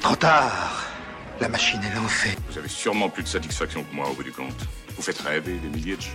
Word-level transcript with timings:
Trop 0.00 0.16
tard. 0.16 0.84
La 1.40 1.48
machine 1.48 1.80
est 1.82 1.94
lancée. 1.94 2.36
Vous 2.50 2.58
avez 2.58 2.68
sûrement 2.68 3.08
plus 3.08 3.22
de 3.22 3.28
satisfaction 3.28 3.84
que 3.84 3.94
moi 3.94 4.08
au 4.10 4.14
bout 4.14 4.22
du 4.24 4.32
compte. 4.32 4.54
Vous 4.96 5.02
faites 5.02 5.18
rêver 5.20 5.58
des 5.58 5.68
milliers 5.68 5.96
de 5.96 6.00
gens. 6.00 6.10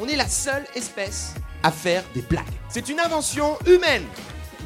On 0.00 0.06
est 0.06 0.16
la 0.16 0.26
seule 0.26 0.64
espèce 0.74 1.34
à 1.62 1.70
faire 1.70 2.02
des 2.14 2.22
blagues. 2.22 2.44
C'est 2.68 2.88
une 2.88 3.00
invention 3.00 3.56
humaine. 3.66 4.02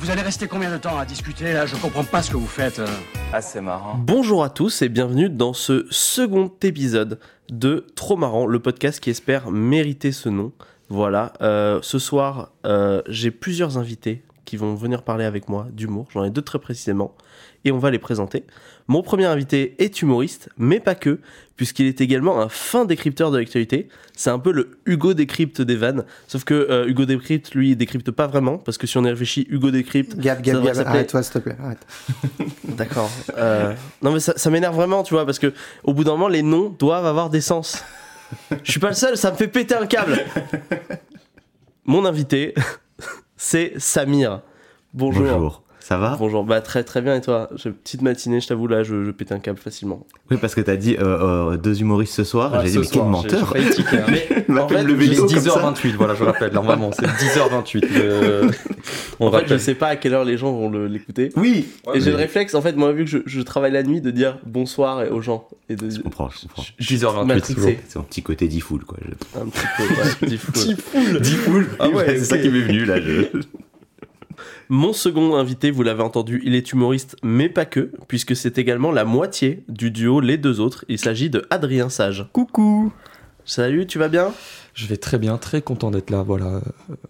Vous 0.01 0.11
allez 0.11 0.22
rester 0.22 0.48
combien 0.48 0.71
de 0.71 0.79
temps 0.79 0.98
à 0.98 1.04
discuter 1.04 1.53
là? 1.53 1.67
Je 1.67 1.77
comprends 1.77 2.04
pas 2.04 2.22
ce 2.22 2.30
que 2.30 2.37
vous 2.37 2.46
faites. 2.46 2.79
euh. 2.79 2.87
Ah, 3.32 3.43
c'est 3.43 3.61
marrant. 3.61 3.96
Bonjour 3.98 4.43
à 4.43 4.50
tous 4.50 4.82
et 4.82 4.89
bienvenue 4.89 5.29
dans 5.29 5.52
ce 5.52 5.87
second 5.91 6.50
épisode 6.62 7.21
de 7.50 7.87
Trop 7.95 8.16
Marrant, 8.16 8.46
le 8.46 8.59
podcast 8.61 8.98
qui 9.00 9.11
espère 9.11 9.50
mériter 9.50 10.11
ce 10.11 10.29
nom. 10.29 10.52
Voilà, 10.89 11.34
euh, 11.41 11.79
ce 11.82 11.98
soir, 12.00 12.50
euh, 12.66 13.02
j'ai 13.07 13.30
plusieurs 13.30 13.79
invités 13.79 14.25
qui 14.45 14.57
vont 14.57 14.75
venir 14.75 15.02
parler 15.05 15.25
avec 15.25 15.48
moi 15.48 15.68
d'humour, 15.71 16.09
j'en 16.12 16.25
ai 16.25 16.30
deux 16.30 16.43
très 16.43 16.59
précisément, 16.59 17.14
et 17.64 17.72
on 17.72 17.79
va 17.79 17.90
les 17.90 17.98
présenter. 17.98 18.45
Mon 18.88 19.03
premier 19.03 19.26
invité 19.26 19.76
est 19.79 20.03
humoriste, 20.03 20.48
mais 20.58 20.80
pas 20.80 20.94
que, 20.94 21.21
puisqu'il 21.57 21.86
est 21.86 22.00
également 22.00 22.40
un 22.40 22.48
fin 22.48 22.85
décrypteur 22.85 23.30
de 23.30 23.39
l'actualité. 23.39 23.89
C'est 24.16 24.30
un 24.30 24.39
peu 24.39 24.50
le 24.50 24.79
Hugo 24.86 25.14
décrypte 25.14 25.61
des 25.61 25.76
vannes, 25.76 26.04
sauf 26.26 26.44
que 26.44 26.54
euh, 26.54 26.88
Hugo 26.88 27.04
décrypte, 27.04 27.54
lui, 27.54 27.71
il 27.71 27.76
décrypte 27.76 28.11
pas 28.11 28.26
vraiment, 28.26 28.58
parce 28.58 28.79
que 28.79 28.86
si 28.86 28.96
on 28.96 29.04
y 29.04 29.11
réfléchit, 29.11 29.46
Hugo 29.50 29.71
décrypte, 29.71 30.16
Gab, 30.16 30.43
Gab, 30.43 30.64
Gab, 30.64 30.79
arrête-toi 30.86 31.22
s'il 31.22 31.35
te 31.35 31.38
plaît, 31.38 31.57
arrête. 31.62 31.86
D'accord. 32.64 33.11
Euh, 33.36 33.74
non 34.02 34.12
mais 34.12 34.20
ça, 34.20 34.33
ça 34.36 34.50
m'énerve 34.50 34.74
vraiment, 34.74 35.02
tu 35.02 35.14
vois, 35.14 35.27
parce 35.27 35.38
que 35.38 35.52
au 35.84 35.92
bout 35.92 36.05
d'un 36.05 36.12
moment, 36.12 36.28
les 36.28 36.42
noms 36.42 36.70
doivent 36.70 37.06
avoir 37.06 37.30
des 37.30 37.41
sens. 37.41 37.84
Je 38.62 38.70
suis 38.70 38.80
pas 38.80 38.88
le 38.88 38.94
seul, 38.94 39.16
ça 39.16 39.30
me 39.30 39.36
fait 39.36 39.48
péter 39.48 39.74
un 39.74 39.86
câble. 39.86 40.19
Mon 41.84 42.05
invité, 42.05 42.55
c'est 43.36 43.74
Samir. 43.77 44.42
Bonjour. 44.94 45.24
Bonjour. 45.24 45.62
Ça 45.80 45.97
va 45.98 46.16
Bonjour. 46.19 46.44
Bah 46.44 46.61
très 46.61 46.84
très 46.84 47.00
bien 47.00 47.16
et 47.16 47.20
toi? 47.20 47.48
Une 47.64 47.72
petite 47.72 48.02
matinée, 48.02 48.41
je 48.41 48.47
t'avoue 48.48 48.66
là, 48.66 48.83
je, 48.83 49.05
je 49.05 49.11
pète 49.11 49.33
un 49.33 49.38
câble 49.38 49.58
facilement. 49.58 50.06
Oui, 50.30 50.36
parce 50.41 50.55
que 50.55 50.61
t'as 50.61 50.77
dit 50.77 50.96
euh, 50.98 51.52
euh, 51.52 51.56
deux 51.56 51.80
humoristes 51.80 52.14
ce 52.14 52.22
soir. 52.24 52.52
Ah, 52.55 52.60
J'ai 52.64 52.68
dit, 52.68 52.72
ce 52.74 52.78
mais 52.80 52.84
quel 52.86 52.94
soir, 52.94 53.06
menteur 53.08 53.55
tiquer, 53.72 53.96
hein. 53.98 54.06
Mais 54.48 54.60
en 54.60 54.68
fait 54.68 54.82
le 54.82 55.00
est 55.02 55.16
dos 55.16 55.27
comme 55.27 55.40
ça. 55.40 55.40
10h28, 55.72 55.94
voilà, 55.96 56.14
je 56.14 56.24
rappelle. 56.24 56.52
Normalement, 56.52 56.90
c'est 56.92 57.06
10h28. 57.06 57.80
le- 57.98 58.50
On 59.20 59.28
En 59.28 59.32
fait, 59.32 59.46
je 59.48 59.58
sais 59.58 59.74
pas 59.74 59.88
à 59.88 59.96
quelle 59.96 60.14
heure 60.14 60.24
les 60.24 60.36
gens 60.38 60.52
vont 60.52 60.70
le- 60.70 60.86
l'écouter. 60.86 61.30
Oui 61.36 61.66
et 61.94 62.00
j'ai 62.00 62.06
mais- 62.06 62.10
le 62.12 62.16
réflexe, 62.16 62.55
en 62.55 62.62
fait, 62.62 62.72
moi 62.77 62.92
vu 62.92 63.05
que 63.05 63.10
je, 63.10 63.18
je 63.27 63.40
travaille 63.40 63.72
la 63.72 63.83
nuit, 63.83 64.00
de 64.00 64.10
dire 64.10 64.38
bonsoir 64.46 65.02
aux 65.10 65.20
gens 65.22 65.48
et 65.68 65.77
de. 65.77 65.88
Je 65.90 66.00
comprends, 66.00 66.28
je 66.30 66.42
comprends. 66.42 66.62
10h28. 66.80 67.24
Matrixé. 67.27 67.55
toujours. 67.55 67.70
C'est 67.88 67.96
mon 67.98 68.05
petit 68.05 68.22
côté 68.22 68.48
difool, 68.48 68.84
quoi. 68.84 68.98
Je... 69.05 69.40
Un 69.40 69.46
petit 69.46 70.36
peu. 70.36 70.62
ouais, 71.55 71.64
Ah 71.78 71.88
ouais, 71.88 72.05
c'est 72.18 72.24
ça 72.24 72.38
qui 72.38 72.48
m'est 72.48 72.60
venu, 72.60 72.84
là. 72.84 72.96
Mon 74.69 74.92
second 74.92 75.36
invité, 75.36 75.70
vous 75.70 75.83
l'avez 75.83 76.02
entendu, 76.02 76.41
il 76.44 76.55
est 76.55 76.72
humoriste, 76.72 77.16
mais 77.22 77.48
pas 77.48 77.64
que, 77.64 77.91
puisque 78.08 78.36
c'est 78.36 78.58
également 78.58 78.92
la 78.92 79.05
moitié 79.05 79.64
du 79.69 79.91
duo 79.91 80.20
Les 80.20 80.36
Deux 80.36 80.60
Autres. 80.60 80.84
Il 80.88 80.98
s'agit 80.98 81.30
de 81.30 81.46
Adrien 81.50 81.88
Sage. 81.88 82.27
Coucou. 82.33 82.92
Salut, 83.44 83.86
tu 83.86 83.98
vas 83.98 84.08
bien? 84.08 84.33
Je 84.74 84.86
vais 84.86 84.96
très 84.96 85.18
bien, 85.18 85.36
très 85.38 85.61
content 85.61 85.91
d'être 85.91 86.11
là. 86.11 86.22
Voilà, 86.22 86.61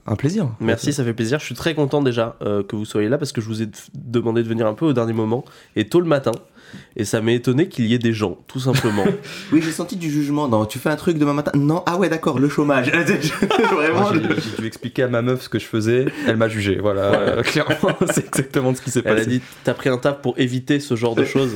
un 0.06 0.17
plaisir. 0.17 0.48
Merci, 0.61 0.92
ça 0.92 1.05
fait 1.05 1.12
plaisir. 1.12 1.39
Je 1.39 1.45
suis 1.45 1.55
très 1.55 1.75
content 1.75 2.03
déjà 2.03 2.36
euh, 2.42 2.62
que 2.62 2.77
vous 2.77 2.84
soyez 2.84 3.08
là 3.08 3.19
parce 3.19 3.33
que 3.33 3.41
je 3.41 3.47
vous 3.47 3.62
ai 3.62 3.69
demandé 3.95 4.42
de 4.42 4.48
venir 4.48 4.67
un 4.67 4.75
peu 4.75 4.86
au 4.86 4.92
dernier 4.92 5.12
moment 5.12 5.45
et 5.77 5.86
tôt 5.86 6.01
le 6.01 6.06
matin. 6.06 6.33
Et 6.97 7.05
ça 7.05 7.21
m'est 7.21 7.35
étonné 7.35 7.69
qu'il 7.69 7.87
y 7.87 7.95
ait 7.95 7.99
des 7.99 8.13
gens, 8.13 8.39
tout 8.47 8.61
simplement. 8.61 9.05
Oui, 9.53 9.61
j'ai 9.63 9.73
senti 9.73 9.97
du 9.97 10.11
jugement. 10.11 10.49
dans 10.49 10.65
tu 10.67 10.79
fais 10.79 10.91
un 10.91 10.97
truc 10.97 11.19
demain 11.19 11.33
matin? 11.33 11.53
Non, 11.55 11.83
ah 11.87 11.97
ouais, 11.97 12.09
d'accord, 12.09 12.39
le 12.39 12.49
chômage. 12.49 12.91
Vraiment, 13.73 14.13
J'ai 14.13 14.61
dû 14.63 14.67
expliquer 14.67 15.05
à 15.05 15.09
ma 15.09 15.23
meuf 15.23 15.43
ce 15.43 15.48
que 15.48 15.59
je 15.59 15.67
faisais. 15.67 16.07
Elle 16.27 16.37
m'a 16.37 16.48
jugé. 16.48 16.79
Voilà, 16.81 17.03
euh, 17.13 17.43
clairement, 17.43 17.97
c'est 18.11 18.27
exactement 18.27 18.75
ce 18.75 18.81
qui 18.83 18.91
s'est 18.91 19.03
Elle 19.05 19.17
passé. 19.17 19.27
a 19.27 19.31
dit 19.31 19.41
T'as 19.65 19.75
pris 19.75 19.89
un 19.89 19.98
taf 19.98 20.21
pour 20.21 20.39
éviter 20.39 20.81
ce 20.81 20.95
genre 20.97 21.15
de 21.15 21.25
choses. 21.25 21.55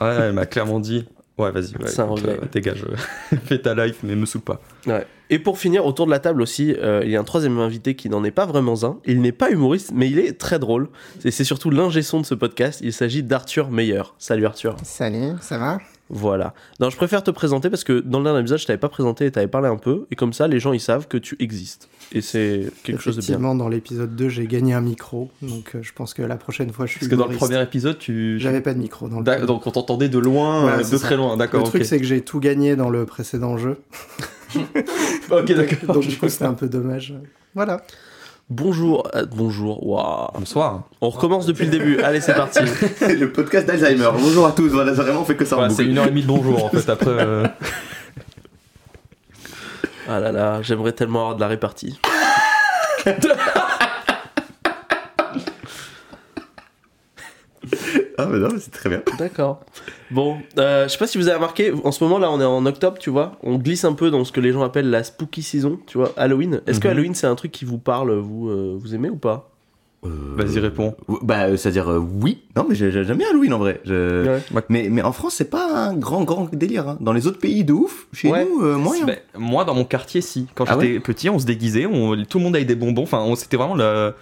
Ouais, 0.00 0.08
elle 0.20 0.32
m'a 0.32 0.46
clairement 0.46 0.80
dit. 0.80 1.04
Ouais, 1.42 1.50
vas-y, 1.50 1.72
ouais, 1.76 1.86
C'est 1.86 2.00
un 2.00 2.06
écoute, 2.06 2.20
regret. 2.20 2.38
euh, 2.42 2.46
dégage, 2.52 2.84
fais 3.44 3.58
ta 3.58 3.74
life, 3.74 3.96
mais 4.02 4.14
me 4.16 4.26
saoule 4.26 4.42
pas. 4.42 4.60
Ouais. 4.86 5.06
Et 5.30 5.38
pour 5.38 5.58
finir, 5.58 5.86
autour 5.86 6.04
de 6.06 6.10
la 6.10 6.18
table 6.18 6.42
aussi, 6.42 6.74
euh, 6.78 7.00
il 7.04 7.10
y 7.10 7.16
a 7.16 7.20
un 7.20 7.24
troisième 7.24 7.58
invité 7.58 7.94
qui 7.94 8.08
n'en 8.10 8.22
est 8.22 8.30
pas 8.30 8.44
vraiment 8.44 8.84
un. 8.84 8.98
Il 9.06 9.20
n'est 9.22 9.32
pas 9.32 9.50
humoriste, 9.50 9.90
mais 9.94 10.10
il 10.10 10.18
est 10.18 10.38
très 10.38 10.58
drôle. 10.58 10.88
Et 11.24 11.30
c'est 11.30 11.44
surtout 11.44 11.70
l'ingé 11.70 12.02
son 12.02 12.20
de 12.20 12.26
ce 12.26 12.34
podcast. 12.34 12.80
Il 12.82 12.92
s'agit 12.92 13.22
d'Arthur 13.22 13.70
Meyer. 13.70 14.02
Salut 14.18 14.44
Arthur. 14.44 14.76
Salut, 14.82 15.32
ça 15.40 15.56
va? 15.58 15.78
Voilà. 16.14 16.52
Non, 16.78 16.90
je 16.90 16.96
préfère 16.96 17.22
te 17.24 17.30
présenter 17.30 17.70
parce 17.70 17.84
que 17.84 18.00
dans 18.00 18.18
le 18.18 18.24
dernier 18.24 18.40
épisode, 18.40 18.58
je 18.58 18.66
t'avais 18.66 18.78
pas 18.78 18.90
présenté 18.90 19.24
et 19.24 19.30
t'avais 19.30 19.48
parlé 19.48 19.68
un 19.68 19.76
peu. 19.78 20.06
Et 20.10 20.14
comme 20.14 20.34
ça, 20.34 20.46
les 20.46 20.60
gens, 20.60 20.74
ils 20.74 20.80
savent 20.80 21.08
que 21.08 21.16
tu 21.16 21.36
existes. 21.40 21.88
Et 22.12 22.20
c'est 22.20 22.66
quelque 22.84 23.00
chose 23.00 23.16
de 23.16 23.20
bien. 23.22 23.28
Effectivement, 23.30 23.54
dans 23.54 23.68
l'épisode 23.70 24.14
2, 24.14 24.28
j'ai 24.28 24.46
gagné 24.46 24.74
un 24.74 24.82
micro, 24.82 25.30
donc 25.40 25.74
euh, 25.74 25.78
je 25.82 25.92
pense 25.94 26.12
que 26.12 26.20
la 26.20 26.36
prochaine 26.36 26.70
fois, 26.70 26.84
je 26.84 26.90
suis 26.90 26.98
Parce 27.00 27.08
que 27.10 27.14
dans 27.14 27.24
le 27.24 27.30
humoriste. 27.32 27.50
premier 27.50 27.62
épisode, 27.62 27.96
tu. 27.98 28.38
J'avais 28.38 28.60
pas 28.60 28.74
de 28.74 28.78
micro 28.78 29.08
dans 29.08 29.20
le 29.20 29.24
premier. 29.24 29.46
Donc 29.46 29.66
on 29.66 29.70
t'entendait 29.70 30.10
de 30.10 30.18
loin, 30.18 30.60
Voilà, 30.60 30.76
euh, 30.78 30.82
c'est 30.84 30.92
de 30.92 30.96
ça. 30.98 31.06
très 31.06 31.16
loin, 31.16 31.32
Le 31.32 31.38
d'accord. 31.38 31.64
truc, 31.64 31.80
ok. 31.80 31.86
c'est 31.88 31.98
que 31.98 32.04
j'ai 32.04 32.20
tout 32.20 32.38
gagné 32.40 32.76
dans 32.76 32.90
le 32.90 33.06
précédent 33.06 33.56
jeu, 33.56 33.78
Ok, 35.30 35.52
d'accord. 35.52 35.94
donc 35.94 36.06
du 36.06 36.16
coup, 36.18 36.28
c'était 36.28 36.44
un 36.44 36.52
peu 36.54 36.68
dommage. 36.68 37.14
Voilà. 37.54 37.82
Bonjour. 38.52 39.08
euh, 39.14 39.24
bonjour. 39.34 39.86
Waouh. 39.86 40.28
Bonsoir. 40.38 40.82
On 41.00 41.08
recommence 41.08 41.46
depuis 41.46 41.64
le 41.64 41.70
début. 41.70 42.00
Allez, 42.02 42.20
c'est 42.20 42.34
parti. 42.34 42.58
le 43.00 43.32
podcast 43.32 43.66
d'Alzheimer. 43.66 44.10
Bonjour 44.12 44.46
à 44.46 44.52
tous. 44.52 44.68
Voilà, 44.68 44.94
c'est 44.94 45.00
vraiment 45.00 45.22
on 45.22 45.24
fait 45.24 45.36
que 45.36 45.46
ça 45.46 45.56
en 45.56 45.60
Voilà, 45.60 45.72
c'est 45.74 45.84
une 45.86 45.96
heure 45.96 46.04
et 46.06 46.10
demie 46.10 46.20
de 46.20 46.26
bonjour 46.26 46.62
en 46.66 46.68
fait. 46.68 46.86
Après, 46.90 47.08
euh, 47.08 47.46
Ah 50.06 50.20
là 50.20 50.32
là, 50.32 50.60
j'aimerais 50.60 50.92
tellement 50.92 51.20
avoir 51.20 51.36
de 51.36 51.40
la 51.40 51.48
répartie. 51.48 51.98
Ah, 58.18 58.26
mais 58.30 58.38
non, 58.38 58.48
mais 58.52 58.58
c'est 58.60 58.70
très 58.70 58.88
bien. 58.88 59.02
D'accord. 59.18 59.60
Bon, 60.10 60.36
euh, 60.58 60.84
je 60.84 60.92
sais 60.92 60.98
pas 60.98 61.06
si 61.06 61.18
vous 61.18 61.28
avez 61.28 61.36
remarqué, 61.36 61.72
en 61.84 61.92
ce 61.92 62.02
moment 62.04 62.18
là, 62.18 62.30
on 62.30 62.40
est 62.40 62.44
en 62.44 62.64
octobre, 62.66 62.98
tu 62.98 63.10
vois. 63.10 63.32
On 63.42 63.56
glisse 63.56 63.84
un 63.84 63.92
peu 63.94 64.10
dans 64.10 64.24
ce 64.24 64.32
que 64.32 64.40
les 64.40 64.52
gens 64.52 64.62
appellent 64.62 64.90
la 64.90 65.02
spooky 65.04 65.42
season, 65.42 65.78
tu 65.86 65.98
vois, 65.98 66.12
Halloween. 66.16 66.60
Est-ce 66.66 66.80
que 66.80 66.88
Mhm. 66.88 66.92
Halloween 66.92 67.14
c'est 67.14 67.26
un 67.26 67.34
truc 67.34 67.52
qui 67.52 67.64
vous 67.64 67.78
parle, 67.78 68.12
vous, 68.18 68.48
euh, 68.48 68.76
vous 68.78 68.94
aimez 68.94 69.08
ou 69.10 69.16
pas? 69.16 69.48
Euh, 70.04 70.08
Vas-y, 70.36 70.58
réponds. 70.58 70.96
Bah, 71.22 71.44
euh, 71.44 71.56
c'est-à-dire, 71.56 71.88
euh, 71.88 71.98
oui. 71.98 72.42
Non, 72.56 72.66
mais 72.68 72.74
j'ai- 72.74 72.90
j'ai- 72.90 73.04
j'aime 73.04 73.18
bien 73.18 73.28
Halloween 73.30 73.52
en 73.54 73.58
vrai. 73.58 73.80
Je- 73.84 74.26
Ouais. 74.52 74.62
mais, 74.68 74.88
mais 74.90 75.00
en 75.00 75.12
France, 75.12 75.34
c'est 75.36 75.48
pas 75.48 75.72
un 75.72 75.94
grand, 75.94 76.24
grand 76.24 76.48
délire. 76.52 76.88
hein. 76.88 76.96
Dans 77.00 77.12
les 77.12 77.28
autres 77.28 77.38
pays 77.38 77.62
de 77.62 77.72
ouf, 77.72 78.08
chez 78.12 78.28
Ouais. 78.28 78.44
nous, 78.44 78.64
euh, 78.64 78.76
moyen. 78.76 79.06
Ben, 79.06 79.18
moi, 79.38 79.64
dans 79.64 79.74
mon 79.76 79.84
quartier, 79.84 80.20
si. 80.20 80.48
Quand 80.56 80.64
Ah 80.68 80.76
j'étais 80.80 80.98
petit, 80.98 81.30
on 81.30 81.38
se 81.38 81.46
déguisait, 81.46 81.86
on- 81.86 82.16
tout 82.24 82.38
le 82.38 82.44
monde 82.44 82.56
avait 82.56 82.64
des 82.64 82.74
bonbons. 82.74 83.04
Enfin, 83.04 83.20
on- 83.20 83.36
c'était 83.36 83.56
vraiment 83.56 83.76
la, 83.76 84.14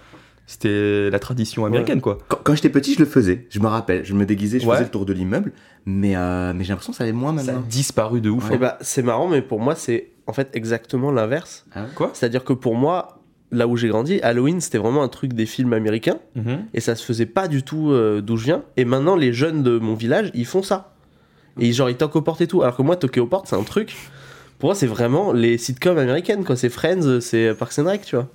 c'était 0.45 1.09
la 1.09 1.19
tradition 1.19 1.65
américaine, 1.65 2.01
quoi. 2.01 2.17
Quand, 2.27 2.39
quand 2.43 2.55
j'étais 2.55 2.69
petit, 2.69 2.93
je 2.95 2.99
le 2.99 3.05
faisais. 3.05 3.47
Je 3.49 3.59
me 3.59 3.67
rappelle. 3.67 4.03
Je 4.03 4.13
me 4.13 4.25
déguisais, 4.25 4.59
je 4.59 4.65
Ouais. 4.65 4.73
faisais 4.73 4.85
le 4.85 4.91
tour 4.91 5.05
de 5.05 5.13
l'immeuble. 5.13 5.53
Mais, 5.85 6.15
euh, 6.15 6.53
mais 6.53 6.63
j'ai 6.63 6.69
l'impression 6.69 6.91
que 6.91 6.97
ça 6.97 7.03
allait 7.05 7.13
moins 7.13 7.35
Ça 7.37 7.41
a 7.41 7.45
maintenant. 7.53 7.63
disparu 7.69 8.19
de 8.21 8.29
ouf. 8.29 8.47
Eh 8.51 8.55
hein. 8.55 8.57
bah, 8.59 8.77
c'est 8.81 9.01
marrant, 9.03 9.27
mais 9.27 9.41
pour 9.41 9.59
moi, 9.59 9.75
c'est 9.75 10.11
en 10.27 10.33
fait 10.33 10.49
exactement 10.53 11.11
l'inverse. 11.11 11.65
Ah 11.73 11.85
Quoi? 11.95 12.11
C'est-à-dire 12.13 12.43
que 12.43 12.53
pour 12.53 12.75
moi, 12.75 13.19
là 13.51 13.67
où 13.67 13.75
j'ai 13.77 13.87
grandi, 13.87 14.19
Halloween 14.21 14.61
c'était 14.61 14.77
vraiment 14.77 15.03
un 15.03 15.07
truc 15.09 15.33
des 15.33 15.45
films 15.45 15.73
américains 15.73 16.19
Mhm. 16.35 16.65
et 16.73 16.79
ça 16.79 16.95
se 16.95 17.03
faisait 17.03 17.25
pas 17.25 17.47
du 17.47 17.63
tout 17.63 17.89
euh, 17.91 18.21
d'où 18.21 18.37
je 18.37 18.45
viens. 18.45 18.63
Et 18.77 18.85
maintenant, 18.85 19.15
les 19.15 19.33
jeunes 19.33 19.63
de 19.63 19.77
mon 19.79 19.93
village, 19.95 20.31
ils 20.33 20.45
font 20.45 20.63
ça. 20.63 20.93
Et 21.59 21.73
genre, 21.73 21.89
ils 21.89 21.97
toquent 21.97 22.15
aux 22.17 22.21
portes 22.21 22.41
et 22.41 22.47
tout. 22.47 22.61
Alors 22.61 22.77
que 22.77 22.81
moi, 22.81 22.95
toquer 22.95 23.19
aux 23.19 23.27
portes, 23.27 23.47
c'est 23.47 23.55
un 23.57 23.63
truc. 23.63 23.95
Pour 24.59 24.67
moi, 24.67 24.75
c'est 24.75 24.87
vraiment 24.87 25.33
les 25.33 25.57
sitcoms 25.57 25.97
américaines, 25.97 26.43
quoi. 26.45 26.55
C'est 26.55 26.69
Friends, 26.69 27.19
c'est 27.19 27.53
Parks 27.55 27.79
and 27.79 27.85
Rec, 27.85 28.01
tu 28.05 28.15
vois. 28.15 28.27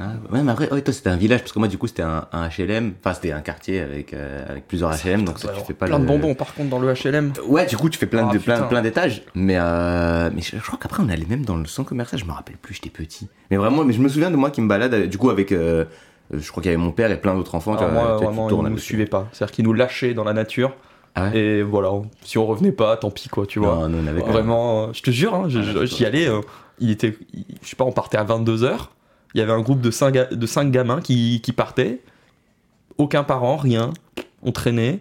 Ah, 0.00 0.12
ouais, 0.32 0.42
mais 0.42 0.50
après, 0.50 0.72
ouais, 0.72 0.82
toi, 0.82 0.92
c'était 0.92 1.10
un 1.10 1.16
village. 1.16 1.40
Parce 1.40 1.52
que 1.52 1.58
moi, 1.58 1.68
du 1.68 1.78
coup, 1.78 1.86
c'était 1.86 2.02
un, 2.02 2.26
un 2.32 2.48
HLM. 2.48 2.94
Enfin, 3.00 3.14
c'était 3.14 3.32
un 3.32 3.40
quartier 3.40 3.80
avec, 3.80 4.12
euh, 4.12 4.44
avec 4.48 4.66
plusieurs 4.66 4.90
HLM. 4.92 5.24
Donc, 5.24 5.38
ça, 5.38 5.48
tu 5.48 5.60
fais 5.64 5.74
pas 5.74 5.86
Plein 5.86 5.98
le- 5.98 6.02
de 6.04 6.08
bonbons, 6.08 6.34
par 6.34 6.52
contre, 6.54 6.70
dans 6.70 6.78
le 6.80 6.92
HLM. 6.92 7.32
Ouais, 7.46 7.66
du 7.66 7.76
coup, 7.76 7.88
tu 7.88 7.98
fais 7.98 8.06
plein, 8.06 8.28
Ah, 8.28 8.32
de, 8.32 8.38
plein, 8.38 8.54
putain. 8.56 8.66
plein 8.66 8.82
d'étages. 8.82 9.22
Mais, 9.34 9.56
euh, 9.58 10.30
mais 10.34 10.42
je, 10.42 10.56
je 10.56 10.62
crois 10.62 10.78
qu'après, 10.82 11.02
on 11.02 11.08
allait 11.08 11.26
même 11.28 11.44
dans 11.44 11.56
le 11.56 11.66
centre 11.66 11.88
commercial. 11.88 12.20
Je 12.20 12.24
me 12.26 12.32
rappelle 12.32 12.56
plus, 12.56 12.74
j'étais 12.74 12.90
petit. 12.90 13.28
Mais 13.50 13.56
vraiment, 13.56 13.84
mais 13.84 13.92
je 13.92 14.00
me 14.00 14.08
souviens 14.08 14.30
de 14.32 14.36
moi 14.36 14.50
qui 14.50 14.60
me 14.62 14.68
balade, 14.68 14.94
euh, 14.94 15.06
du 15.06 15.16
coup, 15.18 15.30
avec. 15.30 15.52
euh, 15.52 15.84
je 16.32 16.50
crois 16.50 16.62
qu'il 16.62 16.72
y 16.72 16.74
avait 16.74 16.82
mon 16.82 16.90
père 16.90 17.10
et 17.12 17.20
plein 17.20 17.34
d'autres 17.34 17.54
enfants. 17.54 17.76
Tu 17.76 17.84
vraiment, 17.84 18.48
ils 18.50 18.70
nous 18.70 18.78
suivaient 18.78 19.04
pas. 19.06 19.28
C'est-à-dire 19.32 19.54
qu'ils 19.54 19.64
nous 19.64 19.74
lâchaient 19.74 20.14
dans 20.14 20.24
la 20.24 20.32
nature. 20.32 20.74
Ah 21.14 21.26
ouais 21.28 21.38
Et 21.38 21.62
voilà, 21.62 21.90
si 22.22 22.38
on 22.38 22.46
revenait 22.46 22.72
pas, 22.72 22.96
tant 22.96 23.10
pis, 23.12 23.28
quoi, 23.28 23.46
tu 23.46 23.60
vois. 23.60 23.74
Non, 23.76 23.88
nous, 23.88 23.98
on 24.02 24.06
avait. 24.08 24.22
Vraiment, 24.22 24.92
je 24.92 25.00
te 25.02 25.12
jure, 25.12 25.34
hein, 25.36 25.44
Ah, 25.54 25.84
j'y 25.84 26.04
allais, 26.04 26.28
il 26.80 26.90
était, 26.90 27.16
je 27.62 27.68
sais 27.68 27.76
pas, 27.76 27.84
on 27.84 27.92
partait 27.92 28.16
à 28.16 28.24
22h, 28.24 28.88
il 29.34 29.40
y 29.40 29.42
avait 29.42 29.52
un 29.52 29.60
groupe 29.60 29.80
de 29.80 29.90
5, 29.90 30.32
de 30.32 30.46
cinq 30.46 30.70
gamins 30.70 31.00
qui, 31.00 31.40
qui 31.42 31.52
partaient, 31.52 32.00
aucun 32.98 33.24
parent, 33.24 33.56
rien, 33.56 33.90
on 34.42 34.52
traînait, 34.52 35.00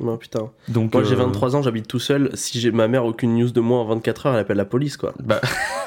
Non, 0.00 0.16
putain. 0.16 0.50
donc... 0.68 0.94
Moi, 0.94 1.02
j'ai 1.04 1.14
euh, 1.14 1.18
23 1.18 1.56
ans, 1.56 1.62
j'habite 1.62 1.88
tout 1.88 1.98
seul. 1.98 2.30
Si 2.34 2.60
j'ai 2.60 2.70
ma 2.70 2.86
mère 2.88 3.04
aucune 3.04 3.34
news 3.36 3.50
de 3.50 3.60
moi 3.60 3.80
en 3.80 3.84
24 3.86 4.26
heures, 4.26 4.34
elle 4.34 4.40
appelle 4.40 4.56
la 4.56 4.64
police, 4.64 4.96
quoi. 4.96 5.12
Bah, 5.18 5.40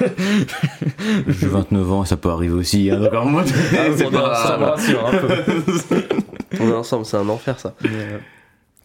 J'ai 1.28 1.46
29 1.46 1.92
ans, 1.92 2.04
ça 2.04 2.16
peut 2.16 2.28
arriver 2.30 2.54
aussi. 2.54 2.90
Hein, 2.90 3.00
donc, 3.00 3.14
en 3.14 3.24
mode, 3.26 3.46
ah, 3.48 3.78
on 3.88 4.10
pas- 4.10 4.58
me 4.58 4.64
rassure 4.64 5.06
un 5.06 5.18
peu. 5.18 5.28
On 6.60 6.68
est 6.68 6.72
ensemble, 6.74 7.04
c'est 7.04 7.16
un 7.16 7.28
enfer, 7.28 7.58
ça. 7.58 7.74
Mais, 7.82 7.88
euh, 7.92 8.18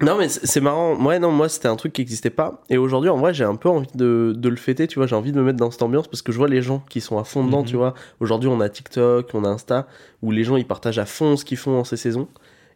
Non, 0.02 0.18
mais 0.18 0.30
c'est 0.30 0.62
marrant. 0.62 0.96
Ouais, 0.96 1.20
non, 1.20 1.30
moi, 1.32 1.50
c'était 1.50 1.68
un 1.68 1.76
truc 1.76 1.92
qui 1.92 2.02
n'existait 2.02 2.30
pas. 2.30 2.62
Et 2.70 2.78
aujourd'hui, 2.78 3.10
en 3.10 3.18
vrai, 3.18 3.34
j'ai 3.34 3.44
un 3.44 3.56
peu 3.56 3.68
envie 3.68 3.88
de, 3.96 4.34
de 4.36 4.48
le 4.50 4.56
fêter, 4.56 4.88
tu 4.88 4.98
vois. 4.98 5.08
J'ai 5.08 5.16
envie 5.16 5.34
de 5.34 5.38
me 5.38 5.44
mettre 5.44 5.58
dans 5.58 5.72
cette 5.72 5.84
ambiance 5.84 6.08
parce 6.08 6.22
que 6.22 6.32
je 6.32 6.38
vois 6.38 6.48
les 6.48 6.62
gens 6.62 6.82
qui 6.90 7.02
sont 7.02 7.18
à 7.18 7.26
fond 7.26 7.44
dedans, 7.44 7.60
Mhm. 7.62 7.66
tu 7.66 7.76
vois. 7.76 7.94
Aujourd'hui, 8.22 8.50
on 8.50 8.62
a 8.62 8.70
TikTok, 8.70 9.30
on 9.34 9.44
a 9.44 9.50
Insta, 9.50 9.88
où 10.22 10.32
les 10.32 10.46
gens, 10.46 10.56
ils 10.56 10.66
partagent 10.68 11.00
à 11.00 11.06
fond 11.06 11.36
ce 11.36 11.44
qu'ils 11.44 11.58
font 11.58 11.78
en 11.80 11.84
ces 11.84 11.98
saisons. 11.98 12.30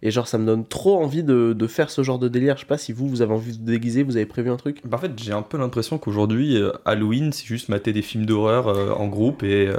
Et 0.05 0.11
genre, 0.11 0.27
ça 0.27 0.37
me 0.37 0.45
donne 0.45 0.65
trop 0.65 1.01
envie 1.01 1.23
de, 1.23 1.53
de 1.53 1.67
faire 1.67 1.89
ce 1.89 2.03
genre 2.03 2.19
de 2.19 2.27
délire. 2.27 2.55
Je 2.57 2.61
sais 2.61 2.67
pas 2.67 2.77
si 2.77 2.91
vous, 2.91 3.07
vous 3.07 3.21
avez 3.21 3.33
envie 3.33 3.53
de 3.53 3.57
vous 3.57 3.63
déguiser, 3.63 4.03
vous 4.03 4.17
avez 4.17 4.25
prévu 4.25 4.49
un 4.49 4.57
truc 4.57 4.81
Bah, 4.85 4.97
en 4.97 4.99
fait, 4.99 5.11
j'ai 5.17 5.31
un 5.31 5.41
peu 5.41 5.57
l'impression 5.57 5.97
qu'aujourd'hui, 5.97 6.57
euh, 6.57 6.71
Halloween, 6.83 7.31
c'est 7.31 7.45
juste 7.45 7.69
mater 7.69 7.93
des 7.93 8.01
films 8.01 8.25
d'horreur 8.25 8.67
euh, 8.67 8.91
en 8.91 9.07
groupe 9.07 9.43
et 9.43 9.67
euh, 9.67 9.77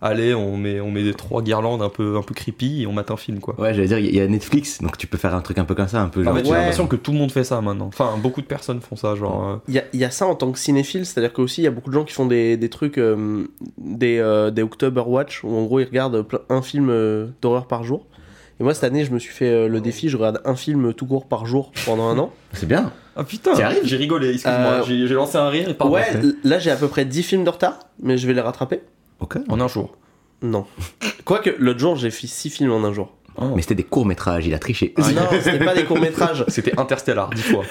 allez, 0.00 0.34
on 0.34 0.56
met, 0.56 0.80
on 0.80 0.90
met 0.90 1.04
des 1.04 1.14
trois 1.14 1.42
guirlandes 1.42 1.80
un 1.80 1.88
peu, 1.90 2.16
un 2.16 2.22
peu 2.22 2.34
creepy 2.34 2.82
et 2.82 2.86
on 2.88 2.92
mate 2.92 3.12
un 3.12 3.16
film, 3.16 3.38
quoi. 3.38 3.54
Ouais, 3.60 3.72
j'allais 3.72 3.86
dire, 3.86 3.98
il 4.00 4.12
y 4.14 4.20
a 4.20 4.26
Netflix, 4.26 4.82
donc 4.82 4.98
tu 4.98 5.06
peux 5.06 5.16
faire 5.16 5.34
un 5.34 5.40
truc 5.42 5.58
un 5.58 5.64
peu 5.64 5.76
comme 5.76 5.86
ça, 5.86 6.02
un 6.02 6.08
peu 6.08 6.22
En 6.22 6.24
genre. 6.24 6.36
fait, 6.38 6.44
j'ai 6.44 6.50
Ouais. 6.50 6.56
l'impression 6.58 6.88
que 6.88 6.96
tout 6.96 7.12
le 7.12 7.18
monde 7.18 7.30
fait 7.30 7.44
ça 7.44 7.60
maintenant. 7.60 7.86
Enfin, 7.86 8.16
beaucoup 8.20 8.40
de 8.40 8.46
personnes 8.46 8.80
font 8.80 8.96
ça, 8.96 9.14
genre. 9.14 9.48
euh, 9.48 9.56
Il 9.68 9.74
y 9.74 9.78
a, 9.78 9.84
il 9.92 10.00
y 10.00 10.04
a 10.04 10.10
ça 10.10 10.26
en 10.26 10.34
tant 10.34 10.50
que 10.50 10.58
cinéphile, 10.58 11.06
c'est-à-dire 11.06 11.32
qu'aussi 11.32 11.60
il 11.60 11.64
y 11.64 11.68
a 11.68 11.70
beaucoup 11.70 11.90
de 11.90 11.94
gens 11.94 12.04
qui 12.04 12.14
font 12.14 12.26
des, 12.26 12.56
des 12.56 12.68
trucs, 12.68 12.98
euh, 12.98 13.44
des, 13.78 14.18
euh, 14.18 14.50
des 14.50 14.62
October 14.62 15.02
Watch, 15.06 15.44
où 15.44 15.54
en 15.54 15.62
gros 15.64 15.78
ils 15.78 15.84
regardent 15.86 16.26
un 16.48 16.62
film 16.62 16.88
euh, 16.90 17.28
d'horreur 17.40 17.68
par 17.68 17.84
jour. 17.84 18.06
Et 18.60 18.64
moi 18.64 18.74
cette 18.74 18.84
année 18.84 19.04
je 19.04 19.10
me 19.10 19.18
suis 19.18 19.32
fait 19.32 19.48
euh, 19.50 19.68
le 19.68 19.80
défi, 19.80 20.08
je 20.08 20.16
regarde 20.16 20.40
un 20.44 20.54
film 20.54 20.92
tout 20.94 21.06
court 21.06 21.26
par 21.26 21.46
jour 21.46 21.72
pendant 21.86 22.08
un 22.08 22.18
an. 22.18 22.32
C'est 22.52 22.66
bien. 22.66 22.92
Ah 23.16 23.24
putain, 23.24 23.54
T'y 23.54 23.62
arrives 23.62 23.80
j'ai 23.84 23.96
rigolé, 23.96 24.28
excuse-moi. 24.32 24.54
Euh, 24.56 24.82
J'ai 24.86 25.06
j'ai 25.06 25.14
lancé 25.14 25.36
un 25.36 25.48
rire 25.48 25.68
et 25.68 25.74
pardon. 25.74 25.94
ouais, 25.94 26.08
l- 26.14 26.34
là 26.44 26.58
j'ai 26.58 26.70
à 26.70 26.76
peu 26.76 26.88
près 26.88 27.04
10 27.04 27.22
films 27.22 27.44
de 27.44 27.50
retard, 27.50 27.78
mais 28.00 28.16
je 28.18 28.26
vais 28.26 28.32
les 28.34 28.40
rattraper. 28.40 28.80
Ok. 29.20 29.38
En 29.48 29.60
un 29.60 29.68
jour. 29.68 29.96
Non. 30.42 30.64
Quoique 31.24 31.50
l'autre 31.58 31.78
jour 31.80 31.96
j'ai 31.96 32.10
fait 32.10 32.26
6 32.26 32.50
films 32.50 32.72
en 32.72 32.84
un 32.84 32.92
jour. 32.92 33.14
Mais 33.56 33.62
c'était 33.62 33.74
des 33.74 33.82
courts-métrages, 33.84 34.46
il 34.46 34.54
a 34.54 34.58
triché. 34.58 34.94
non, 34.98 35.04
c'était 35.42 35.64
pas 35.64 35.74
des 35.74 35.84
courts-métrages. 35.84 36.44
C'était 36.48 36.78
Interstellar, 36.78 37.30
dix 37.30 37.42
fois. 37.42 37.64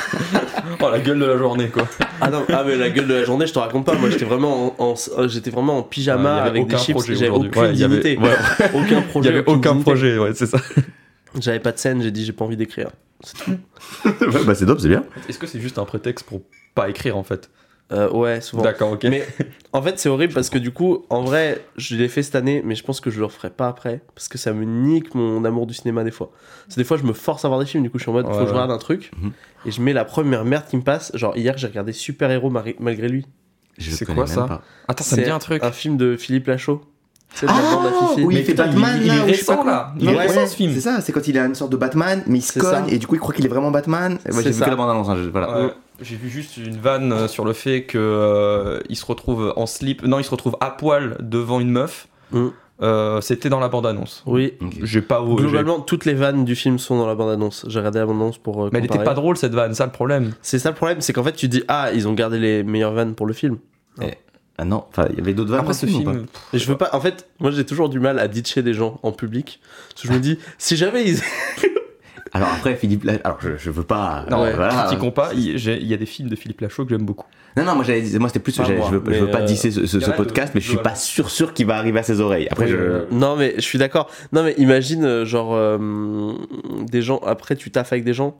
oh 0.80 0.90
la 0.90 0.98
gueule 0.98 1.18
de 1.18 1.24
la 1.24 1.38
journée, 1.38 1.68
quoi. 1.68 1.84
Ah 2.20 2.30
non, 2.30 2.44
ah 2.52 2.64
mais 2.66 2.76
la 2.76 2.90
gueule 2.90 3.06
de 3.06 3.14
la 3.14 3.24
journée, 3.24 3.46
je 3.46 3.52
te 3.52 3.58
raconte 3.58 3.86
pas. 3.86 3.94
Moi 3.94 4.10
j'étais 4.10 4.24
vraiment 4.24 4.74
en, 4.80 4.90
en- 4.90 4.94
euh, 5.18 5.28
j'étais 5.28 5.50
vraiment 5.50 5.78
en 5.78 5.82
pyjama 5.82 6.42
avec 6.42 6.66
des 6.66 6.76
chips, 6.76 6.94
projet 6.96 7.14
j'avais 7.14 7.28
aucune 7.30 7.56
Ouais, 7.62 7.70
il 7.72 7.78
y 7.78 7.84
avait- 7.84 8.00
dignité. 8.00 8.18
ouais. 8.18 8.34
Aucun 8.74 8.86
Il 8.86 8.98
y 8.98 9.02
projet. 9.02 9.28
avait 9.30 9.44
aucun 9.46 9.70
dignité. 9.72 9.82
projet, 9.90 10.18
ouais, 10.18 10.30
c'est 10.34 10.46
ça. 10.46 10.58
J'avais 11.38 11.60
pas 11.60 11.72
de 11.72 11.78
scène, 11.78 12.02
j'ai 12.02 12.10
dit 12.10 12.24
j'ai 12.24 12.32
pas 12.32 12.44
envie 12.44 12.56
d'écrire. 12.56 12.88
C'est 13.24 13.36
tout. 13.44 13.58
Bah 14.46 14.54
c'est 14.54 14.64
dope, 14.64 14.80
c'est 14.80 14.88
bien. 14.88 15.02
Est-ce 15.28 15.38
que 15.40 15.46
c'est 15.48 15.60
juste 15.60 15.78
un 15.78 15.84
prétexte 15.84 16.24
pour 16.26 16.42
pas 16.74 16.88
écrire 16.88 17.16
en 17.16 17.24
fait? 17.24 17.50
Euh, 17.90 18.10
ouais, 18.10 18.40
souvent. 18.42 18.62
D'accord, 18.62 18.92
ok. 18.92 19.04
Mais 19.04 19.26
en 19.72 19.80
fait, 19.80 19.98
c'est 19.98 20.08
horrible 20.10 20.34
parce 20.34 20.50
que 20.50 20.58
du 20.58 20.72
coup, 20.72 21.06
en 21.08 21.22
vrai, 21.22 21.64
je 21.76 21.96
l'ai 21.96 22.08
fait 22.08 22.22
cette 22.22 22.34
année, 22.34 22.60
mais 22.64 22.74
je 22.74 22.84
pense 22.84 23.00
que 23.00 23.10
je 23.10 23.18
le 23.18 23.24
referai 23.24 23.48
pas 23.50 23.66
après 23.68 24.02
parce 24.14 24.28
que 24.28 24.36
ça 24.36 24.52
me 24.52 24.64
nique 24.64 25.14
mon 25.14 25.42
amour 25.46 25.66
du 25.66 25.72
cinéma 25.72 26.04
des 26.04 26.10
fois. 26.10 26.30
C'est 26.68 26.78
des 26.78 26.84
fois, 26.84 26.98
je 26.98 27.04
me 27.04 27.14
force 27.14 27.44
à 27.46 27.48
voir 27.48 27.60
des 27.60 27.66
films, 27.66 27.82
du 27.84 27.90
coup, 27.90 27.96
je 27.98 28.02
suis 28.02 28.10
en 28.10 28.12
mode, 28.14 28.26
faut 28.26 28.32
Ouais, 28.32 28.40
que 28.40 28.46
je 28.46 28.52
regarde 28.52 28.70
un 28.70 28.78
truc 28.78 29.10
Mhm. 29.18 29.32
et 29.64 29.70
je 29.70 29.80
mets 29.80 29.94
la 29.94 30.04
première 30.04 30.44
merde 30.44 30.64
qui 30.68 30.76
me 30.76 30.82
passe. 30.82 31.12
Genre, 31.14 31.34
hier, 31.36 31.56
j'ai 31.56 31.66
regardé 31.66 31.92
Super 31.92 32.30
Héros 32.30 32.50
malgré 32.50 33.08
lui. 33.08 33.26
C'est 33.78 34.04
quoi, 34.04 34.14
même 34.16 34.26
ça 34.26 34.42
pas. 34.44 34.62
Attends, 34.88 35.04
ça 35.04 35.16
me 35.16 35.20
C'est 35.20 35.26
dit 35.26 35.30
un 35.32 35.38
truc. 35.38 35.62
Un 35.64 35.72
film 35.72 35.96
de 35.96 36.16
Philippe 36.16 36.48
Lachaud. 36.48 36.82
De 37.42 37.46
Ah, 37.46 37.52
bande 37.74 37.86
à 37.86 38.08
Fifi. 38.08 38.24
oui, 38.24 38.34
Mais 38.34 38.40
il 38.40 38.44
fait 38.46 38.52
putain, 38.52 38.66
Batman 38.66 38.96
il- 39.00 39.06
il 39.06 39.12
est 39.12 39.16
là, 39.16 39.22
récent, 39.24 39.64
là. 39.64 39.92
Il 40.00 40.08
est 40.08 40.12
Ouais, 40.16 40.26
récent, 40.26 40.46
ce 40.46 40.56
film. 40.56 40.72
C'est 40.74 40.80
ça, 40.80 41.00
c'est 41.00 41.12
quand 41.12 41.28
il 41.28 41.38
a 41.38 41.44
une 41.44 41.54
sorte 41.54 41.70
de 41.70 41.76
Batman, 41.76 42.22
mais 42.26 42.38
il 42.38 42.42
se 42.42 42.54
C'est 42.54 42.60
cogne 42.60 42.84
et 42.88 42.98
du 42.98 43.06
coup 43.06 43.14
il 43.14 43.20
croit 43.20 43.34
qu'il 43.34 43.44
est 43.44 43.48
vraiment 43.50 43.70
Batman. 43.70 44.14
Ouais, 44.14 44.18
C'est 44.32 44.42
j'ai 44.44 44.50
vu 44.50 44.60
que 44.64 44.70
la 44.70 44.76
bande 44.76 44.90
annonce, 44.90 45.08
hein, 45.08 45.16
je- 45.22 45.28
voilà. 45.28 45.66
Ouais. 45.66 45.72
J'ai 46.00 46.16
vu 46.16 46.28
juste 46.28 46.56
une 46.56 46.76
vanne 46.78 47.12
euh, 47.12 47.28
sur 47.28 47.44
le 47.44 47.52
fait 47.52 47.82
que 47.84 47.98
euh, 47.98 48.80
il 48.88 48.96
se 48.96 49.04
retrouve 49.04 49.52
en 49.56 49.66
slip. 49.66 50.02
Non, 50.04 50.18
il 50.18 50.24
se 50.24 50.30
retrouve 50.30 50.56
à 50.60 50.70
poil 50.70 51.16
devant 51.20 51.60
une 51.60 51.70
meuf. 51.70 52.08
Mm. 52.32 52.46
Euh, 52.80 53.20
C'était 53.20 53.48
dans 53.48 53.58
la 53.60 53.68
bande-annonce. 53.68 54.22
Oui. 54.26 54.54
J'ai 54.82 55.02
pas. 55.02 55.20
Globalement, 55.24 55.80
toutes 55.80 56.04
les 56.04 56.14
vannes 56.14 56.44
du 56.44 56.54
film 56.56 56.78
sont 56.78 56.96
dans 56.96 57.06
la 57.08 57.16
bande-annonce. 57.16 57.64
J'ai 57.68 57.78
regardé 57.80 57.98
la 57.98 58.06
bande-annonce 58.06 58.38
pour. 58.38 58.64
euh, 58.64 58.70
Mais 58.72 58.78
elle 58.78 58.84
était 58.84 59.02
pas 59.02 59.14
drôle 59.14 59.36
cette 59.36 59.54
vanne, 59.54 59.74
ça 59.74 59.84
le 59.86 59.92
problème. 59.92 60.32
C'est 60.40 60.58
ça 60.60 60.70
le 60.70 60.76
problème, 60.76 61.00
c'est 61.00 61.12
qu'en 61.12 61.24
fait, 61.24 61.32
tu 61.32 61.48
te 61.48 61.56
dis, 61.56 61.64
ah, 61.68 61.90
ils 61.92 62.06
ont 62.08 62.12
gardé 62.14 62.38
les 62.38 62.62
meilleures 62.62 62.92
vannes 62.94 63.14
pour 63.14 63.26
le 63.26 63.32
film. 63.32 63.58
Ah 64.58 64.64
non, 64.64 64.84
enfin 64.88 65.06
il 65.10 65.18
y 65.18 65.20
avait 65.20 65.34
d'autres 65.34 65.50
vannes. 65.50 65.60
Après 65.60 65.72
ce 65.72 65.86
film, 65.86 66.26
je 66.52 66.64
veux 66.66 66.76
pas. 66.76 66.90
En 66.92 67.00
fait, 67.00 67.28
moi 67.38 67.50
j'ai 67.52 67.64
toujours 67.64 67.88
du 67.88 68.00
mal 68.00 68.18
à 68.18 68.26
ditcher 68.26 68.62
des 68.62 68.74
gens 68.74 68.98
en 69.04 69.12
public. 69.12 69.60
Parce 69.90 70.02
que 70.02 70.08
je 70.08 70.12
me 70.12 70.18
dis, 70.18 70.38
si 70.58 70.76
jamais 70.76 71.04
ils. 71.04 71.20
Alors 72.34 72.48
après 72.54 72.74
Philippe, 72.76 73.04
La- 73.04 73.14
alors 73.24 73.38
je, 73.40 73.56
je 73.56 73.70
veux 73.70 73.84
pas. 73.84 74.26
non, 74.30 74.44
euh, 74.44 74.52
voilà. 74.54 74.84
critiquons 74.84 75.10
pas. 75.10 75.30
Il 75.34 75.56
y 75.58 75.94
a 75.94 75.96
des 75.96 76.04
films 76.06 76.28
de 76.28 76.36
Philippe 76.36 76.60
Lachaud 76.60 76.84
que 76.84 76.90
j'aime 76.90 77.06
beaucoup. 77.06 77.24
Non 77.56 77.64
non, 77.64 77.74
moi 77.74 77.84
j'avais 77.84 78.02
dit, 78.02 78.18
moi 78.18 78.28
c'était 78.28 78.40
plus, 78.40 78.56
moi, 78.58 78.68
je 78.68 78.96
veux, 78.96 79.02
je 79.14 79.24
veux 79.24 79.30
pas 79.30 79.40
euh, 79.40 79.44
disser 79.46 79.70
ce, 79.70 80.10
podcast, 80.10 80.52
mais 80.54 80.60
je 80.60 80.68
suis 80.68 80.78
pas 80.78 80.94
sûr 80.94 81.30
sûr 81.30 81.54
qu'il 81.54 81.66
va 81.66 81.76
arriver 81.76 81.98
à 81.98 82.02
ses 82.02 82.20
oreilles. 82.20 82.46
Après 82.50 82.66
Oui, 82.66 82.70
je. 82.72 82.76
oui, 82.76 83.04
Non, 83.12 83.34
mais 83.36 83.54
je 83.56 83.62
suis 83.62 83.78
d'accord. 83.78 84.10
Non, 84.32 84.42
mais 84.42 84.54
imagine, 84.58 85.04
euh, 85.04 85.24
genre, 85.24 85.54
euh, 85.54 86.34
des 86.86 87.00
gens. 87.00 87.18
Après, 87.26 87.56
tu 87.56 87.70
taffes 87.70 87.92
avec 87.92 88.04
des 88.04 88.12
gens. 88.14 88.38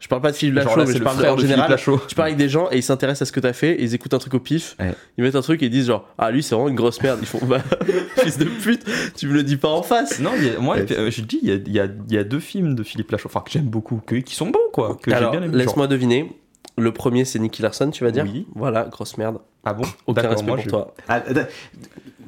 Je 0.00 0.08
parle 0.08 0.20
pas 0.20 0.32
de 0.32 0.36
Philippe 0.36 0.56
Lachaud, 0.56 0.76
là, 0.76 0.84
mais 0.86 0.92
je 0.92 0.98
le 0.98 1.04
parle 1.04 1.26
en 1.26 1.38
général. 1.38 1.76
Tu 2.08 2.14
parles 2.14 2.26
avec 2.28 2.36
des 2.36 2.50
gens 2.50 2.68
et 2.70 2.76
ils 2.76 2.82
s'intéressent 2.82 3.22
à 3.22 3.26
ce 3.26 3.32
que 3.32 3.40
t'as 3.40 3.54
fait, 3.54 3.70
et 3.72 3.82
ils 3.84 3.94
écoutent 3.94 4.12
un 4.12 4.18
truc 4.18 4.34
au 4.34 4.38
pif, 4.40 4.76
Ouais. 4.78 4.92
ils 5.16 5.24
mettent 5.24 5.34
un 5.36 5.40
truc 5.40 5.62
et 5.62 5.66
ils 5.66 5.70
disent 5.70 5.86
genre 5.86 6.06
ah 6.18 6.30
lui 6.30 6.42
c'est 6.42 6.54
vraiment 6.54 6.68
une 6.68 6.74
grosse 6.74 7.00
merde. 7.02 7.20
Ils 7.22 7.26
font 7.26 7.40
bah 7.46 7.60
fils 8.18 8.36
de 8.36 8.44
pute, 8.44 8.84
tu 9.16 9.28
me 9.28 9.32
le 9.32 9.42
dis 9.42 9.56
pas 9.56 9.68
en 9.70 9.82
face. 9.82 10.18
Non, 10.20 10.30
a- 10.32 10.60
moi, 10.60 10.76
Ouais. 10.76 10.86
euh, 10.92 11.10
j'ai 11.10 11.22
dit, 11.22 11.38
il 11.42 11.48
y 11.48 11.52
a, 11.52 11.54
il 11.54 11.72
y 11.72 11.80
a- 11.80 11.86
il 12.10 12.14
y 12.14 12.18
a 12.18 12.24
deux 12.24 12.40
films 12.40 12.74
de 12.74 12.82
Philippe 12.82 13.10
Lachaud, 13.12 13.28
enfin 13.30 13.40
que 13.40 13.50
j'aime 13.50 13.64
beaucoup, 13.64 14.02
que- 14.04 14.16
qui 14.16 14.34
sont 14.34 14.50
bons 14.50 14.58
quoi, 14.74 14.98
que 15.02 15.10
j'ai 15.10 15.16
Alors 15.16 15.30
bien 15.30 15.42
aimé. 15.42 15.56
laisse-moi 15.56 15.86
deviner. 15.86 16.30
Le 16.76 16.92
premier 16.92 17.24
c'est 17.24 17.38
Nicky 17.38 17.62
Larson, 17.62 17.90
tu 17.90 18.04
vas 18.04 18.10
dire. 18.10 18.26
Oui. 18.30 18.46
Voilà, 18.54 18.84
grosse 18.84 19.16
merde. 19.16 19.38
Ah 19.64 19.72
bon 19.72 19.84
Aucun 20.06 20.28
respect 20.28 20.46
moi, 20.46 20.56
pour 20.56 20.66
toi. 20.66 20.94
Ah. 21.08 21.22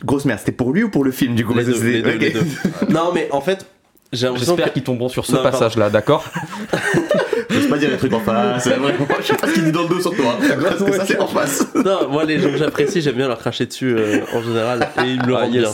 Grosse 0.05 0.25
merde, 0.25 0.39
c'était 0.39 0.53
pour 0.53 0.73
lui 0.73 0.83
ou 0.85 0.89
pour 0.91 1.05
le 1.05 1.11
film 1.11 1.35
du 1.35 1.45
coup 1.45 1.53
Les 1.53 1.65
deux, 1.65 1.73
les 1.83 2.01
deux, 2.01 2.11
c'est- 2.13 2.19
les 2.19 2.29
ok. 2.39 2.45
deux. 2.89 2.93
non 2.95 3.11
mais 3.13 3.29
en 3.33 3.41
fait 3.43 3.67
j'ai 4.13 4.27
l'impression 4.29 4.55
J'espère 4.57 4.73
qu'ils 4.73 4.85
tomberont 4.85 5.09
sur 5.09 5.27
ce 5.27 5.37
passage-là, 5.37 5.91
d'accord 5.91 6.25
J'ose 7.51 7.69
pas 7.69 7.79
dire 7.79 7.91
les 7.91 7.97
trucs 7.97 8.13
en 8.13 8.21
face. 8.21 8.67
vraiment, 8.67 8.89
je 9.21 9.27
sais 9.27 9.35
pas 9.37 9.47
ce 9.49 9.53
qu'il 9.55 9.65
dit 9.65 9.73
dans 9.73 9.83
le 9.83 9.89
dos 9.89 10.01
sur 10.01 10.15
toi. 10.15 10.37
Parce 10.61 10.83
que 10.83 10.93
ça 10.93 11.07
c'est 11.07 11.19
en 11.19 11.27
face. 11.27 11.67
non 11.75 12.09
moi 12.11 12.25
les 12.25 12.39
gens 12.39 12.51
que 12.51 12.57
j'apprécie 12.57 13.01
j'aime 13.01 13.17
bien 13.17 13.29
leur 13.29 13.39
cracher 13.39 13.67
dessus 13.67 13.95
euh, 13.97 14.21
en 14.35 14.43
général 14.43 14.89
et 14.99 15.09
ils 15.09 15.21
me 15.23 15.27
le 15.27 15.35
Ah, 15.37 15.41
rendent 15.41 15.51
bien. 15.53 15.71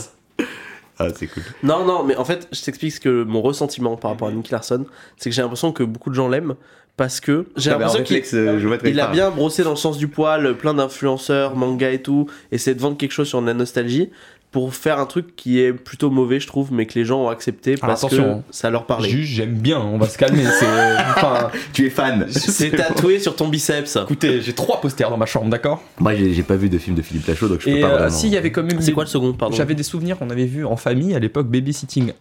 Ah 0.99 1.07
c'est 1.15 1.27
cool. 1.27 1.43
Non, 1.63 1.85
non, 1.85 2.05
mais 2.05 2.17
en 2.17 2.25
fait, 2.25 2.47
je 2.53 2.63
t'explique 2.63 2.93
ce 2.93 3.01
que 3.01 3.25
mon 3.25 3.41
ressentiment 3.43 3.97
par 3.97 4.11
rapport 4.13 4.29
à 4.29 4.31
Nicky 4.33 4.53
Larson, 4.53 4.85
c'est 5.17 5.31
que 5.31 5.35
j'ai 5.37 5.43
l'impression 5.43 5.73
que 5.73 5.83
beaucoup 5.83 6.11
de 6.11 6.15
gens 6.15 6.29
l'aiment 6.29 6.55
parce 6.97 7.21
que 7.21 7.47
j'ai 7.57 7.71
un 7.71 7.79
l'impression 7.79 8.05
qu'il 8.05 8.17
euh, 8.35 8.61
je 8.61 8.89
il 8.89 9.01
a 9.01 9.07
bien 9.07 9.31
brossé 9.31 9.65
dans 9.65 9.71
le 9.71 9.77
sens 9.77 9.97
du 9.97 10.09
poil 10.09 10.55
plein 10.59 10.75
d'influenceurs, 10.75 11.57
manga 11.57 11.91
et 11.91 12.03
tout, 12.03 12.27
essayer 12.53 12.75
de 12.75 12.81
vendre 12.81 12.99
quelque 12.99 13.13
chose 13.13 13.29
sur 13.29 13.41
la 13.41 13.55
nostalgie 13.55 14.11
pour 14.53 14.75
faire 14.75 14.99
un 15.01 15.07
truc 15.07 15.35
qui 15.35 15.59
est 15.61 15.73
plutôt 15.73 16.11
mauvais, 16.11 16.39
je 16.39 16.47
trouve, 16.47 16.73
mais 16.73 16.87
que 16.87 16.99
les 16.99 17.05
gens 17.05 17.23
ont 17.25 17.29
accepté 17.31 17.71
Alors, 17.83 17.87
parce 17.97 18.05
attention. 18.05 18.45
que 18.47 18.55
ça 18.55 18.69
leur 18.71 18.85
parlait. 18.87 19.09
Juste, 19.09 19.33
j'aime 19.33 19.55
bien, 19.55 19.81
on 19.81 19.97
va 19.99 20.07
se 20.07 20.19
calmer. 20.19 20.45
Euh, 20.47 20.97
enfin, 21.17 21.51
Tu 21.73 21.87
es 21.87 21.91
fan. 21.91 22.27
C'est 22.29 22.71
tatoué 22.71 23.19
sur 23.19 23.35
ton 23.35 23.49
biceps. 23.49 23.97
écoutez, 23.97 24.41
j'ai 24.43 24.53
trois 24.53 24.81
posters 24.81 25.09
dans 25.11 25.17
ma 25.17 25.27
chambre, 25.27 25.49
d'accord? 25.49 25.83
Moi 25.99 26.15
j'ai 26.15 26.35
j'ai 26.35 26.43
pas 26.43 26.57
vu 26.57 26.69
de 26.69 26.79
film 26.79 26.95
de 26.95 27.03
Philippe 27.03 27.27
Lachaud 27.27 27.49
donc 27.49 27.61
je 27.61 27.65
peux 27.71 27.77
Et 27.77 27.81
pas 27.81 27.89
euh, 27.89 27.97
vraiment. 27.99 28.11
si, 28.11 28.27
il 28.27 28.33
y 28.35 28.37
avait 28.37 28.53
quand 28.53 28.63
même. 28.63 28.79
C'est 28.81 28.87
des- 28.89 28.93
quoi 28.93 29.05
le 29.05 29.09
second, 29.09 29.33
pardon? 29.33 29.57
J'avais 29.57 29.75
des 29.75 29.83
souvenirs 29.83 30.19
qu'on 30.19 30.31
avait 30.31 30.45
vus 30.45 30.65
en 30.67 30.77
famille 30.77 31.15
à 31.15 31.19
l'époque, 31.19 31.49
Babysitting 31.49 32.13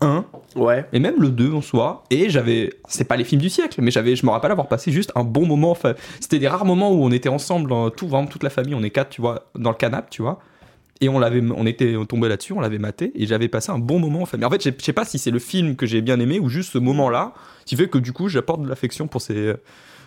1, 0.00 0.24
Ouais. 0.56 0.84
et 0.92 0.98
même 0.98 1.14
le 1.20 1.30
2 1.30 1.52
en 1.52 1.60
soi. 1.62 2.04
Et 2.10 2.30
j'avais. 2.30 2.70
C'est 2.88 3.04
pas 3.04 3.16
les 3.16 3.24
films 3.24 3.40
du 3.40 3.50
siècle, 3.50 3.80
mais 3.82 3.90
j'avais, 3.90 4.14
je 4.16 4.24
me 4.26 4.30
rappelle 4.30 4.50
avoir 4.52 4.68
passé 4.68 4.90
juste 4.92 5.12
un 5.16 5.24
bon 5.24 5.46
moment. 5.46 5.70
Enfin, 5.72 5.94
c'était 6.20 6.38
des 6.38 6.48
rares 6.48 6.64
moments 6.64 6.92
où 6.92 7.04
on 7.04 7.10
était 7.10 7.28
ensemble, 7.28 7.72
hein, 7.72 7.90
tout, 7.96 8.06
vraiment 8.08 8.26
toute 8.28 8.42
la 8.44 8.50
famille, 8.50 8.74
on 8.74 8.82
est 8.82 8.90
quatre, 8.90 9.10
tu 9.10 9.20
vois, 9.20 9.50
dans 9.58 9.70
le 9.70 9.76
canapé, 9.76 10.06
tu 10.10 10.22
vois. 10.22 10.38
Et 11.02 11.08
on 11.08 11.18
l'avait, 11.18 11.42
on 11.54 11.66
était 11.66 11.94
tombé 12.08 12.28
là-dessus, 12.28 12.52
on 12.54 12.60
l'avait 12.60 12.78
maté, 12.78 13.12
et 13.14 13.26
j'avais 13.26 13.48
passé 13.48 13.70
un 13.72 13.78
bon 13.78 13.98
moment 13.98 14.22
en 14.22 14.26
famille. 14.26 14.46
En 14.46 14.50
fait, 14.50 14.62
je 14.62 14.70
sais 14.82 14.92
pas 14.94 15.04
si 15.04 15.18
c'est 15.18 15.30
le 15.32 15.38
film 15.40 15.76
que 15.76 15.84
j'ai 15.84 16.00
bien 16.00 16.18
aimé 16.20 16.38
ou 16.38 16.48
juste 16.48 16.72
ce 16.72 16.78
moment-là, 16.78 17.34
qui 17.66 17.76
fait 17.76 17.88
que 17.88 17.98
du 17.98 18.12
coup, 18.12 18.28
j'apporte 18.28 18.62
de 18.62 18.68
l'affection 18.68 19.08
pour 19.08 19.20
ces, 19.20 19.54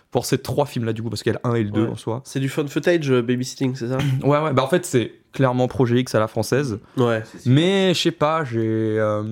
pour 0.10 0.25
ces 0.25 0.38
trois 0.38 0.66
films-là, 0.66 0.94
du 0.94 1.04
coup, 1.04 1.10
parce 1.10 1.22
qu'il 1.22 1.34
y 1.34 1.36
a 1.36 1.40
le 1.44 1.50
1 1.52 1.56
et 1.56 1.64
le 1.64 1.70
2 1.72 1.84
Ouais. 1.84 1.90
en 1.90 1.96
soi. 1.98 2.22
C'est 2.24 2.40
du 2.40 2.48
fun 2.50 2.66
footage 2.68 3.12
euh, 3.12 3.22
babysitting, 3.22 3.75
c'est 3.75 3.90
ça 3.90 3.98
Ouais, 4.24 4.40
ouais, 4.40 4.54
bah 4.54 4.64
en 4.64 4.68
fait, 4.70 4.86
c'est 4.86 5.12
clairement 5.34 5.68
Projet 5.68 6.00
X 6.00 6.16
à 6.16 6.20
la 6.20 6.28
française. 6.30 6.80
Ouais. 6.96 7.22
Mais 7.46 7.94
je 7.94 8.02
sais 8.02 8.12
pas, 8.12 8.46
j'ai. 8.46 8.60
euh, 8.98 9.24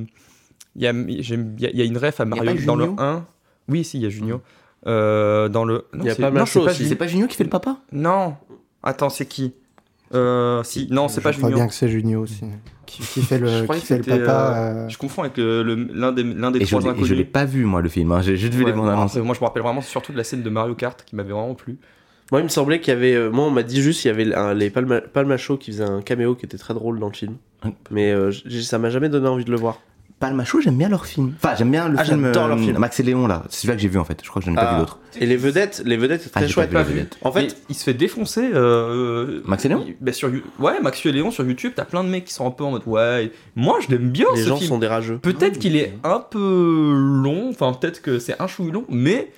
Il 0.75 0.81
y, 0.81 0.87
a, 0.87 0.91
il 0.91 1.11
y 1.61 1.65
a- 1.65 1.69
il 1.69 1.77
y 1.77 1.81
a 1.81 1.85
une 1.85 1.97
ref 1.97 2.19
à 2.19 2.25
Mario 2.25 2.43
dans 2.65 2.75
le 2.75 2.85
Junio 2.85 2.95
1. 2.99 3.25
Oui, 3.69 3.85
si, 3.85 3.97
il 3.99 4.03
y 4.03 4.05
a 4.05 4.09
Junio. 4.09 4.41
Euh, 4.85 5.47
dans 5.47 5.63
le. 5.63 5.85
non, 5.93 6.03
Il 6.03 6.07
y 6.07 6.09
a 6.09 6.15
c'est- 6.15 6.21
pas 6.21 6.29
non. 6.31 6.43
Junio. 6.45 6.67
C'est 6.69 6.95
pas 6.97 7.07
Junio 7.07 7.27
qui 7.27 7.37
fait 7.37 7.45
le 7.45 7.49
papa? 7.49 7.77
Non. 7.93 8.35
Attends, 8.83 9.09
c'est 9.09 9.25
qui? 9.27 9.53
Euh, 10.13 10.63
Si, 10.63 10.87
non, 10.91 11.07
c'est 11.07 11.19
Je 11.19 11.23
pas 11.23 11.31
crois 11.31 11.49
Junio. 11.49 11.55
bien 11.57 11.67
que 11.67 11.73
c'est 11.73 11.87
Junio 11.89 12.21
aussi. 12.21 12.41
Qui, 12.85 13.01
qui 13.01 13.21
fait 13.21 13.39
Je 13.39 13.43
le, 13.45 13.61
qui 13.61 13.67
que 13.67 13.73
fait 13.85 13.97
le 13.97 14.03
c'était, 14.03 14.19
papa. 14.19 14.31
euh, 14.31 14.85
euh, 14.85 14.89
Je 14.89 14.97
confonds 14.97 15.23
avec 15.23 15.37
le- 15.37 15.63
le- 15.63 15.75
l'un 15.93 16.11
des, 16.11 16.23
l'un 16.23 16.51
des 16.51 16.59
Et 16.61 16.65
je 16.65 16.69
trois 16.69 16.81
l'ai- 16.81 16.87
et 16.87 16.89
inconnus. 16.91 17.07
je 17.09 17.13
l'ai 17.15 17.23
pas 17.25 17.45
vu 17.45 17.65
moi 17.65 17.81
le 17.81 17.89
film, 17.89 18.11
hein. 18.11 18.21
j'ai 18.21 18.37
juste 18.37 18.53
vu 18.53 18.63
Ouais, 18.63 18.71
les 18.71 18.77
bandes 18.77 18.89
annonces. 18.89 19.15
moi, 19.17 19.33
je 19.33 19.39
me 19.39 19.45
rappelle 19.45 19.63
vraiment 19.63 19.81
surtout 19.81 20.11
de 20.11 20.17
la 20.17 20.23
scène 20.23 20.43
de 20.43 20.49
Mario 20.49 20.75
Kart 20.75 21.03
qui 21.03 21.15
m'avait 21.15 21.31
vraiment 21.33 21.55
plu. 21.55 21.77
Moi, 22.31 22.41
il 22.41 22.43
me 22.43 22.49
semblait 22.49 22.79
qu'il 22.79 22.93
y 22.93 22.97
avait. 22.97 23.13
euh, 23.15 23.29
moi, 23.29 23.45
on 23.45 23.51
m'a 23.51 23.63
dit 23.63 23.81
juste 23.81 24.01
qu'il 24.01 24.09
y 24.09 24.13
avait 24.13 24.33
un- 24.35 24.53
les 24.53 24.69
Palma, 24.69 25.01
Palma 25.01 25.37
Show 25.37 25.57
qui 25.57 25.71
faisait 25.71 25.83
un 25.83 26.01
caméo 26.01 26.35
qui 26.35 26.45
était 26.45 26.57
très 26.57 26.73
drôle 26.73 26.99
dans 26.99 27.07
le 27.07 27.13
film. 27.13 27.35
Mais 27.91 28.11
euh, 28.11 28.31
ça 28.61 28.77
m'a 28.79 28.89
jamais 28.89 29.09
donné 29.09 29.27
envie 29.27 29.45
de 29.45 29.51
le 29.51 29.57
voir. 29.57 29.79
Palmacho, 30.23 30.61
j'aime 30.61 30.77
bien 30.77 30.87
leur 30.89 31.05
film. 31.05 31.33
Enfin, 31.35 31.53
j'aime 31.55 31.69
bien 31.69 31.89
le 31.89 31.97
Ah, 31.99 32.03
film. 32.05 32.23
j'adore 32.25 32.47
leur 32.47 32.57
film. 32.59 32.77
Max 32.77 32.97
et 32.99 33.03
Léon 33.03 33.27
là, 33.27 33.43
c'est 33.49 33.57
celui-là 33.61 33.75
que 33.75 33.81
j'ai 33.81 33.89
vu 33.89 33.97
en 33.99 34.05
fait. 34.05 34.19
Je 34.23 34.29
crois 34.29 34.41
que 34.41 34.45
je 34.45 34.51
n'en 34.51 34.55
ai 34.57 34.59
pas 34.63 34.69
Ah. 34.69 34.73
vu 34.75 34.79
d'autres. 34.79 34.99
Et 35.19 35.25
les 35.25 35.35
vedettes, 35.35 35.81
les 35.85 35.97
vedettes, 35.97 36.21
c'est 36.21 36.31
Ah, 36.33 36.39
très 36.39 36.47
chouette. 36.47 36.71
pas 36.71 36.83
vu. 36.83 37.03
En 37.23 37.31
fait, 37.33 37.41
Mais 37.41 37.47
il 37.69 37.75
se 37.75 37.83
fait 37.83 37.93
défoncer. 37.93 38.49
Euh, 38.53 39.41
Max 39.45 39.65
et 39.65 39.67
Léon 39.69 39.83
il- 39.85 39.95
bah, 39.99 40.13
sur, 40.13 40.31
Ouais, 40.59 40.79
Max 40.81 41.05
et 41.05 41.11
Léon 41.11 41.29
sur 41.29 41.43
YouTube, 41.45 41.73
t'as 41.75 41.83
plein 41.85 42.03
de 42.05 42.09
mecs 42.09 42.23
qui 42.25 42.33
sont 42.33 42.47
un 42.47 42.51
peu 42.51 42.63
en 42.63 42.71
mode 42.71 42.83
Ouais, 42.85 43.31
moi 43.57 43.79
je 43.81 43.89
l'aime 43.93 44.09
bien 44.11 44.27
les 44.33 44.43
ce 44.43 44.47
gens 44.47 44.55
film. 44.55 44.69
sont 44.69 44.77
des 44.77 44.87
rageux. 44.87 45.17
Peut-être 45.17 45.59
qu'il 45.59 45.75
est 45.75 45.93
un 46.05 46.19
peu 46.19 46.93
long, 46.95 47.49
enfin 47.49 47.73
peut-être 47.73 48.01
que 48.01 48.17
c'est 48.19 48.41
un 48.41 48.47
chouille 48.47 48.71
long, 48.71 48.85
mais 48.89 49.29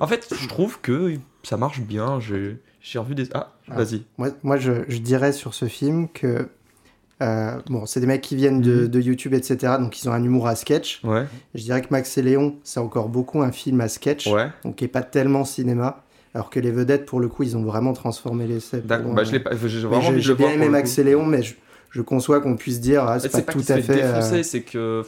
en 0.00 0.06
fait 0.06 0.28
je 0.38 0.46
trouve 0.46 0.78
que 0.82 1.14
ça 1.42 1.56
marche 1.56 1.80
bien. 1.80 2.20
J'ai 2.20 2.58
j'ai 2.82 2.98
revu 2.98 3.14
des. 3.14 3.28
Ah, 3.32 3.54
Ah. 3.70 3.76
vas-y. 3.76 4.02
Moi, 4.18 4.28
moi 4.42 4.58
je, 4.58 4.72
je 4.88 4.98
dirais 4.98 5.32
sur 5.32 5.54
ce 5.54 5.64
film 5.64 6.08
que 6.12 6.48
Euh, 7.22 7.52
bon, 7.66 7.86
c'est 7.86 8.00
des 8.00 8.06
mecs 8.06 8.22
qui 8.22 8.34
viennent 8.36 8.60
de, 8.60 8.82
Mhm. 8.82 8.88
de 8.88 9.00
YouTube, 9.00 9.34
etc. 9.34 9.74
Donc 9.78 10.00
ils 10.02 10.08
ont 10.08 10.12
un 10.12 10.22
humour 10.22 10.48
à 10.48 10.56
sketch. 10.56 11.00
Ouais, 11.04 11.24
Je 11.54 11.62
dirais 11.62 11.80
que 11.80 11.86
Max 11.90 12.18
et 12.18 12.22
Léon, 12.22 12.56
c'est 12.64 12.80
encore 12.80 13.08
beaucoup 13.08 13.40
un 13.42 13.52
film 13.52 13.80
à 13.80 13.88
sketch, 13.88 14.26
ouais. 14.26 14.48
donc 14.64 14.76
qui 14.76 14.84
est 14.84 14.88
pas 14.88 15.02
tellement 15.02 15.44
cinéma. 15.44 16.02
Alors 16.34 16.50
que 16.50 16.58
les 16.58 16.72
vedettes, 16.72 17.06
pour 17.06 17.20
le 17.20 17.28
coup, 17.28 17.44
ils 17.44 17.56
ont 17.56 17.62
vraiment 17.62 17.92
transformé 17.92 18.48
l'essai. 18.48 18.78
pour, 18.78 18.88
D'accord. 18.88 19.12
euh, 19.12 19.14
Bah, 19.14 19.22
je 19.24 19.30
l'ai 19.30 19.38
pas. 19.38 19.50
J'ai 19.52 19.78
vraiment 19.86 20.08
envie 20.08 20.20
de 20.20 20.32
le 20.34 20.40
aimé 20.42 20.68
Max 20.68 20.92
coup. 20.94 21.00
et 21.00 21.04
Léon, 21.04 21.24
mais 21.24 21.42
je, 21.44 21.54
je 21.90 22.02
conçois 22.02 22.40
qu'on 22.40 22.56
puisse 22.56 22.80
dire, 22.80 23.04
ah, 23.04 23.20
c'est 23.20 23.28
pas 23.30 23.42
tout 23.42 23.60
à 23.68 23.80
fait 23.80 24.02
euh, 24.02 24.42
c'est 24.42 24.62
que. 24.62 25.04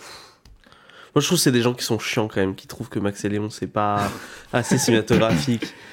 Moi, 1.14 1.22
je 1.22 1.26
trouve 1.26 1.38
que 1.38 1.42
c'est 1.42 1.50
des 1.50 1.62
gens 1.62 1.74
qui 1.74 1.84
sont 1.84 1.98
chiants 1.98 2.28
quand 2.28 2.40
même, 2.40 2.54
qui 2.54 2.66
trouvent 2.68 2.88
que 2.88 2.98
Max 3.00 3.24
et 3.24 3.28
Léon, 3.28 3.50
c'est 3.50 3.66
pas 3.66 4.08
assez 4.52 4.78
cinématographique. 4.78 5.66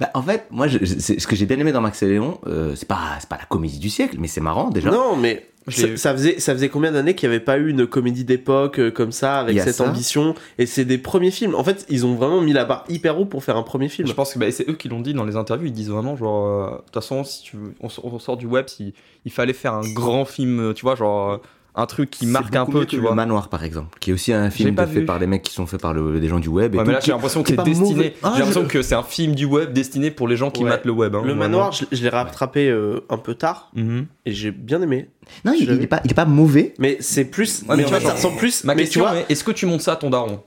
Bah, 0.00 0.10
en 0.14 0.22
fait, 0.22 0.46
moi, 0.50 0.66
je- 0.66 0.78
je- 0.80 0.98
c'est- 0.98 1.20
ce 1.20 1.26
que 1.28 1.36
j'ai 1.36 1.46
bien 1.46 1.56
aimé 1.58 1.70
dans 1.70 1.80
Max 1.82 2.02
et 2.02 2.08
Léon, 2.08 2.40
euh, 2.48 2.74
c'est 2.74 2.88
pas, 2.88 2.98
c'est 3.20 3.28
pas 3.28 3.36
la 3.36 3.44
comédie 3.44 3.78
du 3.78 3.88
siècle, 3.88 4.16
mais 4.18 4.26
c'est 4.26 4.40
marrant 4.40 4.70
déjà. 4.70 4.90
Non, 4.90 5.14
mais 5.14 5.46
ça, 5.68 6.12
faisait, 6.12 6.40
ça 6.40 6.52
faisait 6.52 6.68
combien 6.68 6.92
d'années 6.92 7.14
qu'il 7.14 7.28
n'y 7.28 7.34
avait 7.34 7.44
pas 7.44 7.58
eu 7.58 7.68
une 7.68 7.86
comédie 7.86 8.24
d'époque 8.24 8.78
euh, 8.80 8.90
comme 8.90 9.12
ça, 9.12 9.38
avec 9.38 9.60
cette 9.60 9.76
ça. 9.76 9.88
ambition? 9.88 10.34
Et 10.58 10.66
c'est 10.66 10.84
des 10.84 10.98
premiers 10.98 11.30
films. 11.30 11.54
En 11.54 11.64
fait, 11.64 11.86
ils 11.88 12.04
ont 12.04 12.14
vraiment 12.14 12.40
mis 12.40 12.52
la 12.52 12.64
barre 12.64 12.84
hyper 12.88 13.18
haut 13.18 13.26
pour 13.26 13.44
faire 13.44 13.56
un 13.56 13.62
premier 13.62 13.88
film. 13.88 14.08
Je 14.08 14.12
pense 14.12 14.32
que 14.34 14.38
bah, 14.38 14.50
c'est 14.50 14.68
eux 14.68 14.74
qui 14.74 14.88
l'ont 14.88 15.00
dit 15.00 15.14
dans 15.14 15.24
les 15.24 15.36
interviews. 15.36 15.66
Ils 15.66 15.72
disent 15.72 15.90
vraiment 15.90 16.16
genre, 16.16 16.46
euh, 16.46 16.70
de 16.70 16.76
toute 16.82 16.94
façon, 16.94 17.24
si 17.24 17.42
tu 17.42 17.56
veux, 17.56 17.74
on, 17.80 17.88
on 18.02 18.18
sort 18.18 18.36
du 18.36 18.46
web, 18.46 18.66
si, 18.68 18.94
il 19.24 19.32
fallait 19.32 19.52
faire 19.52 19.74
un 19.74 19.92
grand 19.92 20.24
film, 20.24 20.60
euh, 20.60 20.72
tu 20.72 20.82
vois, 20.82 20.94
genre 20.96 21.32
euh, 21.32 21.36
un 21.74 21.86
truc 21.86 22.10
qui 22.10 22.26
marque 22.26 22.54
un 22.54 22.66
peu, 22.66 22.84
tu 22.84 22.98
vois. 22.98 23.10
Le 23.10 23.16
Manoir, 23.16 23.48
par 23.48 23.64
exemple, 23.64 23.98
qui 23.98 24.10
est 24.10 24.12
aussi 24.12 24.32
un 24.32 24.50
film 24.50 24.76
fait 24.76 24.84
vu. 24.86 25.04
par 25.06 25.18
des 25.18 25.26
mecs 25.26 25.42
qui 25.42 25.54
sont 25.54 25.66
faits 25.66 25.80
par 25.80 25.94
le- 25.94 26.20
des 26.20 26.28
gens 26.28 26.38
du 26.38 26.48
web. 26.48 26.74
Et 26.74 26.78
Ouais, 26.78 26.84
tout, 26.84 26.88
mais 26.88 26.94
là, 26.94 27.00
j'ai 27.02 27.12
l'impression 27.12 27.42
que 27.42 27.48
c'est 27.48 27.56
destiné. 27.64 27.88
mauvais. 27.94 28.14
Ah, 28.22 28.32
j'ai 28.34 28.40
l'impression 28.40 28.62
je- 28.64 28.68
que 28.68 28.82
c'est 28.82 28.94
un 28.94 29.02
film 29.02 29.34
du 29.34 29.46
web 29.46 29.72
destiné 29.72 30.10
pour 30.10 30.28
les 30.28 30.36
gens 30.36 30.50
qui 30.50 30.62
Ouais. 30.64 30.68
matent 30.70 30.84
le 30.84 30.92
web. 30.92 31.14
hein, 31.14 31.22
Le 31.24 31.34
manoir, 31.34 31.72
je, 31.72 31.84
je 31.90 32.02
l'ai 32.02 32.08
rattrapé 32.10 32.68
euh, 32.68 33.00
un 33.08 33.16
peu 33.16 33.34
tard 33.34 33.70
Mhm. 33.74 34.06
et 34.26 34.32
j'ai 34.32 34.50
bien 34.50 34.82
aimé. 34.82 35.08
Non, 35.44 35.52
il, 35.58 35.62
il 35.70 35.82
est 35.82 35.86
pas, 35.86 36.00
il 36.04 36.10
est 36.10 36.14
pas 36.14 36.24
mauvais. 36.26 36.74
Mais 36.78 36.98
c'est 37.00 37.24
plus. 37.24 37.60
Ouais, 37.62 37.68
mais 37.70 37.76
mais 37.78 37.84
tu 37.84 37.88
vois, 37.90 38.00
ça 38.00 38.12
ressemble 38.14 38.36
plus. 38.36 38.64
Ma 38.64 38.74
mais 38.74 38.82
tu 38.82 38.98
question 39.00 39.06
est-ce 39.28 39.42
que 39.44 39.52
tu 39.52 39.64
montes 39.66 39.80
ça 39.80 39.92
à 39.92 39.96
ton 39.96 40.10
daron? 40.10 40.42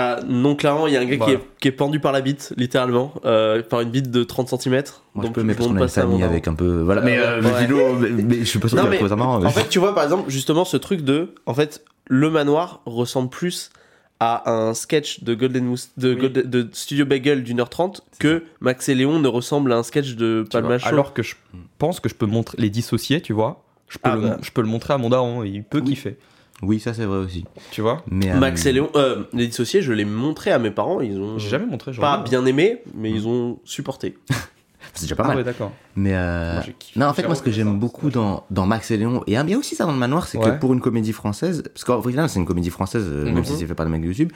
Ah, 0.00 0.20
non, 0.26 0.54
clairement, 0.56 0.86
il 0.86 0.94
y 0.94 0.96
a 0.96 1.00
un 1.00 1.04
gars 1.04 1.24
qui, 1.24 1.30
est, 1.32 1.40
qui 1.60 1.68
est 1.68 1.72
pendu 1.72 2.00
par 2.00 2.12
la 2.12 2.20
bite, 2.20 2.52
littéralement, 2.56 3.12
euh, 3.24 3.62
par 3.62 3.80
une 3.80 3.90
bite 3.90 4.10
de 4.10 4.24
30 4.24 4.48
cm. 4.60 4.82
Moi, 5.14 5.26
je 5.26 5.30
peux, 5.32 5.42
mais 5.42 5.54
parce 5.54 5.68
qu'on 5.68 5.76
a 5.76 5.82
une 5.82 5.88
famille 5.88 6.22
avec 6.22 6.48
un 6.48 6.54
peu. 6.54 6.80
Voilà. 6.82 7.02
Mais, 7.02 7.18
euh, 7.18 7.40
Ouais. 7.40 7.48
mais 7.52 7.66
Philo, 7.66 7.94
mais, 7.98 8.10
mais 8.10 8.34
je 8.40 8.44
suis 8.44 8.58
pas 8.58 8.68
sûr 8.68 8.76
Non, 8.82 8.88
mais 8.88 9.00
marrant. 9.16 9.44
En 9.44 9.50
fait, 9.50 9.68
tu 9.68 9.78
vois, 9.78 9.94
par 9.94 10.04
exemple, 10.04 10.30
justement, 10.30 10.64
ce 10.64 10.76
truc 10.76 11.02
de. 11.02 11.34
En 11.46 11.54
fait, 11.54 11.84
le 12.08 12.30
manoir 12.30 12.80
ressemble 12.86 13.28
plus 13.28 13.70
à 14.22 14.50
un 14.52 14.74
sketch 14.74 15.22
de 15.24 15.34
Golden 15.34 15.64
Moose, 15.64 15.88
de, 15.96 16.10
Oui. 16.14 16.20
Golden- 16.20 16.48
de 16.50 16.68
Studio 16.72 17.06
Bagel 17.06 17.42
d'une 17.42 17.58
heure 17.60 17.70
trente 17.70 18.02
que 18.18 18.42
Max 18.60 18.88
et 18.90 18.94
Léon 18.94 19.18
ne 19.18 19.28
ressemblent 19.28 19.72
à 19.72 19.76
un 19.78 19.82
sketch 19.82 20.14
de 20.16 20.44
Palma 20.50 20.78
Show. 20.78 20.88
Alors 20.88 21.14
que 21.14 21.22
je 21.22 21.36
pense 21.78 22.00
que 22.00 22.08
je 22.10 22.14
peux 22.14 22.26
montrer 22.26 22.56
les 22.60 22.68
dissocier, 22.68 23.22
tu 23.22 23.32
vois. 23.32 23.62
Je 23.88 23.96
peux, 23.98 24.10
Ah 24.10 24.16
le, 24.16 24.20
bah. 24.22 24.36
je 24.42 24.50
peux 24.50 24.60
le 24.60 24.68
montrer 24.68 24.92
à 24.94 24.98
mon 24.98 25.08
daron 25.08 25.42
et 25.42 25.48
il 25.48 25.64
peut 25.64 25.78
Oui. 25.78 25.90
kiffer, 25.90 26.18
Oui, 26.62 26.78
ça 26.80 26.92
c'est 26.94 27.04
vrai 27.06 27.18
aussi. 27.18 27.44
tu 27.70 27.80
vois. 27.80 28.02
Mais, 28.10 28.30
euh, 28.30 28.38
Max 28.38 28.64
et 28.66 28.72
Léon, 28.72 28.90
euh, 28.94 29.24
les 29.32 29.46
dissociés, 29.46 29.80
je 29.82 29.92
l'ai 29.92 30.04
montré 30.04 30.50
à 30.52 30.58
mes 30.58 30.70
parents, 30.70 31.00
ils 31.00 31.18
ont 31.18 31.38
J'ai 31.38 31.48
jamais 31.48 31.66
montré. 31.66 31.92
pas 31.92 32.18
bien 32.22 32.44
aimé, 32.46 32.82
mais 32.94 33.10
ils 33.10 33.26
ont 33.26 33.58
supporté. 33.64 34.18
C'est 34.94 35.02
déjà 35.02 35.14
pas 35.14 35.24
Ah 35.24 35.28
mal. 35.28 35.36
ouais, 35.38 35.44
d'accord. 35.44 35.72
Mais 35.94 36.12
euh, 36.14 36.58
non, 36.96 37.06
en 37.06 37.12
fait, 37.14 37.24
moi, 37.26 37.34
ce 37.34 37.42
que 37.42 37.50
j'aime 37.50 37.78
beaucoup 37.78 38.10
dans, 38.10 38.44
dans 38.50 38.66
Max 38.66 38.90
et 38.90 38.96
Léon, 38.96 39.22
et 39.26 39.32
il 39.32 39.48
y 39.50 39.54
a 39.54 39.58
aussi 39.58 39.76
ça 39.76 39.84
dans 39.84 39.92
le 39.92 39.98
manoir, 39.98 40.26
c'est 40.26 40.38
Ouais. 40.38 40.44
que 40.52 40.58
pour 40.58 40.72
une 40.72 40.80
comédie 40.80 41.12
française, 41.12 41.62
parce 41.72 41.84
qu'en 41.84 42.02
final, 42.02 42.28
c'est 42.28 42.40
une 42.40 42.46
comédie 42.46 42.70
française, 42.70 43.04
euh, 43.06 43.26
Mhm. 43.26 43.34
même 43.34 43.44
si 43.44 43.56
c'est 43.56 43.66
fait 43.66 43.74
par 43.74 43.84
des 43.86 43.92
mecs 43.92 44.00
de 44.02 44.06
YouTube, 44.06 44.32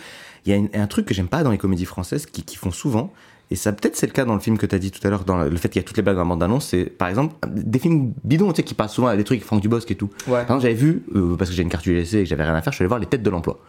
il 0.47 0.51
y 0.51 0.53
a 0.53 0.57
une- 0.57 0.69
un 0.75 0.87
truc 0.87 1.07
que 1.07 1.15
j'aime 1.15 1.29
pas 1.29 1.43
dans 1.43 1.51
les 1.51 1.59
comédies 1.59 1.87
françaises 1.87 2.27
qui, 2.27 2.43
qui 2.43 2.57
font 2.57 2.71
souvent, 2.71 3.13
et 3.55 3.57
ça 3.57 3.73
peut-être 3.73 3.95
c'est 3.95 4.09
le 4.09 4.13
cas 4.13 4.25
dans 4.25 4.35
le 4.35 4.41
film 4.41 4.59
que 4.59 4.67
tu 4.67 4.75
as 4.75 4.81
dit 4.81 4.91
tout 4.91 4.99
à 5.07 5.11
l'heure, 5.11 5.25
dans 5.25 5.45
le 5.45 5.57
fait 5.57 5.69
qu'il 5.69 5.81
y 5.81 5.85
a 5.85 5.87
toutes 5.87 5.97
les 5.97 6.03
blagues 6.03 6.17
dans 6.17 6.23
la 6.23 6.29
bande-annonce, 6.29 6.67
c'est 6.67 6.87
par 6.87 7.07
exemple 7.07 7.37
des 7.49 7.79
films 7.79 8.13
bidons, 8.25 8.49
tu 8.49 8.57
sais, 8.57 8.63
qui 8.65 8.75
passent 8.75 8.95
souvent 8.95 9.07
à 9.07 9.17
des 9.17 9.23
trucs, 9.23 9.45
Franck 9.45 9.61
Dubosc 9.61 9.89
et 9.93 9.95
tout. 9.95 10.11
Ouais. 10.27 10.33
Par 10.33 10.41
exemple, 10.43 10.63
j'avais 10.63 10.75
vu, 10.75 11.05
euh, 11.15 11.37
parce 11.37 11.51
que 11.51 11.57
j'ai 11.57 11.63
une 11.63 11.69
carte 11.69 11.87
ULC 11.87 12.15
et 12.15 12.23
que 12.25 12.25
j'avais 12.25 12.43
rien 12.43 12.57
à 12.57 12.63
faire, 12.63 12.73
je 12.73 12.79
suis 12.79 12.83
allé 12.83 12.89
voir 12.89 12.99
Les 12.99 13.07
Têtes 13.07 13.23
de 13.23 13.31
l'Emploi. 13.31 13.61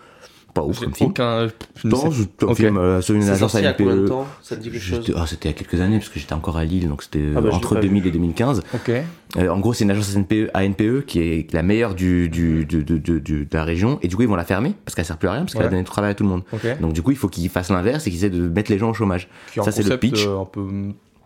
Pas 0.55 0.63
ouf 0.63 0.79
comme 0.79 0.95
film. 0.95 1.09
aucun. 1.11 1.47
je 1.75 1.87
Non, 1.87 2.09
sais- 2.09 2.17
c'est 2.39 2.43
un 2.45 2.47
Ok. 2.47 2.55
film 2.55 2.77
euh, 2.77 3.01
sur 3.01 3.13
une 3.13 3.21
C'est 3.23 3.29
agence 3.31 3.53
ANPE. 3.55 4.05
temps 4.07 4.25
Ça 4.41 4.55
te 4.55 4.61
dit 4.61 4.71
quelque 4.71 4.81
chose 4.81 5.13
ah, 5.15 5.25
c'était 5.27 5.49
il 5.49 5.51
y 5.51 5.55
a 5.55 5.57
quelques 5.57 5.79
années 5.81 5.97
parce 5.97 6.09
que 6.09 6.17
j'étais 6.19 6.33
encore 6.33 6.57
à 6.57 6.63
Lille, 6.65 6.87
donc 6.87 7.03
c'était 7.03 7.19
Ah 7.35 7.41
bah, 7.41 7.41
je 7.43 7.47
l'ai 7.49 7.55
entre 7.55 7.75
pas 7.75 7.81
2000 7.81 8.07
et 8.07 8.11
2015. 8.11 8.63
Ok. 8.73 8.89
Euh, 9.37 9.49
en 9.49 9.59
gros, 9.59 9.73
c'est 9.73 9.83
une 9.83 9.91
agence 9.91 10.15
ANPE, 10.15 10.49
ANPE 10.55 11.05
qui 11.05 11.19
est 11.19 11.51
la 11.53 11.61
meilleure 11.61 11.93
du, 11.93 12.29
du, 12.29 12.63
du- 12.65 12.83
du- 12.85 12.99
du- 13.01 13.19
du- 13.19 13.45
de 13.45 13.53
la 13.57 13.65
région, 13.65 13.99
et 14.01 14.07
du 14.07 14.15
coup, 14.15 14.21
ils 14.21 14.29
vont 14.29 14.37
la 14.37 14.45
fermer 14.45 14.73
parce 14.85 14.95
qu'elle 14.95 15.03
sert 15.03 15.17
plus 15.17 15.27
à 15.27 15.33
rien, 15.33 15.41
parce 15.41 15.51
qu'elle 15.53 15.63
Ouais. 15.63 15.67
a 15.67 15.71
donné 15.71 15.83
du 15.83 15.89
travail 15.89 16.11
à 16.11 16.13
tout 16.15 16.23
le 16.23 16.29
monde. 16.29 16.43
Ok. 16.53 16.79
Donc, 16.79 16.93
du 16.93 17.01
coup, 17.01 17.11
il 17.11 17.17
faut 17.17 17.27
qu'ils 17.27 17.49
fassent 17.49 17.69
l'inverse 17.69 18.07
et 18.07 18.09
qu'ils 18.09 18.19
essaient 18.19 18.29
de 18.29 18.47
mettre 18.47 18.71
les 18.71 18.77
gens 18.77 18.89
au 18.91 18.93
chômage. 18.93 19.27
Qui 19.53 19.61
Ça, 19.61 19.71
c'est 19.73 19.83
le 19.87 19.97
pitch. 19.97 20.25
euh, 20.25 20.39
un 20.39 20.45
peu. 20.45 20.65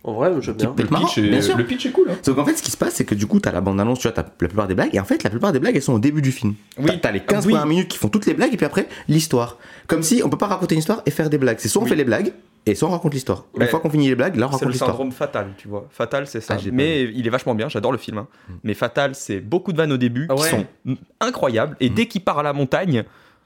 En 0.03 0.13
vrai, 0.13 0.31
j'aime 0.39 0.55
bien. 0.55 0.73
Le 0.77 0.83
marrant, 0.89 1.05
pitch, 1.07 1.17
est... 1.17 1.29
bien 1.29 1.41
sûr. 1.41 1.57
le 1.57 1.65
pitch 1.65 1.85
est 1.85 1.91
cool. 1.91 2.09
Hein. 2.09 2.15
Sauf 2.23 2.35
qu'en 2.35 2.45
fait, 2.45 2.55
ce 2.55 2.63
qui 2.63 2.71
se 2.71 2.77
passe, 2.77 2.93
c'est 2.95 3.05
que 3.05 3.15
du 3.15 3.27
coup, 3.27 3.39
t'as 3.39 3.51
la 3.51 3.59
bande-annonce, 3.61 3.99
tu 3.99 4.03
vois, 4.07 4.13
t'as 4.13 4.23
la 4.23 4.29
plupart 4.29 4.67
des 4.67 4.75
blagues, 4.75 4.93
et 4.95 4.99
en 4.99 5.03
fait, 5.05 5.23
la 5.23 5.29
plupart 5.29 5.51
des 5.51 5.59
blagues, 5.59 5.75
elles 5.75 5.81
sont 5.81 5.93
au 5.93 5.99
début 5.99 6.21
du 6.21 6.31
film. 6.31 6.55
Oui. 6.77 6.99
T'as- 7.01 7.11
les 7.11 7.19
15 7.19 7.45
Oui. 7.45 7.51
premières 7.51 7.67
minutes 7.67 7.89
qui 7.89 7.97
font 7.97 8.07
toutes 8.07 8.25
les 8.25 8.33
blagues, 8.33 8.53
et 8.53 8.57
puis 8.57 8.65
après, 8.65 8.87
l'histoire. 9.09 9.57
Comme 9.87 10.01
si 10.03 10.21
on 10.23 10.29
peut 10.29 10.37
pas 10.37 10.47
raconter 10.47 10.75
une 10.75 10.79
histoire 10.79 11.01
et 11.05 11.11
faire 11.11 11.29
des 11.29 11.37
blagues. 11.37 11.57
C'est 11.59 11.67
soit 11.67 11.81
on 11.81 11.83
Oui. 11.85 11.89
fait 11.89 11.95
les 11.97 12.05
blagues, 12.05 12.31
et 12.65 12.75
soit 12.75 12.87
on 12.87 12.91
raconte 12.91 13.13
l'histoire. 13.13 13.43
Une 13.59 13.67
fois 13.67 13.79
qu'on 13.81 13.89
finit 13.89 14.07
les 14.07 14.15
blagues, 14.15 14.37
là, 14.37 14.45
on 14.45 14.49
C'est 14.49 14.53
raconte 14.55 14.65
le 14.67 14.71
l'histoire. 14.71 14.91
syndrome 14.91 15.11
fatal, 15.11 15.47
tu 15.57 15.67
vois. 15.67 15.87
Fatal, 15.91 16.27
c'est 16.27 16.39
ça. 16.41 16.55
Ah, 16.57 16.61
mais 16.71 17.03
il 17.03 17.27
est 17.27 17.29
vachement 17.29 17.53
bien, 17.55 17.67
j'adore 17.67 17.91
le 17.91 17.97
film. 17.97 18.19
hein. 18.19 18.27
Mais 18.63 18.73
Fatal, 18.73 19.15
c'est 19.15 19.41
beaucoup 19.41 19.73
de 19.73 19.77
vannes 19.77 19.91
au 19.91 19.97
début 19.97 20.27
Ah 20.29 20.35
qui 20.35 20.43
sont 20.43 20.65
mm, 20.85 20.93
incroyables. 21.19 21.75
Et 21.81 21.89
dès 21.89 22.05
qu'il 22.07 22.21
part 22.21 22.39
à 22.39 22.43
la 22.43 22.53
montagne, 22.53 23.03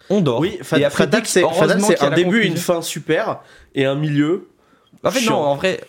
on 0.09 0.21
dort. 0.21 0.39
Oui, 0.39 0.57
Fa- 0.61 0.77
et 0.77 0.83
après, 0.85 1.05
Fatal, 1.05 1.19
dès 1.19 1.23
que- 1.23 1.29
c'est 1.29 1.43
c'est 1.95 2.03
un 2.03 2.11
début 2.11 2.43
et 2.43 2.47
une 2.47 2.57
fin 2.57 2.81
super, 2.81 3.39
et 3.73 3.85
un 3.85 3.95
milieu. 3.95 4.49
En 5.03 5.09
fait, 5.11 5.25
non, 5.29 5.35
en 5.35 5.55
vrai. 5.55 5.79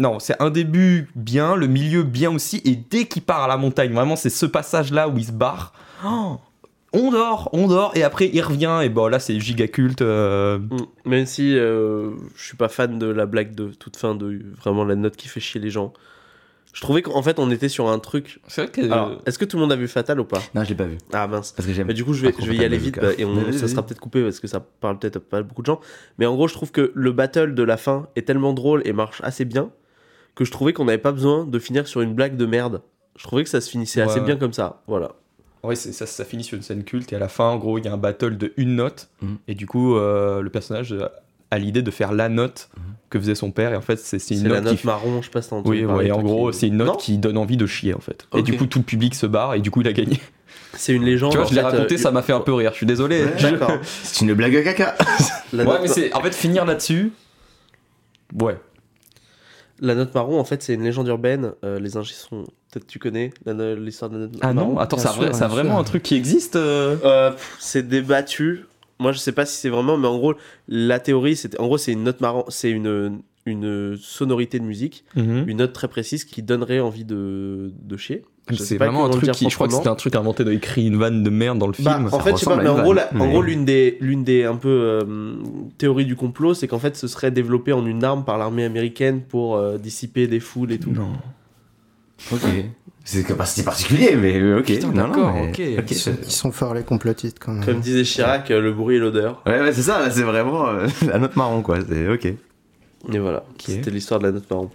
Non, 0.00 0.18
c'est 0.18 0.40
un 0.40 0.50
début 0.50 1.08
bien, 1.14 1.54
le 1.56 1.66
milieu 1.66 2.02
bien 2.02 2.34
aussi, 2.34 2.60
et 2.64 2.74
dès 2.74 3.04
qu'il 3.04 3.22
part 3.22 3.42
à 3.42 3.48
la 3.48 3.56
montagne, 3.58 3.92
vraiment, 3.92 4.16
c'est 4.16 4.30
ce 4.30 4.46
passage-là 4.46 5.08
où 5.08 5.18
il 5.18 5.26
se 5.26 5.32
barre. 5.32 5.74
Oh, 6.04 6.38
on 6.92 7.10
dort, 7.12 7.50
on 7.52 7.68
dort, 7.68 7.92
et 7.94 8.02
après 8.02 8.28
il 8.32 8.40
revient, 8.40 8.80
et 8.82 8.88
bon 8.88 9.06
là 9.06 9.20
c'est 9.20 9.38
giga 9.38 9.68
culte. 9.68 10.02
euh, 10.02 10.58
Mm. 10.58 10.76
Même 11.04 11.26
si 11.26 11.56
euh, 11.56 12.10
je 12.34 12.44
suis 12.44 12.56
pas 12.56 12.68
fan 12.68 12.98
de 12.98 13.06
la 13.06 13.26
blague 13.26 13.54
de 13.54 13.68
toute 13.68 13.96
fin, 13.96 14.14
de 14.14 14.40
vraiment 14.60 14.84
la 14.84 14.96
note 14.96 15.16
qui 15.16 15.28
fait 15.28 15.38
chier 15.38 15.60
les 15.60 15.70
gens. 15.70 15.92
Je 16.72 16.80
trouvais 16.80 17.02
qu'en 17.02 17.22
fait 17.22 17.38
on 17.38 17.50
était 17.50 17.68
sur 17.68 17.88
un 17.88 17.98
truc. 17.98 18.40
C'est 18.48 18.62
vrai 18.62 18.70
que. 18.72 18.80
Alors, 18.90 19.20
est-ce 19.26 19.38
que 19.38 19.44
tout 19.44 19.56
le 19.56 19.62
monde 19.62 19.72
a 19.72 19.76
vu 19.76 19.86
Fatal 19.88 20.18
ou 20.18 20.24
pas? 20.24 20.40
Non, 20.54 20.64
je 20.64 20.70
l'ai 20.70 20.74
pas 20.76 20.84
vu. 20.84 20.98
Ah 21.12 21.26
mince. 21.26 21.52
Parce 21.52 21.66
que 21.68 21.74
j'aime. 21.74 21.86
Mais 21.88 21.94
du 21.94 22.04
coup, 22.04 22.14
je 22.14 22.24
vais, 22.26 22.34
je 22.38 22.52
y 22.52 22.64
aller 22.64 22.78
vite 22.78 22.98
bah, 23.00 23.08
et 23.18 23.24
on, 23.24 23.52
ça 23.52 23.68
sera 23.68 23.82
peut-être 23.84 24.00
coupé 24.00 24.22
parce 24.22 24.40
que 24.40 24.46
ça 24.46 24.60
parle 24.80 24.98
peut-être 24.98 25.16
à 25.16 25.20
pas 25.20 25.42
beaucoup 25.42 25.62
de 25.62 25.66
gens. 25.66 25.80
Mais 26.18 26.26
en 26.26 26.34
gros, 26.34 26.48
je 26.48 26.54
trouve 26.54 26.70
que 26.72 26.92
le 26.94 27.12
battle 27.12 27.54
de 27.54 27.62
la 27.62 27.76
fin 27.76 28.06
est 28.16 28.22
tellement 28.26 28.52
drôle 28.52 28.82
et 28.84 28.92
marche 28.92 29.20
assez 29.24 29.44
bien 29.44 29.70
que 30.34 30.44
je 30.44 30.50
trouvais 30.50 30.72
qu'on 30.72 30.84
n'avait 30.86 30.98
pas 30.98 31.12
besoin 31.12 31.44
de 31.44 31.58
finir 31.58 31.86
sur 31.86 32.00
une 32.00 32.14
blague 32.14 32.36
de 32.36 32.46
merde. 32.46 32.82
Je 33.16 33.24
trouvais 33.24 33.44
que 33.44 33.50
ça 33.50 33.60
se 33.60 33.70
finissait 33.70 34.00
Ouais, 34.02 34.06
assez 34.10 34.20
ouais. 34.20 34.26
bien 34.26 34.36
comme 34.36 34.52
ça. 34.52 34.82
Voilà. 34.86 35.12
Ouais, 35.62 35.74
c'est- 35.76 35.92
ça, 35.92 36.06
ça 36.06 36.24
finit 36.24 36.44
sur 36.44 36.56
une 36.56 36.62
scène 36.62 36.84
culte 36.84 37.12
et 37.12 37.16
à 37.16 37.18
la 37.18 37.28
fin, 37.28 37.44
en 37.44 37.56
gros, 37.58 37.76
il 37.78 37.84
y 37.84 37.88
a 37.88 37.92
un 37.92 37.98
battle 37.98 38.38
de 38.38 38.52
une 38.56 38.76
note 38.76 39.10
Mhm. 39.20 39.36
et 39.48 39.54
du 39.54 39.66
coup, 39.66 39.96
euh, 39.96 40.40
le 40.40 40.48
personnage 40.50 40.94
a 41.50 41.58
l'idée 41.58 41.82
de 41.82 41.90
faire 41.90 42.12
la 42.12 42.28
note 42.30 42.70
Mhm. 42.76 42.82
que 43.10 43.18
faisait 43.18 43.34
son 43.34 43.50
père 43.50 43.72
et 43.72 43.76
en 43.76 43.80
fait, 43.82 43.96
c'est 43.98 44.18
c'est 44.18 44.34
C'est 44.34 44.40
une 44.40 44.48
la 44.48 44.56
note, 44.60 44.64
note 44.70 44.76
qui. 44.80 44.86
marron, 44.86 45.20
je 45.20 45.26
sais 45.26 45.30
pas 45.32 45.42
si 45.42 45.50
t'as 45.50 45.56
entendu 45.56 45.84
Oui, 45.84 45.84
ouais, 45.84 46.10
en 46.12 46.22
gros, 46.22 46.50
qui- 46.50 46.58
c'est 46.58 46.68
une 46.68 46.76
note 46.78 46.86
Non 46.86 46.94
qui 46.96 47.18
donne 47.18 47.36
envie 47.36 47.56
de 47.58 47.66
chier 47.66 47.92
en 47.92 47.98
fait. 48.00 48.26
Et 48.34 48.42
du 48.42 48.56
coup, 48.56 48.64
tout 48.66 48.78
le 48.78 48.84
public 48.84 49.14
se 49.14 49.26
barre 49.26 49.54
et 49.54 49.60
du 49.60 49.70
coup, 49.70 49.82
il 49.82 49.88
a 49.88 49.92
gagné. 49.92 50.18
C'est 50.74 50.94
une 50.94 51.04
légende. 51.04 51.32
tu 51.32 51.36
vois, 51.36 51.46
en 51.46 51.48
je 51.50 51.54
l'ai 51.56 51.60
fait, 51.60 51.66
raconté, 51.66 51.94
euh, 51.96 51.98
ça 51.98 52.10
m'a 52.12 52.22
fait 52.22 52.32
un 52.32 52.40
peu 52.40 52.54
rire. 52.54 52.70
Je 52.70 52.76
suis 52.76 52.86
désolé. 52.86 53.24
D'accord. 53.42 53.72
C'est 53.82 54.24
une 54.24 54.32
blague 54.34 54.54
à 54.56 54.62
caca. 54.62 54.94
Ouais, 55.52 55.64
note- 55.64 55.78
mais 55.82 55.88
c'est 55.88 56.14
en 56.14 56.20
fait 56.22 56.32
finir 56.34 56.64
là-dessus. 56.64 57.12
Ouais. 58.40 58.56
La 59.80 59.94
note 59.94 60.14
marron, 60.14 60.38
en 60.38 60.44
fait, 60.44 60.62
c'est 60.62 60.74
une 60.74 60.82
légende 60.84 61.08
urbaine. 61.08 61.52
Euh, 61.64 61.78
les 61.80 61.96
ingés 61.96 62.14
sont. 62.14 62.44
Peut-être 62.70 62.86
tu 62.86 62.98
connais 62.98 63.32
l'histoire 63.46 64.10
de 64.10 64.16
la 64.18 64.26
note 64.26 64.38
Ah 64.42 64.52
marron 64.52 64.72
non, 64.74 64.78
attends, 64.78 64.96
bien 64.96 65.04
ça 65.04 65.10
a, 65.10 65.12
sûr, 65.14 65.22
vrai- 65.22 65.32
ça 65.32 65.44
a 65.44 65.48
bien 65.48 65.56
vraiment 65.56 65.78
un 65.78 65.84
truc 65.84 66.02
qui 66.02 66.14
existe 66.14 66.56
euh 66.56 66.96
Euh, 67.04 67.32
c'est 67.58 67.88
débattu. 67.88 68.66
Moi, 68.98 69.12
je 69.12 69.18
sais 69.18 69.32
pas 69.32 69.46
si 69.46 69.56
c'est 69.56 69.70
vraiment, 69.70 69.96
mais 69.96 70.06
en 70.08 70.18
gros, 70.18 70.34
la 70.68 71.00
théorie, 71.00 71.34
c'est 71.36 71.58
en 71.58 71.66
gros, 71.66 71.78
c'est 71.78 71.92
une 71.92 72.04
note 72.04 72.20
marron, 72.20 72.44
c'est 72.48 72.70
une 72.70 73.20
une 73.46 73.96
sonorité 73.96 74.58
de 74.58 74.64
musique, 74.64 75.02
Mhm. 75.16 75.44
une 75.48 75.56
note 75.56 75.72
très 75.72 75.88
précise 75.88 76.24
qui 76.24 76.42
donnerait 76.42 76.78
envie 76.78 77.06
de, 77.06 77.72
de 77.82 77.96
chier. 77.96 78.22
C'est 78.58 78.76
vraiment 78.78 79.06
un 79.06 79.10
truc 79.10 79.30
qui. 79.32 79.48
Je 79.48 79.54
crois 79.54 79.66
que 79.68 79.74
c'était 79.74 79.88
un 79.88 79.94
truc 79.94 80.14
inventé 80.16 80.44
de 80.44 80.52
écrit 80.52 80.86
une 80.86 80.96
vanne 80.96 81.22
de 81.22 81.30
merde 81.30 81.58
dans 81.58 81.66
le 81.66 81.72
film. 81.72 81.84
Bah, 81.86 82.00
en 82.06 82.10
ça 82.10 82.20
fait, 82.20 82.32
je 82.32 82.36
sais 82.38 82.46
pas, 82.46 82.56
mais 82.56 82.68
en 82.68 82.80
gros, 82.82 82.92
la- 82.92 83.10
en 83.18 83.40
l'une 83.40 83.64
des, 83.64 83.96
l'une 84.00 84.24
des 84.24 84.44
un 84.44 84.56
peu 84.56 84.68
euh, 84.68 85.34
théories 85.78 86.04
du 86.06 86.16
complot, 86.16 86.54
c'est 86.54 86.68
qu'en 86.68 86.78
fait, 86.78 86.96
ce 86.96 87.06
serait 87.08 87.30
développé 87.30 87.72
en 87.72 87.84
une 87.86 88.04
arme 88.04 88.24
par 88.24 88.38
l'armée 88.38 88.64
américaine 88.64 89.20
pour 89.20 89.56
euh, 89.56 89.78
dissiper 89.78 90.26
des 90.26 90.40
foules 90.40 90.72
et 90.72 90.78
tout. 90.78 90.90
Non. 90.90 91.12
Ok. 92.32 92.40
C'est 93.02 93.22
que- 93.24 93.32
c'est 93.46 93.64
particulier, 93.64 94.14
mais 94.14 94.38
euh, 94.38 94.58
ok. 94.60 94.66
Putain, 94.66 94.88
Non, 94.88 94.92
non, 94.94 95.08
d'accord, 95.08 95.32
mais- 95.34 95.48
ok. 95.48 95.78
ok, 95.84 95.90
Ils 95.90 95.94
sont, 95.96 96.12
ils 96.22 96.30
sont 96.30 96.52
forts, 96.52 96.74
les 96.74 96.82
complotistes, 96.82 97.38
quand 97.40 97.52
même. 97.52 97.64
Comme 97.64 97.80
disait 97.80 98.02
Chirac, 98.04 98.50
le 98.50 98.72
bruit 98.72 98.96
et 98.96 98.98
l'odeur. 98.98 99.42
Ouais, 99.46 99.58
ouais, 99.60 99.72
c'est 99.72 99.82
ça, 99.82 99.98
là, 100.00 100.10
c'est 100.10 100.22
vraiment 100.22 100.68
euh, 100.68 100.86
la 101.08 101.18
note 101.18 101.34
marron, 101.34 101.62
quoi. 101.62 101.78
C'est 101.88 102.08
ok. 102.08 102.26
Et 103.10 103.18
voilà, 103.18 103.44
c'était 103.58 103.90
l'histoire 103.90 104.20
de 104.20 104.26
la 104.26 104.32
note 104.32 104.48
marron. 104.50 104.68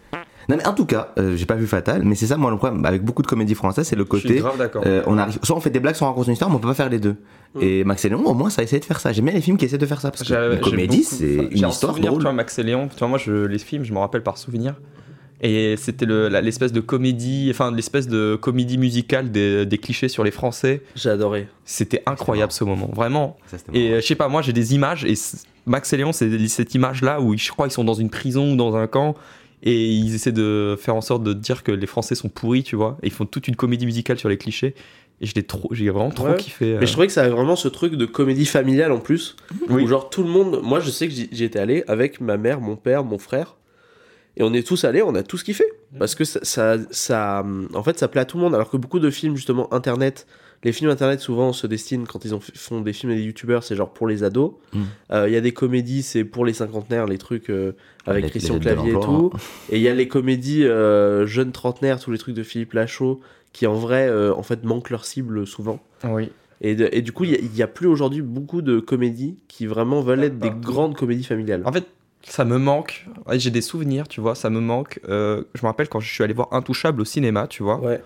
Non, 0.50 0.58
mais 0.58 0.68
en 0.68 0.74
tout 0.74 0.86
cas, 0.86 1.14
euh, 1.18 1.36
j'ai 1.36 1.46
pas 1.46 1.56
vu 1.56 1.66
Fatal, 1.68 2.04
mais 2.04 2.16
c'est 2.16 2.28
ça, 2.28 2.38
moi, 2.38 2.52
le 2.52 2.58
problème 2.58 2.86
avec 2.86 3.04
beaucoup 3.04 3.22
de 3.22 3.28
comédies 3.28 3.56
françaises, 3.56 3.88
c'est 3.88 3.96
le 3.96 4.06
Je 4.12 4.18
suis 4.18 4.28
côté. 4.28 4.40
grave 4.40 4.58
d'accord. 4.58 4.84
euh, 4.86 5.02
on 5.08 5.18
arrive, 5.18 5.40
soit 5.44 5.56
on 5.56 5.60
fait 5.60 5.70
des 5.70 5.80
blagues, 5.80 5.96
soit 5.96 6.08
on 6.08 6.12
raconte 6.12 6.28
une 6.28 6.34
histoire, 6.34 6.50
mais 6.50 6.56
on 6.58 6.60
peut 6.60 6.68
pas 6.68 6.74
faire 6.76 6.90
les 6.90 7.00
deux. 7.00 7.16
Mm. 7.56 7.60
Et 7.62 7.84
Max 7.84 8.06
et 8.06 8.10
Léon, 8.10 8.24
au 8.26 8.34
moins, 8.34 8.50
ça 8.50 8.62
a 8.62 8.64
essayé 8.64 8.80
de 8.80 8.86
faire 8.86 9.00
ça. 9.00 9.12
J'aime 9.12 9.26
bien 9.26 9.34
les 9.34 9.42
films 9.42 9.58
qui 9.58 9.66
essaient 9.66 9.78
de 9.78 9.86
faire 9.86 10.02
ça. 10.02 10.12
Parce 10.12 10.24
que 10.24 10.54
une 10.56 10.60
comédie, 10.62 10.98
beaucoup- 10.98 11.16
c'est 11.16 11.34
une 11.58 11.66
un 11.66 11.70
histoire 11.70 11.94
souvenir, 11.94 12.12
drôle. 12.12 12.22
Tu 12.22 12.24
vois, 12.26 12.34
Max 12.34 12.60
et 12.60 12.64
Léon, 12.64 12.88
tu 12.90 13.00
vois, 13.00 13.08
moi, 13.08 13.18
je, 13.18 13.32
les 13.46 13.58
films, 13.60 13.84
je 13.84 13.94
me 13.94 14.00
rappelle 14.00 14.24
par 14.24 14.38
souvenir. 14.38 14.76
Et 15.42 15.76
c'était 15.78 16.06
le- 16.06 16.30
la- 16.30 16.40
l'espèce 16.42 16.72
de 16.72 16.80
comédie, 16.80 17.50
enfin 17.52 17.70
l'espèce 17.72 18.08
de 18.08 18.38
comédie 18.40 18.78
musicale 18.78 19.32
des, 19.32 19.66
des 19.66 19.78
clichés 19.78 20.08
sur 20.08 20.24
les 20.24 20.32
Français. 20.32 20.82
J'ai 20.96 21.10
adoré. 21.10 21.48
C'était 21.66 22.02
incroyable 22.06 22.54
ce 22.54 22.64
moment, 22.64 22.90
vraiment. 22.96 23.36
Ça, 23.48 23.58
Et 23.74 23.92
euh, 23.92 24.02
je 24.02 24.06
sais 24.06 24.16
pas, 24.16 24.30
moi 24.30 24.42
j'ai 24.42 24.54
des 24.54 24.74
images 24.76 25.04
et 25.04 25.14
Max 25.66 25.92
et 25.92 25.98
Léon, 25.98 26.14
c'est 26.14 26.48
cette 26.48 26.74
image-là 26.74 27.20
où 27.20 27.34
ils- 27.34 27.40
je 27.40 27.52
crois 27.52 27.66
qu'ils 27.68 27.74
sont 27.74 27.84
dans 27.84 27.94
une 27.96 28.10
prison 28.10 28.54
ou 28.54 28.56
dans 28.56 28.76
un 28.78 28.88
camp 28.88 29.16
et 29.64 29.86
ils 29.94 30.14
essaient 30.16 30.32
de 30.32 30.76
faire 30.80 30.96
en 30.96 31.02
sorte 31.02 31.24
de 31.24 31.34
dire 31.34 31.64
que 31.64 31.72
les 31.72 31.88
Français 31.88 32.16
sont 32.16 32.30
pourris, 32.30 32.64
tu 32.64 32.76
vois. 32.76 32.98
Et 33.04 33.08
ils 33.08 33.12
font 33.14 33.26
toute 33.26 33.48
une 33.48 33.56
comédie 33.56 33.86
musicale 33.86 34.18
sur 34.20 34.30
les 34.30 34.38
clichés. 34.38 34.76
Et 35.22 35.26
je 35.26 35.34
l'ai 35.34 35.44
trop, 35.44 35.70
j'ai 35.72 35.90
vraiment 35.90 36.10
trop 36.12 36.28
Ouais. 36.28 36.36
kiffé. 36.36 36.74
euh. 36.74 36.78
Mais 36.80 36.86
je 36.86 36.92
trouvais 36.92 37.08
que 37.08 37.14
ça 37.14 37.22
avait 37.22 37.30
vraiment 37.30 37.56
ce 37.56 37.68
truc 37.70 37.96
de 37.96 38.06
comédie 38.06 38.46
familiale 38.46 38.92
en 38.92 39.00
plus. 39.00 39.38
Oui. 39.70 39.84
Où 39.84 39.88
genre 39.88 40.10
tout 40.10 40.24
le 40.24 40.30
monde. 40.30 40.60
Moi 40.62 40.80
je 40.82 40.90
sais 40.90 41.08
que 41.08 41.14
j'y 41.14 41.30
j'y 41.32 41.44
étais 41.46 41.60
allé 41.60 41.84
avec 41.88 42.20
ma 42.20 42.36
mère, 42.38 42.60
mon 42.60 42.76
père, 42.76 43.04
mon 43.06 43.18
frère. 43.18 43.56
Et 44.38 44.44
on 44.44 44.54
est 44.54 44.68
tous 44.68 44.84
allés, 44.84 45.02
on 45.02 45.16
a 45.16 45.24
tous 45.24 45.44
kiffé. 45.44 45.64
Parce 45.98 46.14
que 46.14 46.26
ça, 46.26 46.42
ça, 46.44 46.76
ça- 46.92 47.46
En 47.74 47.82
fait, 47.84 47.98
ça 47.98 48.10
plaît 48.10 48.20
à 48.20 48.26
tout 48.26 48.36
le 48.36 48.44
monde. 48.44 48.54
Alors 48.54 48.70
que 48.70 48.76
beaucoup 48.76 49.00
de 49.00 49.10
films, 49.10 49.38
justement, 49.38 49.74
internet. 49.74 50.28
Les 50.66 50.72
films 50.74 50.90
internet 50.90 51.22
souvent 51.22 51.54
se 51.54 51.68
destinent 51.68 52.06
quand 52.06 52.26
ils 52.26 52.34
ont, 52.36 52.40
font 52.42 52.82
des 52.82 52.92
films 52.92 53.12
et 53.14 53.16
des 53.16 53.22
youtubeurs, 53.24 53.64
c'est 53.64 53.76
genre 53.76 53.94
pour 53.94 54.08
les 54.08 54.24
ados. 54.24 54.54
Mm. 54.74 54.82
Euh, 55.12 55.30
Il 55.30 55.34
y 55.34 55.38
a 55.38 55.42
des 55.42 55.54
comédies, 55.54 56.02
c'est 56.02 56.26
pour 56.26 56.44
les 56.44 56.54
cinquantenaires, 56.54 57.06
les 57.06 57.18
trucs 57.20 57.50
euh, 57.52 57.74
avec 58.08 58.24
Les- 58.26 58.30
Christian 58.32 58.56
les 58.56 58.60
Clavier 58.62 58.92
et 58.92 59.00
tout. 59.00 59.32
Et 59.70 59.78
il 59.78 59.82
y 59.84 59.88
a 59.88 59.94
les 59.94 60.08
comédies 60.08 60.66
euh, 60.66 61.26
jeunes 61.28 61.52
trentenaires, 61.54 62.00
tous 62.00 62.12
les 62.12 62.18
trucs 62.18 62.36
de 62.36 62.44
Philippe 62.44 62.74
Lachaud, 62.74 63.22
qui 63.54 63.68
en 63.68 63.76
vrai, 63.76 64.08
euh, 64.10 64.34
en 64.34 64.44
fait, 64.44 64.64
manquent 64.66 64.90
leur 64.90 65.06
cible 65.06 65.46
souvent. 65.48 65.80
Oui. 66.04 66.30
Et, 66.62 66.74
de- 66.76 66.90
et 66.92 67.02
du 67.04 67.12
coup, 67.12 67.26
il 67.26 67.32
y 67.32 67.36
a- 67.36 67.40
il 67.40 67.52
n'y 67.52 67.62
a, 67.62 67.68
plus 67.68 67.86
aujourd'hui 67.88 68.22
beaucoup 68.24 68.62
de 68.64 68.80
comédies 68.80 69.38
qui 69.48 69.68
vraiment 69.68 70.02
veulent 70.02 70.24
être 70.24 70.40
des 70.40 70.50
grandes 70.52 70.96
comédies 70.98 71.24
familiales. 71.26 71.62
En 71.66 71.72
fait, 71.72 71.86
ça 72.24 72.44
me 72.44 72.58
manque. 72.58 73.06
Ouais, 73.28 73.38
j'ai 73.38 73.52
des 73.52 73.62
souvenirs, 73.62 74.08
tu 74.08 74.20
vois, 74.20 74.34
ça 74.34 74.50
me 74.50 74.60
manque. 74.60 75.00
Euh, 75.10 75.44
je 75.54 75.62
me 75.62 75.68
rappelle 75.68 75.90
quand 75.90 76.00
je 76.00 76.12
suis 76.12 76.24
allé 76.24 76.34
voir 76.34 76.48
Intouchable 76.54 77.02
au 77.02 77.06
cinéma, 77.06 77.46
tu 77.46 77.62
vois. 77.62 77.80
Ouais. 77.82 78.02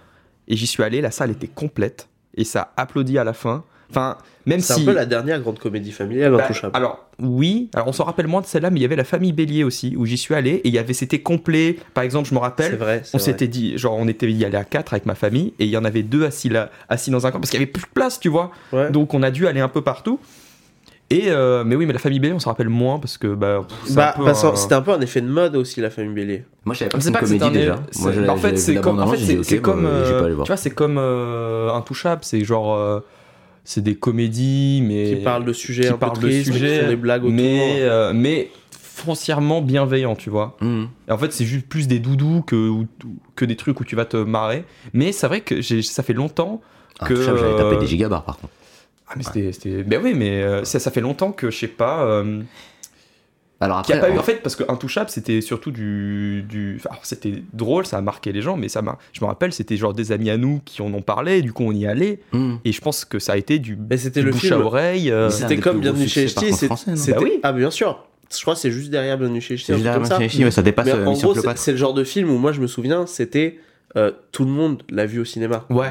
Et 0.50 0.58
j'y 0.58 0.68
suis 0.68 0.84
allé, 0.84 1.00
la 1.00 1.12
salle 1.12 1.32
était 1.32 1.48
complète. 1.48 2.10
Et 2.40 2.44
ça 2.46 2.72
applaudit 2.78 3.20
à 3.20 3.24
la 3.24 3.34
fin. 3.34 3.64
Enfin, 3.92 4.18
même 4.46 4.60
C'est 4.60 4.74
si. 4.76 4.82
un 4.82 4.86
peu 4.86 4.94
la 4.94 5.06
dernière 5.08 5.40
grande 5.42 5.58
comédie 5.60 5.92
familiale, 5.92 6.32
Bah, 6.36 6.44
Intouchable. 6.44 6.76
alors 6.78 7.06
oui, 7.20 7.70
alors 7.74 7.88
on 7.88 7.92
s'en 7.92 8.04
rappelle 8.06 8.28
moins 8.28 8.40
de 8.42 8.46
celle-là, 8.46 8.70
mais 8.70 8.80
il 8.80 8.84
y 8.84 8.86
avait 8.86 8.96
la 8.96 9.04
famille 9.04 9.34
Bélier 9.34 9.64
aussi 9.64 9.96
où 9.98 10.06
j'y 10.06 10.16
suis 10.18 10.36
allé 10.36 10.52
et 10.52 10.68
il 10.68 10.74
y 10.74 10.78
avait 10.78 10.94
c'était 10.94 11.20
complet. 11.22 11.76
Par 11.96 12.04
exemple, 12.04 12.30
je 12.30 12.34
me 12.36 12.40
c'est 12.40 12.44
rappelle, 12.46 12.76
vrai. 12.76 13.02
on 13.14 13.18
s'était 13.20 13.48
dit 13.48 13.78
genre 13.80 13.96
on 13.98 14.08
était 14.08 14.32
y 14.32 14.46
aller 14.46 14.58
à 14.58 14.64
quatre 14.64 14.94
avec 14.94 15.06
ma 15.08 15.16
famille 15.16 15.54
et 15.60 15.66
il 15.66 15.70
y 15.72 15.76
en 15.78 15.86
avait 15.86 16.04
deux 16.04 16.24
assis 16.24 16.50
là, 16.50 16.70
assis 16.88 17.10
dans 17.12 17.26
un 17.26 17.32
camp 17.32 17.40
parce 17.40 17.50
qu'il 17.50 17.60
y 17.60 17.64
avait 17.64 17.72
plus 17.72 17.82
de 17.84 17.90
place, 17.94 18.20
tu 18.20 18.30
vois. 18.30 18.52
Ouais. 18.72 18.92
Donc 18.92 19.14
on 19.16 19.24
a 19.24 19.32
dû 19.32 19.48
aller 19.48 19.60
un 19.60 19.70
peu 19.70 19.82
partout. 19.82 20.20
Et 21.12 21.24
euh, 21.32 21.64
mais 21.66 21.76
oui, 21.76 21.86
mais 21.88 21.94
la 21.94 22.00
famille 22.00 22.20
Bélier, 22.20 22.34
on 22.36 22.40
s'en 22.40 22.52
rappelle 22.52 22.70
moins 22.70 23.00
parce 23.00 23.18
que 23.18 23.34
bah 23.34 23.66
Bah, 23.96 24.14
un 24.16 24.24
peu 24.24 24.56
c'était 24.56 24.76
un 24.76 24.82
peu 24.82 24.92
un 24.92 25.02
effet 25.02 25.22
de 25.22 25.28
mode 25.28 25.56
aussi, 25.56 25.82
la 25.82 25.90
famille 25.90 26.14
Bélier. 26.14 26.44
Moi, 26.66 26.76
je 26.76 26.80
savais 26.80 26.90
pas 26.90 26.98
que 27.00 27.04
c'est 27.04 27.08
c'était 27.10 27.20
pas 27.20 27.26
comédie 27.26 27.46
un- 27.46 27.52
déjà. 27.52 27.76
Moi, 28.00 28.12
je 28.12 28.22
bah, 28.22 28.34
en 28.34 28.38
fait, 28.38 28.58
c'est 28.58 28.76
comme, 28.76 29.00
en 29.00 29.08
fait, 29.08 29.44
c'est- 29.44 29.60
comme, 29.60 29.86
euh, 29.88 30.36
tu 30.44 30.48
vois, 30.48 30.58
c'est 30.58 30.70
comme 30.70 30.98
euh, 31.00 31.74
Intouchable, 31.74 32.22
c'est 32.24 32.44
genre, 32.44 32.76
euh, 32.76 33.00
c'est 33.64 33.82
des 33.82 33.96
comédies, 33.96 34.84
mais 34.86 35.16
Qui 35.16 35.24
parlent 35.24 35.46
de 35.46 35.54
sujets 35.54 35.82
qui 35.84 35.88
un 35.90 35.94
peu 35.94 35.98
parlent 35.98 36.18
de 36.18 36.22
tristes, 36.28 36.46
qui 36.52 36.54
sujets, 36.54 36.88
des 36.88 36.96
blagues 36.96 37.24
autour. 37.24 37.36
mais 37.36 37.78
euh, 37.82 38.12
mais 38.14 38.52
foncièrement 38.72 39.62
bienveillants, 39.62 40.16
tu 40.16 40.30
vois. 40.30 40.58
Mhm. 40.62 40.90
Et 41.08 41.12
en 41.12 41.18
fait, 41.18 41.32
c'est 41.34 41.46
juste 41.46 41.68
plus 41.68 41.88
des 41.88 42.00
doudous 42.00 42.44
que 42.46 42.56
ou- 42.56 42.86
que 43.36 43.46
des 43.46 43.56
trucs 43.56 43.80
où 43.80 43.84
tu 43.86 43.96
vas 43.96 44.06
te 44.06 44.18
marrer. 44.18 44.64
Mais 44.94 45.12
c'est 45.12 45.26
vrai 45.28 45.42
que 45.42 45.62
ça 45.62 46.04
fait 46.04 46.14
longtemps. 46.14 46.62
Ah, 47.00 47.08
que, 47.08 47.14
Intouchable, 47.14 47.40
j'avais 47.40 47.56
tapé 47.58 47.78
des 47.78 47.88
gigabars 47.88 48.24
par 48.24 48.38
contre. 48.38 48.54
Ah, 49.10 49.14
mais 49.18 49.24
c'était, 49.24 49.52
c'était- 49.52 49.84
ben 49.84 50.00
oui, 50.04 50.14
mais 50.16 50.42
euh, 50.44 50.64
ça, 50.64 50.80
ça 50.80 50.92
fait 50.92 51.02
longtemps 51.02 51.32
que 51.32 51.50
je 51.52 51.58
sais 51.58 51.68
pas. 51.68 52.04
euh, 52.06 52.42
Alors 53.62 53.82
qu'il 53.82 53.94
y 53.94 53.98
a 53.98 53.98
après, 53.98 54.10
pas 54.12 54.16
eu 54.16 54.20
en- 54.20 54.24
fait 54.24 54.36
parce 54.42 54.56
que 54.56 54.64
Intouchable 54.72 55.10
c'était 55.10 55.42
surtout 55.42 55.72
du, 55.72 56.44
du 56.48 56.78
enfin, 56.80 56.96
c'était 57.04 57.44
drôle 57.52 57.86
ça 57.86 57.98
a 57.98 58.02
marqué 58.02 58.32
les 58.32 58.42
gens 58.42 58.56
mais 58.56 58.70
ça 58.70 58.82
m'a 58.82 58.98
je 59.12 59.20
me 59.20 59.26
rappelle 59.26 59.52
c'était 59.52 59.76
genre 59.76 59.94
des 59.94 60.14
amis 60.14 60.30
à 60.30 60.38
nous 60.38 60.62
qui 60.64 60.82
en 60.82 60.94
ont 60.94 61.02
parlé 61.02 61.42
du 61.42 61.52
coup 61.52 61.64
on 61.66 61.74
y 61.74 61.86
allait 61.86 62.20
Mhm. 62.32 62.60
et 62.64 62.72
je 62.72 62.80
pense 62.80 63.04
que 63.04 63.20
ça 63.20 63.34
a 63.34 63.38
été 63.38 63.60
du, 63.60 63.76
Mais 63.90 63.98
c'était 63.98 64.22
le 64.22 64.32
bouche 64.32 64.42
film. 64.42 64.54
à 64.54 64.60
oreille 64.60 65.12
euh, 65.12 65.26
Mais 65.26 65.32
C'était 65.36 65.58
comme 65.58 65.82
Bienvenue 65.82 66.08
chez 66.08 66.30
Ch'ti. 66.30 66.54
c'était- 66.54 66.74
Bah 67.12 67.20
oui. 67.22 67.40
Ah, 67.44 67.52
bien 67.52 67.70
sûr. 67.70 68.06
Je 68.34 68.40
crois 68.42 68.54
que 68.54 68.62
c'est 68.62 68.72
juste 68.72 68.92
derrière 68.92 69.18
Bienvenue 69.18 69.42
chez 69.42 69.58
Ch'ti. 69.58 69.74
Derrière. 69.74 70.00
Machine 70.00 70.46
ouais, 70.46 70.52
ça 70.52 70.62
dépasse 70.62 70.86
Mais 70.86 70.94
euh, 70.94 71.06
en 71.08 71.14
gros, 71.14 71.34
c'est 71.56 71.72
le 71.72 71.78
genre 71.78 71.94
de 71.94 72.06
film 72.06 72.30
où 72.30 72.38
moi 72.38 72.54
je 72.54 72.62
me 72.62 72.68
souviens, 72.68 73.06
c'était 73.08 73.60
euh, 73.98 74.12
tout 74.32 74.46
le 74.46 74.52
monde 74.52 74.84
l'a 74.90 75.06
vu 75.06 75.20
au 75.20 75.26
cinéma. 75.26 75.66
ouais 75.70 75.90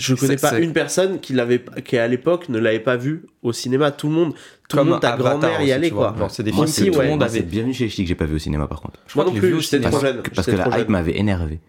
Je 0.00 0.14
connais 0.14 0.36
pas 0.36 0.58
une 0.58 0.72
personne 0.72 1.20
qui 1.20 1.32
l'avait, 1.32 1.62
qui 1.84 1.96
à 1.98 2.08
l'époque 2.08 2.48
ne 2.48 2.58
l'avait 2.58 2.80
pas 2.80 2.96
vu 2.96 3.26
au 3.42 3.52
cinéma. 3.52 3.90
Tout 3.90 4.08
le 4.08 4.14
monde, 4.14 4.32
tout 4.68 4.76
Comme 4.76 4.86
le 4.86 4.92
monde, 4.94 5.00
ta 5.00 5.16
grand-mère 5.16 5.60
y 5.62 5.72
allait 5.72 5.90
quoi. 5.90 6.14
C'est 6.30 6.42
des 6.42 6.52
Moi 6.52 6.66
films 6.66 6.68
aussi, 6.68 6.86
que 6.86 6.90
tout 6.92 6.98
ouais. 6.98 7.04
le 7.04 7.10
monde 7.10 7.18
Moi, 7.20 7.28
avait 7.28 7.38
c'est 7.40 7.44
Bienvenue 7.46 7.74
chez 7.74 7.84
les 7.84 7.90
Ch'tis 7.90 8.02
que 8.04 8.08
j'ai 8.08 8.14
pas 8.14 8.24
vu 8.24 8.36
au 8.36 8.38
cinéma 8.38 8.66
par 8.66 8.80
contre. 8.80 8.98
je 9.06 9.12
crois 9.12 9.24
Moi 9.24 9.32
que 9.32 9.36
non 9.46 9.52
plus, 9.56 9.60
j'étais 9.62 9.80
trop 9.80 10.00
jeune. 10.00 10.22
Parce 10.34 10.46
que 10.46 10.56
la 10.56 10.78
hype 10.80 10.88
m'avait 10.88 11.18
énervé. 11.18 11.60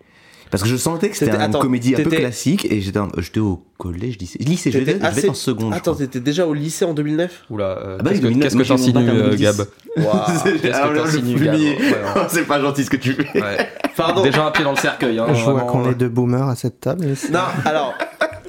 Parce 0.49 0.63
que 0.63 0.69
je 0.69 0.75
sentais 0.75 1.09
que 1.09 1.15
c'était 1.15 1.37
une 1.37 1.51
comédie 1.53 1.95
un 1.95 2.03
peu 2.03 2.09
classique 2.09 2.65
et 2.69 2.81
j'étais 2.81 2.99
en- 2.99 3.07
j'étais 3.17 3.39
au 3.39 3.63
collège, 3.77 4.17
lycée. 4.17 4.37
Lycée, 4.39 4.69
je 4.69 4.79
assez- 5.05 5.29
en 5.29 5.33
seconde. 5.33 5.73
Attends, 5.73 5.95
t'étais 5.95 6.19
déjà 6.19 6.45
au 6.45 6.53
lycée 6.53 6.83
en 6.83 6.93
2009 6.93 7.43
Oula, 7.49 7.63
euh, 7.65 7.97
Ah 7.99 8.03
bah 8.03 8.09
qu'est-ce 8.09 8.19
que 8.21 8.27
2009, 8.27 8.43
qu'est-ce 8.43 8.53
que 8.53 8.57
moi, 8.57 8.63
j'ai 8.65 8.73
mon 8.73 8.77
t'insinues, 8.99 9.09
euh, 9.09 9.23
2010. 9.29 9.41
Gab 9.43 9.55
Qu'est-ce 9.95 10.05
Ah, 10.73 10.87
que 10.89 10.93
non, 10.97 11.05
je 11.05 11.11
t'insinues, 11.17 11.35
Gab 11.39 11.53
humilié. 11.55 11.75
Ouais, 11.77 11.81
ouais. 12.15 12.21
C'est 12.27 12.45
pas 12.47 12.59
gentil 12.59 12.83
ce 12.83 12.89
que 12.89 12.97
tu 12.97 13.13
fais. 13.13 13.41
Ouais. 13.41 13.69
Pardon. 13.95 14.23
déjà 14.23 14.45
un 14.45 14.51
pied 14.51 14.63
dans 14.65 14.71
le 14.71 14.77
cercueil 14.77 15.19
hein, 15.19 15.27
Je 15.33 15.43
vois 15.43 15.61
qu'on 15.61 15.89
est 15.89 15.95
deux 15.95 16.09
boomers 16.09 16.49
à 16.49 16.55
cette 16.57 16.81
table. 16.81 17.05
Non, 17.31 17.39
alors, 17.63 17.93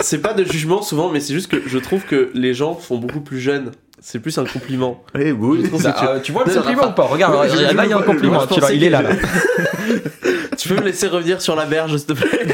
c'est 0.03 0.19
pas 0.21 0.35
de 0.35 0.45
jugement 0.45 0.83
souvent, 0.83 1.09
mais 1.11 1.21
c'est 1.21 1.33
juste 1.35 1.51
que 1.51 1.57
je 1.67 1.79
trouve 1.79 2.03
que 2.05 2.31
les 2.35 2.53
gens 2.55 2.75
font 2.75 2.99
beaucoup 2.99 3.21
plus 3.21 3.41
jeunes. 3.41 3.71
C'est 4.05 4.19
plus 4.19 4.37
un 4.39 4.45
compliment. 4.45 5.03
Eh 5.17 5.31
oui, 5.33 5.63
tu- 5.63 5.87
euh, 5.87 6.19
tu 6.21 6.33
vois 6.33 6.43
le 6.45 6.53
compliment 6.53 6.89
ou 6.89 6.93
pas 6.93 7.05
Regarde, 7.05 7.39
Ouais, 7.39 7.49
je- 7.49 7.63
là, 7.63 7.71
je- 7.71 7.77
là, 7.77 7.85
il 7.85 7.91
y 7.91 7.93
a 7.93 7.99
un 7.99 8.03
compliment. 8.03 8.45
tu 8.49 8.59
vois, 8.59 8.73
il 8.73 8.83
est 8.85 8.91
là. 8.91 9.03
Tu 10.59 10.69
peux 10.69 10.75
me 10.77 10.83
laisser 10.87 11.09
revenir 11.09 11.41
sur 11.41 11.57
la 11.57 11.65
berge, 11.67 11.97
s'il 11.97 12.07
te 12.07 12.13
plaît 12.13 12.47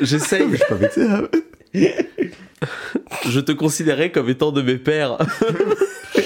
J'essaye. 0.00 0.46
Je 0.50 0.56
suis 0.56 0.64
pas 0.66 0.74
vexé. 0.74 1.02
hein. 1.02 1.22
Je 3.28 3.40
te 3.40 3.52
considérais 3.52 4.10
comme 4.10 4.28
étant 4.28 4.50
de 4.50 4.62
mes 4.62 4.76
pères. 4.76 5.18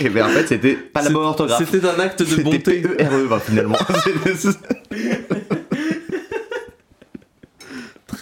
Eh 0.00 0.08
ben, 0.08 0.24
en 0.24 0.28
fait, 0.28 0.46
c'était 0.46 0.74
pas 0.74 1.02
la 1.02 1.10
bonne 1.10 1.24
orthographe. 1.26 1.62
C'était 1.70 1.86
un 1.86 1.98
acte 2.00 2.20
de 2.20 2.24
C'était 2.24 2.42
bonté. 2.42 2.58
P-E-R-E, 2.80 3.26
bah, 3.28 3.40
finalement. 3.44 3.76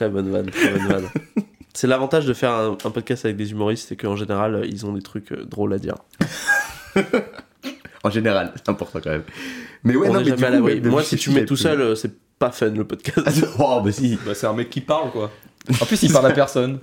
Très 0.01 0.09
bonne 0.09 0.31
vanne, 0.31 0.47
très 0.47 0.71
bonne 0.71 0.87
vanne. 0.89 1.09
C'est 1.75 1.87
l'avantage 1.87 2.25
de 2.25 2.33
faire 2.33 2.53
un, 2.53 2.71
un 2.83 2.91
podcast 2.91 3.27
avec 3.27 3.37
des 3.37 3.51
humoristes, 3.53 3.87
c'est 3.91 3.97
qu'en 3.97 4.17
général, 4.17 4.63
ils 4.67 4.87
ont 4.87 4.95
des 4.95 5.03
trucs 5.03 5.31
euh, 5.31 5.45
drôles 5.45 5.75
à 5.75 5.79
dire. 5.79 5.95
en 8.03 8.09
général, 8.09 8.53
c'est 8.57 8.69
important 8.71 8.99
quand 9.05 9.11
même. 9.11 9.25
Mais 9.85 9.95
ouais, 9.95 10.09
On 10.09 10.15
non, 10.15 10.21
est 10.21 10.31
mais 10.31 10.37
jamais 10.39 10.81
coup, 10.81 10.89
Moi, 10.89 11.03
si 11.03 11.17
tu 11.17 11.31
mets 11.33 11.45
tout 11.45 11.57
seul, 11.57 11.81
euh, 11.83 11.95
c'est 11.95 12.13
pas 12.39 12.51
fun 12.51 12.71
le 12.71 12.85
podcast. 12.85 13.47
Oh, 13.59 13.83
bah 13.85 13.93
si. 13.93 14.19
Bah, 14.25 14.35
c'est 14.35 14.47
un 14.47 14.55
mec 14.55 14.71
qui 14.71 14.81
parle 14.81 15.11
quoi. 15.11 15.31
En 15.83 15.85
plus, 15.85 16.03
il 16.03 16.11
parle 16.11 16.27
à 16.27 16.31
personne. 16.33 16.79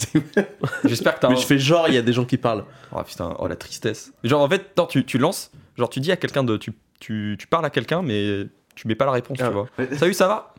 J'espère 0.86 1.16
que 1.16 1.22
t'as. 1.22 1.30
Mais 1.30 1.36
un- 1.36 1.40
je 1.40 1.46
fais 1.48 1.58
genre, 1.58 1.88
il 1.88 1.96
y 1.96 1.98
a 1.98 2.04
des 2.04 2.14
gens 2.14 2.26
qui 2.26 2.38
parlent. 2.38 2.64
Oh 2.96 3.02
putain, 3.02 3.36
oh 3.40 3.48
la 3.48 3.56
tristesse. 3.56 4.14
Genre 4.24 4.42
en 4.44 4.48
fait, 4.48 4.78
non, 4.78 4.86
tu, 4.86 5.04
tu 5.06 5.18
lances, 5.18 5.50
genre 5.76 5.90
tu 5.90 6.00
dis 6.02 6.12
à 6.12 6.18
quelqu'un 6.18 6.44
de. 6.44 6.56
Tu, 6.58 6.72
tu, 7.00 7.36
tu 7.40 7.48
parles 7.48 7.66
à 7.66 7.72
quelqu'un, 7.72 8.04
mais 8.04 8.46
tu 8.76 8.88
mets 8.88 8.94
pas 8.96 9.06
la 9.06 9.12
réponse, 9.12 9.40
Ah. 9.42 9.48
tu 9.48 9.54
vois. 9.54 9.68
Salut, 9.98 10.14
ça 10.14 10.28
va? 10.28 10.54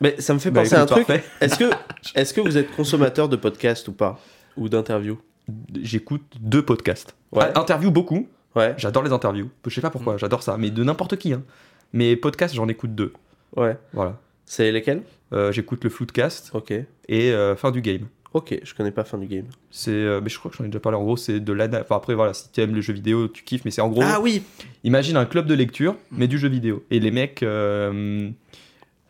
Mais 0.00 0.20
ça 0.20 0.34
me 0.34 0.38
fait 0.38 0.50
Bah, 0.50 0.62
penser 0.62 0.74
à 0.74 0.82
un 0.82 0.86
truc. 0.86 1.06
Est-ce 1.40 1.58
que, 1.58 1.70
est 2.14 2.32
que 2.34 2.40
vous 2.40 2.56
êtes 2.56 2.70
consommateur 2.74 3.28
de 3.28 3.36
podcasts 3.36 3.86
ou 3.88 3.92
pas 3.92 4.18
Ou 4.56 4.68
d'interviews 4.68 5.18
J'écoute 5.82 6.22
deux 6.40 6.62
podcasts. 6.62 7.14
Ouais. 7.32 7.50
Ah, 7.54 7.60
interview 7.60 7.90
beaucoup. 7.90 8.28
Ouais, 8.56 8.74
J'adore 8.78 9.02
les 9.02 9.12
interviews. 9.12 9.48
Je 9.66 9.74
sais 9.74 9.80
pas 9.80 9.90
pourquoi, 9.90 10.16
j'adore 10.16 10.42
ça. 10.42 10.56
Mais 10.58 10.70
de 10.70 10.82
n'importe 10.82 11.16
qui. 11.16 11.32
Hein. 11.32 11.42
Mais 11.92 12.16
podcasts, 12.16 12.54
j'en 12.54 12.68
écoute 12.68 12.94
deux. 12.94 13.12
ouais. 13.56 13.76
Voilà. 13.92 14.18
C'est 14.46 14.72
lesquels 14.72 15.02
Euh, 15.32 15.52
j'écoute 15.52 15.84
le 15.84 15.90
Floodcast 15.90 16.50
Ok. 16.54 16.72
et 16.72 16.86
euh, 17.32 17.54
Fin 17.54 17.70
du 17.70 17.80
Game. 17.82 18.06
Ok, 18.32 18.58
je 18.62 18.74
connais 18.74 18.90
pas 18.92 19.02
fin 19.04 19.18
du 19.18 19.26
game. 19.26 19.46
C'est, 19.72 19.90
euh, 19.92 20.20
mais 20.22 20.28
je 20.28 20.38
crois 20.38 20.50
que 20.52 20.56
j'en 20.56 20.62
ai 20.64 20.68
déjà 20.68 20.78
parlé. 20.80 20.96
En 20.98 21.02
gros, 21.02 21.16
c'est 21.16 21.40
de 21.40 21.52
l'ana. 21.52 21.80
Enfin 21.82 21.96
après, 21.96 22.14
voilà, 22.14 22.32
si 22.32 22.50
tu 22.52 22.60
aimes 22.60 22.74
les 22.76 22.82
jeux 22.82 22.92
vidéo, 22.92 23.26
tu 23.28 23.42
kiffes. 23.44 23.64
Mais 23.64 23.70
c'est 23.72 23.80
en 23.80 23.88
gros. 23.88 24.02
Ah 24.04 24.20
oui 24.20 24.42
Imagine 24.84 25.16
un 25.16 25.24
club 25.24 25.46
de 25.46 25.54
lecture, 25.54 25.96
mais 26.12 26.28
du 26.28 26.38
jeu 26.38 26.48
vidéo. 26.48 26.84
Et 26.92 27.00
les 27.00 27.10
mecs, 27.10 27.44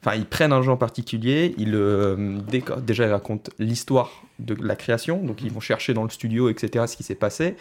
enfin, 0.05 0.17
ils 0.17 0.27
prennent 0.27 0.53
un 0.53 0.63
jeu 0.63 0.71
en 0.71 0.77
particulier, 0.77 1.55
ils 1.59 1.75
euh, 1.75 2.39
déjà 2.83 3.07
ils 3.07 3.13
racontent 3.13 3.51
l'histoire 3.59 4.11
de 4.39 4.55
la 4.55 4.77
création, 4.77 5.23
donc 5.23 5.43
ils 5.43 5.53
vont 5.53 5.61
chercher 5.61 5.95
dans 5.95 6.05
le 6.05 6.11
studio, 6.11 6.49
etc., 6.49 6.85
ce 6.87 6.97
qui 6.97 7.03
s'est 7.03 7.15
passé. 7.15 7.57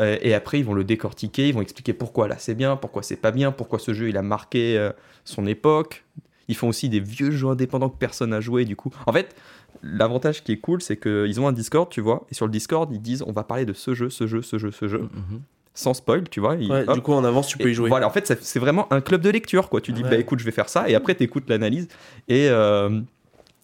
Euh, 0.00 0.16
et 0.22 0.32
après, 0.34 0.60
ils 0.60 0.64
vont 0.64 0.74
le 0.74 0.84
décortiquer, 0.84 1.48
ils 1.48 1.54
vont 1.54 1.60
expliquer 1.62 1.92
pourquoi 1.92 2.28
là 2.28 2.36
c'est 2.38 2.54
bien, 2.54 2.76
pourquoi 2.76 3.02
c'est 3.02 3.16
pas 3.16 3.30
bien, 3.32 3.50
pourquoi 3.52 3.78
ce 3.78 3.92
jeu 3.94 4.08
il 4.08 4.16
a 4.16 4.22
marqué 4.22 4.78
euh, 4.78 4.92
son 5.24 5.46
époque. 5.46 6.04
Ils 6.50 6.54
font 6.56 6.68
aussi 6.68 6.88
des 6.88 7.00
vieux 7.00 7.30
jeux 7.30 7.48
indépendants 7.48 7.90
que 7.90 7.98
personne 7.98 8.30
n'a 8.30 8.40
joué, 8.40 8.64
du 8.64 8.74
coup. 8.74 8.90
En 9.06 9.12
fait, 9.12 9.36
l'avantage 9.82 10.42
qui 10.44 10.52
est 10.52 10.56
cool, 10.56 10.80
c'est 10.80 10.96
qu'ils 10.96 11.40
ont 11.40 11.46
un 11.46 11.52
Discord, 11.52 11.90
tu 11.90 12.00
vois, 12.00 12.26
et 12.30 12.34
sur 12.34 12.46
le 12.46 12.52
Discord, 12.52 12.90
ils 12.92 13.02
disent 13.02 13.22
on 13.26 13.32
va 13.32 13.44
parler 13.44 13.66
de 13.66 13.74
ce 13.74 13.92
jeu, 13.92 14.08
ce 14.08 14.26
jeu, 14.26 14.40
ce 14.40 14.56
jeu, 14.58 14.70
ce 14.70 14.88
jeu, 14.88 15.00
Mhm. 15.00 15.40
Sans 15.78 15.94
spoil, 15.94 16.28
tu 16.28 16.40
vois. 16.40 16.56
Ouais, 16.56 16.86
Du 16.92 17.00
coup, 17.00 17.12
en 17.12 17.22
avance, 17.24 17.46
tu 17.46 17.56
peux 17.56 17.70
y 17.70 17.74
jouer. 17.74 17.88
Voilà, 17.88 18.08
en 18.08 18.10
fait, 18.10 18.26
c'est 18.42 18.58
vraiment 18.58 18.92
un 18.92 19.00
club 19.00 19.20
de 19.20 19.30
lecture, 19.30 19.68
quoi. 19.68 19.80
Tu 19.80 19.92
dis, 19.92 20.02
Ouais. 20.02 20.10
bah 20.10 20.16
écoute, 20.16 20.40
je 20.40 20.44
vais 20.44 20.50
faire 20.50 20.68
ça, 20.68 20.88
et 20.88 20.94
après, 20.96 21.14
tu 21.14 21.22
écoutes 21.22 21.48
l'analyse. 21.48 21.86
Et 22.26 22.48
euh, 22.50 22.88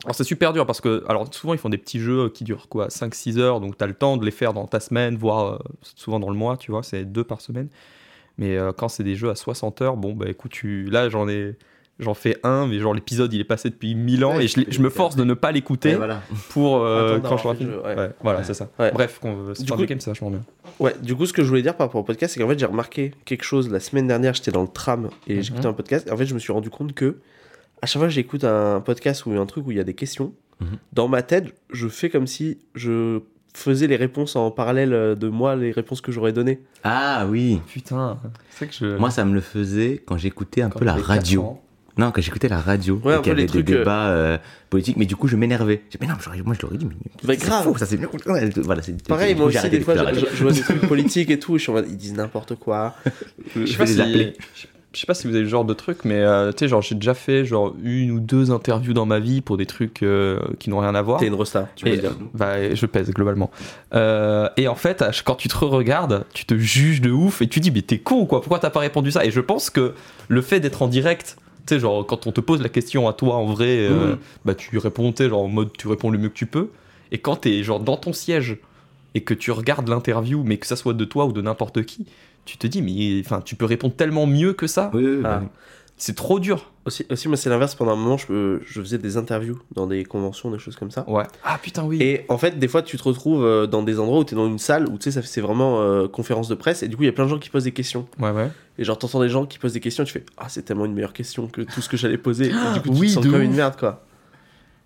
alors, 0.04 0.14
c'est 0.14 0.22
super 0.22 0.52
dur 0.52 0.64
parce 0.64 0.80
que, 0.80 1.02
alors, 1.08 1.26
souvent, 1.34 1.54
ils 1.54 1.58
font 1.58 1.70
des 1.70 1.78
petits 1.78 1.98
jeux 1.98 2.28
qui 2.28 2.44
durent 2.44 2.68
quoi, 2.68 2.86
5-6 2.88 3.38
heures, 3.38 3.60
donc 3.60 3.76
tu 3.76 3.82
as 3.82 3.88
le 3.88 3.94
temps 3.94 4.16
de 4.16 4.24
les 4.24 4.30
faire 4.30 4.52
dans 4.52 4.66
ta 4.66 4.78
semaine, 4.78 5.16
voire 5.16 5.54
euh, 5.54 5.58
souvent 5.96 6.20
dans 6.20 6.30
le 6.30 6.36
mois, 6.36 6.56
tu 6.56 6.70
vois, 6.70 6.84
c'est 6.84 7.04
deux 7.04 7.24
par 7.24 7.40
semaine. 7.40 7.68
Mais 8.38 8.56
euh, 8.56 8.72
quand 8.72 8.88
c'est 8.88 9.04
des 9.04 9.16
jeux 9.16 9.30
à 9.30 9.34
60 9.34 9.82
heures, 9.82 9.96
bon, 9.96 10.12
bah 10.12 10.26
écoute, 10.28 10.52
tu... 10.52 10.84
là, 10.90 11.08
j'en 11.08 11.28
ai. 11.28 11.56
J'en 12.00 12.14
fais 12.14 12.36
un, 12.42 12.66
mais 12.66 12.80
genre 12.80 12.92
l'épisode 12.92 13.32
il 13.32 13.40
est 13.40 13.44
passé 13.44 13.70
depuis 13.70 13.94
1000 13.94 14.24
ans 14.24 14.36
Ouais, 14.36 14.46
et 14.46 14.48
je, 14.48 14.60
je 14.68 14.80
me 14.80 14.90
force 14.90 15.14
de 15.14 15.22
ne 15.22 15.32
pas 15.34 15.52
l'écouter 15.52 15.94
voilà. 15.94 16.22
pour 16.48 16.82
euh, 16.82 17.18
Attends 17.18 17.36
quand 17.36 17.54
je 17.60 17.66
ouais. 17.66 17.96
Ouais, 17.96 18.10
voilà, 18.20 18.42
c'est 18.42 18.54
ça. 18.54 18.68
Ouais. 18.80 18.90
Bref, 18.92 19.20
qu'on- 19.20 19.54
c'est 19.54 19.62
Du 19.64 19.72
un 19.72 19.76
coup- 19.76 19.84
game, 19.86 20.00
c'est 20.00 20.10
vachement 20.10 20.30
bien. 20.30 20.42
Ouais, 20.80 20.92
du 21.00 21.14
coup, 21.14 21.24
ce 21.24 21.32
que 21.32 21.44
je 21.44 21.48
voulais 21.48 21.62
dire 21.62 21.76
par 21.76 21.86
rapport 21.86 22.00
au 22.00 22.04
podcast, 22.04 22.34
c'est 22.34 22.40
qu'en 22.40 22.48
fait, 22.48 22.58
j'ai 22.58 22.66
remarqué 22.66 23.12
quelque 23.24 23.44
chose 23.44 23.70
la 23.70 23.78
semaine 23.78 24.08
dernière. 24.08 24.34
J'étais 24.34 24.50
dans 24.50 24.62
le 24.62 24.68
tram 24.68 25.08
et 25.28 25.36
Mhm. 25.36 25.42
j'écoutais 25.42 25.66
un 25.66 25.72
podcast. 25.72 26.08
Et 26.08 26.10
en 26.10 26.16
fait, 26.16 26.26
je 26.26 26.34
me 26.34 26.40
suis 26.40 26.52
rendu 26.52 26.68
compte 26.68 26.94
que 26.94 27.18
à 27.80 27.86
chaque 27.86 28.00
fois 28.00 28.08
que 28.08 28.14
j'écoute 28.14 28.42
un 28.42 28.80
podcast 28.80 29.24
ou 29.26 29.32
un 29.38 29.46
truc 29.46 29.64
où 29.66 29.70
il 29.70 29.76
y 29.76 29.80
a 29.80 29.84
des 29.84 29.94
questions, 29.94 30.32
Mhm. 30.60 30.66
dans 30.94 31.06
ma 31.06 31.22
tête, 31.22 31.54
je 31.72 31.86
fais 31.86 32.10
comme 32.10 32.26
si 32.26 32.58
je 32.74 33.20
faisais 33.54 33.86
les 33.86 33.94
réponses 33.96 34.34
en 34.34 34.50
parallèle 34.50 35.16
de 35.16 35.28
moi, 35.28 35.54
les 35.54 35.70
réponses 35.70 36.00
que 36.00 36.10
j'aurais 36.10 36.32
données. 36.32 36.60
Ah 36.82 37.24
oui. 37.30 37.60
Putain, 37.68 38.18
c'est 38.50 38.66
que 38.66 38.74
je. 38.74 38.96
Moi, 38.98 39.10
ça 39.10 39.24
me 39.24 39.32
le 39.32 39.40
faisait 39.40 40.02
quand 40.04 40.16
j'écoutais 40.16 40.62
un 40.62 40.70
quand 40.70 40.80
peu 40.80 40.84
la 40.84 40.94
radio. 40.94 41.58
Non, 41.96 42.10
quand 42.10 42.20
j'écoutais 42.20 42.48
la 42.48 42.60
radio, 42.60 43.00
Ouais, 43.04 43.18
qu'il 43.18 43.28
y 43.28 43.30
avait 43.30 43.46
trucs, 43.46 43.64
des 43.66 43.74
euh, 43.74 43.78
débats 43.78 44.08
euh, 44.08 44.38
politiques, 44.70 44.96
mais 44.96 45.06
du 45.06 45.14
coup, 45.16 45.28
je 45.28 45.36
m'énervais. 45.36 45.82
J'ai 45.90 45.98
dit, 45.98 45.98
mais 46.00 46.06
non, 46.08 46.14
moi, 46.44 46.54
je 46.58 46.62
l'aurais 46.62 46.76
dit, 46.76 46.86
mais 46.86 47.36
c'est 47.36 47.46
grave. 47.46 47.64
faux, 47.64 47.76
ça 47.78 47.86
c'est. 47.86 47.98
Voilà, 48.56 48.82
Pareil, 49.08 49.34
moi 49.34 49.46
aussi, 49.46 49.70
des 49.70 49.80
fois, 49.80 49.94
je, 49.96 50.20
je- 50.36 50.42
vois 50.42 50.52
des 50.52 50.60
trucs 50.60 50.80
politiques 50.88 51.30
et 51.30 51.38
tout, 51.38 51.54
et 51.54 51.58
je 51.58 51.62
suis 51.62 51.70
en 51.70 51.74
mode, 51.74 51.86
ils 51.88 51.96
disent 51.96 52.14
n'importe 52.14 52.56
quoi. 52.56 52.94
Je 53.56 53.66
sais 53.66 53.76
pas 53.76 53.84
vais 53.84 53.90
les 53.90 53.94
si. 53.94 54.00
appeler. 54.00 54.32
Je 54.56 54.66
je 54.94 55.00
sais 55.00 55.06
pas 55.06 55.14
si 55.14 55.26
vous 55.26 55.34
avez 55.34 55.42
le 55.42 55.48
genre 55.48 55.64
de 55.64 55.74
truc, 55.74 56.04
mais 56.04 56.20
euh, 56.20 56.52
tu 56.52 56.58
sais, 56.60 56.68
genre 56.68 56.80
j'ai 56.80 56.94
déjà 56.94 57.14
fait 57.14 57.44
genre 57.44 57.74
une 57.82 58.12
ou 58.12 58.20
deux 58.20 58.52
interviews 58.52 58.92
dans 58.92 59.06
ma 59.06 59.18
vie 59.18 59.40
pour 59.40 59.56
des 59.56 59.66
trucs 59.66 60.04
euh, 60.04 60.38
qui 60.60 60.70
n'ont 60.70 60.78
rien 60.78 60.94
à 60.94 61.02
voir. 61.02 61.18
T'es 61.18 61.26
une 61.26 61.34
rosta, 61.34 61.68
tu 61.74 61.84
peux 61.84 61.90
Et, 61.90 61.96
le 61.96 62.00
dire. 62.02 62.12
bah, 62.32 62.72
je 62.72 62.86
pèse 62.86 63.10
globalement. 63.10 63.50
Euh, 63.92 64.48
et 64.56 64.68
en 64.68 64.76
fait, 64.76 65.04
quand 65.24 65.34
tu 65.34 65.48
te 65.48 65.56
re-regardes, 65.56 66.24
tu 66.32 66.44
te 66.44 66.56
juges 66.56 67.00
de 67.00 67.10
ouf 67.10 67.42
et 67.42 67.48
tu 67.48 67.58
dis, 67.58 67.72
mais 67.72 67.82
t'es 67.82 67.98
con 67.98 68.24
quoi, 68.26 68.40
pourquoi 68.40 68.60
t'as 68.60 68.70
pas 68.70 68.78
répondu 68.78 69.10
ça? 69.10 69.24
Et 69.24 69.32
je 69.32 69.40
pense 69.40 69.68
que 69.68 69.94
le 70.28 70.42
fait 70.42 70.60
d'être 70.60 70.80
en 70.80 70.86
direct, 70.86 71.38
tu 71.66 71.74
sais, 71.74 71.80
genre 71.80 72.06
quand 72.06 72.26
on 72.26 72.32
te 72.32 72.40
pose 72.40 72.60
la 72.62 72.68
question 72.68 73.08
à 73.08 73.12
toi 73.12 73.36
en 73.36 73.46
vrai, 73.46 73.88
euh, 73.88 74.16
bah 74.44 74.54
tu 74.54 74.76
réponds, 74.78 75.12
tu 75.12 75.22
sais, 75.22 75.28
genre 75.28 75.42
en 75.42 75.48
mode 75.48 75.70
tu 75.76 75.88
réponds 75.88 76.10
le 76.10 76.18
mieux 76.18 76.28
que 76.28 76.34
tu 76.34 76.46
peux. 76.46 76.68
Et 77.12 77.18
quand 77.18 77.36
t'es 77.36 77.62
genre 77.62 77.80
dans 77.80 77.96
ton 77.96 78.12
siège 78.12 78.58
et 79.14 79.22
que 79.22 79.34
tu 79.34 79.50
regardes 79.52 79.88
l'interview, 79.88 80.42
mais 80.44 80.56
que 80.58 80.66
ça 80.66 80.76
soit 80.76 80.94
de 80.94 81.04
toi 81.04 81.26
ou 81.26 81.32
de 81.32 81.40
n'importe 81.40 81.84
qui, 81.84 82.06
tu 82.44 82.58
te 82.58 82.66
dis, 82.66 82.82
mais 82.82 83.20
enfin, 83.24 83.40
tu 83.40 83.54
peux 83.56 83.64
répondre 83.64 83.94
tellement 83.94 84.26
mieux 84.26 84.52
que 84.52 84.66
ça. 84.66 84.90
Oui, 84.92 85.04
oui, 85.04 85.22
Ah. 85.24 85.42
C'est 85.96 86.16
trop 86.16 86.40
dur. 86.40 86.72
Aussi, 86.86 87.06
aussi, 87.08 87.28
moi, 87.28 87.36
c'est 87.36 87.48
l'inverse. 87.48 87.74
Pendant 87.76 87.92
un 87.92 87.96
moment, 87.96 88.16
je, 88.16 88.58
je 88.66 88.80
faisais 88.80 88.98
des 88.98 89.16
interviews 89.16 89.60
dans 89.74 89.86
des 89.86 90.04
conventions, 90.04 90.50
des 90.50 90.58
choses 90.58 90.74
comme 90.76 90.90
ça. 90.90 91.08
Ouais. 91.08 91.22
Ah 91.44 91.56
putain, 91.62 91.84
oui. 91.84 91.98
Et 92.02 92.26
en 92.28 92.36
fait, 92.36 92.58
des 92.58 92.68
fois, 92.68 92.82
tu 92.82 92.96
te 92.96 93.02
retrouves 93.04 93.44
euh, 93.44 93.66
dans 93.66 93.82
des 93.82 94.00
endroits 94.00 94.18
où 94.18 94.24
tu 94.24 94.34
es 94.34 94.36
dans 94.36 94.46
une 94.48 94.58
salle 94.58 94.88
où 94.88 94.98
tu 94.98 95.10
sais, 95.10 95.22
c'est 95.22 95.40
vraiment 95.40 95.80
euh, 95.80 96.08
conférence 96.08 96.48
de 96.48 96.56
presse. 96.56 96.82
Et 96.82 96.88
du 96.88 96.96
coup, 96.96 97.04
il 97.04 97.06
y 97.06 97.08
a 97.08 97.12
plein 97.12 97.24
de 97.24 97.30
gens 97.30 97.38
qui 97.38 97.48
posent 97.48 97.64
des 97.64 97.72
questions. 97.72 98.06
Ouais, 98.18 98.30
ouais. 98.32 98.50
Et 98.76 98.84
genre, 98.84 98.98
t'entends 98.98 99.20
des 99.20 99.28
gens 99.28 99.46
qui 99.46 99.58
posent 99.58 99.72
des 99.72 99.80
questions 99.80 100.02
et 100.02 100.06
tu 100.06 100.12
fais 100.12 100.24
Ah, 100.36 100.48
c'est 100.48 100.62
tellement 100.62 100.84
une 100.84 100.94
meilleure 100.94 101.12
question 101.12 101.46
que 101.46 101.62
tout 101.62 101.80
ce 101.80 101.88
que 101.88 101.96
j'allais 101.96 102.18
poser. 102.18 102.46
Et 102.48 102.72
du 102.74 102.80
coup, 102.80 102.88
tu 102.90 102.94
oui, 103.00 103.06
te 103.06 103.12
sens 103.12 103.24
de 103.24 103.30
comme 103.30 103.42
une 103.42 103.54
merde, 103.54 103.76
quoi. 103.78 104.04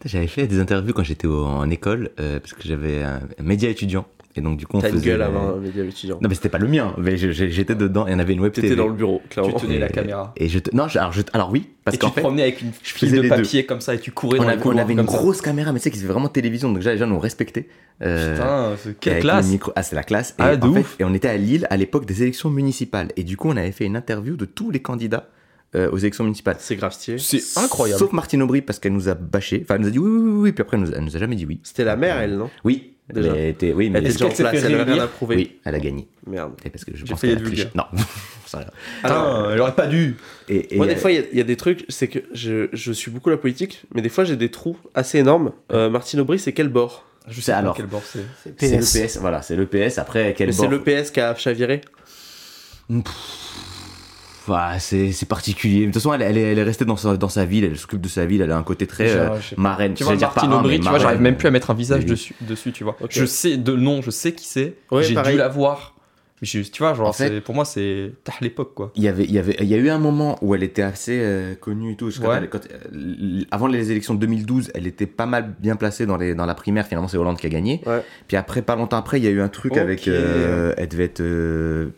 J'avais 0.05 0.29
fait 0.29 0.47
des 0.47 0.61
interviews 0.61 0.93
quand 0.93 1.03
j'étais 1.03 1.27
en 1.27 1.69
école, 1.71 2.11
euh, 2.21 2.39
parce 2.39 2.53
que 2.53 2.63
j'avais 2.63 3.03
un, 3.03 3.21
un 3.39 3.43
média 3.43 3.69
étudiant. 3.69 4.07
Et 4.39 4.41
donc, 4.41 4.57
du 4.57 4.67
coup, 4.67 4.77
on 4.77 4.81
T'as 4.81 4.89
une 4.89 4.95
faisait. 4.95 5.07
gueule 5.11 5.23
avant 5.23 5.49
un 5.55 5.57
média 5.57 5.83
étudiant. 5.85 6.19
Non, 6.23 6.29
mais 6.29 6.35
c'était 6.37 6.49
pas 6.49 6.59
le 6.59 6.69
mien, 6.69 6.95
mais 6.97 7.17
je- 7.17 7.33
j'étais 7.33 7.75
dedans 7.75 8.07
et 8.07 8.15
on 8.15 8.19
avait 8.21 8.33
une 8.35 8.41
web 8.41 8.53
T'étais 8.53 8.69
TV. 8.69 8.77
dans 8.81 8.87
le 8.87 8.95
bureau, 8.95 9.21
clairement. 9.29 9.53
Tu 9.59 9.67
tenais 9.67 9.77
Et- 9.77 9.79
la 9.81 9.89
caméra. 9.89 10.33
Et 10.37 10.49
je 10.49 10.61
te- 10.61 10.75
Non, 10.75 10.87
je- 10.87 10.99
alors, 10.99 11.13
je- 11.13 11.23
alors 11.33 11.51
oui, 11.51 11.67
parce 11.85 11.97
et 11.97 11.99
tu 11.99 12.05
qu'en 12.05 12.11
te 12.11 12.15
fait. 12.15 12.21
promenais 12.21 12.43
avec 12.43 12.63
une 12.63 12.73
file 12.73 13.09
faisais 13.09 13.17
de 13.17 13.23
les 13.23 13.29
deux. 13.29 13.35
papier 13.37 13.67
comme 13.67 13.81
ça 13.81 13.95
et 13.95 13.99
tu 13.99 14.13
courais 14.13 14.39
On 14.39 14.43
dans 14.45 14.49
les 14.49 14.55
avait, 14.55 14.67
on 14.67 14.79
avait 14.79 14.93
une 14.93 14.99
comme 15.01 15.09
ça. 15.09 15.17
grosse 15.19 15.41
caméra, 15.43 15.73
mais 15.73 15.81
tu 15.81 15.85
sais, 15.85 15.91
qui 15.91 15.97
faisait 15.99 16.09
vraiment 16.13 16.29
télévision, 16.29 16.69
donc 16.69 16.79
déjà 16.79 16.93
les 16.93 16.99
gens 16.99 17.07
nous 17.09 17.19
respectaient. 17.19 17.67
Euh, 18.03 18.35
Putain, 18.37 18.77
c'est- 18.83 19.01
quelle 19.01 19.13
avec 19.15 19.23
classe 19.25 19.49
micro- 19.51 19.73
Ah, 19.75 19.83
c'est 19.83 19.97
la 19.97 20.05
classe. 20.05 20.31
Et, 20.31 20.35
Ah, 20.43 20.57
de 20.57 20.65
en 20.67 20.73
fait, 20.73 20.81
ouf. 20.81 20.97
et 21.01 21.05
on 21.05 21.13
était 21.15 21.29
à 21.29 21.37
Lille 21.37 21.67
à 21.71 21.77
l'époque 21.77 22.07
des 22.07 22.23
élections 22.23 22.49
municipales. 22.49 23.09
Et 23.17 23.25
du 23.25 23.37
coup, 23.37 23.49
on 23.49 23.57
avait 23.57 23.73
fait 23.73 23.87
une 23.87 23.97
interview 23.97 24.37
de 24.37 24.45
tous 24.45 24.71
les 24.71 24.81
candidats 24.81 25.29
euh, 25.75 25.91
aux 25.91 25.99
élections 25.99 26.25
municipales. 26.25 26.57
C'est 26.61 26.77
grave 26.77 26.93
stylé. 26.93 27.19
C'est 27.19 27.43
incroyable. 27.59 27.99
Sauf 27.99 28.13
Martine 28.13 28.41
Aubry 28.41 28.63
parce 28.63 28.79
qu'elle 28.79 28.95
nous 28.95 29.11
a 29.11 29.15
bâché. 29.15 29.61
Enfin, 29.65 29.75
elle 29.75 29.83
nous 29.83 29.89
a 29.89 29.91
dit 29.91 29.99
oui, 29.99 30.09
oui, 30.11 30.21
oui, 30.31 30.39
oui. 30.45 30.53
Puis 30.53 30.63
après, 30.63 30.77
elle 30.79 30.83
nous 30.85 30.93
a, 30.93 30.97
elle 30.97 31.05
nous 31.05 31.15
a 31.15 31.19
jamais 31.19 31.37
dit 31.37 31.45
oui. 31.45 31.61
C'était 31.63 31.85
la 31.85 31.95
mère, 31.97 32.19
elle, 32.21 32.37
non? 32.39 32.49
Oui. 32.65 32.95
Déjà. 33.13 33.35
Elle 33.35 33.47
était, 33.49 33.73
oui, 33.73 33.89
mais 33.91 33.99
Elle 34.01 34.05
était 34.07 34.13
déjà 34.15 34.27
en 34.27 34.31
place, 34.31 34.55
elle 34.63 34.75
avait 34.75 34.93
rien 34.93 35.03
à 35.05 35.07
prouver. 35.07 35.37
oui, 35.37 35.57
elle 35.65 35.75
a 35.75 35.81
gagné. 35.81 36.09
Merde. 36.27 36.53
Et 36.65 36.71
parce 36.71 36.85
que 36.85 36.93
je 36.95 37.05
J'ai 37.05 37.11
pense 37.11 37.21
qu'elle 37.23 37.31
a 37.31 37.37
triché. 37.37 37.51
vulgaire. 37.51 37.71
Non. 37.75 37.85
Putain, 38.45 39.51
elle 39.53 39.61
aurait 39.61 39.75
pas 39.75 39.87
dû. 39.87 40.17
et, 40.49 40.75
et, 40.75 40.77
Moi, 40.77 40.87
des 40.87 40.95
euh, 40.95 40.97
fois, 40.97 41.11
il 41.11 41.17
y 41.17 41.19
a- 41.19 41.25
il 41.33 41.39
y, 41.39 41.41
a 41.41 41.45
des 41.45 41.57
trucs, 41.57 41.85
c'est 41.89 42.09
que 42.09 42.21
je, 42.33 42.69
je 42.73 42.93
suis 42.93 43.11
beaucoup 43.11 43.29
la 43.31 43.37
politique, 43.37 43.83
mais 43.95 44.01
des 44.03 44.09
fois, 44.09 44.25
j'ai 44.25 44.37
des 44.37 44.51
trous 44.51 44.77
assez 44.95 45.19
énormes. 45.19 45.53
Euh, 45.73 45.91
Martine 45.91 46.21
Aubry, 46.21 46.39
c'est 46.39 46.53
quel 46.53 46.69
bord? 46.69 47.05
Je 47.29 47.41
sais 47.43 47.53
alors 47.53 47.77
quel 47.77 47.87
bord 47.87 48.03
c'est. 48.05 48.25
c'est 48.57 48.77
le 48.77 48.81
PS. 49.07 49.19
Voilà, 49.19 49.43
c'est 49.43 49.55
le 49.57 49.67
PS. 49.67 49.99
Après, 49.99 50.35
quel 50.37 50.47
Mais 50.49 50.53
c'est 50.53 50.63
bord 50.63 50.71
le 50.71 50.83
PS 50.83 51.11
qui 51.11 51.21
a 51.21 51.35
chaviré? 51.35 51.83
Bah, 52.89 53.03
c'est 54.79 55.13
c'est 55.13 55.27
particulier. 55.27 55.81
De 55.81 55.85
toute 55.87 55.95
façon, 55.95 56.13
elle, 56.13 56.23
elle, 56.23 56.39
est, 56.39 56.53
elle 56.53 56.59
est 56.59 56.63
restée 56.63 56.85
dans 56.85 56.97
sa, 56.97 57.17
dans 57.17 57.29
sa 57.29 57.45
ville, 57.45 57.65
elle 57.65 57.77
s'occupe 57.77 58.01
de 58.01 58.09
sa 58.09 58.27
ville, 58.27 58.41
elle 58.41 58.51
a 58.51 58.57
un 58.57 58.63
côté 58.63 58.87
très 58.87 59.11
euh, 59.11 59.29
marraine. 59.57 59.95
Tu 59.95 60.05
vois, 60.05 60.17
Martine 60.17 60.53
Aubry, 60.53 60.81
tu 60.81 60.89
vois, 60.89 60.99
j'arrive 60.99 61.21
même 61.21 61.37
plus 61.37 61.49
à 61.49 61.51
mettre 61.51 61.71
un 61.71 61.75
visage 61.75 62.01
Oui. 62.05 62.11
dessus, 62.11 62.35
dessus, 62.41 62.73
tu 62.73 62.85
vois. 62.85 62.97
Je 63.11 63.25
sais 63.25 63.57
de 63.57 63.75
nom, 63.75 64.03
je 64.03 64.11
sais 64.11 64.33
qui 64.33 64.47
c'est. 64.47 64.75
Ouais, 64.91 65.03
J'ai 65.03 65.15
dû 65.15 65.37
la 65.37 65.49
voir. 65.49 65.95
Je- 66.41 66.61
tu 66.61 66.83
vois, 66.83 66.95
genre, 66.95 67.09
En 67.09 67.13
fait- 67.13 67.41
pour 67.41 67.55
moi, 67.55 67.65
c'est 67.65 68.13
tard 68.23 68.37
l'époque, 68.41 68.73
quoi. 68.75 68.93
Il 68.95 69.03
y 69.03 69.09
avait, 69.09 69.25
il 69.25 69.33
y 69.33 69.39
avait, 69.39 69.57
il 69.61 69.67
y 69.67 69.75
a 69.75 69.77
eu 69.77 69.89
un 69.91 69.99
moment 69.99 70.39
où 70.41 70.55
elle 70.55 70.63
était 70.63 70.83
assez 70.83 71.19
euh, 71.21 71.55
connue 71.57 71.93
et 71.93 71.97
tout. 71.97 72.07
parce 72.07 72.19
que 72.19 72.23
Quand 72.23 72.29
Ouais. 72.31 72.37
elle- 72.43 72.49
quand- 72.49 72.61
euh, 72.95 73.41
avant 73.51 73.67
les 73.67 73.91
élections 73.91 74.15
de 74.15 74.21
2012, 74.21 74.71
elle 74.75 74.87
était 74.87 75.07
pas 75.07 75.27
mal 75.27 75.53
bien 75.59 75.75
placée 75.77 76.07
dans 76.07 76.17
les, 76.17 76.35
dans 76.35 76.47
la 76.47 76.55
primaire. 76.55 76.87
Finalement, 76.87 77.09
c'est 77.09 77.17
Hollande 77.17 77.39
qui 77.39 77.47
a 77.47 77.51
gagné. 77.51 77.81
Ouais. 77.87 78.03
Puis 78.29 78.37
après, 78.37 78.63
pas 78.63 78.77
longtemps 78.77 78.99
après, 78.99 79.19
il 79.19 79.25
y 79.25 79.29
a 79.29 79.31
eu 79.31 79.41
un 79.41 79.49
truc 79.49 79.77
avec, 79.77 80.07
euh, 80.07 80.75
elle 80.77 80.89
devait 80.89 81.05
être 81.05 81.23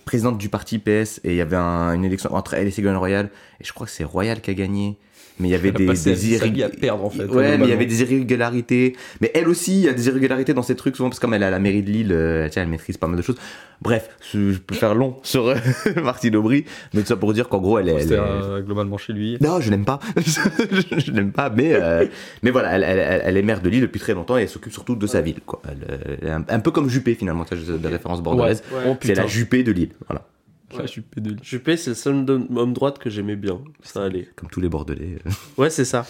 présidente 0.04 0.38
du 0.38 0.48
parti 0.48 0.78
PS 0.78 1.20
et 1.24 1.30
il 1.30 1.36
y 1.36 1.40
avait 1.40 1.56
un- 1.56 1.92
une 1.94 2.04
élection 2.04 2.32
entre 2.34 2.54
elle 2.54 2.66
et 2.66 2.70
Ségolène 2.70 2.96
Royal. 2.98 3.30
Et 3.60 3.64
je 3.64 3.72
crois 3.72 3.86
que 3.86 3.92
c'est 3.92 4.04
Royal 4.04 4.40
qui 4.40 4.50
a 4.50 4.54
gagné. 4.54 4.96
Mais 5.40 5.48
il 5.48 5.50
y 5.50 5.54
avait 5.54 5.72
des, 5.72 5.86
passé 5.86 6.10
des 6.10 6.16
sa 6.16 6.44
vie 6.46 6.60
irrég- 6.60 6.64
à 6.64 6.68
perdre, 6.68 7.04
en 7.04 7.10
fait, 7.10 7.24
Ouais, 7.24 7.26
mais 7.26 7.32
il 7.32 7.42
y 7.42 7.48
globalement. 7.56 7.74
avait 7.74 7.86
des 7.86 8.02
irrégularités. 8.02 8.94
Mais 9.20 9.30
elle 9.34 9.48
aussi, 9.48 9.72
il 9.80 9.84
y 9.84 9.88
a 9.88 9.92
des 9.92 10.06
irrégularités 10.08 10.54
dans 10.54 10.62
ces 10.62 10.76
trucs, 10.76 10.96
souvent, 10.96 11.08
parce 11.08 11.18
que 11.18 11.24
comme 11.24 11.34
elle 11.34 11.42
est 11.42 11.46
à 11.46 11.50
la 11.50 11.58
mairie 11.58 11.82
de 11.82 11.90
Lille, 11.90 12.12
euh, 12.12 12.48
tiens, 12.50 12.62
elle 12.62 12.68
maîtrise 12.68 12.96
pas 12.98 13.06
mal 13.06 13.16
de 13.16 13.22
choses. 13.22 13.36
Bref, 13.82 14.10
je 14.32 14.58
peux 14.58 14.74
faire 14.74 14.94
long 14.94 15.16
sur 15.22 15.48
euh, 15.48 15.54
Martine 16.02 16.36
Aubry, 16.36 16.66
mais 16.92 17.00
tout 17.00 17.06
ça 17.06 17.16
pour 17.16 17.32
dire 17.32 17.48
qu'en 17.48 17.58
gros, 17.60 17.78
elle 17.78 17.88
est. 17.88 17.94
elle 18.02 18.12
est- 18.12 18.16
euh, 18.18 18.60
globalement 18.60 18.98
chez 18.98 19.14
lui. 19.14 19.38
Non, 19.40 19.60
je 19.60 19.70
l'aime 19.70 19.86
pas. 19.86 19.98
je 20.18 21.10
l'aime 21.12 21.32
pas, 21.32 21.48
mais, 21.50 21.72
euh, 21.72 22.04
mais 22.42 22.50
voilà, 22.50 22.72
elle, 22.76 22.84
elle- 22.84 22.98
elle- 22.98 23.22
elle 23.24 23.36
est 23.38 23.42
maire 23.42 23.62
de 23.62 23.68
Lille 23.70 23.80
depuis 23.80 23.98
très 24.00 24.12
longtemps 24.14 24.36
et 24.36 24.42
elle 24.42 24.48
s'occupe 24.48 24.72
surtout 24.72 24.96
de 24.96 25.06
sa 25.06 25.22
ville. 25.22 25.40
Quoi. 25.46 25.62
Elle, 25.66 25.98
euh, 26.28 26.36
un, 26.38 26.44
un 26.54 26.60
peu 26.60 26.70
comme 26.70 26.88
Juppé 26.90 27.14
finalement, 27.14 27.44
de 27.50 27.88
référence 27.88 28.22
bordelaise. 28.22 28.62
Ouais. 28.72 28.80
Oh, 28.86 28.96
C'est 29.00 29.14
la 29.14 29.26
Juppé 29.26 29.62
de 29.62 29.72
Lille, 29.72 29.90
voilà. 30.06 30.26
Ouais, 30.74 30.82
je 30.82 30.86
suis 30.88 31.00
pédé. 31.00 31.30
Juppé, 31.42 31.76
c'est 31.76 31.90
le 31.90 31.96
seul 31.96 32.24
homme 32.28 32.72
droite 32.72 32.98
que 32.98 33.10
j'aimais 33.10 33.36
bien. 33.36 33.58
Ça 33.82 34.04
allait. 34.04 34.28
Comme 34.36 34.48
tous 34.50 34.60
les 34.60 34.68
Bordelais. 34.68 35.18
Ouais, 35.58 35.70
c'est 35.70 35.84
ça. 35.84 36.06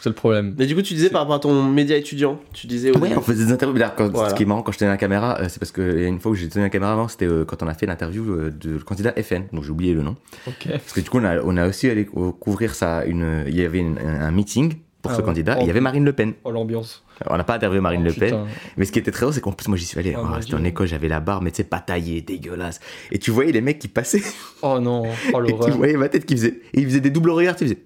C'est 0.00 0.10
le 0.10 0.14
problème. 0.14 0.54
Mais 0.58 0.66
du 0.66 0.74
coup, 0.74 0.82
tu 0.82 0.92
disais 0.92 1.08
par 1.08 1.22
rapport 1.22 1.36
à 1.36 1.38
ton 1.38 1.62
média 1.62 1.96
étudiant, 1.96 2.38
tu 2.52 2.66
disais. 2.66 2.94
Ouais, 2.94 3.16
on 3.16 3.22
faisait 3.22 3.46
des 3.46 3.52
interviews. 3.52 3.78
D'ailleurs, 3.78 3.94
quand- 3.94 4.10
Voilà. 4.12 4.28
Ce 4.30 4.34
qui 4.34 4.42
est 4.42 4.46
marrant 4.46 4.60
quand 4.62 4.70
je 4.72 4.76
tenais 4.78 4.90
la 4.90 4.98
caméra, 4.98 5.40
euh, 5.40 5.46
c'est 5.48 5.58
parce 5.58 5.72
qu'il 5.72 5.98
y 5.98 6.04
a 6.04 6.08
une 6.08 6.20
fois 6.20 6.32
où 6.32 6.34
j'ai 6.34 6.46
tenu 6.50 6.62
la 6.62 6.68
caméra 6.68 6.92
avant, 6.92 7.08
c'était 7.08 7.24
euh, 7.26 7.46
quand 7.46 7.62
on 7.62 7.68
a 7.68 7.72
fait 7.74 7.86
l'interview 7.86 8.22
euh, 8.30 8.50
de 8.50 8.72
le 8.72 8.78
candidat 8.80 9.14
FN, 9.22 9.44
donc 9.52 9.64
j'ai 9.64 9.70
oublié 9.70 9.94
le 9.94 10.02
nom. 10.02 10.14
Ok. 10.46 10.68
Parce 10.68 10.92
que 10.92 11.00
du 11.00 11.08
coup, 11.08 11.18
on 11.20 11.24
a, 11.24 11.40
on 11.42 11.56
a 11.56 11.66
aussi 11.66 11.88
allé 11.88 12.04
cou- 12.04 12.32
couvrir 12.32 12.74
ça. 12.74 13.06
Une, 13.06 13.44
il 13.48 13.54
y 13.58 13.64
avait 13.64 13.78
une- 13.78 13.98
un 13.98 14.30
meeting 14.30 14.74
pour 15.04 15.10
Ah 15.12 15.16
ce 15.16 15.20
ouais. 15.20 15.26
candidat. 15.26 15.56
Oh. 15.58 15.62
il 15.62 15.66
y 15.66 15.70
avait 15.70 15.82
Marine 15.82 16.04
Le 16.04 16.14
Pen. 16.14 16.32
Oh, 16.44 16.50
l'ambiance. 16.50 17.04
On 17.28 17.36
n'a 17.36 17.44
pas 17.44 17.54
interviewé 17.56 17.80
Marine 17.82 18.00
Oh, 18.02 18.08
Le 18.08 18.12
Pen. 18.14 18.30
putain. 18.30 18.46
Mais 18.78 18.86
ce 18.86 18.92
qui 18.92 18.98
était 18.98 19.10
très 19.10 19.20
drôle, 19.20 19.34
c'est 19.34 19.42
qu'en 19.42 19.52
plus, 19.52 19.68
moi, 19.68 19.76
j'y 19.76 19.84
suis 19.84 19.98
allé. 20.00 20.14
Oh, 20.18 20.22
Oh, 20.24 20.36
J'étais 20.40 20.54
en 20.54 20.64
école, 20.64 20.86
j'avais 20.86 21.08
la 21.08 21.20
barbe, 21.20 21.44
mais 21.44 21.50
tu 21.50 21.58
sais, 21.58 21.64
pas 21.64 21.78
taillée, 21.80 22.22
dégueulasse. 22.22 22.80
Et 23.12 23.18
tu 23.18 23.30
voyais 23.30 23.52
les 23.52 23.60
mecs 23.60 23.78
qui 23.78 23.88
passaient, 23.88 24.22
Oh 24.62 24.80
non, 24.80 25.02
oh 25.06 25.08
et 25.42 25.46
tu 25.46 25.50
l'horreur. 25.52 25.76
voyais 25.76 25.96
ma 25.98 26.08
tête 26.08 26.24
qui 26.24 26.34
faisait. 26.36 26.60
Et 26.72 26.80
ils 26.80 26.86
faisaient 26.86 27.00
des 27.00 27.10
doubles 27.10 27.30
regards, 27.30 27.54
tu 27.54 27.68
sais, 27.68 27.72
ils 27.72 27.74
faisaient. 27.76 27.84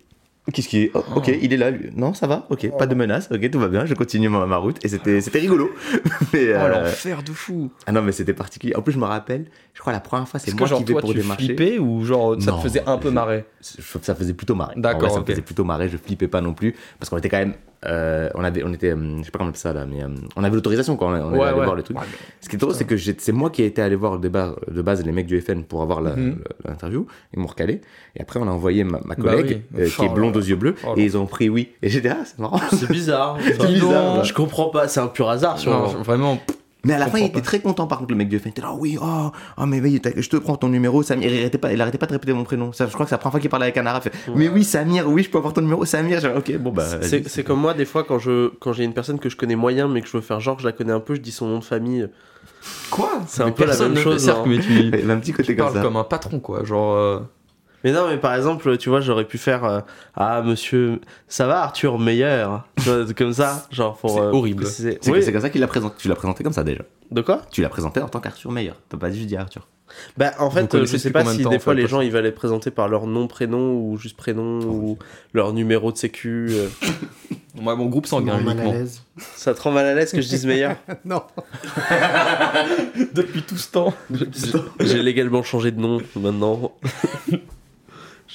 Qu'est-ce 0.53 0.69
qui 0.69 0.79
est 0.85 0.91
oh, 0.95 1.03
Ok, 1.17 1.29
il 1.29 1.53
est 1.53 1.57
là, 1.57 1.71
lui. 1.71 1.91
Non, 1.95 2.15
ça 2.15 2.27
va 2.27 2.47
Ok, 2.49 2.71
pas 2.79 2.87
de 2.87 2.95
menace. 2.95 3.29
Ok, 3.31 3.51
tout 3.51 3.59
va 3.59 3.69
bien. 3.69 3.85
Je 3.85 3.95
continue 3.95 4.29
ma, 4.29 4.47
ma 4.47 4.57
route. 4.57 4.83
Et 4.85 4.89
c'était 4.89 5.21
c'était 5.21 5.41
rigolo. 5.41 5.71
mais, 6.33 6.53
Oh 6.55 6.59
euh, 6.59 6.69
l'enfer 6.85 7.23
de 7.23 7.33
fou. 7.33 7.71
ah 7.87 7.93
non, 7.93 8.01
mais 8.03 8.13
c'était 8.13 8.33
particulier. 8.33 8.75
En 8.75 8.83
plus, 8.83 8.93
je 8.93 8.99
me 8.99 9.05
rappelle, 9.05 9.47
je 9.75 9.81
crois 9.81 9.93
la 9.93 10.01
première 10.01 10.27
fois, 10.27 10.41
c'est 10.41 10.49
Est-ce 10.49 10.55
que 10.57 10.61
moi 10.61 10.69
genre 10.69 10.79
qui 10.79 10.85
vais 10.85 10.93
toi 10.93 11.01
pour 11.03 11.11
tu 11.13 11.19
démarcher. 11.19 11.45
flippais 11.45 11.79
ou 11.79 12.03
genre 12.05 12.41
ça 12.41 12.51
Non, 12.51 12.57
te 12.59 12.63
faisait 12.63 12.83
un 12.87 12.97
peu 12.99 13.11
marrer 13.11 13.45
Je- 13.61 13.83
ça 14.03 14.15
faisait 14.15 14.33
plutôt 14.35 14.55
marrer. 14.55 14.75
D'accord, 14.77 15.11
ça 15.11 15.21
me 15.21 15.25
faisait 15.27 15.43
plutôt 15.43 15.65
marrer. 15.65 15.89
Je 15.89 15.97
flippais 15.99 16.29
pas 16.29 16.41
non 16.41 16.55
plus 16.55 16.75
parce 16.99 17.11
qu'on 17.11 17.19
était 17.19 17.29
quand 17.29 17.39
même, 17.39 17.55
euh, 17.87 18.29
on 18.35 18.43
avait, 18.43 18.65
on 18.65 18.73
était, 18.73 18.91
euh, 18.93 19.19
je 19.19 19.25
sais 19.25 19.31
pas 19.31 19.39
comment 19.39 19.49
on 19.49 19.51
appelle 19.51 19.61
ça 19.61 19.73
là, 19.73 19.87
mais 19.87 20.03
euh, 20.03 20.09
on 20.37 20.43
avait 20.45 20.55
l'autorisation 20.57 20.97
quand 20.97 21.07
on, 21.07 21.11
on 21.13 21.33
allait 21.33 21.43
aller 21.45 21.55
voir 21.55 21.75
le 21.77 21.83
truc. 21.83 21.97
Ouais, 21.99 22.05
mais- 22.11 22.19
Ce 22.41 22.49
qui 22.49 22.57
est 22.57 22.59
drôle, 22.59 22.75
c'est 22.75 22.85
que 22.85 22.97
j'ai- 22.97 23.15
c'est 23.19 23.33
moi 23.33 23.51
qui 23.51 23.63
ai 23.63 23.67
été 23.67 23.81
allé 23.83 23.95
voir 23.95 24.19
de 24.19 24.29
base, 24.29 24.55
de 24.69 24.83
base 24.83 25.05
les 25.05 25.13
mecs 25.13 25.27
du 25.27 25.41
FN 25.41 25.63
pour 25.63 25.83
avoir 25.83 26.01
Mhm. 26.01 26.39
l'interview. 26.65 27.07
Ils 27.35 27.41
m'ont 27.41 27.47
recalé. 27.47 27.81
Et 28.17 28.21
après, 28.21 28.41
on 28.41 28.49
a 28.49 28.51
envoyé 28.51 28.83
ma, 28.85 28.99
ma 29.05 29.15
Bah 29.15 29.23
collègue 29.23 29.63
oui. 29.75 29.83
euh, 29.83 29.87
qui 29.89 29.95
Oh 30.01 30.05
est 30.05 30.09
blonde 30.09 30.37
aux 30.37 30.41
yeux 30.41 30.57
bleus 30.57 30.75
Oh 30.87 30.95
et 30.97 31.05
ils 31.05 31.17
ont 31.17 31.27
pris 31.27 31.49
oui. 31.49 31.69
Et 31.83 31.89
j'étais 31.89 32.09
ah, 32.11 32.19
c'est 32.25 32.39
marrant. 32.41 32.61
C'est 32.73 32.91
bizarre. 32.91 33.39
C'est 33.43 33.67
bizarre. 33.67 34.25
Je 34.25 34.35
comprends 34.35 34.71
pas, 34.71 34.89
c'est 34.89 35.01
un 35.01 35.07
pur 35.07 35.29
hasard 35.31 35.57
Non, 35.67 35.87
vraiment. 36.03 36.39
Mais 36.85 36.95
à 36.95 36.99
la 36.99 37.07
fin, 37.09 37.19
il 37.19 37.27
était 37.27 37.41
très 37.41 37.59
content 37.61 37.87
par 37.87 37.99
contre, 37.99 38.11
le 38.13 38.17
mec 38.17 38.29
du 38.29 38.39
FN. 38.39 38.47
Il 38.47 38.51
était 38.51 38.63
là, 38.63 38.73
oui, 38.73 38.97
oh, 39.03 39.31
oh 39.59 39.67
mais 39.67 39.81
oui, 39.81 40.01
je 40.17 40.29
te 40.29 40.37
prends 40.37 40.57
ton 40.57 40.69
numéro, 40.69 41.03
Samir. 41.03 41.31
Il 41.33 41.39
arrêtait 41.41 41.59
pas, 41.59 41.73
il 41.73 41.81
arrêtait 41.81 41.99
pas 41.99 42.07
de 42.07 42.13
répéter 42.13 42.33
mon 42.33 42.45
prénom. 42.45 42.73
Ça, 42.73 42.87
je 42.87 42.93
crois 42.93 43.05
que 43.05 43.11
c'est 43.11 43.15
la 43.15 43.19
première 43.19 43.33
fois 43.33 43.41
qu'il 43.41 43.51
parlait 43.51 43.65
avec 43.67 43.77
un 43.79 43.87
arabe. 43.87 44.03
Il 44.07 44.11
fait, 44.11 44.31
Mais 44.37 44.49
oui, 44.49 44.63
Samir, 44.65 45.09
oui, 45.09 45.23
je 45.25 45.31
peux 45.31 45.39
avoir 45.39 45.53
ton 45.53 45.61
numéro, 45.61 45.85
Samir. 45.85 46.21
Ok, 46.37 46.57
bon 46.59 46.71
bah. 46.71 46.85
C'est 47.03 47.43
comme 47.45 47.61
moi, 47.61 47.75
des 47.75 47.85
fois, 47.85 48.05
quand 48.05 48.19
je 48.19 48.49
quand 48.61 48.73
j'ai 48.73 48.85
une 48.85 48.95
personne 48.95 49.19
que 49.19 49.29
je 49.29 49.37
connais 49.37 49.57
moyen, 49.57 49.89
mais 49.89 50.03
que 50.03 50.07
je 50.09 50.13
veux 50.17 50.23
faire 50.23 50.41
genre 50.41 50.59
je 50.61 50.67
la 50.67 50.73
connais 50.73 50.93
un 50.93 51.01
peu, 51.01 51.15
je 51.17 51.21
dis 51.21 51.33
son 51.33 51.49
nom 51.49 51.59
de 51.59 51.65
famille. 51.65 52.09
Quoi? 52.91 53.11
C'est 53.27 53.43
un 53.43 53.51
peu 53.51 53.65
la 53.65 53.77
même 53.77 53.97
chose, 53.97 54.25
Certes, 54.25 54.39
hein. 54.39 54.45
mais 54.47 54.59
tu, 54.59 54.73
Il 54.73 54.91
y 54.91 55.03
avait 55.03 55.13
un 55.13 55.19
petit 55.19 55.33
côté 55.33 55.49
tu 55.53 55.57
comme 55.57 55.67
parles 55.67 55.77
ça. 55.77 55.83
comme 55.83 55.97
un 55.97 56.05
patron 56.05 56.41
quoi. 56.41 56.65
Genre. 56.65 56.95
euh, 56.95 57.21
Mais 57.85 57.93
non, 57.93 58.09
mais 58.09 58.17
par 58.17 58.35
exemple, 58.35 58.77
tu 58.77 58.89
vois, 58.89 59.01
j'aurais 59.01 59.25
pu 59.25 59.39
faire 59.39 59.65
euh, 59.65 59.81
Ah, 60.17 60.43
monsieur, 60.43 61.01
ça 61.29 61.47
va, 61.47 61.63
Arthur 61.63 61.99
Meyer 61.99 62.47
Tu 62.83 62.89
vois, 62.91 63.05
comme 63.17 63.33
ça, 63.33 63.67
genre 63.71 63.97
pour. 63.97 64.11
C'est 64.11 64.21
euh, 64.21 64.33
horrible. 64.33 64.67
C'est 64.67 64.99
Oui. 65.09 65.23
c'est 65.23 65.33
comme 65.33 65.43
ça 65.43 65.51
qu'il 65.51 65.61
l'a 65.61 65.69
présenté. 65.69 65.95
Tu 65.99 66.09
l'as 66.09 66.17
présenté 66.17 66.43
comme 66.45 66.53
ça 66.53 66.65
déjà. 66.65 66.83
De 67.11 67.21
quoi? 67.21 67.43
Tu 67.51 67.63
l'as 67.63 67.69
présenté 67.69 68.01
en 68.01 68.09
tant 68.09 68.21
qu'Arthur 68.21 68.51
Meyer. 68.53 68.73
T'as 68.89 68.97
pas 68.99 69.11
juste 69.11 69.27
dit 69.27 69.37
Arthur. 69.37 69.67
Bah, 70.19 70.33
en 70.39 70.51
fait, 70.51 70.75
euh, 70.75 70.85
je 70.85 70.97
sais 70.99 71.11
pas 71.11 71.25
si 71.25 71.43
temps, 71.43 71.49
des 71.49 71.59
fois 71.59 71.73
les 71.73 71.87
gens 71.87 72.03
ils 72.03 72.11
veulent 72.11 72.27
être 72.27 72.35
présentés 72.35 72.71
par 72.71 72.89
leur 72.89 73.07
nom, 73.07 73.27
prénom 73.27 73.73
ou 73.73 73.97
juste 73.97 74.19
prénom 74.19 74.59
ou 74.61 74.99
leur 75.33 75.55
numéro 75.55 75.91
de 75.93 75.97
sécu. 75.97 76.49
euh. 76.51 76.69
Moi, 77.61 77.75
mon 77.75 77.87
groupe 77.87 78.07
sanguin, 78.07 78.39
Mal 78.39 78.49
à 78.49 78.53
uniquement. 78.63 78.73
l'aise. 78.73 79.03
Ça 79.17 79.55
te 79.55 79.61
rend 79.63 79.71
mal 79.73 79.87
à 79.87 79.95
l'aise 79.95 80.13
que 80.13 80.21
je 80.21 80.29
dise 80.29 80.45
Meyer? 80.47 80.73
Non. 81.07 81.23
Depuis 83.15 83.43
tout 83.43 83.57
ce 83.57 83.71
temps. 83.71 83.95
J'ai 84.81 85.03
légalement 85.03 85.43
changé 85.43 85.71
de 85.71 85.81
nom 85.81 86.01
maintenant. 86.17 86.73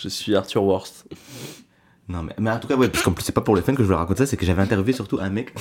Je 0.03 0.09
suis 0.09 0.35
Arthur 0.35 0.63
Worst. 0.63 1.05
Non, 2.09 2.23
mais, 2.23 2.33
mais 2.37 2.51
en 2.51 2.59
tout 2.59 2.67
cas, 2.67 2.75
ouais, 2.75 2.89
parce 2.89 3.03
qu'en 3.03 3.13
plus, 3.13 3.23
c'est 3.23 3.31
pas 3.31 3.41
pour 3.41 3.55
le 3.55 3.61
fun 3.61 3.73
que 3.73 3.83
je 3.83 3.87
veux 3.87 3.95
raconter 3.95 4.25
ça, 4.25 4.25
c'est 4.25 4.37
que 4.37 4.45
j'avais 4.45 4.61
interviewé 4.61 4.91
surtout 4.91 5.19
un 5.21 5.29
mec. 5.29 5.53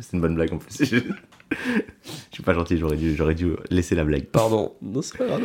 C'est 0.00 0.14
une 0.14 0.20
bonne 0.20 0.34
blague 0.34 0.52
en 0.52 0.58
plus. 0.58 0.84
Je, 0.84 1.00
suis 2.32 2.42
pas 2.42 2.54
gentil, 2.54 2.76
j'aurais 2.76 2.96
dû, 2.96 3.16
j'aurais 3.16 3.34
dû 3.34 3.54
laisser 3.70 3.94
la 3.94 4.04
blague. 4.04 4.26
Pardon. 4.26 4.74
Non, 4.82 5.00
c'est 5.02 5.16
pas 5.16 5.26
grave. 5.26 5.42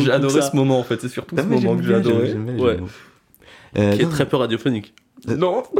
J'ai 0.00 0.10
adoré, 0.12 0.42
ce 0.42 0.54
moment 0.54 0.78
en 0.78 0.84
fait, 0.84 1.00
c'est 1.00 1.08
surtout 1.08 1.36
Ah, 1.38 1.42
ce 1.42 1.46
moment 1.46 1.60
j'aime 1.60 1.78
que 1.78 1.84
j'ai 1.84 1.94
adoré. 1.94 2.26
j'aime 2.26 2.44
bien, 2.44 2.56
j'aime 2.56 2.64
Ouais. 2.64 2.78
Euh, 3.78 3.96
Qui 3.96 4.02
est 4.02 4.04
non, 4.04 4.10
très 4.10 4.28
peu 4.28 4.36
radiophonique. 4.36 4.94
Non 5.26 5.62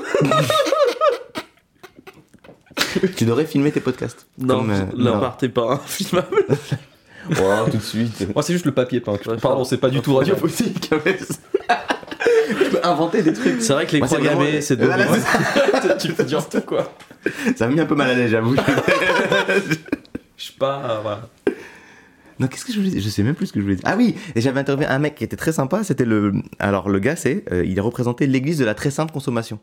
Tu 3.16 3.24
devrais 3.24 3.44
filmer 3.44 3.72
tes 3.72 3.80
podcasts. 3.80 4.26
Non, 4.38 4.60
Comme, 4.60 4.70
euh, 4.70 4.84
l'impart 4.96 5.36
est 5.42 5.48
pas 5.48 5.72
infilmable. 5.74 6.46
Oh, 7.30 7.64
tout 7.70 7.76
de 7.76 7.82
suite. 7.82 8.26
Moi, 8.35 8.42
c'est 8.42 8.52
juste 8.52 8.64
le 8.66 8.72
papier 8.72 9.00
peint. 9.00 9.12
Ouais, 9.12 9.37
Pardon, 9.40 9.64
c'est 9.64 9.76
pas 9.78 9.88
du 9.90 10.00
tout 10.00 10.14
radiophonique. 10.16 10.90
Tu 10.90 12.54
peux 12.70 12.80
inventer 12.82 13.22
des 13.22 13.32
trucs. 13.32 13.62
C'est 13.62 13.72
vrai 13.72 13.87
que 13.87 13.92
les 13.92 13.98
Moi, 14.00 14.08
croix 14.08 14.20
gammées, 14.20 14.61
c'est 14.61 14.80
Voilà, 14.80 15.04
dommage. 15.04 15.20
c'est 15.80 15.88
ça. 15.88 15.94
tu 16.00 16.12
peux 16.12 16.24
dire 16.24 16.48
tout 16.48 16.61
quoi. 16.62 16.92
Ça 17.56 17.66
m'a 17.68 17.74
mis 17.74 17.80
un 17.80 17.87
peu 17.87 17.94
mal 17.94 18.11
à 18.11 18.14
l'aise, 18.14 18.30
j'avoue. 18.30 18.56
Je 20.37 20.42
suis 20.44 20.54
pas. 20.54 20.82
euh, 20.90 20.98
voilà. 21.02 21.28
Non, 22.40 22.48
qu'est-ce 22.48 22.64
que 22.64 22.72
je 22.72 22.78
voulais 22.78 22.90
dire? 22.90 23.00
Je 23.02 23.08
sais 23.08 23.22
même 23.22 23.35
plus 23.35 23.46
ce 23.46 23.52
que 23.52 23.61
je 23.61 23.64
voulais 23.64 23.76
dire. 23.76 23.85
Ah 23.87 23.94
oui, 23.96 24.16
et 24.35 24.40
j'avais 24.40 24.58
interviewé 24.58 24.87
un 24.88 24.98
mec 24.98 25.14
qui 25.14 25.22
était 25.24 25.37
très 25.37 25.52
sympa. 25.52 25.85
C'était 25.85 26.04
le. 26.04 26.32
Alors, 26.58 26.88
le 26.88 26.98
gars, 26.98 27.14
c'est. 27.16 27.44
euh, 27.52 27.64
il 27.64 27.80
représentait 27.80 28.26
l'église 28.26 28.58
de 28.58 28.64
la 28.64 28.74
très 28.74 28.90
sainte 28.90 29.12
consommation. 29.12 29.61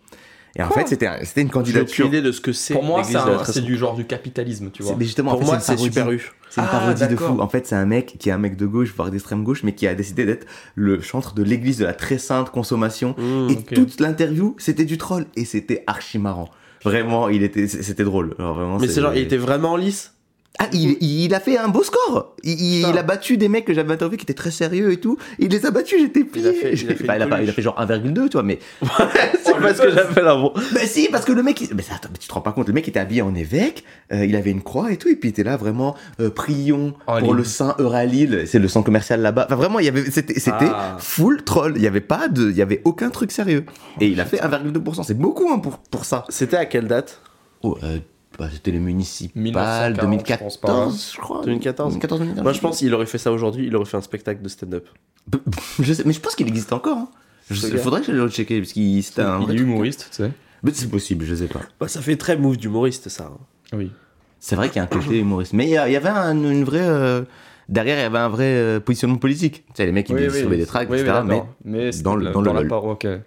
Et 0.55 0.63
en 0.63 0.69
fait, 0.71 0.87
c'était 0.87 1.07
c'était 1.25 1.41
une 1.41 1.47
J'ai 1.47 1.51
candidature. 1.53 2.05
idée 2.07 2.21
de 2.21 2.31
ce 2.31 2.41
que 2.41 2.51
c'est. 2.53 2.73
Pour 2.73 2.83
moi, 2.83 3.03
c'est 3.03 3.61
du 3.61 3.77
genre 3.77 3.95
du 3.95 4.05
capitalisme, 4.05 4.69
tu 4.71 4.81
vois. 4.83 4.93
C'est- 4.93 4.97
Mais 4.97 5.05
justement, 5.05 5.31
en 5.31 5.33
Pour 5.35 5.41
fait, 5.41 5.45
moi, 5.47 5.59
c'est 5.59 5.77
c'est 5.77 5.85
une 5.85 5.91
parodie. 5.93 6.19
Super 6.19 6.31
U. 6.31 6.31
C'est 6.49 6.61
une 6.61 6.67
Ah, 6.67 6.71
parodie 6.71 7.07
de 7.07 7.15
fou. 7.15 7.39
En 7.39 7.47
fait, 7.47 7.67
c'est 7.67 7.75
un 7.75 7.85
mec 7.85 8.15
qui 8.17 8.29
est 8.29 8.31
un 8.31 8.37
mec 8.39 8.55
de 8.57 8.65
gauche, 8.65 8.91
voire 8.95 9.11
d'extrême 9.11 9.43
gauche, 9.43 9.63
mais 9.63 9.73
qui 9.75 9.85
a 9.87 9.93
décidé 9.93 10.25
d'être 10.25 10.47
le 10.75 10.99
chantre 11.01 11.35
de 11.35 11.43
l'église 11.43 11.77
de 11.77 11.85
la 11.85 11.93
très 11.93 12.17
sainte 12.17 12.49
consommation. 12.49 13.15
Mmh, 13.17 13.49
et 13.51 13.63
toute 13.75 13.99
l'interview, 13.99 14.55
c'était 14.57 14.85
du 14.85 14.97
troll. 14.97 15.25
Et 15.35 15.45
c'était 15.45 15.83
archi 15.85 16.17
marrant. 16.17 16.49
Vraiment, 16.83 17.29
il 17.29 17.43
était, 17.43 17.67
c'était 17.67 18.03
drôle. 18.03 18.35
Alors, 18.39 18.55
vraiment, 18.55 18.79
Mais 18.79 18.87
c'est 18.87 19.01
genre, 19.01 19.13
il 19.13 19.21
était 19.21 19.37
vraiment 19.37 19.75
lisse. 19.75 20.13
Ah, 20.61 20.67
il, 20.73 20.97
il 21.01 21.33
a 21.33 21.39
fait 21.39 21.57
un 21.57 21.69
beau 21.69 21.83
score. 21.83 22.35
Il, 22.43 22.59
il- 22.59 22.97
a 22.97 23.01
battu 23.03 23.37
des 23.37 23.47
mecs 23.47 23.63
que 23.63 23.73
j'avais 23.73 23.93
interviewés 23.93 24.17
qui 24.17 24.25
étaient 24.25 24.33
très 24.33 24.51
sérieux 24.51 24.91
et 24.91 24.97
tout. 24.99 25.17
Il 25.39 25.47
les 25.51 25.65
a 25.65 25.71
battus, 25.71 26.01
j'étais 26.01 26.25
plié. 26.25 26.49
a 26.49 26.53
fait- 26.53 26.73
il 26.73 26.91
a 26.91 26.95
fait 26.95 27.03
Bah, 27.05 27.15
il, 27.15 27.21
a 27.21 27.27
pas- 27.27 27.41
il 27.41 27.49
a 27.49 27.53
fait 27.53 27.61
genre 27.61 27.79
1,2, 27.79 28.27
tu 28.27 28.33
vois, 28.33 28.43
mais. 28.43 28.59
C'est 29.43 29.55
pas 29.57 29.73
ce 29.73 29.81
que 29.81 29.89
j'appelle 29.91 30.27
un 30.27 30.35
bon. 30.39 30.51
Bah 30.73 30.81
si, 30.85 31.07
parce 31.09 31.23
que 31.23 31.31
le 31.31 31.43
mec, 31.43 31.61
il- 31.61 31.73
mais 31.75 31.81
ça, 31.81 31.95
attends, 31.95 32.09
mais 32.11 32.17
tu 32.17 32.27
te 32.27 32.33
rends 32.33 32.41
pas 32.41 32.51
compte, 32.51 32.67
le 32.67 32.73
mec 32.73 32.87
était 32.89 32.99
habillé 32.99 33.21
en 33.21 33.33
évêque, 33.35 33.83
euh, 34.11 34.25
il 34.25 34.35
avait 34.35 34.51
une 34.51 34.61
croix 34.61 34.91
et 34.91 34.97
tout, 34.97 35.07
et 35.07 35.15
puis 35.15 35.29
il 35.29 35.31
était 35.31 35.43
là 35.43 35.55
vraiment, 35.55 35.95
euh, 36.19 36.29
prions 36.29 36.93
Oh, 37.07 37.13
pour 37.19 37.33
le 37.33 37.43
Saint 37.45 37.75
Euralil, 37.79 38.43
c'est 38.45 38.59
le 38.59 38.67
centre 38.67 38.85
commercial 38.85 39.21
là-bas. 39.21 39.45
Enfin 39.47 39.55
vraiment, 39.55 39.79
il 39.79 39.85
y 39.85 39.89
avait, 39.89 40.11
c'était, 40.11 40.39
c'était 40.39 40.67
Ah. 40.69 40.97
full 40.99 41.43
troll. 41.43 41.73
Il 41.77 41.81
y 41.81 41.87
avait 41.87 42.01
pas 42.01 42.27
de, 42.27 42.49
il 42.49 42.57
y 42.57 42.61
avait 42.61 42.81
aucun 42.83 43.09
truc 43.09 43.31
sérieux. 43.31 43.65
Et 44.01 44.07
il 44.07 44.19
a 44.19 44.25
fait 44.25 44.39
1,2%. 44.41 45.03
C'est 45.03 45.17
beaucoup 45.17 45.49
hein, 45.51 45.59
pour 45.59 45.77
pour 45.77 46.03
ça. 46.05 46.25
C'était 46.29 46.57
à 46.57 46.65
quelle 46.65 46.87
date? 46.87 47.21
Oh, 47.63 47.77
euh, 47.83 47.99
bah, 48.39 48.47
c'était 48.51 48.71
les 48.71 48.79
municipales 48.79 49.41
1940, 49.43 49.95
je 49.95 50.01
2014, 50.01 50.39
pense 50.39 50.57
pas. 50.57 50.89
je 51.13 51.19
crois. 51.19 51.41
2014. 51.43 51.89
2014, 51.93 52.19
2015. 52.21 52.43
Moi, 52.43 52.53
je 52.53 52.59
pense 52.59 52.77
qu'il 52.79 52.93
aurait 52.93 53.05
fait 53.05 53.17
ça 53.17 53.31
aujourd'hui, 53.31 53.67
il 53.67 53.75
aurait 53.75 53.85
fait 53.85 53.97
un 53.97 54.01
spectacle 54.01 54.41
de 54.41 54.49
stand-up. 54.49 54.87
Je 55.79 55.93
sais, 55.93 56.03
mais 56.05 56.13
je 56.13 56.19
pense 56.19 56.33
qu'il 56.35 56.47
existe 56.47 56.73
encore. 56.73 56.97
Hein. 56.97 57.09
Je 57.51 57.55
sais- 57.55 57.77
faudrait 57.77 58.01
que 58.01 58.07
je 58.07 58.11
le 58.13 58.29
checker 58.29 58.59
parce 58.61 58.71
qu'il 58.73 59.03
c'était 59.03 59.21
un. 59.21 59.41
Il 59.41 59.51
est 59.51 59.59
humoriste, 59.59 60.07
tu 60.11 60.23
sais. 60.23 60.31
Mais 60.63 60.71
c'est 60.73 60.89
possible, 60.89 61.25
je 61.25 61.35
sais 61.35 61.47
pas. 61.47 61.61
Bah, 61.79 61.87
ça 61.87 62.01
fait 62.01 62.15
très 62.15 62.35
move 62.37 62.57
d'humoriste, 62.57 63.09
ça. 63.09 63.31
hein. 63.33 63.37
Oui. 63.77 63.91
C'est 64.39 64.55
vrai 64.55 64.67
qu'il 64.69 64.77
y 64.77 64.79
a 64.79 64.83
un 64.83 64.87
côté 64.87 65.19
humoriste. 65.19 65.53
Mais 65.53 65.65
il 65.65 65.71
y, 65.71 65.77
avait 65.77 66.09
un- 66.09 66.31
une 66.35 66.63
vraie. 66.63 66.79
euh, 66.81 67.21
derrière, 67.67 67.97
il 67.97 68.01
y 68.01 68.05
avait 68.05 68.17
un 68.17 68.29
vrai 68.29 68.45
euh, 68.45 68.79
positionnement 68.79 69.17
politique. 69.17 69.65
Tu 69.67 69.73
sais, 69.75 69.85
les 69.85 69.91
mecs 69.91 70.07
des 70.11 70.65
tracts, 70.65 70.89
Oui, 70.91 70.97
oui, 70.97 71.03
etc. 71.03 71.19
mais 71.23 71.29
d'accord. 71.35 71.47
mais 71.65 71.91
c'était 71.91 72.03
dans 72.03 72.15
le- 72.15 72.31
dans 72.31 72.41
le 72.41 72.51
lol. 72.53 72.67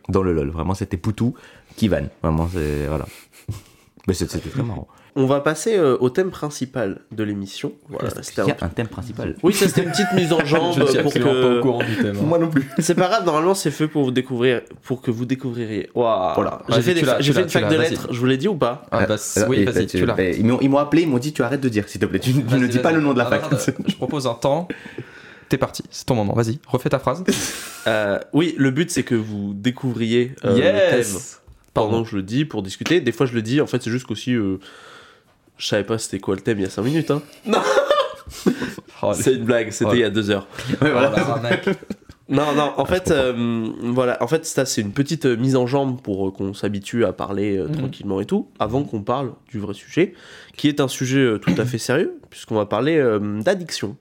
dans 0.08 0.22
le 0.22 0.32
LOL, 0.32 0.50
vraiment, 0.50 0.74
c'était 0.74 0.96
Poutou 0.96 1.34
qui 1.76 1.88
vanne. 1.88 2.08
Vraiment, 2.22 2.48
c'est. 2.52 2.86
Voilà. 2.88 3.06
Mais 4.08 4.14
c'était 4.14 4.38
très 4.40 4.62
marrant. 4.64 4.88
On 5.14 5.26
va 5.26 5.40
passer 5.40 5.76
euh, 5.76 5.96
au 6.00 6.08
thème 6.08 6.30
principal 6.30 7.00
de 7.10 7.22
l'émission. 7.22 7.72
Voilà, 7.88 8.08
c'était 8.22 8.42
Il 8.42 8.48
y 8.48 8.50
un- 8.50 8.56
a 8.60 8.64
un 8.64 8.68
thème 8.68 8.88
principal. 8.88 9.36
Oui, 9.42 9.52
ça 9.52 9.68
c'était 9.68 9.82
une 9.82 9.90
petite 9.90 10.10
mise 10.14 10.32
en 10.32 10.42
jambe 10.46 10.72
Je 10.78 10.86
suis 10.86 10.98
pour 10.98 11.06
absolument 11.08 11.32
pas 11.32 11.38
au 11.38 11.56
que. 11.56 11.60
courant 11.60 11.84
du 11.84 11.96
thème. 11.96 12.16
hein. 12.18 12.24
Moi 12.24 12.38
non 12.38 12.48
plus. 12.48 12.66
C'est 12.78 12.94
pas 12.94 13.08
grave, 13.08 13.24
normalement 13.26 13.54
c'est 13.54 13.70
fait 13.70 13.88
pour 13.88 14.04
vous 14.04 14.10
découvrir, 14.10 14.62
pour 14.84 15.02
que 15.02 15.10
vous 15.10 15.26
découvririez. 15.26 15.90
Waouh. 15.94 16.34
Voilà. 16.34 16.62
J'ai 16.70 16.80
fait, 16.82 16.94
des 16.94 17.04
fa- 17.04 17.22
fait 17.22 17.42
une 17.42 17.48
fac 17.50 17.68
de 17.68 17.76
lettres, 17.76 18.08
je 18.10 18.18
vous 18.18 18.26
l'ai 18.26 18.38
dit 18.38 18.48
ou 18.48 18.54
pas 18.54 18.86
Ah, 18.90 19.04
bah, 19.06 19.16
Euh, 19.36 19.44
oui, 19.48 19.58
et 19.60 19.64
vas-y, 19.64 19.86
tu- 19.86 19.98
tu 19.98 20.06
l'as. 20.06 20.14
bah, 20.14 20.24
Ils 20.24 20.44
m'ont 20.70 20.78
appelé, 20.78 21.02
ils 21.02 21.08
m'ont 21.08 21.18
dit 21.18 21.32
tu 21.34 21.42
arrêtes 21.42 21.60
de 21.60 21.68
dire, 21.68 21.88
s'il 21.88 22.00
te 22.00 22.06
plaît. 22.06 22.18
Tu, 22.18 22.32
ne 22.32 22.66
dis 22.66 22.78
pas 22.78 22.92
le 22.92 23.00
nom 23.00 23.12
de 23.12 23.18
la 23.18 23.26
fac. 23.26 23.42
Je 23.86 23.94
propose 23.96 24.26
un 24.26 24.34
temps. 24.34 24.66
T'es 25.50 25.58
parti, 25.58 25.82
c'est 25.90 26.06
ton 26.06 26.14
moment. 26.14 26.32
Vas-y, 26.32 26.58
refais 26.66 26.88
ta 26.88 26.98
phrase. 26.98 27.22
Euh, 27.88 28.18
Oui, 28.32 28.54
le 28.58 28.70
but 28.70 28.92
c'est 28.92 29.02
que 29.02 29.16
vous 29.16 29.54
découvriez 29.54 30.36
euh, 30.44 30.54
le 30.54 30.62
thème 30.62 30.98
yes 30.98 31.40
pendant 31.74 31.88
Pardon. 31.88 32.04
que 32.04 32.10
je 32.10 32.16
le 32.16 32.22
dis 32.22 32.44
pour 32.44 32.62
discuter. 32.62 33.00
Des 33.00 33.10
fois 33.10 33.26
je 33.26 33.34
le 33.34 33.42
dis, 33.42 33.60
en 33.60 33.66
fait 33.66 33.82
c'est 33.82 33.90
juste 33.90 34.06
qu'aussi. 34.06 34.34
euh, 34.34 34.60
je 35.62 35.68
savais 35.68 35.84
pas 35.84 35.96
c'était 35.96 36.18
quoi 36.18 36.34
le 36.34 36.40
thème 36.40 36.58
il 36.58 36.62
y 36.62 36.66
a 36.66 36.70
5 36.70 36.82
minutes. 36.82 37.10
Hein. 37.12 37.22
Oh, 39.04 39.12
C'est 39.14 39.34
une 39.34 39.44
blague, 39.44 39.70
c'était 39.70 39.90
Oh. 39.90 39.94
il 39.94 40.00
y 40.00 40.04
a 40.04 40.10
2 40.10 40.30
heures. 40.30 40.46
Ouais, 40.70 40.76
oh, 40.82 40.86
voilà. 40.92 41.18
arnaque. 41.18 41.68
Non, 42.28 42.52
non, 42.54 42.72
en 42.76 42.84
Ah, 42.84 42.86
fait, 42.86 43.10
euh, 43.10 43.68
voilà, 43.82 44.22
en 44.22 44.26
fait, 44.28 44.46
ça 44.46 44.64
c'est 44.64 44.80
une 44.80 44.92
petite 44.92 45.26
euh, 45.26 45.36
mise 45.36 45.56
en 45.56 45.66
jambe 45.66 46.00
pour 46.00 46.28
euh, 46.28 46.30
qu'on 46.30 46.54
s'habitue 46.54 47.04
à 47.04 47.12
parler 47.12 47.56
euh, 47.58 47.66
Mhm. 47.66 47.76
tranquillement 47.78 48.20
et 48.20 48.26
tout, 48.26 48.48
avant 48.60 48.84
qu'on 48.84 49.02
parle 49.02 49.32
du 49.48 49.58
vrai 49.58 49.74
sujet, 49.74 50.14
qui 50.56 50.68
est 50.68 50.80
un 50.80 50.86
sujet 50.88 51.18
euh, 51.18 51.38
tout 51.38 51.52
à 51.58 51.64
fait 51.64 51.78
sérieux, 51.78 52.14
puisqu'on 52.30 52.54
va 52.54 52.64
parler 52.66 52.96
euh, 52.96 53.40
d'addiction. 53.42 53.96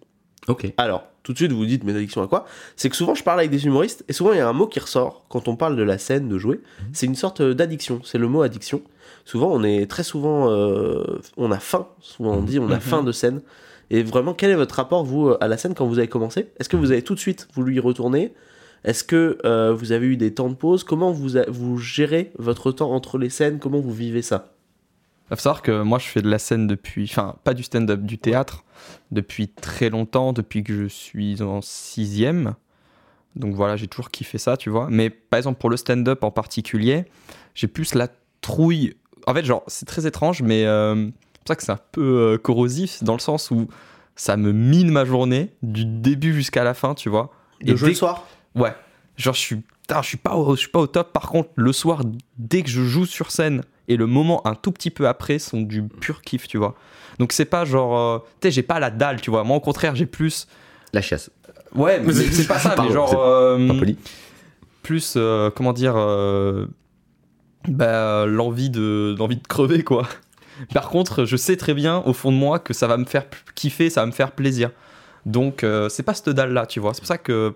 Ok. 0.47 0.71
Alors, 0.77 1.03
tout 1.23 1.33
de 1.33 1.37
suite, 1.37 1.51
vous 1.51 1.57
vous 1.57 1.65
dites, 1.65 1.83
mais 1.83 1.93
d'addiction 1.93 2.21
à 2.21 2.27
quoi? 2.27 2.45
C'est 2.75 2.89
que 2.89 2.95
souvent, 2.95 3.15
je 3.15 3.23
parle 3.23 3.39
avec 3.39 3.51
des 3.51 3.65
humoristes, 3.65 4.05
et 4.07 4.13
souvent, 4.13 4.33
il 4.33 4.37
y 4.37 4.41
a 4.41 4.47
un 4.47 4.53
mot 4.53 4.67
qui 4.67 4.79
ressort 4.79 5.25
quand 5.29 5.47
on 5.47 5.55
parle 5.55 5.75
de 5.75 5.83
la 5.83 5.97
scène, 5.97 6.29
de 6.29 6.37
jouer, 6.37 6.59
c'est 6.93 7.07
une 7.07 7.15
sorte 7.15 7.41
d'addiction, 7.41 8.01
c'est 8.03 8.19
le 8.19 8.27
mot 8.27 8.43
addiction. 8.43 8.81
Souvent, 9.25 9.51
on 9.51 9.63
est 9.63 9.89
très 9.89 10.03
souvent, 10.03 10.49
euh, 10.51 11.03
on 11.37 11.51
a 11.51 11.59
faim, 11.59 11.87
souvent 12.01 12.33
on 12.37 12.41
dit, 12.43 12.59
on 12.59 12.69
a 12.71 12.75
Mhm. 12.75 12.81
faim 12.81 13.03
de 13.03 13.11
scène. 13.11 13.41
Et 13.89 14.03
vraiment, 14.03 14.33
quel 14.33 14.49
est 14.51 14.55
votre 14.55 14.75
rapport, 14.75 15.03
vous, 15.03 15.33
à 15.39 15.47
la 15.47 15.57
scène 15.57 15.73
quand 15.75 15.85
vous 15.85 15.99
avez 15.99 16.07
commencé? 16.07 16.47
Est-ce 16.59 16.69
que 16.69 16.77
vous 16.77 16.91
avez 16.91 17.01
tout 17.01 17.13
de 17.15 17.19
suite 17.19 17.47
voulu 17.53 17.75
y 17.75 17.79
retourner? 17.79 18.33
Est-ce 18.83 19.03
que 19.03 19.37
euh, 19.45 19.73
vous 19.73 19.91
avez 19.91 20.07
eu 20.07 20.17
des 20.17 20.33
temps 20.33 20.49
de 20.49 20.55
pause? 20.55 20.83
Comment 20.83 21.11
vous, 21.11 21.37
a- 21.37 21.45
vous 21.49 21.77
gérez 21.77 22.31
votre 22.39 22.71
temps 22.71 22.91
entre 22.93 23.17
les 23.17 23.29
scènes? 23.29 23.59
Comment 23.59 23.79
vous 23.79 23.91
vivez 23.93 24.21
ça? 24.21 24.53
Il 25.29 25.35
faut 25.37 25.41
savoir 25.43 25.61
que 25.61 25.81
moi 25.83 25.99
je 25.99 26.07
fais 26.07 26.21
de 26.21 26.29
la 26.29 26.39
scène 26.39 26.67
depuis, 26.67 27.03
enfin 27.09 27.35
pas 27.43 27.53
du 27.53 27.63
stand-up, 27.63 28.01
du 28.01 28.17
théâtre, 28.17 28.63
depuis 29.11 29.47
très 29.47 29.89
longtemps, 29.89 30.33
depuis 30.33 30.63
que 30.63 30.73
je 30.73 30.87
suis 30.87 31.41
en 31.41 31.61
sixième. 31.61 32.55
Donc 33.37 33.55
voilà, 33.55 33.77
j'ai 33.77 33.87
toujours 33.87 34.09
kiffé 34.11 34.37
ça, 34.37 34.57
tu 34.57 34.69
vois. 34.69 34.87
Mais 34.89 35.09
par 35.09 35.37
exemple 35.37 35.59
pour 35.59 35.69
le 35.69 35.77
stand-up 35.77 36.23
en 36.23 36.31
particulier, 36.31 37.05
j'ai 37.55 37.67
plus 37.67 37.93
la 37.93 38.09
trouille. 38.41 38.95
En 39.27 39.33
fait, 39.33 39.45
genre 39.45 39.63
c'est 39.67 39.85
très 39.85 40.05
étrange, 40.07 40.41
mais 40.41 40.65
euh, 40.65 40.95
c'est 41.05 41.11
pour 41.39 41.47
ça 41.47 41.55
que 41.55 41.63
c'est 41.63 41.71
un 41.71 41.79
peu 41.91 42.01
euh, 42.33 42.37
corrosif 42.37 43.03
dans 43.03 43.13
le 43.13 43.19
sens 43.19 43.51
où 43.51 43.67
ça 44.15 44.37
me 44.37 44.51
mine 44.51 44.91
ma 44.91 45.05
journée 45.05 45.53
du 45.63 45.85
début 45.85 46.33
jusqu'à 46.33 46.63
la 46.63 46.73
fin, 46.73 46.93
tu 46.93 47.09
vois. 47.09 47.31
De 47.61 47.75
jouer 47.75 47.87
dès 47.89 47.93
le 47.93 47.97
soir? 47.97 48.27
Ouais. 48.55 48.73
Genre, 49.17 49.33
je 49.33 49.39
suis, 49.39 49.61
je 49.89 50.07
suis 50.07 50.17
pas, 50.17 50.35
au, 50.35 50.55
je 50.55 50.59
suis 50.61 50.69
pas 50.69 50.79
au 50.79 50.87
top. 50.87 51.11
Par 51.13 51.29
contre, 51.29 51.49
le 51.55 51.71
soir, 51.73 52.01
dès 52.37 52.61
que 52.63 52.69
je 52.69 52.81
joue 52.83 53.05
sur 53.05 53.31
scène 53.31 53.63
et 53.87 53.97
le 53.97 54.07
moment 54.07 54.45
un 54.47 54.55
tout 54.55 54.71
petit 54.71 54.89
peu 54.89 55.07
après 55.07 55.39
sont 55.39 55.61
du 55.61 55.83
pur 55.83 56.21
kiff, 56.21 56.47
tu 56.47 56.57
vois. 56.57 56.75
Donc, 57.19 57.31
c'est 57.33 57.45
pas 57.45 57.65
genre, 57.65 57.97
euh, 57.97 58.19
tu 58.41 58.47
sais, 58.47 58.51
j'ai 58.51 58.63
pas 58.63 58.79
la 58.79 58.89
dalle, 58.89 59.21
tu 59.21 59.29
vois. 59.29 59.43
Moi, 59.43 59.57
au 59.57 59.59
contraire, 59.59 59.95
j'ai 59.95 60.05
plus. 60.05 60.47
La 60.93 61.01
chiasse. 61.01 61.29
Ouais, 61.75 61.99
mais 61.99 62.13
c'est 62.13 62.47
pas 62.47 62.59
ça, 62.59 62.69
Pardon, 62.71 62.89
mais 62.89 62.93
genre. 62.93 63.13
euh, 63.17 63.67
Pas 63.67 63.73
poli. 63.75 63.97
plus, 64.83 65.13
euh, 65.17 65.49
comment 65.55 65.73
dire. 65.73 65.93
Bah, 67.67 68.25
l'envie 68.25 68.69
de, 68.69 69.15
l'envie 69.17 69.37
de 69.37 69.47
crever, 69.47 69.83
quoi. 69.83 70.07
Par 70.73 70.89
contre, 70.89 71.25
je 71.25 71.37
sais 71.37 71.57
très 71.57 71.73
bien, 71.73 72.03
au 72.05 72.13
fond 72.13 72.31
de 72.31 72.37
moi, 72.37 72.59
que 72.59 72.73
ça 72.73 72.87
va 72.87 72.97
me 72.97 73.05
faire 73.05 73.25
kiffer, 73.55 73.89
ça 73.89 74.01
va 74.01 74.07
me 74.07 74.11
faire 74.11 74.31
plaisir. 74.31 74.71
Donc, 75.25 75.63
euh, 75.63 75.89
c'est 75.89 76.03
pas 76.03 76.13
cette 76.13 76.29
dalle-là, 76.29 76.65
tu 76.65 76.79
vois. 76.79 76.93
C'est 76.93 77.01
pour 77.01 77.07
ça 77.07 77.17
que 77.17 77.55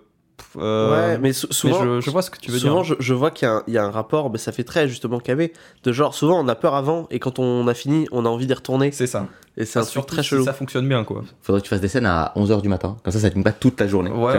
Euh, 0.57 1.13
ouais, 1.13 1.17
mais 1.19 1.33
sou- 1.33 1.51
souvent, 1.51 1.81
je, 1.83 2.01
je 2.01 2.09
vois 2.09 2.21
ce 2.21 2.29
que 2.29 2.37
tu 2.39 2.51
veux 2.51 2.59
souvent 2.59 2.81
dire. 2.81 2.95
je, 2.99 3.03
je 3.03 3.13
vois 3.13 3.31
qu'il 3.31 3.47
y, 3.47 3.51
a 3.51 3.55
un- 3.55 3.63
il 3.67 3.73
y 3.73 3.77
a 3.77 3.83
un 3.85 3.91
rapport, 3.91 4.29
mais 4.29 4.37
ça 4.37 4.51
fait 4.51 4.63
très 4.63 4.87
justement 4.87 5.19
KV, 5.19 5.51
de 5.83 5.91
genre 5.91 6.13
souvent 6.15 6.39
on 6.43 6.47
a 6.47 6.55
peur 6.55 6.75
avant 6.75 7.07
et 7.11 7.19
quand 7.19 7.39
on 7.39 7.67
a 7.67 7.73
fini, 7.73 8.07
on 8.11 8.25
a 8.25 8.29
envie 8.29 8.47
d'y 8.47 8.53
retourner. 8.53 8.91
C'est 8.91 9.07
ça. 9.07 9.27
Et 9.57 9.63
c'est 9.65 9.79
un 9.79 9.83
truc 9.83 10.05
très 10.07 10.21
si 10.23 10.29
chelou. 10.29 10.43
ça 10.43 10.51
fonctionne 10.53 10.87
bien, 10.87 11.03
quoi. 11.05 11.23
Faudrait 11.41 11.61
que 11.61 11.65
tu 11.65 11.69
fasses 11.69 11.79
des 11.81 11.87
scènes 11.87 12.05
à 12.05 12.33
11h 12.35 12.61
du 12.61 12.67
matin. 12.67 12.97
Comme 13.03 13.13
ça, 13.13 13.19
ça 13.19 13.29
te 13.29 13.39
pas 13.41 13.53
toute 13.53 13.77
ta 13.77 13.87
journée. 13.87 14.11
Ouais, 14.11 14.33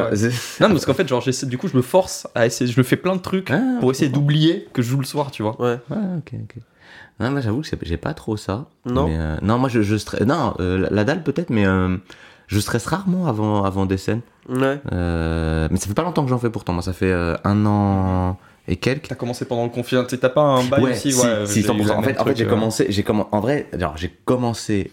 Non, 0.60 0.68
parce 0.68 0.84
qu'en 0.84 0.92
fait, 0.94 1.08
genre, 1.08 1.24
du 1.44 1.56
coup, 1.58 1.68
je 1.68 1.76
me 1.76 1.82
force 1.82 2.26
à 2.34 2.44
essayer, 2.44 2.70
je 2.70 2.78
me 2.78 2.84
fais 2.84 2.96
plein 2.96 3.16
de 3.16 3.22
trucs 3.22 3.50
Ah, 3.50 3.62
pour 3.80 3.90
essayer 3.90 4.10
d'oublier 4.10 4.68
que 4.74 4.82
je 4.82 4.88
joue 4.90 4.98
le 4.98 5.06
soir, 5.06 5.30
tu 5.30 5.42
vois. 5.42 5.58
Ouais. 5.60 5.78
Ouais, 5.90 5.96
ok, 6.18 6.32
ok. 6.44 6.56
Non, 7.18 7.30
moi 7.30 7.40
j'avoue 7.40 7.62
que 7.62 7.68
j'ai 7.82 7.96
pas 7.96 8.12
trop 8.12 8.36
ça. 8.36 8.66
Non. 8.84 9.08
Mais, 9.08 9.16
euh, 9.18 9.36
non, 9.40 9.56
moi 9.58 9.70
je, 9.70 9.80
je 9.80 9.96
stresse. 9.96 10.20
Non, 10.26 10.54
euh, 10.60 10.76
la- 10.78 10.90
la 10.90 11.04
dalle 11.04 11.22
peut-être, 11.22 11.48
mais 11.48 11.66
euh, 11.66 11.96
je 12.46 12.60
stresse 12.60 12.86
rarement 12.86 13.26
avant, 13.26 13.64
avant 13.64 13.86
des 13.86 13.96
scènes. 13.96 14.20
Ouais. 14.48 14.80
Euh, 14.92 15.68
mais 15.70 15.76
ça 15.78 15.88
fait 15.88 15.94
pas 15.94 16.02
longtemps 16.02 16.22
que 16.22 16.30
j'en 16.30 16.38
fais 16.38 16.50
pourtant. 16.50 16.72
Moi, 16.72 16.82
ça 16.82 16.92
fait 16.92 17.10
euh, 17.10 17.36
un 17.44 17.66
an 17.66 18.38
et 18.68 18.76
quelques. 18.76 19.08
T'as 19.08 19.14
commencé 19.14 19.44
pendant 19.44 19.64
le 19.64 19.70
confinement, 19.70 20.04
t'as 20.04 20.28
pas 20.28 20.42
un 20.42 20.64
bail 20.64 20.82
ouais, 20.82 20.90
aussi, 20.92 21.12
si, 21.12 21.20
ouais. 21.20 21.46
si, 21.46 21.62
j'ai 21.62 21.68
eu 21.68 21.70
100%. 21.70 21.76
le 21.76 21.82
En 21.82 21.84
fait, 21.84 21.96
en 21.96 22.02
fait 22.02 22.14
truc, 22.14 22.36
j'ai 22.36 22.46
commencé, 22.46 22.86
j'ai 22.88 23.04
en 23.08 23.40
vrai, 23.40 23.68
j'ai 23.96 24.12
commencé 24.24 24.92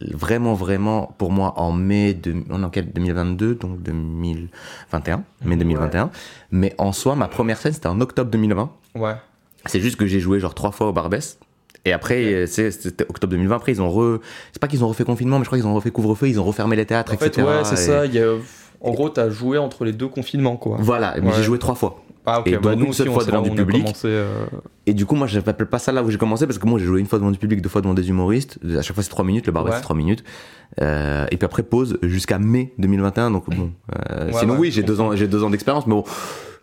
vraiment, 0.00 0.54
vraiment 0.54 1.14
pour 1.18 1.30
moi 1.30 1.54
en 1.56 1.72
mai 1.72 2.14
de, 2.14 2.34
on 2.50 2.62
en 2.62 2.70
quel 2.70 2.92
2022, 2.92 3.54
donc 3.54 3.82
2021, 3.82 5.24
mai 5.44 5.56
2021. 5.56 6.10
Mais 6.50 6.74
en 6.78 6.92
soi, 6.92 7.14
ma 7.14 7.28
première 7.28 7.58
scène, 7.58 7.72
c'était 7.72 7.88
en 7.88 8.00
octobre 8.00 8.30
2020. 8.30 8.70
Ouais. 8.96 9.14
C'est 9.66 9.80
juste 9.80 9.96
que 9.96 10.06
j'ai 10.06 10.20
joué 10.20 10.40
genre 10.40 10.54
trois 10.54 10.70
fois 10.70 10.88
au 10.88 10.92
Barbès. 10.92 11.38
Et 11.86 11.92
après, 11.92 12.24
euh, 12.34 12.46
c'était 12.46 13.06
octobre 13.08 13.30
2020. 13.30 13.56
Après, 13.56 13.72
ils 13.72 13.80
ont 13.80 13.88
re. 13.90 14.18
C'est 14.52 14.60
pas 14.60 14.66
qu'ils 14.68 14.84
ont 14.84 14.88
refait 14.88 15.04
confinement, 15.04 15.38
mais 15.38 15.44
je 15.44 15.48
crois 15.48 15.58
qu'ils 15.58 15.66
ont 15.66 15.74
refait 15.74 15.90
couvre-feu, 15.90 16.28
ils 16.28 16.38
ont 16.40 16.44
refermé 16.44 16.76
les 16.76 16.84
théâtres, 16.84 17.14
En 17.14 17.16
fait, 17.16 17.28
etc. 17.28 17.46
ouais, 17.46 17.64
c'est 17.64 17.74
Et- 17.74 17.76
ça. 17.76 18.04
il 18.06 18.14
y 18.14 18.18
a- 18.18 18.34
En 18.82 18.90
gros, 18.92 19.08
t'as 19.08 19.30
joué 19.30 19.56
entre 19.56 19.86
les 19.86 19.92
deux 19.92 20.06
confinements, 20.08 20.56
quoi. 20.58 20.76
Voilà, 20.78 21.14
mais 21.22 21.28
Ouais. 21.28 21.32
j'ai 21.34 21.42
joué 21.42 21.58
trois 21.58 21.74
fois. 21.74 22.02
Ah, 22.26 22.40
ok, 22.40 22.46
Et 22.48 22.58
bah, 22.58 22.72
donc, 22.72 22.80
nous 22.80 22.86
une 22.86 22.92
seule 22.92 23.08
fois 23.10 23.24
devant 23.24 23.40
du 23.40 23.50
public. 23.50 23.82
commencé, 23.84 24.08
euh, 24.08 24.26
Et 24.84 24.92
du 24.94 25.06
coup, 25.06 25.14
moi, 25.14 25.26
je 25.26 25.38
n'appelle 25.38 25.66
pas 25.66 25.78
ça 25.78 25.92
là 25.92 26.02
où 26.02 26.10
j'ai 26.10 26.18
commencé 26.18 26.46
parce 26.46 26.58
que 26.58 26.66
moi, 26.66 26.78
j'ai 26.78 26.84
joué 26.84 27.00
une 27.00 27.06
fois 27.06 27.18
devant 27.18 27.30
du 27.30 27.38
public, 27.38 27.62
deux 27.62 27.68
fois 27.70 27.80
devant 27.80 27.94
des 27.94 28.08
humoristes. 28.08 28.58
À 28.76 28.82
chaque 28.82 28.94
fois, 28.94 29.02
c'est 29.02 29.08
trois 29.08 29.24
minutes. 29.24 29.46
Le 29.46 29.52
Barbès, 29.52 29.70
Ouais. 29.72 29.76
c'est 29.78 29.82
trois 29.82 29.96
minutes. 29.96 30.24
Euh, 30.82 31.24
et 31.30 31.36
puis 31.36 31.46
après, 31.46 31.62
pause 31.62 31.98
jusqu'à 32.02 32.38
mai 32.38 32.72
2021. 32.78 33.30
Donc, 33.30 33.48
bon. 33.48 33.70
euh, 34.10 34.26
Ouais, 34.26 34.32
sinon, 34.40 34.56
oui, 34.58 34.70
j'ai 34.72 34.82
deux 34.82 35.00
ans, 35.00 35.16
j'ai 35.16 35.26
deux 35.28 35.42
ans 35.42 35.50
d'expérience, 35.50 35.86
mais 35.86 35.94
bon. 35.94 36.04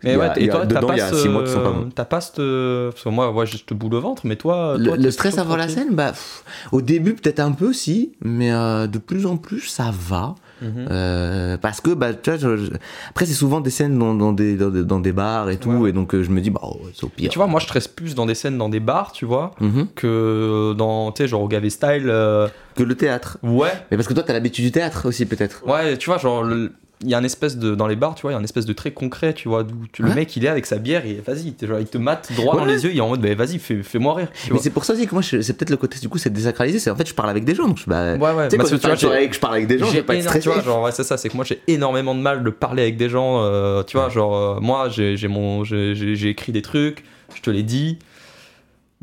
Mais 0.04 0.16
ouais, 0.16 0.28
et 0.36 0.48
a- 0.50 0.52
toi, 0.52 0.66
t'as 0.66 0.80
pas 0.80 0.96
ce... 0.98 1.90
pas 1.94 2.04
pas 2.04 2.20
ce... 2.20 2.90
Parce 2.90 3.02
que 3.04 3.08
moi, 3.08 3.32
ouais, 3.32 3.46
je 3.46 3.58
te 3.64 3.74
boule 3.74 3.94
au 3.94 4.00
ventre, 4.00 4.22
mais 4.26 4.36
toi... 4.36 4.76
Le, 4.78 4.84
toi, 4.84 4.96
le 4.96 5.02
t'es 5.02 5.10
stress 5.10 5.38
avant 5.38 5.56
la 5.56 5.68
scène, 5.68 5.88
bah, 5.94 6.10
pff, 6.12 6.44
au 6.72 6.80
début 6.82 7.14
peut-être 7.14 7.40
un 7.40 7.52
peu 7.52 7.72
si, 7.72 8.12
mais 8.22 8.52
euh, 8.52 8.86
de 8.86 8.98
plus 8.98 9.26
en 9.26 9.36
plus 9.36 9.60
ça 9.62 9.90
va. 9.92 10.34
Mhm. 10.62 10.86
Euh, 10.90 11.56
parce 11.58 11.80
que 11.80 11.90
bah, 11.90 12.14
tu 12.14 12.30
vois, 12.30 12.38
je- 12.38 12.56
je- 12.56 12.70
après 13.10 13.26
c'est 13.26 13.34
souvent 13.34 13.60
des 13.60 13.70
scènes 13.70 13.98
dans, 13.98 14.14
dans 14.14 14.32
des, 14.32 14.56
dans, 14.56 14.70
des- 14.70 14.84
dans 14.84 15.00
des 15.00 15.12
bars 15.12 15.50
et 15.50 15.56
tout, 15.56 15.70
Ouais. 15.70 15.90
et 15.90 15.92
donc 15.92 16.14
euh, 16.14 16.22
je 16.22 16.30
me 16.30 16.40
dis 16.40 16.50
bah 16.50 16.60
oh, 16.62 16.80
c'est 16.94 17.02
au 17.04 17.08
Et 17.08 17.22
pire. 17.22 17.30
tu 17.30 17.38
vois, 17.38 17.48
moi, 17.48 17.58
je 17.58 17.64
stresse 17.66 17.88
plus 17.88 18.14
dans 18.14 18.24
des 18.24 18.36
scènes, 18.36 18.56
dans 18.56 18.68
des 18.68 18.78
bars, 18.80 19.10
tu 19.12 19.24
vois, 19.24 19.50
Mhm. 19.60 19.88
que 19.96 20.72
dans, 20.78 21.10
tu 21.12 21.22
sais, 21.22 21.28
genre 21.28 21.42
au 21.42 21.48
Gavé 21.48 21.70
Style. 21.70 22.04
euh, 22.06 22.46
Que 22.76 22.82
le 22.84 22.94
théâtre. 22.94 23.38
Ouais, 23.42 23.70
Mais 23.90 23.96
parce 23.96 24.06
que 24.08 24.14
toi 24.14 24.22
t'as 24.22 24.32
l'habitude 24.32 24.64
du 24.64 24.72
théâtre 24.72 25.06
aussi 25.08 25.26
peut-être. 25.26 25.64
ouais, 25.66 25.96
tu 25.98 26.08
vois, 26.08 26.18
genre, 26.18 26.42
le- 26.44 26.72
il 27.04 27.10
y 27.10 27.14
a 27.14 27.18
un 27.18 27.24
espèce 27.24 27.56
de. 27.58 27.74
Dans 27.74 27.86
les 27.86 27.96
bars, 27.96 28.14
tu 28.14 28.22
vois, 28.22 28.32
il 28.32 28.34
y 28.34 28.36
a 28.36 28.40
un 28.40 28.44
espèce 28.44 28.66
de 28.66 28.72
trait 28.72 28.90
concret, 28.92 29.32
tu 29.34 29.48
vois, 29.48 29.64
tu- 29.92 30.02
le 30.02 30.08
Ouais. 30.08 30.14
mec, 30.14 30.36
il 30.36 30.44
est 30.44 30.48
avec 30.48 30.66
sa 30.66 30.78
bière 30.78 31.04
et 31.06 31.22
vas-y, 31.26 31.48
il 31.48 31.54
te 31.54 31.98
mate 31.98 32.30
droit 32.36 32.56
dans 32.56 32.64
les 32.64 32.84
yeux, 32.84 32.90
il 32.92 32.98
est 32.98 33.00
en 33.00 33.08
mode, 33.08 33.20
bah, 33.20 33.34
vas-y, 33.34 33.58
fais- 33.58 33.82
fais-moi 33.82 34.14
rire. 34.14 34.28
Tu 34.44 34.52
Mais 34.52 34.58
c'est 34.58 34.70
pour 34.70 34.84
ça 34.84 34.94
aussi 34.94 35.06
que 35.06 35.14
moi 35.14 35.22
c'est 35.22 35.38
peut-être 35.56 35.70
le 35.70 35.76
côté 35.76 35.98
du 36.00 36.08
coup 36.08 36.18
c'est 36.18 36.30
désacralisé, 36.32 36.78
c'est 36.78 36.90
en 36.90 36.96
fait 36.96 37.08
je 37.08 37.14
parle 37.14 37.30
avec 37.30 37.44
des 37.44 37.54
gens 37.54 37.68
donc 37.68 37.78
je 37.78 37.84
bah, 37.86 38.14
Ouais, 38.14 38.32
ouais, 38.32 38.48
que 38.48 38.56
tu 38.56 38.60
vois, 38.60 38.94
je 38.94 39.06
parle 39.06 39.12
avec- 39.16 39.34
je 39.34 39.40
parle 39.40 39.54
avec 39.54 39.66
des 39.66 39.78
gens, 39.78 39.86
J'ai 39.90 40.02
pas 40.02 40.14
énorme- 40.14 40.28
stressé. 40.28 40.48
tu 40.48 40.48
vois, 40.54 40.62
genre, 40.62 40.82
ouais, 40.82 40.92
c'est 40.92 41.04
ça, 41.04 41.16
c'est 41.16 41.28
que 41.28 41.36
moi 41.36 41.44
j'ai 41.44 41.60
énormément 41.68 42.14
de 42.14 42.20
mal 42.20 42.42
de 42.42 42.50
parler 42.50 42.82
avec 42.82 42.96
des 42.96 43.08
gens. 43.08 43.42
euh, 43.42 43.82
tu 43.82 43.96
vois, 43.96 44.08
genre, 44.08 44.34
euh, 44.36 44.60
moi 44.60 44.88
j'ai 44.88 45.28
mon, 45.28 45.64
j'ai 45.64 46.28
écrit 46.28 46.52
des 46.52 46.62
trucs, 46.62 47.04
je 47.34 47.40
te 47.42 47.50
l'ai 47.50 47.62
dit. 47.62 47.98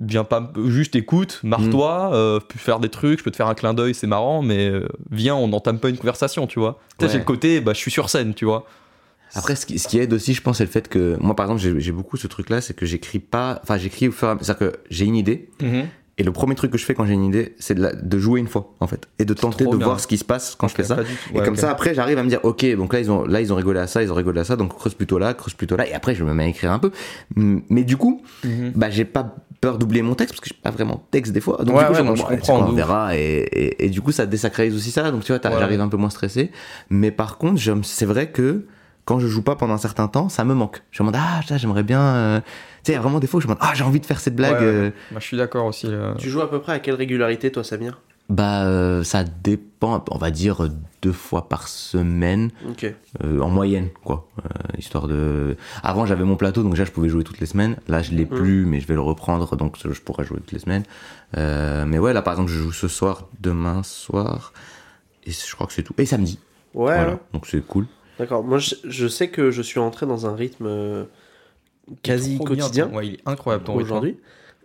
Viens 0.03 0.23
pas, 0.23 0.51
juste 0.65 0.95
écoute, 0.95 1.39
marre-toi, 1.43 2.09
Mm. 2.09 2.13
euh, 2.13 2.39
peux 2.39 2.57
faire 2.57 2.79
des 2.79 2.89
trucs, 2.89 3.19
je 3.19 3.23
peux 3.23 3.29
te 3.31 3.35
faire 3.35 3.47
un 3.47 3.53
clin 3.53 3.73
d'œil, 3.75 3.93
c'est 3.93 4.07
marrant, 4.07 4.41
mais 4.41 4.67
euh, 4.67 4.87
viens, 5.11 5.35
on 5.35 5.47
n'entame 5.47 5.77
pas 5.79 5.89
une 5.89 5.97
conversation, 5.97 6.47
tu 6.47 6.59
vois. 6.59 6.79
Ouais. 6.99 7.07
j'ai 7.09 7.19
le 7.19 7.23
côté, 7.23 7.61
bah, 7.61 7.73
je 7.73 7.77
suis 7.79 7.91
sur 7.91 8.09
scène, 8.09 8.33
tu 8.33 8.45
vois. 8.45 8.65
Après, 9.35 9.55
ce 9.55 9.65
qui, 9.65 9.77
ce 9.79 9.87
qui 9.87 9.99
aide 9.99 10.11
aussi, 10.11 10.33
je 10.33 10.41
pense, 10.41 10.57
c'est 10.57 10.65
le 10.65 10.69
fait 10.71 10.87
que 10.89 11.17
moi, 11.21 11.35
par 11.35 11.45
exemple, 11.51 11.79
j'ai 11.79 11.91
beaucoup 11.91 12.17
ce 12.17 12.27
truc-là, 12.27 12.59
c'est 12.61 12.73
que 12.73 12.85
j'écris 12.85 13.19
pas, 13.19 13.59
enfin, 13.63 13.77
j'écris 13.77 14.07
au 14.07 14.11
fur 14.11 14.27
et 14.27 14.31
à 14.31 14.33
mesure, 14.33 14.45
c'est-à-dire 14.45 14.71
que 14.73 14.79
j'ai 14.89 15.05
une 15.05 15.15
idée, 15.15 15.49
et 16.17 16.23
le 16.23 16.31
premier 16.33 16.53
truc 16.55 16.69
que 16.71 16.77
je 16.77 16.83
fais 16.85 16.93
quand 16.93 17.05
j'ai 17.05 17.13
une 17.13 17.23
idée, 17.23 17.55
c'est 17.57 17.73
de, 17.75 18.17
jouer 18.19 18.39
une 18.41 18.47
fois, 18.49 18.73
en 18.81 18.87
fait, 18.87 19.07
et 19.19 19.25
de 19.25 19.33
tenter 19.33 19.63
de 19.65 19.69
bien. 19.77 19.85
voir 19.85 19.99
ce 20.01 20.07
qui 20.07 20.17
se 20.17 20.25
passe 20.25 20.55
quand 20.55 20.67
je 20.67 20.75
fais 20.75 20.83
ça. 20.83 20.97
Et 21.33 21.39
comme 21.41 21.55
ça, 21.55 21.69
après, 21.71 21.93
j'arrive 21.95 22.17
à 22.17 22.23
me 22.23 22.29
dire, 22.29 22.39
ok, 22.43 22.65
donc 22.75 22.91
là 22.93 22.99
ils, 22.99 23.09
ont, 23.09 23.23
là, 23.23 23.39
ils 23.39 23.53
ont 23.53 23.55
rigolé 23.55 23.79
à 23.79 23.87
ça, 23.87 24.03
ils 24.03 24.11
ont 24.11 24.15
rigolé 24.15 24.41
à 24.41 24.43
ça, 24.43 24.55
donc 24.57 24.75
creuse 24.75 24.93
plutôt 24.95 25.17
là, 25.19 25.33
creuse 25.33 25.53
plutôt 25.53 25.77
là, 25.77 25.87
et 25.87 25.93
après, 25.93 26.13
je 26.15 26.23
me 26.25 26.33
mets 26.33 26.43
à 26.43 26.47
écrire 26.47 26.71
un 26.73 26.79
peu. 26.79 26.91
Mais 27.35 27.83
du 27.85 27.95
coup, 27.97 28.21
Mhm. 28.43 28.73
bah, 28.75 28.89
j'ai 28.89 29.05
pas 29.05 29.35
peur 29.61 29.77
d'oublier 29.77 30.01
mon 30.01 30.15
texte, 30.15 30.33
parce 30.33 30.41
que 30.41 30.49
j'ai 30.49 30.59
pas 30.61 30.71
vraiment 30.71 30.95
de 30.95 31.01
texte 31.11 31.31
des 31.33 31.39
fois. 31.39 31.57
Donc, 31.63 31.75
Ouais, 31.75 31.83
du 31.83 31.87
coup, 31.87 31.93
ouais, 32.09 32.15
je, 32.17 32.23
comprends, 32.23 32.59
on 32.67 32.71
verra, 32.73 33.15
et, 33.15 33.19
et, 33.21 33.85
et 33.85 33.89
du 33.89 34.01
coup, 34.01 34.11
ça 34.11 34.25
désacralise 34.25 34.75
aussi 34.75 34.89
ça, 34.91 35.11
donc 35.11 35.23
tu 35.23 35.31
vois, 35.31 35.39
Ouais, 35.51 35.59
j'arrive 35.59 35.79
un 35.81 35.87
peu 35.87 35.97
moins 35.97 36.09
stressé. 36.09 36.51
Mais 36.89 37.11
par 37.11 37.37
contre, 37.37 37.61
c'est 37.83 38.05
vrai 38.05 38.31
que 38.31 38.65
quand 39.05 39.19
je 39.19 39.27
joue 39.27 39.41
pas 39.43 39.55
pendant 39.55 39.73
un 39.73 39.77
certain 39.79 40.07
temps, 40.07 40.29
ça 40.29 40.43
me 40.43 40.53
manque. 40.53 40.81
Je 40.91 41.03
me 41.03 41.09
demande, 41.11 41.23
ah, 41.25 41.41
ça, 41.47 41.57
j'aimerais 41.57 41.83
bien. 41.83 42.01
euh, 42.01 42.39
Tu 42.39 42.45
sais, 42.87 42.91
il 42.91 42.95
y 42.95 42.97
a 42.97 43.01
vraiment 43.01 43.19
des 43.19 43.27
fois 43.27 43.37
où 43.37 43.41
je 43.41 43.47
me 43.47 43.53
demande, 43.53 43.67
ah, 43.69 43.73
j'ai 43.75 43.83
envie 43.83 43.99
de 43.99 44.05
faire 44.05 44.19
cette 44.19 44.35
blague. 44.35 44.61
Euh, 44.61 44.89
Bah, 45.11 45.17
je 45.19 45.25
suis 45.25 45.37
d'accord 45.37 45.65
aussi. 45.65 45.87
euh. 45.87 46.13
Tu 46.15 46.29
joues 46.29 46.41
à 46.41 46.49
peu 46.49 46.59
près 46.59 46.73
à 46.73 46.79
quelle 46.79 46.95
régularité, 46.95 47.51
toi, 47.51 47.63
Samir? 47.63 47.99
Bah, 48.31 48.63
euh, 48.63 49.03
ça 49.03 49.25
dépend, 49.25 50.05
on 50.09 50.17
va 50.17 50.31
dire 50.31 50.69
deux 51.01 51.11
fois 51.11 51.49
par 51.49 51.67
semaine, 51.67 52.49
euh, 53.21 53.41
en 53.41 53.49
moyenne, 53.49 53.89
quoi. 54.05 54.25
Euh, 54.39 54.77
histoire 54.77 55.09
de. 55.09 55.57
Avant, 55.83 56.05
j'avais 56.05 56.23
mon 56.23 56.37
plateau, 56.37 56.63
donc 56.63 56.71
déjà, 56.71 56.85
je 56.85 56.91
pouvais 56.91 57.09
jouer 57.09 57.25
toutes 57.25 57.41
les 57.41 57.45
semaines. 57.45 57.75
Là, 57.89 58.01
je 58.01 58.11
l'ai 58.13 58.25
plus, 58.25 58.65
mais 58.65 58.79
je 58.79 58.87
vais 58.87 58.93
le 58.93 59.01
reprendre, 59.01 59.57
donc 59.57 59.75
je 59.77 59.99
pourrais 59.99 60.23
jouer 60.23 60.37
toutes 60.37 60.53
les 60.53 60.59
semaines. 60.59 60.83
Mais 61.35 61.99
ouais, 61.99 62.13
là, 62.13 62.21
par 62.21 62.33
exemple, 62.35 62.51
je 62.51 62.57
joue 62.57 62.71
ce 62.71 62.87
soir, 62.87 63.27
demain 63.41 63.83
soir, 63.83 64.53
et 65.25 65.31
je 65.31 65.53
crois 65.53 65.67
que 65.67 65.73
c'est 65.73 65.83
tout. 65.83 65.93
Et 65.97 66.05
samedi. 66.05 66.39
Ouais, 66.73 66.95
Voilà, 66.95 67.19
donc 67.33 67.47
c'est 67.47 67.59
cool. 67.67 67.85
D'accord. 68.17 68.45
Moi, 68.45 68.59
je, 68.59 68.75
je 68.85 69.07
sais 69.07 69.27
que 69.27 69.51
je 69.51 69.61
suis 69.61 69.79
entré 69.79 70.05
dans 70.05 70.25
un 70.25 70.35
rythme 70.35 71.05
quasi 72.01 72.37
bien, 72.37 72.45
quotidien 72.45 72.89
Ouais, 72.93 73.07
il 73.07 73.13
est 73.15 73.21
incroyable 73.25 73.65
ton 73.65 73.75
rythme. 73.75 74.15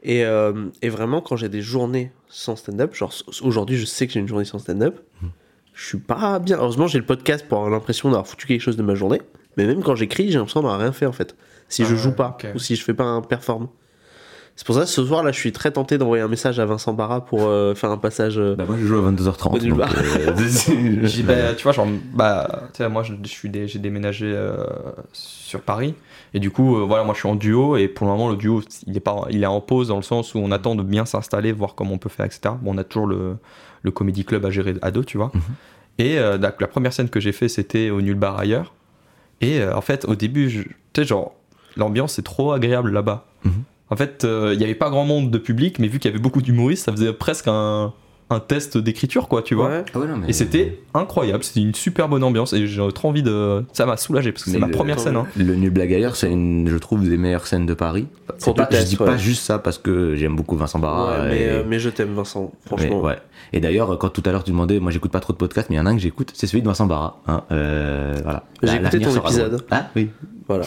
Et, 0.08 0.24
euh, 0.24 0.66
et 0.82 0.88
vraiment, 0.88 1.20
quand 1.20 1.36
j'ai 1.36 1.48
des 1.48 1.60
journées 1.62 2.12
sans 2.28 2.54
stand-up, 2.56 2.94
genre 2.94 3.12
aujourd'hui, 3.42 3.76
je 3.76 3.84
sais 3.84 4.06
que 4.06 4.12
j'ai 4.12 4.20
une 4.20 4.28
journée 4.28 4.44
sans 4.44 4.58
stand-up, 4.60 5.00
Hmm. 5.20 5.26
je 5.74 5.84
suis 5.84 5.98
pas 5.98 6.38
bien. 6.38 6.58
Heureusement, 6.58 6.86
j'ai 6.86 6.98
le 6.98 7.04
podcast 7.04 7.44
pour 7.48 7.58
avoir 7.58 7.72
l'impression 7.72 8.08
d'avoir 8.08 8.26
foutu 8.26 8.46
quelque 8.46 8.60
chose 8.60 8.76
de 8.76 8.82
ma 8.82 8.94
journée. 8.94 9.20
Mais 9.56 9.66
même 9.66 9.82
quand 9.82 9.96
j'écris, 9.96 10.30
j'ai 10.30 10.38
l'impression 10.38 10.60
d'avoir 10.60 10.78
rien 10.78 10.92
fait 10.92 11.06
en 11.06 11.12
fait. 11.12 11.34
Si 11.68 11.82
Ah 11.82 11.86
je 11.90 11.96
joue 11.96 12.10
ouais, 12.10 12.14
pas 12.14 12.36
ou 12.54 12.58
si 12.60 12.76
je 12.76 12.84
fais 12.84 12.94
pas 12.94 13.04
un 13.04 13.20
perform. 13.20 13.68
C'est 14.58 14.64
pour 14.64 14.74
ça 14.74 14.82
que 14.82 14.86
ce 14.86 15.04
soir 15.04 15.22
là, 15.22 15.32
je 15.32 15.38
suis 15.38 15.52
très 15.52 15.70
tenté 15.70 15.98
d'envoyer 15.98 16.22
un 16.22 16.28
message 16.28 16.58
à 16.58 16.64
Vincent 16.64 16.94
Barra 16.94 17.22
pour 17.24 17.42
euh, 17.42 17.74
faire 17.74 17.90
un 17.90 17.98
passage. 17.98 18.38
euh, 18.38 18.54
Bah, 18.56 18.64
moi, 18.66 18.76
je 18.80 18.86
joue 18.86 18.96
à 18.96 19.10
22h30. 19.12 19.54
Au 19.54 19.58
donc, 19.58 19.80
euh, 19.80 21.02
J'ai- 21.06 21.22
bah, 21.22 21.54
tu 21.54 21.62
vois, 21.62 21.72
genre, 21.72 21.86
bah, 22.14 22.62
tu 22.72 22.78
sais, 22.78 22.88
moi, 22.88 23.02
je, 23.02 23.12
je 23.22 23.28
suis 23.28 23.50
dé- 23.50 23.68
j'ai 23.68 23.78
déménagé 23.78 24.26
euh, 24.34 24.56
sur 25.12 25.60
Paris. 25.60 25.94
Et 26.32 26.40
du 26.40 26.50
coup, 26.50 26.76
euh, 26.78 26.84
voilà, 26.84 27.04
moi, 27.04 27.12
je 27.12 27.18
suis 27.20 27.28
en 27.28 27.34
duo. 27.34 27.76
Et 27.76 27.86
pour 27.86 28.06
le 28.06 28.12
moment, 28.14 28.30
le 28.30 28.36
duo, 28.36 28.62
il 28.86 28.96
est, 28.96 29.00
pas, 29.00 29.26
il 29.28 29.42
est 29.42 29.46
en 29.46 29.60
pause 29.60 29.88
dans 29.88 29.96
le 29.96 30.02
sens 30.02 30.34
où 30.34 30.38
on 30.38 30.50
attend 30.50 30.74
de 30.74 30.82
bien 30.82 31.04
s'installer, 31.04 31.52
voir 31.52 31.74
comment 31.74 31.92
on 31.92 31.98
peut 31.98 32.08
faire, 32.08 32.24
etc. 32.24 32.54
Bon, 32.62 32.74
on 32.74 32.78
a 32.78 32.84
toujours 32.84 33.06
le, 33.08 33.36
le 33.82 33.90
comedy 33.90 34.24
club 34.24 34.46
à 34.46 34.50
gérer 34.50 34.74
à 34.80 34.90
deux, 34.90 35.04
tu 35.04 35.18
vois. 35.18 35.30
Mhm. 35.34 35.40
Et 35.98 36.18
euh, 36.18 36.38
la, 36.38 36.54
la 36.58 36.66
première 36.66 36.94
scène 36.94 37.10
que 37.10 37.20
j'ai 37.20 37.32
fait, 37.32 37.48
c'était 37.48 37.90
au 37.90 38.00
Nul 38.00 38.14
Bar 38.16 38.38
ailleurs. 38.38 38.72
Et 39.42 39.60
euh, 39.60 39.76
en 39.76 39.82
fait, 39.82 40.06
au 40.06 40.14
début, 40.14 40.48
tu 40.94 41.02
sais, 41.02 41.06
genre, 41.06 41.34
l'ambiance 41.76 42.18
est 42.18 42.22
trop 42.22 42.52
agréable 42.52 42.90
là-bas. 42.90 43.26
Mhm. 43.44 43.52
En 43.90 43.96
fait, 43.96 44.24
euh, 44.24 44.50
il 44.52 44.58
n'y 44.58 44.64
avait 44.64 44.74
pas 44.74 44.90
grand 44.90 45.04
monde 45.04 45.30
de 45.30 45.38
public, 45.38 45.78
mais 45.78 45.86
vu 45.88 45.98
qu'il 45.98 46.10
y 46.10 46.14
avait 46.14 46.22
beaucoup 46.22 46.42
d'humoristes, 46.42 46.84
ça 46.86 46.92
faisait 46.92 47.12
presque 47.12 47.46
un, 47.46 47.92
un 48.30 48.40
test 48.40 48.76
d'écriture, 48.76 49.28
quoi, 49.28 49.42
tu 49.42 49.54
vois. 49.54 49.68
ouais. 49.68 49.84
Ah 49.94 49.98
ouais, 50.00 50.08
non, 50.08 50.16
mais- 50.16 50.28
Et 50.28 50.32
c'était 50.32 50.80
incroyable, 50.94 51.44
c'était 51.44 51.60
une 51.60 51.72
super 51.74 52.08
bonne 52.08 52.24
ambiance 52.24 52.52
et 52.52 52.66
j'ai 52.66 52.82
trop 52.92 53.08
envie 53.10 53.22
de. 53.22 53.62
Ça 53.72 53.86
m'a 53.86 53.96
soulagé 53.96 54.32
parce 54.32 54.42
que 54.42 54.50
c'est 54.50 54.58
ma 54.58 54.66
le- 54.66 54.72
première 54.72 54.98
scène. 54.98 55.14
Hein. 55.14 55.26
Le 55.36 55.54
Nul 55.54 55.70
Blague 55.70 55.94
ailleurs, 55.94 56.16
c'est 56.16 56.28
une, 56.32 56.68
je 56.68 56.76
trouve, 56.78 57.08
des 57.08 57.16
meilleures 57.16 57.46
scènes 57.46 57.66
de 57.66 57.74
Paris. 57.74 58.08
Pour 58.42 58.54
pas, 58.56 58.66
je 58.72 58.82
dis 58.82 58.96
ouais. 58.98 59.06
pas 59.06 59.16
juste 59.16 59.44
ça 59.44 59.60
parce 59.60 59.78
que 59.78 60.16
j'aime 60.16 60.34
beaucoup 60.34 60.56
Vincent 60.56 60.80
Barra. 60.80 61.20
Ouais, 61.22 61.28
mais, 61.28 61.40
et- 61.42 61.48
euh, 61.48 61.62
mais 61.64 61.78
je 61.78 61.88
t'aime, 61.90 62.12
Vincent. 62.14 62.50
Franchement. 62.66 62.98
mais 63.02 63.08
ouais. 63.10 63.18
Et 63.52 63.60
d'ailleurs, 63.60 63.96
quand 63.98 64.08
tout 64.08 64.22
à 64.26 64.32
l'heure 64.32 64.42
tu 64.42 64.50
demandais, 64.50 64.80
moi 64.80 64.90
j'écoute 64.90 65.12
pas 65.12 65.20
trop 65.20 65.32
de 65.32 65.38
podcasts, 65.38 65.70
mais 65.70 65.76
il 65.76 65.78
y 65.78 65.80
en 65.82 65.86
a 65.86 65.90
un 65.90 65.94
que 65.94 66.02
j'écoute, 66.02 66.32
c'est 66.34 66.48
celui 66.48 66.62
de 66.62 66.66
Vincent 66.66 66.86
Barra. 66.86 67.20
Hein, 67.28 67.44
euh, 67.52 68.16
voilà. 68.24 68.42
J'ai 68.64 68.74
écouté 68.74 68.98
ton 68.98 69.14
épisode. 69.14 69.64
Ah 69.70 69.86
oui. 69.94 70.10
Voilà. 70.48 70.64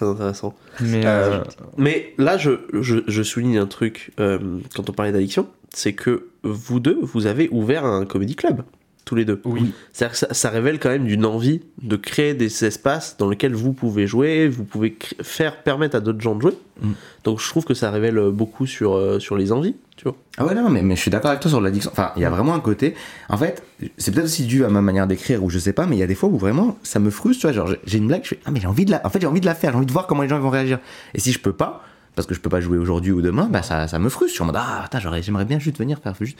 Très 0.00 0.08
intéressant. 0.08 0.54
Mais 0.80 1.04
Euh, 1.04 1.40
euh, 1.40 1.44
Mais 1.76 2.14
là, 2.16 2.38
je, 2.38 2.52
je, 2.72 3.00
je 3.06 3.22
souligne 3.22 3.58
un 3.58 3.66
truc 3.66 4.12
euh, 4.18 4.38
quand 4.74 4.88
on 4.88 4.94
parlait 4.94 5.12
d'addiction, 5.12 5.46
c'est 5.74 5.92
que 5.92 6.28
vous 6.42 6.80
deux, 6.80 6.98
vous 7.02 7.26
avez 7.26 7.50
ouvert 7.50 7.84
un 7.84 8.06
comedy 8.06 8.34
club, 8.34 8.62
tous 9.10 9.16
les 9.16 9.24
deux. 9.24 9.40
Oui. 9.44 9.72
C'est-à-dire 9.92 10.12
que 10.12 10.18
ça, 10.18 10.32
ça 10.32 10.50
révèle 10.50 10.78
quand 10.78 10.88
même 10.88 11.04
d'une 11.04 11.26
envie 11.26 11.62
de 11.82 11.96
créer 11.96 12.32
des 12.32 12.64
espaces 12.64 13.16
dans 13.18 13.28
lesquels 13.28 13.54
vous 13.54 13.72
pouvez 13.72 14.06
jouer, 14.06 14.46
vous 14.46 14.62
pouvez 14.62 14.96
faire 15.20 15.64
permettre 15.64 15.96
à 15.96 16.00
d'autres 16.00 16.20
gens 16.20 16.36
de 16.36 16.42
jouer. 16.42 16.52
Mm. 16.80 16.90
Donc 17.24 17.40
je 17.40 17.48
trouve 17.48 17.64
que 17.64 17.74
ça 17.74 17.90
révèle 17.90 18.20
beaucoup 18.30 18.66
sur, 18.68 18.94
euh, 18.94 19.18
sur 19.18 19.36
les 19.36 19.50
envies, 19.50 19.74
tu 19.96 20.04
vois. 20.04 20.14
Ah 20.38 20.46
ouais, 20.46 20.54
non, 20.54 20.70
mais, 20.70 20.82
mais 20.82 20.94
je 20.94 21.00
suis 21.00 21.10
d'accord 21.10 21.30
avec 21.30 21.40
toi 21.40 21.50
sur 21.50 21.60
l'addiction. 21.60 21.90
Enfin, 21.90 22.12
il 22.14 22.22
y 22.22 22.24
a 22.24 22.30
vraiment 22.30 22.54
un 22.54 22.60
côté. 22.60 22.94
En 23.28 23.36
fait, 23.36 23.64
c'est 23.98 24.12
peut-être 24.14 24.26
aussi 24.26 24.44
dû 24.44 24.64
à 24.64 24.68
ma 24.68 24.80
manière 24.80 25.08
d'écrire 25.08 25.42
ou 25.42 25.50
je 25.50 25.58
sais 25.58 25.72
pas, 25.72 25.86
mais 25.86 25.96
il 25.96 25.98
y 25.98 26.04
a 26.04 26.06
des 26.06 26.14
fois 26.14 26.28
où 26.28 26.38
vraiment 26.38 26.78
ça 26.84 27.00
me 27.00 27.10
frustre, 27.10 27.40
tu 27.40 27.46
vois. 27.48 27.52
Genre, 27.52 27.74
j'ai- 27.84 27.98
une 27.98 28.06
blague, 28.06 28.22
je 28.22 28.28
fais 28.28 28.38
Ah, 28.44 28.52
mais 28.52 28.60
j'ai 28.60 28.68
envie 28.68 28.84
de 28.84 28.92
la. 28.92 29.04
En 29.04 29.10
fait, 29.10 29.20
j'ai 29.20 29.26
envie 29.26 29.40
de 29.40 29.46
la 29.46 29.56
faire, 29.56 29.72
j'ai 29.72 29.76
envie 29.78 29.86
de 29.86 29.92
voir 29.92 30.06
comment 30.06 30.22
les 30.22 30.28
gens 30.28 30.38
vont 30.38 30.50
réagir. 30.50 30.78
Et 31.14 31.18
si 31.18 31.32
je 31.32 31.40
peux 31.40 31.52
pas, 31.52 31.82
parce 32.14 32.28
que 32.28 32.34
je 32.34 32.40
peux 32.40 32.48
pas 32.48 32.60
jouer 32.60 32.78
aujourd'hui 32.78 33.10
ou 33.10 33.22
demain, 33.22 33.48
bah 33.50 33.62
ça, 33.62 33.88
ça 33.88 33.98
me 33.98 34.08
frustre. 34.08 34.28
Je 34.30 34.34
suis 34.34 34.42
en 34.44 34.46
mode 34.46 34.56
Ah, 34.56 34.88
j'aimerais 35.20 35.44
bien 35.44 35.58
juste 35.58 35.78
venir 35.78 35.98
faire 35.98 36.14
juste 36.20 36.38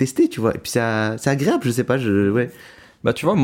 tester, 0.00 0.28
tu 0.28 0.40
vois. 0.40 0.54
Et 0.54 0.58
puis 0.58 0.72
c'est 0.72 0.80
agréable, 1.28 1.62
je 1.64 1.70
sais 1.70 1.84
pas, 1.84 1.98
je. 1.98 2.30
Ouais. 2.30 2.50
Bah 3.04 3.12
tu 3.12 3.24
vois, 3.26 3.34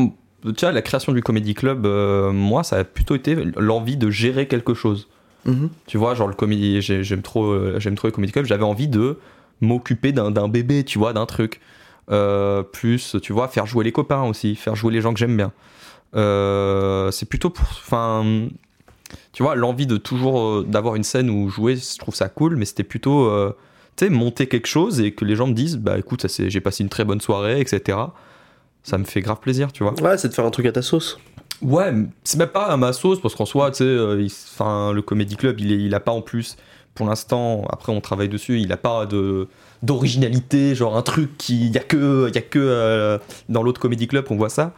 vois, 0.43 0.71
la 0.71 0.81
création 0.81 1.13
du 1.13 1.21
Comedy 1.21 1.53
Club, 1.53 1.85
euh, 1.85 2.31
moi, 2.31 2.63
ça 2.63 2.77
a 2.77 2.83
plutôt 2.83 3.15
été 3.15 3.35
l'envie 3.57 3.95
de 3.97 4.09
gérer 4.09 4.47
quelque 4.47 4.73
chose. 4.73 5.07
Mhm. 5.45 5.69
Tu 5.85 5.97
vois, 5.97 6.13
genre 6.15 6.27
le 6.27 6.33
comédie, 6.33 6.81
j'ai- 6.81 7.03
j'aime 7.03 7.21
trop, 7.21 7.45
euh, 7.45 7.79
j'aime 7.79 7.95
trop 7.95 8.07
les 8.07 8.11
Comedy 8.11 8.31
Club. 8.33 8.45
J'avais 8.45 8.63
envie 8.65 8.87
de 8.87 9.17
m'occuper 9.61 10.11
d'un 10.11 10.47
bébé, 10.49 10.83
tu 10.83 10.99
vois, 10.99 11.13
d'un 11.13 11.25
truc. 11.25 11.61
Euh, 12.09 12.63
plus, 12.63 13.15
tu 13.21 13.33
vois, 13.33 13.47
faire 13.47 13.65
jouer 13.65 13.83
les 13.83 13.91
copains 13.91 14.23
aussi, 14.23 14.55
faire 14.55 14.75
jouer 14.75 14.93
les 14.93 15.01
gens 15.01 15.13
que 15.13 15.19
j'aime 15.19 15.35
bien. 15.37 15.51
Euh, 16.15 17.11
c'est 17.11 17.27
plutôt 17.27 17.49
pour, 17.49 17.65
enfin, 17.69 18.47
tu 19.33 19.43
vois, 19.43 19.55
l'envie 19.55 19.87
de 19.87 19.97
toujours 19.97 20.39
euh, 20.39 20.65
d'avoir 20.67 20.95
une 20.95 21.03
scène 21.03 21.29
où 21.29 21.49
jouer, 21.49 21.75
je 21.75 21.97
trouve 21.97 22.15
ça 22.15 22.29
cool, 22.29 22.55
mais 22.55 22.65
c'était 22.65 22.83
plutôt, 22.83 23.27
sais, 24.05 24.09
monter 24.09 24.47
quelque 24.47 24.67
chose 24.67 24.99
et 25.01 25.11
que 25.13 25.25
les 25.25 25.35
gens 25.35 25.47
me 25.47 25.53
disent, 25.53 25.77
bah 25.77 25.97
écoute, 25.97 26.21
ça 26.21 26.27
c'est, 26.27 26.49
j'ai 26.49 26.61
passé 26.61 26.83
une 26.83 26.89
très 26.89 27.03
bonne 27.03 27.21
soirée, 27.21 27.59
etc. 27.59 27.97
Ça 28.83 28.97
me 28.97 29.03
fait 29.03 29.21
grave 29.21 29.39
plaisir, 29.39 29.71
tu 29.71 29.83
vois. 29.83 29.93
Ouais, 30.01 30.17
c'est 30.17 30.29
de 30.29 30.33
faire 30.33 30.45
un 30.45 30.51
truc 30.51 30.65
à 30.65 30.71
ta 30.71 30.81
sauce. 30.81 31.19
Ouais, 31.61 31.91
c'est 32.23 32.37
même 32.37 32.47
pas 32.49 32.65
à 32.67 32.77
ma 32.77 32.93
sauce 32.93 33.19
parce 33.19 33.33
qu'en 33.35 33.45
soi, 33.45 33.71
tu 33.71 33.77
sais, 33.79 33.83
euh, 33.83 34.21
il- 34.21 34.31
le 34.93 35.01
Comedy 35.01 35.35
Club, 35.35 35.59
il, 35.59 35.71
est, 35.71 35.77
il 35.83 35.93
a 35.95 35.99
pas 35.99 36.11
en 36.11 36.21
plus, 36.21 36.55
pour 36.93 37.07
l'instant, 37.07 37.65
après 37.69 37.91
on 37.91 37.99
travaille 37.99 38.29
dessus, 38.29 38.59
il 38.59 38.71
a 38.71 38.77
pas 38.77 39.05
de 39.05 39.47
d'originalité, 39.83 40.73
genre 40.75 40.97
un 40.97 41.01
truc 41.03 41.37
qui, 41.37 41.69
y 41.69 41.77
a 41.77 41.83
que, 41.83 42.31
y 42.33 42.37
a 42.37 42.41
que 42.41 42.57
euh, 42.59 43.17
dans 43.49 43.61
l'autre 43.63 43.79
Comedy 43.81 44.07
Club 44.07 44.25
qu'on 44.25 44.35
voit 44.37 44.49
ça. 44.49 44.73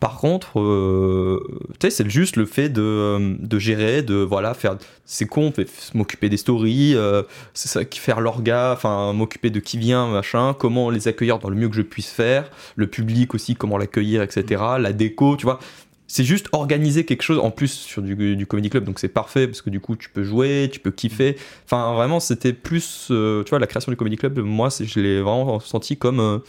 Par 0.00 0.16
contre, 0.16 0.58
euh, 0.60 1.46
tu 1.78 1.86
sais, 1.86 1.90
c'est 1.90 2.08
juste 2.08 2.36
le 2.36 2.46
fait 2.46 2.70
de, 2.70 2.80
euh, 2.80 3.36
de 3.38 3.58
gérer, 3.58 4.02
de 4.02 4.14
voilà, 4.16 4.54
faire. 4.54 4.78
C'est 5.04 5.26
con, 5.26 5.52
fait- 5.52 5.68
m'occuper 5.94 6.30
des 6.30 6.38
stories, 6.38 6.94
euh, 6.94 7.22
c'est 7.52 7.68
ça, 7.68 7.80
faire 7.84 8.20
l'orga, 8.20 8.72
enfin, 8.72 9.12
m'occuper 9.12 9.50
de 9.50 9.60
qui 9.60 9.76
vient, 9.76 10.06
machin, 10.08 10.54
comment 10.58 10.88
les 10.88 11.06
accueillir 11.06 11.38
dans 11.38 11.50
le 11.50 11.56
mieux 11.56 11.68
que 11.68 11.76
je 11.76 11.82
puisse 11.82 12.08
faire, 12.10 12.50
le 12.76 12.86
public 12.86 13.34
aussi, 13.34 13.54
comment 13.56 13.76
l'accueillir, 13.76 14.22
etc. 14.22 14.62
La 14.78 14.94
déco, 14.94 15.36
tu 15.36 15.44
vois. 15.44 15.58
C'est 16.06 16.24
juste 16.24 16.48
organiser 16.52 17.04
quelque 17.04 17.22
chose 17.22 17.38
en 17.38 17.50
plus 17.50 17.68
sur 17.70 18.00
du, 18.02 18.36
du 18.36 18.46
comedy 18.46 18.70
club, 18.70 18.84
donc 18.84 18.98
c'est 18.98 19.08
parfait 19.08 19.46
parce 19.46 19.62
que 19.62 19.70
du 19.70 19.78
coup 19.80 19.94
tu 19.94 20.08
peux 20.10 20.24
jouer, 20.24 20.68
tu 20.72 20.80
peux 20.80 20.90
kiffer. 20.90 21.36
Enfin, 21.66 21.92
vraiment, 21.94 22.18
c'était 22.20 22.52
plus, 22.52 23.08
euh, 23.10 23.44
tu 23.44 23.50
vois, 23.50 23.58
la 23.60 23.66
création 23.68 23.92
du 23.92 23.96
comedy 23.96 24.16
club, 24.16 24.38
moi, 24.40 24.70
je 24.80 24.98
l'ai 24.98 25.20
vraiment 25.20 25.60
senti 25.60 25.96
comme 25.98 26.40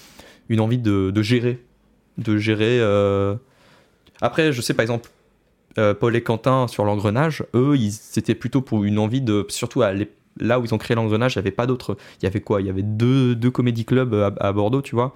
une 0.50 0.60
envie 0.62 0.78
de, 0.80 1.12
de 1.12 1.22
gérer, 1.22 1.60
de 2.22 2.38
gérer. 2.38 2.80
euh, 2.80 3.36
Après, 4.22 4.52
je 4.54 4.62
sais 4.62 4.74
par 4.74 4.84
exemple, 4.84 5.10
euh, 5.78 5.94
Paul 5.94 6.16
et 6.16 6.22
Quentin 6.22 6.68
sur 6.68 6.86
l'engrenage, 6.86 7.44
eux, 7.56 7.76
ils- 7.78 7.92
c'était 7.92 8.36
plutôt 8.36 8.62
pour 8.62 8.84
une 8.84 9.00
envie 9.00 9.22
de, 9.22 9.46
surtout 9.50 9.82
à 9.82 9.92
là 10.40 10.60
où 10.60 10.66
ils 10.66 10.74
ont 10.74 10.78
créé 10.78 10.96
l'engrenage, 10.96 11.36
il 11.36 11.40
n'y 11.40 11.42
avait 11.42 11.52
pas 11.52 11.66
d'autres. 11.68 11.98
Il 12.22 12.26
y 12.26 12.28
avait 12.28 12.40
quoi? 12.42 12.62
Il 12.62 12.68
y 12.68 12.70
avait 12.70 12.84
deux, 12.84 13.36
deux 13.36 13.52
comédie 13.52 13.84
clubs 13.86 14.14
à, 14.14 14.32
à 14.48 14.54
Bordeaux, 14.54 14.82
tu 14.82 14.96
vois? 14.96 15.14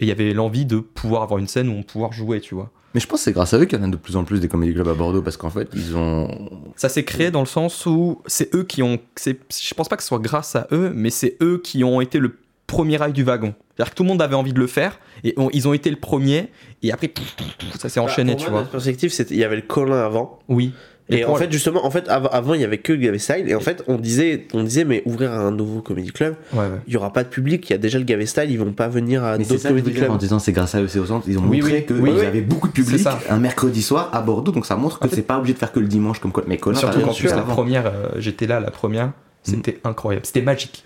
Et 0.00 0.04
il 0.04 0.08
y 0.08 0.12
avait 0.12 0.32
l'envie 0.34 0.64
de 0.66 0.78
pouvoir 0.78 1.22
avoir 1.22 1.38
une 1.38 1.46
scène 1.46 1.68
où 1.68 1.72
on 1.72 1.82
pouvoir 1.82 2.12
jouer, 2.12 2.40
tu 2.40 2.54
vois. 2.54 2.70
Mais 2.94 3.00
je 3.00 3.06
pense 3.06 3.20
que 3.20 3.24
c'est 3.24 3.32
grâce 3.32 3.54
à 3.54 3.58
eux 3.58 3.64
qu'il 3.64 3.78
y 3.78 3.80
en 3.80 3.84
a 3.84 3.88
de 3.90 3.96
plus 3.96 4.16
en 4.16 4.24
plus 4.24 4.40
des 4.40 4.48
comédie 4.48 4.74
clubs 4.74 4.88
à 4.88 4.94
Bordeaux 4.94 5.22
parce 5.22 5.36
qu'en 5.36 5.48
fait, 5.50 5.68
ils 5.74 5.96
ont. 5.96 6.50
Ça 6.76 6.88
s'est 6.88 7.04
créé 7.04 7.30
dans 7.30 7.40
le 7.40 7.46
sens 7.46 7.86
où 7.86 8.20
c'est 8.26 8.54
eux 8.54 8.64
qui 8.64 8.82
ont. 8.82 8.98
c'est- 9.16 9.38
Je 9.50 9.74
pense 9.74 9.88
pas 9.88 9.96
que 9.96 10.02
ce 10.02 10.08
soit 10.08 10.18
grâce 10.18 10.56
à 10.56 10.66
eux, 10.72 10.90
mais 10.94 11.10
c'est 11.10 11.36
eux 11.40 11.60
qui 11.62 11.84
ont 11.84 12.00
été 12.00 12.18
le 12.18 12.36
premier 12.72 12.96
rail 12.96 13.12
du 13.12 13.22
wagon. 13.22 13.54
C'est-à-dire 13.76 13.90
que 13.92 13.96
tout 13.96 14.02
le 14.02 14.08
monde 14.08 14.22
avait 14.22 14.34
envie 14.34 14.52
de 14.52 14.58
le 14.58 14.66
faire 14.66 14.98
et 15.24 15.34
on- 15.36 15.50
ils 15.52 15.68
ont 15.68 15.72
été 15.74 15.90
le 15.90 15.96
premier 15.96 16.48
et 16.82 16.92
après 16.92 17.10
ça 17.78 17.88
s'est 17.88 18.00
enchaîné, 18.00 18.32
Bah, 18.32 18.36
pour 18.38 18.44
tu 18.46 18.50
moi, 18.50 18.60
vois. 18.62 18.70
Perspective, 18.70 19.12
il 19.30 19.36
y 19.36 19.44
avait 19.44 19.56
le 19.56 19.62
Colin 19.62 19.98
avant. 20.04 20.38
Oui. 20.48 20.72
Et, 21.08 21.24
en 21.26 21.34
fait, 21.34 21.50
justement, 21.52 21.84
en 21.84 21.90
fait, 21.90 22.08
av- 22.08 22.30
avant, 22.32 22.54
il 22.54 22.62
y 22.62 22.64
avait 22.64 22.78
que 22.78 22.92
le 22.94 23.18
Style. 23.18 23.44
Et 23.48 23.54
en 23.54 23.60
fait, 23.60 23.82
on 23.86 23.96
disait, 23.98 24.46
on 24.54 24.62
disait, 24.62 24.84
mais 24.84 25.02
ouvrir 25.04 25.30
un 25.32 25.50
nouveau 25.50 25.82
comedy 25.82 26.10
club, 26.10 26.36
Ouais, 26.54 26.60
ouais. 26.60 26.66
il 26.86 26.92
y 26.94 26.96
aura 26.96 27.12
pas 27.12 27.22
de 27.22 27.28
public. 27.28 27.68
Il 27.68 27.72
y 27.72 27.74
a 27.74 27.78
déjà 27.78 27.98
le 27.98 28.04
Gavé 28.04 28.24
Style. 28.24 28.50
Ils 28.50 28.58
vont 28.58 28.72
pas 28.72 28.88
venir 28.88 29.22
à 29.22 29.36
d'autres 29.36 29.62
comedy 29.68 29.90
dire 29.90 30.04
en 30.04 30.06
clubs. 30.06 30.18
disant 30.18 30.38
c'est 30.38 30.52
grâce 30.52 30.74
à 30.74 30.80
eux, 30.80 30.88
c'est 30.88 31.00
au 31.00 31.04
centre. 31.04 31.26
Ils 31.28 31.38
ont 31.38 31.42
Oui, 31.46 31.60
montré 31.60 31.78
oui. 31.80 31.84
que 31.86 31.94
Oui, 31.94 32.12
ils 32.16 32.24
avaient 32.24 32.40
beaucoup 32.40 32.68
de 32.68 32.72
public 32.72 33.06
un 33.28 33.38
mercredi 33.38 33.82
soir 33.82 34.08
à 34.14 34.22
Bordeaux, 34.22 34.52
donc 34.52 34.64
ça 34.64 34.76
montre 34.76 35.00
que 35.00 35.06
En 35.06 35.08
fait- 35.10 35.16
c'est 35.16 35.22
pas 35.22 35.36
obligé 35.38 35.52
de 35.54 35.58
faire 35.58 35.72
que 35.72 35.80
le 35.80 35.88
dimanche 35.88 36.18
comme 36.20 36.32
quoi. 36.32 36.44
Mais 36.46 36.56
Colin, 36.56 36.78
Surtout 36.78 37.00
plus, 37.00 37.14
juste 37.16 37.34
la 37.36 37.42
première, 37.42 37.86
euh, 37.88 38.08
j'étais 38.18 38.46
là, 38.46 38.60
la 38.60 38.70
première, 38.70 39.12
c'était 39.42 39.80
incroyable. 39.84 40.24
C'était 40.24 40.40
magique. 40.42 40.84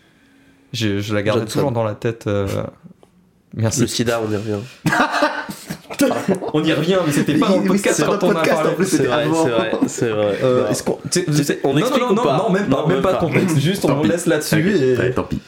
Je, 0.76 1.00
je 1.00 1.14
la 1.14 1.22
gardais 1.22 1.40
Johnson. 1.42 1.52
toujours 1.54 1.72
dans 1.72 1.84
la 1.84 1.94
tête. 1.94 2.26
euh, 2.26 2.46
Merci. 3.54 3.80
Le 3.82 3.86
sida, 3.86 4.20
on 4.26 4.30
y 4.30 4.36
revient. 4.36 4.58
On 6.52 6.62
y 6.62 6.72
revient, 6.74 6.98
mais 7.06 7.12
c'était 7.12 7.38
pas 7.38 7.48
dans 7.48 7.60
le 7.60 7.68
podcast 7.68 8.02
quand 8.04 8.22
on 8.22 8.30
a 8.30 8.34
podcast, 8.34 8.62
parlé. 8.62 8.84
C'est 8.84 9.02
vrai, 9.06 9.24
c'est 9.32 9.48
vrai, 9.48 9.70
c'est 9.86 10.08
vrai. 10.10 10.38
Euh, 10.42 10.62
Non. 10.64 10.68
est-ce 10.70 10.82
qu'on- 10.82 10.98
on 11.64 11.72
non, 11.72 11.78
explique 11.78 12.02
non, 12.02 12.10
ou 12.10 12.14
non, 12.14 12.22
pas 12.22 12.36
non, 12.36 12.50
même 12.50 12.66
pas, 12.68 12.76
Non, 12.76 12.86
même 12.86 12.94
même 12.96 13.02
pas 13.02 13.12
de 13.14 13.18
contexte. 13.18 13.58
Juste, 13.58 13.84
on 13.86 14.02
pis. 14.02 14.08
laisse 14.08 14.26
là-dessus 14.26 14.96
tant 15.14 15.22
pis. 15.22 15.40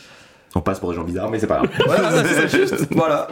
On 0.54 0.60
passe 0.60 0.80
pour 0.80 0.90
des 0.90 0.96
gens 0.96 1.04
bizarres, 1.04 1.30
mais 1.30 1.38
c'est 1.38 1.46
pas 1.46 1.58
grave. 1.62 1.70
Voilà, 1.86 2.24
c'est 2.24 2.48
juste. 2.58 2.86
Voilà. 2.90 3.28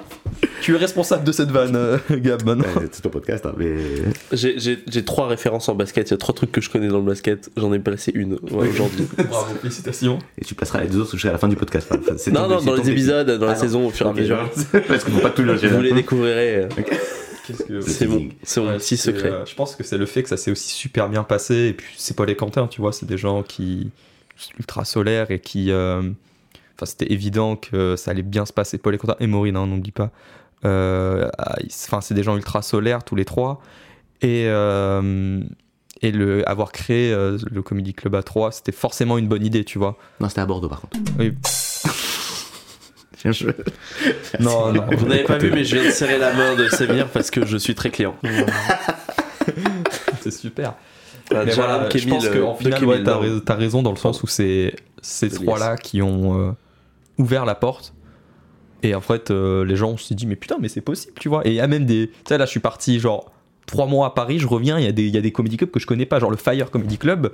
Tu 0.61 0.75
es 0.75 0.77
responsable 0.79 1.25
de 1.25 1.33
cette 1.33 1.51
vanne, 1.51 1.75
euh, 1.75 1.97
Gab, 2.11 2.45
maintenant. 2.45 2.65
C'est 2.93 3.01
ton 3.03 3.09
podcast, 3.09 3.47
hein, 3.47 3.55
mais. 3.57 3.75
J'ai- 4.33 4.59
J'ai 4.59 4.79
j'ai 4.87 5.05
trois 5.05 5.27
références 5.27 5.69
en 5.69 5.75
basket. 5.75 6.09
Il 6.09 6.11
y 6.13 6.15
a 6.15 6.19
trois 6.19 6.35
trucs 6.35 6.53
que 6.53 6.61
je 6.61 6.69
connais 6.69 6.89
dans 6.89 6.99
le 6.99 7.05
basket. 7.05 7.51
J'en 7.57 7.73
ai 7.73 7.79
placé 7.79 8.13
une 8.15 8.35
ouais, 8.35 8.69
aujourd'hui. 8.69 9.07
Bravo, 9.17 9.55
félicitations. 9.63 10.19
Et 10.39 10.45
tu 10.45 10.55
placeras 10.55 10.83
les 10.83 10.89
deux 10.89 11.01
autres 11.01 11.13
jusqu'à 11.13 11.33
la 11.33 11.39
fin 11.39 11.49
du 11.49 11.57
podcast. 11.57 11.89
Enfin, 11.91 12.15
c'est 12.19 12.31
Non, 12.33 12.43
ton- 12.43 12.49
non, 12.49 12.59
c'est 12.61 12.67
dans 12.67 12.73
les 12.75 12.79
défi. 12.81 12.93
épisodes, 12.93 13.31
dans 13.31 13.47
la 13.47 13.53
Ah, 13.53 13.55
non. 13.55 13.61
saison, 13.61 13.87
au 13.87 13.91
fur 13.91 14.07
et 14.07 14.11
à 14.11 14.13
mesure. 14.13 14.51
je- 14.75 14.79
Parce 14.87 15.05
qu'il 15.05 15.15
faut 15.15 15.21
pas 15.21 15.31
tout 15.31 15.43
loger. 15.43 15.69
Vous 15.69 15.81
les 15.81 15.93
découvrirez. 15.93 16.57
euh, 16.57 16.69
que. 16.69 17.81
C'est 17.81 18.07
mon, 18.09 18.17
teasing. 18.17 18.33
c'est 18.43 18.61
mon 18.61 18.77
petit 18.77 18.97
secret. 18.97 19.31
euh, 19.31 19.47
je 19.47 19.55
pense 19.55 19.77
que 19.77 19.85
c'est 19.85 19.97
le 19.99 20.07
fait 20.07 20.23
que 20.25 20.29
ça 20.29 20.37
s'est 20.37 20.51
aussi 20.51 20.69
super 20.69 21.09
bien 21.09 21.23
passé. 21.23 21.55
Et 21.69 21.73
puis, 21.73 21.87
c'est 21.97 22.17
pas 22.17 22.27
les 22.27 22.35
Quentin, 22.35 22.67
tu 22.67 22.81
vois, 22.81 22.93
c'est 22.93 23.07
des 23.07 23.17
gens 23.19 23.43
qui. 23.43 23.91
ultra 24.59 24.85
solaires 24.85 25.31
et 25.31 25.39
qui. 25.41 25.71
euh, 25.71 26.03
Enfin, 26.77 26.87
c'était 26.87 27.13
évident 27.13 27.57
que 27.57 27.97
ça 27.97 28.11
allait 28.11 28.23
bien 28.23 28.45
se 28.47 28.53
passer. 28.53 28.79
Paul 28.79 28.95
et 28.95 28.99
Quentin 28.99 29.17
et 29.19 29.27
Maureen, 29.27 29.57
hein, 29.57 29.67
n'oublie 29.67 29.93
pas. 29.93 30.11
Euh, 30.65 31.29
ah, 31.39 31.57
Enfin, 31.87 32.01
c'est 32.01 32.15
des 32.15 32.23
gens 32.23 32.37
ultra 32.37 32.63
solaires, 32.63 33.03
tous 33.05 33.17
les 33.17 33.25
trois. 33.25 33.61
Et. 34.23 34.45
euh, 34.49 35.41
Et 36.03 36.13
le, 36.13 36.47
avoir 36.47 36.73
créé 36.73 37.11
euh, 37.13 37.39
le 37.51 37.63
Comedy 37.63 37.95
Club 37.95 38.15
à 38.17 38.23
3, 38.23 38.53
c'était 38.53 38.73
forcément 38.73 39.17
une 39.17 39.29
bonne 39.29 39.45
idée, 39.47 39.65
tu 39.65 39.79
vois. 39.79 39.97
Non, 40.21 40.29
c'était 40.29 40.43
à 40.43 40.47
Bordeaux 40.47 40.69
par 40.69 40.83
contre. 40.83 40.99
Oui. 41.19 41.33
Bien 43.23 43.33
joué. 43.33 43.55
Non, 44.39 44.73
non. 44.75 44.85
Vous 44.93 45.07
n'avez 45.07 45.25
pas 45.25 45.39
vu, 45.39 45.51
mais 45.51 45.65
je 45.65 45.75
viens 45.77 45.87
de 45.87 45.91
serrer 45.91 46.19
la 46.19 46.35
main 46.35 46.55
de 46.55 46.69
Samir 46.69 47.09
parce 47.09 47.31
que 47.31 47.47
je 47.47 47.57
suis 47.57 47.75
très 47.75 47.91
client. 47.91 48.15
c'est 50.21 50.31
super. 50.31 50.75
Mais 51.33 51.51
voilà, 51.55 51.89
je 51.93 52.09
pense 52.09 52.29
qu'en 52.29 52.55
final, 52.57 52.81
de 52.81 52.85
ouais, 52.87 53.03
t'as, 53.45 53.55
raison 53.55 53.83
dans 53.83 53.91
le 53.91 53.97
sens 53.97 54.23
où 54.23 54.27
c'est 54.27 54.77
ces 55.01 55.31
trois-là 55.31 55.77
qui 55.77 56.03
ont 56.03 56.39
euh, 56.39 56.53
ouvert 57.19 57.45
la 57.45 57.55
porte. 57.55 57.95
Et 58.83 58.95
en 58.95 59.01
fait, 59.01 59.31
euh, 59.31 59.65
les 59.65 59.75
gens 59.77 59.97
se 59.97 60.13
dit, 60.15 60.27
mais 60.27 60.37
putain, 60.37 60.57
mais 60.61 60.69
c'est 60.69 60.81
possible, 60.83 61.15
tu 61.19 61.29
vois. 61.29 61.47
Et 61.47 61.51
il 61.51 61.55
y 61.55 61.61
a 61.61 61.67
même 61.67 61.87
des. 61.87 62.09
Tu 62.09 62.15
sais, 62.29 62.39
là, 62.39 62.45
je 62.45 62.51
suis 62.51 62.61
parti 62.61 63.01
genre 63.01 63.33
trois 63.67 63.87
mois 63.87 64.07
à 64.07 64.11
Paris, 64.11 64.39
je 64.39 64.47
reviens, 64.47 64.79
il 64.79 64.85
y, 64.85 64.89
a 64.89 64.93
des- 64.93 65.09
y 65.09 65.17
a 65.17 65.21
des 65.21 65.33
comedy 65.33 65.57
clubs 65.57 65.71
que 65.71 65.81
je 65.81 65.87
connais 65.87 66.07
pas, 66.07 66.21
genre 66.21 66.31
le 66.31 66.37
Fire 66.37 66.71
Comedy 66.71 66.99
Club. 66.99 67.33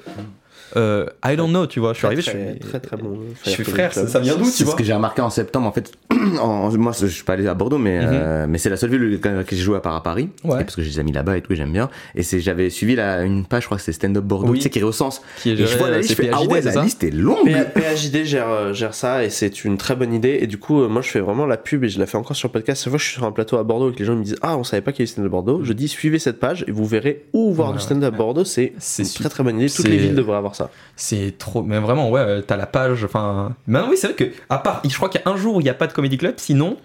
Euh, 0.77 1.07
I 1.25 1.37
don't 1.37 1.51
know, 1.51 1.67
tu 1.67 1.81
vois. 1.81 1.93
Je 1.93 1.99
suis 1.99 2.07
arrivé, 2.07 2.23
je 2.23 2.31
très, 2.31 2.51
suis. 2.53 2.59
très 2.61 2.81
très 2.81 2.97
bon. 2.97 3.19
Je 3.45 3.51
suis 3.51 3.65
frère, 3.65 3.93
ça, 3.93 4.07
ça 4.07 4.21
vient 4.21 4.37
d'où, 4.37 4.45
tu 4.45 4.51
C'est 4.51 4.65
ce 4.67 4.75
que 4.75 4.85
j'ai 4.85 4.93
remarqué 4.95 5.21
en 5.23 5.31
septembre 5.31 5.67
en 5.67 5.73
fait. 5.73 5.93
en- 6.41 6.71
moi, 6.79 6.93
je 6.99 7.07
suis 7.07 7.25
pas 7.25 7.35
allé 7.35 7.47
à 7.47 7.55
Bordeaux, 7.55 7.79
mais 7.79 7.99
Mhm. 8.01 8.09
euh, 8.13 8.47
mais 8.49 8.59
c'est 8.59 8.71
la 8.71 8.77
seule 8.77 8.91
ville 8.91 9.21
laquelle 9.23 9.45
j'ai 9.51 9.57
joué 9.65 9.77
à 9.77 9.81
part 9.81 9.95
à 9.95 10.03
Paris, 10.03 10.29
Ouais. 10.45 10.59
Parce 10.65 10.77
que 10.77 10.83
j'ai 10.83 10.91
des 10.91 10.99
amis 10.99 11.13
là-bas 11.13 11.37
et 11.37 11.41
tout, 11.43 11.53
et 11.53 11.57
j'aime 11.57 11.73
bien. 11.73 11.91
Et 12.15 12.23
j'avais 12.23 12.71
suivi 12.71 12.95
la, 12.97 13.23
une 13.23 13.45
page, 13.45 13.63
je 13.63 13.67
crois 13.69 13.77
que 13.79 13.83
c'est 13.85 13.93
Stand 13.93 14.17
Up 14.17 14.25
Bordeaux, 14.25 14.49
Oui. 14.53 14.59
tu 14.59 14.65
sais, 14.65 14.71
qui 14.71 14.83
recense. 14.83 15.23
Qui 15.43 15.51
est 15.51 15.53
Et 15.55 15.67
je 15.67 15.77
vois 15.79 15.91
la 15.91 15.97
euh, 15.97 16.01
liste, 16.01 16.17
je 16.23 16.29
ah 16.33 16.37
PHD, 16.39 16.51
ouais, 16.53 16.61
la 16.63 16.83
liste 16.83 17.05
est 17.05 17.11
longue. 17.11 17.45
P- 17.45 17.81
PHJD 17.81 18.25
gère, 18.25 18.49
euh, 18.49 18.73
gère 18.73 18.95
ça 18.95 19.25
et 19.25 19.31
c'est 19.31 19.65
une 19.65 19.77
très 19.77 19.95
bonne 19.97 20.13
idée. 20.15 20.39
Et 20.41 20.47
du 20.47 20.59
coup, 20.59 20.87
moi 20.89 21.03
je 21.03 21.09
fais 21.11 21.21
vraiment 21.21 21.47
la 21.47 21.57
pub 21.57 21.85
et 21.85 21.89
je 21.89 21.99
la 21.99 22.07
fais 22.07 22.17
encore 22.17 22.37
sur 22.37 22.49
le 22.49 22.53
podcast. 22.53 22.83
Chaque 22.85 22.91
fois 22.91 22.99
que 22.99 23.03
je 23.05 23.09
suis 23.09 23.17
sur 23.19 23.25
un 23.25 23.33
plateau 23.33 23.57
à 23.59 23.63
Bordeaux 23.65 23.91
et 23.91 23.95
que 23.95 23.99
les 23.99 24.05
gens 24.05 24.15
me 24.17 24.25
disent 24.25 24.37
Ah, 24.43 24.57
on 24.57 24.65
savait 24.65 24.83
pas 24.83 24.93
qu'il 24.93 25.01
y 25.01 25.03
avait 25.03 25.13
stand-up 25.13 25.31
Bordeaux, 25.31 25.61
je 25.63 25.73
dis 25.73 25.89
suivez 25.89 26.19
cette 26.19 26.41
page 26.41 26.65
et 26.67 26.71
vous 26.73 26.87
verrez 26.87 27.25
où 27.33 27.53
voir 27.53 27.73
du 27.73 27.81
stand-up 27.81 28.15
Bordeaux. 28.17 28.45
C'est 28.45 28.73
une 28.99 29.05
très 29.07 29.29
très 29.29 29.43
bonne 29.45 29.59
idée. 29.61 29.71
Toutes 29.71 29.89
les 29.89 29.97
villes 29.99 30.15
devraient 30.15 30.37
avoir 30.37 30.55
ça. 30.55 30.62
C'est 30.97 31.37
trop. 31.39 31.63
Mais 31.63 31.79
vraiment, 31.79 32.11
ouais, 32.11 32.21
euh, 32.21 32.41
t'as 32.43 32.57
la 32.57 32.67
page. 32.67 33.05
Enfin. 33.05 33.55
Maintenant, 33.67 33.91
oui, 33.91 33.97
c'est 33.97 34.09
vrai 34.09 34.17
que, 34.17 34.25
à 34.51 34.59
part. 34.59 34.83
Je 34.89 34.95
crois 34.97 35.09
qu'il 35.09 35.21
y 35.25 35.29
a 35.29 35.31
un 35.33 35.37
jour 35.37 35.57
où 35.57 35.61
il 35.61 35.65
n'y 35.65 35.71
a 35.71 35.75
pas 35.75 35.87
de 35.87 35.93
comedy 35.93 36.17
club, 36.19 36.35
sinon. 36.39 36.77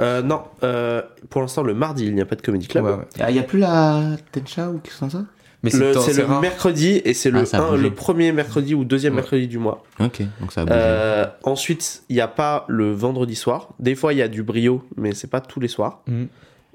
Euh, 0.00 0.22
non, 0.22 0.42
euh, 0.64 1.02
pour 1.28 1.42
l'instant, 1.42 1.62
le 1.62 1.74
mardi, 1.74 2.06
il 2.06 2.14
n'y 2.14 2.20
a 2.22 2.24
pas 2.26 2.34
de 2.36 2.42
comedy 2.42 2.66
club. 2.66 2.84
Ouais, 2.84 2.92
ouais. 2.92 3.04
Ah, 3.20 3.30
Il 3.30 3.36
y 3.36 3.38
a 3.38 3.42
plus 3.42 3.58
la 3.58 4.00
Tencha 4.32 4.68
ou 4.70 4.78
quelque 4.78 4.90
chose 4.90 4.98
comme 5.00 5.10
ça? 5.10 5.24
Mais 5.64 5.70
Le- 5.70 5.92
C'est 6.00 6.14
le 6.14 6.26
mercredi 6.40 7.00
et 7.04 7.14
c'est 7.14 7.30
le, 7.30 7.44
Ah, 7.52 7.58
un- 7.58 7.76
le 7.76 7.90
premier 7.92 8.32
mercredi 8.32 8.74
ou 8.74 8.84
deuxième 8.84 9.12
Ouais. 9.12 9.20
mercredi 9.20 9.46
du 9.46 9.58
mois. 9.58 9.84
Ok, 10.00 10.20
donc 10.40 10.50
ça 10.52 10.62
a 10.62 10.64
bougé. 10.64 10.76
Euh, 10.76 11.26
ensuite, 11.44 12.02
il 12.08 12.16
n'y 12.16 12.20
a 12.20 12.26
pas 12.26 12.64
le 12.68 12.90
vendredi 12.92 13.36
soir. 13.36 13.68
Des 13.78 13.94
fois, 13.94 14.12
il 14.12 14.18
y 14.18 14.22
a 14.22 14.28
du 14.28 14.42
brio, 14.42 14.82
mais 14.96 15.14
c'est 15.14 15.30
pas 15.30 15.40
tous 15.40 15.60
les 15.60 15.68
soirs. 15.68 16.00
Mhm. 16.08 16.26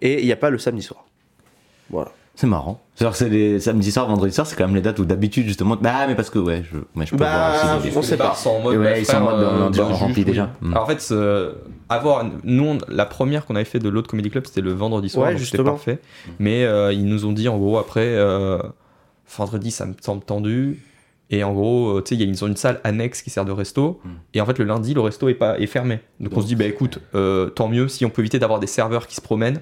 Et 0.02 0.22
il 0.22 0.26
n'y 0.26 0.32
a 0.32 0.38
pas 0.38 0.50
le 0.52 0.58
samedi 0.58 0.84
soir. 0.84 1.04
Voilà. 1.90 2.12
C'est 2.40 2.46
marrant. 2.46 2.80
C'est-à-dire 2.94 3.12
que 3.14 3.18
c'est 3.18 3.30
les 3.30 3.60
samedi 3.60 3.92
soir, 3.92 4.08
vendredi 4.08 4.32
soir, 4.32 4.46
c'est 4.46 4.56
quand 4.56 4.68
même 4.68 4.76
les 4.76 4.82
dates 4.82 5.00
où 5.00 5.06
d'habitude, 5.06 5.48
justement. 5.48 5.76
Bah, 5.76 6.06
mais 6.08 6.14
parce 6.14 6.30
que, 6.30 6.38
ouais, 6.38 6.64
je, 6.72 6.78
ouais, 6.98 7.06
je 7.08 7.12
peux 7.12 7.18
Bah, 7.18 7.52
voir 7.60 7.78
aussi. 7.80 7.92
on 7.98 8.02
sait 8.04 8.16
pas. 8.16 8.36
sont 8.36 8.52
en 8.52 8.60
mode, 8.62 8.76
Et 8.76 8.78
ouais, 8.78 9.02
ils 9.02 9.06
sont 9.08 9.18
en 9.18 9.22
mode, 9.22 9.76
bah, 9.76 9.84
remplit 9.86 10.14
juste, 10.14 10.28
déjà. 10.28 10.52
oui. 10.62 10.68
Mm. 10.70 10.72
Alors 10.74 10.84
en 10.84 10.88
fait, 10.88 11.08
euh, 11.12 11.54
avoir, 11.90 12.24
nous, 12.44 12.64
on- 12.64 12.78
la 12.90 13.06
première 13.08 13.48
qu'on 13.48 13.56
avait 13.56 13.66
fait 13.66 13.80
de 13.80 13.90
l'autre 13.90 14.08
comedy 14.08 14.30
club, 14.30 14.46
c'était 14.46 14.62
le 14.62 14.72
vendredi 14.72 15.10
soir, 15.10 15.26
Ouais, 15.26 15.32
donc 15.34 15.40
c'était 15.40 15.58
justement. 15.58 15.72
parfait. 15.72 15.98
Mais 16.38 16.64
euh, 16.64 16.94
ils 16.94 17.06
nous 17.06 17.26
ont 17.26 17.34
dit 17.34 17.50
en 17.50 17.58
gros 17.58 17.80
après, 17.80 18.06
euh, 18.06 18.60
vendredi 19.36 19.72
ça 19.72 19.88
me 19.88 19.94
semble 20.00 20.24
tendu. 20.24 20.80
Et 21.30 21.44
en 21.44 21.54
gros, 21.54 21.98
euh, 21.98 22.02
tu 22.02 22.16
sais, 22.16 22.24
ils 22.24 22.44
ont 22.46 22.48
une 22.48 22.56
salle 22.56 22.80
annexe 22.86 23.22
qui 23.22 23.30
sert 23.30 23.44
de 23.44 23.52
resto. 23.52 24.00
Mm. 24.06 24.10
Et 24.36 24.42
en 24.42 24.46
fait, 24.46 24.58
le 24.60 24.66
lundi, 24.66 24.94
le 24.94 25.02
resto 25.02 25.28
est, 25.28 25.34
pas, 25.34 25.60
est 25.60 25.66
fermé. 25.68 26.00
Donc 26.22 26.32
on 26.38 26.42
se 26.42 26.48
dit, 26.48 26.56
bah 26.56 26.64
écoute, 26.66 27.00
euh, 27.16 27.48
tant 27.50 27.68
mieux 27.68 27.90
si 27.90 28.06
on 28.06 28.10
peut 28.10 28.22
éviter 28.22 28.40
d'avoir 28.40 28.60
des 28.62 28.68
serveurs 28.68 29.08
qui 29.08 29.16
se 29.16 29.22
promènent, 29.22 29.60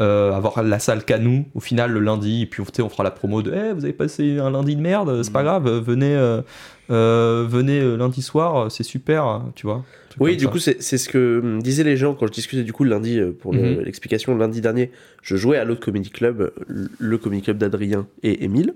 euh, 0.00 0.32
avoir 0.32 0.60
la 0.64 0.78
salle 0.80 1.04
qu'à 1.04 1.18
nous, 1.18 1.46
au 1.54 1.60
final, 1.60 1.92
le 1.92 2.00
lundi. 2.00 2.42
Et 2.42 2.46
puis 2.46 2.64
tu 2.64 2.68
sais, 2.74 2.82
on 2.82 2.88
fera 2.88 3.04
la 3.04 3.12
promo 3.12 3.42
de, 3.42 3.52
Eh, 3.54 3.72
vous 3.72 3.84
avez 3.84 3.92
passé 3.92 4.38
un 4.40 4.50
lundi 4.50 4.74
de 4.74 4.80
merde, 4.80 5.22
c'est 5.22 5.32
pas 5.32 5.42
Mm. 5.42 5.44
grave, 5.44 5.68
venez, 5.78 6.16
euh, 6.90 7.46
venez 7.48 7.96
lundi 7.96 8.20
soir, 8.22 8.70
c'est 8.70 8.82
super, 8.82 9.42
tu 9.54 9.66
vois. 9.66 9.84
Oui, 10.20 10.36
du 10.36 10.44
ça. 10.44 10.50
coup, 10.50 10.58
c'est 10.58 10.80
ce 10.80 11.08
que 11.08 11.58
disaient 11.60 11.82
les 11.84 11.96
gens 11.96 12.14
quand 12.14 12.26
je 12.26 12.32
discutais 12.32 12.62
du 12.62 12.72
coup 12.72 12.84
le 12.84 12.90
lundi 12.90 13.20
pour 13.40 13.52
le- 13.52 13.76
Mhm. 13.76 13.80
l'explication. 13.82 14.36
Lundi 14.36 14.60
dernier, 14.60 14.90
je 15.22 15.36
jouais 15.36 15.58
à 15.58 15.64
l'autre 15.64 15.80
comedy 15.84 16.10
club, 16.10 16.52
le- 16.68 16.88
le 16.98 17.18
comedy 17.18 17.42
club 17.42 17.58
d'Adrien 17.58 18.06
et 18.22 18.44
Émile. 18.44 18.74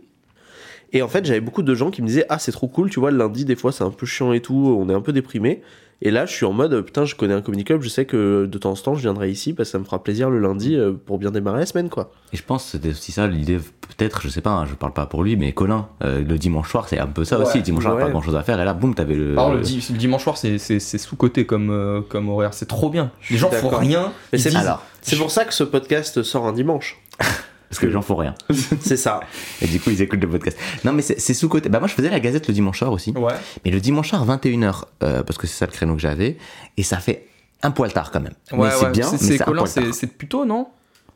Et 0.93 1.03
en 1.03 1.09
fait, 1.09 1.25
j'avais 1.27 1.41
beaucoup 1.41 1.63
de 1.63 1.75
gens 1.75 1.91
qui 1.91 2.01
me 2.03 2.07
disaient 2.07 2.25
Ah, 2.29 2.39
c'est 2.39 2.53
trop 2.53 2.69
cool, 2.69 2.89
tu 2.91 2.99
vois, 3.01 3.11
le 3.11 3.19
lundi, 3.19 3.45
des 3.45 3.57
fois, 3.57 3.73
c'est 3.73 3.85
un 3.85 3.91
peu 3.91 4.07
chiant 4.07 4.33
et 4.33 4.41
tout, 4.41 4.77
on 4.81 4.89
est 4.89 4.95
un 4.95 5.01
peu 5.03 5.13
déprimé. 5.13 5.63
Et 6.01 6.13
là, 6.13 6.27
je 6.27 6.33
suis 6.33 6.47
en 6.47 6.53
mode 6.53 6.81
Putain, 6.83 7.05
je 7.05 7.17
connais 7.17 7.35
un 7.35 7.43
comedy 7.43 7.65
club, 7.65 7.83
je 7.83 7.89
sais 7.89 8.05
que 8.05 8.47
de 8.47 8.59
temps 8.59 8.71
en 8.71 8.75
temps, 8.77 8.95
je 8.95 9.01
viendrai 9.01 9.31
ici 9.33 9.53
parce 9.53 9.69
que 9.69 9.73
ça 9.73 9.79
me 9.81 9.85
fera 9.85 10.01
plaisir 10.03 10.31
le 10.31 10.39
lundi 10.39 10.77
euh, 10.77 10.93
pour 10.93 11.19
bien 11.19 11.33
démarrer 11.33 11.59
la 11.59 11.67
semaine, 11.67 11.89
quoi. 11.89 12.13
Et 12.33 12.37
je 12.37 12.43
pense 12.45 12.65
que 12.67 12.71
c'était 12.71 12.91
aussi 12.91 13.11
ça 13.11 13.27
l'idée, 13.27 13.57
peut-être, 13.57 14.23
je 14.23 14.29
sais 14.29 14.41
pas, 14.41 14.51
hein, 14.51 14.65
je 14.67 14.75
parle 14.75 14.93
pas 14.93 15.07
pour 15.07 15.25
lui, 15.25 15.37
mais 15.37 15.51
Colin, 15.53 15.89
euh, 16.05 16.23
le 16.23 16.39
dimanche 16.39 16.71
soir, 16.71 16.89
c'est 16.89 17.01
un 17.01 17.09
peu 17.09 17.25
ça 17.25 17.39
Ouais, 17.41 17.45
aussi. 17.47 17.63
Dimanche 17.63 17.83
soir, 17.83 17.97
ouais. 17.97 18.03
pas 18.05 18.11
grand 18.11 18.23
chose 18.23 18.37
à 18.37 18.43
faire, 18.45 18.61
et 18.61 18.65
là, 18.65 18.75
boum, 18.75 18.95
t'avais 18.95 19.17
le. 19.17 19.35
Contre, 19.35 19.57
le, 19.57 19.61
di- 19.63 19.85
le 19.91 19.99
dimanche 19.99 20.23
soir, 20.23 20.37
c'est- 20.39 20.59
c'est 20.59 20.79
c'est 20.79 20.99
sous-côté 20.99 21.45
comme, 21.47 21.71
euh, 21.71 22.01
comme 22.09 22.29
horaire. 22.29 22.55
C'est 22.55 22.67
trop 22.67 22.91
bien. 22.91 23.11
Les 23.31 23.37
gens 23.37 23.51
font 23.51 23.69
rien. 23.69 24.13
Mais 24.33 24.39
c'est 24.39 24.51
disent- 24.51 24.59
Alors, 24.59 24.85
C'est 25.03 25.17
pour 25.17 25.33
ça 25.33 25.45
que 25.45 25.53
ce 25.53 25.65
podcast 25.65 26.23
sort 26.23 26.47
un 26.47 26.53
dimanche. 26.53 26.97
parce 27.69 27.79
que 27.81 27.87
les 27.87 27.93
gens 27.93 28.03
font 28.03 28.17
rien. 28.17 28.35
C'est 28.81 28.97
ça. 28.97 29.21
Et 29.63 29.67
du 29.67 29.81
coup, 29.81 29.91
ils 29.91 30.01
écoutent 30.03 30.21
le 30.23 30.29
podcast. 30.29 30.59
Non, 30.85 30.93
mais 30.93 31.03
c'est 31.03 31.35
sous-côté. 31.35 31.69
Bah, 31.69 31.79
moi, 31.81 31.89
je 31.89 31.95
faisais 31.95 32.11
la 32.11 32.21
gazette 32.21 32.49
le 32.49 32.55
dimanche 32.55 32.79
soir 32.79 32.93
aussi. 32.93 33.11
Ouais. 33.13 33.33
Mais 33.65 33.71
le 33.71 33.81
dimanche 33.81 34.09
soir, 34.09 34.27
21h, 34.27 34.85
euh, 35.03 35.23
parce 35.23 35.39
que 35.39 35.47
c'est 35.47 35.57
ça 35.57 35.67
le 35.67 35.73
créneau 35.73 35.95
que 35.95 36.01
j'avais, 36.01 36.37
et 36.77 36.83
ça 36.83 36.99
fait 36.99 37.27
un 37.63 37.71
poil 37.71 37.93
tard 37.93 38.11
quand 38.11 38.21
même. 38.21 38.35
Ouais, 38.53 38.69
mais 38.69 38.71
c'est 38.71 38.85
ouais, 38.87 38.91
bien, 38.93 39.05
c'est- 39.09 40.07
plutôt, 40.17 40.45
non? 40.45 40.69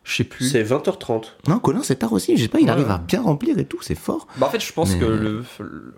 Je 0.04 0.16
sais 0.16 0.24
plus. 0.24 0.48
C'est 0.50 0.64
20h30. 0.64 1.36
Non, 1.48 1.58
Colin, 1.60 1.82
c'est 1.84 1.96
tard 1.96 2.12
aussi. 2.12 2.36
Je 2.36 2.42
sais 2.42 2.48
pas, 2.48 2.58
il 2.58 2.64
Ouais. 2.64 2.70
arrive 2.70 2.90
à 2.90 2.98
bien 2.98 3.22
remplir 3.22 3.56
et 3.58 3.64
tout, 3.64 3.78
c'est 3.82 3.94
fort. 3.94 4.26
Bah, 4.38 4.46
en 4.46 4.50
fait, 4.50 4.60
je 4.60 4.72
pense 4.72 4.92
Mais- 4.94 4.98
que 5.00 5.04
le. 5.04 5.44
le- 5.60 5.94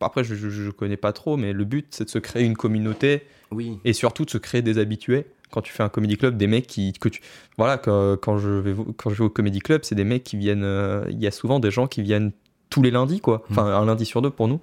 Après, 0.00 0.24
je, 0.24 0.34
je, 0.34 0.48
je 0.50 0.70
connais 0.70 0.96
pas 0.96 1.12
trop, 1.12 1.36
mais 1.36 1.52
le 1.52 1.64
but, 1.64 1.86
c'est 1.90 2.04
de 2.06 2.10
se 2.10 2.18
créer 2.18 2.42
une 2.44 2.56
communauté 2.56 3.22
Oui. 3.52 3.78
et 3.84 3.92
surtout 3.92 4.24
de 4.24 4.30
se 4.30 4.38
créer 4.38 4.60
des 4.62 4.78
habitués. 4.78 5.26
Quand 5.52 5.60
tu 5.60 5.72
fais 5.72 5.82
un 5.84 5.88
comedy 5.88 6.16
club, 6.16 6.36
des 6.36 6.48
mecs 6.48 6.66
qui. 6.66 6.92
Que 6.94 7.08
tu... 7.08 7.20
Voilà, 7.58 7.78
quand, 7.78 8.16
quand 8.20 8.38
je 8.38 8.48
vais, 8.50 8.74
quand 8.96 9.10
je 9.10 9.16
vais 9.16 9.24
au 9.24 9.30
comedy 9.30 9.60
club, 9.60 9.82
c'est 9.84 9.94
des 9.94 10.04
mecs 10.04 10.24
qui 10.24 10.36
viennent. 10.36 10.64
euh, 10.64 11.04
Il 11.10 11.20
y 11.22 11.26
a 11.28 11.30
souvent 11.30 11.60
des 11.60 11.70
gens 11.70 11.86
qui 11.86 12.02
viennent 12.02 12.32
tous 12.70 12.82
les 12.82 12.90
lundis, 12.90 13.20
quoi. 13.20 13.44
Enfin, 13.50 13.66
un 13.66 13.84
lundi 13.84 14.04
sur 14.06 14.20
deux 14.22 14.30
pour 14.30 14.48
nous. 14.48 14.60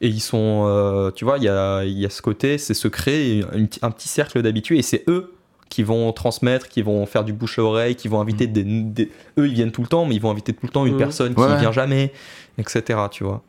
Et 0.00 0.08
ils 0.08 0.20
sont. 0.20 0.64
euh, 0.66 1.10
tu 1.12 1.24
vois, 1.24 1.38
il 1.38 1.44
y 1.44 1.48
a, 1.48 1.84
y 1.84 2.04
a 2.04 2.10
ce 2.10 2.20
côté, 2.22 2.58
c'est 2.58 2.74
se 2.74 2.88
créer 2.88 3.44
une- 3.54 3.68
un 3.82 3.90
petit 3.90 4.08
cercle 4.08 4.42
d'habitués 4.42 4.78
et 4.78 4.82
c'est 4.82 5.04
eux 5.08 5.32
qui 5.68 5.82
vont 5.82 6.12
transmettre, 6.12 6.68
qui 6.68 6.82
vont 6.82 7.04
faire 7.06 7.24
du 7.24 7.32
bouche 7.32 7.58
à 7.58 7.62
oreille, 7.62 7.94
qui 7.96 8.08
vont 8.08 8.20
inviter 8.20 8.46
des, 8.46 8.64
des- 8.64 9.10
Eux, 9.38 9.46
ils 9.48 9.54
viennent 9.54 9.72
tout 9.72 9.82
le 9.82 9.88
temps, 9.88 10.04
mais 10.04 10.14
ils 10.14 10.20
vont 10.20 10.30
inviter 10.30 10.52
tout 10.52 10.66
le 10.66 10.68
temps 10.70 10.86
une 10.86 10.92
Mhm. 10.94 10.98
personne 10.98 11.34
qui 11.34 11.40
Ouais. 11.40 11.58
vient 11.58 11.72
jamais, 11.72 12.12
etc. 12.58 12.98
Tu 13.10 13.24
vois. 13.24 13.42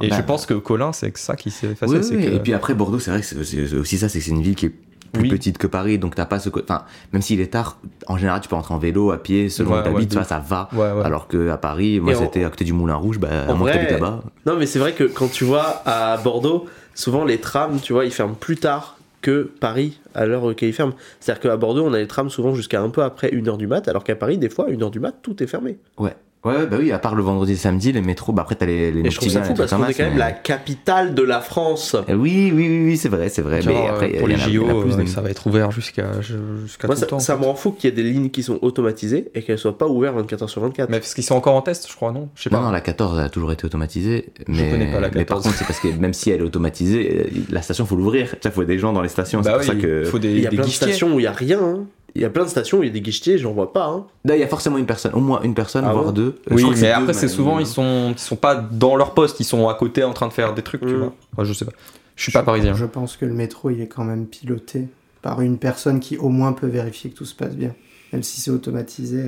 Et 0.00 0.08
Bah, 0.08 0.16
je 0.16 0.22
pense 0.22 0.46
que 0.46 0.54
Colin, 0.54 0.92
c'est 0.92 1.14
ça 1.18 1.36
qui 1.36 1.50
s'est. 1.50 1.74
Oui, 1.82 1.98
oui, 1.98 2.08
que... 2.24 2.34
Et 2.36 2.40
puis 2.40 2.54
après, 2.54 2.74
Bordeaux, 2.74 2.98
c'est 2.98 3.10
vrai 3.10 3.20
que 3.20 3.26
c'est 3.26 3.74
aussi 3.76 3.98
ça, 3.98 4.08
c'est 4.08 4.18
que 4.18 4.24
c'est 4.24 4.30
une 4.30 4.42
ville 4.42 4.54
qui 4.54 4.66
est 4.66 4.72
plus 5.12 5.22
Oui. 5.22 5.28
petite 5.28 5.58
que 5.58 5.66
Paris, 5.66 5.98
donc 5.98 6.14
t'as 6.14 6.26
pas 6.26 6.38
ce. 6.38 6.48
Enfin, 6.48 6.84
même 7.12 7.22
s'il 7.22 7.40
est 7.40 7.52
tard, 7.52 7.78
en 8.06 8.16
général, 8.16 8.40
tu 8.40 8.48
peux 8.48 8.54
rentrer 8.54 8.74
en 8.74 8.78
vélo, 8.78 9.10
à 9.10 9.18
pied, 9.18 9.48
selon 9.48 9.72
Ouais, 9.72 9.80
où 9.80 9.82
t'habites, 9.82 10.14
ouais, 10.14 10.24
ça 10.24 10.38
va. 10.38 10.68
Ouais. 10.72 10.86
Alors 11.04 11.28
que 11.28 11.48
à 11.50 11.56
Paris, 11.56 12.00
moi, 12.00 12.14
c'était 12.14 12.44
à 12.44 12.50
côté 12.50 12.64
du 12.64 12.72
Moulin 12.72 12.96
Rouge, 12.96 13.18
bah, 13.18 13.28
à 13.48 13.54
moins 13.54 13.70
que 13.70 13.92
là-bas. 13.92 14.20
Non, 14.46 14.56
mais 14.56 14.66
c'est 14.66 14.78
vrai 14.78 14.92
que 14.92 15.04
quand 15.04 15.30
tu 15.30 15.44
vois 15.44 15.82
à 15.86 16.16
Bordeaux, 16.18 16.66
souvent 16.94 17.24
les 17.24 17.38
trams, 17.38 17.80
tu 17.80 17.92
vois, 17.92 18.04
ils 18.04 18.12
ferment 18.12 18.34
plus 18.34 18.56
tard 18.56 18.96
que 19.20 19.50
Paris 19.60 20.00
à 20.14 20.26
l'heure 20.26 20.44
auquel 20.44 20.68
ils 20.68 20.72
ferment. 20.72 20.94
C'est-à-dire 21.20 21.42
qu'à 21.42 21.56
Bordeaux, 21.56 21.84
on 21.84 21.92
a 21.92 21.98
les 21.98 22.06
trams 22.06 22.30
souvent 22.30 22.54
jusqu'à 22.54 22.80
un 22.80 22.88
peu 22.88 23.02
après 23.02 23.30
1h 23.30 23.56
du 23.56 23.66
mat, 23.66 23.88
alors 23.88 24.04
qu'à 24.04 24.14
Paris, 24.14 24.38
des 24.38 24.48
fois, 24.48 24.68
1h 24.68 24.90
du 24.90 25.00
mat, 25.00 25.14
tout 25.22 25.42
est 25.42 25.46
fermé. 25.46 25.78
Ouais. 25.98 26.14
Ouais, 26.48 26.66
bah 26.66 26.76
oui, 26.80 26.92
à 26.92 26.98
part 26.98 27.14
le 27.14 27.22
vendredi 27.22 27.52
et 27.52 27.56
samedi, 27.56 27.92
les 27.92 28.00
métros, 28.00 28.32
bah 28.32 28.42
après 28.42 28.54
t'as 28.54 28.66
les, 28.66 28.90
les 28.92 29.06
Et 29.06 29.10
je 29.10 29.16
trouve 29.16 29.28
ça 29.28 29.42
fou 29.42 29.54
parce 29.54 29.70
qu'on 29.72 29.84
est 29.86 29.94
quand 29.94 30.04
même 30.04 30.12
mais- 30.14 30.18
la 30.18 30.32
capitale 30.32 31.14
de 31.14 31.22
la 31.22 31.40
France. 31.40 31.96
Eh 32.08 32.14
Oui, 32.14 32.50
oui, 32.54 32.68
oui, 32.68 32.84
oui, 32.86 32.96
c'est 32.96 33.08
vrai, 33.08 33.28
c'est 33.28 33.42
vrai. 33.42 33.62
Genre, 33.62 33.72
mais 33.74 33.88
euh, 33.88 33.92
après, 33.92 34.08
pour 34.10 34.28
il 34.28 34.32
y 34.32 34.40
les 34.40 34.52
JO, 34.52 34.64
plus 34.82 34.92
euh, 34.94 35.06
ça 35.06 35.20
va 35.20 35.30
être 35.30 35.46
ouvert 35.46 35.70
jusqu'à 35.70 36.20
jusqu'à 36.20 36.86
Moi, 36.86 36.94
tout 36.96 37.00
ça, 37.00 37.06
le 37.06 37.10
temps. 37.10 37.18
ça 37.18 37.36
me 37.36 37.44
rend 37.44 37.54
fou 37.54 37.72
qu'il 37.72 37.88
y 37.90 37.92
ait 37.92 37.96
des 37.96 38.02
lignes 38.02 38.30
qui 38.30 38.42
sont 38.42 38.58
automatisées 38.62 39.30
et 39.34 39.42
qu'elles 39.42 39.58
soient 39.58 39.76
pas 39.76 39.86
ouvertes 39.86 40.16
24h 40.16 40.48
sur 40.48 40.60
24. 40.62 40.88
Mais 40.90 41.00
parce 41.00 41.14
qu'ils 41.14 41.24
sont 41.24 41.34
encore 41.34 41.54
en 41.54 41.62
test, 41.62 41.88
je 41.90 41.94
crois, 41.96 42.12
non? 42.12 42.28
Je 42.34 42.44
sais 42.44 42.50
pas. 42.50 42.56
Non, 42.58 42.64
non, 42.66 42.70
la 42.70 42.80
14 42.80 43.18
a 43.18 43.28
toujours 43.28 43.52
été 43.52 43.64
automatisée. 43.64 44.26
Mais, 44.46 44.70
connais 44.70 44.86
pas 44.92 45.00
la 45.00 45.08
mais 45.10 45.24
par 45.24 45.38
14. 45.38 45.44
contre, 45.44 45.56
c'est 45.56 45.66
parce 45.66 45.80
que 45.80 45.88
même 45.88 46.14
si 46.14 46.30
elle 46.30 46.40
est 46.40 46.44
automatisée, 46.44 47.26
euh, 47.26 47.38
la 47.50 47.62
station, 47.62 47.86
faut 47.86 47.96
l'ouvrir. 47.96 48.34
Il 48.44 48.50
faut 48.50 48.64
des 48.64 48.78
gens 48.78 48.92
dans 48.92 49.02
les 49.02 49.08
stations. 49.08 49.40
bah 49.40 49.58
c'est 49.60 49.72
pour 49.72 49.74
ça 49.74 49.74
que. 49.74 50.00
il 50.04 50.06
faut 50.10 50.18
des, 50.18 50.30
il 50.32 50.40
y 50.40 50.46
a 50.46 50.50
des 50.50 50.56
plein 50.56 50.66
de 50.66 50.70
stations 50.70 51.14
où 51.14 51.20
il 51.20 51.24
y 51.24 51.26
a 51.26 51.32
rien. 51.32 51.86
Il 52.14 52.22
y 52.22 52.24
a 52.24 52.30
plein 52.30 52.44
de 52.44 52.48
stations 52.48 52.78
où 52.78 52.82
il 52.82 52.86
y 52.86 52.90
a 52.90 52.92
des 52.92 53.00
guichetiers, 53.00 53.38
j'en 53.38 53.52
vois 53.52 53.72
pas. 53.72 53.86
hein. 53.86 54.06
Là, 54.24 54.36
il 54.36 54.40
y 54.40 54.42
a 54.42 54.48
forcément 54.48 54.78
une 54.78 54.86
personne, 54.86 55.12
au 55.14 55.20
moins 55.20 55.40
une 55.42 55.54
personne, 55.54 55.84
Ah 55.86 55.92
voire 55.92 56.06
bon 56.06 56.12
deux. 56.12 56.36
Euh, 56.50 56.56
je 56.56 56.64
Oui, 56.64 56.64
mais 56.74 56.80
deux, 56.80 56.86
après, 56.92 57.12
c'est 57.12 57.28
souvent, 57.28 57.58
ils 57.58 57.66
sont, 57.66 58.12
ils 58.16 58.18
sont 58.18 58.36
pas 58.36 58.54
dans 58.56 58.96
leur 58.96 59.14
poste, 59.14 59.38
ils 59.40 59.44
sont 59.44 59.68
à 59.68 59.74
côté 59.74 60.02
en 60.04 60.12
train 60.14 60.26
de 60.28 60.32
faire 60.32 60.54
des 60.54 60.62
trucs, 60.62 60.80
tu 60.80 60.86
Mm. 60.94 60.98
vois. 60.98 61.12
Enfin, 61.34 61.44
je 61.44 61.52
sais 61.52 61.64
pas. 61.64 61.72
Je 62.16 62.22
suis 62.22 62.32
pas 62.32 62.42
parisien. 62.42 62.74
Je 62.74 62.86
pense 62.86 63.16
que 63.16 63.24
le 63.26 63.34
métro, 63.34 63.70
il 63.70 63.80
est 63.80 63.86
quand 63.86 64.04
même 64.04 64.26
piloté 64.26 64.88
par 65.22 65.40
une 65.42 65.58
personne 65.58 66.00
qui 66.00 66.16
au 66.16 66.30
moins 66.30 66.52
peut 66.52 66.66
vérifier 66.66 67.10
que 67.10 67.16
tout 67.16 67.24
se 67.26 67.34
passe 67.34 67.54
bien. 67.54 67.74
Même 68.12 68.22
si 68.22 68.40
c'est 68.40 68.50
automatisé, 68.50 69.24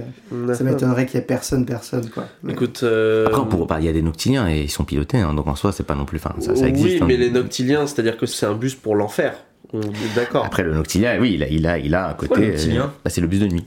ça 0.55 0.65
m'étonnerait 0.65 1.05
qu'il 1.05 1.21
y 1.21 1.23
ait 1.23 1.27
personne, 1.27 1.67
personne, 1.67 2.09
quoi. 2.09 2.25
Mais- 2.43 2.55
Écoute, 2.55 2.81
euh, 2.83 3.27
Après, 3.27 3.47
pourrait 3.47 3.67
pas- 3.67 3.79
il 3.81 3.85
y 3.85 3.89
a 3.91 3.93
des 3.93 4.01
noctiliens 4.01 4.49
et 4.49 4.63
ils 4.63 4.71
sont 4.71 4.85
pilotés, 4.85 5.19
hein, 5.19 5.35
donc 5.35 5.47
en 5.49 5.55
soi, 5.55 5.71
c'est 5.71 5.83
pas 5.85 5.95
non 5.95 6.07
plus. 6.07 6.17
Enfin, 6.17 6.35
ça, 6.41 6.57
ça 6.57 6.67
existe. 6.67 6.87
oui, 6.95 6.99
hein. 7.03 7.05
mais 7.07 7.19
les 7.19 7.31
noctiliens, 7.31 7.87
c'est-à-dire 7.87 8.17
que 8.17 8.25
c'est 8.25 8.47
un 8.47 8.55
bus 8.55 8.75
pour 8.75 8.97
l'enfer. 8.97 9.35
D'accord. 10.15 10.45
Après, 10.45 10.63
le 10.63 10.75
noctilien, 10.75 11.19
oui, 11.21 11.33
il 11.35 11.43
a, 11.43 11.49
il 11.49 11.67
a, 11.67 11.79
il 11.79 11.95
a 11.95 12.09
un 12.11 12.15
quoi, 12.15 12.29
côté. 12.29 12.41
le 12.43 12.47
noctilien 12.53 12.83
euh, 12.85 12.87
bah, 13.05 13.11
c'est 13.11 13.21
le 13.21 13.27
bus 13.27 13.41
de 13.41 13.47
nuit. 13.47 13.65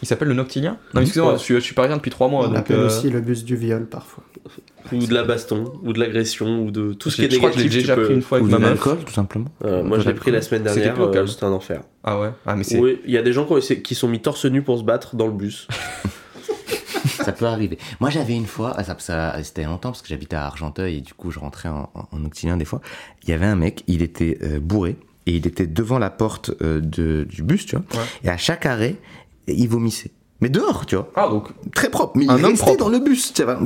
Il 0.00 0.06
s'appelle 0.06 0.28
le 0.28 0.34
Noctilien? 0.34 0.72
Non, 0.72 0.78
mais 0.94 1.00
excusez-moi, 1.00 1.32
Ouais. 1.32 1.38
je, 1.38 1.42
suis, 1.42 1.54
je 1.54 1.58
suis 1.60 1.74
parisien 1.74 1.96
depuis 1.96 2.12
3 2.12 2.28
mois. 2.28 2.42
on 2.42 2.44
donc, 2.46 2.54
l'appelle 2.54 2.76
euh, 2.76 2.86
aussi 2.86 3.10
le 3.10 3.20
bus 3.20 3.44
du 3.44 3.56
viol 3.56 3.84
parfois. 3.86 4.22
Ou 4.92 5.04
de 5.06 5.12
la 5.12 5.24
baston, 5.24 5.64
ou 5.82 5.92
de 5.92 5.98
l'agression, 5.98 6.62
ou 6.62 6.70
de 6.70 6.92
tout 6.92 7.10
ce 7.10 7.16
qui 7.16 7.22
je 7.28 7.34
est 7.34 7.38
crois 7.38 7.50
que 7.50 7.56
je 7.58 7.62
l'ai 7.64 7.68
négatif. 7.68 7.80
tu 7.80 7.86
déjà 7.88 7.96
peux- 7.96 8.04
pris 8.04 8.14
une 8.14 8.22
fois 8.22 8.38
Ou 8.38 8.42
avec 8.42 8.54
de 8.54 8.60
ma 8.60 8.68
l'alcool, 8.68 8.98
tout 9.04 9.12
simplement. 9.12 9.48
Euh, 9.64 9.82
moi, 9.82 9.98
je 9.98 10.06
l'ai 10.08 10.14
pris 10.14 10.30
la 10.30 10.40
semaine 10.40 10.62
dernière, 10.62 11.00
euh, 11.00 11.10
calme. 11.10 11.26
c'était 11.26 11.44
un 11.46 11.50
enfer. 11.50 11.80
Ah 12.04 12.20
ouais? 12.20 12.30
Ah, 12.46 12.54
mais 12.54 12.62
c'est. 12.62 12.78
Oui, 12.78 13.00
il 13.06 13.10
y 13.10 13.18
a 13.18 13.22
des 13.22 13.32
gens 13.32 13.44
qui, 13.82 13.94
sont 13.96 14.06
mis 14.06 14.20
torse 14.20 14.44
nu 14.44 14.62
pour 14.62 14.78
se 14.78 14.84
battre 14.84 15.16
dans 15.16 15.26
le 15.26 15.32
bus. 15.32 15.66
ça 17.24 17.32
peut 17.32 17.46
arriver. 17.46 17.76
Moi, 18.00 18.10
j'avais 18.10 18.34
une 18.34 18.46
fois, 18.46 18.74
ah, 18.76 18.84
ça, 18.84 18.94
ça- 18.98 19.36
c'était 19.42 19.64
longtemps 19.64 19.90
parce 19.90 20.02
que 20.02 20.08
j'habitais 20.08 20.36
à 20.36 20.46
Argenteuil 20.46 20.98
et 20.98 21.00
du 21.00 21.12
coup, 21.14 21.32
je 21.32 21.40
rentrais 21.40 21.68
en, 21.68 21.90
en, 21.94 22.08
en 22.16 22.24
octilien 22.24 22.56
des 22.56 22.64
fois. 22.64 22.80
Il 23.24 23.30
y 23.30 23.32
avait 23.32 23.46
un 23.46 23.56
mec, 23.56 23.82
il 23.88 24.02
était 24.02 24.38
euh, 24.42 24.60
bourré 24.60 24.96
et 25.28 25.36
il 25.36 25.46
était 25.46 25.66
devant 25.66 25.98
la 25.98 26.10
porte 26.10 26.50
euh, 26.62 26.80
de, 26.80 27.24
du 27.24 27.42
bus, 27.42 27.66
tu 27.66 27.76
vois. 27.76 27.84
Ouais. 27.94 28.06
Et 28.24 28.28
à 28.28 28.36
chaque 28.36 28.66
arrêt, 28.66 28.96
il 29.46 29.68
vomissait. 29.68 30.10
Mais 30.40 30.48
dehors, 30.48 30.86
tu 30.86 30.94
vois. 30.94 31.10
Ah, 31.16 31.28
donc. 31.28 31.48
Très 31.74 31.90
propre. 31.90 32.12
Mais 32.16 32.24
Un 32.28 32.38
il 32.38 32.44
homme 32.44 32.50
restait 32.52 32.64
propre. 32.66 32.84
dans 32.84 32.88
le 32.90 33.00
bus, 33.00 33.32
tu 33.34 33.42
vois. 33.42 33.58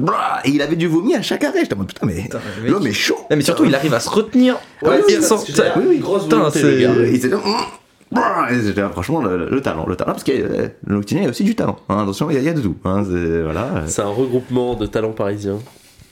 Et 0.45 0.51
il 0.51 0.63
avait 0.63 0.77
du 0.77 0.87
vomi 0.87 1.15
à 1.15 1.21
chaque 1.21 1.45
arrêt. 1.45 1.61
J'étais 1.61 1.75
en 1.75 1.79
mode, 1.79 1.89
putain, 1.89 2.07
mais 2.07 2.29
l'homme 2.67 2.87
est 2.87 2.93
chaud. 2.95 3.17
Non, 3.31 3.37
mais 3.37 3.43
surtout, 3.43 3.65
il 3.67 3.75
arrive 3.75 3.93
à 3.93 4.01
se 4.01 4.09
retenir. 4.09 4.57
Ouais, 4.83 5.01
ressent- 5.03 5.29
parce 5.37 5.45
que 5.45 5.53
j'ai 5.53 5.63
Putain, 5.63 5.91
une 5.93 6.01
grosse 6.01 6.23
putain, 6.25 6.37
volonté. 6.39 6.63
Euh, 6.65 7.09
il 7.09 7.15
était 7.17 7.29
là. 7.29 8.89
franchement, 8.91 9.21
le, 9.23 9.49
le 9.51 9.61
talent. 9.61 9.85
Le 9.87 9.97
talent, 9.97 10.13
parce 10.13 10.25
que 10.25 10.33
euh, 10.33 10.69
le 10.87 11.01
il 11.11 11.23
y 11.23 11.27
a 11.27 11.29
aussi 11.29 11.45
du 11.45 11.55
talent. 11.55 11.77
hein. 11.91 11.99
attention, 12.03 12.31
il 12.31 12.35
y, 12.35 12.37
a- 12.39 12.41
il 12.41 12.47
y 12.47 12.49
a 12.49 12.55
de 12.55 12.61
tout. 12.63 12.77
hein. 12.85 13.05
C'est- 13.05 13.43
voilà. 13.43 13.85
C'est 13.87 14.03
un 14.03 14.07
regroupement 14.09 14.75
de 14.75 14.87
talents 14.87 15.13
parisiens. 15.13 15.59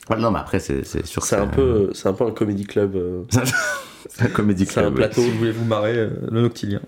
Voilà, 0.07 0.21
non, 0.23 0.31
mais 0.31 0.39
après, 0.39 0.59
c'est, 0.59 0.85
c'est 0.85 1.05
sûr 1.05 1.21
que 1.23 1.27
C'est 1.27 1.35
un 1.37 1.47
peu, 1.47 1.89
c'est 1.93 2.07
un 2.07 2.13
peu 2.13 2.25
un 2.25 2.31
comédie 2.31 2.65
club. 2.65 2.95
c'est 4.09 4.23
un 4.23 4.27
comédie 4.27 4.65
C'est 4.65 4.79
un 4.79 4.83
club, 4.83 4.95
plateau. 4.95 5.21
Je 5.23 5.31
voulais 5.37 5.51
vous 5.51 5.65
marrer, 5.65 5.95
euh, 5.95 6.09
le 6.31 6.41
Noctilien. 6.41 6.81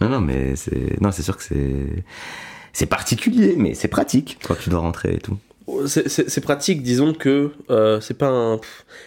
Non, 0.00 0.08
non, 0.08 0.20
mais 0.20 0.54
c'est, 0.56 1.00
non, 1.00 1.10
c'est 1.12 1.22
sûr 1.22 1.36
que 1.36 1.42
c'est, 1.42 2.04
c'est 2.72 2.86
particulier, 2.86 3.54
mais 3.56 3.74
c'est 3.74 3.88
pratique 3.88 4.38
quand 4.46 4.54
tu 4.56 4.70
dois 4.70 4.80
rentrer 4.80 5.14
et 5.14 5.18
tout. 5.18 5.36
C'est- 5.86 6.08
C'est 6.08 6.30
c'est 6.30 6.40
pratique, 6.40 6.82
disons 6.82 7.12
que 7.12 7.50
euh, 7.70 8.00
c'est 8.00 8.14
pas 8.14 8.28
un. 8.28 8.56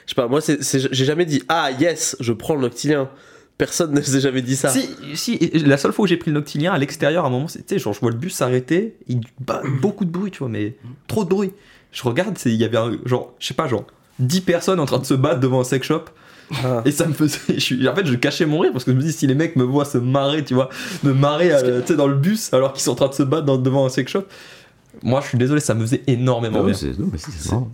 Je 0.06 0.10
sais 0.10 0.16
pas, 0.16 0.28
moi, 0.28 0.42
c'est- 0.42 0.62
c'est- 0.62 0.94
j'ai 0.94 1.06
jamais 1.06 1.26
dit 1.26 1.42
Ah, 1.50 1.72
yes, 1.72 2.16
je 2.20 2.34
prends 2.34 2.56
le 2.56 2.62
noctilien. 2.62 3.10
Personne 3.58 3.94
ne 3.94 4.02
s'est 4.02 4.20
jamais 4.22 4.42
dit 4.42 4.56
ça. 4.56 4.70
Si, 4.70 4.90
si, 5.14 5.38
la 5.66 5.78
seule 5.78 5.92
fois 5.94 6.04
où 6.04 6.08
j'ai 6.08 6.18
pris 6.18 6.32
le 6.32 6.36
Noctilien 6.40 6.74
à 6.74 6.80
l'extérieur, 6.80 7.26
à 7.26 7.28
un 7.28 7.30
moment, 7.30 7.48
c'était 7.48 7.78
genre, 7.78 7.94
je 7.94 8.00
vois 8.00 8.10
le 8.10 8.18
bus 8.18 8.34
s'arrêter, 8.34 8.96
il 9.08 9.22
bah, 9.40 9.62
beaucoup 9.82 10.04
de 10.04 10.10
bruit, 10.10 10.32
tu 10.32 10.40
vois, 10.40 10.50
mais 10.50 10.74
trop 11.08 11.24
de 11.26 11.30
bruit. 11.30 11.52
Je 11.92 12.02
regarde, 12.04 12.38
c'est- 12.40 12.50
il 12.50 12.56
y 12.56 12.64
avait 12.64 12.78
un, 12.78 12.98
genre, 13.06 13.34
je 13.40 13.46
sais 13.48 13.54
pas, 13.54 13.68
genre 13.68 13.86
10 14.18 14.42
personnes 14.42 14.80
en 14.80 14.86
train 14.88 14.98
de 14.98 15.06
se 15.06 15.14
battre 15.14 15.40
devant 15.40 15.62
un 15.62 15.64
sex 15.64 15.86
shop. 15.86 16.06
Ah. 16.64 16.82
Et 16.86 16.92
ça 16.92 17.06
me 17.06 17.14
faisait. 17.14 17.40
je 17.56 17.60
suis- 17.60 17.88
en 17.88 17.96
fait, 17.96 18.06
je 18.06 18.16
cachais 18.16 18.46
mon 18.46 18.60
rire 18.60 18.72
parce 18.74 18.84
que 18.84 18.92
je 18.92 18.98
me 18.98 19.02
dis, 19.02 19.12
si 19.14 19.26
les 19.28 19.36
mecs 19.36 19.56
me 19.56 19.64
voient 19.64 19.86
se 19.86 19.98
marrer, 19.98 20.44
tu 20.44 20.54
vois, 20.54 20.70
me 21.04 21.14
marrer 21.14 21.52
euh, 21.52 21.82
tu 21.82 21.88
sais, 21.88 21.96
dans 21.96 22.08
le 22.08 22.16
bus 22.16 22.54
alors 22.54 22.74
qu'ils 22.74 22.84
sont 22.84 22.92
en 22.92 22.96
train 22.96 23.08
de 23.08 23.14
se 23.14 23.24
battre 23.24 23.46
dans- 23.46 23.58
devant 23.58 23.86
un 23.86 23.90
sex 23.90 24.12
shop, 24.12 24.24
moi 25.04 25.22
je 25.22 25.28
suis 25.30 25.38
désolé, 25.38 25.62
ça 25.62 25.74
me 25.74 25.82
faisait 25.82 26.04
énormément 26.08 26.60
Non, 26.60 26.64
mais 26.66 26.72
rire. 26.74 26.82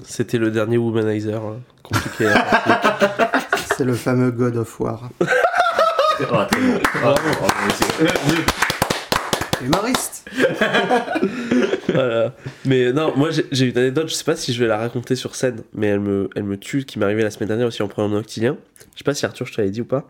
C'était 0.03 0.37
le 0.37 0.51
dernier 0.51 0.77
Womanizer. 0.77 1.41
hein. 1.41 1.57
Compliqué. 1.83 2.27
à- 2.27 3.31
C'est 3.77 3.85
le 3.85 3.93
fameux 3.93 4.31
God 4.31 4.57
of 4.57 4.79
War. 4.79 5.09
Humoriste 9.61 10.25
Voilà. 11.89 12.35
Mais 12.65 12.91
non, 12.91 13.13
moi 13.15 13.29
j'ai 13.31 13.65
une 13.65 13.77
anecdote, 13.77 14.09
je 14.09 14.13
sais 14.13 14.23
pas 14.23 14.35
si 14.35 14.53
je 14.53 14.59
vais 14.59 14.67
la 14.67 14.77
raconter 14.77 15.15
sur 15.15 15.35
scène, 15.35 15.63
mais 15.73 15.87
elle 15.87 15.99
me, 15.99 16.29
elle 16.35 16.43
me 16.43 16.57
tue, 16.57 16.85
qui 16.85 16.99
m'est 16.99 17.13
la 17.15 17.31
semaine 17.31 17.47
dernière 17.47 17.67
aussi 17.67 17.81
en 17.81 17.87
prenant 17.87 18.15
un 18.15 18.19
octilien. 18.19 18.57
Je 18.93 18.99
sais 18.99 19.03
pas 19.03 19.13
si 19.13 19.25
Arthur, 19.25 19.45
je 19.45 19.53
te 19.53 19.61
l'avais 19.61 19.71
dit 19.71 19.81
ou 19.81 19.85
pas, 19.85 20.09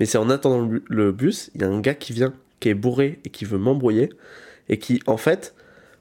mais 0.00 0.06
c'est 0.06 0.18
en 0.18 0.30
attendant 0.30 0.68
le 0.88 1.12
bus, 1.12 1.50
il 1.54 1.62
y 1.62 1.64
a 1.64 1.68
un 1.68 1.80
gars 1.80 1.94
qui 1.94 2.12
vient, 2.12 2.32
qui 2.60 2.68
est 2.68 2.74
bourré 2.74 3.20
et 3.24 3.30
qui 3.30 3.44
veut 3.44 3.58
m'embrouiller, 3.58 4.10
et 4.68 4.78
qui 4.78 5.02
en 5.06 5.16
fait 5.16 5.54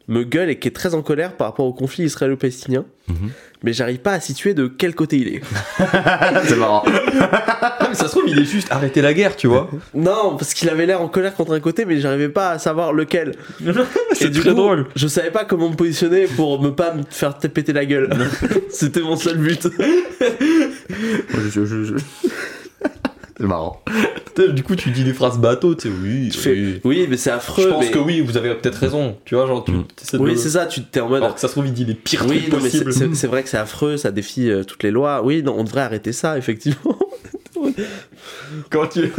me 0.07 0.23
gueule 0.23 0.49
et 0.49 0.59
qui 0.59 0.67
est 0.67 0.71
très 0.71 0.93
en 0.95 1.01
colère 1.01 1.37
par 1.37 1.47
rapport 1.47 1.65
au 1.65 1.73
conflit 1.73 2.03
israélo-palestinien, 2.05 2.85
Mhm. 3.07 3.29
mais 3.63 3.73
j'arrive 3.73 3.99
pas 3.99 4.13
à 4.13 4.19
situer 4.19 4.53
de 4.53 4.67
quel 4.67 4.95
côté 4.95 5.17
il 5.17 5.27
est. 5.27 5.41
C'est 6.45 6.55
marrant. 6.57 6.83
Non, 6.85 7.87
mais 7.89 7.95
ça 7.95 8.05
se 8.05 8.11
trouve, 8.11 8.23
il 8.27 8.39
est 8.39 8.45
juste 8.45 8.67
arrêter 8.71 9.01
la 9.01 9.13
guerre, 9.13 9.35
tu 9.35 9.47
vois. 9.47 9.69
Non, 9.93 10.35
parce 10.37 10.53
qu'il 10.53 10.69
avait 10.69 10.85
l'air 10.85 11.01
en 11.01 11.07
colère 11.07 11.35
contre 11.35 11.53
un 11.53 11.59
côté, 11.59 11.85
mais 11.85 11.99
j'arrivais 11.99 12.29
pas 12.29 12.51
à 12.51 12.59
savoir 12.59 12.93
lequel. 12.93 13.35
C'est 14.13 14.31
très 14.31 14.49
coup, 14.49 14.55
drôle. 14.55 14.87
Je 14.95 15.07
savais 15.07 15.31
pas 15.31 15.45
comment 15.45 15.69
me 15.69 15.75
positionner 15.75 16.25
pour 16.27 16.61
me 16.61 16.69
pas 16.71 16.93
me 16.93 17.03
faire 17.09 17.37
péter 17.37 17.73
la 17.73 17.85
gueule. 17.85 18.09
C'était 18.69 19.01
mon 19.01 19.15
seul 19.15 19.37
but. 19.37 19.67
Je- 20.89 21.49
je- 21.49 21.65
je- 21.65 21.83
je- 21.83 21.95
C'est 23.41 23.47
marrant. 23.47 23.81
Du 24.53 24.63
coup, 24.63 24.75
tu 24.75 24.91
dis 24.91 25.03
des 25.03 25.13
phrases 25.13 25.37
bateau, 25.39 25.75
tu 25.75 25.89
sais, 25.89 25.93
oui. 26.01 26.29
Tu 26.31 26.37
fais, 26.37 26.51
oui. 26.53 26.79
oui, 26.85 27.07
mais 27.09 27.17
c'est 27.17 27.31
affreux. 27.31 27.63
Je 27.63 27.69
pense 27.69 27.85
mais- 27.85 27.91
que 27.91 27.99
oui, 27.99 28.21
vous 28.21 28.37
avez 28.37 28.53
peut-être 28.55 28.75
raison. 28.75 29.17
Tu 29.25 29.35
vois, 29.35 29.45
genre, 29.45 29.63
tu 29.65 29.71
Mm. 29.71 29.83
de 30.13 30.17
Oui, 30.19 30.31
le- 30.31 30.37
c'est 30.37 30.51
ça, 30.51 30.65
tu 30.67 30.83
t'es 30.83 30.99
en 31.01 31.09
mode. 31.09 31.21
Alors 31.21 31.35
que 31.35 31.41
ça 31.41 31.47
se 31.47 31.53
trouve, 31.53 31.65
il 31.67 31.73
dit 31.73 31.83
les 31.85 31.93
pires 31.95 32.25
Oui, 32.27 32.39
trucs 32.39 32.53
non, 32.53 32.59
mais 32.63 32.69
c'est- 32.69 32.83
possibles. 32.83 33.13
c'est 33.13 33.19
c'est 33.21 33.27
vrai 33.27 33.43
que 33.43 33.49
c'est 33.49 33.57
affreux, 33.57 33.97
ça 33.97 34.11
défie 34.11 34.49
euh, 34.49 34.63
toutes 34.63 34.83
les 34.83 34.91
lois. 34.91 35.21
Oui, 35.23 35.43
non, 35.43 35.55
on 35.57 35.63
devrait 35.63 35.81
arrêter 35.81 36.13
ça, 36.13 36.37
effectivement. 36.37 36.97
Quand 38.69 38.87
tu... 38.87 39.11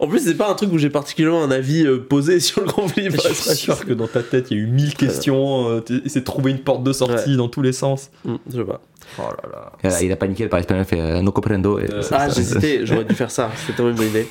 En 0.00 0.06
plus, 0.08 0.20
c'est 0.20 0.34
pas 0.36 0.50
un 0.50 0.54
truc 0.54 0.72
où 0.72 0.78
j'ai 0.78 0.90
particulièrement 0.90 1.42
un 1.42 1.50
avis 1.50 1.86
euh, 1.86 1.98
posé 1.98 2.40
sur 2.40 2.60
le 2.62 2.68
conflit. 2.68 3.08
Je 3.10 3.18
suis 3.32 3.56
sûr 3.56 3.84
que 3.84 3.92
dans 3.92 4.06
ta 4.06 4.22
tête, 4.22 4.50
il 4.50 4.56
y 4.56 4.60
a 4.60 4.62
eu 4.62 4.66
mille 4.66 4.94
questions. 4.94 5.68
euh, 5.70 5.80
tu 5.84 6.00
essaies 6.04 6.20
de 6.20 6.24
trouver 6.24 6.50
une 6.52 6.60
porte 6.60 6.82
de 6.84 6.92
sortie 6.92 7.36
dans 7.36 7.48
tous 7.48 7.62
les 7.62 7.72
sens. 7.72 8.10
Hmm, 8.24 8.36
je 8.50 8.58
sais 8.58 8.64
pas. 8.64 8.80
Oh 9.18 9.22
là 9.22 9.48
là. 9.52 9.72
Et 9.82 9.88
là, 9.88 10.02
il 10.02 10.12
a 10.12 10.16
paniqué, 10.16 10.44
il 10.44 10.48
parle 10.48 10.60
espagnol, 10.60 10.84
il 10.86 10.88
fait 10.96 11.00
euh, 11.00 11.22
no 11.22 11.32
comprendo. 11.32 11.78
et 11.78 11.84
Euh, 11.90 12.02
Ah, 12.12 12.28
j'hésitais, 12.28 12.80
j'aurais 12.84 13.04
dû 13.04 13.14
faire 13.14 13.30
ça. 13.30 13.50
C'était 13.66 13.82
une 13.82 13.92
bonne 13.94 14.08
idée. 14.08 14.26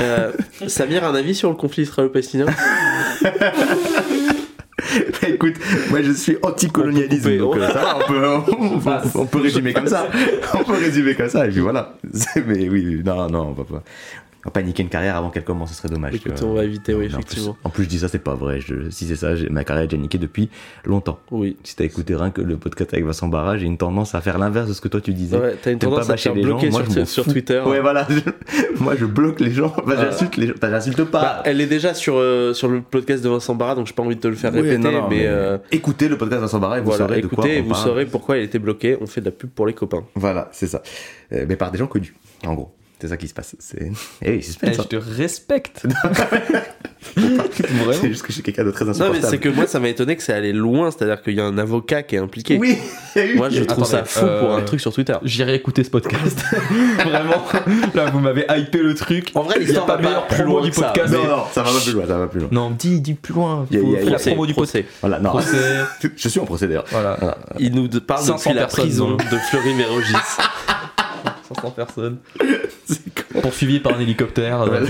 Euh, 0.00 0.32
Samir, 0.68 1.04
un 1.04 1.14
avis 1.14 1.34
sur 1.34 1.50
le 1.50 1.54
conflit 1.54 1.82
israélo-palestinien 1.82 2.46
Bah, 5.22 5.28
écoute, 5.28 5.54
moi 5.90 6.02
je 6.02 6.12
suis 6.12 6.36
anticolonialisme, 6.42 7.28
On 7.28 7.30
peut 7.30 7.38
donc 7.38 7.56
euh, 7.56 7.68
ça 7.68 7.72
va, 7.80 7.98
on 7.98 8.08
peut, 8.08 8.26
on, 8.58 8.78
peut- 8.78 8.90
on 9.14 9.26
peut 9.26 9.40
résumer 9.40 9.72
comme 9.72 9.86
ça. 9.86 10.06
On 10.54 10.64
peut 10.64 10.72
résumer 10.74 11.14
comme 11.14 11.28
ça, 11.28 11.46
et 11.46 11.50
puis 11.50 11.60
voilà. 11.60 11.94
Mais 12.46 12.68
oui, 12.68 12.86
oui, 12.86 13.02
non, 13.04 13.28
non, 13.30 13.48
on 13.48 13.52
va 13.52 13.64
pas. 13.64 13.82
On 14.44 14.48
va 14.48 14.50
paniquer 14.50 14.82
une 14.82 14.88
carrière 14.88 15.14
avant 15.16 15.30
qu'elle 15.30 15.44
commence, 15.44 15.70
ce 15.70 15.76
serait 15.76 15.88
dommage. 15.88 16.14
Écoute, 16.16 16.38
vois. 16.40 16.48
on 16.48 16.54
va 16.54 16.64
éviter, 16.64 16.94
oui, 16.94 17.04
en 17.06 17.08
plus- 17.10 17.14
effectivement. 17.18 17.56
En 17.62 17.70
plus, 17.70 17.84
je 17.84 17.88
dis 17.88 17.98
ça, 18.00 18.08
c'est 18.08 18.18
pas 18.18 18.34
vrai. 18.34 18.60
Je- 18.60 18.90
si 18.90 19.06
c'est 19.06 19.14
ça, 19.14 19.34
ma 19.50 19.62
carrière 19.62 19.84
est 19.84 19.86
déjà 19.88 20.02
niquée 20.02 20.18
depuis 20.18 20.48
longtemps. 20.84 21.20
Oui. 21.30 21.56
Si 21.62 21.76
t'as 21.76 21.84
écouté 21.84 22.16
rien 22.16 22.30
que 22.32 22.40
le 22.42 22.56
podcast 22.56 22.92
avec 22.92 23.04
Vincent 23.06 23.28
Barra, 23.28 23.56
j'ai 23.56 23.66
une 23.66 23.78
tendance 23.78 24.16
à 24.16 24.20
faire 24.20 24.38
l'inverse 24.38 24.66
de 24.68 24.72
ce 24.72 24.80
que 24.80 24.88
toi 24.88 25.00
tu 25.00 25.12
disais. 25.14 25.36
Ouais, 25.36 25.54
t'as 25.62 25.70
une 25.70 25.78
tendance 25.78 26.08
pas 26.08 26.14
à 26.14 26.16
te 26.16 26.20
faire 26.20 26.34
gens, 26.34 26.42
bloquer 26.42 26.70
moi, 26.70 26.82
sur. 27.04 27.24
Twitter. 27.24 27.62
Ouais, 27.64 27.80
voilà. 27.80 28.06
je- 28.10 28.80
moi, 28.82 28.94
je 28.98 29.04
bloque 29.04 29.38
les 29.38 29.52
gens. 29.52 29.72
Enfin, 29.76 29.94
j'insulte 29.96 30.36
les 30.36 30.46
gens. 30.48 30.54
Enfin, 30.56 30.70
j'insulte 30.70 31.04
pas. 31.04 31.22
Bah, 31.22 31.42
elle 31.44 31.60
est 31.60 31.66
déjà 31.66 31.94
sur, 31.94 32.16
euh, 32.16 32.52
sur 32.52 32.66
le 32.68 32.80
podcast 32.80 33.22
de 33.22 33.28
Vincent 33.28 33.54
Barra, 33.54 33.76
donc 33.76 33.86
j'ai 33.86 33.92
pas 33.94 34.02
envie 34.02 34.16
de 34.16 34.20
te 34.20 34.26
le 34.28 34.34
faire 34.34 34.52
Oui, 34.52 34.62
répéter, 34.62 34.78
non, 34.78 34.90
non, 34.90 35.08
mais, 35.08 35.18
mais 35.18 35.26
euh, 35.26 35.58
écoutez 35.70 36.08
le 36.08 36.18
podcast 36.18 36.40
de 36.40 36.46
Vincent 36.46 36.58
Barra 36.58 36.78
et 36.78 36.80
vous 36.80 36.86
voilà, 36.86 37.06
saurez 37.06 37.20
de 37.20 37.28
quoi 37.28 37.44
écoutez, 37.44 37.60
on 37.60 37.62
vous 37.62 37.70
parle. 37.70 37.84
saurez 37.84 38.06
pourquoi 38.06 38.38
il 38.38 38.42
était 38.42 38.58
bloqué. 38.58 38.98
On 39.00 39.06
fait 39.06 39.20
de 39.20 39.26
la 39.26 39.30
pub 39.32 39.50
pour 39.50 39.68
les 39.68 39.72
copains. 39.74 40.02
Voilà, 40.16 40.48
c'est 40.50 40.66
ça. 40.66 40.82
Euh, 41.32 41.46
mais 41.48 41.54
par 41.54 41.70
des 41.70 41.78
gens 41.78 41.86
connus, 41.86 42.14
en 42.44 42.54
gros. 42.54 42.74
C'est 43.02 43.08
ça 43.08 43.16
qui 43.16 43.26
se 43.26 43.34
passe. 43.34 43.56
C'est. 43.58 43.90
Eh 44.22 44.30
oui, 44.30 44.36
Eh, 44.38 44.42
suspense. 44.42 44.76
je 44.76 44.80
hein. 44.80 44.84
te 44.88 44.94
respecte. 44.96 45.82
C'est 47.16 48.08
juste 48.08 48.22
que 48.22 48.28
je 48.28 48.32
suis 48.34 48.42
quelqu'un 48.44 48.62
de 48.64 48.70
très 48.70 48.84
Non, 48.84 48.92
insupportable. 48.92 49.18
mais 49.24 49.28
c'est 49.28 49.38
que 49.38 49.48
moi, 49.48 49.66
ça 49.66 49.80
m'a 49.80 49.88
étonné 49.88 50.14
que 50.16 50.22
c'est 50.22 50.32
allé 50.32 50.52
loin, 50.52 50.90
c'est-à-dire 50.92 51.20
qu'il 51.20 51.34
y 51.34 51.40
a 51.40 51.44
un 51.44 51.58
avocat 51.58 52.04
qui 52.04 52.14
est 52.14 52.18
impliqué. 52.20 52.58
Oui, 52.58 52.78
Moi, 53.34 53.48
je 53.50 53.64
trouve 53.64 53.84
ça 53.84 54.04
fou 54.04 54.20
pour 54.20 54.52
euh, 54.52 54.56
un 54.58 54.62
truc 54.62 54.80
sur 54.80 54.92
Twitter. 54.94 55.14
J'irai 55.24 55.56
écouter 55.56 55.82
ce 55.82 55.90
podcast. 55.90 56.44
Vraiment. 57.04 57.42
Là, 57.94 58.06
vous 58.10 58.20
m'avez 58.20 58.46
hypé 58.56 58.78
le 58.78 58.94
truc. 58.94 59.32
En 59.34 59.42
vrai, 59.42 59.56
il 59.60 59.68
y 59.70 59.76
a 59.76 59.80
pas 59.80 59.98
meilleur 59.98 60.28
plus 60.28 60.36
promo 60.44 60.58
loin 60.58 60.62
du 60.62 60.70
podcast. 60.70 61.12
Non, 61.12 61.24
non, 61.26 61.42
ça 61.52 61.62
va 61.64 61.70
pas 61.72 61.80
plus 61.82 61.92
loin, 61.92 62.06
ça 62.06 62.18
va 62.18 62.26
pas 62.26 62.30
plus 62.30 62.40
loin. 62.40 62.48
Non, 62.52 62.70
dis, 62.70 63.00
dis 63.00 63.14
plus 63.14 63.34
loin. 63.34 63.66
Il 63.72 63.78
y 63.90 63.96
a- 63.96 64.04
la 64.10 64.18
promo 64.18 64.46
du 64.46 64.54
procès. 64.54 64.86
Voilà, 65.00 65.18
non. 65.18 65.30
Procès. 65.30 65.56
Je 66.16 66.28
suis 66.28 66.38
en 66.40 66.44
procès 66.44 66.68
d'ailleurs. 66.68 66.84
Voilà. 66.90 67.16
Voilà. 67.18 67.36
Il 67.58 67.74
nous 67.74 67.88
parle 68.00 68.22
500 68.22 68.50
depuis 68.50 68.60
la 68.60 68.66
prison 68.68 69.16
de 69.16 69.36
Fleury-Mérogis. 69.50 70.12
500 71.62 71.70
personnes. 71.70 72.18
Poursuivi 73.42 73.80
par 73.80 73.94
un 73.96 74.00
hélicoptère. 74.00 74.62
euh, 74.62 74.66
Voilà. 74.66 74.86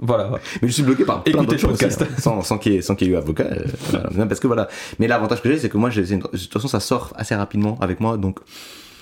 Voilà. 0.00 0.30
Mais 0.62 0.68
je 0.68 0.72
suis 0.74 0.82
bloqué 0.84 1.04
par 1.04 1.24
plein 1.24 1.32
Écoutez 1.42 1.56
d'autres 1.56 1.68
le 1.68 1.76
choses 1.76 2.02
hein, 2.02 2.06
sans, 2.18 2.40
sans 2.42 2.58
qu'il 2.58 2.74
y, 2.74 2.76
ait- 2.76 2.82
sans 2.82 2.94
qu'il 2.94 3.08
y 3.08 3.10
ait 3.10 3.14
eu 3.14 3.16
avocat. 3.16 3.44
euh, 3.44 3.64
voilà. 3.90 4.08
Non, 4.14 4.28
Parce 4.28 4.38
que 4.40 4.46
voilà. 4.46 4.68
Mais 5.00 5.08
l'avantage 5.08 5.42
que 5.42 5.48
j'ai, 5.50 5.58
c'est 5.58 5.68
que 5.68 5.76
moi, 5.76 5.90
j'ai- 5.90 6.06
c'est 6.06 6.14
une- 6.14 6.20
de 6.20 6.26
toute 6.28 6.52
façon, 6.52 6.68
ça 6.68 6.78
sort 6.80 7.12
assez 7.16 7.34
rapidement 7.34 7.76
avec 7.80 7.98
moi. 8.00 8.16
Donc, 8.16 8.38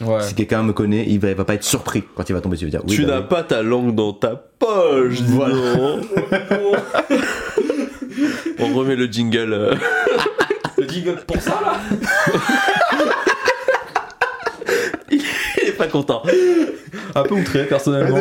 Ouais. 0.00 0.22
si 0.22 0.34
quelqu'un 0.34 0.62
me 0.62 0.72
connaît, 0.72 1.04
il 1.08 1.18
va, 1.20 1.28
il 1.30 1.34
va 1.36 1.44
pas 1.44 1.54
être 1.54 1.64
surpris 1.64 2.02
quand 2.14 2.28
il 2.28 2.32
va 2.34 2.40
tomber 2.40 2.56
va 2.56 2.66
dire, 2.68 2.80
oui, 2.86 2.94
tu 2.94 3.02
bah 3.04 3.08
n'as 3.14 3.20
oui. 3.20 3.26
pas 3.28 3.42
ta 3.42 3.62
langue 3.62 3.94
dans 3.94 4.12
ta 4.14 4.36
poche, 4.36 5.20
dis 5.22 5.32
Voilà. 5.32 5.74
donc. 5.74 6.04
On 8.58 8.74
remet 8.74 8.96
le 8.96 9.06
jingle. 9.06 9.52
euh. 9.52 9.74
Le 10.78 10.86
jingle 10.86 11.16
pour 11.26 11.40
ça 11.40 11.58
là 11.64 11.80
pas 15.76 15.86
content. 15.88 16.22
Un 17.14 17.22
peu 17.22 17.34
outré 17.34 17.64
personnellement. 17.64 18.18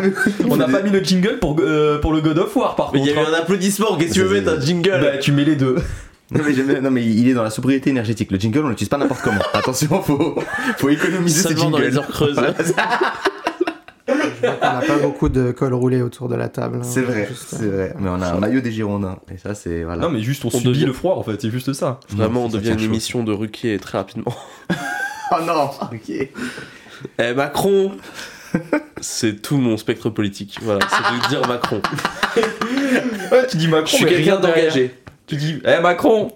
On 0.50 0.56
n'a 0.58 0.68
pas 0.68 0.82
mis 0.82 0.90
le 0.92 1.00
jingle 1.04 1.40
pour, 1.40 1.56
euh, 1.60 2.00
pour 2.00 2.14
le 2.14 2.22
God 2.22 2.38
of 2.40 2.56
War 2.56 2.76
par 2.76 2.92
Mais 2.94 3.00
il 3.00 3.06
y 3.08 3.14
contre. 3.14 3.28
a 3.28 3.32
eu 3.32 3.34
un 3.36 3.38
applaudissement, 3.40 3.96
qu'est-ce 3.98 4.10
que 4.10 4.14
tu 4.14 4.22
veux 4.24 4.34
mettre 4.42 4.52
un 4.58 4.60
jingle 4.62 5.00
Bah, 5.02 5.18
tu 5.18 5.32
mets 5.32 5.46
les 5.46 5.56
deux. 5.56 5.76
Non 6.32 6.42
mais, 6.44 6.82
non, 6.82 6.90
mais 6.92 7.06
il 7.06 7.28
est 7.30 7.34
dans 7.36 7.44
la 7.44 7.52
sobriété 7.52 7.92
énergétique. 7.92 8.32
Le 8.32 8.40
jingle, 8.40 8.66
on 8.66 8.70
l'utilise 8.70 8.90
pas 8.90 8.98
n'importe 8.98 9.22
comment. 9.22 9.42
Attention, 9.54 10.02
faut, 10.02 10.36
faut 10.78 10.90
économiser 10.90 11.42
ce 11.44 11.50
Seulement 11.50 11.70
dans 11.70 11.78
les 11.78 11.96
heures 11.98 12.08
creuses. 12.08 12.36
On 14.08 14.12
n'a 14.44 14.82
pas 14.86 14.98
beaucoup 15.02 15.30
de 15.30 15.52
col 15.52 15.74
roulé 15.74 16.02
autour 16.02 16.28
de 16.30 16.36
la 16.36 16.50
table. 16.50 16.78
hein. 16.78 16.84
C'est 16.84 17.02
vrai, 17.02 17.28
Juste, 17.28 17.46
c'est 17.50 17.66
vrai. 17.68 17.94
Mais 18.00 18.10
on 18.10 18.22
a 18.22 18.28
un 18.34 18.40
maillot 18.40 18.62
des 18.62 18.72
Girondins. 18.72 19.18
Et 19.34 19.38
ça, 19.38 19.56
c'est. 19.56 19.84
Voilà. 19.84 20.02
Non, 20.04 20.10
mais 20.10 20.22
juste 20.22 20.46
on, 20.46 20.50
On 20.50 20.52
subit 20.52 20.66
devient- 20.70 20.86
le 20.86 20.94
froid 20.94 21.16
en 21.16 21.24
fait, 21.24 21.42
c'est 21.42 21.50
juste 21.50 21.74
ça. 21.74 22.00
Vraiment, 22.10 22.42
Non, 22.42 22.46
on 22.48 22.50
ça 22.52 22.58
devient 22.58 22.72
une 22.74 22.80
chaud. 22.80 22.86
émission 22.86 23.24
de 23.24 23.32
Ruquier 23.32 23.78
très 23.80 23.98
rapidement. 23.98 24.34
Oh 25.32 25.38
non 25.44 25.72
Ok. 25.92 26.30
Eh, 27.20 27.34
Macron 27.34 27.92
C'est 29.02 29.42
tout 29.42 29.58
mon 29.58 29.78
spectre 29.78 30.10
politique. 30.10 30.58
Voilà, 30.62 30.80
c'est 30.90 31.24
de 31.24 31.30
dire 31.30 31.48
Macron. 31.48 31.82
Ouais, 33.32 33.48
tu 33.48 33.58
dis 33.58 33.68
Macron, 33.68 33.88
Je 33.88 33.96
suis 33.96 34.06
quelqu'un 34.06 34.40
d'engagé. 34.40 34.96
Tu 35.28 35.36
dis, 35.36 35.62
eh 35.66 35.82
Macron 35.82 36.32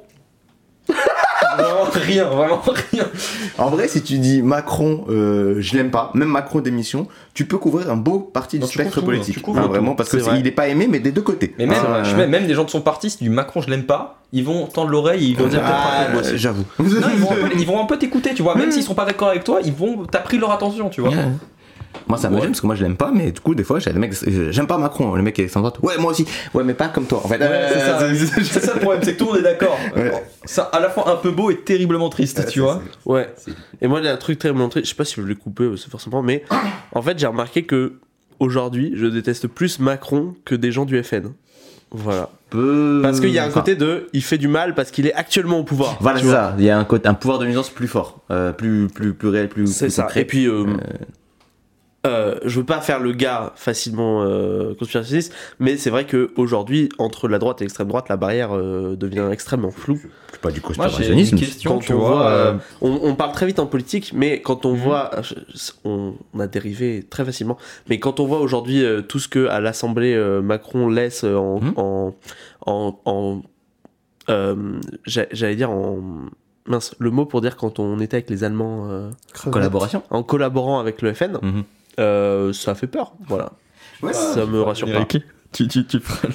Vraiment 1.61 1.89
rien, 1.93 2.23
vraiment 2.25 2.61
rien. 2.91 3.05
En 3.57 3.69
vrai, 3.69 3.87
si 3.87 4.01
tu 4.01 4.17
dis 4.19 4.41
Macron, 4.41 5.05
euh, 5.09 5.55
je 5.59 5.75
l'aime 5.77 5.91
pas, 5.91 6.11
même 6.13 6.29
Macron 6.29 6.59
d'émission, 6.59 7.07
tu 7.33 7.45
peux 7.45 7.57
couvrir 7.57 7.89
un 7.91 7.95
beau 7.97 8.19
parti 8.19 8.57
du 8.59 8.65
spectre 8.67 8.99
tout, 8.99 9.05
politique. 9.05 9.47
Enfin, 9.47 9.67
vraiment, 9.67 9.95
parce 9.95 10.09
c'est- 10.09 10.17
vrai. 10.17 10.39
il 10.39 10.47
est 10.47 10.51
pas 10.51 10.67
aimé, 10.67 10.87
mais 10.89 10.99
des 10.99 11.11
deux 11.11 11.21
côtés. 11.21 11.53
Mais 11.57 11.65
même, 11.65 11.77
Ah, 11.87 12.03
je 12.03 12.15
mets- 12.15 12.27
même 12.27 12.47
des 12.47 12.53
gens 12.53 12.63
de 12.63 12.69
son 12.69 12.81
parti, 12.81 13.09
si 13.09 13.17
tu 13.17 13.23
dis 13.25 13.29
Macron, 13.29 13.61
je 13.61 13.69
l'aime 13.69 13.83
pas, 13.83 14.19
ils 14.31 14.43
vont 14.43 14.65
tendre 14.67 14.89
l'oreille 14.89 15.25
et 15.25 15.27
ils 15.29 15.37
vont 15.37 15.47
dire 15.47 15.61
Ah, 15.63 16.07
j'avoue. 16.35 16.65
Ils 16.79 16.85
vont, 16.85 17.31
un 17.31 17.35
peu, 17.35 17.49
ils 17.59 17.65
vont 17.65 17.81
un 17.81 17.85
peu 17.85 17.97
t'écouter, 17.97 18.33
tu 18.33 18.41
vois. 18.43 18.55
Même 18.55 18.71
s'ils 18.71 18.83
sont 18.83 18.95
pas 18.95 19.05
d'accord 19.05 19.29
avec 19.29 19.43
toi, 19.43 19.59
ils 19.63 19.73
vont. 19.73 20.05
T'as 20.09 20.19
pris 20.19 20.37
leur 20.37 20.51
attention, 20.51 20.89
tu 20.89 21.01
vois. 21.01 21.11
Moi, 22.07 22.17
ça 22.17 22.29
me 22.29 22.35
Ouais. 22.35 22.41
gêne 22.41 22.49
parce 22.51 22.61
que 22.61 22.65
moi, 22.65 22.75
je 22.75 22.83
l'aime 22.83 22.95
pas, 22.97 23.11
mais 23.13 23.31
du 23.31 23.39
coup, 23.39 23.53
des 23.53 23.63
fois, 23.63 23.79
j'ai 23.79 23.91
des 23.93 23.99
mecs, 23.99 24.13
euh, 24.27 24.51
j'aime 24.51 24.65
pas 24.67 24.77
Macron, 24.79 25.13
le 25.15 25.21
mec 25.21 25.35
qui 25.35 25.41
est 25.43 25.47
sans 25.47 25.59
droite. 25.59 25.77
Ouais, 25.83 25.97
moi 25.99 26.11
aussi. 26.11 26.25
Ouais, 26.53 26.63
mais 26.63 26.73
pas 26.73 26.87
comme 26.87 27.05
toi. 27.05 27.21
En 27.23 27.27
fait, 27.27 27.37
Ouais, 27.39 27.69
c'est 27.71 27.79
ça. 27.79 28.01
Euh, 28.01 28.15
C'est 28.43 28.59
ça 28.61 28.73
le 28.73 28.79
problème, 28.79 29.03
c'est 29.03 29.13
que 29.13 29.19
tout 29.19 29.25
le 29.25 29.31
monde 29.31 29.39
est 29.39 29.43
d'accord. 29.43 29.77
Ouais. 29.95 30.11
C'est 30.43 30.61
à 30.71 30.79
la 30.79 30.89
fois 30.89 31.09
un 31.11 31.17
peu 31.17 31.29
beau 31.31 31.51
et 31.51 31.57
terriblement 31.57 32.09
triste, 32.09 32.47
tu 32.47 32.61
vois. 32.61 32.81
Ouais. 33.05 33.31
Et 33.81 33.87
moi, 33.87 33.99
il 33.99 34.05
y 34.05 34.07
a 34.07 34.13
un 34.13 34.17
truc 34.17 34.39
très 34.39 34.51
montré, 34.51 34.81
je 34.83 34.87
sais 34.89 34.95
pas 34.95 35.05
si 35.05 35.15
je 35.17 35.21
l'ai 35.21 35.35
coupé, 35.35 35.63
euh, 35.65 35.77
c'est 35.77 35.89
forcément, 35.91 36.21
mais 36.23 36.43
en 36.95 37.01
fait, 37.01 37.17
j'ai 37.19 37.27
remarqué 37.27 37.63
que 37.63 37.93
aujourd'hui, 38.39 38.93
je 38.95 39.05
déteste 39.05 39.47
plus 39.47 39.79
Macron 39.79 40.33
que 40.45 40.55
des 40.55 40.71
gens 40.71 40.85
du 40.85 41.01
FN. 41.03 41.33
Voilà. 41.91 42.29
peu- 42.51 42.99
Parce 43.03 43.19
qu'il 43.19 43.29
y 43.31 43.39
a 43.39 43.43
un 43.43 43.47
enfin, 43.47 43.61
côté 43.61 43.75
de, 43.75 44.07
il 44.13 44.23
fait 44.23 44.37
du 44.37 44.47
mal 44.47 44.75
parce 44.75 44.91
qu'il 44.91 45.05
est 45.07 45.13
actuellement 45.13 45.59
au 45.59 45.63
pouvoir. 45.63 45.97
Voilà, 45.99 46.19
c'est 46.19 46.27
ça. 46.27 46.55
Il 46.59 46.63
y 46.65 46.69
a 46.69 46.77
un, 46.77 46.83
côté, 46.85 47.07
un 47.09 47.13
pouvoir 47.15 47.39
de 47.39 47.45
nuisance 47.45 47.69
plus 47.69 47.87
fort, 47.87 48.19
euh, 48.31 48.51
plus, 48.51 48.87
plus, 48.87 49.13
plus 49.13 49.27
réel, 49.29 49.49
plus, 49.49 49.67
C'est 49.67 49.89
ça. 49.89 50.03
concret. 50.03 50.21
Et 50.21 50.25
puis, 50.25 50.45
euh, 50.47 50.65
euh, 52.07 52.35
je 52.45 52.59
veux 52.59 52.65
pas 52.65 52.79
faire 52.79 52.99
le 52.99 53.11
gars 53.11 53.51
facilement 53.55 54.23
euh, 54.23 54.73
conspirationniste, 54.75 55.33
mais 55.59 55.75
c'est 55.75 55.89
vrai 55.89 56.05
que 56.05 56.31
aujourd'hui 56.37 56.87
entre 56.97 57.27
la 57.27 57.39
droite 57.39 57.59
et 57.61 57.65
l'extrême 57.65 57.87
droite, 57.89 58.07
la 58.07 58.15
barrière 58.15 58.55
euh, 58.55 58.95
devient 58.95 59.27
extrêmement 59.31 59.71
floue. 59.71 59.99
C'est 60.31 60.39
pas 60.39 60.49
du 60.51 60.61
Moi, 60.61 60.69
une 60.69 60.75
conspirationnisme. 60.77 61.37
question, 61.37 61.71
Quand 61.73 61.79
tu 61.79 61.93
on 61.93 61.97
vois. 61.99 62.09
voit, 62.09 62.25
euh, 62.29 62.53
On, 62.81 62.99
on 63.03 63.15
parle 63.15 63.33
très 63.33 63.45
vite 63.47 63.59
en 63.59 63.65
politique, 63.65 64.11
mais 64.13 64.41
quand 64.41 64.65
on 64.65 64.73
Mhm. 64.73 64.79
voit, 64.79 65.11
on, 65.83 66.13
on 66.33 66.39
a 66.39 66.47
dérivé 66.47 67.03
très 67.09 67.25
facilement. 67.25 67.57
Mais 67.89 67.99
quand 67.99 68.19
on 68.21 68.25
voit 68.25 68.39
aujourd'hui 68.39 68.83
euh, 68.85 69.01
tout 69.01 69.19
ce 69.19 69.27
que 69.27 69.47
à 69.47 69.59
l'Assemblée 69.59 70.13
euh, 70.15 70.41
Macron 70.41 70.87
laisse 70.87 71.23
en, 71.25 71.59
Mhm. 71.59 71.73
en, 71.75 72.15
en, 72.65 72.99
en- 73.05 73.41
euh, 74.29 74.55
j'a- 75.05 75.25
j'allais 75.31 75.55
dire 75.55 75.71
en 75.71 75.97
mince, 76.67 76.95
le 76.99 77.09
mot 77.09 77.25
pour 77.25 77.41
dire 77.41 77.57
quand 77.57 77.79
on 77.79 77.99
était 77.99 78.17
avec 78.17 78.29
les 78.29 78.43
Allemands 78.43 78.87
euh. 78.89 79.09
Collaboration. 79.51 80.03
en 80.11 80.23
collaborant 80.23 80.79
avec 80.79 81.01
le 81.01 81.13
FN, 81.13 81.39
Mhm. 81.41 81.63
Euh, 81.99 82.53
ça 82.53 82.73
fait 82.75 82.87
peur. 82.87 83.13
Voilà, 83.27 83.51
ça 84.13 84.45
me 84.45 84.61
rassure 84.61 84.91
pas. 84.91 85.05
Tu, 85.51 85.67
tu, 85.67 85.85
tu 85.85 85.99
prends 85.99 86.15
le- 86.27 86.33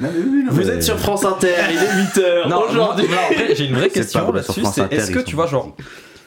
Non, 0.00 0.08
mais 0.12 0.18
oui, 0.24 0.42
non, 0.44 0.52
Vous 0.52 0.58
mais- 0.62 0.66
êtes 0.68 0.82
sur 0.82 0.98
France 0.98 1.24
Inter, 1.24 1.54
il 1.70 1.76
est 1.76 2.04
8h 2.04 2.48
Non, 2.48 2.62
aujourd'hui. 2.68 3.06
j'ai 3.54 3.66
une 3.66 3.74
vraie 3.76 3.88
question 3.88 4.30
là-dessus. 4.32 4.62
C'est 4.72 4.92
est-ce 4.92 5.10
que 5.10 5.20
tu 5.20 5.34
vois, 5.36 5.46
genre, 5.46 5.74
tu 5.76 5.84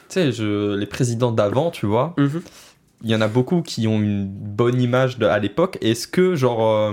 sais, 0.08 0.32
je- 0.32 0.74
les 0.74 0.86
présidents 0.86 1.30
d'avant, 1.32 1.70
tu 1.70 1.86
vois, 1.86 2.14
Mhm. 2.16 2.42
il 3.02 3.10
y 3.10 3.14
en 3.14 3.20
a 3.20 3.28
beaucoup 3.28 3.62
qui 3.62 3.86
ont 3.86 4.00
une 4.00 4.26
bonne 4.26 4.80
image 4.80 5.18
de- 5.18 5.26
à 5.26 5.38
l'époque. 5.38 5.78
Est-ce 5.82 6.08
que, 6.08 6.34
genre, 6.34 6.66
euh, 6.66 6.92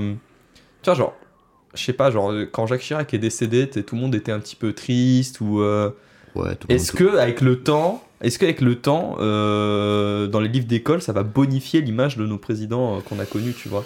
tu 0.81 0.85
vois, 0.89 0.93
genre, 0.95 1.13
je 1.73 1.81
sais 1.83 1.93
pas, 1.93 2.11
genre, 2.11 2.33
quand 2.51 2.67
Jacques 2.67 2.81
Chirac 2.81 3.13
est 3.13 3.17
décédé, 3.17 3.69
tout 3.69 3.95
le 3.95 4.01
monde 4.01 4.13
était 4.13 4.31
un 4.33 4.39
petit 4.39 4.57
peu 4.57 4.73
triste 4.73 5.39
ou. 5.41 5.61
euh, 5.61 5.89
Ouais, 6.35 6.55
tout 6.55 6.67
le 6.69 6.75
est-ce 6.75 6.91
monde- 7.01 7.11
que 7.13 7.17
avec 7.17 7.39
le 7.41 7.59
temps, 7.63 8.03
est-ce 8.21 8.37
qu'avec 8.39 8.61
le 8.61 8.75
temps, 8.75 9.17
euh, 9.19 10.27
dans 10.27 10.39
les 10.39 10.47
livres 10.49 10.67
d'école, 10.67 11.01
ça 11.01 11.13
va 11.13 11.23
bonifier 11.23 11.81
l'image 11.81 12.17
de 12.17 12.25
nos 12.25 12.37
présidents 12.37 12.97
euh, 12.97 12.99
qu'on 13.01 13.19
a 13.19 13.25
connus, 13.25 13.53
tu 13.53 13.69
vois? 13.69 13.85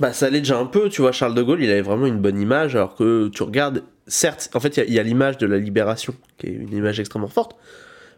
Bah 0.00 0.12
ça 0.14 0.30
l'est 0.30 0.40
déjà 0.40 0.58
un 0.58 0.64
peu, 0.66 0.88
tu 0.88 1.02
vois, 1.02 1.12
Charles 1.12 1.34
de 1.34 1.42
Gaulle, 1.42 1.62
il 1.62 1.70
avait 1.70 1.82
vraiment 1.82 2.06
une 2.06 2.18
bonne 2.18 2.40
image, 2.40 2.74
alors 2.74 2.94
que 2.94 3.28
tu 3.28 3.42
regardes, 3.42 3.82
certes, 4.06 4.48
en 4.54 4.60
fait, 4.60 4.78
il 4.88 4.94
y 4.94 4.98
a- 4.98 5.02
l'image 5.02 5.36
de 5.38 5.46
la 5.46 5.58
libération, 5.58 6.14
qui 6.38 6.46
est 6.46 6.52
une 6.52 6.72
image 6.74 6.98
extrêmement 7.00 7.28
forte, 7.28 7.54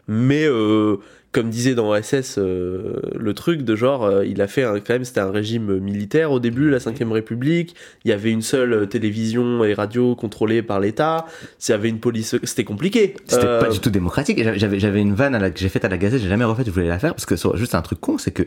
mais 0.07 0.45
euh, 0.47 0.99
comme 1.33 1.49
disait 1.49 1.74
dans 1.74 1.95
SS, 1.95 2.37
euh, 2.39 3.01
le 3.18 3.33
truc 3.33 3.62
de 3.62 3.74
genre, 3.74 4.05
euh, 4.05 4.24
il 4.26 4.43
a 4.43 4.47
fait 4.47 4.64
un, 4.64 4.74
quand 4.80 4.93
même, 4.93 5.05
c'était 5.05 5.20
un 5.20 5.30
régime 5.30 5.78
militaire 5.78 6.30
au 6.30 6.41
début, 6.41 6.68
la 6.68 6.78
5ème 6.78 7.11
République, 7.11 7.74
il 8.05 8.11
y 8.11 8.12
avait 8.12 8.30
une 8.30 8.43
seule 8.43 8.72
euh, 8.74 8.85
télévision 8.87 9.64
et 9.64 9.72
radio 9.72 10.14
contrôlée 10.14 10.61
par 10.62 10.78
l'État, 10.78 11.26
y 11.66 11.72
avait 11.72 11.89
une 11.89 12.01
police, 12.01 12.37
c'était 12.43 12.64
compliqué. 12.64 13.14
C'était 13.26 13.47
Euh, 13.47 13.61
pas 13.61 13.68
du 13.70 13.78
tout 13.80 13.89
démocratique. 13.91 14.43
J'avais, 14.57 15.01
une 15.01 15.14
vanne 15.14 15.35
à 15.35 15.39
la- 15.39 15.51
que 15.51 15.59
j'ai 15.59 15.70
faite 15.70 15.85
à 15.87 15.89
la 15.89 15.97
Gazette, 15.97 16.20
j'ai 16.20 16.28
jamais 16.28 16.45
refait, 16.45 16.64
je 16.66 16.70
voulais 16.70 16.89
la 16.89 16.99
faire 16.99 17.14
parce 17.14 17.24
que 17.26 17.37
c'est 17.37 17.57
juste 17.57 17.74
un 17.74 17.83
truc 17.83 17.99
con, 18.01 18.18
c'est 18.18 18.30
que 18.33 18.43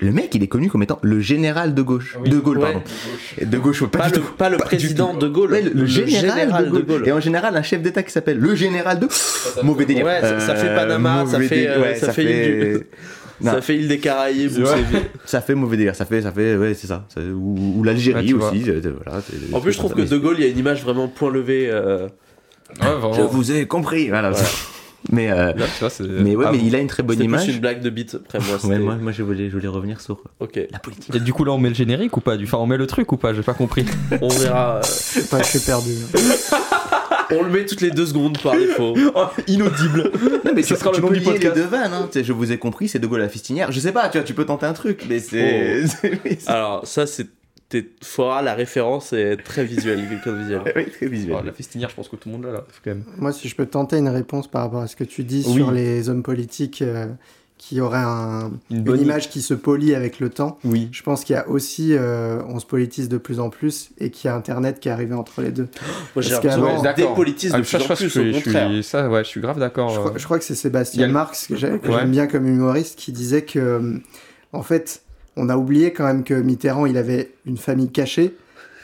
le 0.00 0.12
mec, 0.12 0.34
il 0.34 0.42
est 0.42 0.48
connu 0.48 0.68
comme 0.70 0.82
étant 0.82 0.98
le 1.02 1.18
général 1.20 1.74
de 1.74 1.82
gauche. 1.82 2.16
Oui. 2.22 2.30
De 2.30 2.38
Gaulle, 2.38 2.58
Ouais. 2.58 2.72
pardon. 2.72 2.82
De 3.50 3.58
gauche, 3.58 3.84
pas, 3.86 3.98
Pas 3.98 4.08
du 4.10 4.14
le, 4.14 4.20
tout. 4.20 4.32
pas 4.36 4.48
le 4.48 4.56
Pas 4.56 4.64
président 4.64 5.12
de 5.14 5.26
Gaulle, 5.28 5.50
Ouais, 5.52 5.62
le, 5.62 5.86
général, 5.86 6.70
de, 6.70 6.80
Gaulle. 6.80 7.08
Et 7.08 7.12
en 7.12 7.20
général, 7.20 7.56
un 7.56 7.62
chef 7.62 7.82
d'État 7.82 8.02
qui 8.04 8.12
s'appelle 8.12 8.38
le 8.38 8.54
général 8.54 9.00
de. 9.00 9.08
Mauvais 9.62 9.86
délire. 9.86 10.04
Ouais, 10.06 10.20
ça- 10.20 10.38
ça 10.40 10.54
fait 10.54 10.68
Euh, 10.68 10.76
Panama, 10.76 11.24
ça 11.26 11.40
fait, 11.40 11.48
délire. 11.48 11.72
euh, 11.72 11.82
Ouais, 11.82 11.94
ça 11.96 12.12
fait 12.12 12.22
île 12.24 12.78
du- 12.78 12.86
Non. 13.40 13.52
Ça 13.52 13.60
fait 13.60 13.76
île 13.76 13.86
des 13.88 13.98
Caraïbes, 13.98 14.50
Ça 15.24 15.40
fait 15.40 15.54
mauvais 15.54 15.76
délire. 15.76 15.94
Ça 15.94 16.04
fait, 16.04 16.22
ça 16.22 16.32
fait, 16.32 16.56
ouais, 16.56 16.74
c'est 16.74 16.86
ça. 16.88 17.04
Ça- 17.12 17.20
Ou, 17.20 17.74
ou 17.78 17.84
l'Algérie 17.84 18.34
aussi. 18.34 18.62
voilà, 18.62 19.20
c'est- 19.28 19.54
En 19.54 19.60
plus, 19.60 19.72
je 19.72 19.78
trouve 19.78 19.94
que 19.94 20.02
De 20.02 20.16
Gaulle, 20.16 20.36
il 20.38 20.44
y 20.44 20.48
a 20.48 20.50
une 20.50 20.58
image 20.58 20.82
vraiment 20.82 21.06
point 21.08 21.30
levé. 21.32 21.68
euh, 21.70 22.08
Je 22.80 23.22
vous 23.22 23.52
ai 23.52 23.66
compris. 23.66 24.08
Voilà. 24.08 24.32
Mais, 25.12 25.30
euh, 25.30 25.52
Là, 25.54 25.66
tu 25.66 25.80
vois, 25.80 25.90
c'est- 25.90 26.02
mais 26.02 26.34
ouais, 26.36 26.44
Ah, 26.48 26.52
mais 26.52 26.58
il 26.58 26.74
a 26.74 26.78
une 26.80 26.86
très 26.88 27.02
bonne 27.02 27.20
image. 27.22 27.48
une 27.48 27.60
blague 27.60 27.80
de 27.80 27.88
bite. 27.90 28.16
Après, 28.16 28.38
moi. 28.40 28.58
Ouais, 28.64 28.78
moi, 28.78 28.96
moi, 28.96 29.12
je 29.12 29.22
voulais, 29.22 29.48
je 29.48 29.54
voulais 29.54 29.68
revenir 29.68 30.00
sur 30.00 30.20
Ok, 30.40 30.58
la 30.70 30.78
politique. 30.80 31.14
Et 31.14 31.20
du 31.20 31.32
coup 31.32 31.44
là 31.44 31.52
on 31.52 31.58
met 31.58 31.68
le 31.68 31.74
générique 31.74 32.16
ou 32.16 32.20
pas 32.20 32.36
du... 32.36 32.44
Enfin 32.44 32.58
on 32.58 32.66
met 32.66 32.76
le 32.76 32.86
truc 32.86 33.10
ou 33.12 33.16
pas 33.16 33.32
J'ai 33.32 33.42
pas 33.42 33.54
compris. 33.54 33.84
on 34.20 34.28
verra. 34.28 34.76
euh, 34.78 34.82
Je 34.82 34.88
sais 34.88 35.22
pas, 35.30 35.42
je 35.42 35.48
suis 35.48 35.60
perdu. 35.60 35.92
on 37.30 37.42
le 37.42 37.50
met 37.50 37.64
toutes 37.66 37.80
les 37.80 37.90
deux 37.90 38.06
secondes 38.06 38.38
par 38.42 38.52
défaut. 38.54 38.94
Inaudible. 39.46 40.10
Non, 40.44 40.52
mais 40.54 40.62
tu, 40.62 40.74
sera 40.74 40.92
le 40.92 40.98
nom 40.98 41.10
du 41.10 41.20
podcast. 41.20 41.54
les 41.56 41.62
deux 41.62 41.68
vannes. 41.68 41.92
Hein. 41.92 42.08
Je 42.14 42.32
vous 42.32 42.50
ai 42.52 42.58
compris, 42.58 42.88
c'est 42.88 42.98
De 42.98 43.06
Gaulle 43.06 43.20
à 43.20 43.24
la 43.24 43.28
fistinière. 43.28 43.70
Je 43.72 43.80
sais 43.80 43.92
pas, 43.92 44.08
tu 44.08 44.18
vois, 44.18 44.24
tu 44.24 44.34
peux 44.34 44.44
tenter 44.46 44.66
un 44.66 44.72
truc, 44.72 45.04
mais 45.08 45.20
c'est. 45.20 45.86
c'est- 45.86 46.20
c'est- 46.40 46.48
Alors, 46.50 46.86
ça, 46.86 47.06
c'était. 47.06 47.30
Fora, 48.02 48.40
la 48.42 48.54
référence 48.54 49.12
est 49.12 49.36
très 49.44 49.64
visuelle, 49.64 50.00
quelqu'un 50.08 50.32
de 50.32 50.38
visuel. 50.38 50.62
oui, 50.74 50.86
très 50.90 51.06
visuel. 51.06 51.36
Oh, 51.40 51.44
la 51.44 51.52
festinière, 51.52 51.90
je 51.90 51.94
pense 51.96 52.08
que 52.08 52.16
tout 52.16 52.28
le 52.30 52.34
monde 52.36 52.44
l'a 52.46 52.52
là, 52.52 52.64
quand 52.82 52.90
même. 52.90 53.04
Moi, 53.18 53.32
si 53.32 53.48
je 53.48 53.54
peux 53.54 53.66
tenter 53.66 53.98
une 53.98 54.08
réponse 54.08 54.46
par 54.48 54.62
rapport 54.62 54.80
à 54.80 54.86
ce 54.86 54.96
que 54.96 55.04
tu 55.04 55.22
dis 55.22 55.44
Oui. 55.46 55.54
sur 55.54 55.70
les 55.70 56.08
hommes 56.08 56.22
politiques 56.22 56.80
euh, 56.80 57.06
qui 57.58 57.80
auraient 57.82 57.98
un- 57.98 58.52
Une 58.70 58.78
une, 58.78 58.82
bonne 58.84 59.00
image 59.02 59.28
qui 59.28 59.42
se 59.42 59.52
polie 59.52 59.94
avec 59.94 60.18
le 60.20 60.30
temps, 60.30 60.58
Oui. 60.64 60.88
je 60.92 61.02
pense 61.02 61.24
qu'il 61.24 61.34
y 61.34 61.38
a 61.38 61.46
aussi, 61.48 61.92
euh, 61.92 62.40
on 62.48 62.58
se 62.58 62.64
politise 62.64 63.08
de 63.10 63.18
plus 63.18 63.38
en 63.38 63.50
plus 63.50 63.90
et 63.98 64.10
qu'il 64.10 64.28
y 64.28 64.32
a 64.32 64.34
Internet 64.36 64.80
qui 64.80 64.88
est 64.88 64.92
arrivé 64.92 65.14
entre 65.14 65.42
les 65.42 65.50
deux. 65.50 65.68
Moi, 66.14 66.22
j'ai 66.22 66.30
l'impression 66.30 66.62
de 66.62 66.66
Ah, 66.68 66.82
ça, 66.82 66.92
plus 66.94 67.02
je 67.02 67.06
en 67.06 67.14
plus, 67.14 68.04
je 68.04 68.08
suis- 68.08 68.20
au 68.20 68.32
je 68.32 68.44
contraire. 68.44 68.70
suis- 68.70 68.82
ça, 68.82 69.10
ouais, 69.10 69.24
je 69.24 69.28
suis 69.28 69.40
grave 69.42 69.58
d'accord. 69.58 69.90
Je, 69.90 69.96
euh. 69.98 70.04
crois, 70.04 70.12
je 70.16 70.24
crois 70.24 70.38
que 70.38 70.44
c'est 70.44 70.54
Sébastien 70.54 71.04
a 71.06 71.12
Marx 71.12 71.48
que 71.48 71.52
Ouais. 71.54 71.80
j'aime 71.98 72.10
bien 72.12 72.28
comme 72.28 72.46
humoriste 72.46 72.98
qui 72.98 73.12
disait 73.12 73.42
que, 73.42 73.58
euh, 73.58 73.98
en 74.54 74.62
fait, 74.62 75.02
on 75.38 75.48
a 75.48 75.56
oublié 75.56 75.92
quand 75.92 76.04
même 76.04 76.24
que 76.24 76.34
Mitterrand, 76.34 76.86
il 76.86 76.96
avait 76.98 77.30
une 77.46 77.56
famille 77.56 77.90
cachée. 77.90 78.34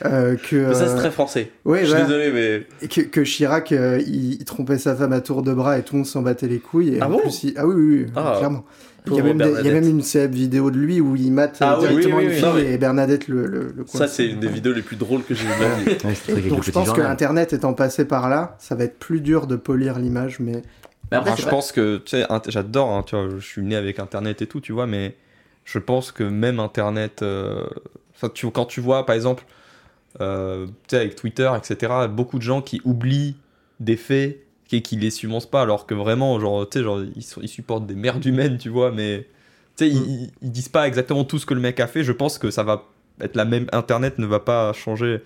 euh, 0.05 0.37
que, 0.37 0.57
Mais 0.57 0.75
ça, 0.75 0.87
c'est 0.89 0.95
euh, 0.95 0.97
très 0.99 1.11
français. 1.11 1.51
ouais, 1.65 1.81
Je 1.81 1.85
suis 1.85 1.91
voilà. 1.95 2.07
désolé, 2.07 2.67
mais. 2.81 2.89
Que, 2.89 3.01
que 3.03 3.21
Chirac, 3.23 3.71
euh, 3.73 4.01
il, 4.07 4.35
il 4.35 4.45
trompait 4.45 4.79
sa 4.79 4.95
femme 4.97 5.13
à 5.13 5.21
tour 5.21 5.43
de 5.43 5.53
bras 5.55 5.79
et 5.79 5.83
tout 5.83 5.95
le 5.95 5.99
monde 5.99 6.07
s'en 6.07 6.23
battait 6.23 6.49
les 6.49 6.59
couilles. 6.59 6.95
Et 6.97 6.99
Ah 7.01 7.07
en 7.07 7.11
bon 7.11 7.19
plus, 7.21 7.45
il- 7.45 7.55
ah 7.57 7.67
oui, 7.67 7.75
oui, 7.77 7.99
oui, 8.05 8.13
Ah, 8.17 8.35
clairement. 8.39 8.65
Il 9.07 9.15
y, 9.15 9.21
a 9.21 9.23
même 9.23 9.37
des- 9.37 9.45
il 9.45 9.49
y 9.49 9.51
a 9.51 9.53
Bernadette. 9.63 9.83
même 9.85 9.91
une 9.91 10.03
célèbre 10.03 10.35
vidéo 10.35 10.71
de 10.71 10.79
lui 10.79 10.99
où 10.99 11.15
il 11.15 11.31
mate 11.31 11.59
Ah 11.61 11.77
oui, 11.79 11.89
directement 11.89 12.17
oui, 12.17 12.25
une 12.25 12.31
fille 12.31 12.43
non, 12.43 12.55
mais- 12.55 12.73
et 12.73 12.79
Bernadette 12.79 13.29
le, 13.29 13.47
le, 13.47 13.75
le 13.77 13.85
Ça, 13.87 14.09
c'est 14.09 14.27
une 14.27 14.41
des 14.41 14.49
vidéos 14.49 14.73
les 14.73 14.81
plus 14.81 14.97
drôles 14.97 15.23
que 15.25 15.35
j'ai 15.35 15.45
vues. 15.45 15.91
Ouais, 16.35 16.41
donc 16.49 16.65
je 16.65 16.71
pense 16.71 16.89
que 16.89 16.95
journal. 16.97 17.13
Internet 17.13 17.53
étant 17.53 17.75
passé 17.75 18.07
par 18.07 18.31
là, 18.31 18.57
ça 18.59 18.75
va 18.75 18.85
être 18.85 18.99
plus 18.99 19.21
dur 19.21 19.47
de 19.47 19.57
polir 19.57 19.99
l'image, 19.99 20.41
mais 20.41 20.63
Mais 21.13 21.19
après, 21.19 21.37
je 21.37 21.47
pense 21.47 21.71
que, 21.71 21.99
tu 21.99 22.17
sais, 22.17 22.27
j'adore, 22.49 22.93
hein, 22.93 23.03
tu 23.07 23.15
vois, 23.15 23.29
je 23.39 23.45
suis 23.47 23.61
né 23.63 23.77
avec 23.77 23.99
Internet 23.99 24.41
et 24.41 24.47
tout, 24.47 24.61
tu 24.63 24.73
vois, 24.73 24.87
mais 24.87 25.15
je 25.65 25.79
pense 25.79 26.12
que 26.12 26.25
même 26.25 26.61
Internet, 26.61 27.23
euh, 27.23 27.67
tu, 28.35 28.51
quand 28.51 28.67
tu 28.67 28.81
vois, 28.81 29.07
par 29.07 29.15
exemple, 29.15 29.45
euh, 30.21 30.67
avec 30.93 31.17
Twitter, 31.17 31.51
etc., 31.57 31.93
beaucoup 32.09 32.39
de 32.39 32.43
gens 32.45 32.62
qui 32.62 32.81
oublient 32.85 33.37
des 33.81 33.97
faits 33.97 34.41
et 34.73 34.83
qui 34.83 34.97
les 34.97 35.11
subvencent 35.11 35.47
pas, 35.51 35.62
alors 35.62 35.87
que 35.87 35.95
vraiment, 35.95 36.39
genre, 36.41 36.69
tu 36.69 36.79
sais, 36.79 36.85
genre, 36.85 37.01
ils, 37.17 37.23
sont- 37.23 37.41
ils 37.43 37.49
supportent 37.49 37.87
des 37.87 37.95
merdes 37.95 38.25
humaines, 38.25 38.59
tu 38.59 38.69
vois, 38.69 38.91
mais, 38.93 39.27
tu 39.77 39.85
sais, 39.85 39.91
ils, 39.91 40.31
ils- 40.43 40.51
disent 40.51 40.69
pas 40.69 40.87
exactement 40.87 41.25
tout 41.25 41.39
ce 41.39 41.47
que 41.47 41.55
le 41.55 41.61
mec 41.61 41.79
a 41.81 41.87
fait, 41.87 42.03
je 42.05 42.12
pense 42.12 42.39
que 42.39 42.51
ça 42.51 42.62
va 42.62 42.85
être 43.21 43.37
la 43.37 43.45
même, 43.45 43.67
Internet 43.73 44.19
ne 44.19 44.27
va 44.27 44.41
pas 44.41 44.73
changer. 44.73 45.23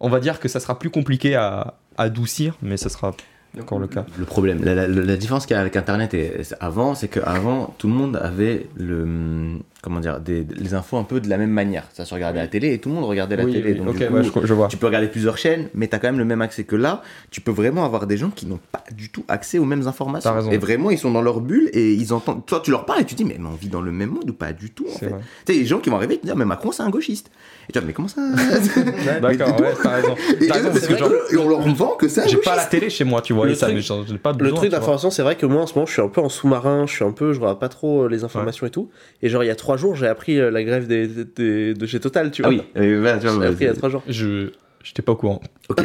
On 0.00 0.08
va 0.08 0.20
dire 0.20 0.40
que 0.40 0.48
ça 0.48 0.60
sera 0.60 0.78
plus 0.78 0.90
compliqué 0.90 1.34
à 1.34 1.74
adoucir, 1.98 2.56
mais 2.62 2.76
ça 2.76 2.88
sera 2.88 3.14
encore 3.60 3.78
le 3.78 3.86
cas. 3.86 4.04
Le 4.18 4.24
problème, 4.26 4.62
la, 4.64 4.74
la- 4.74 4.86
la 4.88 5.16
différence 5.16 5.46
qu'il 5.46 5.54
y 5.54 5.58
a 5.58 5.60
avec 5.60 5.76
Internet 5.76 6.12
et 6.14 6.40
et 6.40 6.42
avant, 6.60 6.94
c'est 6.94 7.08
qu'avant, 7.08 7.74
tout 7.78 7.88
le 7.88 7.94
monde 7.94 8.16
avait 8.16 8.66
le, 8.76 9.58
comment 9.86 10.00
dire, 10.00 10.18
des, 10.20 10.44
les 10.56 10.74
infos 10.74 10.96
un 10.96 11.04
peu 11.04 11.20
de 11.20 11.28
la 11.28 11.38
même 11.38 11.50
manière. 11.50 11.84
Ça 11.92 12.04
se 12.04 12.12
regardait 12.12 12.40
à 12.40 12.42
la 12.42 12.48
télé 12.48 12.72
et 12.74 12.78
tout 12.80 12.88
le 12.88 12.96
monde 12.96 13.04
regardait 13.04 13.36
la 13.36 13.44
Oui, 13.44 13.52
télé. 13.52 13.72
oui, 13.72 13.78
Donc, 13.78 13.96
du 13.96 14.04
coup, 14.06 14.14
ouais, 14.14 14.22
je, 14.24 14.46
je 14.46 14.52
vois. 14.52 14.66
tu 14.66 14.76
peux 14.76 14.86
regarder 14.86 15.06
plusieurs 15.06 15.38
chaînes, 15.38 15.68
mais 15.74 15.86
tu 15.86 15.94
as 15.94 16.00
quand 16.00 16.08
même 16.08 16.18
le 16.18 16.24
même 16.24 16.42
accès 16.42 16.64
que 16.64 16.74
là. 16.74 17.02
Tu 17.30 17.40
peux 17.40 17.52
vraiment 17.52 17.84
avoir 17.84 18.06
des 18.08 18.16
gens 18.16 18.30
qui 18.30 18.46
n'ont 18.46 18.58
pas 18.72 18.82
du 18.92 19.10
tout 19.10 19.24
accès 19.28 19.58
aux 19.58 19.64
mêmes 19.64 19.86
informations. 19.86 20.28
T'as 20.30 20.36
raison. 20.36 20.50
Et 20.50 20.58
vraiment, 20.58 20.90
ils 20.90 20.98
sont 20.98 21.12
dans 21.12 21.22
leur 21.22 21.40
bulle 21.40 21.70
et 21.72 21.92
ils 21.94 22.12
entendent. 22.12 22.44
Toi, 22.46 22.60
tu 22.64 22.72
leur 22.72 22.84
parles 22.84 23.02
et 23.02 23.04
tu 23.04 23.14
dis, 23.14 23.24
mais, 23.24 23.36
mais 23.38 23.46
on 23.48 23.54
vit 23.54 23.68
dans 23.68 23.80
le 23.80 23.92
même 23.92 24.10
monde 24.10 24.28
ou 24.28 24.32
pas 24.34 24.52
du 24.52 24.70
tout 24.70 24.86
en 24.88 24.92
C'est 24.92 25.06
fait. 25.06 25.10
vrai. 25.12 25.20
Tu 25.46 25.52
sais, 25.54 25.58
les 25.60 25.66
gens 25.66 25.78
qui 25.78 25.88
vont 25.90 25.96
arriver 25.96 26.14
et 26.14 26.18
te 26.18 26.26
dire, 26.26 26.34
mais 26.36 26.44
Macron, 26.44 26.72
c'est 26.72 26.82
un 26.82 26.90
gauchiste. 26.90 27.30
Et 27.68 27.72
tu 27.72 27.78
vois, 27.78 27.86
mais 27.86 27.92
comment 27.92 28.08
ça? 28.08 28.20
D'accord, 29.20 29.60
ouais, 29.60 29.74
t'as 29.82 29.90
raison. 29.96 30.14
Et, 30.40 30.46
T'as 30.46 30.54
raison, 30.54 30.68
eux, 30.68 30.70
parce 30.72 30.80
c'est 30.80 30.86
que 30.88 30.92
vrai 30.92 30.98
genre, 30.98 31.08
que- 31.10 31.34
et 31.34 31.38
on 31.38 31.48
leur 31.48 31.60
vend 31.60 31.96
que 31.96 32.08
c'est 32.08 32.22
un 32.22 32.26
j'ai 32.26 32.36
pas 32.38 32.56
la 32.56 32.64
télé 32.64 32.90
chez 32.90 33.04
moi, 33.04 33.22
tu 33.22 33.32
vois, 33.32 33.46
Le 33.46 33.52
et 33.52 33.54
ça, 33.54 33.66
truc- 33.66 33.76
mais 33.76 33.82
j'en- 33.82 34.04
j'en 34.04 34.14
ai 34.14 34.18
pas 34.18 34.32
Le 34.32 34.38
besoin. 34.38 34.56
truc 34.56 34.68
tu 34.70 34.70
vois. 34.70 34.78
d'information, 34.80 35.10
c'est 35.10 35.22
vrai 35.22 35.36
que 35.36 35.46
moi 35.46 35.62
en 35.62 35.66
ce 35.66 35.74
moment 35.74 35.86
je 35.86 35.92
suis 35.92 36.02
un 36.02 36.08
peu 36.08 36.20
en 36.20 36.28
sous-marin, 36.28 36.86
je 36.86 36.92
suis 36.92 37.04
un 37.04 37.10
peu, 37.10 37.32
je 37.32 37.40
regarde 37.40 37.58
pas 37.58 37.68
trop 37.68 38.02
euh, 38.04 38.08
les 38.08 38.24
informations 38.24 38.66
et 38.66 38.70
tout. 38.70 38.88
Et 39.22 39.28
genre 39.28 39.42
il 39.42 39.46
y 39.46 39.50
a 39.50 39.56
trois 39.56 39.75
jours, 39.76 39.96
j'ai 39.96 40.06
appris 40.06 40.38
euh, 40.40 40.50
la 40.50 40.62
grève 40.64 40.86
des, 40.86 41.06
des- 41.06 41.74
de 41.74 41.86
chez 41.86 42.00
Total, 42.00 42.30
tu 42.30 42.42
Ah 42.44 42.48
vois. 42.50 42.58
oui, 42.58 42.62
tu 42.80 42.96
vois, 43.00 43.18
J'ai 43.18 43.28
appris 43.28 43.56
il 43.60 43.66
y 43.66 43.70
a 43.70 43.74
trois 43.74 43.88
jours. 43.90 44.02
Je. 44.08 44.50
J'étais 44.82 45.02
pas 45.02 45.12
au 45.12 45.16
courant. 45.16 45.40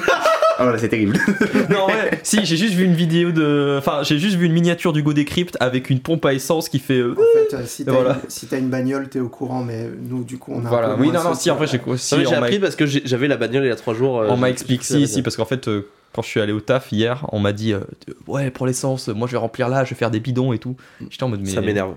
Ah 0.58 0.64
voilà, 0.66 0.78
c'est 0.78 0.90
terrible. 0.90 1.18
non, 1.72 1.88
ouais, 1.88 2.20
si, 2.22 2.46
j'ai 2.46 2.56
juste 2.58 2.76
vu 2.76 2.84
une 2.84 2.94
vidéo 2.94 3.32
de. 3.32 3.78
Enfin, 3.80 4.04
j'ai 4.04 4.20
juste 4.20 4.36
vu 4.36 4.46
une 4.46 4.52
miniature 4.52 4.94
du 4.94 5.02
Go 5.02 5.12
Decrypt 5.12 5.58
avec 5.60 5.90
une 5.90 6.02
pompe 6.02 6.24
à 6.26 6.34
essence 6.36 6.70
qui 6.70 6.78
fait. 6.78 7.00
euh, 7.00 7.14
en 7.14 7.16
fait, 7.50 7.56
euh, 7.56 7.62
si 7.66 7.84
t'as 7.84 7.92
voilà. 7.94 8.20
une, 8.24 8.30
si 8.30 8.46
t'as 8.46 8.60
une 8.60 8.70
bagnole, 8.70 9.10
t'es 9.10 9.20
au 9.22 9.30
courant, 9.30 9.64
mais 9.64 9.88
nous, 10.08 10.24
du 10.24 10.38
coup, 10.38 10.52
on 10.54 10.64
a 10.64 10.68
un 10.68 10.70
Voilà, 10.70 10.90
peu 10.90 11.02
oui, 11.02 11.08
moins 11.10 11.24
non, 11.24 11.30
non, 11.30 11.34
si, 11.34 11.50
en 11.50 11.58
ça- 11.98 12.18
j'ai 12.22 12.36
appris 12.36 12.60
parce 12.60 12.76
que 12.76 12.86
j'avais 12.86 13.28
la 13.28 13.38
bagnole 13.38 13.64
il 13.64 13.70
y 13.70 13.72
a 13.72 13.76
trois 13.76 13.96
jours. 13.96 14.20
euh, 14.22 14.28
On 14.30 14.38
m'a 14.38 14.52
expliqué, 14.52 14.84
si, 14.84 15.08
si, 15.08 15.24
parce 15.24 15.36
qu'en 15.36 15.46
fait, 15.46 15.68
euh, 15.68 15.88
quand 16.14 16.22
je 16.22 16.28
suis 16.28 16.42
allé 16.42 16.52
au 16.52 16.60
taf 16.62 16.92
hier, 16.92 17.26
on 17.32 17.40
m'a 17.40 17.54
dit, 17.54 17.74
euh, 17.74 17.80
ouais, 18.28 18.52
pour 18.52 18.68
l'essence, 18.68 19.08
moi 19.08 19.28
je 19.28 19.32
vais 19.32 19.40
remplir 19.40 19.68
là, 19.68 19.84
je 19.84 19.92
vais 19.92 19.96
faire 19.96 20.12
des 20.12 20.20
bidons 20.20 20.54
et 20.54 20.60
tout. 20.60 20.76
J'étais 21.10 21.24
en 21.24 21.30
mode, 21.30 21.42
mais. 21.42 21.50
Ça 21.50 21.62
m'énerve. 21.62 21.96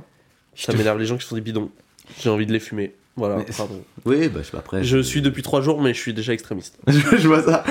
Ça 0.55 0.73
m'énerve 0.73 0.99
les 0.99 1.05
gens 1.07 1.19
qui 1.19 1.27
font 1.27 1.35
des 1.35 1.43
bidons. 1.43 1.71
J'ai 2.21 2.31
envie 2.31 2.47
de 2.47 2.53
les 2.53 2.61
fumer. 2.61 2.95
Voilà, 3.17 3.37
Mais- 3.37 3.47
pardon. 3.57 3.83
Oui, 4.05 4.29
bah 4.29 4.41
je 4.41 4.47
sais 4.47 4.51
pas 4.53 4.59
après. 4.59 4.83
Je 4.85 4.99
suis 4.99 5.23
depuis 5.23 5.43
trois 5.43 5.61
jours, 5.63 5.81
mais 5.81 5.95
je 5.95 5.99
suis 6.01 6.13
déjà 6.13 6.33
extrémiste. 6.33 6.79
je, 6.87 7.27
vois 7.29 7.43
ça. 7.43 7.65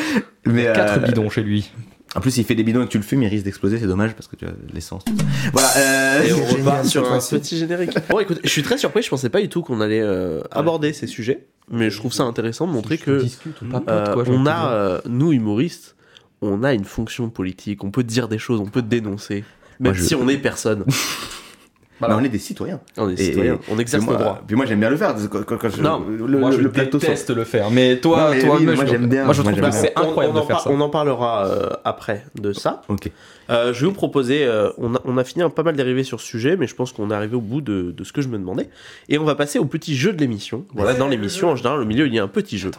Mais 0.45 0.63
Quatre 0.73 0.97
euh, 1.03 1.07
bidons 1.07 1.29
chez 1.29 1.43
lui. 1.43 1.69
En 2.15 2.21
plus, 2.21 2.37
il 2.37 2.43
fait 2.43 2.55
des 2.55 2.63
bidons 2.63 2.81
et 2.83 2.85
que 2.85 2.91
tu 2.91 2.97
le 2.97 3.03
fumes, 3.03 3.23
il 3.23 3.27
risque 3.27 3.43
d'exploser, 3.45 3.79
c'est 3.79 3.87
dommage 3.87 4.13
parce 4.13 4.27
que 4.27 4.35
tu 4.35 4.45
as 4.45 4.51
de 4.51 4.73
l'essence. 4.73 5.03
Voilà. 5.51 5.69
Euh... 5.77 6.23
Et 6.23 6.33
on 6.33 6.45
repart 6.57 6.85
sur 6.85 7.11
un 7.11 7.19
petit 7.19 7.57
générique. 7.57 7.91
Bon, 8.09 8.19
écoute, 8.19 8.39
je 8.43 8.49
suis 8.49 8.61
très 8.63 8.77
surpris. 8.77 9.01
Je 9.01 9.09
pensais 9.09 9.29
pas 9.29 9.41
du 9.41 9.49
tout 9.49 9.63
qu'on 9.63 9.81
allait 9.81 10.01
euh, 10.01 10.41
aborder 10.51 10.93
ces 10.93 11.07
sujets, 11.07 11.45
mais 11.71 11.89
je 11.89 11.97
trouve 11.97 12.13
ça 12.13 12.23
intéressant 12.23 12.67
de 12.67 12.71
montrer 12.71 12.97
que 12.99 13.21
discute 13.21 13.59
ou 13.61 13.65
pas 13.65 13.79
pote, 13.79 13.89
euh, 13.89 14.13
quoi, 14.13 14.23
on 14.27 14.45
a, 14.45 14.71
euh, 14.73 15.01
nous 15.09 15.33
humoristes, 15.33 15.95
on 16.41 16.63
a 16.63 16.73
une 16.73 16.85
fonction 16.85 17.29
politique. 17.29 17.83
On 17.83 17.89
peut 17.91 18.03
dire 18.03 18.27
des 18.27 18.37
choses, 18.37 18.59
on 18.59 18.65
peut 18.67 18.81
dénoncer, 18.83 19.43
même 19.79 19.91
Moi, 19.91 19.93
je- 19.93 20.03
si 20.03 20.13
on 20.15 20.27
est 20.29 20.37
personne. 20.37 20.85
Bah, 22.01 22.07
on 22.19 22.23
est 22.23 22.29
des 22.29 22.39
citoyens. 22.39 22.81
On 22.97 23.09
est 23.09 23.13
Et- 23.13 23.23
citoyen, 23.25 23.53
et- 23.53 23.59
on 23.71 23.79
exerce 23.79 24.05
nos 24.05 24.15
droits. 24.15 24.41
Puis 24.45 24.55
moi, 24.55 24.65
j'aime 24.65 24.79
bien 24.79 24.89
le 24.89 24.97
faire. 24.97 25.15
Quand, 25.31 25.43
quand- 25.43 25.57
quand 25.57 25.69
je- 25.69 25.81
Non, 25.81 26.03
le, 26.09 26.37
moi, 26.39 26.49
le- 26.49 26.57
je 26.57 26.61
le 26.61 26.69
déteste 26.69 27.43
faire. 27.45 27.69
Mais 27.71 27.97
toi, 27.97 28.29
Non, 28.29 28.35
mais 28.35 28.41
toi, 28.41 28.57
oui, 28.59 28.65
moi, 28.65 28.85
j'aime 28.85 29.07
bien. 29.07 29.25
Moi, 29.25 29.33
je 29.33 29.41
trouve 29.41 29.53
que 29.55 29.71
c'est 29.71 29.93
On- 29.95 30.01
incroyable 30.01 30.35
on, 30.35 30.39
de 30.39 30.43
en 30.43 30.47
faire 30.47 30.59
ça. 30.59 30.69
on 30.71 30.81
en 30.81 30.89
parlera 30.89 31.45
euh, 31.47 31.69
après 31.85 32.25
de 32.41 32.51
ça. 32.51 32.81
Ok. 32.89 33.09
Euh, 33.49 33.73
je 33.73 33.81
vais 33.81 33.87
vous 33.87 33.93
proposer, 33.93 34.45
euh, 34.45 34.69
on, 34.77 34.95
a, 34.95 35.01
on 35.05 35.17
a 35.17 35.23
fini 35.23 35.43
un 35.43 35.49
pas 35.49 35.63
mal 35.63 35.75
dérivé 35.75 36.03
sur 36.03 36.19
ce 36.19 36.25
sujet, 36.27 36.57
mais 36.57 36.65
je 36.67 36.75
pense 36.75 36.91
qu'on 36.93 37.11
est 37.11 37.13
arrivé 37.13 37.35
au 37.35 37.41
bout 37.41 37.61
de, 37.61 37.91
de 37.95 38.03
ce 38.03 38.11
que 38.11 38.21
je 38.21 38.27
me 38.27 38.37
demandais. 38.37 38.69
Et 39.09 39.17
on 39.17 39.23
va 39.23 39.35
passer 39.35 39.59
au 39.59 39.65
petit 39.65 39.95
jeu 39.95 40.13
de 40.13 40.19
l'émission. 40.19 40.65
Voilà, 40.73 40.93
dans 40.93 41.07
l'émission, 41.07 41.49
en 41.49 41.55
général, 41.55 41.79
au 41.79 41.85
milieu, 41.85 42.07
il 42.07 42.13
y 42.13 42.19
a 42.19 42.23
un 42.23 42.27
petit 42.27 42.57
jeu. 42.57 42.71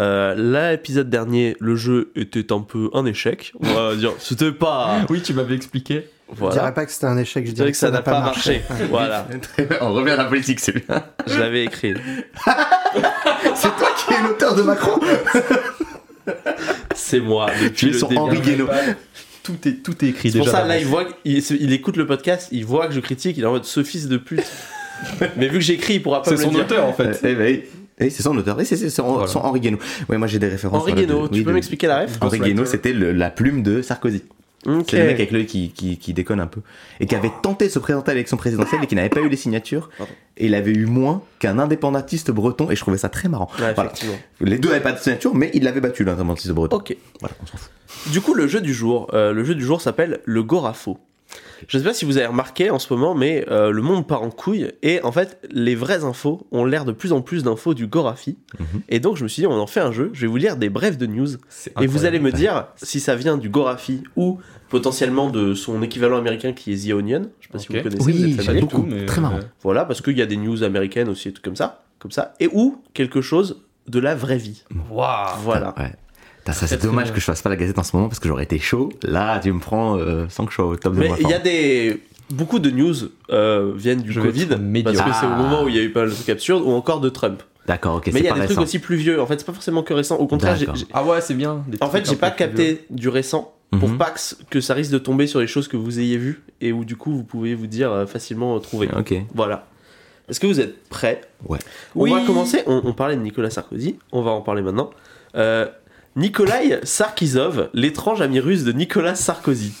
Euh, 0.00 0.34
L'épisode 0.36 1.08
dernier, 1.10 1.56
le 1.60 1.74
jeu 1.76 2.12
était 2.14 2.52
un 2.52 2.60
peu 2.60 2.90
un 2.92 3.04
échec. 3.06 3.52
On 3.60 3.66
va 3.72 3.94
dire, 3.96 4.12
c'était 4.18 4.52
pas. 4.52 4.98
Oui, 5.10 5.22
tu 5.22 5.32
m'avais 5.34 5.54
expliqué. 5.54 6.06
Je 6.36 6.50
dirais 6.50 6.74
pas 6.74 6.84
que 6.84 6.92
c'était 6.92 7.06
un 7.06 7.16
échec, 7.16 7.44
je 7.44 7.50
Je 7.50 7.54
dirais 7.54 7.70
que 7.72 7.76
ça 7.76 7.90
n'a 7.90 8.02
pas 8.02 8.20
marché. 8.20 8.62
voilà, 8.90 9.26
on 9.80 9.92
revient 9.94 10.10
à 10.12 10.16
la 10.16 10.24
politique, 10.26 10.60
celui-là. 10.60 11.14
je 11.26 11.38
l'avais 11.38 11.64
écrit. 11.64 11.94
C'est 13.54 13.74
toi 13.76 13.88
qui 13.96 14.12
es 14.14 14.22
l'auteur 14.22 14.54
de 14.54 14.62
Macron. 14.62 15.00
C'est 16.94 17.20
moi. 17.20 17.46
depuis 17.62 17.74
Tu 17.74 17.86
es 17.88 17.92
le 17.92 17.98
sur 17.98 18.08
début. 18.08 18.20
Henri 18.20 18.40
Guénaud. 18.40 18.68
Tout 19.42 19.56
est, 19.66 19.82
tout 19.82 20.04
est 20.04 20.08
écrit 20.08 20.30
C'est 20.30 20.38
pour 20.38 20.46
déjà. 20.46 20.58
ça, 20.58 20.66
là, 20.66 20.78
il, 20.78 20.86
voit, 20.86 21.04
il, 21.24 21.38
il 21.60 21.72
écoute 21.72 21.96
le 21.96 22.06
podcast, 22.06 22.48
il 22.52 22.66
voit 22.66 22.86
que 22.86 22.92
je 22.92 23.00
critique, 23.00 23.36
il 23.38 23.44
est 23.44 23.46
en 23.46 23.52
mode 23.52 23.64
ce 23.64 23.82
fils 23.82 24.06
de 24.08 24.18
pute. 24.18 24.42
Mais 25.36 25.46
vu 25.48 25.54
que 25.58 25.64
j'écris, 25.64 25.94
il 25.94 26.02
pourra 26.02 26.22
pas 26.22 26.30
C'est 26.30 26.36
me 26.36 26.38
le 26.40 26.44
son 26.44 26.50
dire. 26.50 26.60
auteur 26.60 26.84
en 26.84 26.92
fait. 26.92 27.18
Eh, 27.22 27.28
eh, 27.30 27.34
ben, 27.34 27.60
eh, 28.00 28.10
c'est 28.10 28.22
son 28.22 28.36
auteur. 28.36 28.60
Eh, 28.60 28.64
c'est 28.66 28.76
c'est- 28.76 28.90
c'est 28.90 29.00
Voilà. 29.00 29.26
son 29.26 29.38
Henri 29.38 29.60
Guénaud. 29.60 29.78
Ouais, 30.08 30.18
moi 30.18 30.26
j'ai 30.26 30.38
des 30.38 30.48
références. 30.48 30.82
Henri 30.82 30.92
Guénaud, 30.92 31.28
tu 31.28 31.34
oui, 31.34 31.42
peux 31.44 31.50
de- 31.50 31.54
m'expliquer 31.54 31.86
la 31.86 32.00
ref 32.00 32.18
Henri. 32.20 32.40
Guénaud, 32.40 32.66
c'était 32.66 32.92
le- 32.92 33.12
la 33.12 33.30
plume 33.30 33.62
de 33.62 33.80
Sarkozy. 33.80 34.22
C'est 34.64 34.98
le 34.98 35.04
mec 35.06 35.14
avec 35.14 35.30
l'œil 35.30 35.46
qui, 35.46 35.70
qui, 35.70 35.98
qui 35.98 36.12
déconne 36.14 36.40
un 36.40 36.46
peu. 36.46 36.60
Et 37.00 37.06
qui 37.06 37.14
avait 37.14 37.30
tenté 37.42 37.66
de 37.66 37.70
se 37.70 37.78
présenter 37.78 38.10
à 38.10 38.14
l'élection 38.14 38.36
présidentielle 38.36 38.80
et 38.82 38.86
qui 38.86 38.94
n'avait 38.96 39.08
pas 39.08 39.20
eu 39.20 39.28
les 39.28 39.36
signatures. 39.36 39.88
Pardon. 39.96 40.12
Et 40.36 40.46
il 40.46 40.54
avait 40.54 40.72
eu 40.72 40.86
moins 40.86 41.22
qu'un 41.38 41.58
indépendantiste 41.58 42.30
breton. 42.30 42.70
Et 42.70 42.76
je 42.76 42.80
trouvais 42.80 42.98
ça 42.98 43.08
très 43.08 43.28
marrant. 43.28 43.48
Ouais, 43.60 43.72
Voilà. 43.74 43.90
effectivement. 43.90 44.18
Les 44.40 44.58
deux 44.58 44.68
n'avaient 44.68 44.80
pas 44.82 44.92
de 44.92 44.98
signature, 44.98 45.34
mais 45.34 45.50
il 45.54 45.62
l'avait 45.64 45.80
battu, 45.80 46.04
l'indépendantiste 46.04 46.52
breton. 46.52 46.76
Ok. 46.76 46.96
Voilà, 47.20 47.34
on 47.42 47.46
s'en 47.46 47.56
fout. 47.56 47.70
Du 48.12 48.20
coup, 48.20 48.34
le 48.34 48.46
jeu 48.48 48.60
du 48.60 48.74
jour, 48.74 49.08
euh, 49.14 49.32
le 49.32 49.44
jeu 49.44 49.54
du 49.54 49.64
jour 49.64 49.80
s'appelle 49.80 50.20
le 50.24 50.42
Gorafo. 50.42 50.98
Je 51.66 51.78
sais 51.78 51.84
pas 51.84 51.94
si 51.94 52.04
vous 52.04 52.16
avez 52.18 52.26
remarqué 52.26 52.70
en 52.70 52.78
ce 52.78 52.92
moment, 52.92 53.14
mais 53.14 53.44
euh, 53.50 53.70
le 53.70 53.82
monde 53.82 54.06
part 54.06 54.22
en 54.22 54.30
couille 54.30 54.70
et 54.82 55.02
en 55.02 55.10
fait, 55.12 55.40
les 55.50 55.74
vraies 55.74 56.04
infos 56.04 56.46
ont 56.52 56.64
l'air 56.64 56.84
de 56.84 56.92
plus 56.92 57.12
en 57.12 57.20
plus 57.20 57.42
d'infos 57.42 57.74
du 57.74 57.86
Gorafi. 57.86 58.36
Mhm. 58.58 58.66
Et 58.88 59.00
donc, 59.00 59.16
je 59.16 59.24
me 59.24 59.28
suis 59.28 59.42
dit, 59.42 59.46
on 59.46 59.52
en 59.58 59.66
fait 59.66 59.80
un 59.80 59.92
jeu. 59.92 60.10
Je 60.12 60.20
vais 60.22 60.26
vous 60.26 60.36
lire 60.36 60.56
des 60.56 60.68
brefs 60.68 60.98
de 60.98 61.06
news 61.06 61.28
et 61.80 61.86
vous 61.86 62.04
allez 62.04 62.20
me 62.20 62.30
dire 62.32 62.66
si 62.76 63.00
ça 63.00 63.16
vient 63.16 63.36
du 63.36 63.48
Gorafi 63.48 64.02
ou 64.16 64.38
potentiellement 64.68 65.30
de 65.30 65.54
son 65.54 65.82
équivalent 65.82 66.18
américain 66.18 66.52
qui 66.52 66.72
est 66.72 66.88
The 66.88 66.92
Onion. 66.92 67.22
Je 67.40 67.46
sais 67.46 67.52
pas 67.52 67.58
si 67.58 67.68
Ok. 67.70 67.76
vous 67.76 67.82
connaissez. 67.82 68.04
Oui, 68.04 68.32
vous 68.34 68.50
êtes 68.50 68.60
beaucoup. 68.60 68.86
Très 69.06 69.20
marrant. 69.20 69.40
Voilà, 69.62 69.84
parce 69.84 70.00
qu'il 70.02 70.16
y 70.18 70.22
a 70.22 70.26
des 70.26 70.36
news 70.36 70.62
américaines 70.62 71.08
aussi, 71.08 71.28
et 71.28 71.32
tout 71.32 71.42
comme 71.42 71.56
ça, 71.56 71.84
comme 71.98 72.10
ça, 72.12 72.34
et 72.40 72.48
ou 72.52 72.80
quelque 72.94 73.20
chose 73.20 73.62
de 73.88 73.98
la 73.98 74.14
vraie 74.14 74.36
vie. 74.38 74.62
Waouh. 74.90 75.38
Voilà. 75.42 75.74
Ouais. 75.78 75.92
Putain, 76.52 76.60
ça, 76.60 76.66
c'est 76.66 76.82
dommage 76.82 77.12
que 77.12 77.20
je 77.20 77.24
fasse 77.24 77.42
pas 77.42 77.50
la 77.50 77.56
gazette 77.56 77.78
en 77.78 77.82
ce 77.82 77.94
moment 77.94 78.08
parce 78.08 78.20
que 78.20 78.28
j'aurais 78.28 78.44
été 78.44 78.58
chaud. 78.58 78.90
Là, 79.02 79.38
tu 79.40 79.52
me 79.52 79.60
prends 79.60 79.98
euh, 79.98 80.26
sans 80.30 80.44
que 80.46 80.50
je 80.50 80.56
sois 80.56 80.66
au 80.66 80.76
top 80.76 80.94
de 80.94 81.00
Mais 81.00 81.08
ma 81.10 81.18
il 81.18 81.28
y 81.28 81.34
a 81.34 81.38
des 81.38 82.02
beaucoup 82.30 82.58
de 82.58 82.70
news 82.70 82.94
euh, 83.30 83.72
viennent 83.76 84.00
du 84.02 84.12
Je 84.12 84.20
Covid 84.20 84.46
parce 84.46 84.96
que 85.00 85.12
c'est 85.12 85.26
au 85.26 85.30
Ah. 85.32 85.36
moment 85.36 85.64
où 85.64 85.68
il 85.68 85.76
y 85.76 85.78
a 85.78 85.82
eu 85.82 85.90
pas 85.90 86.00
mal 86.00 86.10
de 86.10 86.14
trucs 86.14 86.28
absurdes 86.30 86.62
ou 86.64 86.70
encore 86.70 87.00
de 87.00 87.08
Trump. 87.10 87.42
D'accord, 87.66 87.96
ok, 87.96 88.10
Mais 88.14 88.20
il 88.20 88.24
y 88.24 88.28
a 88.28 88.34
des 88.34 88.46
trucs 88.46 88.58
aussi 88.60 88.78
plus 88.78 88.96
vieux. 88.96 89.20
En 89.20 89.26
fait, 89.26 89.38
c'est 89.38 89.44
pas 89.46 89.52
forcément 89.52 89.82
que 89.82 89.92
récent. 89.92 90.16
Au 90.16 90.26
contraire, 90.26 90.56
j'ai- 90.56 90.66
Ah 90.94 91.04
ouais, 91.04 91.20
c'est 91.20 91.34
bien. 91.34 91.64
des 91.68 91.76
en 91.82 91.90
fait, 91.90 92.08
j'ai 92.08 92.16
pas 92.16 92.30
capté 92.30 92.86
du 92.88 93.08
récent 93.10 93.52
pour 93.78 93.94
pas 93.98 94.10
que, 94.10 94.18
que 94.48 94.60
ça 94.62 94.72
risque 94.72 94.90
de 94.90 94.98
tomber 94.98 95.26
sur 95.26 95.40
les 95.40 95.46
choses 95.46 95.68
que 95.68 95.76
vous 95.76 96.00
ayez 96.00 96.16
vues 96.16 96.40
et 96.62 96.72
où 96.72 96.86
du 96.86 96.96
coup 96.96 97.12
vous 97.14 97.24
pouvez 97.24 97.54
vous 97.54 97.66
dire 97.66 97.92
euh, 97.92 98.06
facilement 98.06 98.56
euh, 98.56 98.58
trouver. 98.60 98.88
Ok. 98.98 99.14
Voilà. 99.34 99.66
Est-ce 100.30 100.40
que 100.40 100.46
vous 100.46 100.60
êtes 100.60 100.88
prêts? 100.88 101.20
Ouais. 101.46 101.58
On 101.94 102.02
Oui. 102.04 102.10
va 102.10 102.22
commencer. 102.24 102.62
On, 102.66 102.80
on 102.84 102.94
parlait 102.94 103.16
de 103.16 103.20
Nicolas 103.20 103.50
Sarkozy. 103.50 103.98
On 104.12 104.22
va 104.22 104.30
en 104.30 104.40
parler 104.40 104.62
maintenant. 104.62 104.88
Euh, 105.36 105.66
Nikolai 106.18 106.80
Sarkisov, 106.82 107.68
l'étrange 107.74 108.20
ami 108.22 108.40
russe 108.40 108.64
de 108.64 108.72
Nicolas 108.72 109.14
Sarkozy. 109.14 109.72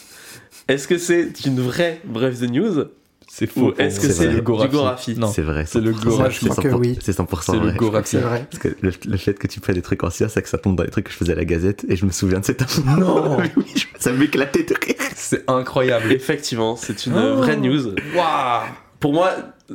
Est-ce 0.68 0.86
que 0.86 0.96
c'est 0.96 1.32
une 1.44 1.60
vraie 1.60 2.00
bref 2.04 2.38
de 2.38 2.46
news 2.46 2.84
C'est 3.26 3.48
faux. 3.48 3.74
est-ce 3.76 3.98
que 3.98 4.06
C'est 4.08 4.26
vrai. 4.26 4.34
du 4.36 4.42
Gorafi 4.42 5.16
Non. 5.18 5.26
C'est 5.32 5.42
vrai. 5.42 5.64
C'est 5.66 5.80
le 5.80 5.92
100%. 5.92 6.04
Gorafi. 6.04 6.38
C'est 6.38 6.46
Je 6.46 6.50
crois 6.52 6.62
que 6.62 6.68
100%, 6.68 6.78
oui. 6.78 6.98
C'est 7.02 7.18
100% 7.18 7.40
C'est 7.42 7.52
le 7.54 7.58
vrai. 7.58 7.76
Gorafi. 7.76 8.08
C'est 8.10 8.20
vrai. 8.20 8.46
Parce 8.48 8.62
que 8.62 8.68
le, 8.80 8.92
le 9.06 9.16
fait 9.16 9.34
que 9.34 9.48
tu 9.48 9.58
fais 9.58 9.72
des 9.74 9.82
trucs 9.82 10.04
en 10.04 10.10
science, 10.10 10.30
c'est 10.34 10.42
que 10.42 10.48
ça 10.48 10.58
tombe 10.58 10.76
dans 10.76 10.84
les 10.84 10.90
trucs 10.90 11.06
que 11.06 11.10
je 11.12 11.16
faisais 11.16 11.32
à 11.32 11.36
la 11.36 11.44
Gazette 11.44 11.84
et 11.88 11.96
je 11.96 12.06
me 12.06 12.12
souviens 12.12 12.38
de 12.38 12.44
cette 12.44 12.62
info. 12.62 12.82
Non. 12.86 13.36
Oui, 13.40 13.50
oui, 13.56 13.86
ça 13.98 14.12
m'éclatait 14.12 14.62
de 14.62 14.74
rire. 14.74 14.94
C'est 15.16 15.42
incroyable. 15.50 16.12
Effectivement, 16.12 16.76
c'est 16.76 17.06
une 17.06 17.14
Oh. 17.16 17.36
vraie 17.38 17.56
news. 17.56 17.94
Waouh. 18.14 18.62
Pour 19.00 19.12
moi, 19.12 19.30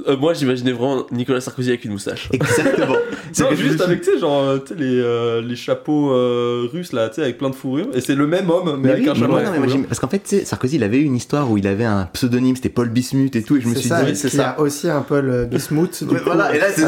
euh, 0.07 0.17
moi 0.17 0.33
j'imaginais 0.33 0.73
vraiment 0.73 1.05
Nicolas 1.11 1.39
Sarkozy 1.39 1.69
avec 1.69 1.85
une 1.85 1.91
moustache. 1.93 2.27
Exactement. 2.33 2.95
C'est 3.31 3.43
Non, 3.43 3.49
que 3.49 3.55
juste 3.55 3.79
avec, 3.79 4.01
tu 4.01 4.11
sais, 4.11 4.19
genre, 4.19 4.43
euh, 4.43 4.57
tu 4.59 4.73
sais, 4.73 4.79
les, 4.79 4.99
euh, 4.99 5.41
les 5.41 5.55
chapeaux 5.55 6.11
euh, 6.11 6.67
russes, 6.71 6.91
là, 6.91 7.07
tu 7.09 7.15
sais, 7.15 7.21
avec 7.21 7.37
plein 7.37 7.49
de 7.49 7.55
fourrures. 7.55 7.87
Et 7.93 8.01
c'est 8.01 8.15
le 8.15 8.27
même 8.27 8.49
homme, 8.49 8.73
mais, 8.77 8.89
Mais 8.89 8.89
avec 8.91 9.03
oui, 9.05 9.09
un 9.09 9.15
chapeau. 9.15 9.33
ouais, 9.35 9.43
non, 9.45 9.51
mais 9.59 9.83
parce 9.87 9.99
qu'en 9.99 10.09
fait, 10.09 10.19
tu 10.19 10.37
sais, 10.37 10.45
Sarkozy, 10.45 10.75
il 10.75 10.83
avait 10.83 10.97
eu 10.97 11.03
une 11.03 11.15
histoire 11.15 11.49
où 11.49 11.57
il 11.57 11.65
avait 11.65 11.85
un 11.85 12.09
pseudonyme, 12.13 12.55
c'était 12.57 12.69
Paul 12.69 12.89
Bismuth 12.89 13.35
et 13.35 13.43
tout, 13.43 13.55
et 13.55 13.61
je 13.61 13.67
me 13.69 13.75
suis 13.75 13.87
ça, 13.89 14.03
dit. 14.03 14.15
c'est 14.15 14.29
ça. 14.29 14.49
a 14.49 14.59
aussi 14.59 14.89
un 14.89 15.01
Paul 15.01 15.47
Bismuth. 15.49 16.03
du 16.03 16.09
coup. 16.15 16.15
voilà, 16.25 16.53
et 16.53 16.59
là, 16.59 16.65
c'est. 16.69 16.81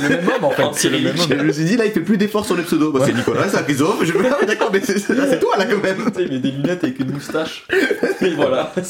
Le 0.00 0.08
même 0.08 0.28
homme, 0.28 0.44
en 0.44 0.50
fait. 0.50 0.62
C'est 0.74 0.90
le 0.90 0.98
même 0.98 1.14
homme. 1.18 1.26
Je 1.30 1.42
me 1.42 1.52
suis 1.52 1.64
dit, 1.64 1.76
là, 1.76 1.86
il 1.86 1.92
fait 1.92 2.00
plus 2.00 2.18
d'efforts 2.18 2.44
sur 2.44 2.56
les 2.56 2.64
pseudos. 2.64 2.92
Bah, 2.92 3.00
c'est 3.04 3.14
Nicolas 3.14 3.48
Sarkozy. 3.48 3.82
Je 4.04 4.12
me 4.12 4.26
ah, 4.26 4.44
d'accord, 4.46 4.70
mais 4.72 4.80
c'est 4.84 5.40
toi, 5.40 5.56
là, 5.56 5.64
quand 5.64 5.82
même. 5.82 5.96
Tu 5.96 6.14
sais, 6.14 6.24
il 6.26 6.32
met 6.32 6.38
des 6.38 6.50
lunettes 6.50 6.84
avec 6.84 7.00
une 7.00 7.12
moustache. 7.12 7.66
Et 8.20 8.30
voilà. 8.34 8.72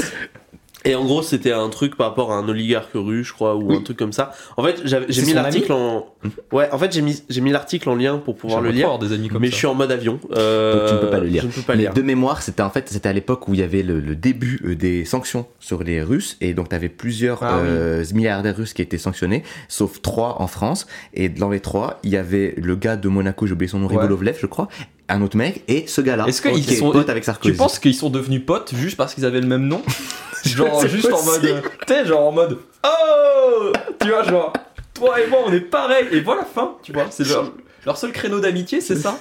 Et 0.88 0.94
en 0.94 1.04
gros, 1.04 1.22
c'était 1.22 1.52
un 1.52 1.68
truc 1.68 1.96
par 1.96 2.08
rapport 2.08 2.32
à 2.32 2.36
un 2.36 2.48
oligarque 2.48 2.92
russe, 2.94 3.28
je 3.28 3.32
crois, 3.34 3.54
ou 3.56 3.72
un 3.72 3.82
truc 3.82 3.98
comme 3.98 4.12
ça. 4.14 4.32
En 4.56 4.64
fait, 4.64 4.80
j'avais- 4.84 5.04
j'ai 5.10 5.20
mis 5.22 5.32
l'article 5.34 5.72
en. 5.72 6.06
Ouais, 6.52 6.68
en 6.72 6.78
fait, 6.78 6.92
j'ai 6.92 7.02
mis, 7.02 7.22
j'ai 7.28 7.40
mis 7.40 7.50
l'article 7.52 7.88
en 7.90 7.94
lien 7.94 8.18
pour 8.18 8.36
pouvoir 8.36 8.60
le 8.60 8.70
lire. 8.70 8.98
des 8.98 9.12
amis 9.12 9.28
comme 9.28 9.40
mais 9.42 9.48
ça. 9.48 9.52
je 9.52 9.56
suis 9.56 9.66
en 9.66 9.74
mode 9.74 9.92
avion. 9.92 10.18
euh, 10.36 10.72
Donc, 10.80 10.88
tu 10.88 10.94
ne 10.94 10.98
peux 11.00 11.10
pas 11.10 11.20
le 11.20 11.26
lire. 11.26 11.42
Je 11.42 11.46
ne 11.46 11.52
peux 11.52 11.60
pas 11.62 11.74
Mais 11.76 11.82
lire. 11.82 11.94
de 11.94 12.02
mémoire, 12.02 12.42
c'était 12.42 12.62
en 12.62 12.70
fait, 12.70 12.88
c'était 12.88 13.08
à 13.08 13.12
l'époque 13.12 13.46
où 13.48 13.54
il 13.54 13.60
y 13.60 13.62
avait 13.62 13.82
le, 13.82 14.00
le 14.00 14.16
début 14.16 14.60
euh, 14.64 14.74
des 14.74 15.04
sanctions 15.04 15.46
sur 15.60 15.82
les 15.82 16.02
Russes, 16.02 16.36
et 16.40 16.54
donc 16.54 16.70
tu 16.70 16.74
avais 16.74 16.88
plusieurs 16.88 17.42
Ah 17.42 17.58
oui. 17.60 17.68
euh, 17.68 18.04
milliardaires 18.14 18.56
russes 18.56 18.72
qui 18.72 18.82
étaient 18.82 18.98
sanctionnés, 18.98 19.42
sauf 19.68 20.02
trois 20.02 20.40
en 20.42 20.46
France, 20.48 20.86
et 21.14 21.28
dans 21.28 21.50
les 21.50 21.60
trois, 21.60 21.98
il 22.02 22.10
y 22.10 22.16
avait 22.16 22.54
le 22.56 22.74
gars 22.76 22.96
de 22.96 23.08
Monaco, 23.08 23.46
j'ai 23.46 23.52
oublié 23.52 23.68
son 23.68 23.78
nom, 23.78 23.86
Ouais. 23.88 23.96
Ribolovlev, 23.96 24.36
je 24.40 24.46
crois, 24.46 24.68
un 25.08 25.22
autre 25.22 25.36
mec, 25.36 25.62
et 25.68 25.86
ce 25.86 26.00
gars-là, 26.00 26.26
Est-ce 26.26 26.42
qu'ils 26.42 26.64
qui 26.64 26.74
est 26.74 26.76
sont- 26.76 26.90
pote 26.90 27.08
avec 27.10 27.24
Sarkozy. 27.24 27.52
Tu 27.52 27.56
penses 27.56 27.78
qu'ils 27.78 27.94
sont 27.94 28.10
devenus 28.10 28.42
potes 28.44 28.74
juste 28.74 28.96
parce 28.96 29.14
qu'ils 29.14 29.24
avaient 29.24 29.40
le 29.40 29.46
même 29.46 29.66
nom 29.68 29.82
Genre, 30.44 30.86
juste 30.86 31.12
en 31.12 31.22
mode. 31.24 31.62
sais, 31.86 32.06
genre 32.06 32.26
en 32.28 32.32
mode. 32.32 32.58
Oh 32.84 33.72
Tu 34.00 34.08
vois, 34.08 34.22
genre. 34.24 34.52
Toi 34.98 35.20
et 35.20 35.26
moi, 35.28 35.40
on 35.46 35.52
est 35.52 35.60
pareil. 35.60 36.08
Et 36.12 36.20
voilà, 36.20 36.44
fin, 36.44 36.76
tu 36.82 36.92
vois. 36.92 37.06
C'est 37.10 37.26
leur, 37.28 37.52
leur 37.86 37.96
seul 37.96 38.12
créneau 38.12 38.40
d'amitié, 38.40 38.80
c'est 38.80 38.96
ça 38.96 39.18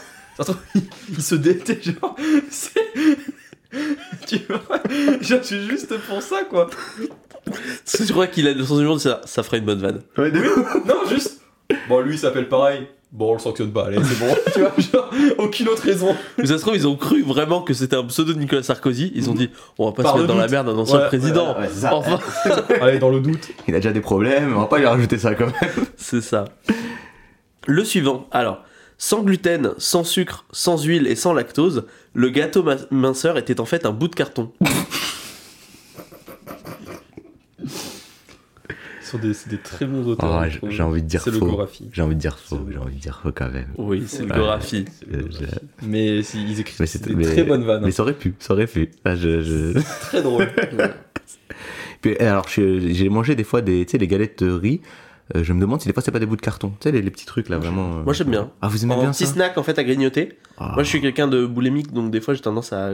ils, 1.10 1.22
se 1.22 1.36
détestent, 1.36 2.00
genre. 2.00 2.16
C'est. 2.50 2.88
Tu 4.28 4.40
vois 4.48 4.62
Genre, 5.22 5.40
c'est 5.44 5.62
juste 5.62 5.98
pour 6.08 6.22
ça, 6.22 6.44
quoi. 6.44 6.70
Tu 7.86 8.06
crois 8.12 8.28
qu'il 8.28 8.48
a 8.48 8.54
le 8.54 8.64
sens 8.64 8.80
du 8.80 8.86
monde 8.86 9.00
ça, 9.00 9.22
ça 9.26 9.44
ferait 9.44 9.60
une 9.60 9.66
bonne 9.66 9.80
vanne. 9.80 10.02
Ouais, 10.18 10.32
Non, 10.32 11.06
juste. 11.10 11.42
Bon, 11.90 12.00
lui, 12.02 12.16
il 12.16 12.20
s'appelle 12.20 12.48
pareil. 12.48 12.88
Bon, 13.18 13.32
on 13.32 13.34
le 13.34 13.40
sanctionne 13.40 13.72
pas, 13.72 13.88
allez, 13.88 13.98
c'est 14.04 14.20
bon. 14.20 14.32
tu 14.54 14.60
vois, 14.60 14.72
genre, 14.78 15.10
aucune 15.40 15.68
autre 15.70 15.82
raison. 15.82 16.16
Mais 16.38 16.46
ça 16.46 16.58
se 16.58 16.62
trouve, 16.62 16.76
ils 16.76 16.88
ont 16.88 16.96
cru 16.96 17.24
vraiment 17.24 17.62
que 17.64 17.74
c'était 17.74 17.96
un 17.96 18.04
pseudo 18.06 18.34
de 18.34 18.38
Nicolas 18.38 18.62
Sarkozy. 18.62 19.12
Ils 19.16 19.28
ont 19.32 19.34
dit, 19.34 19.50
on 19.80 19.88
va 19.88 19.92
pas 19.92 20.04
Par 20.04 20.14
se 20.14 20.18
mettre 20.22 20.32
dans 20.32 20.40
la 20.40 20.48
merde 20.48 20.70
un 20.70 20.78
ancien 20.78 21.00
Ouais, 21.00 21.08
président. 21.08 21.58
ouais, 21.58 21.68
c'est 21.68 21.80
ça. 21.82 21.96
Enfin, 21.96 22.20
Allez, 22.82 23.00
dans 23.00 23.10
le 23.10 23.20
doute. 23.20 23.50
Il 23.68 23.74
a 23.74 23.80
déjà 23.80 23.92
des 23.92 24.02
problèmes, 24.02 24.56
on 24.56 24.60
va 24.60 24.68
pas 24.68 24.78
lui 24.78 24.86
rajouter 24.86 25.18
ça 25.18 25.34
quand 25.34 25.48
même. 25.48 25.86
c'est 25.98 26.22
ça. 26.22 26.46
Le 27.66 27.84
suivant. 27.84 28.28
Alors, 28.30 28.62
sans 29.00 29.24
gluten, 29.24 29.72
sans 29.80 30.04
sucre, 30.04 30.46
sans 30.52 30.84
huile 30.84 31.08
et 31.08 31.16
sans 31.16 31.34
lactose, 31.34 31.86
le 32.14 32.30
gâteau 32.30 32.62
ma- 32.62 32.76
minceur 32.92 33.40
était 33.40 33.60
en 33.60 33.66
fait 33.66 33.88
un 33.88 33.92
bout 33.92 34.10
de 34.10 34.16
carton. 34.16 34.52
Sont 39.08 39.18
des, 39.18 39.34
c'est 39.34 39.50
des 39.50 39.58
très 39.58 39.86
bons 39.86 40.06
auteurs. 40.08 40.46
Oh, 40.62 40.68
j'ai 40.70 40.84
envie 40.84 41.02
de 41.02 41.08
dire 41.08 41.22
faux. 41.24 41.68
J'ai 41.92 42.02
envie 42.02 42.16
de 42.16 42.20
dire 42.20 42.38
faux, 42.38 42.60
j'ai 42.72 42.78
envie 42.78 42.96
de 42.96 43.00
dire 43.02 43.20
faux 43.22 43.32
quand 43.34 43.50
même. 43.52 43.68
Oui, 43.78 44.04
c'est 44.08 44.24
le. 44.24 44.34
Gorafi. 44.36 44.86
Mais 45.84 46.22
si, 46.24 46.44
ils 46.44 46.60
écrivent 46.60 46.80
Mais 46.80 47.08
des 47.08 47.16
mais- 47.16 47.24
très 47.26 47.44
bonnes 47.44 47.64
vannes. 47.64 47.84
Mais 47.86 47.92
ça 47.92 48.04
aurait 48.04 48.14
pu, 48.14 48.36
ça 48.40 48.54
aurait 48.54 48.68
pu. 48.68 48.92
Ah, 49.06 49.16
je, 49.16 49.42
je- 49.42 49.80
Très 50.02 50.22
drôle. 50.22 50.48
Puis, 52.02 52.16
eh, 52.20 52.24
alors, 52.24 52.48
j'ai 52.48 53.10
mangé 53.10 53.36
des 53.36 53.44
fois 53.44 53.62
des, 53.62 53.86
les 53.92 54.08
galettes 54.08 54.44
de 54.44 54.52
riz. 54.52 54.82
Euh, 55.36 55.44
je 55.44 55.52
me 55.52 55.60
demande 55.60 55.82
si 55.82 55.88
des 55.88 55.94
fois 55.94 56.02
c'est 56.02 56.12
pas 56.12 56.20
des 56.20 56.26
bouts 56.26 56.38
de 56.38 56.42
carton. 56.42 56.70
Tu 56.80 56.84
sais, 56.84 56.92
les, 56.92 57.02
les 57.02 57.12
petits 57.12 57.26
trucs 57.26 57.50
là, 57.50 57.58
vraiment. 57.58 57.98
euh, 57.98 58.04
Moi, 58.04 58.14
j'aime 58.14 58.30
bien. 58.30 58.50
Ah, 58.62 58.68
vous 58.70 58.84
aimez 58.84 58.94
En 58.94 59.02
bien 59.02 59.12
petit 59.12 59.26
ça 59.26 59.34
snack 59.34 59.58
en 59.58 59.64
fait 59.64 59.78
à 59.78 59.84
grignoter. 59.84 60.38
Ah. 60.60 60.72
Moi, 60.74 60.84
je 60.84 60.90
suis 60.90 61.02
quelqu'un 61.02 61.28
de 61.28 61.46
boulémique, 61.46 61.94
donc 61.94 62.10
des 62.12 62.20
fois, 62.22 62.34
j'ai 62.34 62.42
tendance 62.42 62.74
à, 62.74 62.92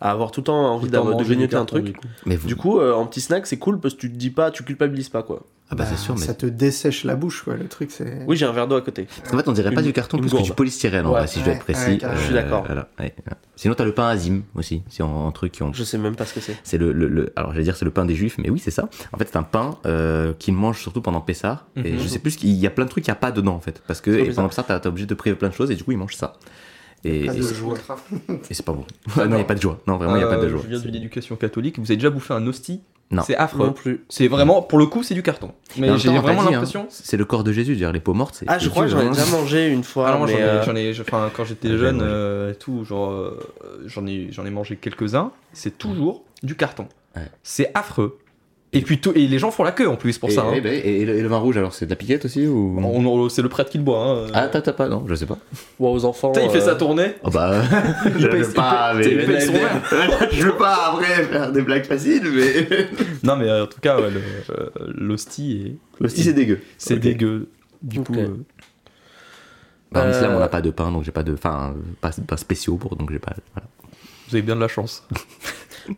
à 0.00 0.10
avoir 0.10 0.30
tout 0.32 0.40
le 0.40 0.44
temps 0.44 0.56
envie 0.74 0.80
Tout 0.80 0.86
le 0.86 0.92
temps 0.98 1.04
d'avoir- 1.04 1.16
de 1.18 1.24
grignoter 1.24 1.54
un 1.54 1.60
carton, 1.60 1.76
truc. 1.76 1.84
du 1.84 1.92
coup. 1.92 2.06
Mais 2.26 2.36
vous- 2.36 2.48
Du 2.48 2.56
coup, 2.56 2.78
euh, 2.80 2.92
en 2.92 3.06
petit 3.06 3.20
snack, 3.20 3.46
c'est 3.46 3.58
cool 3.58 3.78
parce 3.80 3.94
que 3.94 4.00
tu 4.00 4.10
te 4.10 4.16
dis 4.16 4.30
pas, 4.30 4.50
tu 4.50 4.64
culpabilises 4.64 5.08
pas 5.10 5.22
quoi. 5.22 5.44
ah 5.70 5.76
bah 5.76 5.86
c'est 5.86 5.96
sûr, 5.96 6.14
mais 6.14 6.20
Ça 6.26 6.34
te 6.34 6.44
dessèche 6.46 7.04
la 7.04 7.14
bouche, 7.16 7.42
quoi. 7.44 7.54
Le 7.56 7.66
truc, 7.68 7.90
c'est. 7.90 8.24
Oui, 8.26 8.36
j'ai 8.36 8.44
un 8.46 8.52
verre 8.52 8.66
d'eau 8.68 8.76
à 8.76 8.82
côté. 8.82 9.06
Parce 9.18 9.30
qu'en 9.30 9.38
fait, 9.38 9.48
on 9.48 9.52
dirait 9.52 9.70
pas 9.72 9.80
Une- 9.80 9.86
du 9.86 9.92
carton 9.92 10.18
plus 10.18 10.30
que 10.30 10.42
du 10.42 10.52
polystyrène, 10.52 11.06
en 11.06 11.12
Ouais. 11.12 11.18
vrai, 11.20 11.26
si 11.28 11.38
je 11.40 11.44
dois 11.44 11.54
être 11.54 11.60
précis. 11.64 11.90
ouais, 11.92 11.98
carrément. 11.98 12.20
Je 12.20 12.24
suis 12.24 12.34
d'accord. 12.34 12.64
ouais. 13.00 13.14
Sinon, 13.56 13.74
t'as 13.74 13.84
le 13.84 13.94
pain 13.94 14.08
azim 14.08 14.42
aussi, 14.56 14.82
si 14.88 15.00
en, 15.02 15.08
en 15.08 15.30
truc 15.32 15.52
qui 15.52 15.62
ont. 15.62 15.72
Je 15.72 15.84
sais 15.84 15.96
même 15.98 16.16
pas 16.16 16.26
ce 16.26 16.34
que 16.34 16.40
c'est. 16.40 16.56
C'est 16.64 16.76
le, 16.78 16.92
le, 16.92 17.06
le- 17.06 17.32
alors 17.36 17.52
j'allais 17.52 17.62
dire 17.64 17.76
c'est 17.76 17.84
le 17.84 17.92
pain 17.92 18.04
des 18.04 18.16
juifs, 18.16 18.36
mais 18.38 18.50
oui 18.50 18.58
c'est 18.58 18.72
ça. 18.72 18.88
En 19.12 19.16
fait 19.18 19.28
c'est 19.30 19.36
un 19.36 19.44
pain 19.44 19.78
euh, 19.86 20.32
qu'ils 20.38 20.54
mangent 20.54 20.80
surtout 20.80 21.00
pendant 21.00 21.20
Pessah. 21.20 21.64
Et 21.76 21.92
Mhm. 21.92 21.98
je 22.00 22.08
sais 22.08 22.18
plus 22.18 22.34
qu'il 22.36 22.50
y 22.50 22.66
a 22.66 22.70
plein 22.70 22.84
de 22.84 22.90
trucs 22.90 23.04
qu'il 23.04 23.12
n'y 23.12 23.16
a 23.16 23.20
pas 23.20 23.30
dedans 23.30 23.54
en 23.54 23.60
fait, 23.60 23.80
parce 23.86 24.00
que 24.00 24.34
pendant 24.34 24.48
Pessah 24.48 24.64
t'es 24.64 24.88
obligé 24.88 25.06
de 25.06 25.14
priver 25.14 25.36
plein 25.36 25.50
de 25.50 25.54
choses 25.54 25.70
et 25.70 25.76
du 25.76 25.84
coup 25.84 25.92
ils 25.92 25.98
mangent 25.98 26.16
ça. 26.16 26.34
Et, 27.04 27.26
Pas 27.26 27.34
et 27.34 27.36
de 27.36 27.42
c'est- 27.42 27.54
joie. 27.54 27.76
et 28.50 28.54
c'est 28.54 28.64
pas 28.64 28.72
bon. 28.72 28.84
Ah, 29.16 29.26
non 29.26 29.36
il 29.36 29.40
y 29.40 29.42
a 29.42 29.44
pas 29.44 29.54
de 29.54 29.60
joie. 29.60 29.78
Non 29.86 29.96
vraiment 29.98 30.16
il 30.16 30.20
y 30.20 30.24
a 30.24 30.26
pas 30.28 30.36
de 30.36 30.46
Euh, 30.46 30.48
joie. 30.50 30.60
Je 30.64 30.68
viens 30.70 30.78
d'une 30.80 30.94
éducation 30.94 31.36
catholique. 31.36 31.78
Vous 31.78 31.84
avez 31.86 31.96
déjà 31.96 32.10
bouffé 32.10 32.32
un 32.34 32.46
hostie? 32.46 32.80
Non. 33.10 33.22
C'est 33.22 33.36
affreux. 33.36 33.66
Non 33.66 33.72
plus. 33.74 34.02
C'est 34.08 34.28
vraiment, 34.28 34.62
pour 34.62 34.78
le 34.78 34.86
coup, 34.86 35.02
c'est 35.02 35.12
du 35.14 35.22
carton. 35.22 35.52
Mais 35.78 35.96
j'ai 35.98 36.08
vraiment 36.18 36.40
hein, 36.40 36.50
l'impression. 36.50 36.86
c'est 36.88 37.18
le 37.18 37.26
corps 37.26 37.44
de 37.44 37.52
Jésus, 37.52 37.76
dire 37.76 37.92
les 37.92 38.00
peaux 38.00 38.14
mortes. 38.14 38.34
c'est- 38.36 38.46
Ah, 38.48 38.58
je 38.58 38.70
crois 38.70 38.84
que 38.84 38.90
j'en 38.90 39.00
ai 39.00 39.06
hein. 39.06 39.10
déjà 39.10 39.26
mangé 39.26 39.68
une 39.68 39.84
fois. 39.84 40.08
Ah 40.08 40.12
non, 40.12 40.18
moi, 40.20 40.26
j'en 40.26 40.34
mais, 40.34 40.40
ai, 40.40 40.44
euh, 40.44 40.62
j'en 40.64 40.74
ai- 40.74 41.00
enfin, 41.00 41.30
quand 41.36 41.44
j'étais 41.44 41.68
Ouais, 41.70 41.76
jeune 41.76 41.98
ouais. 41.98 42.06
euh, 42.08 42.52
et 42.52 42.54
tout, 42.56 42.84
genre, 42.84 43.10
euh, 43.12 43.38
j'en 43.84 44.06
ai, 44.06 44.28
j'en 44.32 44.46
ai 44.46 44.50
mangé 44.50 44.76
quelques-uns. 44.76 45.30
C'est 45.52 45.76
toujours 45.76 46.24
du 46.42 46.56
carton. 46.56 46.88
Ouais. 47.14 47.28
C'est 47.42 47.70
affreux. 47.74 48.18
Et 48.74 48.82
puis 48.82 48.98
tout, 48.98 49.12
et 49.14 49.26
les 49.26 49.38
gens 49.38 49.50
font 49.50 49.62
la 49.64 49.72
queue 49.72 49.88
en 49.88 49.96
plus 49.96 50.18
pour 50.18 50.28
Et, 50.28 50.32
ça. 50.32 50.42
hein. 50.42 50.52
et, 50.54 50.60
ben, 50.60 50.72
et- 50.72 51.00
et 51.02 51.04
le, 51.06 51.16
et 51.16 51.22
le 51.22 51.28
vin 51.28 51.38
rouge 51.38 51.56
alors 51.56 51.72
c'est 51.72 51.84
de 51.86 51.90
la 51.90 51.96
piquette 51.96 52.24
aussi 52.24 52.46
ou? 52.46 52.76
On- 52.78 53.04
on- 53.06 53.28
c'est 53.28 53.42
le 53.42 53.48
prêtre 53.48 53.70
qui 53.70 53.78
le 53.78 53.84
boit. 53.84 53.98
Hein. 54.04 54.26
Ah 54.34 54.48
t'as 54.48 54.60
t'as 54.60 54.72
pas 54.72 54.88
non 54.88 55.04
je 55.08 55.14
sais 55.14 55.26
pas. 55.26 55.38
ouais, 55.78 55.88
aux 55.90 56.04
enfants. 56.04 56.32
Il 56.42 56.50
fait 56.50 56.58
euh, 56.58 56.60
sa 56.66 56.74
tournée. 56.74 57.14
Oh 57.22 57.30
bah 57.30 57.62
Il 58.18 58.28
paye- 58.28 58.42
il 58.42 58.52
paye- 59.00 59.12
il 59.20 59.26
paye 59.26 59.40
son 59.42 59.52
verre. 59.52 60.28
je 60.32 60.42
veux 60.46 60.56
pas 60.56 60.92
après 60.92 61.22
faire 61.24 61.52
des 61.52 61.62
blagues 61.62 61.84
faciles 61.86 62.22
mais 62.34 62.68
Non, 63.22 63.36
mais 63.36 63.48
euh, 63.48 63.64
en 63.64 63.66
tout 63.66 63.80
cas, 63.80 64.00
ouais, 64.00 64.10
le- 64.10 64.20
euh, 64.54 64.68
l'hostie, 64.96 65.62
est- 65.66 66.02
l'hostie 66.02 66.22
c'est 66.22 66.32
dégueu. 66.32 66.60
c'est 66.78 66.98
dégueu. 66.98 67.48
Du 67.82 68.00
coup, 68.00 68.14
euh, 68.16 68.28
Bah, 69.92 70.04
en 70.06 70.10
islam 70.10 70.32
Euh, 70.32 70.36
on 70.36 70.40
n'a 70.40 70.48
pas 70.48 70.60
de 70.62 70.70
pain 70.70 70.90
donc 70.90 71.04
j'ai 71.04 71.12
pas 71.12 71.22
de 71.22 71.32
enfin 71.34 71.74
pas, 72.00 72.10
pas 72.26 72.36
spéciaux 72.36 72.76
pour 72.76 72.96
donc 72.96 73.12
j'ai 73.12 73.18
pas 73.20 73.32
voilà. 73.54 73.68
Vous 74.34 74.38
avez 74.38 74.46
bien 74.46 74.56
de 74.56 74.60
la 74.60 74.68
chance. 74.68 75.06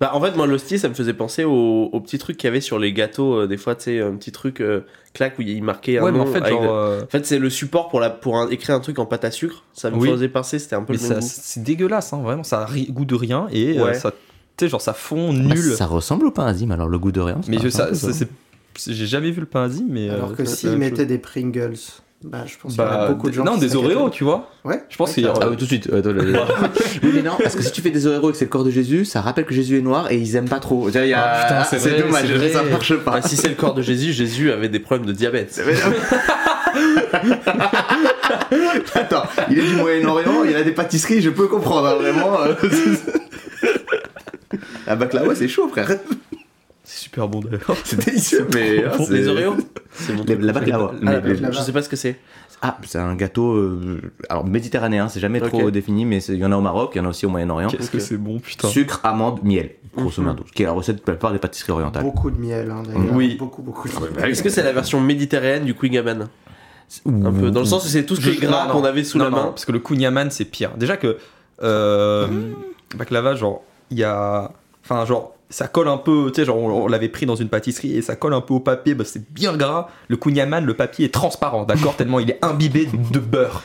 Bah, 0.00 0.10
en 0.14 0.20
fait, 0.20 0.34
moi, 0.36 0.48
l'hostie, 0.48 0.80
ça 0.80 0.88
me 0.88 0.94
faisait 0.94 1.12
penser 1.14 1.44
aux, 1.44 1.84
aux 1.92 2.00
petits 2.00 2.18
trucs 2.18 2.36
qu'il 2.38 2.48
y 2.48 2.50
avait 2.50 2.60
sur 2.60 2.80
les 2.80 2.92
gâteaux. 2.92 3.34
euh, 3.42 3.46
des 3.46 3.56
fois, 3.56 3.76
tu 3.76 3.84
sais, 3.84 4.00
un 4.00 4.16
petit 4.16 4.32
truc 4.32 4.60
euh, 4.60 4.80
clac 5.14 5.38
où 5.38 5.42
il 5.42 5.62
marquait 5.62 5.98
un 5.98 6.02
Ouais, 6.02 6.10
mais 6.10 6.18
nom. 6.18 6.24
en 6.24 6.26
fait, 6.26 6.38
avec 6.38 6.50
genre. 6.54 6.62
de- 6.62 6.66
euh, 6.68 7.02
En 7.04 7.06
fait, 7.06 7.24
c'est 7.24 7.38
le 7.38 7.48
support 7.50 7.88
pour, 7.88 8.00
la, 8.00 8.10
pour 8.10 8.36
un- 8.36 8.48
écrire 8.50 8.74
un 8.74 8.80
truc 8.80 8.98
en 8.98 9.06
pâte 9.06 9.24
à 9.24 9.30
sucre. 9.30 9.62
Ça 9.74 9.92
me 9.92 9.96
Oui. 9.96 10.08
faisait 10.10 10.28
penser, 10.28 10.58
c'était 10.58 10.74
un 10.74 10.82
peu 10.82 10.94
mais 10.94 10.98
le 11.00 11.08
même 11.08 11.20
c'est 11.22 11.62
dégueulasse, 11.62 12.12
hein, 12.12 12.20
vraiment. 12.20 12.42
Ça 12.42 12.62
a 12.62 12.66
ri- 12.66 12.88
goût 12.90 13.04
de 13.04 13.14
rien 13.14 13.46
et 13.52 13.78
euh, 13.78 13.84
Ouais. 13.84 13.94
ça. 13.94 14.10
Tu 14.56 14.64
sais, 14.64 14.68
genre, 14.68 14.80
ça 14.80 14.92
fond 14.92 15.32
Bah, 15.32 15.38
nul. 15.54 15.62
ça 15.76 15.86
ressemble 15.86 16.26
au 16.26 16.30
pain 16.32 16.46
azim, 16.46 16.72
alors 16.72 16.88
le 16.88 16.98
goût 16.98 17.12
de 17.12 17.20
rien. 17.20 17.40
mais 17.46 17.58
je, 17.62 17.68
ça, 17.68 17.94
ça, 17.94 18.12
c'est- 18.12 18.28
j'ai 18.92 19.06
jamais 19.06 19.30
vu 19.30 19.38
le 19.38 19.46
pain 19.46 19.62
azim, 19.62 19.86
mais. 19.88 20.10
Alors 20.10 20.32
euh, 20.32 20.34
que 20.34 20.44
s'ils 20.46 20.76
mettaient 20.76 21.06
des 21.06 21.18
Pringles, 21.18 21.76
bah 22.28 22.38
je 22.46 22.54
pense 22.60 22.72
qu'il 22.74 22.82
y 22.82 22.84
Bah, 22.84 22.96
aurait 22.98 23.08
beaucoup 23.14 23.28
de 23.28 23.34
gens. 23.34 23.44
non, 23.44 23.56
des 23.56 23.76
Oreos, 23.76 24.10
tu 24.10 24.24
vois. 24.24 24.50
Ouais. 24.64 24.82
Je 24.88 24.96
pense 24.96 25.08
ouais, 25.10 25.14
qu'il 25.14 25.24
y 25.24 25.28
a- 25.28 25.32
Ah 25.40 25.48
oui, 25.48 25.56
tout 25.56 25.64
de 25.64 25.68
suite. 25.68 25.88
Oui, 27.02 27.10
mais 27.14 27.22
non, 27.22 27.32
parce 27.40 27.54
que 27.54 27.62
si 27.62 27.70
tu 27.72 27.80
fais 27.82 27.90
des 27.90 28.06
Oreos 28.06 28.30
et 28.30 28.32
que 28.32 28.38
c'est 28.38 28.44
le 28.46 28.50
corps 28.50 28.64
de 28.64 28.70
Jésus, 28.70 29.04
ça 29.04 29.20
rappelle 29.20 29.44
que 29.44 29.54
Jésus 29.54 29.78
est 29.78 29.82
noir 29.82 30.10
et 30.10 30.16
ils 30.16 30.34
aiment 30.36 30.48
pas 30.48 30.58
trop. 30.60 30.88
A- 30.88 30.90
Ah, 31.14 31.42
putain, 31.44 31.64
c'est 31.64 31.78
vrai, 31.90 32.00
dommage, 32.02 32.24
c'est 32.26 32.32
vrai. 32.34 32.48
ça 32.50 32.62
marche 32.64 32.96
pas. 32.96 33.12
Ah, 33.16 33.22
si 33.22 33.36
c'est 33.36 33.48
le 33.48 33.54
corps 33.54 33.74
de 33.74 33.82
Jésus, 33.82 34.12
Jésus 34.12 34.50
avait 34.50 34.68
des 34.68 34.80
problèmes 34.80 35.06
de 35.06 35.12
diabète. 35.12 35.60
Attends, 38.94 39.22
il 39.50 39.58
est 39.58 39.62
du 39.66 39.76
Moyen-Orient, 39.76 40.44
il 40.44 40.56
a 40.56 40.62
des 40.62 40.72
pâtisseries, 40.72 41.20
je 41.22 41.30
peux 41.30 41.46
comprendre, 41.48 41.86
hein, 41.88 41.94
vraiment. 41.94 42.40
euh. 42.42 42.54
La 44.86 44.96
baklava, 44.96 45.34
c'est 45.34 45.48
chaud, 45.48 45.68
frère. 45.68 45.88
C'est 46.88 47.00
super 47.04 47.26
bon 47.28 47.40
d'ailleurs. 47.40 47.76
C'est 47.84 48.04
délicieux, 48.04 48.46
mais. 48.54 48.84
ah, 48.84 48.96
c'est- 48.98 49.12
Les 49.12 49.26
Oreos 49.28 49.56
C'est 49.92 50.12
Les- 50.16 50.24
truc 50.24 50.38
La 50.40 50.52
baklava. 50.52 50.90
Ah, 50.92 50.98
Mais- 51.02 51.12
la 51.14 51.20
baklava. 51.20 51.50
Je 51.52 51.60
sais 51.60 51.72
pas 51.72 51.82
ce 51.82 51.88
que 51.88 51.96
c'est. 51.96 52.16
Ah, 52.62 52.78
c'est 52.86 52.98
un 52.98 53.14
gâteau 53.16 53.52
euh, 53.52 54.00
alors 54.30 54.46
méditerranéen, 54.46 55.08
c'est 55.10 55.20
jamais 55.20 55.40
trop 55.42 55.70
défini, 55.70 56.06
mais 56.06 56.22
il 56.24 56.36
y 56.36 56.44
en 56.44 56.52
a 56.52 56.56
au 56.56 56.62
Maroc, 56.62 56.92
il 56.94 56.98
y 56.98 57.00
en 57.02 57.04
a 57.04 57.08
aussi 57.10 57.26
au 57.26 57.28
Moyen-Orient. 57.28 57.68
Qu'est-ce 57.68 57.90
que 57.90 57.98
c'est 57.98 58.16
bon, 58.16 58.38
putain. 58.38 58.68
Sucre, 58.68 59.00
amande, 59.04 59.40
miel, 59.44 59.72
grosso 59.94 60.22
Mhm. 60.22 60.28
modo, 60.28 60.44
qui 60.54 60.62
est 60.62 60.66
la 60.66 60.72
recette 60.72 60.96
de 60.96 61.02
la 61.06 61.12
plupart 61.12 61.32
des 61.32 61.38
pâtisseries 61.38 61.72
orientales. 61.72 62.02
Beaucoup 62.04 62.30
de 62.30 62.40
miel, 62.40 62.70
hein, 62.70 62.82
d'ailleurs. 62.86 63.12
Oui. 63.12 63.36
Beaucoup, 63.38 63.60
beaucoup 63.60 63.88
de 63.88 63.94
Ah, 63.96 64.20
miel. 64.22 64.30
Est-ce 64.30 64.42
que 64.42 64.48
c'est 64.48 64.62
la 64.62 64.72
version 64.72 65.00
méditerranéenne 65.00 65.64
du 65.66 65.74
Queen 65.74 65.96
Un 65.98 67.32
peu. 67.32 67.50
Dans 67.50 67.60
le 67.60 67.66
sens 67.66 67.84
où 67.84 67.88
c'est 67.88 68.06
tout 68.06 68.16
ce 68.16 68.22
qui 68.22 68.30
est 68.30 68.40
gras 68.46 68.68
qu'on 68.72 68.84
avait 68.84 69.04
sous 69.04 69.18
Non, 69.18 69.24
la 69.24 69.30
non, 69.30 69.36
main. 69.36 69.44
parce 69.48 69.66
que 69.66 69.72
le 69.72 69.80
kunyaman 69.80 70.30
c'est 70.30 70.44
pire. 70.46 70.70
Déjà 70.78 70.96
que 70.96 71.18
euh, 71.62 72.26
baklava, 72.96 73.34
genre, 73.34 73.62
il 73.90 73.98
y 73.98 74.04
a. 74.04 74.50
Enfin, 74.82 75.04
genre, 75.04 75.35
ça 75.50 75.68
colle 75.68 75.88
un 75.88 75.96
peu, 75.96 76.30
tu 76.34 76.40
sais, 76.40 76.44
genre, 76.44 76.56
on, 76.58 76.84
on 76.84 76.86
l'avait 76.88 77.08
pris 77.08 77.24
dans 77.26 77.36
une 77.36 77.48
pâtisserie 77.48 77.96
et 77.96 78.02
ça 78.02 78.16
colle 78.16 78.34
un 78.34 78.40
peu 78.40 78.54
au 78.54 78.60
papier, 78.60 78.94
bah, 78.94 79.04
c'est 79.06 79.30
bien 79.32 79.56
gras. 79.56 79.88
Le 80.08 80.16
kunyaman, 80.16 80.64
le 80.64 80.74
papier 80.74 81.06
est 81.06 81.14
transparent, 81.14 81.64
d'accord 81.64 81.94
Tellement 81.98 82.18
il 82.20 82.30
est 82.30 82.38
imbibé 82.44 82.86
de 83.12 83.18
beurre. 83.18 83.62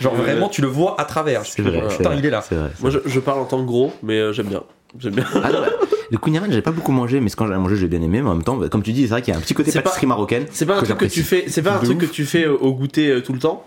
Genre, 0.00 0.14
vraiment, 0.14 0.48
tu 0.48 0.60
le 0.62 0.68
vois 0.68 1.00
à 1.00 1.04
travers. 1.04 1.46
C'est 1.46 1.62
vrai, 1.62 1.82
c'est 1.88 1.96
Putain, 1.98 2.10
vrai, 2.10 2.18
il 2.18 2.26
est 2.26 2.30
là. 2.30 2.42
c'est 2.46 2.54
vrai. 2.56 2.70
Moi, 2.80 2.90
je, 2.90 2.98
je 3.06 3.20
parle 3.20 3.40
en 3.40 3.44
tant 3.44 3.58
que 3.60 3.66
gros, 3.66 3.92
mais 4.02 4.18
euh, 4.18 4.32
j'aime 4.32 4.46
bien. 4.48 4.62
J'aime 4.98 5.14
bien. 5.14 5.24
Ah 5.42 5.50
non, 5.52 5.60
bah, 5.60 5.68
le 6.10 6.18
kunyaman, 6.18 6.50
j'avais 6.50 6.60
pas 6.60 6.70
beaucoup 6.72 6.92
mangé, 6.92 7.20
mais 7.20 7.30
quand 7.30 7.46
j'en 7.46 7.54
ai 7.54 7.58
mangé, 7.58 7.76
j'ai 7.76 7.88
bien 7.88 8.02
aimé. 8.02 8.20
Mais 8.20 8.28
en 8.28 8.34
même 8.34 8.42
temps, 8.44 8.56
bah, 8.56 8.68
comme 8.68 8.82
tu 8.82 8.92
dis, 8.92 9.02
c'est 9.04 9.08
vrai 9.10 9.22
qu'il 9.22 9.32
y 9.32 9.34
a 9.34 9.38
un 9.38 9.42
petit 9.42 9.54
côté 9.54 9.70
C'est 9.70 9.78
pas- 9.78 9.84
pâtisserie 9.84 10.06
marocaine. 10.06 10.44
C'est 10.50 10.66
pas 10.66 10.76
un 10.76 10.80
que 10.80 10.86
truc 10.86 10.98
que 10.98 11.04
tu 11.06 11.22
fais. 11.22 11.44
C'est 11.46 11.62
pas 11.62 11.74
un 11.74 11.78
truc 11.78 11.98
que 11.98 12.04
tu 12.06 12.26
fais 12.26 12.44
euh, 12.44 12.56
au 12.60 12.74
goûter 12.74 13.08
euh, 13.08 13.22
tout 13.22 13.32
le 13.32 13.38
temps. 13.38 13.64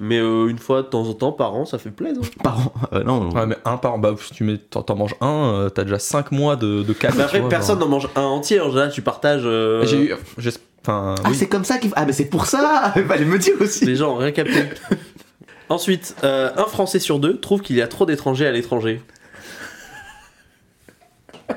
Mais 0.00 0.18
euh, 0.18 0.48
une 0.48 0.58
fois 0.58 0.82
de 0.82 0.88
temps 0.88 1.06
en 1.08 1.14
temps, 1.14 1.30
par 1.32 1.54
an, 1.54 1.64
ça 1.66 1.78
fait 1.78 1.90
plaisir. 1.90 2.20
Par 2.42 2.58
an. 2.58 2.72
Euh, 2.92 3.04
non, 3.04 3.30
Ouais, 3.30 3.46
mais 3.46 3.56
un 3.64 3.76
par. 3.76 3.98
Bah, 3.98 4.14
si 4.20 4.32
tu 4.32 4.42
mets, 4.44 4.58
t'en, 4.58 4.82
t'en 4.82 4.96
manges 4.96 5.14
un, 5.20 5.52
euh, 5.54 5.68
t'as 5.70 5.84
déjà 5.84 5.98
5 6.00 6.32
mois 6.32 6.56
de, 6.56 6.82
de 6.82 6.92
calme. 6.92 7.14
Mais 7.16 7.20
tu 7.20 7.24
après, 7.26 7.40
vois, 7.40 7.48
personne 7.48 7.78
genre. 7.78 7.88
n'en 7.88 7.94
mange 7.94 8.08
un 8.16 8.22
entier. 8.22 8.60
En 8.60 8.70
général, 8.70 8.90
tu 8.92 9.02
partages. 9.02 9.42
euh, 9.44 9.84
J'ai 9.86 9.98
eu. 10.10 10.14
j'ai- 10.38 10.50
Enfin, 10.86 11.14
Ah, 11.24 11.28
oui. 11.30 11.36
c'est 11.36 11.46
comme 11.46 11.64
ça 11.64 11.78
qu'il 11.78 11.88
faut. 11.90 11.94
Ah, 11.96 12.04
mais 12.04 12.12
c'est 12.12 12.26
pour 12.26 12.44
ça 12.46 12.92
Fallait 13.08 13.24
me 13.24 13.38
dire 13.38 13.54
aussi 13.60 13.86
Les 13.86 13.96
gens 13.96 14.12
ont 14.14 14.16
rien 14.16 14.32
capté. 14.32 14.64
Ensuite, 15.70 16.14
euh, 16.24 16.50
un 16.56 16.64
Français 16.66 16.98
sur 16.98 17.18
deux 17.18 17.38
trouve 17.40 17.62
qu'il 17.62 17.76
y 17.76 17.82
a 17.82 17.86
trop 17.88 18.04
d'étrangers 18.04 18.46
à 18.46 18.52
l'étranger. 18.52 19.00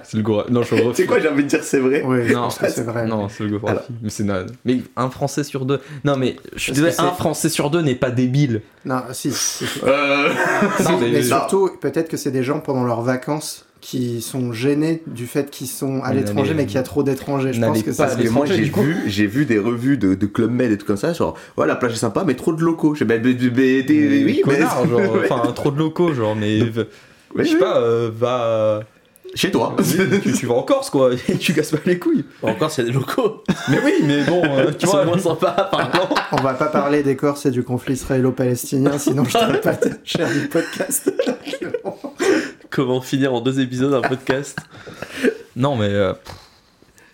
C'est 0.03 0.17
le 0.17 0.23
gros. 0.23 0.43
Non, 0.49 0.63
je. 0.63 0.75
C'est 0.93 1.05
quoi, 1.05 1.19
j'ai 1.19 1.29
envie 1.29 1.43
de 1.43 1.47
dire, 1.49 1.63
c'est 1.63 1.79
vrai 1.79 2.03
Oui, 2.05 2.31
Non, 2.33 2.49
c'est 2.49 2.83
vrai. 2.83 3.05
Non, 3.07 3.29
c'est 3.29 3.43
le 3.43 3.51
Goffre 3.51 3.69
Alors. 3.69 3.83
Mais 4.01 4.09
c'est 4.09 4.23
na- 4.23 4.45
Mais 4.65 4.81
un 4.95 5.09
Français 5.09 5.43
sur 5.43 5.65
deux. 5.65 5.79
Non, 6.03 6.17
mais 6.17 6.35
je 6.55 6.59
suis 6.61 6.71
désolé, 6.73 6.93
un 6.97 7.11
Français 7.11 7.49
sur 7.49 7.69
deux 7.69 7.81
n'est 7.81 7.95
pas 7.95 8.11
débile. 8.11 8.61
Non, 8.85 9.01
si. 9.11 9.31
si. 9.31 9.65
Euh... 9.83 10.29
Non, 10.83 10.97
mais- 10.99 11.23
surtout, 11.23 11.69
peut-être 11.79 12.09
que 12.09 12.17
c'est 12.17 12.31
des 12.31 12.43
gens 12.43 12.59
pendant 12.59 12.83
leurs 12.83 13.01
vacances 13.01 13.65
qui 13.79 14.21
sont 14.21 14.51
gênés 14.51 15.03
du 15.07 15.27
fait 15.27 15.49
qu'ils 15.51 15.67
sont 15.67 16.01
à 16.03 16.13
l'étranger, 16.13 16.53
mais 16.55 16.65
qu'il 16.65 16.75
y 16.75 16.79
a 16.79 16.83
trop 16.83 17.03
d'étrangers. 17.03 17.53
Je 17.53 17.61
pense 17.61 17.81
que 17.83 17.85
pas 17.91 17.93
ça 17.93 18.05
Parce 18.07 18.15
que 18.17 18.29
moi 18.29 18.45
j'ai 18.45 18.63
vu, 18.63 18.97
j'ai 19.05 19.27
vu 19.27 19.45
des 19.45 19.59
revues 19.59 19.97
de, 19.97 20.15
de 20.15 20.25
Club 20.25 20.51
Med 20.51 20.71
et 20.71 20.77
tout 20.77 20.85
comme 20.85 20.97
ça, 20.97 21.13
genre 21.13 21.35
ouais 21.57 21.67
la 21.67 21.75
plage 21.75 21.93
est 21.93 21.97
sympa 21.97 22.23
mais 22.25 22.33
trop 22.33 22.53
de 22.53 22.61
locaux. 22.61 22.95
Je 22.95 23.03
ben, 23.03 23.21
t'es- 23.21 23.29
oui 23.29 24.41
mais 24.45 24.63
enfin, 25.29 25.51
trop 25.53 25.71
de 25.71 25.77
locaux, 25.77 26.13
genre, 26.13 26.35
mais. 26.35 26.59
Je 27.35 27.43
sais 27.43 27.57
pas, 27.57 27.77
euh, 27.77 28.09
va. 28.13 28.81
Chez 29.37 29.51
toi. 29.51 29.75
tu, 30.23 30.33
tu 30.33 30.45
vas 30.45 30.55
en 30.55 30.63
Corse, 30.63 30.89
quoi, 30.89 31.11
et 31.13 31.37
tu 31.39 31.53
casses 31.53 31.71
pas 31.71 31.77
les 31.85 31.99
couilles. 31.99 32.25
Encore, 32.41 32.71
s'il 32.71 32.85
y 32.85 32.87
a 32.87 32.91
des 32.91 32.97
locaux. 32.97 33.43
Mais 33.69 33.79
oui, 33.83 33.93
mais 34.03 34.23
bon, 34.23 34.41
euh, 34.43 34.71
tu 34.77 34.85
vois. 34.85 35.05
moins 35.05 35.25
apparemment. 35.25 36.09
On 36.31 36.37
va 36.37 36.53
pas 36.53 36.67
parler 36.67 37.03
des 37.03 37.15
Corses 37.15 37.45
et 37.45 37.51
du 37.51 37.63
conflit 37.63 37.93
israélo-palestinien, 37.93 38.97
sinon 38.97 39.23
je 39.25 39.33
t'aurais 39.33 39.61
pas 39.61 39.77
cher 40.03 40.29
du 40.31 40.47
podcast. 40.47 41.11
Comment 42.69 43.01
finir 43.01 43.33
en 43.33 43.41
deux 43.41 43.59
épisodes 43.59 43.93
un 43.93 44.01
podcast? 44.01 44.57
Non, 45.55 45.75
mais. 45.75 45.89
euh, 45.89 46.13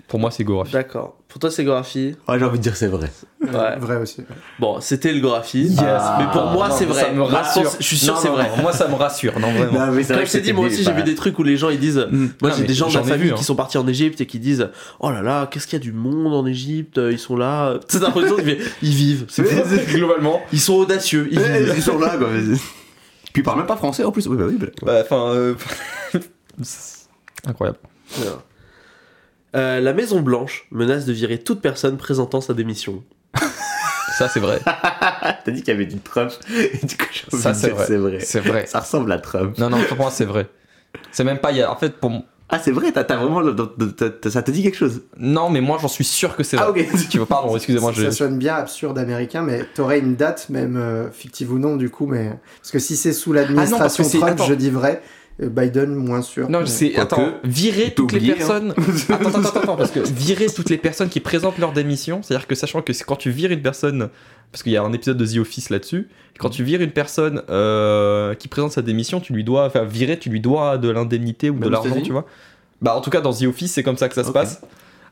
pour 0.07 0.19
moi, 0.19 0.29
c'est 0.31 0.43
Gorafi. 0.43 0.71
D'accord. 0.73 1.17
Pour 1.33 1.39
toi, 1.39 1.49
c'est 1.49 1.63
Gorafi. 1.63 2.15
Ouais, 2.27 2.37
j'ai 2.37 2.45
envie 2.45 2.59
de 2.59 2.63
dire 2.63 2.75
c'est 2.75 2.85
vrai. 2.87 3.11
Ouais. 3.41 3.75
Vrai 3.79 3.95
aussi. 3.97 4.21
Bon, 4.59 4.79
c'était 4.81 5.11
le 5.11 5.19
Gorafi. 5.19 5.63
Yes. 5.63 5.79
mais 6.19 6.25
pour 6.31 6.45
moi, 6.51 6.69
Non, 6.69 6.75
c'est 6.77 6.85
vrai. 6.85 7.01
Ça 7.01 7.09
me 7.09 7.15
Moi, 7.17 7.27
je 7.31 7.35
rassure. 7.35 7.71
Je 7.79 7.83
suis 7.83 7.97
sûr 7.97 8.13
Non, 8.13 8.17
que 8.17 8.21
c'est 8.21 8.27
non, 8.29 8.35
vrai. 8.35 8.51
non, 8.55 8.61
moi, 8.61 8.71
ça 8.71 8.87
me 8.87 8.93
rassure, 8.93 9.39
non, 9.39 9.51
vraiment. 9.51 9.91
mais 9.91 10.03
c'est 10.03 10.13
Comme 10.13 10.27
je 10.27 10.31
t'ai 10.31 10.41
dit, 10.41 10.53
moi 10.53 10.67
aussi, 10.67 10.83
j'ai 10.83 10.93
vu 10.93 11.01
des 11.01 11.15
trucs 11.15 11.39
où 11.39 11.43
les 11.43 11.57
gens 11.57 11.71
ils 11.71 11.79
disent. 11.79 12.07
Moi, 12.39 12.51
Non, 12.51 12.55
j'ai 12.55 12.65
des 12.65 12.75
gens 12.75 12.85
de 12.87 12.91
ai 12.99 13.03
famille 13.03 13.17
vu, 13.29 13.31
hein. 13.31 13.35
qui 13.35 13.43
sont 13.43 13.55
partis 13.55 13.79
en 13.79 13.87
Égypte 13.87 14.21
et 14.21 14.27
qui 14.27 14.37
disent 14.37 14.69
Oh 14.99 15.09
là 15.09 15.23
là, 15.23 15.47
qu'est-ce 15.47 15.65
qu'il 15.65 15.79
y 15.79 15.81
a 15.81 15.83
du 15.83 15.91
monde 15.91 16.35
en 16.35 16.45
Égypte 16.45 16.99
Ils 17.03 17.17
sont 17.17 17.35
là. 17.35 17.79
C'est 17.87 17.99
l'impression 18.03 18.35
qu'ils 18.35 18.59
ils 18.83 18.93
vivent. 18.93 19.25
C'est- 19.27 19.43
Globalement. 19.91 20.39
Ils 20.53 20.61
sont 20.61 20.75
audacieux. 20.75 21.27
Ils 21.31 21.39
vivent. 21.39 21.73
Ils 21.75 21.81
sont 21.81 21.97
là 21.97 22.15
quoi. 22.15 22.27
Puis 23.33 23.41
ils 23.41 23.43
parlent 23.43 23.57
même 23.57 23.65
pas 23.65 23.75
français 23.77 24.03
en 24.03 24.11
plus. 24.11 24.27
Oui 24.27 24.37
bah 24.37 24.43
oui. 24.47 24.57
bah- 24.59 24.67
Bah, 24.83 24.99
enfin. 25.01 25.31
euh, 25.33 25.55
c'est 26.61 27.07
Incroyable. 27.47 27.79
Euh, 29.55 29.79
la 29.79 29.93
Maison 29.93 30.21
Blanche 30.21 30.67
menace 30.71 31.05
de 31.05 31.13
virer 31.13 31.37
toute 31.37 31.61
personne 31.61 31.97
présentant 31.97 32.41
sa 32.41 32.53
démission. 32.53 33.03
Ça, 34.17 34.27
c'est 34.29 34.39
vrai. 34.39 34.59
T'as 34.65 35.51
dit 35.51 35.61
qu'il 35.61 35.69
y 35.69 35.75
avait 35.75 35.85
du 35.85 35.97
Trump. 35.99 36.31
Et 36.49 36.85
du 36.85 36.97
coup 36.97 37.05
j'ai 37.11 37.23
envie 37.31 37.41
Ça, 37.41 37.51
de 37.51 37.55
c'est 37.57 37.67
dire 37.67 37.75
vrai. 37.75 38.19
c'est 38.19 38.39
vrai. 38.39 38.65
Ça 38.67 38.79
ressemble 38.79 39.11
à 39.11 39.19
Trump. 39.19 39.57
Non, 39.57 39.69
non, 39.69 39.81
pour 39.87 39.97
moi, 39.97 40.11
c'est 40.11 40.25
vrai. 40.25 40.47
C'est 41.11 41.23
même 41.23 41.39
pas. 41.39 41.51
il 41.51 41.57
y 41.57 41.61
a- 41.61 41.71
En 41.71 41.75
fait, 41.75 41.97
pour, 41.99 42.11
Ah, 42.49 42.59
c'est 42.59 42.71
vrai, 42.71 42.91
t'as 42.91 43.03
vraiment. 43.15 43.41
Ça 44.29 44.41
te 44.43 44.51
dit 44.51 44.61
quelque 44.61 44.77
chose? 44.77 45.01
Non, 45.17 45.49
mais 45.49 45.61
moi 45.61 45.79
j'en 45.81 45.87
suis 45.87 46.03
sûr 46.03 46.35
que 46.35 46.43
c'est 46.43 46.57
vrai. 46.57 46.65
Ah, 46.67 46.69
ok. 46.69 46.85
Tu 47.09 47.17
vois, 47.17 47.25
pardon, 47.25 47.55
excusez-moi. 47.55 47.91
ça 47.93 48.01
je- 48.01 48.09
sonne 48.11 48.37
bien 48.37 48.55
absurde 48.55 48.99
américain, 48.99 49.41
mais 49.41 49.63
t'aurais 49.73 49.97
une 49.99 50.15
date, 50.15 50.49
même 50.49 50.77
euh, 50.77 51.09
fictive 51.11 51.51
ou 51.51 51.57
non, 51.57 51.75
du 51.77 51.89
coup. 51.89 52.05
mais 52.05 52.31
Parce 52.59 52.69
que 52.71 52.79
si 52.79 52.95
c'est 52.95 53.13
sous 53.13 53.33
l'administration 53.33 54.03
Ah 54.05 54.07
c'est- 54.09 54.17
Trump, 54.19 54.33
attends. 54.33 54.45
je 54.45 54.53
dis 54.53 54.69
vrai. 54.69 55.01
Euh, 55.41 55.49
Biden, 55.49 55.93
moins 55.95 56.21
sûr. 56.21 56.49
Non, 56.49 56.59
Mais- 56.61 56.65
c'est. 56.65 56.95
Attends, 56.95 57.33
virer 57.43 57.93
toutes 57.95 58.11
les 58.11 58.31
hein. 58.31 58.35
personnes. 58.37 58.71
attends, 59.09 59.29
attends, 59.29 59.39
attends, 59.39 59.59
attends, 59.61 59.75
parce 59.75 59.91
que 59.91 59.99
virer 59.99 60.47
toutes 60.47 60.69
les 60.69 60.77
personnes 60.77 61.09
qui 61.09 61.19
présentent 61.19 61.57
leur 61.57 61.71
démission, 61.73 62.21
c'est-à-dire 62.21 62.47
que 62.47 62.55
sachant 62.55 62.81
que 62.81 62.93
c'est 62.93 63.03
quand 63.03 63.15
tu 63.15 63.31
vires 63.31 63.51
une 63.51 63.61
personne, 63.61 64.09
parce 64.51 64.61
qu'il 64.63 64.71
y 64.71 64.77
a 64.77 64.83
un 64.83 64.93
épisode 64.93 65.17
de 65.17 65.25
The 65.25 65.37
Office 65.37 65.69
là-dessus, 65.69 66.07
quand 66.39 66.49
tu 66.49 66.63
vires 66.63 66.81
une 66.81 66.91
personne 66.91 67.41
euh, 67.49 68.33
qui 68.35 68.47
présente 68.47 68.71
sa 68.73 68.81
démission, 68.81 69.19
tu 69.19 69.33
lui 69.33 69.43
dois. 69.43 69.65
Enfin, 69.65 69.83
virer, 69.85 70.19
tu 70.19 70.29
lui 70.29 70.39
dois 70.39 70.77
de 70.77 70.89
l'indemnité 70.89 71.49
ou 71.49 71.53
Même 71.53 71.63
de 71.63 71.69
l'argent, 71.69 72.01
tu 72.03 72.11
vois. 72.11 72.25
Bah, 72.81 72.95
en 72.95 73.01
tout 73.01 73.09
cas, 73.09 73.21
dans 73.21 73.33
The 73.33 73.43
Office, 73.43 73.71
c'est 73.73 73.83
comme 73.83 73.97
ça 73.97 74.09
que 74.09 74.15
ça 74.15 74.23
se 74.23 74.31
passe. 74.31 74.61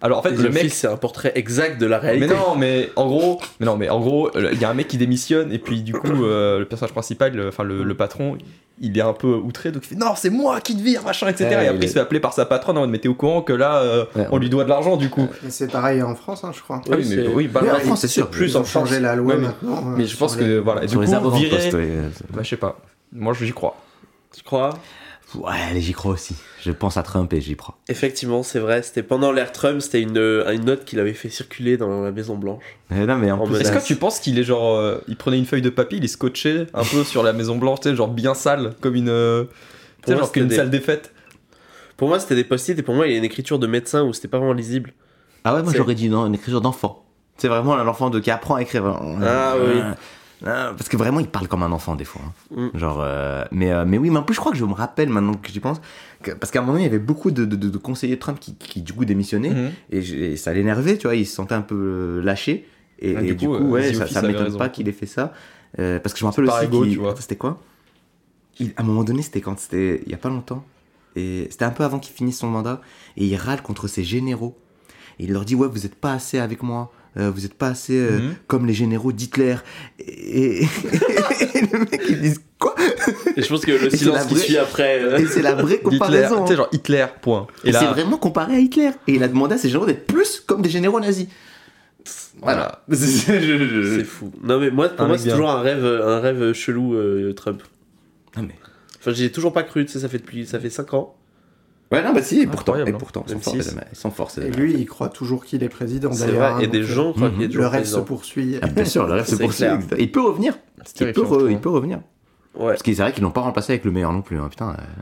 Alors, 0.03 0.17
en 0.17 0.23
fait, 0.23 0.31
Le 0.31 0.37
le 0.43 0.49
mec. 0.49 0.63
mec, 0.63 0.73
c'est 0.73 0.87
un 0.87 0.97
portrait 0.97 1.31
exact 1.35 1.79
de 1.79 1.85
la 1.85 1.99
réalité. 1.99 2.27
Mais 2.27 2.33
non, 2.33 2.55
mais 2.57 2.89
en 2.95 3.05
gros, 3.07 3.39
mais 3.59 3.67
non, 3.67 3.77
mais 3.77 3.87
en 3.89 3.99
gros, 3.99 4.31
il 4.35 4.59
y 4.59 4.65
a 4.65 4.69
un 4.69 4.73
mec 4.73 4.87
qui 4.87 4.97
démissionne 4.97 5.53
et 5.53 5.59
puis 5.59 5.83
du 5.83 5.93
coup, 5.93 6.25
euh, 6.25 6.57
le 6.57 6.65
personnage 6.65 6.91
principal, 6.91 7.35
le- 7.35 7.47
enfin 7.49 7.63
le, 7.63 7.83
le 7.83 7.93
patron, 7.93 8.35
il 8.83 8.97
est 8.97 9.01
un 9.01 9.13
peu 9.13 9.33
outré, 9.35 9.71
donc 9.71 9.83
il 9.85 9.89
fait 9.89 9.95
non, 9.95 10.13
c'est 10.15 10.29
moi 10.31 10.59
qui 10.59 10.75
te 10.75 10.81
vire, 10.81 11.03
machin, 11.03 11.27
etc. 11.27 11.45
Ouais, 11.45 11.51
et 11.51 11.67
après, 11.67 11.75
il 11.77 11.83
il, 11.83 11.87
se 11.87 11.93
fait 11.93 11.99
appeler 11.99 12.19
par 12.19 12.33
sa 12.33 12.45
patronne 12.45 12.77
en 12.77 12.81
mode, 12.81 12.89
mais 12.89 12.97
t'es 12.99 13.07
au 13.07 13.13
courant 13.13 13.41
que 13.43 13.53
là, 13.53 13.77
euh, 13.81 14.05
Ouais, 14.15 14.27
on 14.31 14.37
lui 14.37 14.49
doit 14.49 14.63
de 14.63 14.69
l'argent 14.69 14.97
du 14.97 15.09
coup. 15.09 15.27
Mais 15.43 15.51
c'est 15.51 15.67
pareil 15.71 16.01
en 16.01 16.15
France, 16.15 16.43
hein, 16.43 16.51
je 16.53 16.61
crois. 16.61 16.81
Ah 16.91 16.95
oui, 16.97 17.05
mais 17.07 17.27
oui, 17.27 17.47
bah, 17.47 17.61
Mais 17.63 17.71
en 17.71 17.79
France, 17.79 18.01
c'est 18.01 18.07
sûr. 18.07 18.29
plus 18.29 18.49
Ils 18.51 18.57
ont 18.57 18.61
en 18.61 18.63
France. 18.63 18.89
changé 18.89 18.99
la 18.99 19.15
loi 19.15 19.35
Ouais, 19.35 19.39
mais- 19.39 19.47
maintenant. 19.47 19.91
euh, 19.91 19.95
mais 19.97 20.05
je 20.05 20.17
pense 20.17 20.35
que 20.35 20.57
voilà, 20.59 20.83
et 20.83 20.87
du 20.87 20.91
Sur 20.93 21.01
les 21.01 21.07
coup, 21.07 21.29
virer, 21.29 21.71
ouais. 21.73 22.01
bah 22.31 22.41
je 22.43 22.49
sais 22.49 22.57
pas. 22.57 22.77
Moi, 23.13 23.33
j'y 23.39 23.51
crois. 23.51 23.75
Tu 24.35 24.43
crois? 24.43 24.71
Ouais, 25.35 25.53
allez, 25.69 25.81
j'y 25.81 25.93
crois 25.93 26.13
aussi. 26.13 26.35
Je 26.63 26.71
pense 26.71 26.95
à 26.97 27.03
Trump 27.03 27.31
et 27.33 27.41
j'y 27.41 27.55
crois. 27.55 27.77
Effectivement, 27.89 28.43
c'est 28.43 28.59
vrai. 28.59 28.83
C'était 28.83 29.01
pendant 29.03 29.31
l'ère 29.31 29.51
Trump, 29.51 29.81
c'était 29.81 30.01
une, 30.01 30.17
euh, 30.17 30.51
une 30.53 30.65
note 30.65 30.85
qu'il 30.85 30.99
avait 30.99 31.13
fait 31.13 31.29
circuler 31.29 31.75
dans 31.77 32.01
la 32.03 32.11
Maison 32.11 32.35
Blanche. 32.37 32.63
Eh 32.91 33.05
non, 33.05 33.17
mais 33.17 33.31
en 33.31 33.39
En 33.39 33.45
plus, 33.47 33.55
Est-ce 33.59 33.71
que 33.71 33.83
tu 33.85 33.95
penses 33.95 34.19
qu'il 34.19 34.37
est 34.37 34.43
genre, 34.43 34.75
euh, 34.77 34.99
il 35.07 35.15
prenait 35.15 35.39
une 35.39 35.45
feuille 35.45 35.63
de 35.63 35.69
papier, 35.71 35.97
il 35.97 36.03
est 36.03 36.07
scotché 36.07 36.67
un 36.73 36.83
peu 36.83 37.03
sur 37.03 37.23
la 37.23 37.33
Maison 37.33 37.57
Blanche, 37.57 37.79
tu 37.81 37.89
sais, 37.89 37.95
genre 37.95 38.09
bien 38.09 38.33
sale, 38.35 38.75
comme 38.79 38.95
une, 38.95 39.09
euh, 39.09 39.45
tu 39.45 39.49
sais, 40.07 40.11
moi, 40.11 40.19
genre 40.19 40.27
c'était 40.27 40.39
qu'une 40.41 40.49
des- 40.49 40.55
salle 40.55 40.69
des 40.69 40.79
fêtes? 40.81 41.13
Pour 41.97 42.07
moi, 42.07 42.19
c'était 42.19 42.35
des 42.35 42.43
post-it 42.43 42.77
et 42.77 42.83
pour 42.83 42.93
moi, 42.95 43.07
il 43.07 43.11
y 43.13 43.15
a 43.15 43.17
une 43.17 43.23
écriture 43.23 43.57
de 43.59 43.67
médecin 43.67 44.03
où 44.03 44.13
c'était 44.13 44.27
pas 44.27 44.37
vraiment 44.37 44.53
lisible. 44.53 44.93
Ah 45.43 45.55
ouais, 45.55 45.63
moi 45.63 45.71
C'est- 45.71 45.77
j'aurais 45.79 45.95
dit 45.95 46.09
non, 46.09 46.25
une 46.27 46.35
écriture 46.35 46.61
d'enfant. 46.61 47.05
C'est 47.37 47.47
vraiment 47.47 47.75
l'enfant 47.75 48.11
de 48.11 48.19
qui 48.19 48.29
apprend 48.29 48.55
à 48.55 48.61
écrire. 48.61 48.85
Ah 48.85 49.55
oui. 49.59 49.81
Parce 50.43 50.89
que 50.89 50.97
vraiment, 50.97 51.19
il 51.19 51.27
parle 51.27 51.47
comme 51.47 51.63
un 51.63 51.71
enfant 51.71 51.95
des 51.95 52.05
fois. 52.05 52.21
hein. 52.55 52.69
Mm. 52.73 52.77
Genre, 52.77 52.99
euh, 53.01 53.45
mais, 53.51 53.71
euh, 53.71 53.85
mais 53.85 53.97
oui, 53.97 54.09
mais 54.09 54.17
en 54.17 54.23
plus, 54.23 54.33
je 54.33 54.39
crois 54.39 54.51
que 54.51 54.57
je 54.57 54.65
me 54.65 54.73
rappelle 54.73 55.09
maintenant 55.09 55.33
que 55.35 55.51
j'y 55.51 55.59
pense, 55.59 55.79
que- 56.23 56.31
parce 56.31 56.51
qu'à 56.51 56.59
un 56.59 56.63
moment, 56.63 56.77
il 56.77 56.83
y 56.83 56.87
avait 56.87 56.99
beaucoup 56.99 57.31
de, 57.31 57.45
de- 57.45 57.55
de- 57.55 57.69
de 57.69 57.77
conseillers 57.77 58.15
de 58.15 58.19
Trump 58.19 58.39
qui, 58.39 58.55
qui, 58.55 58.81
du 58.81 58.93
coup 58.93 59.05
démissionnaient 59.05 59.51
Mhm. 59.51 59.71
et, 59.91 60.35
ça 60.37 60.53
l'énervait, 60.53 60.97
tu 60.97 61.07
vois, 61.07 61.15
il 61.15 61.25
se 61.27 61.35
sentait 61.35 61.53
un 61.55 61.61
peu 61.61 61.75
euh, 61.75 62.21
lâché. 62.23 62.67
Et, 62.99 63.15
Ah, 63.15 63.21
et 63.23 63.33
du 63.33 63.47
coup, 63.47 63.57
coup, 63.57 63.63
ouais, 63.69 63.93
ça, 63.93 64.07
ça 64.07 64.21
m'étonne 64.21 64.57
pas 64.57 64.69
qu'il 64.69 64.87
ait 64.87 64.91
fait 64.93 65.05
ça. 65.05 65.33
Parce 65.77 66.13
que 66.13 66.19
je 66.19 66.25
me 66.25 66.29
rappelle 66.29 66.45
aussi. 66.45 66.99
Attends, 67.11 67.21
C'était 67.21 67.35
quoi? 67.37 67.61
Il- 68.59 68.73
À 68.77 68.81
un 68.81 68.85
moment 68.85 69.03
donné, 69.03 69.21
c'était 69.21 69.41
quand? 69.41 69.57
C'était 69.59 70.01
il 70.05 70.11
y 70.11 70.15
a 70.15 70.17
pas 70.17 70.29
longtemps. 70.29 70.63
Et 71.15 71.47
c'était 71.49 71.65
un 71.65 71.71
peu 71.71 71.83
avant 71.83 71.99
qu'il 71.99 72.13
finisse 72.13 72.39
son 72.39 72.47
mandat. 72.47 72.81
Et 73.17 73.25
il 73.25 73.35
râle 73.35 73.61
contre 73.61 73.87
ses 73.87 74.03
généraux. 74.03 74.57
Et 75.19 75.23
il 75.25 75.33
leur 75.33 75.45
dit 75.45 75.55
Ouais, 75.55 75.67
vous 75.67 75.85
êtes 75.85 75.95
pas 75.95 76.13
assez 76.13 76.37
avec 76.39 76.61
moi. 76.63 76.91
Euh, 77.17 77.29
vous 77.29 77.45
êtes 77.45 77.53
pas 77.53 77.67
assez 77.67 77.97
euh, 77.99 78.19
Mhm. 78.19 78.33
comme 78.47 78.65
les 78.65 78.73
généraux 78.73 79.11
d'Hitler. 79.11 79.55
Et, 79.99 80.63
et- 80.63 80.67
et 81.55 81.61
le 81.71 81.79
mec, 81.79 82.01
ils 82.09 82.21
disent 82.21 82.41
Quoi? 82.59 82.75
Et 83.35 83.41
je 83.41 83.47
pense 83.49 83.65
que 83.65 83.71
le 83.71 83.89
silence 83.89 84.25
qui 84.25 84.35
vraie- 84.35 84.43
suit 84.43 84.57
après. 84.57 85.01
euh, 85.03 85.17
Et 85.17 85.25
c'est 85.25 85.41
la 85.41 85.55
vraie 85.55 85.75
Hitler, 85.75 85.97
comparaison. 85.97 86.43
tu 86.43 86.51
sais, 86.51 86.55
genre 86.57 86.69
Hitler, 86.71 87.05
point. 87.21 87.47
Et, 87.63 87.69
Et 87.69 87.73
c'est 87.73 87.85
vraiment 87.85 88.17
comparé 88.17 88.55
à 88.55 88.59
Hitler. 88.59 88.91
Et 89.07 89.15
il 89.15 89.23
a 89.23 89.27
demandé 89.27 89.55
à 89.55 89.57
ses 89.57 89.67
généraux 89.69 89.87
d'être 89.87 90.05
plus 90.05 90.39
comme 90.45 90.61
des 90.61 90.69
généraux 90.69 90.99
nazis. 90.99 91.25
voilà. 92.41 92.83
C'est 92.91 94.03
fou. 94.03 94.31
Non 94.43 94.59
mais 94.59 94.69
moi, 94.69 94.89
pour 94.89 95.05
Un 95.05 95.07
moi, 95.07 95.17
c'est 95.17 95.25
bien. 95.25 95.33
toujours 95.33 95.49
un 95.49 95.61
rêve, 95.61 95.83
un 95.85 96.19
rêve 96.19 96.53
chelou 96.53 96.93
euh, 96.95 97.33
Trump. 97.33 97.63
Ah, 98.35 98.41
mais... 98.41 98.55
Enfin, 98.99 99.11
j'y 99.11 99.25
ai 99.25 99.31
toujours 99.31 99.53
pas 99.53 99.63
cru. 99.63 99.85
Tu 99.85 99.91
sais, 99.93 99.99
ça 99.99 100.07
fait 100.09 100.19
depuis, 100.19 100.45
ça 100.45 100.59
fait 100.59 100.69
5 100.69 100.93
ans. 100.93 101.15
Ouais, 101.91 102.01
non, 102.03 102.13
bah 102.13 102.23
si, 102.23 102.41
et 102.41 102.47
pourtant, 102.47 102.75
et 102.77 102.81
hein. 102.89 102.95
pourtant, 102.97 103.25
sans 103.27 103.39
force, 103.39 103.57
six. 103.59 103.75
sans 103.93 104.11
force. 104.11 104.37
Et 104.37 104.49
lui, 104.49 104.73
il 104.73 104.85
croit 104.85 105.09
toujours 105.09 105.43
qu'il 105.43 105.61
est 105.63 105.67
président. 105.69 106.11
C'est 106.13 106.27
d'ailleurs, 106.27 106.53
vrai. 106.55 106.63
hein, 106.63 106.65
Et 106.65 106.67
des 106.67 106.79
euh, 106.79 106.83
gens 106.83 107.11
croient 107.11 107.29
qu'il 107.29 107.41
est 107.43 107.47
Le 107.53 107.67
rêve 107.67 107.83
se 107.85 107.99
poursuit. 107.99 108.57
Ah, 108.61 108.67
bien 108.67 108.85
sûr, 108.85 109.05
le 109.07 109.13
rêve 109.13 109.25
se 109.27 109.35
poursuit. 109.35 109.65
clair. 109.65 109.79
Il 109.99 110.09
peut 110.11 110.21
revenir. 110.21 110.57
Il 111.01 111.11
peut, 111.11 111.21
re- 111.21 111.51
il 111.51 111.59
peut 111.59 111.69
revenir. 111.69 111.99
Ouais. 112.55 112.67
Parce 112.67 112.83
que 112.83 112.93
c'est 112.93 113.01
vrai 113.01 113.11
qu'ils 113.11 113.23
l'ont 113.23 113.31
pas 113.31 113.41
remplacé 113.41 113.73
avec 113.73 113.83
le 113.85 113.91
meilleur 113.91 114.13
non 114.13 114.21
plus. 114.21 114.39
hein. 114.39 114.47
Putain, 114.49 114.69
euh, 114.71 115.01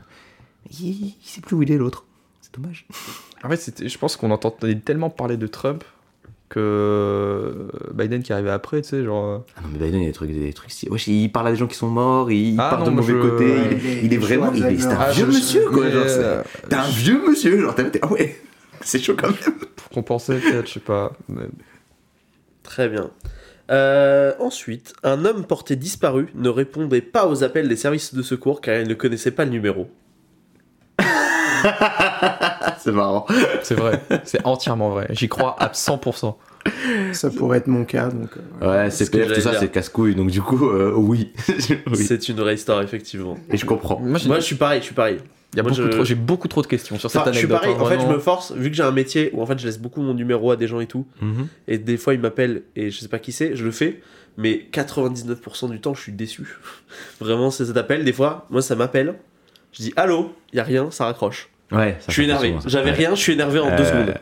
il, 0.80 0.88
il 1.06 1.16
sait 1.22 1.40
plus 1.40 1.54
où 1.56 1.62
il 1.62 1.70
est 1.70 1.78
l'autre. 1.78 2.06
C'est 2.40 2.54
dommage. 2.54 2.86
En 3.44 3.48
fait, 3.48 3.86
je 3.88 3.98
pense 3.98 4.16
qu'on 4.16 4.30
entendait 4.32 4.74
tellement 4.74 5.10
parler 5.10 5.36
de 5.36 5.46
Trump 5.46 5.84
que 6.50 7.68
Biden 7.94 8.22
qui 8.22 8.32
arrivait 8.34 8.50
après, 8.50 8.82
tu 8.82 8.88
sais, 8.90 9.04
genre. 9.04 9.24
euh, 9.24 9.38
Ah 9.56 9.60
non, 9.62 9.68
mais 9.72 9.78
Biden, 9.78 10.00
il 10.00 10.02
y 10.02 10.06
a 10.06 10.08
des 10.08 10.12
trucs, 10.12 10.30
des 10.32 10.52
trucs. 10.52 10.70
si- 10.70 10.88
Wesh, 10.90 11.06
il 11.06 11.30
parle 11.32 11.48
à 11.48 11.50
des 11.52 11.56
gens 11.56 11.66
qui 11.68 11.76
sont 11.76 11.88
morts, 11.88 12.30
il 12.30 12.56
Ah 12.58 12.68
parle 12.70 12.82
non, 12.84 12.90
de 12.90 12.96
mauvais 12.96 13.12
je- 13.14 13.18
côté. 13.30 13.44
Ouais, 13.46 13.78
il, 13.80 13.86
est- 13.86 14.14
il 14.14 14.18
vraiment. 14.18 14.52
il 14.52 14.64
est- 14.66 14.78
C'est 14.78 14.88
un 14.88 14.90
Alzheimer. 14.96 15.12
vieux 15.14 15.26
je 15.32 15.38
monsieur, 15.38 15.64
quoi. 15.70 15.84
mais, 15.84 15.90
genre, 15.92 16.08
c'est- 16.08 16.18
euh, 16.24 16.42
T'es 16.68 16.74
un 16.76 16.88
vieux 16.88 17.22
monsieur. 17.26 17.60
Genre, 17.62 17.74
t'as- 17.74 17.84
ah 18.02 18.12
ouais, 18.12 18.36
c'est 18.82 18.98
chaud 18.98 19.14
quand 19.16 19.28
même. 19.28 19.54
pour 19.76 19.88
compenser, 19.90 20.36
peut-être, 20.38 20.66
je 20.68 20.72
sais 20.74 20.80
pas. 20.80 21.12
mais- 21.28 21.48
Très 22.62 22.88
bien. 22.88 23.10
Euh, 23.70 24.32
ensuite, 24.40 24.92
un 25.04 25.24
homme 25.24 25.44
porté 25.44 25.76
disparu 25.76 26.26
ne 26.34 26.48
répondait 26.48 27.00
pas 27.00 27.26
aux 27.28 27.44
appels 27.44 27.68
des 27.68 27.76
services 27.76 28.12
de 28.14 28.22
secours 28.22 28.60
car 28.60 28.80
il 28.80 28.88
ne 28.88 28.94
connaissait 28.94 29.30
pas 29.30 29.44
le 29.44 29.52
numéro. 29.52 29.88
C'est 32.84 32.92
marrant. 32.92 33.26
C'est 33.62 33.74
vrai, 33.74 34.00
c'est 34.24 34.44
entièrement 34.46 34.90
vrai. 34.90 35.06
J'y 35.10 35.28
crois 35.28 35.56
à 35.62 35.68
100%. 35.72 36.34
Ça 37.12 37.30
pourrait 37.30 37.58
être 37.58 37.66
mon 37.68 37.84
cas. 37.84 38.08
Donc, 38.08 38.30
euh, 38.62 38.84
Ouais, 38.84 38.90
ce 38.90 39.04
c'est 39.04 39.10
PF, 39.10 39.32
tout 39.32 39.40
ça, 39.40 39.58
c'est 39.58 39.70
casse-couille. 39.70 40.14
Donc, 40.14 40.30
du 40.30 40.42
coup, 40.42 40.68
euh, 40.70 40.92
oui. 40.94 41.32
oui. 41.86 41.96
C'est 41.96 42.28
une 42.28 42.36
vraie 42.36 42.54
histoire, 42.54 42.82
effectivement. 42.82 43.36
Et 43.50 43.56
je 43.56 43.64
comprends. 43.66 43.98
Moi, 44.00 44.18
j'ai- 44.18 44.28
Moi, 44.28 44.40
je 44.40 44.44
suis 44.44 44.56
pareil, 44.56 44.80
je 44.80 44.86
suis 44.86 44.94
pareil. 44.94 45.18
il 45.52 45.56
y 45.56 45.60
a 45.60 45.62
moi, 45.62 45.72
beaucoup 45.72 45.82
je- 45.82 45.88
trop- 45.88 46.04
j'ai 46.04 46.14
beaucoup 46.14 46.48
trop 46.48 46.62
de 46.62 46.66
questions 46.66 46.98
sur 46.98 47.10
cette 47.10 47.20
Enfin, 47.22 47.32
je 47.32 47.38
suis 47.38 47.46
anecdote. 47.46 47.60
pareil, 47.62 47.76
hein, 47.78 47.82
en 47.82 47.86
fait, 47.86 48.06
je 48.06 48.12
me 48.14 48.18
force, 48.20 48.52
vu 48.52 48.70
que 48.70 48.76
j'ai 48.76 48.82
un 48.82 48.90
métier 48.92 49.30
où 49.32 49.40
en 49.42 49.46
fait 49.46 49.58
je 49.58 49.66
laisse 49.66 49.78
beaucoup 49.78 50.00
mon 50.02 50.14
numéro 50.14 50.50
à 50.50 50.56
des 50.56 50.66
gens 50.68 50.80
et 50.80 50.86
tout, 50.86 51.06
Mhm. 51.22 51.48
et 51.66 51.78
des 51.78 51.96
fois 51.96 52.14
ils 52.14 52.20
m'appellent 52.20 52.62
et 52.76 52.90
je 52.90 52.98
sais 53.00 53.08
pas 53.08 53.18
qui 53.18 53.32
c'est, 53.32 53.56
je 53.56 53.64
le 53.64 53.70
fais, 53.72 54.00
mais 54.36 54.68
99% 54.70 55.68
du 55.70 55.80
temps 55.80 55.92
je 55.94 56.02
suis 56.02 56.12
déçu. 56.12 56.46
Vraiment, 57.20 57.50
c'est 57.50 57.64
cet 57.64 57.76
appel, 57.76 58.04
des 58.04 58.12
fois, 58.12 58.46
moi 58.50 58.62
ça 58.62 58.76
m'appelle, 58.76 59.14
je 59.72 59.82
dis 59.82 59.92
allô, 59.96 60.32
y 60.52 60.60
a 60.60 60.62
rien, 60.64 60.90
ça 60.90 61.06
raccroche. 61.06 61.48
Ouais, 61.72 61.96
ça 62.00 62.06
je 62.08 62.12
suis 62.12 62.24
énervé, 62.24 62.54
j'avais 62.66 62.90
Ouais. 62.90 62.96
rien, 62.96 63.10
je 63.14 63.20
suis 63.20 63.32
énervé 63.32 63.58
en 63.60 63.68
deux 63.76 63.82
Euh, 63.82 63.90
secondes. 63.90 64.14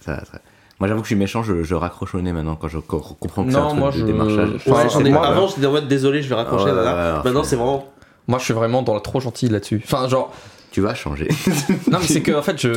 ça- 0.00 0.24
ça- 0.24 0.38
Moi, 0.80 0.88
j'avoue 0.88 1.00
que 1.02 1.06
je 1.06 1.10
suis 1.10 1.16
méchant, 1.16 1.42
je, 1.42 1.62
je 1.62 1.74
raccroche 1.74 2.14
au 2.14 2.20
nez 2.20 2.32
maintenant 2.32 2.56
quand 2.56 2.68
je 2.68 2.78
co- 2.78 2.98
comprends 3.20 3.44
que 3.44 3.50
c'est 3.52 3.56
Non, 3.56 3.64
un 3.64 3.68
truc 3.68 3.78
moi, 3.78 3.90
de 3.92 3.96
je- 3.98 4.04
démarchage. 4.04 4.48
enfin, 4.68 5.20
avant 5.22 5.46
j'étais 5.48 5.66
en 5.66 5.72
mode 5.72 5.86
désolé, 5.88 6.20
je 6.22 6.28
vais 6.28 6.34
raccrocher, 6.34 6.66
nana. 6.66 6.82
ouais, 6.82 7.16
ouais, 7.18 7.24
maintenant 7.24 7.44
c'est 7.44 7.56
vraiment 7.56 7.86
Moi, 8.26 8.38
je 8.38 8.44
suis 8.44 8.54
vraiment 8.54 8.82
dans 8.82 8.94
le 8.94 9.00
trop 9.00 9.20
gentil 9.20 9.48
là-dessus. 9.48 9.82
Enfin, 9.84 10.08
genre. 10.08 10.32
Tu 10.72 10.80
vas 10.80 10.94
changer. 10.94 11.28
Non, 11.92 11.98
mais 12.00 12.06
c'est 12.06 12.22
que, 12.22 12.32
en 12.32 12.42
fait, 12.42 12.60
je, 12.60 12.68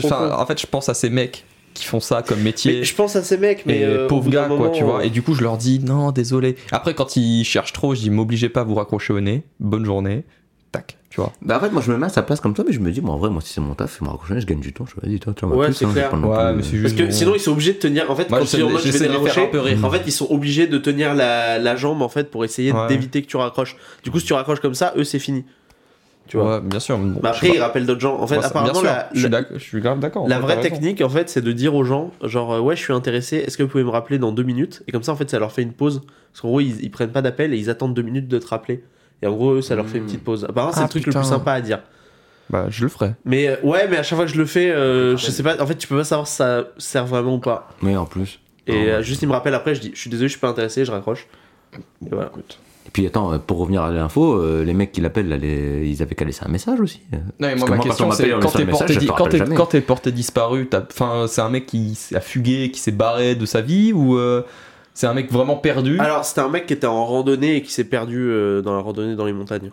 bon, 0.00 0.06
enfin, 0.06 0.30
en 0.36 0.44
fait, 0.44 0.60
je 0.60 0.66
pense 0.66 0.88
à 0.90 0.94
ces 0.94 1.08
mecs 1.08 1.44
qui 1.72 1.84
font 1.86 2.00
ça 2.00 2.22
comme 2.22 2.40
métier. 2.40 2.80
Mais 2.80 2.84
je 2.84 2.94
pense 2.94 3.16
à 3.16 3.22
ces 3.22 3.38
mecs, 3.38 3.64
mais. 3.66 3.78
et 3.80 3.84
euh, 3.84 4.04
au 4.04 4.08
pauvres 4.08 4.28
gars, 4.30 4.48
quoi, 4.48 4.68
tu 4.70 4.82
vois. 4.84 5.04
Et 5.04 5.10
du 5.10 5.22
coup, 5.22 5.34
je 5.34 5.42
leur 5.42 5.56
dis 5.56 5.78
non, 5.78 6.10
désolé. 6.10 6.56
Après, 6.72 6.92
quand 6.92 7.16
ils 7.16 7.44
cherchent 7.44 7.72
trop, 7.72 7.94
je 7.94 8.00
dis 8.00 8.10
m'obligez 8.10 8.48
pas 8.50 8.60
à 8.60 8.64
vous 8.64 8.74
raccrocher 8.74 9.12
au 9.14 9.20
nez. 9.20 9.44
Bonne 9.60 9.84
journée. 9.86 10.24
Tac, 10.72 10.98
tu 11.16 11.22
vois. 11.22 11.32
Bah 11.40 11.56
en 11.56 11.60
fait 11.60 11.70
moi 11.70 11.80
je 11.80 11.90
me 11.90 11.96
mets 11.96 12.04
à 12.04 12.10
sa 12.10 12.22
place 12.22 12.40
comme 12.40 12.52
toi 12.52 12.62
mais 12.68 12.74
je 12.74 12.78
me 12.80 12.90
dis 12.90 13.00
bon 13.00 13.12
en 13.12 13.16
vrai 13.16 13.30
moi 13.30 13.40
si 13.40 13.50
c'est 13.54 13.60
mon 13.62 13.72
taf 13.74 14.02
me 14.02 14.08
raccrocher 14.08 14.38
je 14.38 14.44
gagne 14.46 14.60
du 14.60 14.74
temps 14.74 14.84
je 14.84 15.08
dis 15.08 15.18
toi 15.18 15.32
tu 15.34 15.46
vois 15.46 15.56
Ouais, 15.56 15.64
plus, 15.68 15.74
c'est 15.74 15.86
hein, 15.86 15.90
clair. 15.92 16.12
Ouais, 16.12 16.52
mais 16.54 16.62
c'est 16.62 16.76
Parce 16.82 16.92
que 16.92 17.10
sinon 17.10 17.32
ils 17.34 17.40
sont 17.40 17.52
obligés 17.52 17.72
de 17.72 17.78
tenir. 17.78 18.10
En 18.10 18.14
fait, 18.16 18.28
Moi, 18.28 18.38
quand 18.40 18.44
ils 18.44 18.48
sont 18.48 18.56
en 18.62 18.66
de- 18.66 18.72
mode 18.74 18.82
je 18.82 18.90
vais 18.90 19.58
rire. 19.58 19.84
en 19.84 19.90
fait 19.90 20.02
ils 20.06 20.12
sont 20.12 20.26
obligés 20.30 20.66
de 20.66 20.76
tenir 20.76 21.14
la, 21.14 21.58
la 21.58 21.74
jambe 21.76 22.02
en 22.02 22.10
fait 22.10 22.30
pour 22.30 22.44
essayer 22.44 22.70
Ouais. 22.70 22.86
d'éviter 22.88 23.22
que 23.22 23.26
tu 23.28 23.38
raccroches. 23.38 23.76
Du 24.04 24.10
coup, 24.10 24.20
si 24.20 24.26
tu 24.26 24.34
raccroches 24.34 24.60
comme 24.60 24.74
ça, 24.74 24.92
eux 24.98 25.04
c'est 25.04 25.18
fini. 25.18 25.46
Tu 26.28 26.36
vois. 26.36 26.56
Ouais, 26.56 26.60
bien 26.60 26.80
sûr. 26.80 26.98
bon, 26.98 27.20
Bah 27.22 27.30
après, 27.30 27.48
ils 27.54 27.58
rappellent 27.60 27.86
d'autres 27.86 28.00
gens. 28.00 28.18
En 28.20 28.26
fait, 28.26 28.34
Moi, 28.34 28.42
bien 28.42 28.48
apparemment, 28.50 28.82
la, 28.82 29.08
je 29.14 29.20
suis 29.20 29.30
je 29.54 29.58
suis 29.62 29.80
grave 29.80 30.00
d'accord. 30.00 30.28
la 30.28 30.38
vraie 30.40 30.60
technique, 30.60 31.00
en 31.00 31.08
fait, 31.08 31.30
c'est 31.30 31.40
de 31.40 31.52
dire 31.52 31.74
aux 31.76 31.84
gens, 31.84 32.10
genre, 32.24 32.52
euh, 32.54 32.60
ouais, 32.60 32.74
je 32.76 32.82
suis 32.82 32.92
intéressé, 32.92 33.36
est-ce 33.36 33.56
que 33.56 33.62
vous 33.62 33.68
pouvez 33.68 33.84
me 33.84 33.90
rappeler 33.90 34.18
dans 34.18 34.32
deux 34.32 34.42
minutes? 34.42 34.82
Et 34.88 34.92
comme 34.92 35.04
ça, 35.04 35.12
en 35.12 35.16
fait, 35.16 35.30
ça 35.30 35.38
leur 35.38 35.52
fait 35.52 35.62
une 35.62 35.72
pause. 35.72 36.02
Parce 36.32 36.40
qu'en 36.42 36.48
gros, 36.48 36.60
ils, 36.60 36.82
ils 36.82 36.90
prennent 36.90 37.12
pas 37.12 37.22
d'appel 37.22 37.54
et 37.54 37.56
ils 37.56 37.70
attendent 37.70 37.94
deux 37.94 38.02
minutes 38.02 38.26
de 38.26 38.38
te 38.38 38.46
rappeler. 38.48 38.82
Et 39.22 39.26
en 39.26 39.32
gros, 39.32 39.54
eux, 39.54 39.62
ça 39.62 39.74
leur 39.74 39.86
fait 39.86 39.98
une 39.98 40.04
petite 40.04 40.24
pause. 40.24 40.44
Apparemment, 40.48 40.72
c'est 40.72 40.80
Ah, 40.80 40.84
le 40.84 40.88
truc 40.88 41.04
putain. 41.04 41.18
le 41.20 41.24
plus 41.24 41.30
sympa 41.30 41.52
à 41.52 41.60
dire. 41.60 41.80
Bah, 42.50 42.66
je 42.68 42.82
le 42.84 42.88
ferai. 42.88 43.12
Mais 43.24 43.48
euh, 43.48 43.56
ouais, 43.64 43.88
mais 43.88 43.96
à 43.96 44.02
chaque 44.02 44.16
fois 44.16 44.26
que 44.26 44.32
je 44.32 44.36
le 44.38 44.46
fais, 44.46 44.70
euh, 44.70 45.16
je 45.16 45.30
sais 45.30 45.42
pas, 45.42 45.60
en 45.60 45.66
fait, 45.66 45.74
tu 45.76 45.88
peux 45.88 45.96
pas 45.96 46.04
savoir 46.04 46.28
si 46.28 46.36
ça 46.36 46.64
sert 46.78 47.04
vraiment 47.06 47.34
ou 47.34 47.40
pas. 47.40 47.68
mais 47.82 47.96
en 47.96 48.04
plus 48.06 48.38
Et 48.68 48.72
Non, 48.72 48.78
euh, 48.78 48.96
ouais. 48.98 49.02
juste, 49.02 49.22
ils 49.22 49.26
me 49.26 49.32
rappellent 49.32 49.54
après, 49.54 49.74
je 49.74 49.80
dis, 49.80 49.90
je 49.94 50.00
suis 50.00 50.10
désolé, 50.10 50.28
je 50.28 50.32
suis 50.32 50.40
pas 50.40 50.48
intéressé, 50.48 50.84
je 50.84 50.92
raccroche. 50.92 51.26
Et 51.74 52.08
voilà. 52.10 52.30
et 52.86 52.90
puis 52.92 53.04
attends 53.06 53.32
euh, 53.32 53.38
pour 53.38 53.58
revenir 53.58 53.82
à 53.82 53.90
l'info 53.90 54.34
euh, 54.40 54.64
les 54.64 54.72
mecs 54.74 54.92
qui 54.92 55.00
l'appellent 55.00 55.28
là, 55.28 55.36
les- 55.36 55.86
ils 55.88 56.02
avaient 56.02 56.14
qu'à 56.14 56.24
laisser 56.24 56.44
un 56.46 56.48
message 56.48 56.80
aussi 56.80 57.00
Non, 57.12 57.18
mais 57.40 57.48
Parce 57.48 57.58
moi, 57.58 57.66
que 57.66 57.70
ma 57.70 57.76
moi, 57.76 57.76
quand 57.84 57.88
question, 57.90 58.08
on 58.08 58.10
c'est 58.12 58.30
quand 58.30 58.38
t'es 58.38 58.40
porté, 58.40 58.64
message, 58.64 58.92
je 58.92 58.98
di- 59.00 59.06
te 59.06 59.10
quand 59.10 59.16
rappelle 59.24 59.32
t'es- 59.32 59.38
jamais. 59.38 59.56
quand 59.56 59.66
t'es 59.66 59.80
porté 59.80 60.12
disparu, 60.12 60.68
t'as- 60.68 60.84
enfin, 60.90 61.26
c'est 61.28 61.40
un 61.40 61.50
mec 61.50 61.66
qui 61.66 61.92
s- 61.92 62.12
a 62.14 62.20
fugué, 62.20 62.70
qui 62.70 62.78
s'est 62.80 62.92
barré 62.92 63.34
de 63.34 63.44
sa 63.44 63.60
vie 63.60 63.92
ou 63.92 64.16
euh, 64.16 64.42
c'est 64.96 65.06
un 65.06 65.12
mec 65.14 65.30
vraiment 65.30 65.56
perdu 65.56 65.98
Alors, 66.00 66.24
c'était 66.24 66.40
un 66.40 66.48
mec 66.48 66.64
qui 66.66 66.72
était 66.72 66.86
en 66.86 67.04
randonnée 67.04 67.56
et 67.56 67.62
qui 67.62 67.70
s'est 67.70 67.84
perdu 67.84 68.18
euh, 68.30 68.62
dans 68.62 68.74
la 68.74 68.80
randonnée 68.80 69.14
dans 69.14 69.26
les 69.26 69.32
montagnes. 69.34 69.70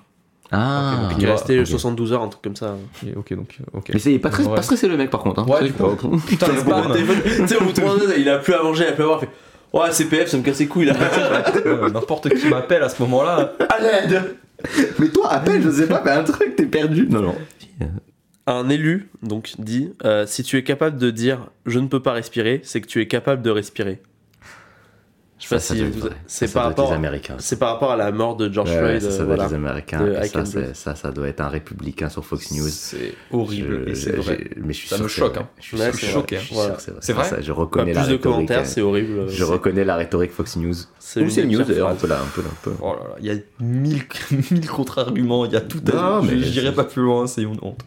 Ah. 0.51 1.09
Qui 1.17 1.25
est 1.25 1.31
resté 1.31 1.59
ok. 1.61 1.65
72 1.65 2.13
heures, 2.13 2.21
un 2.21 2.27
truc 2.27 2.43
comme 2.43 2.55
ça. 2.55 2.75
Et 3.07 3.15
Ok, 3.15 3.33
donc, 3.33 3.57
ok. 3.73 3.89
Mais 3.93 3.99
c'est 3.99 4.11
il 4.11 4.15
est 4.15 4.19
pas, 4.19 4.29
très, 4.29 4.43
Ouais. 4.45 4.55
pas 4.55 4.61
stressé 4.61 4.87
le 4.87 4.97
mec 4.97 5.09
par 5.09 5.21
contre. 5.21 5.39
Hein. 5.39 5.45
Ouais, 5.47 5.57
C'est- 5.61 5.65
du 5.67 5.73
coup. 5.73 5.83
oh, 5.85 6.17
Putain, 6.27 6.47
le 6.49 6.57
spam. 6.59 6.93
tu 6.93 7.47
sais, 7.47 7.55
au 7.55 7.61
bout 7.61 7.71
de 7.71 7.81
3 7.81 7.95
il 8.17 8.29
a 8.29 8.37
plus 8.37 8.53
à 8.53 8.61
manger, 8.61 8.83
il 8.83 8.89
a 8.89 8.91
plus 8.91 9.03
à 9.03 9.07
boire, 9.07 9.19
il 9.23 9.27
fait 9.27 9.33
Ouais, 9.79 9.91
CPF, 9.91 10.29
ça 10.29 10.37
me 10.37 10.43
casse 10.43 10.59
les 10.59 10.67
couilles 10.67 10.85
là. 10.85 10.93
Ouais, 11.65 11.91
N'importe 11.91 12.29
qui 12.29 12.47
m'appelle 12.49 12.83
à 12.83 12.89
ce 12.89 13.01
moment-là. 13.01 13.53
À 13.69 13.79
l'aide 13.81 14.35
Mais 14.99 15.07
toi, 15.07 15.31
appelle, 15.31 15.63
je 15.63 15.71
sais 15.71 15.87
pas, 15.87 16.01
mais 16.05 16.11
un 16.11 16.23
truc, 16.23 16.55
t'es 16.55 16.65
perdu. 16.67 17.07
Non, 17.09 17.21
non. 17.21 17.35
Un 18.45 18.69
élu, 18.69 19.09
donc, 19.23 19.53
dit 19.57 19.89
euh, 20.03 20.25
Si 20.27 20.43
tu 20.43 20.57
es 20.57 20.63
capable 20.63 20.97
de 20.99 21.09
dire 21.09 21.47
je 21.65 21.79
ne 21.79 21.87
peux 21.87 22.01
pas 22.01 22.11
respirer, 22.11 22.59
c'est 22.63 22.81
que 22.81 22.87
tu 22.87 23.01
es 23.01 23.07
capable 23.07 23.41
de 23.41 23.49
respirer. 23.49 24.01
Je 25.43 25.49
sais 25.49 25.55
pas 25.55 25.59
Ça, 25.59 25.73
si 25.75 25.81
doit 25.81 25.89
vous- 25.89 26.09
c'est 26.25 26.53
par 26.53 26.73
doit 26.73 26.85
rapport. 26.85 27.35
C'est 27.39 27.59
par 27.59 27.73
rapport 27.73 27.91
à 27.91 27.97
la 27.97 28.11
mort 28.13 28.37
de 28.37 28.49
George 28.51 28.69
Ouais, 28.71 28.77
Floyd. 28.77 29.01
ça, 29.01 29.07
euh, 29.07 29.11
ça 29.11 29.17
doit 29.17 29.25
voilà. 29.25 29.43
être 29.43 29.49
les 29.49 29.55
Américains. 29.55 30.05
Et 30.23 30.27
ça, 30.27 30.45
ça, 30.73 30.95
ça 30.95 31.11
doit 31.11 31.27
être 31.27 31.41
un 31.41 31.49
républicain 31.49 32.07
sur 32.07 32.23
Fox 32.23 32.51
News. 32.51 32.69
C'est 32.69 33.13
horrible 33.29 33.83
Je- 33.87 33.91
et 33.91 33.95
c'est 33.95 34.11
j'ai- 34.11 34.17
vrai. 34.21 34.49
Mais 34.55 34.71
je 34.71 34.77
suis 34.79 34.87
Ça 34.87 34.97
me 34.97 35.03
que 35.03 35.07
choque, 35.09 35.35
hein. 35.37 35.49
Je 35.59 35.63
suis 35.63 35.77
Ouais, 35.77 35.91
sûr 35.91 35.93
c'est 35.95 36.07
que 36.07 36.11
vrai. 36.13 36.25
Je 36.39 36.45
suis 36.45 36.55
Voilà. 36.55 36.77
c'est 37.01 37.11
vrai. 37.13 37.41
Je 37.41 37.51
reconnais 37.51 37.93
la 37.93 37.99
plus 38.01 38.07
de 38.09 38.13
rhétorique. 38.13 38.21
commentaires, 38.35 38.59
euh, 38.61 38.65
c'est 38.65 38.81
horrible. 38.81 39.27
Je 39.29 39.43
reconnais 39.43 39.83
la 39.83 39.95
rhétorique 39.97 40.31
Fox 40.31 40.55
News. 40.55 40.73
C'est 40.99 41.21
Ou 41.21 41.29
c'est 41.29 41.45
News 41.45 41.61
d'ailleurs, 41.63 41.89
un 41.89 41.95
peu 41.95 42.07
là, 42.07 42.19
un 42.21 42.25
peu 42.33 42.41
là, 42.41 42.47
un 42.49 42.57
peu. 42.63 42.71
Oh 42.81 42.93
là 42.93 42.99
là, 43.09 43.15
il 43.19 43.25
y 43.25 43.29
a 43.31 43.35
mille, 43.59 44.01
mille 44.51 44.69
contre-arguments, 44.69 45.43
il 45.45 45.51
y 45.51 45.57
a 45.57 45.61
tout 45.61 45.81
Non, 45.93 46.21
Je 46.23 46.31
mais 46.35 46.41
J'irai 46.41 46.71
pas 46.73 46.85
plus 46.85 47.01
loin, 47.03 47.27
c'est 47.27 47.41
une 47.41 47.57
honte. 47.61 47.81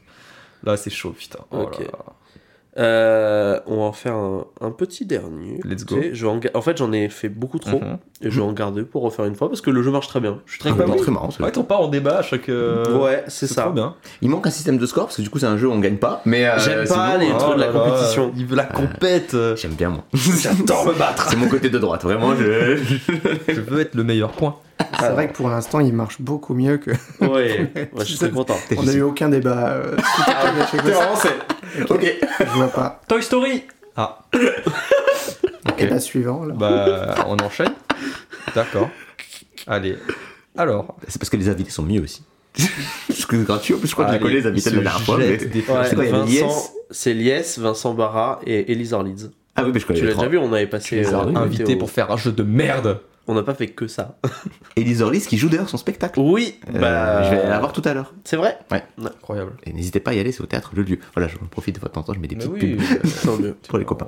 Là, 0.62 0.76
c'est 0.76 0.90
chaud, 0.90 1.14
putain. 1.18 1.38
Oh 1.52 1.62
Ok. 1.62 1.80
Euh, 2.78 3.58
on 3.66 3.76
va 3.76 3.82
en 3.84 3.92
faire 3.92 4.14
un, 4.14 4.44
un 4.60 4.70
petit 4.70 5.06
dernier. 5.06 5.60
Let's 5.64 5.84
go. 5.86 5.96
Je 6.12 6.26
en, 6.26 6.60
fait, 6.60 6.76
j'en 6.76 6.92
ai 6.92 7.08
fait 7.08 7.28
beaucoup 7.30 7.58
trop. 7.58 7.78
Mhm. 7.80 7.98
Et 8.22 8.30
je 8.30 8.40
vais 8.40 8.46
en 8.46 8.52
garder 8.52 8.82
pour 8.82 9.02
refaire 9.02 9.24
une 9.24 9.34
fois 9.34 9.48
parce 9.48 9.60
que 9.62 9.70
le 9.70 9.82
jeu 9.82 9.90
marche 9.90 10.08
très 10.08 10.20
bien. 10.20 10.40
Je 10.46 10.52
suis 10.52 10.60
très 10.60 10.70
Ah, 10.70 10.74
content. 10.74 10.88
bah, 10.94 10.98
très 10.98 11.10
marrant. 11.12 11.28
Ouais, 11.40 11.46
jeu. 11.46 11.52
t'en 11.52 11.62
pars 11.64 11.80
en 11.80 11.88
débat 11.88 12.18
à 12.18 12.22
chaque. 12.22 12.48
euh, 12.48 12.98
Ouais, 13.02 13.24
c'est 13.28 13.46
ça. 13.46 13.62
trop 13.62 13.72
bien. 13.72 13.94
Il 14.22 14.28
manque 14.28 14.46
un 14.46 14.50
système 14.50 14.76
de 14.78 14.86
score 14.86 15.04
parce 15.06 15.16
que 15.16 15.22
du 15.22 15.30
coup 15.30 15.38
c'est 15.38 15.46
un 15.46 15.56
jeu 15.56 15.68
où 15.68 15.72
on 15.72 15.80
gagne 15.80 15.96
pas. 15.96 16.20
Mais 16.26 16.46
euh, 16.46 16.58
J'aime 16.58 16.86
pas 16.86 17.16
les 17.16 17.28
trucs 17.30 17.56
de 17.56 17.60
la 17.60 17.66
là, 17.68 17.72
compétition. 17.72 18.32
Il 18.36 18.46
veut 18.46 18.56
la 18.56 18.64
compète. 18.64 19.34
euh, 19.34 19.56
J'aime 19.56 19.72
bien 19.72 19.88
moi. 19.90 20.04
J'adore 20.14 20.86
me 20.86 20.92
battre. 20.98 21.28
C'est 21.30 21.36
mon 21.36 21.48
côté 21.48 21.70
de 21.70 21.78
droite, 21.78 22.02
vraiment. 22.02 22.34
Je... 22.36 22.76
Je 23.48 23.60
veux 23.60 23.80
être 23.80 23.94
le 23.94 24.04
meilleur 24.04 24.32
point. 24.32 24.56
C'est 24.98 25.10
vrai 25.10 25.28
que 25.28 25.34
pour 25.34 25.48
l'instant, 25.48 25.80
il 25.80 25.92
marche 25.92 26.20
beaucoup 26.20 26.54
mieux 26.54 26.78
que. 26.78 26.90
Ouais, 27.20 27.70
ouais, 27.74 27.88
je 27.98 28.04
suis 28.04 28.16
très 28.16 28.30
content. 28.30 28.56
On 28.76 28.82
n'a 28.82 28.92
eu 28.94 29.02
aucun 29.02 29.28
débat. 29.28 29.68
euh, 29.70 29.96
à 30.26 30.66
Toy 30.66 30.92
Story. 30.92 31.34
ok. 31.88 32.14
Je 32.40 32.44
vois 32.56 32.68
pas. 32.68 33.00
Toy 33.08 33.22
Story 33.22 33.64
Ah, 33.96 34.20
Et 35.78 35.86
la 35.86 36.00
suivante, 36.00 36.48
là. 36.48 36.54
bah, 36.54 37.14
on 37.26 37.36
enchaîne. 37.38 37.72
D'accord. 38.54 38.88
Allez. 39.66 39.96
Alors. 40.56 40.96
C'est 41.08 41.18
parce 41.18 41.28
que 41.28 41.36
les 41.36 41.48
invités 41.48 41.70
sont 41.70 41.82
mieux 41.82 42.00
aussi. 42.02 42.22
parce 43.08 43.26
que 43.26 43.36
c'est 43.36 43.44
gratuit, 43.44 43.74
en 43.74 43.78
plus 43.78 43.88
je 43.88 43.92
crois 43.92 44.06
que 44.06 44.12
j'ai 44.12 44.16
allez, 44.16 44.22
collé 44.24 44.40
les 44.40 44.46
invités 44.46 44.70
de 44.70 44.76
la 44.76 44.82
dernière 44.84 45.02
fois. 45.02 45.18
mais- 45.18 45.38
jette 45.38 45.50
des 45.50 45.60
Ouais, 45.60 45.84
C'est 45.90 45.94
Lies 46.24 46.42
c'est 46.90 47.12
Lies, 47.14 47.58
Vincent 47.58 47.92
Barra 47.92 48.40
et 48.46 48.72
Elise 48.72 48.94
Orlids. 48.94 49.30
Ah 49.56 49.64
oui, 49.64 49.72
mais 49.74 49.80
je 49.80 49.86
connais 49.86 49.98
Tu 49.98 50.06
l'as 50.06 50.14
déjà 50.14 50.28
vu, 50.28 50.38
on 50.38 50.50
avait 50.52 50.66
passé. 50.66 51.04
euh, 51.04 51.34
Invité 51.34 51.76
pour 51.76 51.90
faire 51.90 52.10
un 52.10 52.16
jeu 52.16 52.32
de 52.32 52.42
merde. 52.42 53.00
On 53.28 53.34
n'a 53.34 53.42
pas 53.42 53.54
fait 53.54 53.68
que 53.68 53.86
ça. 53.88 54.16
Elise 54.76 55.02
Orlis 55.02 55.20
qui 55.22 55.36
joue 55.36 55.48
d'ailleurs 55.48 55.68
son 55.68 55.76
spectacle. 55.78 56.20
Oui, 56.20 56.60
Euh, 56.74 56.78
bah. 56.78 57.22
Je 57.24 57.30
vais 57.30 57.48
la 57.48 57.58
voir 57.58 57.72
tout 57.72 57.82
à 57.84 57.92
l'heure. 57.92 58.14
C'est 58.24 58.36
vrai 58.36 58.56
Incroyable. 59.02 59.52
Et 59.64 59.72
n'hésitez 59.72 59.98
pas 60.00 60.12
à 60.12 60.14
y 60.14 60.20
aller, 60.20 60.30
c'est 60.32 60.42
au 60.42 60.46
théâtre 60.46 60.70
Le 60.74 60.82
Lieu. 60.82 60.98
Voilà, 61.14 61.28
je 61.28 61.36
profite 61.50 61.74
de 61.74 61.80
votre 61.80 62.00
temps, 62.02 62.12
je 62.14 62.20
mets 62.20 62.28
des 62.28 62.36
petites 62.36 62.52
oui. 62.52 62.76
pubs 62.76 63.40
mieux. 63.40 63.56
pour 63.68 63.78
les 63.78 63.84
copains. 63.84 64.06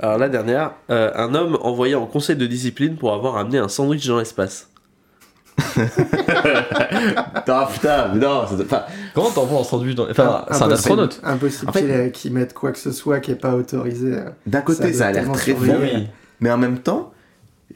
Alors 0.00 0.16
la 0.16 0.30
dernière, 0.30 0.72
euh, 0.90 1.10
un 1.14 1.34
homme 1.34 1.58
envoyé 1.60 1.94
en 1.94 2.06
conseil 2.06 2.36
de 2.36 2.46
discipline 2.46 2.96
pour 2.96 3.12
avoir 3.12 3.36
amené 3.36 3.58
un 3.58 3.68
sandwich 3.68 4.06
dans 4.06 4.18
l'espace. 4.18 4.68
Ah 7.46 7.68
putain, 7.72 8.08
mais 8.14 8.20
non, 8.20 8.42
enfin, 8.44 8.84
Comment 9.14 9.30
t'envoies 9.30 9.60
un 9.60 9.64
sandwich 9.64 9.94
dans. 9.94 10.08
Enfin, 10.10 10.44
c'est 10.50 10.54
un 10.54 10.66
Impossible- 10.66 10.72
astronaute. 10.72 11.20
Impossible 11.22 11.68
En 11.68 11.72
fait- 11.72 11.80
qu'il 11.82 11.90
ait- 11.90 12.10
qu'ils 12.10 12.32
mettent 12.32 12.54
quoi 12.54 12.72
que 12.72 12.78
ce 12.78 12.92
soit 12.92 13.20
qui 13.20 13.30
est 13.32 13.36
pas 13.36 13.54
autorisé. 13.54 14.14
euh. 14.14 14.30
d'un 14.46 14.62
côté 14.62 14.92
Ça 14.92 14.98
ça, 15.00 15.06
a 15.08 15.12
l'air 15.12 15.30
très 15.32 15.52
fort, 15.54 15.64
surveiller. 15.64 16.08
mais 16.40 16.50
en 16.50 16.58
même 16.58 16.78
temps, 16.78 17.12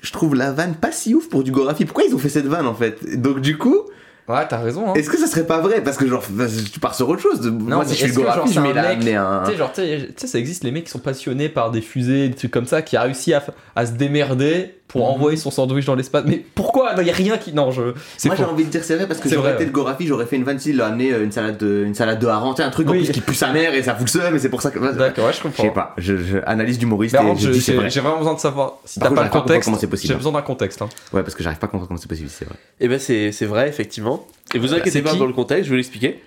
je 0.03 0.13
trouve 0.13 0.35
la 0.35 0.53
vanne 0.53 0.75
pas 0.75 0.93
si 0.93 1.15
ouf 1.15 1.29
pour 1.29 1.43
du 1.45 1.53
Gorafi. 1.53 1.85
Pourquoi 1.85 2.05
ils 2.05 2.15
ont 2.15 2.19
fait 2.19 2.29
cette 2.29 2.47
vanne 2.47 2.67
en 2.67 2.75
fait? 2.75 3.21
Donc 3.21 3.41
du 3.41 3.57
coup, 3.59 3.81
Ouais, 4.29 4.45
t'as 4.49 4.59
raison. 4.59 4.91
Hein. 4.91 4.95
est-ce 4.95 5.09
que 5.09 5.17
ça 5.19 5.29
serait 5.29 5.47
pas 5.47 5.61
vrai? 5.61 5.81
Parce 5.85 5.97
que 5.97 6.07
genre, 6.09 6.25
tu 6.73 6.81
pars 6.81 6.97
sur 6.97 7.09
autre 7.09 7.23
chose. 7.23 7.47
Moi, 7.47 7.79
mais 7.79 7.85
si 7.85 7.93
je 7.93 8.07
suis 8.07 8.09
le 8.09 8.23
Gorafi, 8.23 8.53
je 8.53 8.59
mets 8.61 8.73
la 8.73 8.83
mec- 8.83 8.93
amener 8.99 9.15
un. 9.15 9.43
Tu 9.45 9.53
sais, 9.53 9.57
genre, 9.57 9.73
tu 9.73 9.83
sais, 10.17 10.27
ça 10.27 10.39
existe 10.41 10.65
les 10.65 10.73
mecs 10.73 10.85
qui 10.85 10.91
sont 10.91 10.99
passionnés 10.99 11.49
par 11.49 11.71
des 11.71 11.81
fusées, 11.81 12.29
des 12.29 12.35
trucs 12.35 12.51
comme 12.51 12.67
ça, 12.67 12.83
qui 12.83 12.97
a 12.97 13.03
réussi 13.03 13.33
à 13.35 13.87
se 13.87 13.93
démerder 13.93 14.75
pour 14.89 15.01
Mhm. 15.03 15.15
envoyer 15.15 15.37
son 15.37 15.51
sandwich 15.51 15.85
dans 15.85 15.95
l'espace. 15.97 16.25
Mais 16.27 16.45
pourquoi? 16.55 16.95
Il 17.01 17.07
y 17.07 17.11
a 17.11 17.15
rien 17.15 17.39
qui. 17.39 17.53
Non, 17.53 17.71
je. 17.73 17.93
C'est 18.17 18.29
Moi 18.29 18.37
j'ai 18.37 18.45
envie 18.45 18.65
de 18.65 18.71
dire 18.71 18.85
c'est 18.85 18.95
vrai 18.97 19.07
parce 19.09 19.21
que 19.21 19.29
j'aurais 19.29 19.55
été 19.55 19.65
le 19.65 19.71
Gorafi, 19.73 20.07
j'aurais 20.07 20.27
fait 20.27 20.37
une 20.37 20.45
vanne 20.45 20.59
s'il 20.59 20.81
a 20.81 20.87
amené 20.87 21.13
euh, 21.13 21.25
une 21.25 21.33
salade 21.33 21.59
de, 21.59 21.85
une 21.85 21.95
salade 21.95 22.19
de 22.21 22.27
hareng, 22.27 22.55
un 22.59 22.71
truc 22.71 22.89
en 22.89 22.93
Oui. 22.93 22.99
plus 23.05 23.11
qui 23.13 23.21
pue 23.21 23.35
sa 23.35 23.53
mère 23.53 23.75
et 23.75 23.83
ça 23.83 23.95
fout 23.95 24.07
le 24.07 24.21
seum 24.21 24.37
et 24.37 24.39
c'est 24.39 24.49
pour 24.49 24.63
ça 24.63 24.71
que. 24.71 24.79
D'accord, 24.79 25.27
ouais, 25.27 25.33
je 25.33 25.39
Je 25.39 25.43
comprends. 25.43 25.63
sais 25.65 25.71
pas, 25.71 25.95
je, 25.99 26.17
je- 26.17 26.39
analyse 26.47 26.79
d'humoriste 26.79 27.15
et 27.17 27.19
je 27.37 27.53
je- 27.53 27.59
c'est 27.59 27.73
j'ai 27.73 27.79
vrai. 27.79 27.91
j'ai 27.91 28.01
vraiment 28.01 28.19
besoin 28.19 28.35
de 28.35 28.39
savoir 28.41 28.75
si 28.85 29.01
t'as 29.01 29.11
pas 29.11 29.25
le 29.25 29.31
contexte. 29.31 29.65
comment 29.67 29.79
c'est 29.79 29.87
possible. 29.89 30.13
J'ai 30.13 30.17
besoin 30.17 30.33
d'un 30.33 30.43
contexte. 30.43 30.81
Hein. 30.83 30.89
Ouais, 31.13 31.23
parce 31.23 31.35
que 31.35 31.43
j'arrive 31.43 31.59
pas 31.59 31.67
à 31.67 31.69
comprendre 31.69 31.89
comment 31.89 32.01
c'est 32.01 32.09
possible, 32.09 32.29
c'est 32.31 32.45
vrai. 32.45 32.57
Et 32.81 32.89
ben 32.89 32.99
c'est 32.99 33.31
vrai 33.47 33.69
effectivement. 33.69 34.27
Et 34.55 34.59
vous 34.59 34.69
Bah, 34.69 34.77
inquiétez 34.77 35.03
pas 35.03 35.15
pour 35.17 35.27
le 35.27 35.33
contexte, 35.33 35.65
je 35.65 35.71
vais 35.71 35.77
l'expliquer. 35.77 36.23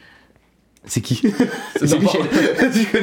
C'est 0.85 1.01
qui 1.01 1.15
C'est 1.76 1.99
Michel. 1.99 2.22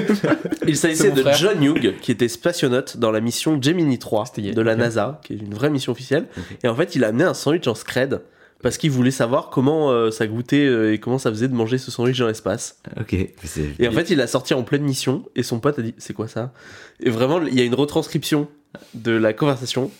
Il 0.67 0.77
s'agissait 0.77 1.11
de 1.11 1.21
frère. 1.21 1.37
John 1.37 1.63
Hughes 1.63 1.95
qui 2.01 2.11
était 2.11 2.29
spationaute 2.29 2.97
dans 2.97 3.11
la 3.11 3.21
mission 3.21 3.61
Gemini 3.61 3.99
3 3.99 4.27
C'était 4.27 4.43
hier, 4.43 4.55
de 4.55 4.63
la. 4.63 4.77
NASA, 4.77 5.21
qui 5.25 5.35
est 5.35 5.37
une 5.37 5.55
vraie 5.55 5.71
mission 5.71 5.93
officielle. 5.93 6.27
Et 6.63 6.69
en 6.69 6.75
fait, 6.75 6.95
il 6.95 7.05
a 7.05 7.09
amené 7.09 7.25
un 7.25 7.35
sandwich 7.35 7.67
en 7.67 7.75
scred 7.75 8.23
parce 8.63 8.79
qu'il 8.79 8.91
voulait 8.91 9.11
savoir 9.11 9.51
comment 9.51 9.91
euh, 9.91 10.11
ça 10.11 10.27
goûtait 10.27 10.67
euh, 10.67 10.93
et 10.93 10.99
comment 10.99 11.19
ça 11.19 11.31
faisait 11.31 11.49
de 11.49 11.55
manger 11.55 11.79
ce 11.79 11.91
sandwich 11.91 12.19
dans 12.19 12.27
l'espace. 12.27 12.81
Ok. 12.99 13.15
Et 13.15 13.89
en 13.89 13.93
fait, 13.93 14.11
il 14.11 14.17
l'a 14.17 14.27
sorti 14.27 14.55
en 14.55 14.63
pleine 14.63 14.83
mission 14.83 15.25
et 15.37 15.43
son 15.43 15.61
pote 15.61 15.79
a 15.79 15.83
dit 15.83 15.95
C'est 15.99 16.15
quoi 16.15 16.29
ça? 16.29 16.53
Et 17.01 17.11
vraiment, 17.11 17.41
il 17.43 17.55
y 17.55 17.61
a 17.61 17.65
une 17.65 17.75
retranscription 17.75 18.49
de 18.95 19.13
la 19.13 19.33
conversation 19.33 19.91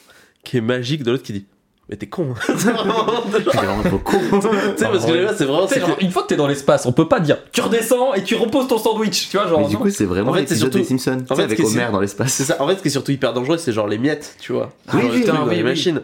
qui 0.45 0.57
est 0.57 0.63
magique 0.63 1.03
de 1.03 1.11
l'autre 1.11 1.23
qui 1.23 1.33
dit 1.33 1.47
Mais 1.89 1.97
t'es 1.97 2.07
con 2.09 2.35
C'est 2.47 2.53
vraiment. 2.73 3.07
c'est 3.33 3.43
vraiment 3.57 3.83
trop 3.85 3.99
con. 3.99 4.19
Tu 4.19 4.41
sais, 4.77 4.87
parce 4.87 5.07
que 5.07 5.13
là, 5.13 5.33
c'est 5.37 5.45
vraiment. 5.45 5.69
Genre, 5.69 5.97
une 6.01 6.11
fois 6.11 6.23
que 6.25 6.29
t'es 6.29 6.37
dans 6.37 6.49
l'espace, 6.49 6.85
on 6.87 6.93
peut 6.93 7.07
pas 7.09 7.21
dire 7.21 7.39
tu 7.53 7.61
redescends 7.61 8.13
et 8.15 8.25
tu 8.25 8.35
reposes 8.35 8.67
ton 8.67 8.79
sandwich. 8.79 9.29
Tu 9.31 9.37
vois, 9.37 9.47
genre. 9.47 9.61
Mais 9.61 9.69
du 9.69 9.77
coup, 9.77 9.89
c'est 9.91 10.05
vraiment 10.05 10.33
En 10.33 10.35
fait, 10.35 10.49
c'est 10.49 10.57
surtout- 10.57 10.79
des 10.79 10.85
Simpsons, 10.85 11.25
sais, 11.29 11.35
fait, 11.37 11.43
avec 11.45 11.61
Homer 11.61 11.87
dans 11.93 12.01
l'espace. 12.01 12.33
C'est 12.33 12.43
ça. 12.45 12.57
En 12.61 12.67
fait, 12.67 12.77
ce 12.77 12.83
qui 12.83 12.89
est 12.89 12.91
surtout 12.91 13.13
hyper 13.13 13.33
dangereux, 13.35 13.59
c'est 13.59 13.73
genre 13.73 13.87
les 13.87 13.99
miettes, 13.99 14.35
tu 14.41 14.53
vois. 14.53 14.73
Oui, 14.95 15.01
Genre, 15.01 15.11
oui, 15.13 15.23
truc 15.23 15.35
oui, 15.45 15.51
les 15.51 15.57
oui. 15.59 15.63
machines. 15.63 16.03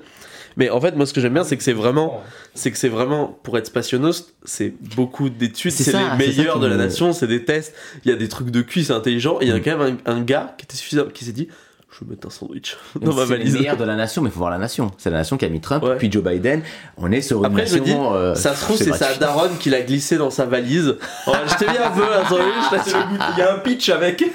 Mais 0.57 0.69
en 0.71 0.81
fait, 0.81 0.95
moi, 0.95 1.07
ce 1.07 1.15
que 1.15 1.21
j'aime 1.23 1.33
bien, 1.33 1.45
c'est 1.45 1.57
que 1.57 1.63
c'est 1.65 1.73
vraiment, 1.73 2.23
c'est 2.55 2.71
que 2.71 2.77
c'est 2.77 2.91
vraiment, 2.91 3.39
pour 3.43 3.57
être 3.59 3.67
spationaute, 3.67 4.27
c'est 4.45 4.75
beaucoup 4.97 5.31
d'études, 5.31 5.73
C'est 5.73 5.93
les 5.93 6.17
meilleurs 6.19 6.61
de 6.61 6.67
la 6.67 6.77
nation, 6.77 7.13
c'est 7.15 7.27
des 7.27 7.45
tests, 7.45 7.75
il 8.05 8.11
y 8.11 8.15
a 8.15 8.17
des 8.17 8.29
trucs 8.29 8.51
de 8.51 8.61
cul, 8.61 8.85
c'est 8.85 8.93
intelligent, 8.93 9.39
et 9.41 9.47
il 9.47 9.49
y 9.49 9.53
a 9.53 9.61
quand 9.61 9.79
même 9.79 9.97
un, 10.05 10.13
un 10.17 10.21
gars 10.21 10.55
qui 10.59 10.67
était 10.67 10.77
suffisant, 10.77 11.05
qui 11.13 11.25
s'est 11.25 11.33
dit, 11.33 11.49
je 11.99 12.05
vais 12.05 12.11
mettre 12.13 12.27
un 12.27 12.31
sandwich 12.31 12.77
dans 13.01 13.13
ma 13.15 13.27
C'est 13.27 13.33
les 13.33 13.39
valise. 13.39 13.55
meilleurs 13.55 13.77
de 13.77 13.85
la 13.85 13.97
nation, 13.97 14.23
mais 14.23 14.31
faut 14.31 14.39
voir 14.39 14.51
la 14.51 14.59
nation. 14.59 14.91
C'est 14.99 15.11
la 15.11 15.19
nation 15.19 15.37
qui 15.37 15.45
a 15.45 15.49
mis 15.49 15.61
Trump, 15.61 15.83
Ouais. 15.85 15.97
puis 15.97 16.11
Joe 16.11 16.23
Biden. 16.25 16.63
On 16.97 17.13
est 17.13 17.21
sur 17.21 17.39
une 17.41 17.45
Après, 17.47 17.67
je 17.67 17.79
nation. 17.79 17.85
dis, 17.85 18.17
euh, 18.17 18.35
Ça 18.35 18.55
se 18.55 18.63
trouve, 18.65 18.77
c'est 18.77 18.93
sa 18.95 19.15
daronne 19.15 19.57
qui 19.59 19.71
l'a 19.71 19.83
glissé 19.83 20.17
dans 20.17 20.31
sa 20.31 20.47
valise. 20.47 20.97
Oh, 21.27 21.33
je 21.47 21.55
t'ai 21.57 21.67
mis 21.71 21.79
un 21.79 21.91
peu 21.91 22.03
un 22.03 22.25
sandwich, 22.29 22.71
le. 22.73 23.01
Il 23.35 23.39
y 23.39 23.43
a 23.43 23.55
un 23.55 23.59
pitch 23.59 23.89
avec. 23.91 24.25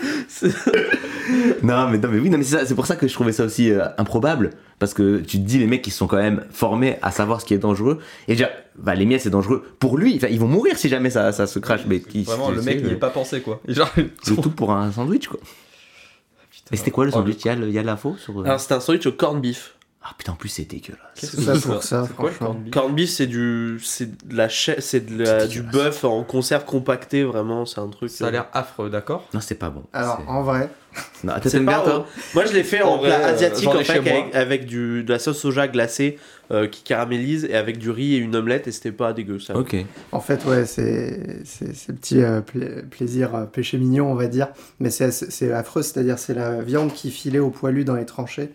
Non, 1.61 1.89
mais, 1.89 1.97
non, 1.97 2.07
mais 2.09 2.19
oui, 2.19 2.29
non, 2.29 2.37
mais 2.37 2.43
c'est 2.45 2.65
c'est 2.65 2.75
pour 2.75 2.85
ça 2.85 2.95
que 2.95 3.05
je 3.07 3.13
trouvais 3.13 3.33
ça 3.33 3.43
aussi 3.43 3.69
euh, 3.71 3.85
improbable. 3.97 4.51
Parce 4.79 4.93
que 4.93 5.17
tu 5.17 5.37
te 5.39 5.43
dis, 5.43 5.57
les 5.59 5.67
mecs, 5.67 5.81
qui 5.81 5.91
sont 5.91 6.07
quand 6.07 6.17
même 6.17 6.45
formés 6.51 6.97
à 7.01 7.11
savoir 7.11 7.41
ce 7.41 7.45
qui 7.45 7.53
est 7.53 7.57
dangereux. 7.57 7.99
Et 8.29 8.33
déjà, 8.33 8.49
bah, 8.77 8.95
les 8.95 9.05
miettes, 9.05 9.21
c'est 9.21 9.29
dangereux 9.29 9.65
pour 9.79 9.97
lui. 9.97 10.15
Enfin, 10.15 10.27
ils 10.29 10.39
vont 10.39 10.47
mourir 10.47 10.77
si 10.77 10.87
jamais 10.87 11.09
ça, 11.09 11.31
ça 11.33 11.47
se 11.47 11.59
crache. 11.59 11.81
Mais 11.87 11.99
qui, 11.99 12.23
Vraiment, 12.23 12.49
le 12.51 12.61
mec 12.61 12.81
n'y 12.81 12.89
euh, 12.89 12.93
est 12.93 12.95
pas 12.95 13.09
pensé 13.09 13.41
quoi. 13.41 13.59
Genre, 13.67 13.89
Le 13.97 14.35
tout 14.35 14.51
pour 14.51 14.71
un 14.71 14.89
sandwich, 14.91 15.27
quoi. 15.27 15.39
Mais 16.71 16.77
c'était 16.77 16.91
quoi 16.91 17.05
le 17.05 17.11
sandwich? 17.11 17.39
Il 17.43 17.47
y 17.47 17.49
a 17.51 17.55
le- 17.55 17.67
il 17.67 17.73
y 17.73 17.79
a 17.79 17.83
l'info 17.83 18.15
sur. 18.17 18.39
euh, 18.39 18.43
Alors, 18.45 18.59
c'était 18.59 18.73
un 18.75 18.79
sandwich 18.79 19.05
au 19.07 19.11
corned 19.11 19.41
beef. 19.41 19.73
Ah 20.03 20.11
putain, 20.17 20.31
en 20.31 20.35
plus, 20.35 20.47
c'est 20.49 20.63
dégueulasse. 20.65 21.01
C'est 21.15 21.41
ça 21.41 21.59
pour 21.59 21.83
ça, 21.83 22.05
C'est 22.07 22.15
quoi 22.15 22.31
corned 22.31 22.63
beef? 22.63 22.73
Corned 22.73 22.95
beef, 22.95 23.09
c'est 23.09 23.27
du, 23.27 23.79
c'est 23.83 24.25
de 24.27 24.35
la 24.37 24.47
chair, 24.47 24.75
c'est 24.79 25.01
de 25.05 25.21
la- 25.21 25.41
C'est 25.41 25.47
du 25.49 25.61
bœuf 25.63 26.03
en 26.05 26.23
conserve 26.23 26.63
compacté, 26.65 27.23
vraiment, 27.23 27.65
c'est 27.65 27.79
un 27.81 27.89
truc. 27.89 28.09
Ça 28.09 28.27
a 28.27 28.31
l'air 28.31 28.47
affreux, 28.53 28.89
d'accord? 28.89 29.27
Non, 29.33 29.41
c'est 29.41 29.55
pas 29.55 29.69
bon. 29.69 29.83
Alors, 29.93 30.17
C'est- 30.21 30.29
en 30.31 30.43
vrai, 30.43 30.69
Non, 31.23 31.33
C'est 31.43 31.59
bien, 31.59 31.65
pas- 31.65 31.81
toi 31.83 32.07
Moi, 32.33 32.45
je 32.45 32.53
l'ai 32.53 32.63
fait 32.63 32.81
en 32.81 32.99
plat 32.99 33.19
euh, 33.19 33.33
asiatique 33.33 33.67
en 33.67 33.79
fait, 33.83 33.97
avec, 33.97 34.35
avec 34.35 34.65
du, 34.65 35.03
de 35.03 35.11
la 35.11 35.19
sauce 35.19 35.39
soja 35.39 35.67
glacée 35.67 36.17
euh, 36.51 36.67
qui 36.67 36.83
caramélise 36.83 37.45
et 37.45 37.55
avec 37.55 37.77
du 37.77 37.89
riz 37.89 38.13
et 38.15 38.17
une 38.17 38.35
omelette 38.35 38.67
et 38.67 38.71
c'était 38.71 38.91
pas 38.91 39.13
dégueu 39.13 39.39
ça. 39.39 39.55
Ok. 39.57 39.75
en 40.11 40.19
fait, 40.19 40.45
ouais, 40.45 40.65
c'est 40.65 41.39
c'est 41.43 41.75
c'est 41.75 41.89
le 41.91 41.95
petit 41.95 42.21
euh, 42.21 42.41
pla- 42.41 42.83
plaisir 42.89 43.35
euh, 43.35 43.45
péché 43.45 43.77
mignon, 43.77 44.11
on 44.11 44.15
va 44.15 44.27
dire. 44.27 44.47
Mais 44.79 44.89
c'est 44.89 45.11
c'est 45.11 45.51
affreux, 45.51 45.81
c'est-à-dire 45.81 46.19
c'est 46.19 46.33
la 46.35 46.61
viande 46.61 46.93
qui 46.93 47.11
filait 47.11 47.39
aux 47.39 47.49
poilus 47.49 47.83
dans 47.85 47.95
les 47.95 48.05
tranchées. 48.05 48.49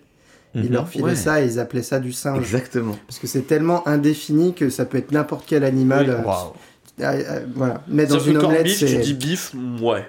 Ils 0.55 0.65
Mhm. 0.65 0.73
leur 0.73 0.89
filaient 0.89 1.05
Ouais. 1.05 1.15
ça 1.17 1.43
et 1.43 1.47
ils 1.47 1.59
appelaient 1.59 1.83
ça 1.83 1.99
du 1.99 2.13
singe. 2.13 2.39
Exactement. 2.39 2.99
Parce 3.07 3.19
que 3.19 3.27
c'est 3.27 3.43
tellement 3.47 3.87
indéfini 3.89 4.53
que 4.55 4.69
ça 4.71 4.85
peut 4.85 4.99
être 4.99 5.11
n'importe 5.11 5.45
quel 5.47 5.65
animal. 5.65 6.11
euh, 6.11 6.23
Waouh. 6.23 6.53
euh, 7.01 7.05
euh, 7.05 7.41
voilà. 7.55 7.83
Mais 7.89 8.05
dans 8.07 8.19
une 8.19 8.37
omelette, 8.37 8.65
beef, 8.65 8.79
tu 8.79 8.97
dis 8.99 9.15
bif, 9.15 9.53
ouais. 9.81 10.05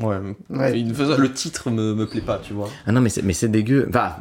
Ouais. 0.00 0.16
Ouais. 0.50 0.78
Une- 0.80 0.92
Le 0.92 1.32
titre 1.32 1.70
me, 1.70 1.94
me 1.94 2.06
plaît 2.06 2.20
pas, 2.20 2.38
tu 2.38 2.52
vois. 2.54 2.68
Ah 2.86 2.92
non, 2.92 3.00
mais 3.00 3.08
c'est, 3.08 3.22
mais 3.22 3.32
c'est 3.32 3.48
dégueu. 3.48 3.86
Enfin, 3.88 4.16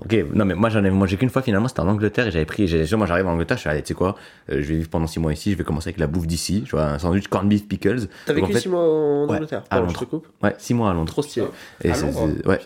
Ok, 0.00 0.16
non 0.34 0.44
mais 0.46 0.54
moi 0.54 0.70
j'en 0.70 0.82
ai 0.84 0.90
mangé 0.90 1.16
qu'une 1.18 1.28
fois 1.28 1.42
finalement, 1.42 1.68
c'était 1.68 1.80
en 1.80 1.88
Angleterre 1.88 2.26
et 2.26 2.30
j'avais 2.30 2.46
pris, 2.46 2.64
moi 2.96 3.06
j'arrive 3.06 3.26
en 3.26 3.32
Angleterre, 3.32 3.58
je 3.58 3.60
suis 3.60 3.68
allé, 3.70 3.82
tu 3.82 3.88
sais 3.88 3.94
quoi, 3.94 4.16
euh, 4.50 4.54
je 4.62 4.68
vais 4.68 4.76
vivre 4.76 4.88
pendant 4.88 5.06
6 5.06 5.20
mois 5.20 5.32
ici, 5.32 5.52
je 5.52 5.56
vais 5.58 5.64
commencer 5.64 5.88
avec 5.90 5.98
la 6.00 6.06
bouffe 6.06 6.26
d'ici, 6.26 6.62
je 6.66 6.70
vois 6.72 6.84
un 6.84 6.98
sandwich 6.98 7.28
corned 7.28 7.48
beef 7.50 7.68
pickles. 7.68 8.06
T'as 8.26 8.32
vécu 8.32 8.52
fait- 8.54 8.60
6 8.60 8.68
mois 8.70 8.80
en 8.82 9.26
Ouais, 9.28 9.36
Angleterre 9.36 9.64
à 9.70 9.80
Londres. 9.80 9.92
je 9.94 9.98
te 9.98 10.04
coupe. 10.06 10.26
Ouais, 10.42 10.54
6 10.58 10.72
mois 10.74 10.90
à 10.90 10.94
Londres. 10.94 11.10
Trop 11.12 11.20
stylé. 11.22 11.46
Et 11.84 11.90
À 11.90 11.94
c'est, 11.94 12.06
Londres 12.06 12.28
c'est- 12.42 12.48
ouais, 12.48 12.60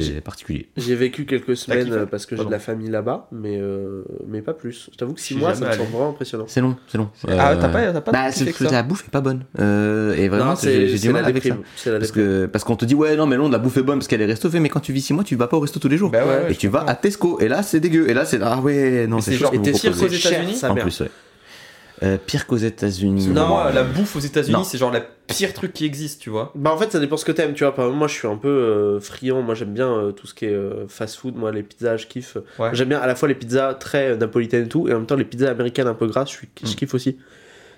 j'ai- 0.00 0.20
particulier. 0.22 0.68
J'ai 0.76 0.94
vécu 0.94 1.26
quelques 1.26 1.56
semaines 1.56 1.92
euh, 1.92 2.06
parce 2.06 2.24
que 2.24 2.34
j'ai 2.36 2.44
de 2.44 2.50
la 2.50 2.58
famille 2.58 2.88
là-bas, 2.90 3.28
mais, 3.30 3.58
euh, 3.60 4.02
mais 4.26 4.40
pas 4.40 4.54
plus. 4.54 4.88
Je 4.90 4.96
t'avoue 4.96 5.12
que 5.12 5.20
Je 5.20 5.24
6 5.24 5.34
suis 5.34 5.36
mois, 5.42 5.54
ça 5.54 5.66
me 5.66 5.72
semble 5.72 5.90
vraiment 5.90 6.10
impressionnant. 6.10 6.44
C'est 6.48 6.60
long, 6.62 6.76
c'est 6.88 6.96
long. 6.98 7.10
Ah, 7.28 7.56
t'as 7.60 7.68
pas- 7.68 7.92
t'as 7.92 8.00
pas 8.00 8.12
bah, 8.12 8.32
c'est, 8.32 8.58
la 8.70 8.82
bouffe 8.82 9.04
est 9.06 9.10
pas 9.10 9.20
bonne. 9.20 9.44
Et 9.58 10.28
vraiment, 10.28 10.54
j'ai, 10.54 10.88
c'est 10.88 10.96
c'est 10.96 11.06
du 11.08 11.12
mal 11.12 11.24
avec 11.26 11.42
ça. 11.44 11.56
C'est 11.76 12.48
Parce 12.50 12.64
qu'on 12.64 12.76
te 12.76 12.84
dit 12.84 12.94
ouais 12.94 13.16
non 13.16 13.26
mais 13.26 13.36
Londres 13.36 13.52
la 13.52 13.58
bouffe 13.58 13.76
est 13.76 13.82
bonne 13.82 13.98
parce 13.98 14.08
qu'elle 14.08 14.22
est 14.22 14.26
resto 14.26 14.48
mais 14.58 14.68
quand 14.70 14.80
tu 14.80 14.92
vis 14.92 15.02
6 15.02 15.12
mois 15.12 15.24
tu 15.24 15.36
vas 15.36 15.46
pas 15.46 15.56
au 15.56 15.60
resto 15.60 15.78
tous 15.78 15.88
les 15.88 15.96
jours 15.98 16.10
Bah 16.10 16.22
ouais, 16.48 16.52
et 16.54 16.56
tu 16.56 16.68
vas 16.68 16.84
à 16.86 16.94
Tesco. 16.94 17.38
Et 17.40 17.48
là 17.48 17.62
c'est 17.62 17.80
dégueu. 17.80 18.08
Et 18.10 18.14
là 18.14 18.24
c'est 18.24 18.40
ah 18.42 18.58
ouais 18.60 19.06
non 19.06 19.20
c'est 19.20 19.34
genre- 19.34 19.52
Et 19.54 19.60
t'es 19.62 19.70
proposez. 19.72 19.90
qu'aux 20.00 20.06
États-Unis, 20.06 20.60
en 20.64 20.74
plus 20.74 21.00
ouais. 21.00 21.10
Euh, 22.04 22.16
pire 22.16 22.46
qu'aux 22.46 22.56
États-Unis. 22.56 23.28
Pour 23.34 23.48
moi, 23.48 23.72
la 23.72 23.82
bouffe 23.82 24.14
aux 24.14 24.20
Non. 24.20 24.24
États-Unis, 24.24 24.64
c'est 24.64 24.78
genre 24.78 24.92
la 24.92 25.00
pire 25.00 25.52
truc 25.52 25.72
qui 25.72 25.84
existe, 25.84 26.20
tu 26.22 26.30
vois. 26.30 26.52
Bah 26.54 26.72
en 26.72 26.78
fait 26.78 26.92
ça 26.92 27.00
dépend 27.00 27.16
ce 27.16 27.24
que 27.24 27.32
t'aimes 27.32 27.54
tu 27.54 27.64
vois. 27.64 27.74
Par 27.74 27.86
exemple, 27.86 27.98
moi 27.98 28.06
je 28.06 28.14
suis 28.14 28.28
un 28.28 28.36
peu 28.36 28.46
euh, 28.48 29.00
friand. 29.00 29.42
Moi 29.42 29.56
j'aime 29.56 29.74
bien 29.74 29.90
euh, 29.92 30.12
tout 30.12 30.28
ce 30.28 30.32
qui 30.34 30.44
est 30.44 30.52
euh, 30.54 30.86
fast 30.86 31.16
food 31.16 31.34
moi 31.36 31.50
les 31.50 31.64
pizzas 31.64 31.96
je 31.96 32.06
kiffe. 32.06 32.36
Ouais. 32.60 32.70
j'aime 32.72 32.88
bien 32.90 33.00
à 33.00 33.06
la 33.08 33.16
fois 33.16 33.26
les 33.28 33.34
pizzas 33.34 33.74
très 33.74 34.10
euh, 34.10 34.16
napolitaines 34.16 34.66
et 34.66 34.68
tout. 34.68 34.86
Et 34.86 34.92
en 34.92 34.98
même 34.98 35.06
temps 35.06 35.16
les 35.16 35.24
pizzas 35.24 35.50
américaines 35.50 35.88
un 35.88 35.94
peu 35.94 36.06
grasses 36.06 36.30
je, 36.62 36.68
je 36.70 36.76
kiffe 36.76 36.94
aussi. 36.94 37.16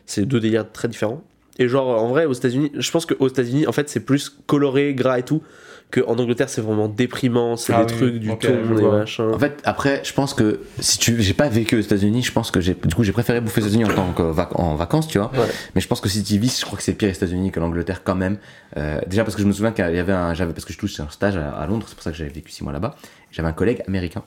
C'est 0.04 0.26
deux 0.26 0.38
délires 0.40 0.70
très 0.70 0.88
différents. 0.88 1.22
Et 1.58 1.66
genre 1.66 1.88
en 2.02 2.08
vrai 2.08 2.26
aux 2.26 2.32
États-Unis 2.34 2.72
je 2.74 2.90
pense 2.90 3.06
qu'aux 3.06 3.28
États-Unis 3.28 3.66
en 3.66 3.72
fait 3.72 3.88
c'est 3.88 4.00
plus 4.00 4.28
coloré 4.46 4.92
gras 4.92 5.18
et 5.18 5.22
tout 5.22 5.42
que 5.90 6.00
en 6.06 6.18
Angleterre 6.18 6.48
c'est 6.48 6.60
vraiment 6.60 6.88
déprimant 6.88 7.56
c'est 7.56 7.72
Ah 7.74 7.84
des 7.84 7.92
oui, 7.94 7.98
trucs 7.98 8.14
du 8.18 8.30
ok, 8.30 8.40
thon 8.40 8.58
je 8.68 8.74
des 8.74 8.80
vois. 8.82 8.98
machins. 8.98 9.30
En 9.34 9.38
fait 9.38 9.60
après 9.64 10.00
je 10.04 10.12
pense 10.12 10.34
que 10.34 10.60
si 10.78 10.98
tu 10.98 11.20
j'ai 11.20 11.34
pas 11.34 11.48
vécu 11.48 11.76
aux 11.76 11.80
États-Unis 11.80 12.22
je 12.22 12.32
pense 12.32 12.50
que 12.50 12.60
j'ai 12.60 12.74
du 12.74 12.94
coup 12.94 13.02
j'ai 13.04 13.12
préféré 13.12 13.40
bouffer 13.40 13.60
aux 13.60 13.64
États-Unis 13.64 13.84
en 13.86 13.94
tant 13.94 14.12
que 14.12 14.22
vac- 14.22 14.54
en 14.54 14.74
vacances 14.76 15.08
tu 15.08 15.18
vois. 15.18 15.30
Ouais. 15.32 15.46
mais 15.74 15.80
je 15.80 15.88
pense 15.88 16.00
que 16.00 16.08
si 16.08 16.22
tu 16.22 16.38
vis 16.38 16.60
je 16.60 16.64
crois 16.64 16.76
que 16.76 16.82
c'est 16.84 16.94
pire 16.94 17.08
aux 17.08 17.12
États-Unis 17.12 17.50
que 17.50 17.60
l'Angleterre 17.60 18.02
quand 18.04 18.14
même. 18.14 18.38
Euh, 18.76 19.00
déjà 19.06 19.24
parce 19.24 19.34
que 19.34 19.42
je 19.42 19.46
me 19.48 19.52
souviens 19.52 19.72
qu'il 19.72 19.84
y 19.84 19.98
avait 19.98 20.12
un 20.12 20.32
j'avais 20.34 20.52
parce 20.52 20.64
que 20.64 20.72
je 20.72 20.78
touche 20.78 20.98
un 21.00 21.08
stage 21.10 21.36
à, 21.36 21.50
à 21.50 21.66
Londres 21.66 21.86
c'est 21.88 21.94
pour 21.94 22.04
ça 22.04 22.10
que 22.12 22.16
j'avais 22.16 22.30
vécu 22.30 22.50
6 22.52 22.62
mois 22.64 22.72
là-bas. 22.72 22.94
J'avais 23.32 23.48
un 23.48 23.52
collègue 23.52 23.82
américain 23.88 24.22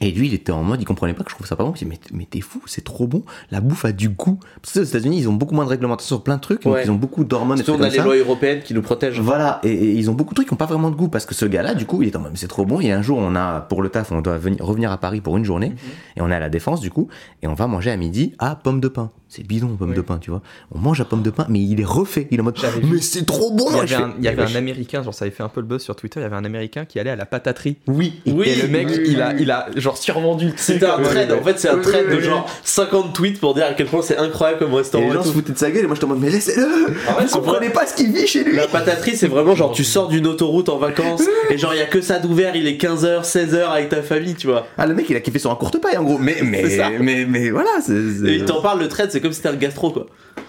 Et 0.00 0.10
lui, 0.10 0.28
il 0.28 0.34
était 0.34 0.52
en 0.52 0.62
mode, 0.62 0.80
il 0.80 0.84
comprenait 0.84 1.14
pas 1.14 1.24
que 1.24 1.30
je 1.30 1.34
trouve 1.34 1.46
ça 1.46 1.56
pas 1.56 1.64
bon. 1.64 1.72
Il 1.74 1.78
dit, 1.78 1.84
mais, 1.86 1.98
mais 2.12 2.26
t'es 2.28 2.40
fou, 2.40 2.62
c'est 2.66 2.84
trop 2.84 3.06
bon. 3.06 3.24
La 3.50 3.60
bouffe 3.60 3.84
a 3.84 3.92
du 3.92 4.08
goût. 4.08 4.38
Parce 4.62 4.74
que 4.74 4.80
aux 4.80 4.84
États-Unis, 4.84 5.18
ils 5.18 5.28
ont 5.28 5.32
beaucoup 5.32 5.54
moins 5.54 5.64
de 5.64 5.70
réglementation 5.70 6.16
sur 6.16 6.22
plein 6.22 6.36
de 6.36 6.40
trucs. 6.40 6.62
Donc 6.62 6.78
ils 6.82 6.90
ont 6.90 6.94
beaucoup 6.96 7.24
d'hormones 7.24 7.60
et 7.60 7.64
Surtout 7.64 7.80
on 7.80 7.84
a 7.84 7.88
les 7.88 7.98
lois 7.98 8.16
européennes 8.16 8.62
qui 8.62 8.74
nous 8.74 8.82
protègent 8.82 9.20
Voilà, 9.20 9.60
et, 9.64 9.72
et 9.72 9.92
ils 9.92 10.10
ont 10.10 10.14
beaucoup 10.14 10.34
de 10.34 10.36
trucs 10.36 10.48
qui 10.48 10.54
n'ont 10.54 10.58
pas 10.58 10.66
vraiment 10.66 10.90
de 10.90 10.96
goût 10.96 11.08
parce 11.08 11.26
que 11.26 11.34
ce 11.34 11.46
gars-là, 11.46 11.74
du 11.74 11.86
coup, 11.86 12.02
il 12.02 12.08
est 12.08 12.16
en 12.16 12.20
mode, 12.20 12.32
mais 12.32 12.38
c'est 12.38 12.48
trop 12.48 12.64
bon. 12.64 12.80
Et 12.80 12.92
un 12.92 13.02
jour, 13.02 13.18
on 13.18 13.34
a, 13.34 13.60
pour 13.60 13.82
le 13.82 13.88
taf, 13.88 14.12
on 14.12 14.20
doit 14.20 14.38
venir, 14.38 14.64
revenir 14.64 14.92
à 14.92 14.98
Paris 14.98 15.20
pour 15.20 15.36
une 15.36 15.44
journée, 15.44 15.72
et 16.16 16.20
on 16.20 16.30
est 16.30 16.34
à 16.34 16.40
la 16.40 16.48
Défense, 16.48 16.80
du 16.80 16.90
coup, 16.90 17.08
et 17.42 17.46
on 17.48 17.54
va 17.54 17.66
manger 17.66 17.90
à 17.90 17.96
midi 17.96 18.34
à 18.38 18.56
pomme 18.56 18.80
de 18.80 18.88
pain. 18.88 19.10
C'est 19.30 19.46
bidon, 19.46 19.68
pomme 19.78 19.90
Oui. 19.90 19.96
de 19.96 20.00
pain, 20.00 20.16
tu 20.18 20.30
vois. 20.30 20.40
On 20.74 20.78
mange 20.78 21.00
à 21.02 21.04
pomme 21.04 21.20
de 21.20 21.28
pain, 21.28 21.44
mais 21.50 21.60
il 21.60 21.78
est 21.80 21.84
refait. 21.84 22.28
Il 22.30 22.38
est 22.38 22.40
en 22.40 22.44
mode, 22.44 22.56
mais 22.90 23.00
c'est 23.02 23.26
trop 23.26 23.50
bon. 23.52 23.66
Il 23.70 23.76
y 23.76 23.80
avait 23.80 23.94
un, 24.02 24.14
il 24.18 24.24
y 24.24 24.28
avait 24.28 24.44
mais 24.46 24.52
un 24.52 24.56
américain, 24.56 25.02
genre 25.02 25.12
ça 25.12 25.26
avait 25.26 25.34
fait 25.34 25.42
un 25.42 25.50
peu 25.50 25.60
le 25.60 25.66
buzz 25.66 25.82
sur 25.82 25.94
Twitter, 25.96 26.20
il 26.20 26.22
y 26.22 26.26
avait 26.26 26.36
un 26.36 26.44
américain 26.46 26.86
qui 26.86 26.98
allait 26.98 27.10
à 27.10 27.16
la 27.16 27.26
pataterie. 27.26 27.76
Oui, 27.86 28.14
Oui, 28.26 28.48
et 28.48 28.56
le 28.62 28.68
mec, 28.68 28.88
oui, 28.88 29.02
il, 29.06 29.20
a, 29.20 29.34
il 29.34 29.50
a 29.50 29.66
genre 29.76 29.98
survendu. 29.98 30.52
C'était 30.56 30.86
un 30.86 30.98
trade, 31.02 31.30
en 31.32 31.42
fait 31.42 31.58
c'est 31.58 31.68
un 31.68 31.76
trade 31.78 32.08
de 32.08 32.20
genre 32.20 32.48
50 32.64 33.12
tweets 33.12 33.38
pour 33.38 33.52
dire 33.54 33.66
à 33.66 33.74
quel 33.74 33.86
point 33.86 34.00
c'est 34.00 34.16
incroyable 34.16 34.60
comme 34.60 34.72
Et 34.72 34.76
restaurant. 34.76 35.04
les 35.04 35.10
et 35.10 35.14
gens 35.14 35.22
tout. 35.22 35.28
se 35.28 35.34
foutaient 35.34 35.52
de 35.52 35.58
sa 35.58 35.70
gueule, 35.70 35.84
et 35.84 35.86
moi, 35.86 35.94
je 35.94 36.00
te 36.00 36.06
demande, 36.06 36.20
mais 36.20 36.30
laissez-le. 36.30 36.64
Vous 36.64 36.94
c'est 37.26 37.32
comprenez 37.34 37.68
pas 37.68 37.86
ce 37.86 37.94
qu'il 37.94 38.10
vit 38.12 38.26
chez 38.26 38.44
lui. 38.44 38.56
La 38.56 38.66
pataterie, 38.66 39.14
c'est 39.14 39.28
vraiment 39.28 39.54
genre 39.54 39.72
tu 39.72 39.84
sors 39.84 40.08
d'une 40.08 40.26
autoroute 40.26 40.70
en 40.70 40.78
vacances 40.78 41.22
et 41.50 41.58
genre 41.58 41.74
il 41.74 41.78
y 41.78 41.82
a 41.82 41.86
que 41.86 42.00
ça 42.00 42.18
d'ouvert, 42.18 42.56
il 42.56 42.66
est 42.66 42.80
15h, 42.82 43.24
16h 43.30 43.60
avec 43.68 43.90
ta 43.90 44.00
famille, 44.02 44.36
tu 44.36 44.46
vois. 44.46 44.66
Ah, 44.78 44.86
le 44.86 44.94
mec, 44.94 45.04
il 45.10 45.16
a 45.16 45.20
kiffé 45.20 45.38
sur 45.38 45.50
un 45.50 45.54
courte 45.56 45.78
paille, 45.82 45.98
en 45.98 46.04
gros. 46.04 46.16
Mais, 46.18 46.36
mais, 46.42 46.98
mais, 46.98 47.26
mais, 47.26 47.50
voilà, 47.50 47.68
Et 47.90 48.36
il 48.36 48.44
t'en 48.46 48.62
parle 48.62 48.80
le 48.80 48.88
trade, 48.88 49.10
c'est 49.18 49.22
comme 49.22 49.32
si 49.32 49.36
c'était 49.38 49.48
un 49.50 49.56
gastro 49.56 49.90
quoi. 49.90 50.06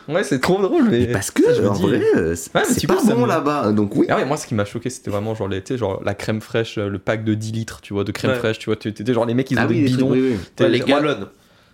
Ouais, 0.07 0.23
c'est 0.23 0.39
trop 0.39 0.59
drôle, 0.61 0.85
mais. 0.89 1.07
Parce 1.07 1.29
que, 1.31 1.43
je 1.53 1.61
me 1.61 1.69
en 1.69 1.73
dis- 1.73 1.81
vrai, 1.83 2.01
euh, 2.15 2.35
c'est 2.35 2.53
Ouais, 2.55 2.63
pas 2.87 3.01
bon 3.13 3.21
me- 3.21 3.27
là-bas. 3.27 3.71
Donc, 3.71 3.95
oui. 3.95 4.05
Ah 4.09 4.17
ouais, 4.17 4.25
moi 4.25 4.37
ce 4.37 4.47
qui 4.47 4.55
m'a 4.55 4.65
choqué 4.65 4.89
c'était 4.89 5.11
vraiment 5.11 5.35
genre, 5.35 5.47
les, 5.47 5.63
genre 5.77 6.01
la 6.03 6.13
crème 6.15 6.41
fraîche, 6.41 6.77
euh, 6.77 6.87
le 6.89 6.97
pack 6.99 7.23
de 7.23 7.33
10 7.33 7.51
litres, 7.51 7.81
tu 7.81 7.93
vois, 7.93 8.03
de 8.03 8.11
crème 8.11 8.31
Ouais. 8.31 8.37
fraîche, 8.37 8.59
tu 8.59 8.67
vois, 8.67 8.75
tu 8.75 8.91
t'étais 8.93 9.13
genre 9.13 9.25
les 9.25 9.33
mecs 9.33 9.49
ils 9.51 9.57
ont 9.57 9.61
Ah 9.63 9.67
des 9.67 9.73
oui, 9.75 9.81
les 9.81 9.85
trucs, 9.87 9.97
bidons, 9.99 10.11
oui, 10.11 10.19
oui. 10.31 10.37
T'es- 10.55 10.63
Ouais, 10.65 10.69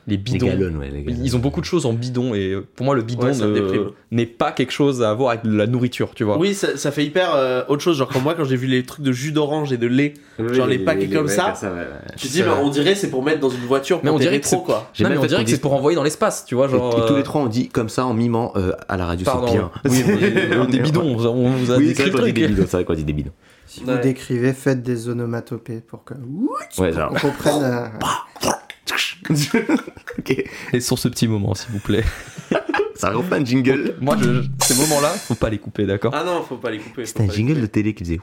les 0.07 0.17
bidons. 0.17 0.47
ouais, 0.79 0.89
les. 0.89 1.13
Ils 1.23 1.35
ont 1.35 1.39
beaucoup 1.39 1.61
de 1.61 1.65
choses 1.65 1.85
en 1.85 1.93
bidon 1.93 2.35
et 2.35 2.51
euh, 2.51 2.65
pour 2.75 2.85
moi 2.85 2.95
le 2.95 3.01
bidon 3.01 3.25
Ouais, 3.27 3.33
ça 3.33 3.45
me 3.47 3.53
ne- 3.53 3.59
déprime. 3.59 3.85
n'est 4.11 4.25
pas 4.25 4.51
quelque 4.51 4.71
chose 4.71 5.01
à 5.01 5.13
voir 5.13 5.31
avec 5.31 5.43
de 5.45 5.55
la 5.55 5.65
nourriture, 5.67 6.11
tu 6.13 6.23
vois. 6.23 6.37
Oui, 6.37 6.53
ça, 6.53 6.77
ça 6.77 6.91
fait 6.91 7.03
hyper 7.05 7.33
euh, 7.33 7.63
autre 7.67 7.81
chose. 7.81 7.97
Genre, 7.97 8.07
quand 8.07 8.19
moi, 8.21 8.35
quand 8.35 8.43
j'ai 8.45 8.55
vu 8.55 8.67
les 8.67 8.83
trucs 8.83 9.03
de 9.03 9.11
jus 9.11 9.31
d'orange 9.31 9.71
et 9.73 9.77
de 9.77 9.87
lait, 9.87 10.13
genre 10.39 10.67
les 10.67 10.79
paquets 10.79 11.07
comme 11.09 11.27
ça, 11.27 11.53
ouais, 11.63 11.67
ouais. 11.69 11.85
tu 12.17 12.27
te 12.27 12.33
dis, 12.33 12.43
bah, 12.43 12.59
on 12.61 12.69
dirait 12.69 12.93
c'est 12.95 13.09
pour 13.09 13.23
mettre 13.23 13.39
dans 13.39 13.49
une 13.49 13.61
voiture 13.65 13.99
Mais 14.03 14.09
pour 14.09 14.17
on 14.17 14.19
dirait 14.19 14.39
que 14.39 14.47
c'est- 14.47 14.57
quoi. 14.63 14.91
Non, 14.99 15.09
mais 15.09 15.17
on 15.17 15.25
dirait 15.25 15.43
que 15.43 15.49
c'est 15.49 15.61
pour 15.61 15.73
envoyer 15.73 15.95
dans 15.95 16.03
l'espace, 16.03 16.45
tu 16.45 16.55
vois, 16.55 16.67
Et, 16.67 16.71
genre. 16.71 16.93
et 16.97 17.07
tous 17.07 17.13
euh, 17.13 17.17
les 17.17 17.23
trois 17.23 17.41
on 17.41 17.47
dit 17.47 17.69
comme 17.69 17.89
ça 17.89 18.05
en 18.05 18.13
mimant 18.13 18.53
euh, 18.57 18.73
à 18.87 18.97
la 18.97 19.05
radio, 19.05 19.25
c'est 19.25 19.51
bien. 19.51 19.71
Des 20.69 20.79
bidons, 20.79 21.01
on 21.03 21.15
vous 21.15 21.71
a 21.71 21.77
Oui, 21.77 21.87
décrit 21.87 22.11
des 22.11 22.31
bidons, 22.47 22.63
c'est 22.67 22.77
vrai 22.77 22.85
qu'on 22.85 22.93
dit 22.93 23.03
des 23.03 23.13
bidons. 23.13 23.31
Si 23.67 23.83
vous 23.83 23.97
décrivez, 23.97 24.53
faites 24.53 24.83
des 24.83 25.09
onomatopées 25.09 25.81
pour 25.81 26.03
que 26.03 26.13
on 26.13 27.13
comprenne. 27.15 27.91
Et 30.73 30.79
sur 30.79 30.97
ce 30.99 31.07
petit 31.07 31.27
moment, 31.27 31.53
s'il 31.55 31.71
vous 31.71 31.79
plaît. 31.79 32.03
Ça 32.95 33.11
refait 33.11 33.35
un 33.35 33.43
jingle. 33.45 33.95
Moi, 33.99 34.15
je, 34.21 34.43
ces 34.63 34.75
moments-là, 34.75 35.09
faut 35.09 35.35
pas 35.35 35.49
les 35.49 35.57
couper, 35.57 35.85
d'accord 35.85 36.13
Ah 36.15 36.23
non, 36.23 36.43
faut 36.43 36.57
pas 36.57 36.71
les 36.71 36.79
couper. 36.79 37.05
C'était 37.05 37.23
un 37.23 37.27
pas 37.27 37.33
jingle 37.33 37.59
de 37.59 37.65
télé 37.65 37.93
qui 37.93 38.03
faisait 38.03 38.19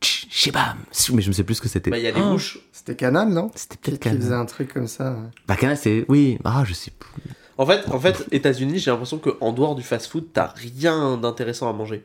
Shebam. 0.00 0.78
Mais 1.12 1.22
je 1.22 1.28
ne 1.28 1.32
sais 1.32 1.44
plus 1.44 1.54
ce 1.56 1.60
que 1.60 1.68
c'était. 1.68 1.90
Bah, 1.90 1.98
il 1.98 2.04
y 2.04 2.08
a 2.08 2.12
Ah. 2.14 2.30
bouches. 2.30 2.58
C'était 2.72 2.96
Canal, 2.96 3.28
non 3.28 3.50
C'était 3.54 3.76
peut-être 3.76 4.00
qui 4.00 4.08
faisait 4.08 4.20
Canal. 4.20 4.40
un 4.40 4.46
truc 4.46 4.72
comme 4.72 4.86
ça. 4.86 5.16
Bah, 5.46 5.56
Canal, 5.56 5.76
c'est. 5.76 6.04
Oui, 6.08 6.38
ah, 6.44 6.64
je 6.66 6.72
sais 6.74 6.90
plus. 6.90 7.22
En 7.56 7.66
fait, 7.66 7.82
en 7.92 7.98
fait, 8.00 8.26
États-Unis, 8.32 8.78
j'ai 8.78 8.90
l'impression 8.90 9.18
qu'en 9.18 9.52
dehors 9.52 9.74
du 9.76 9.82
fast-food, 9.82 10.24
t'as 10.32 10.52
rien 10.56 11.16
d'intéressant 11.16 11.68
à 11.70 11.72
manger. 11.72 12.04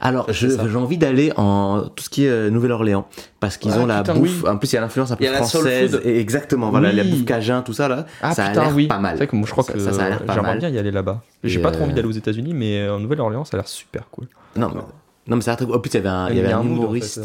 Alors, 0.00 0.26
ça. 0.26 0.32
j'ai 0.32 0.76
envie 0.76 0.98
d'aller 0.98 1.32
en 1.36 1.88
tout 1.94 2.04
ce 2.04 2.10
qui 2.10 2.24
est 2.26 2.28
euh, 2.28 2.50
Nouvelle-Orléans. 2.50 3.08
Parce 3.40 3.56
qu'ils 3.56 3.72
Ah, 3.74 3.80
ont 3.80 3.86
la 3.86 4.02
putain, 4.02 4.14
bouffe. 4.14 4.42
oui. 4.44 4.48
En 4.48 4.58
plus, 4.58 4.70
il 4.72 4.74
y 4.74 4.78
a 4.78 4.82
l'influence 4.82 5.10
un 5.10 5.16
peu 5.16 5.26
a 5.26 5.32
française. 5.42 5.92
food. 5.92 6.02
Et 6.04 6.20
exactement, 6.20 6.70
voilà, 6.70 6.90
Oui. 6.90 6.96
la 6.96 7.04
bouffe 7.04 7.24
cajun, 7.24 7.62
tout 7.62 7.72
ça 7.72 7.88
là. 7.88 8.06
Ah 8.22 8.34
ça 8.34 8.44
a 8.44 8.48
putain, 8.50 8.64
l'air 8.66 8.74
oui. 8.76 8.86
pas 8.86 8.98
mal. 8.98 9.12
C'est 9.12 9.16
vrai 9.18 9.26
que 9.28 9.36
moi, 9.36 9.46
je 9.46 9.52
crois 9.52 9.64
Ça- 9.64 9.72
que 9.72 9.78
ça, 9.80 9.92
ça 9.92 10.04
a 10.04 10.08
l'air 10.10 10.22
pas 10.24 10.34
j'aimerais 10.34 10.58
bien 10.58 10.68
y 10.68 10.78
aller 10.78 10.90
là-bas. 10.90 11.22
J'ai 11.42 11.60
pas 11.60 11.70
trop 11.70 11.80
euh, 11.82 11.84
envie 11.86 11.94
d'aller 11.94 12.08
aux 12.08 12.12
États-Unis, 12.12 12.52
mais 12.54 12.80
euh, 12.82 12.94
en 12.96 13.00
Nouvelle-Orléans, 13.00 13.44
ça 13.44 13.56
a 13.56 13.60
l'air 13.60 13.68
super 13.68 14.08
cool. 14.10 14.26
Non, 14.56 14.68
mais, 14.74 14.80
non, 15.28 15.36
mais 15.36 15.42
c'est 15.42 15.50
un 15.50 15.56
truc. 15.56 15.70
En 15.74 15.78
plus, 15.80 15.90
il 15.90 15.94
y 15.94 15.98
avait 15.98 16.08
un, 16.10 16.28
il 16.28 16.36
y 16.36 16.40
avait 16.40 16.52
un 16.52 16.62
mood, 16.62 16.72
en 16.78 16.82
humoriste, 16.82 17.18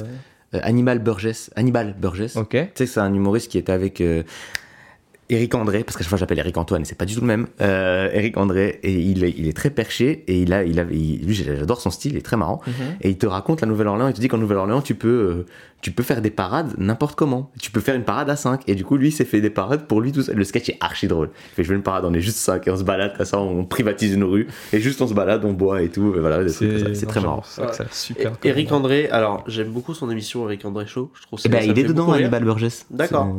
euh, 0.56 0.60
Animal 0.64 1.00
Burgess. 1.00 1.52
Hannibal 1.58 1.94
Burgess. 2.00 2.38
Ok. 2.38 2.50
Tu 2.52 2.58
sais 2.58 2.86
que 2.86 2.86
c'est 2.86 3.00
un 3.02 3.14
humoriste 3.14 3.52
qui 3.52 3.58
était 3.58 3.72
avec 3.74 4.00
euh, 4.02 4.24
Eric 5.32 5.56
André, 5.56 5.84
parce 5.84 5.96
qu'à 5.98 6.04
chaque 6.04 6.10
fois 6.10 6.18
j'appelle 6.18 6.40
Eric 6.40 6.58
Antoine, 6.58 6.82
et 6.82 6.86
c'est 6.86 6.98
pas 6.98 7.06
du 7.06 7.16
tout 7.16 7.22
le 7.22 7.28
même. 7.28 7.48
Euh, 7.62 8.10
Eric 8.14 8.38
André, 8.38 8.80
et 8.84 8.94
il 8.94 9.24
est, 9.24 9.34
il 9.38 9.48
est 9.48 9.56
très 9.56 9.70
perché, 9.70 10.24
et 10.28 10.42
il 10.42 10.54
a, 10.54 10.64
il 10.64 10.80
a, 10.80 10.84
il- 10.92 11.26
lui 11.26 11.34
j'adore 11.34 11.80
son 11.82 11.90
style, 11.90 12.14
il 12.14 12.18
est 12.18 12.22
très 12.22 12.38
marrant. 12.38 12.62
Et 13.02 13.10
il 13.10 13.18
te 13.18 13.26
raconte 13.26 13.62
la 13.62 13.68
Nouvelle-Orléans, 13.68 14.08
il 14.08 14.14
te 14.14 14.20
dit 14.22 14.28
qu'en 14.28 14.38
Nouvelle-Orléans 14.38 14.82
tu 14.82 14.96
peux, 14.96 15.08
euh, 15.08 15.46
tu 15.82 15.92
peux 15.92 16.04
faire 16.04 16.22
des 16.22 16.30
parades 16.30 16.74
n'importe 16.78 17.16
comment. 17.16 17.52
Tu 17.60 17.72
peux 17.72 17.80
faire 17.80 17.96
une 17.96 18.04
parade 18.04 18.30
à 18.30 18.36
5 18.36 18.62
et 18.68 18.76
du 18.76 18.84
coup 18.86 18.98
lui 18.98 19.08
il 19.08 19.12
s'est 19.12 19.26
fait 19.26 19.42
des 19.42 19.50
parades 19.50 19.88
pour 19.88 20.00
lui 20.02 20.12
tout 20.12 20.22
seul. 20.22 20.36
Le 20.36 20.44
sketch 20.44 20.70
est 20.70 20.78
archi 20.80 21.08
drôle. 21.08 21.30
Il 21.34 21.56
fait 21.56 21.64
je 21.64 21.70
veux 21.70 21.76
une 21.76 21.82
parade, 21.82 22.06
on 22.06 22.14
est 22.14 22.22
juste 22.22 22.38
5 22.38 22.68
et 22.68 22.72
on 22.72 22.78
se 22.78 22.84
balade 22.84 23.18
comme 23.18 23.26
ça, 23.26 23.40
on 23.40 23.66
privatise 23.66 24.14
une 24.14 24.24
rue 24.24 24.48
et 24.74 24.80
juste 24.80 25.02
on 25.02 25.08
se 25.08 25.14
balade, 25.16 25.44
on 25.44 25.54
boit 25.54 25.82
et 25.82 25.90
tout. 25.90 26.14
Et 26.16 26.20
voilà, 26.20 26.48
ça. 26.50 26.66
c'est 26.94 27.06
très 27.08 27.20
marrant. 27.22 27.42
C'est 27.46 27.62
vrai 27.62 27.72
que 27.72 27.76
ça 27.78 27.84
a 27.84 27.86
l'air 27.88 27.94
super. 27.96 28.32
Et- 28.44 28.48
Eric 28.50 28.72
André, 28.72 29.10
alors 29.10 29.44
j'aime 29.48 29.70
beaucoup 29.72 29.94
son 29.96 30.12
émission 30.12 30.46
Eric 30.48 30.66
André 30.66 30.86
Show. 30.86 31.12
Je 31.16 31.22
trouve 31.24 31.40
Et 31.40 31.44
ça- 31.44 31.50
ben 31.50 31.60
ça 31.62 31.66
il 31.66 31.80
est 31.80 31.84
dedans. 31.84 32.12
Hannibal 32.12 32.44
Burgess. 32.44 32.86
D'accord. 32.92 33.36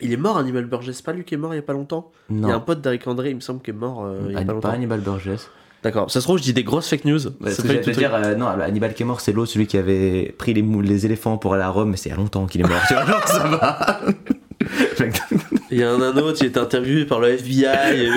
C'est-. 0.00 0.06
Il 0.06 0.12
est 0.12 0.16
mort, 0.16 0.38
Hannibal 0.38 0.64
Burgess. 0.64 0.96
C'est 0.96 1.04
pas 1.04 1.12
lui 1.12 1.24
qui 1.24 1.34
est 1.34 1.38
mort 1.38 1.52
il 1.52 1.56
y 1.56 1.60
a 1.60 1.62
pas 1.62 1.72
longtemps 1.72 2.10
Il 2.30 2.40
y 2.40 2.44
a 2.44 2.48
un 2.48 2.52
Non. 2.52 2.60
pote 2.60 2.80
d'Eric 2.80 3.06
André, 3.06 3.30
il 3.30 3.36
me 3.36 3.40
semble, 3.40 3.60
qui 3.62 3.70
est 3.70 3.74
mort 3.74 4.04
euh, 4.04 4.20
il 4.28 4.32
y 4.32 4.36
a 4.36 4.40
pas 4.40 4.44
Pas 4.46 4.52
longtemps. 4.54 4.68
Hannibal 4.70 5.00
Burgess. 5.00 5.50
D'accord. 5.82 6.10
Ça 6.10 6.20
se 6.20 6.26
trouve, 6.26 6.36
je 6.38 6.42
dis 6.42 6.52
des 6.52 6.62
grosses 6.64 6.88
fake 6.88 7.06
news. 7.06 7.18
Ouais, 7.26 7.32
c'est 7.50 7.62
ce 7.62 7.62
pas 7.62 7.68
que 7.74 7.78
du 7.78 7.80
tout 7.92 7.92
j'allais 8.00 8.18
le 8.18 8.24
dire, 8.24 8.32
euh, 8.32 8.34
non, 8.34 8.46
Hannibal 8.48 8.92
qui 8.92 9.02
est 9.02 9.06
mort, 9.06 9.20
c'est 9.22 9.32
l'autre, 9.32 9.50
celui 9.50 9.66
qui 9.66 9.78
avait 9.78 10.34
pris 10.36 10.52
les, 10.52 10.60
mou- 10.62 10.82
les 10.82 11.06
éléphants 11.06 11.38
pour 11.38 11.54
aller 11.54 11.62
à 11.62 11.70
Rome, 11.70 11.90
mais 11.90 11.96
c'est 11.96 12.10
il 12.10 12.12
y 12.12 12.14
a 12.14 12.18
longtemps 12.18 12.44
qu'il 12.46 12.60
est 12.60 12.68
mort. 12.68 12.80
tu 12.86 12.92
vois, 12.94 13.06
genre, 13.06 13.26
ça 13.26 13.46
va. 13.48 14.00
Fait 14.66 15.08
que- 15.08 15.16
truc. 15.16 15.40
Il 15.70 15.78
y 15.80 15.84
en 15.86 16.02
a 16.02 16.06
un 16.08 16.16
autre, 16.18 16.36
il 16.42 16.46
est 16.48 16.58
interviewé 16.58 17.06
par 17.06 17.20
le 17.20 17.28
FBI. 17.28 17.64
et- 18.04 18.10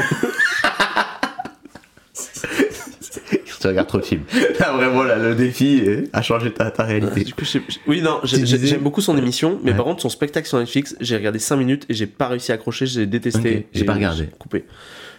tu 3.64 3.68
regardes 3.68 3.88
trop 3.88 3.98
de 3.98 4.04
films. 4.06 4.24
Là, 4.60 4.72
vraiment, 4.74 5.04
là, 5.04 5.18
le 5.18 5.34
défi 5.36 5.84
a 6.14 6.22
changé 6.22 6.52
ta, 6.54 6.70
ta 6.72 6.84
réalité. 6.84 7.24
Du 7.24 7.34
coup, 7.34 7.44
je 7.44 7.50
sais- 7.50 7.62
je- 7.68 7.78
oui, 7.88 8.02
non, 8.02 8.20
disais- 8.24 8.58
j'aime 8.68 8.82
beaucoup 8.82 9.02
son 9.02 9.18
émission, 9.18 9.60
mais 9.64 9.72
Ouais. 9.72 9.76
par 9.78 9.86
contre, 9.86 10.02
son 10.02 10.10
spectacle 10.10 10.48
sur 10.48 10.60
Netflix, 10.60 10.96
j'ai 11.02 11.16
regardé 11.18 11.40
5 11.40 11.56
minutes 11.58 11.86
et 11.90 11.94
j'ai 11.94 12.06
pas 12.08 12.28
réussi 12.28 12.52
à 12.52 12.56
accrocher, 12.56 12.86
j'ai 12.86 13.06
détesté. 13.06 13.58
Ok, 13.58 13.66
j'ai 13.74 13.84
pas 13.86 13.94
regardé. 13.96 14.30
Coupé. 14.40 14.66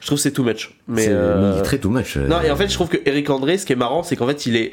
Je 0.01 0.07
trouve 0.07 0.19
que 0.19 0.23
c'est 0.23 0.33
too 0.33 0.45
much. 0.45 0.71
Mais, 0.87 1.07
euh, 1.09 1.41
mais 1.51 1.57
il 1.57 1.59
est 1.61 1.63
très 1.63 1.79
too 1.79 1.91
much. 1.91 2.17
euh. 2.17 2.27
Non, 2.29 2.41
et 2.43 2.51
en 2.51 2.57
fait, 2.57 2.69
je 2.69 2.75
trouve 2.75 2.89
que 2.89 2.99
Eric 3.07 3.29
André, 3.31 3.59
ce 3.59 3.67
qui 3.67 3.73
est 3.73 3.77
marrant, 3.77 4.03
c'est 4.03 4.17
qu'en 4.17 4.27
fait, 4.27 4.47
il 4.47 4.55
est, 4.57 4.71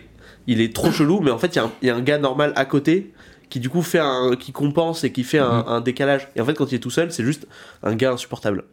il 0.48 0.60
est 0.62 0.74
trop 0.76 0.92
chelou, 0.92 1.22
mais 1.22 1.32
en 1.32 1.38
fait, 1.38 1.56
il 1.56 1.58
y 1.58 1.60
a 1.60 1.64
un- 1.64 1.72
il 1.82 1.88
y, 1.88 1.92
a 1.92 1.96
un 1.96 2.02
gars 2.02 2.18
normal 2.18 2.52
à 2.56 2.66
côté 2.66 3.12
qui, 3.50 3.60
du 3.60 3.70
coup, 3.70 3.82
fait 3.82 4.00
un, 4.00 4.32
qui 4.40 4.52
compense 4.52 5.04
et 5.04 5.12
qui 5.12 5.24
fait 5.24 5.40
un, 5.40 5.66
un 5.68 5.82
décalage. 5.82 6.28
Et 6.36 6.42
en 6.42 6.46
fait, 6.46 6.54
quand 6.54 6.72
il 6.72 6.76
est 6.76 6.80
tout 6.80 6.90
seul, 6.90 7.12
c'est 7.12 7.24
juste 7.24 7.48
un 7.84 7.96
gars 7.96 8.12
insupportable. 8.12 8.64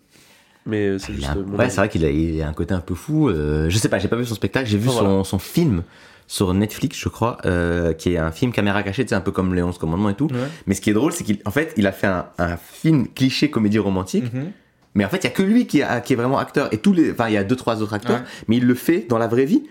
Mais 0.69 0.99
c'est 0.99 1.13
Il 1.13 1.17
juste. 1.17 1.29
un- 1.31 1.35
mon 1.37 1.57
ouais, 1.59 1.69
c'est 1.71 1.79
vrai 1.79 1.89
qu'il 1.89 2.05
a, 2.05 2.11
il 2.11 2.41
a 2.43 2.49
un 2.49 2.53
côté 2.53 2.75
un 2.75 2.81
peu 2.81 2.95
fou. 2.95 3.29
euh, 3.29 3.69
je 3.69 3.77
sais 3.79 3.89
pas, 3.89 3.99
j'ai 3.99 4.07
pas 4.09 4.17
vu 4.17 4.25
son 4.27 4.35
spectacle, 4.37 4.69
j'ai 4.69 4.79
vu 4.79 4.89
Enfin, 4.89 4.99
son, 5.01 5.05
voilà. 5.09 5.25
son 5.25 5.39
film 5.39 5.83
sur 6.27 6.53
Netflix, 6.55 6.99
je 6.99 7.09
crois, 7.09 7.39
euh, 7.47 7.95
qui 7.95 8.13
est 8.13 8.19
un 8.19 8.31
film 8.31 8.53
caméra 8.53 8.83
cachée, 8.83 9.05
c'est 9.09 9.15
un 9.15 9.21
peu 9.23 9.33
comme 9.33 9.55
Les 9.55 9.63
11 9.63 9.79
commandements 9.79 10.11
et 10.11 10.15
tout. 10.15 10.29
Mais 10.67 10.75
ce 10.75 10.81
qui 10.83 10.91
est 10.91 10.93
drôle, 10.93 11.13
c'est 11.13 11.25
qu'en 11.25 11.51
fait, 11.51 11.73
il 11.79 11.87
a 11.87 11.93
fait 11.93 12.07
un, 12.07 12.27
un 12.39 12.57
film 12.59 13.09
cliché 13.09 13.51
comédie 13.51 13.79
romantique. 13.79 14.33
Mhm. 14.33 14.53
Mais 14.95 15.05
en 15.05 15.09
fait, 15.09 15.19
il 15.19 15.25
y 15.25 15.27
a 15.29 15.31
que 15.31 15.43
lui 15.43 15.67
qui, 15.67 15.83
a- 15.83 16.01
qui 16.01 16.13
est 16.13 16.17
vraiment 16.17 16.39
acteur. 16.39 16.69
Et 16.73 16.79
tous 16.79 16.93
les, 16.93 17.13
enfin, 17.13 17.29
il 17.29 17.35
y 17.35 17.39
a 17.39 17.45
deux, 17.45 17.57
trois 17.57 17.81
autres 17.83 17.95
acteurs, 17.95 18.17
Ouais. 18.19 18.27
mais 18.49 18.57
il 18.59 18.67
le 18.67 18.75
fait 18.75 19.07
dans 19.09 19.19
la 19.19 19.27
vraie 19.29 19.45
vie. 19.47 19.63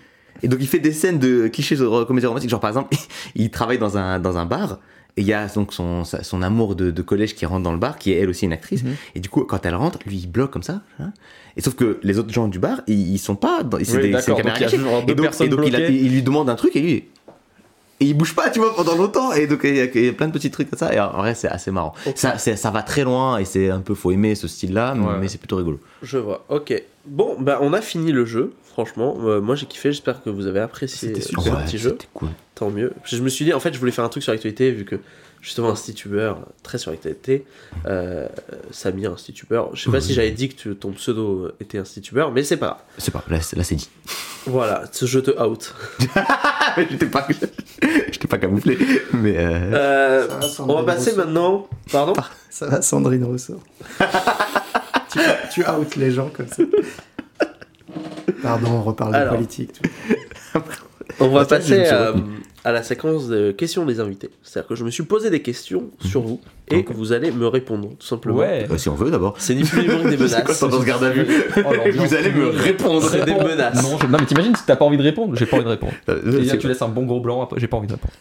Et 0.44 0.48
donc, 0.48 0.60
il 0.62 0.68
fait 0.68 0.80
des 0.80 0.94
scènes 0.94 1.20
de 1.20 1.48
clichés 1.48 1.76
de 1.76 2.04
comédie 2.06 2.26
romantique. 2.28 2.50
Genre, 2.50 2.60
par 2.60 2.70
exemple, 2.70 2.96
il 3.36 3.50
travaille 3.52 3.78
dans 3.80 3.98
un, 3.98 4.20
dans 4.20 4.38
un 4.38 4.46
bar. 4.46 4.80
Et 5.18 5.22
il 5.22 5.28
y 5.28 5.34
a 5.34 5.48
donc 5.48 5.74
son, 5.74 6.04
son 6.04 6.42
amour 6.44 6.76
de, 6.76 6.92
de 6.92 7.02
collège 7.02 7.34
qui 7.36 7.46
rentre 7.48 7.64
dans 7.64 7.72
le 7.74 7.80
bar, 7.80 7.98
qui 7.98 8.12
est 8.12 8.20
elle 8.20 8.30
aussi 8.30 8.46
une 8.46 8.54
actrice. 8.54 8.84
Mhm. 8.84 8.96
Et 9.16 9.20
du 9.20 9.30
coup, 9.30 9.44
quand 9.46 9.66
elle 9.66 9.74
rentre, 9.76 9.98
lui, 10.06 10.18
il 10.18 10.28
bloque 10.28 10.52
comme 10.52 10.64
ça. 10.64 10.82
hein. 11.00 11.12
Et 11.56 11.62
sauf 11.62 11.74
que 11.74 12.00
les 12.04 12.20
autres 12.20 12.32
gens 12.32 12.48
du 12.48 12.60
bar, 12.60 12.82
ils, 12.86 13.14
ils 13.14 13.18
sont 13.18 13.36
pas 13.36 13.64
dans, 13.64 13.80
c'est 13.84 13.98
Oui, 13.98 14.12
des- 14.12 14.22
c'est 14.22 14.32
une 14.32 14.38
caméra 14.38 14.60
donc 14.60 14.60
il 14.60 14.62
y 14.62 14.86
a 14.86 15.02
Et 15.02 15.16
donc, 15.16 15.22
personnes 15.26 15.48
et 15.48 15.50
donc 15.50 15.62
il, 15.66 15.76
a- 15.76 15.80
bloquées. 15.80 15.94
il 15.96 16.12
lui 16.12 16.22
demande 16.22 16.50
un 16.52 16.56
truc 16.56 16.76
et 16.76 16.82
lui, 16.82 16.94
et 18.00 18.06
il 18.06 18.14
bouge 18.14 18.36
pas, 18.36 18.52
tu 18.52 18.60
vois, 18.60 18.76
pendant 18.76 18.96
longtemps. 18.96 19.34
Et 19.34 19.48
donc, 19.48 19.62
il 19.64 19.76
y 19.76 19.82
a, 19.82 19.86
il 19.86 20.06
y 20.06 20.10
a 20.10 20.14
plein 20.14 20.28
de 20.28 20.32
petits 20.34 20.52
trucs 20.52 20.70
comme 20.70 20.78
ça. 20.78 20.94
Et 20.94 21.00
en 21.00 21.14
vrai, 21.18 21.34
c'est 21.34 21.48
assez 21.48 21.72
marrant. 21.72 21.94
Ça, 22.14 22.38
c'est- 22.38 22.56
ça 22.56 22.70
va 22.70 22.84
très 22.84 23.04
loin 23.04 23.40
et 23.40 23.46
c'est 23.46 23.72
un 23.72 23.80
peu, 23.82 23.96
faut 23.96 24.12
aimer 24.12 24.36
ce 24.36 24.48
style-là, 24.48 24.94
Ouais. 24.94 25.18
mais 25.20 25.28
c'est 25.28 25.40
plutôt 25.40 25.56
rigolo. 25.56 25.80
Je 26.04 26.20
vois, 26.20 26.46
ok. 26.50 26.80
Bon, 27.08 27.36
bah 27.40 27.58
on 27.62 27.74
a 27.74 27.82
fini 27.82 28.12
le 28.12 28.24
jeu, 28.26 28.54
franchement. 28.78 29.18
Euh, 29.24 29.42
moi 29.42 29.56
j'ai 29.56 29.66
kiffé, 29.66 29.92
j'espère 29.92 30.22
que 30.22 30.30
vous 30.30 30.46
avez 30.46 30.60
apprécié 30.60 31.08
C'était 31.10 31.22
ce 31.22 31.30
super. 31.30 31.58
Ouais, 31.58 31.64
petit 31.66 31.80
jeu. 31.80 31.90
c'était 31.92 32.08
cool. 32.14 32.30
Tant 32.54 32.70
mieux. 32.70 32.94
Je 33.06 33.22
me 33.24 33.30
suis 33.30 33.44
dit, 33.46 33.54
en 33.54 33.60
fait, 33.60 33.74
je 33.74 33.80
voulais 33.80 33.92
faire 33.92 34.04
un 34.06 34.10
truc 34.10 34.22
sur 34.22 34.32
l'actualité, 34.32 34.72
vu 34.72 34.86
que 34.86 34.96
justement, 35.42 35.70
institubeur, 35.70 36.40
très 36.64 36.78
sur 36.78 36.92
l'actualité. 36.92 37.46
Euh, 37.88 38.28
Samir, 38.72 39.14
institubeur. 39.14 39.70
Je 39.76 39.84
sais 39.84 39.92
pas 39.92 40.02
si 40.02 40.14
j'avais 40.14 40.32
dit 40.32 40.50
que 40.50 40.56
tu- 40.56 40.76
ton 40.76 40.92
pseudo 40.92 41.52
était 41.60 41.78
institubeur, 41.80 42.32
mais 42.32 42.44
c'est 42.44 42.58
pas 42.58 42.66
grave. 42.68 42.78
C'est 43.00 43.12
pas, 43.12 43.24
là, 43.30 43.38
là, 43.38 43.64
c'est 43.64 43.76
dit. 43.76 43.90
Voilà, 44.46 44.84
ce 44.92 45.06
jeu 45.06 45.22
te 45.24 45.32
out. 45.42 45.74
Pas, 47.12 47.28
j'étais 48.12 48.28
pas 48.28 48.38
camouflé. 48.38 48.78
Mais, 49.14 49.36
euh, 49.38 49.72
Euh, 49.74 50.28
va, 50.28 50.48
on 50.68 50.76
va 50.76 50.84
passer 50.84 51.10
Rousseau. 51.12 51.24
maintenant. 51.26 51.68
Pardon? 51.92 52.14
Ça 52.52 52.68
va, 52.68 52.82
Sandrine 52.84 53.24
Rousseau. 53.24 53.60
tu, 55.12 55.20
tu 55.54 55.68
out 55.68 55.96
les 55.96 56.12
gens 56.12 56.30
comme 56.30 56.48
ça. 56.48 56.64
Pardon, 58.44 58.68
on 58.72 58.82
reparle 58.84 59.16
Alors. 59.16 59.34
de 59.34 59.38
politique. 59.38 59.72
On 61.20 61.30
va 61.30 61.42
Attends, 61.42 61.56
passer 61.56 61.86
à, 62.64 62.72
la 62.72 62.84
séquence 62.84 63.28
de 63.30 63.52
questions 63.52 63.86
des 63.86 64.00
invités. 64.02 64.30
C'est-à-dire 64.44 64.68
que 64.68 64.76
je 64.76 64.84
me 64.84 64.92
suis 64.92 65.04
posé 65.04 65.30
des 65.30 65.42
questions 65.42 65.90
sur 66.06 66.22
vous 66.22 66.42
et 66.70 66.84
que 66.84 66.92
vous 66.92 67.14
allez 67.14 67.32
me 67.32 67.48
répondre, 67.48 67.92
tout 67.98 68.06
simplement. 68.06 68.36
Ouais. 68.38 68.66
bah, 68.70 68.78
si 68.78 68.90
on 68.90 68.94
veut 68.96 69.10
d'abord. 69.10 69.36
C'est 69.40 69.56
ni 69.56 69.64
plus 69.64 69.82
ni 69.84 69.88
moins 69.88 70.04
que 70.04 70.10
des 70.10 70.18
C'est 70.28 70.44
quoi 70.44 70.54
menaces. 70.54 70.60
ton 70.60 70.84
garde 70.84 71.04
à 71.06 71.10
vue 71.10 71.26
Oh. 71.58 71.62
Vous 71.96 72.14
allez 72.14 72.32
me 72.32 72.50
répondre. 72.50 73.10
C'est 73.10 73.24
des 73.24 73.34
menaces. 73.34 73.82
Non, 73.82 73.98
je- 73.98 74.06
non, 74.08 74.18
mais 74.20 74.26
t'imagines 74.26 74.56
si 74.56 74.64
t'as 74.66 74.76
pas 74.76 74.84
envie 74.86 74.98
de 74.98 75.04
répondre 75.04 75.36
J'ai 75.38 75.46
pas 75.46 75.56
envie 75.56 75.66
de 75.66 75.70
répondre. 75.70 75.94
Euh, 76.10 76.40
Et 76.40 76.44
là, 76.44 76.52
c'est 76.52 76.58
tu 76.58 76.68
laisses 76.68 76.82
un 76.82 76.90
bon 76.90 77.06
gros 77.06 77.22
blanc, 77.22 77.48
j'ai 77.56 77.68
pas 77.68 77.78
envie 77.78 77.88
de 77.88 77.94
répondre. 77.94 78.14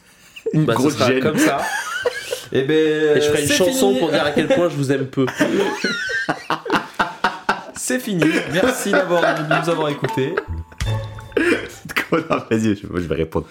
une 0.53 0.65
Bah, 0.65 0.75
grosse 0.75 0.97
gêne. 1.05 1.21
comme 1.21 1.39
ça. 1.39 1.59
Et 2.53 2.63
ben. 2.63 3.17
Et 3.17 3.21
je 3.21 3.27
ferai 3.29 3.43
une 3.43 3.49
chanson 3.51 3.95
pour 3.97 4.11
dire 4.11 4.25
à 4.25 4.31
quel 4.31 4.47
point 4.47 4.69
je 4.69 4.77
vous 4.77 4.93
aime 4.93 5.07
peu. 5.07 5.27
C'est 7.87 8.01
fini. 8.01 8.25
Merci 8.53 8.91
d'avoir 8.91 9.23
de 9.23 9.43
nous 9.45 9.71
avoir 9.71 9.89
écoutés. 9.91 10.35
Vas-y, 12.11 12.75
je, 12.75 12.81
je 12.93 13.07
vais 13.07 13.15
répondre. 13.15 13.47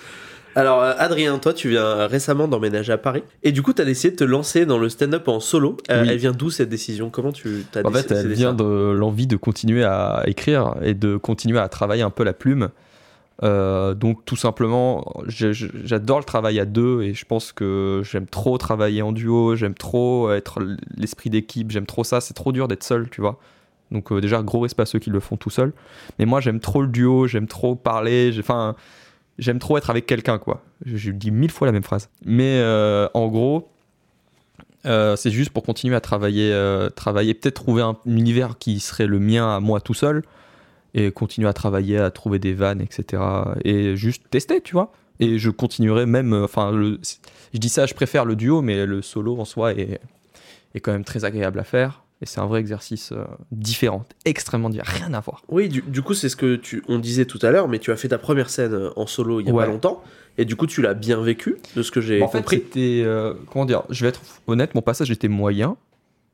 Alors, 0.55 0.83
euh, 0.83 0.91
Adrien, 0.97 1.39
toi, 1.39 1.53
tu 1.53 1.69
viens 1.69 2.05
récemment 2.07 2.49
d'emménager 2.49 2.91
à 2.91 2.97
Paris. 2.97 3.23
Et 3.43 3.53
du 3.53 3.61
coup, 3.61 3.71
tu 3.71 3.81
as 3.81 3.85
décidé 3.85 4.11
de 4.11 4.17
te 4.17 4.25
lancer 4.25 4.65
dans 4.65 4.77
le 4.77 4.89
stand-up 4.89 5.29
en 5.29 5.39
solo. 5.39 5.77
Euh, 5.89 6.01
Oui. 6.01 6.09
Elle 6.11 6.17
vient 6.17 6.33
d'où 6.33 6.49
cette 6.49 6.67
décision? 6.67 7.09
Comment 7.09 7.31
tu 7.31 7.63
t'as 7.71 7.81
En 7.85 7.91
fait, 7.91 8.11
elle 8.11 8.33
vient 8.33 8.51
de 8.51 8.65
l'envie 8.91 9.25
de 9.25 9.37
continuer 9.37 9.85
à 9.85 10.23
écrire 10.25 10.75
et 10.81 10.95
de 10.95 11.15
continuer 11.15 11.59
à 11.59 11.69
travailler 11.69 12.03
un 12.03 12.09
peu 12.09 12.25
la 12.25 12.33
plume. 12.33 12.71
Euh, 13.41 13.93
donc 13.93 14.25
tout 14.25 14.35
simplement, 14.35 15.13
j'adore 15.27 16.19
le 16.19 16.25
travail 16.25 16.59
à 16.59 16.65
deux 16.65 17.03
et 17.03 17.13
je 17.13 17.23
pense 17.23 17.53
que 17.53 18.01
j'aime 18.03 18.25
trop 18.25 18.57
travailler 18.57 19.01
en 19.01 19.13
duo, 19.13 19.55
j'aime 19.55 19.75
trop 19.75 20.29
être 20.33 20.59
l'esprit 20.97 21.29
d'équipe, 21.29 21.71
j'aime 21.71 21.85
trop 21.85 22.03
ça. 22.03 22.19
C'est 22.19 22.33
trop 22.33 22.51
dur 22.51 22.67
d'être 22.67 22.83
seul, 22.83 23.09
tu 23.09 23.21
vois. 23.21 23.39
Donc 23.91 24.11
euh, 24.11 24.21
déjà, 24.21 24.41
gros 24.41 24.59
respect 24.59 24.83
à 24.83 24.85
ceux 24.85 24.99
qui 24.99 25.09
le 25.09 25.19
font 25.19 25.37
tout 25.37 25.49
seul. 25.49 25.73
Mais 26.19 26.25
moi, 26.25 26.41
j'aime 26.41 26.59
trop 26.59 26.81
le 26.81 26.87
duo, 26.87 27.27
j'aime 27.27 27.47
trop 27.47 27.75
parler, 27.75 28.33
enfin, 28.39 28.75
j'aime 29.37 29.59
trop 29.59 29.77
être 29.77 29.89
avec 29.89 30.05
quelqu'un, 30.05 30.37
quoi. 30.37 30.63
Je, 30.85 30.97
je 30.97 31.11
dis 31.11 31.31
mille 31.31 31.51
fois 31.51 31.67
la 31.67 31.71
même 31.71 31.83
phrase. 31.83 32.09
Mais 32.25 32.59
euh, 32.59 33.07
en 33.13 33.27
gros, 33.27 33.69
euh, 34.85 35.15
c'est 35.15 35.31
juste 35.31 35.51
pour 35.51 35.63
continuer 35.63 35.95
à 35.95 36.01
travailler, 36.01 36.53
travailler 36.95 37.33
peut-être 37.33 37.55
trouver 37.55 37.81
un 37.81 37.97
univers 38.05 38.57
qui 38.57 38.79
serait 38.79 39.07
le 39.07 39.19
mien 39.19 39.55
à 39.55 39.59
moi 39.59 39.81
tout 39.81 39.93
seul 39.93 40.23
et 40.93 41.11
continuer 41.11 41.49
à 41.49 41.53
travailler, 41.53 41.97
à 41.97 42.09
trouver 42.11 42.39
des 42.39 42.53
vannes, 42.53 42.81
etc. 42.81 43.21
Et 43.63 43.95
juste 43.97 44.23
tester, 44.29 44.61
tu 44.61 44.73
vois. 44.73 44.93
Et 45.19 45.39
je 45.39 45.49
continuerai 45.49 46.05
même, 46.05 46.33
enfin, 46.33 46.71
je 46.73 47.59
dis 47.59 47.69
ça, 47.69 47.85
je 47.85 47.93
préfère 47.93 48.25
le 48.25 48.35
duo, 48.35 48.61
mais 48.61 48.85
le 48.85 49.01
solo 49.01 49.39
en 49.39 49.45
soi 49.45 49.73
est, 49.73 49.99
est 50.75 50.79
quand 50.79 50.91
même 50.91 51.05
très 51.05 51.25
agréable 51.25 51.59
à 51.59 51.63
faire. 51.63 52.04
Et 52.21 52.25
c'est 52.25 52.39
un 52.39 52.45
vrai 52.45 52.61
exercice 52.61 53.11
euh, 53.11 53.25
différent, 53.51 54.05
extrêmement 54.23 54.69
différent, 54.69 54.89
rien 55.05 55.13
à 55.13 55.19
voir. 55.19 55.41
Oui, 55.49 55.67
du, 55.67 55.81
du 55.81 56.01
coup, 56.01 56.13
c'est 56.13 56.29
ce 56.29 56.35
que 56.37 56.55
tu, 56.55 56.81
on 56.87 56.97
disait 56.97 57.25
tout 57.25 57.39
à 57.41 57.51
l'heure, 57.51 57.67
mais 57.67 57.77
tu 57.79 57.91
as 57.91 57.97
fait 57.97 58.07
ta 58.07 58.17
première 58.17 58.49
scène 58.49 58.73
euh, 58.73 58.89
en 58.95 59.05
solo 59.05 59.41
il 59.41 59.47
y 59.47 59.49
a 59.49 59.53
Ouais. 59.53 59.65
pas 59.65 59.71
longtemps. 59.71 60.01
Et 60.37 60.45
du 60.45 60.55
coup, 60.55 60.65
tu 60.65 60.81
l'as 60.81 60.93
bien 60.93 61.21
vécu, 61.21 61.57
de 61.75 61.81
ce 61.83 61.91
que 61.91 61.99
j'ai 62.01 62.21
En 62.21 62.27
fait, 62.29 62.37
compris. 62.39 62.57
c'était. 62.57 63.03
euh, 63.05 63.33
comment 63.51 63.65
dire 63.65 63.83
Je 63.89 64.01
vais 64.03 64.09
être 64.09 64.21
honnête, 64.47 64.75
mon 64.75 64.81
passage 64.81 65.11
était 65.11 65.27
moyen, 65.27 65.75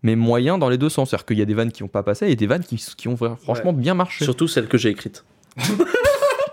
mais 0.03 0.15
moyen 0.15 0.57
dans 0.59 0.69
les 0.69 0.77
deux 0.77 0.89
sens. 0.89 1.09
C'est-à-dire 1.09 1.25
qu'il 1.25 1.39
y 1.39 1.41
a 1.41 1.45
des 1.45 1.53
vannes 1.55 1.71
qui 1.71 1.81
n'ont 1.83 1.89
pas 1.89 2.03
passé 2.03 2.27
et 2.27 2.35
des 2.35 2.47
vannes 2.47 2.63
qui, 2.63 2.77
qui 2.95 3.07
ont 3.07 3.17
franchement 3.17 3.73
bien 3.73 3.93
marché. 3.95 4.23
Surtout 4.23 4.47
celle 4.47 4.67
que 4.67 4.77
j'ai 4.77 4.89
écrite. 4.89 5.23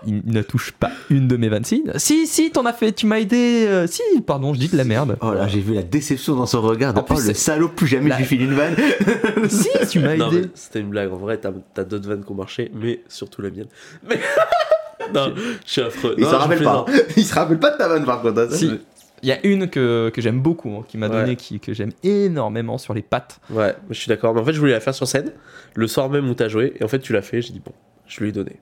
Il 0.07 0.21
ne 0.25 0.41
touche 0.41 0.71
pas 0.71 0.91
une 1.09 1.27
de 1.27 1.35
mes 1.35 1.49
vannes. 1.49 1.65
Si, 1.65 1.83
si, 1.97 2.25
si, 2.25 2.51
t'en 2.51 2.65
as 2.65 2.73
fait, 2.73 2.93
tu 2.93 3.05
m'as 3.05 3.19
aidé. 3.19 3.65
euh, 3.67 3.85
si, 3.87 4.01
pardon, 4.25 4.53
je 4.53 4.59
dis 4.59 4.69
de 4.69 4.77
la 4.77 4.85
merde. 4.85 5.17
Oh 5.21 5.33
là, 5.33 5.47
j'ai 5.47 5.59
vu 5.59 5.73
la 5.73 5.83
déception 5.83 6.35
dans 6.35 6.45
son 6.45 6.61
regard. 6.61 6.93
de, 6.93 6.99
En 6.99 7.03
plus, 7.03 7.15
oh, 7.15 7.19
le 7.19 7.25
c'est- 7.25 7.33
salaud, 7.33 7.67
plus 7.69 7.87
jamais 7.87 8.09
La- 8.09 8.15
je 8.15 8.21
lui 8.21 8.27
file 8.27 8.41
une 8.43 8.53
vanne. 8.53 8.75
si, 9.49 9.67
tu 9.89 9.99
m'as 9.99 10.15
Non, 10.15 10.29
mais 10.31 10.37
aidé. 10.39 10.49
c'était 10.55 10.79
une 10.79 10.89
blague. 10.89 11.11
En 11.11 11.17
vrai, 11.17 11.37
t'as 11.37 11.51
as, 11.77 11.83
d'autres 11.83 12.07
vannes 12.07 12.23
qui 12.23 12.31
ont 12.31 12.35
marché, 12.35 12.71
mais 12.73 13.01
surtout 13.09 13.41
la 13.41 13.49
mienne. 13.49 13.67
Mais. 14.07 14.19
non, 15.13 15.33
je 15.65 15.71
suis 15.71 15.81
affreux. 15.81 16.15
Il 16.17 16.23
Non, 16.23 16.29
se 16.29 16.35
je 16.35 16.39
rappelle 16.39 16.63
pas. 16.63 16.83
plaisante. 16.85 17.05
Il 17.17 17.25
se 17.25 17.33
rappelle 17.35 17.59
pas 17.59 17.71
de 17.71 17.77
ta 17.77 17.87
vanne 17.87 18.05
par 18.05 18.21
contre. 18.21 18.39
hein, 18.39 18.47
ça, 18.49 18.55
Si. 18.57 18.69
je- 18.69 18.75
Il 19.21 19.27
y 19.27 19.33
a 19.33 19.45
une 19.45 19.69
que, 19.69 20.09
que 20.13 20.21
j'aime 20.21 20.39
beaucoup, 20.39 20.69
hein, 20.77 20.85
qui 20.87 20.97
m'a 20.97 21.09
donné, 21.09 21.31
Ouais. 21.31 21.35
qui, 21.35 21.59
que 21.59 21.73
j'aime 21.73 21.91
énormément 22.03 22.77
sur 22.77 22.93
les 22.93 23.01
pattes. 23.01 23.41
Ouais, 23.49 23.75
je 23.89 23.99
suis 23.99 24.07
d'accord. 24.07 24.33
Mais 24.33 24.39
en 24.39 24.45
fait, 24.45 24.53
je 24.53 24.59
voulais 24.61 24.71
la 24.71 24.79
faire 24.79 24.95
sur 24.95 25.07
scène 25.09 25.33
le 25.75 25.87
soir 25.87 26.09
même 26.09 26.29
où 26.29 26.33
t'as 26.35 26.47
joué. 26.47 26.73
Et 26.79 26.85
en 26.85 26.87
fait, 26.87 26.99
tu 26.99 27.11
l'as 27.11 27.21
fait. 27.21 27.41
J'ai 27.41 27.51
dit 27.51 27.61
bon, 27.63 27.73
je 28.09 28.19
lui 28.21 28.29
ai 28.29 28.31
donné. 28.33 28.57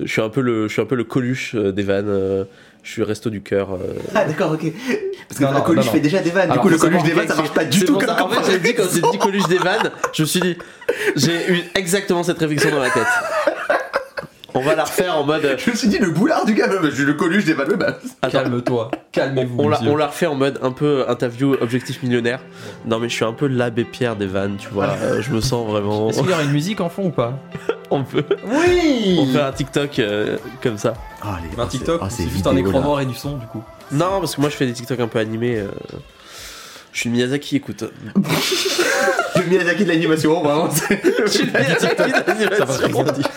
Je 0.00 0.06
suis 0.06 0.20
un 0.22 0.28
peu 0.30 0.40
le, 0.40 0.68
je 0.68 0.72
suis 0.72 0.80
un 0.82 0.86
peu 0.86 0.94
le 0.94 1.04
coluche 1.04 1.54
euh, 1.54 1.72
des 1.72 1.82
vannes. 1.82 2.08
euh, 2.08 2.44
je 2.82 2.92
suis 2.92 3.02
resto 3.02 3.30
du 3.30 3.42
cœur. 3.42 3.72
euh. 3.74 3.78
Ah 4.14 4.24
d'accord, 4.24 4.52
ok. 4.52 4.60
Parce 5.28 5.40
que 5.40 5.44
Non, 5.44 5.50
la 5.50 5.58
non, 5.58 5.64
Coluche 5.64 5.86
non, 5.86 5.92
fait 5.92 6.00
déjà 6.00 6.20
des 6.20 6.30
vannes. 6.30 6.50
Alors, 6.52 6.56
du 6.56 6.60
coup, 6.60 6.68
le 6.68 6.78
Coluche 6.78 7.02
des 7.02 7.12
vannes, 7.14 7.26
ça 7.26 7.34
marche 7.34 7.50
pas 7.52 7.64
du 7.64 7.84
tout 7.84 7.94
comme 7.98 8.06
ça. 8.06 8.24
En 8.24 8.28
fait, 8.28 8.52
j'ai 8.52 8.58
dit 8.60 8.74
quand 8.74 8.84
j'ai 8.92 9.00
dit 9.00 9.18
coluche 9.18 9.48
des 9.48 9.58
vannes, 9.58 9.90
je 10.12 10.22
me 10.22 10.26
suis 10.26 10.40
dit, 10.40 10.56
j'ai 11.16 11.52
eu 11.52 11.64
exactement 11.74 12.22
cette 12.22 12.38
réflexion 12.38 12.70
dans 12.70 12.78
la 12.78 12.90
tête. 12.90 13.02
On 14.56 14.60
va 14.60 14.74
la 14.74 14.84
refaire 14.84 15.16
en 15.16 15.24
mode. 15.24 15.56
Je 15.58 15.70
me 15.70 15.76
suis 15.76 15.88
dit, 15.88 15.98
le 15.98 16.10
boulard 16.10 16.44
du 16.44 16.54
gars, 16.54 16.68
je 16.92 17.02
le 17.04 17.14
Coluche 17.14 17.44
des 17.44 17.52
vannes. 17.54 17.74
Bah, 17.78 17.96
Calme-toi, 18.30 18.90
calmez-vous. 19.12 19.56
on 19.62 19.68
la, 19.68 19.80
on 19.82 19.96
la 19.96 20.06
refait 20.08 20.26
en 20.26 20.34
mode 20.34 20.58
un 20.62 20.72
peu 20.72 21.04
interview 21.08 21.54
objectif 21.60 22.02
millionnaire. 22.02 22.40
Non 22.86 22.98
mais 22.98 23.08
je 23.08 23.14
suis 23.14 23.24
un 23.24 23.32
peu 23.32 23.46
l'abbé 23.46 23.84
Pierre 23.84 24.16
des 24.16 24.26
vannes, 24.26 24.56
tu 24.58 24.68
vois. 24.68 24.86
euh, 25.02 25.20
je 25.22 25.30
me 25.32 25.40
sens 25.40 25.68
vraiment. 25.68 26.08
Est-ce 26.10 26.20
qu'il 26.20 26.30
y 26.30 26.32
aura 26.32 26.42
une 26.42 26.52
musique 26.52 26.80
en 26.80 26.88
fond 26.88 27.06
ou 27.06 27.10
pas? 27.10 27.34
On 27.90 28.02
peut. 28.02 28.24
Oui 28.44 29.16
On 29.20 29.26
fait 29.26 29.40
un 29.40 29.52
TikTok 29.52 29.98
euh, 30.00 30.38
comme 30.62 30.76
ça. 30.78 30.94
oh, 31.24 31.28
les... 31.56 31.62
Un 31.62 31.66
TikTok, 31.66 32.00
oh, 32.02 32.06
c'est 32.10 32.24
ces 32.24 32.28
juste 32.30 32.46
un 32.46 32.56
écran 32.56 32.80
noir 32.80 33.00
et 33.00 33.06
du 33.06 33.14
son, 33.14 33.36
du 33.36 33.46
coup. 33.46 33.62
Non 33.92 34.18
parce 34.20 34.34
que 34.34 34.40
moi 34.40 34.50
je 34.50 34.56
fais 34.56 34.66
des 34.66 34.72
TikTok 34.72 34.98
un 34.98 35.06
peu 35.08 35.18
animés. 35.20 35.58
euh, 35.58 35.68
Je 36.96 37.00
suis 37.02 37.10
Miyazaki, 37.10 37.56
écoute. 37.56 37.84
Le 38.14 39.42
Miyazaki 39.50 39.84
de 39.84 39.88
l'animation, 39.90 40.42
vraiment. 40.42 40.70
Je 40.90 41.26
suis 41.26 41.44
Miyazaki 41.46 41.94
Ça 41.94 42.06
va 42.06 42.22
d'animation. 42.22 43.02
rien 43.02 43.12
dire. 43.12 43.28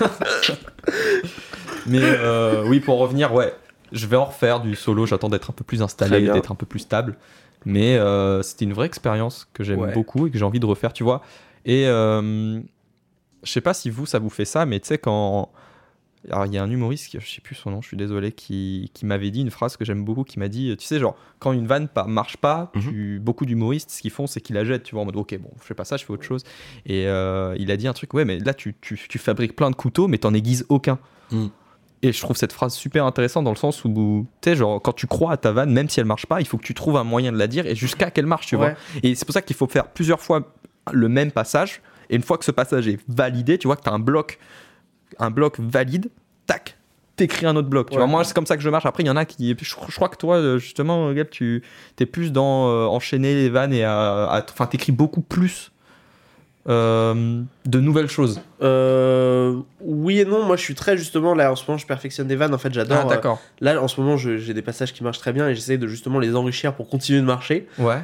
Mais 1.85 1.99
euh, 2.01 2.63
oui, 2.67 2.79
pour 2.79 2.99
revenir, 2.99 3.33
ouais, 3.33 3.53
je 3.91 4.07
vais 4.07 4.15
en 4.15 4.23
refaire 4.23 4.61
du 4.61 4.75
solo. 4.77 5.05
J'attends 5.05 5.27
d'être 5.27 5.49
un 5.49 5.53
peu 5.53 5.65
plus 5.65 5.81
installé, 5.81 6.21
d'être 6.21 6.53
un 6.53 6.55
peu 6.55 6.65
plus 6.65 6.79
stable. 6.79 7.17
Mais 7.65 7.97
euh, 7.97 8.41
c'était 8.43 8.63
une 8.63 8.71
vraie 8.71 8.85
expérience 8.85 9.49
que 9.53 9.65
j'aime 9.65 9.79
Ouais. 9.79 9.93
beaucoup 9.93 10.27
et 10.27 10.31
que 10.31 10.37
j'ai 10.37 10.45
envie 10.45 10.61
de 10.61 10.65
refaire, 10.65 10.93
tu 10.93 11.03
vois. 11.03 11.21
Et 11.65 11.85
euh, 11.85 12.61
je 13.43 13.51
sais 13.51 13.59
pas 13.59 13.73
si 13.73 13.89
vous, 13.89 14.05
ça 14.05 14.19
vous 14.19 14.29
fait 14.29 14.45
ça, 14.45 14.65
mais 14.65 14.79
tu 14.79 14.87
sais, 14.87 14.97
quand. 14.97 15.51
Alors, 16.29 16.45
il 16.45 16.53
y 16.53 16.57
a 16.57 16.63
un 16.63 16.69
humoriste, 16.69 17.17
je 17.17 17.25
sais 17.25 17.39
plus 17.39 17.55
son 17.55 17.71
nom, 17.71 17.81
je 17.81 17.87
suis 17.87 17.95
désolé, 17.97 18.33
qui, 18.33 18.91
qui 18.93 19.05
m'avait 19.05 19.31
dit 19.31 19.39
une 19.41 19.51
phrase 19.51 19.77
que 19.77 19.85
j'aime 19.85 20.03
beaucoup, 20.03 20.23
qui 20.25 20.37
m'a 20.37 20.49
dit, 20.49 20.75
tu 20.77 20.85
sais, 20.85 20.99
genre, 20.99 21.15
quand 21.39 21.53
une 21.53 21.65
vanne 21.65 21.87
pas, 21.87 22.03
marche 22.05 22.35
pas, 22.35 22.71
tu- 22.79 23.19
beaucoup 23.21 23.45
d'humoristes, 23.45 23.89
ce 23.89 24.01
qu'ils 24.01 24.11
font, 24.11 24.27
c'est 24.27 24.41
qu'ils 24.41 24.55
la 24.55 24.65
jettent, 24.65 24.83
tu 24.83 24.95
vois, 24.95 25.03
en 25.03 25.05
mode, 25.05 25.15
ok, 25.15 25.37
bon, 25.39 25.49
je 25.61 25.65
fais 25.65 25.73
pas 25.75 25.85
ça, 25.85 25.95
je 25.95 26.03
fais 26.03 26.11
autre 26.11 26.23
chose. 26.25 26.43
Et 26.85 27.07
euh, 27.07 27.55
il 27.57 27.71
a 27.71 27.77
dit 27.77 27.87
un 27.87 27.93
truc, 27.93 28.13
ouais, 28.13 28.25
mais 28.25 28.37
là, 28.39 28.53
tu, 28.53 28.75
tu, 28.81 28.99
tu 29.07 29.17
fabriques 29.17 29.55
plein 29.55 29.71
de 29.71 29.75
couteaux, 29.75 30.09
mais 30.09 30.17
t'en 30.17 30.33
aiguises 30.33 30.65
aucun. 30.67 30.99
Mm. 31.31 31.45
Et 32.01 32.11
je 32.13 32.21
trouve 32.21 32.35
cette 32.37 32.53
phrase 32.53 32.73
super 32.73 33.05
intéressante 33.05 33.45
dans 33.45 33.51
le 33.51 33.55
sens 33.57 33.83
où, 33.85 34.25
tu 34.41 34.49
sais, 34.49 34.55
genre, 34.57 34.81
quand 34.81 34.93
tu 34.93 35.07
crois 35.07 35.31
à 35.33 35.37
ta 35.37 35.53
vanne, 35.53 35.71
même 35.71 35.87
si 35.89 35.99
elle 36.01 36.05
marche 36.05 36.25
pas, 36.25 36.41
il 36.41 36.47
faut 36.47 36.57
que 36.57 36.63
tu 36.65 36.73
trouves 36.73 36.97
un 36.97 37.03
moyen 37.05 37.31
de 37.31 37.37
la 37.37 37.47
dire 37.47 37.65
et 37.65 37.75
jusqu'à 37.75 38.11
qu'elle 38.11 38.25
marche, 38.25 38.47
tu 38.47 38.55
Ouais. 38.57 38.71
vois. 38.71 38.77
Et 39.03 39.15
c'est 39.15 39.25
pour 39.25 39.33
ça 39.33 39.41
qu'il 39.41 39.55
faut 39.55 39.67
faire 39.67 39.87
plusieurs 39.87 40.19
fois 40.19 40.53
le 40.91 41.07
même 41.09 41.31
passage. 41.31 41.81
Et 42.09 42.15
une 42.15 42.23
fois 42.23 42.37
que 42.37 42.45
ce 42.45 42.51
passage 42.51 42.87
est 42.87 42.99
validé, 43.07 43.57
tu 43.57 43.67
vois 43.67 43.75
que 43.75 43.83
tu 43.83 43.89
as 43.89 43.93
un 43.93 43.99
bloc, 43.99 44.39
un 45.17 45.31
bloc 45.31 45.59
valide, 45.59 46.09
tac, 46.45 46.77
t'écris 47.15 47.45
un 47.45 47.55
autre 47.55 47.69
bloc. 47.69 47.89
Tu 47.89 47.97
vois, 47.97 48.07
moi, 48.07 48.23
c'est 48.23 48.33
comme 48.33 48.45
ça 48.45 48.55
que 48.57 48.63
je 48.63 48.69
marche. 48.69 48.85
Après, 48.85 49.03
il 49.03 49.07
y 49.07 49.09
en 49.09 49.15
a 49.17 49.25
qui. 49.25 49.55
Je, 49.59 49.65
je 49.87 49.95
crois 49.95 50.09
que 50.09 50.17
toi, 50.17 50.35
euh, 50.37 50.57
justement, 50.57 51.11
Gab, 51.13 51.29
tu 51.29 51.63
es 51.99 52.05
plus 52.05 52.31
dans 52.31 52.69
euh, 52.69 52.85
enchaîner 52.85 53.33
les 53.35 53.49
vannes 53.49 53.73
et 53.73 53.83
à. 53.83 54.45
Enfin, 54.51 54.67
t'écris 54.67 54.91
beaucoup 54.91 55.21
plus 55.21 55.71
euh, 56.67 57.41
de 57.65 57.79
nouvelles 57.79 58.09
choses. 58.09 58.41
Euh, 58.61 59.55
oui 59.81 60.19
et 60.19 60.25
non, 60.25 60.43
moi 60.45 60.55
je 60.57 60.61
suis 60.61 60.75
très 60.75 60.97
justement 60.97 61.33
là 61.33 61.51
en 61.51 61.55
ce 61.55 61.63
moment 61.65 61.77
je 61.77 61.87
perfectionne 61.87 62.27
des 62.27 62.35
vannes 62.35 62.53
en 62.53 62.57
fait 62.57 62.71
j'adore. 62.73 63.05
Ah, 63.05 63.09
d'accord. 63.09 63.39
euh, 63.61 63.65
là 63.73 63.81
en 63.81 63.87
ce 63.87 63.99
moment 63.99 64.17
j'ai 64.17 64.53
des 64.53 64.61
passages 64.61 64.93
qui 64.93 65.03
marchent 65.03 65.19
très 65.19 65.31
bien 65.33 65.47
et 65.47 65.55
j'essaie 65.55 65.77
de 65.77 65.87
justement 65.87 66.19
les 66.19 66.35
enrichir 66.35 66.73
pour 66.75 66.89
continuer 66.89 67.21
de 67.21 67.25
marcher, 67.25 67.67
Ouais. 67.79 68.01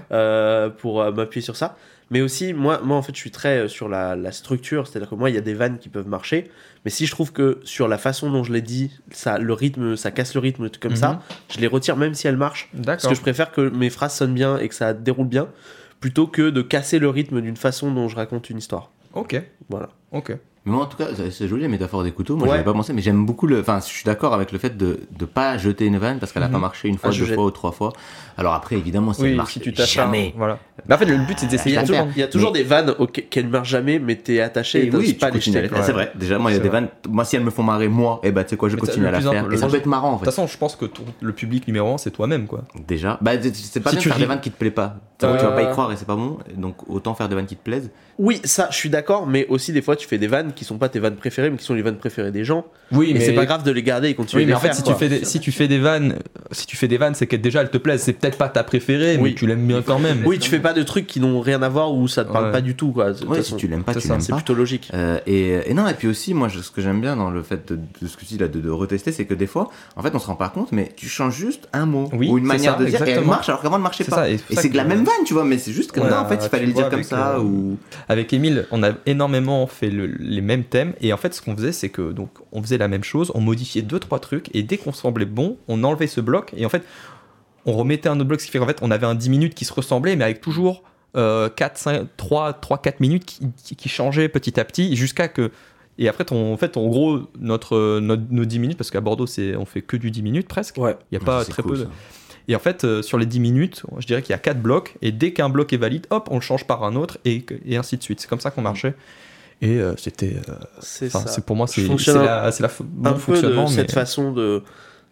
pour 0.79 1.03
m'appuyer 1.13 1.43
sur 1.43 1.55
ça. 1.57 1.75
Mais 2.11 2.21
aussi 2.21 2.53
moi, 2.53 2.79
moi 2.83 2.97
en 2.97 3.01
fait 3.01 3.13
je 3.13 3.19
suis 3.19 3.31
très 3.31 3.67
sur 3.67 3.89
la, 3.89 4.15
la 4.15 4.31
structure, 4.31 4.87
c'est-à-dire 4.87 5.09
que 5.09 5.15
moi 5.15 5.29
il 5.29 5.35
y 5.35 5.39
a 5.39 5.41
des 5.41 5.53
vannes 5.53 5.77
qui 5.77 5.89
peuvent 5.89 6.07
marcher, 6.07 6.49
mais 6.85 6.91
si 6.91 7.05
je 7.05 7.11
trouve 7.11 7.33
que 7.33 7.59
sur 7.63 7.87
la 7.87 7.97
façon 7.97 8.31
dont 8.31 8.43
je 8.43 8.53
l'ai 8.53 8.61
dit, 8.61 8.91
ça 9.11 9.37
le 9.39 9.51
rythme, 9.53 9.95
ça 9.97 10.11
casse 10.11 10.33
le 10.35 10.39
rythme 10.39 10.69
comme 10.79 10.91
Mhm. 10.91 10.97
ça, 10.97 11.21
je 11.53 11.59
les 11.59 11.67
retire 11.67 11.97
même 11.97 12.13
si 12.13 12.27
elles 12.27 12.37
marchent. 12.37 12.69
Parce 12.85 13.07
que 13.07 13.15
je 13.15 13.21
préfère 13.21 13.51
que 13.51 13.69
mes 13.69 13.89
phrases 13.89 14.13
sonnent 14.15 14.33
bien 14.35 14.57
et 14.57 14.69
que 14.69 14.75
ça 14.75 14.93
déroule 14.93 15.27
bien, 15.27 15.49
plutôt 15.99 16.27
que 16.27 16.49
de 16.49 16.61
casser 16.61 16.99
le 16.99 17.09
rythme 17.09 17.41
d'une 17.41 17.57
façon 17.57 17.91
dont 17.91 18.07
je 18.07 18.15
raconte 18.15 18.49
une 18.49 18.57
histoire. 18.59 18.91
Ok. 19.13 19.41
Voilà. 19.69 19.89
Ok. 20.11 20.37
Mais 20.65 20.71
moi, 20.71 20.83
en 20.83 20.87
tout 20.87 20.97
cas, 20.97 21.05
c'est- 21.29 21.47
joli 21.47 21.61
la 21.61 21.67
métaphore 21.67 22.01
des 22.03 22.11
couteaux. 22.11 22.35
Moi, 22.35 22.47
Ouais. 22.47 22.53
j'avais 22.53 22.63
pas 22.63 22.73
pensé, 22.73 22.91
mais 22.91 23.01
j'aime 23.03 23.23
beaucoup 23.25 23.45
le. 23.45 23.59
Enfin, 23.59 23.79
je 23.79 23.85
suis 23.85 24.03
d'accord 24.03 24.33
avec 24.33 24.51
le 24.51 24.57
fait 24.57 24.75
de 24.75 25.01
ne 25.19 25.25
pas 25.25 25.57
jeter 25.59 25.85
une 25.85 25.97
vanne 25.99 26.17
parce 26.17 26.31
qu'elle 26.31 26.41
a 26.41 26.47
Mhm. 26.47 26.53
pas 26.53 26.59
marché 26.59 26.87
une 26.87 26.97
fois, 26.97 27.11
Ah, 27.13 27.17
deux 27.17 27.25
jette. 27.25 27.35
fois 27.35 27.45
ou 27.45 27.51
trois 27.51 27.71
fois. 27.71 27.93
Alors 28.37 28.53
après, 28.53 28.75
évidemment, 28.75 29.13
si 29.13 29.21
Oui, 29.21 29.29
elle 29.29 29.35
marche 29.35 29.53
si 29.53 29.59
tu 29.59 29.71
jamais. 29.75 30.33
Voilà. 30.35 30.57
Mais 30.89 30.95
en 30.95 30.97
fait, 30.97 31.05
le 31.05 31.17
but, 31.17 31.37
c'est 31.37 31.45
Il 31.45 31.49
d'essayer 31.49 31.75
y 31.75 31.77
a 31.77 31.83
de 31.83 31.87
faire. 31.87 32.01
toujours, 32.01 32.13
il 32.17 32.19
y 32.19 32.23
a 32.23 32.27
toujours 32.27 32.51
des 32.51 32.63
vannes 32.63 32.95
auxquelles 32.97 33.29
qui 33.29 33.43
ne 33.43 33.49
marchent 33.49 33.69
jamais, 33.69 33.99
mais 33.99 34.15
t'es 34.15 34.41
attaché 34.41 34.87
et 34.87 34.89
oui, 34.95 35.13
pas 35.13 35.27
tu 35.27 35.33
les 35.33 35.39
continues 35.39 35.57
à 35.57 35.61
jeter. 35.63 35.75
faire. 35.75 35.83
C'est 35.85 35.91
vrai. 35.91 36.11
Déjà, 36.15 36.39
moi, 36.39 36.49
il 36.51 36.55
y 36.55 36.57
a 36.57 36.59
des 36.59 36.69
vrai. 36.69 36.81
vannes. 36.81 36.89
Moi, 37.09 37.25
si 37.25 37.35
elles 37.35 37.43
me 37.43 37.51
font 37.51 37.63
marrer, 37.63 37.87
moi, 37.87 38.19
et 38.23 38.31
bah, 38.31 38.43
tu 38.43 38.49
sais 38.49 38.57
quoi, 38.57 38.67
je 38.69 38.75
Mais 38.75 38.81
continue 38.81 39.05
à 39.05 39.11
la 39.11 39.21
faire. 39.21 39.51
Et 39.51 39.57
ça 39.57 39.67
peut 39.67 39.77
être 39.77 39.85
marrant, 39.85 40.09
en 40.09 40.11
De 40.13 40.17
toute 40.17 40.25
fait. 40.25 40.31
façon, 40.31 40.47
je 40.47 40.57
pense 40.57 40.75
que 40.75 40.85
le 41.21 41.31
public 41.31 41.67
numéro 41.67 41.93
un, 41.93 41.97
c'est 41.99 42.11
toi-même, 42.11 42.47
quoi. 42.47 42.63
Déjà. 42.87 43.19
Bah, 43.21 43.31
c'est- 43.39 43.79
pas 43.79 43.91
Si 43.91 43.95
bien 43.97 44.01
tu 44.01 44.07
de 44.09 44.13
faire 44.13 44.19
des 44.19 44.25
vannes 44.25 44.41
qui 44.41 44.49
te 44.49 44.57
plaisent 44.57 44.73
pas. 44.73 44.95
Tu 45.17 45.25
vas 45.25 45.31
Euh. 45.31 45.51
pas 45.55 45.61
y 45.61 45.69
croire 45.71 45.91
et 45.93 45.95
c'est 45.95 46.05
pas 46.07 46.15
bon. 46.17 46.39
Donc, 46.57 46.75
autant 46.89 47.13
faire 47.13 47.29
des 47.29 47.35
vannes 47.35 47.45
qui 47.45 47.55
te 47.55 47.63
plaisent. 47.63 47.89
Oui, 48.17 48.39
ça, 48.45 48.69
je 48.71 48.75
suis 48.77 48.89
d'accord, 48.89 49.27
mais 49.27 49.45
aussi 49.49 49.73
des 49.73 49.81
fois 49.81 49.95
tu 49.97 50.07
fais 50.07 50.17
des 50.17 50.27
vannes 50.27 50.53
qui 50.55 50.63
sont 50.63 50.77
pas 50.77 50.87
tes 50.87 50.99
vannes 50.99 51.15
préférées, 51.17 51.49
mais 51.49 51.57
qui 51.57 51.65
sont 51.65 51.73
les 51.73 51.81
vannes 51.81 51.97
préférées 51.97 52.31
des 52.31 52.45
gens. 52.45 52.65
Oui, 52.93 53.11
Et 53.15 53.19
c'est 53.19 53.33
pas 53.33 53.45
grave 53.45 53.63
de 53.63 53.71
les 53.71 53.83
garder 53.83 54.09
et 54.09 54.13
continuer 54.13 54.43
Oui, 54.43 54.45
mais 54.47 54.53
de 54.53 54.57
en 54.57 54.61
les 54.61 54.61
fait, 54.61 54.67
faire. 54.67 54.75
si 54.77 54.83
quoi. 54.83 54.93
tu, 54.93 54.99
fais 54.99 55.09
des, 55.09 55.25
si 55.25 55.39
tu 55.39 55.51
fais 55.51 55.67
des 55.67 55.79
vannes, 55.79 56.15
si 56.51 56.65
tu 56.65 56.77
fais 56.77 56.87
des 56.87 56.97
vannes, 56.97 57.15
c'est 57.15 57.27
que 57.27 57.35
déjà 57.35 57.61
elles 57.61 57.69
te 57.71 57.77
plaisent. 57.77 58.03
C'est 58.03 58.13
peut-être 58.13 58.37
pas 58.37 58.47
ta 58.47 58.63
préférée, 58.63 59.17
Oui. 59.19 59.31
mais 59.31 59.35
tu 59.35 59.47
l'aimes 59.47 59.65
bien 59.67 59.81
quand 59.81 59.99
même. 59.99 60.19
Oui, 60.25 60.39
tu 60.39 60.49
fais 60.49 60.59
pas 60.59 60.71
de 60.73 60.83
trucs 60.83 61.07
qui 61.07 61.19
n'ont 61.19 61.41
rien 61.41 61.61
à 61.61 61.67
voir 61.67 61.93
ou 61.93 62.07
ça 62.07 62.23
te 62.23 62.31
parle 62.31 62.45
Ouais. 62.45 62.51
pas 62.51 62.61
du 62.61 62.75
tout, 62.75 62.91
quoi. 62.91 63.11
Ouais, 63.27 63.41
si 63.43 63.55
tu 63.57 63.67
l'aimes 63.67 63.83
pas, 63.83 63.93
c'est 63.93 63.99
tu 64.01 64.07
l'aimes 64.07 64.21
c'est 64.21 64.29
pas. 64.29 64.35
plutôt 64.37 64.53
logique. 64.53 64.89
Euh, 64.93 65.19
et, 65.27 65.69
et 65.69 65.73
non, 65.73 65.87
et 65.87 65.93
puis 65.95 66.07
aussi, 66.07 66.33
moi, 66.33 66.47
je- 66.47 66.59
ce 66.61 66.69
que 66.71 66.81
j'aime 66.81 67.01
bien 67.01 67.15
dans 67.17 67.31
le 67.31 67.41
fait 67.43 67.73
de, 67.73 67.79
de 68.01 68.07
ce 68.07 68.15
que 68.15 68.21
tu 68.21 68.25
dis 68.27 68.37
là, 68.37 68.47
de, 68.47 68.59
de 68.61 68.69
retester, 68.69 69.11
c'est 69.11 69.25
que 69.25 69.33
des 69.33 69.47
fois, 69.47 69.69
en 69.97 70.03
fait, 70.03 70.13
on 70.13 70.19
se 70.19 70.27
rend 70.27 70.35
pas 70.35 70.49
compte, 70.49 70.71
mais 70.71 70.91
tu 70.95 71.09
changes 71.09 71.35
juste 71.35 71.67
un 71.73 71.85
mot 71.87 72.09
Oui, 72.13 72.29
ou 72.29 72.37
une 72.37 72.45
c'est 72.45 72.47
manière 72.47 72.73
ça, 72.77 72.79
de 72.79 72.85
dire 72.85 73.05
et 73.07 73.11
elle 73.11 73.25
marche 73.25 73.49
alors 73.49 73.61
qu'avant 73.61 73.75
elle 73.77 73.81
marchait 73.83 74.03
C'est 74.03 74.11
pas. 74.11 74.17
ça, 74.17 74.29
et 74.29 74.37
c'est 74.37 74.55
c'est 74.61 74.69
de 74.69 74.77
la 74.77 74.83
même 74.85 75.03
vanne, 75.03 75.25
tu 75.25 75.33
vois, 75.33 75.43
mais 75.43 75.57
c'est 75.57 75.71
juste 75.73 75.91
que 75.91 75.99
en 75.99 76.25
fait, 76.29 76.39
il 76.43 76.49
fallait 76.49 76.65
le 76.67 76.73
dire 76.73 76.89
comme 76.89 77.03
ça 77.03 77.35
euh, 77.37 77.39
ou. 77.41 77.77
Avec 78.07 78.31
Emile, 78.33 78.67
on 78.71 78.83
a 78.83 78.91
énormément 79.05 79.65
fait 79.67 79.89
le- 79.89 80.05
les 80.05 80.41
mêmes 80.41 80.63
thèmes 80.63 80.93
et 81.01 81.11
en 81.13 81.17
fait, 81.17 81.33
ce 81.33 81.41
qu'on 81.41 81.55
faisait, 81.55 81.71
c'est 81.71 81.89
que 81.89 82.11
donc 82.11 82.29
on 82.51 82.61
faisait 82.61 82.77
la 82.77 82.87
même 82.87 83.03
chose, 83.03 83.31
on 83.35 83.41
modifiait 83.41 83.81
deux 83.81 83.99
trois 83.99 84.19
trucs 84.19 84.53
et 84.55 84.61
dès 84.63 84.77
qu'on 84.77 84.93
semblait 84.93 85.25
bon, 85.25 85.57
on 85.67 85.83
enlevait 85.83 86.07
ce 86.07 86.21
bloc 86.21 86.51
et 86.55 86.65
en 86.65 86.69
fait, 86.69 86.83
on 87.65 87.73
remettait 87.73 88.09
un 88.09 88.15
autre 88.19 88.27
bloc, 88.27 88.41
ce 88.41 88.45
qui 88.45 88.51
fait 88.51 88.59
qu'en 88.59 88.67
fait, 88.67 88.77
on 88.83 88.91
avait 88.91 89.07
un 89.07 89.15
10 89.15 89.29
minutes 89.29 89.55
qui 89.55 89.65
se 89.65 89.73
ressemblait, 89.73 90.15
mais 90.15 90.23
avec 90.23 90.39
toujours 90.39 90.83
euh, 91.17 91.49
4, 91.49 91.77
5, 91.77 92.07
3, 92.17 92.53
3, 92.53 92.77
4 92.79 92.99
minutes 92.99 93.25
qui, 93.25 93.39
qui, 93.63 93.75
qui 93.75 93.89
changeaient 93.89 94.29
petit 94.29 94.59
à 94.59 94.65
petit 94.65 94.95
jusqu'à 94.95 95.27
que. 95.27 95.49
Et 95.97 96.09
après, 96.09 96.25
ton, 96.25 96.53
en 96.53 96.57
fait, 96.57 96.75
en 96.77 96.85
gros, 96.87 97.21
notre, 97.39 97.99
notre- 98.01 98.21
nos 98.29 98.43
10 98.45 98.59
minutes, 98.59 98.77
parce 98.77 98.91
qu'à 98.91 98.99
Bordeaux, 99.01 99.25
c'est, 99.25 99.55
on 99.55 99.65
fait 99.65 99.81
que 99.81 99.95
du 99.97 100.11
10 100.11 100.21
minutes 100.23 100.47
presque. 100.47 100.77
Ouais. 100.77 100.95
Il 101.11 101.17
n'y 101.17 101.23
a 101.23 101.25
pas 101.25 101.43
très 101.45 101.63
cool, 101.63 101.71
peu 101.71 101.77
de. 101.85 101.87
Et 102.47 102.55
en 102.55 102.59
fait, 102.59 102.83
euh, 102.83 103.01
sur 103.01 103.17
les 103.17 103.25
10 103.25 103.39
minutes, 103.39 103.83
je 103.99 104.05
dirais 104.05 104.21
qu'il 104.21 104.31
y 104.31 104.35
a 104.35 104.39
4 104.39 104.61
blocs, 104.61 104.95
et 105.01 105.11
dès 105.11 105.33
qu'un 105.33 105.49
bloc 105.49 105.73
est 105.73 105.77
valide, 105.77 106.05
hop, 106.09 106.27
on 106.31 106.35
le 106.35 106.41
change 106.41 106.65
par 106.65 106.83
un 106.83 106.95
autre, 106.95 107.17
et, 107.25 107.45
ainsi 107.75 107.97
de 107.97 108.03
suite. 108.03 108.19
C'est 108.19 108.27
comme 108.27 108.39
ça 108.39 108.51
qu'on 108.51 108.61
marchait. 108.61 108.93
Et 109.61 109.79
euh, 109.79 109.95
c'était. 109.97 110.35
euh, 110.35 110.53
C'est 110.79 111.07
enfin, 111.07 111.21
ça. 111.21 111.27
c'est 111.27 111.45
pour 111.45 111.55
moi, 111.55 111.65
c'est, 111.67 111.81
la, 112.13 112.51
la 112.59 112.69
bon 112.79 113.09
un 113.09 113.13
peu 113.13 113.17
de 113.17 113.19
fonctionnement. 113.19 113.67
cette 113.67 113.91
façon 113.91 114.31
de 114.33 114.63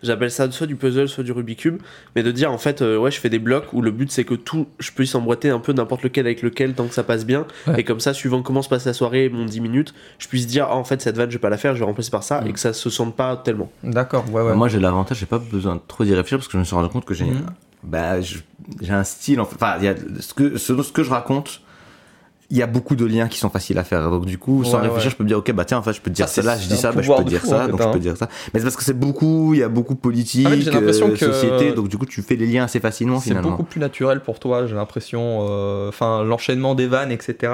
j'appelle 0.03 0.29
ça 0.29 0.49
soit 0.51 0.67
du 0.67 0.75
puzzle 0.75 1.07
soit 1.09 1.23
du 1.23 1.31
Rubik's 1.31 1.61
cube 1.61 1.77
mais 2.15 2.21
de 2.23 2.31
dire 2.31 2.51
en 2.51 2.57
fait 2.57 2.81
euh, 2.81 2.97
ouais 2.97 3.09
je 3.09 3.19
fais 3.19 3.29
des 3.29 3.39
blocs 3.39 3.71
où 3.73 3.81
le 3.81 3.89
but 3.91 4.11
c'est 4.11 4.23
que 4.25 4.35
tout 4.35 4.67
je 4.79 4.91
puisse 4.91 5.15
emboîter 5.15 5.49
un 5.49 5.59
peu 5.59 5.73
n'importe 5.73 6.03
lequel 6.03 6.25
avec 6.27 6.41
lequel 6.41 6.73
tant 6.73 6.85
que 6.87 6.93
ça 6.93 7.03
passe 7.03 7.25
bien 7.25 7.45
Ouais. 7.67 7.79
et 7.81 7.83
comme 7.83 7.99
ça 7.99 8.13
suivant 8.13 8.41
comment 8.41 8.61
se 8.61 8.69
passe 8.69 8.85
la 8.85 8.93
soirée 8.93 9.29
mon 9.29 9.45
10 9.45 9.61
minutes 9.61 9.93
je 10.19 10.27
puisse 10.27 10.45
dire 10.47 10.67
ah, 10.69 10.75
en 10.75 10.83
fait 10.83 11.01
cette 11.01 11.15
vanne 11.17 11.29
je 11.31 11.35
vais 11.37 11.41
pas 11.41 11.49
la 11.49 11.57
faire 11.57 11.73
je 11.73 11.79
vais 11.79 11.85
remplacer 11.85 12.11
par 12.11 12.23
ça 12.23 12.41
Mm. 12.41 12.47
et 12.47 12.53
que 12.53 12.59
ça 12.59 12.73
se 12.73 12.89
sente 12.89 13.15
pas 13.15 13.37
tellement 13.37 13.71
D'accord, 13.83 14.25
ouais, 14.31 14.41
ouais. 14.41 14.55
Moi, 14.55 14.67
j'ai 14.67 14.79
l'avantage, 14.79 15.17
j'ai 15.19 15.25
pas 15.25 15.39
besoin 15.39 15.75
de 15.75 15.81
trop 15.87 16.03
d'y 16.03 16.13
réfléchir 16.13 16.37
parce 16.39 16.47
que 16.47 16.53
je 16.53 16.57
me 16.59 16.63
suis 16.63 16.75
rendu 16.75 16.89
compte 16.89 17.05
que 17.05 17.13
j'ai 17.13 17.25
bah, 17.83 18.19
je- 18.21 18.39
j'ai 18.81 18.93
un 18.93 19.03
style. 19.03 19.39
Enfin, 19.39 19.75
il 19.79 19.85
y 19.85 19.87
a 19.87 19.95
ce 20.19 20.33
que, 20.33 20.57
ce, 20.57 20.81
ce 20.81 20.91
que 20.91 21.03
je 21.03 21.09
raconte. 21.09 21.61
Il 22.53 22.59
y 22.59 22.61
a 22.61 22.67
beaucoup 22.67 22.95
de 22.95 23.03
liens 23.03 23.27
qui 23.27 23.39
sont 23.39 23.49
faciles 23.49 23.77
à 23.79 23.83
faire. 23.83 24.09
Donc, 24.11 24.25
du 24.25 24.37
coup, 24.37 24.63
sans 24.63 24.77
réfléchir, 24.77 25.05
ouais. 25.05 25.09
je 25.09 25.15
peux 25.17 25.23
me 25.23 25.27
dire, 25.27 25.39
ok, 25.39 25.51
bah 25.53 25.65
tiens, 25.65 25.79
en 25.79 25.81
fait, 25.81 25.91
je 25.91 25.99
peux 26.01 26.11
te 26.11 26.15
dire 26.15 26.29
Ça, 26.29 26.41
là, 26.43 26.55
c'est- 26.55 26.63
je 26.63 26.67
c'est 26.69 26.75
dis 26.75 26.79
ça, 26.79 26.91
bah, 26.91 27.01
je 27.01 27.11
peux 27.11 27.23
dire 27.23 27.41
fou, 27.41 27.47
ça, 27.47 27.61
en 27.61 27.65
fait, 27.65 27.71
donc 27.71 27.81
je 27.81 27.87
hein. 27.87 27.91
peux 27.91 27.99
dire 27.99 28.15
ça. 28.15 28.29
Mais 28.53 28.59
c'est 28.59 28.63
parce 28.65 28.75
que 28.75 28.83
c'est 28.83 28.97
beaucoup, 28.97 29.53
il 29.55 29.59
y 29.59 29.63
a 29.63 29.69
beaucoup 29.69 29.95
politique, 29.95 30.45
En 30.47 30.51
fait, 30.51 30.61
j'ai 30.61 30.71
l'impression 30.71 31.07
euh, 31.09 31.11
que- 31.13 31.17
société, 31.17 31.71
donc 31.73 31.87
du 31.89 31.97
coup, 31.97 32.05
tu 32.05 32.21
fais 32.21 32.35
les 32.35 32.45
liens 32.45 32.63
assez 32.65 32.79
facilement 32.79 33.19
c'est 33.19 33.29
finalement. 33.29 33.49
beaucoup 33.49 33.63
plus 33.63 33.79
naturel 33.81 34.21
pour 34.21 34.39
toi, 34.39 34.67
j'ai 34.67 34.75
l'impression. 34.75 35.47
euh, 35.49 35.89
Enfin, 35.89 36.23
l'enchaînement 36.23 36.75
des 36.75 36.87
vannes, 36.87 37.11
etc. 37.11 37.51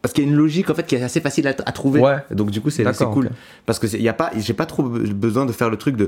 Parce 0.00 0.12
qu'il 0.14 0.24
y 0.24 0.26
a 0.26 0.30
une 0.30 0.36
logique 0.36 0.68
en 0.70 0.74
fait 0.74 0.84
qui 0.86 0.96
est 0.96 1.02
assez 1.02 1.20
facile 1.20 1.46
à, 1.46 1.50
à 1.50 1.72
trouver. 1.72 2.00
Ouais. 2.00 2.16
Donc 2.32 2.50
du 2.50 2.60
coup 2.60 2.70
c'est 2.70 2.90
c'est 2.92 3.04
cool. 3.04 3.30
Parce 3.66 3.78
que 3.78 3.86
c'est- 3.86 3.98
il 3.98 4.02
y 4.02 4.08
a 4.08 4.12
pas, 4.14 4.30
j'ai 4.36 4.54
pas 4.54 4.66
trop 4.66 4.82
be- 4.82 5.12
besoin 5.12 5.46
de 5.46 5.52
faire 5.52 5.70
le 5.70 5.76
truc 5.76 5.94
de. 5.96 6.06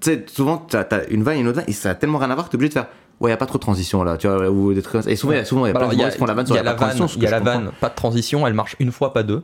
Tu 0.00 0.10
sais, 0.10 0.24
souvent 0.26 0.58
t'as 0.58 0.82
as 0.90 1.04
une 1.08 1.22
vanne 1.22 1.36
et 1.36 1.40
une 1.40 1.46
autre 1.48 1.56
vanne 1.56 1.64
et 1.68 1.72
ça 1.72 1.90
a 1.90 1.94
tellement 1.94 2.18
rien 2.18 2.30
à 2.30 2.34
voir 2.34 2.46
que 2.46 2.50
t'es 2.50 2.56
obligé 2.56 2.68
de 2.70 2.74
faire. 2.74 2.88
Ouais, 3.20 3.30
y 3.30 3.32
a 3.32 3.36
pas 3.36 3.46
trop 3.46 3.58
de 3.58 3.62
transition 3.62 4.02
là, 4.04 4.16
tu 4.16 4.26
vois, 4.28 4.48
ou 4.50 4.74
des 4.74 4.82
trucs 4.82 4.92
comme 4.92 5.02
ça. 5.02 5.10
Et 5.10 5.16
souvent, 5.16 5.32
il 5.32 5.36
y 5.36 5.40
a 5.40 5.44
souvent, 5.44 5.66
il 5.66 5.68
y 5.68 5.70
a 5.70 5.72
Bah 5.74 5.80
alors, 5.80 5.90
de 5.90 5.94
il 5.94 6.00
y 6.00 6.02
a, 6.02 6.06
gens 6.06 6.12
qui 6.12 6.18
font 6.18 6.26
la 6.26 6.34
vanne 6.34 6.44
il 6.44 6.48
sur 6.48 6.56
y 6.56 6.58
a 6.58 6.62
la 6.62 6.74
pas 6.74 6.86
vanne, 6.86 6.96
il 7.16 7.22
y 7.22 7.26
a 7.26 7.30
la 7.30 7.40
vanne, 7.40 7.70
pas 7.80 7.88
de 7.88 7.94
transition, 7.94 8.46
elle 8.46 8.54
marche 8.54 8.76
une 8.80 8.92
fois, 8.92 9.12
pas 9.12 9.22
deux. 9.22 9.42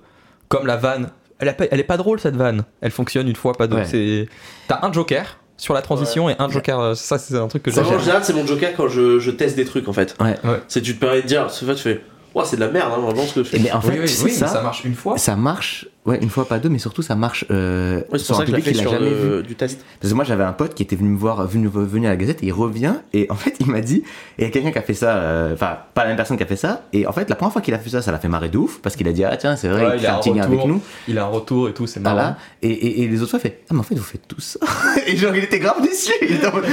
Comme 0.48 0.66
la 0.66 0.76
vanne, 0.76 1.10
elle, 1.38 1.48
a 1.48 1.52
pas- 1.52 1.64
elle 1.70 1.80
est 1.80 1.84
pas 1.84 1.96
drôle 1.96 2.18
cette 2.20 2.36
vanne. 2.36 2.64
Elle 2.80 2.90
fonctionne 2.90 3.28
une 3.28 3.36
fois, 3.36 3.52
pas 3.54 3.66
deux. 3.68 3.76
Ouais. 3.76 4.28
T'as 4.68 4.80
un 4.86 4.92
joker 4.92 5.38
sur 5.56 5.74
la 5.74 5.82
transition 5.82 6.28
et 6.28 6.34
un 6.38 6.48
joker. 6.48 6.80
euh, 6.80 6.94
Ça, 6.94 7.18
c'est 7.18 7.36
un 7.36 7.46
truc 7.48 7.62
que 7.62 7.70
j'aime. 7.70 7.84
en 7.86 7.98
général 7.98 8.24
c'est 8.24 8.32
mon 8.32 8.46
joker 8.46 8.70
quand 8.76 8.88
je, 8.88 9.18
je 9.18 9.30
teste 9.30 9.56
des 9.56 9.64
trucs 9.66 9.88
en 9.88 9.92
fait 9.92 10.16
Ouais. 10.20 10.36
Ouais. 10.42 10.60
c'est 10.68 10.80
tu 10.80 10.94
te 10.96 11.00
permets 11.00 11.22
de 11.22 11.26
dire 11.26 11.50
ce 11.50 11.64
fait 11.66 11.74
tu 11.74 11.82
fais 11.82 12.00
ouais 12.34 12.44
c'est 12.46 12.56
de 12.56 12.62
la 12.62 12.68
merde 12.70 12.90
hein, 12.96 13.00
vraiment 13.00 13.22
ce 13.26 13.34
que 13.34 13.44
je 13.44 13.48
fais 13.50 13.56
Et 13.58 13.60
mais 13.60 13.72
en 13.72 13.80
fait, 13.82 13.90
Oui, 14.00 14.10
oui, 14.24 14.30
ça 14.30 14.62
marche 14.62 14.84
une 14.84 14.94
fois. 14.94 15.18
ça 15.18 15.36
marche, 15.36 15.86
ouais, 16.06 16.18
une 16.22 16.30
fois 16.30 16.46
pas 16.46 16.58
deux, 16.58 16.68
mais 16.68 16.78
surtout 16.78 17.02
ça 17.02 17.14
marche 17.14 17.44
euh, 17.50 17.98
Ouais, 18.10 18.18
c'est 18.18 18.24
sur 18.24 18.36
un 18.40 18.44
que 18.44 18.46
je 18.50 18.56
l'ai 18.56 18.62
public 18.62 18.64
fait 18.64 18.70
qu'il 18.72 18.80
a 18.80 18.90
sur 18.90 18.92
jamais 18.92 19.10
vu. 19.14 19.28
le- 19.28 19.42
du 19.42 19.54
test 19.54 19.80
Parce 20.00 20.10
que 20.10 20.16
moi 20.16 20.24
j'avais 20.24 20.44
un 20.44 20.52
pote 20.52 20.74
qui 20.74 20.82
était 20.82 20.96
venu 20.96 21.08
me 21.10 21.18
voir, 21.18 21.46
venu, 21.46 21.68
venu 21.68 22.06
à 22.06 22.10
la 22.10 22.16
Gazette 22.16 22.42
et 22.42 22.46
il 22.46 22.52
revient 22.52 22.94
et 23.12 23.26
en 23.30 23.34
fait 23.34 23.54
il 23.60 23.66
m'a 23.66 23.80
dit, 23.80 24.02
et 24.38 24.42
il 24.42 24.44
y 24.44 24.46
a 24.46 24.50
quelqu'un 24.50 24.70
qui 24.72 24.78
a 24.78 24.82
fait 24.82 24.94
ça, 24.94 25.16
euh, 25.16 25.54
enfin 25.54 25.78
pas 25.94 26.02
la 26.02 26.08
même 26.08 26.16
personne 26.16 26.36
qui 26.36 26.42
a 26.42 26.46
fait 26.46 26.56
ça, 26.56 26.84
et 26.92 27.06
en 27.06 27.12
fait 27.12 27.28
la 27.28 27.36
première 27.36 27.52
fois 27.52 27.62
qu'il 27.62 27.74
a 27.74 27.78
fait 27.78 27.90
ça, 27.90 28.02
ça 28.02 28.12
l'a 28.12 28.18
fait 28.18 28.28
marrer 28.28 28.48
de 28.48 28.58
ouf 28.58 28.80
parce 28.82 28.96
qu'il 28.96 29.06
a 29.08 29.12
dit 29.12 29.24
ah 29.24 29.36
tiens 29.36 29.56
c'est 29.56 29.68
vrai, 29.68 29.82
Ouais, 29.86 29.90
il 29.94 29.96
il 29.96 30.00
fait 30.00 30.06
a 30.06 30.16
un 30.16 30.20
lien 30.34 30.42
avec 30.44 30.50
retour. 30.60 30.68
nous. 30.68 30.82
Il 31.08 31.18
a 31.18 31.24
un 31.24 31.28
retour 31.28 31.68
et 31.68 31.74
tout, 31.74 31.86
c'est 31.86 32.00
marrant. 32.00 32.16
Voilà. 32.16 32.38
Et, 32.62 32.70
et, 32.70 33.02
et 33.02 33.08
les 33.08 33.20
autres 33.22 33.30
fois, 33.30 33.40
il 33.40 33.42
fait 33.48 33.60
Ah, 33.70 33.74
mais 33.74 33.80
en 33.80 33.82
fait, 33.82 33.94
vous 33.94 34.02
faites 34.02 34.26
tout 34.28 34.40
ça. 34.40 34.58
et 35.06 35.16
genre, 35.16 35.34
il 35.34 35.44
était 35.44 35.58
grave 35.58 35.82
déçu. 35.82 36.12
Il 36.22 36.32
était 36.36 36.46
en 36.46 36.52
mode, 36.54 36.64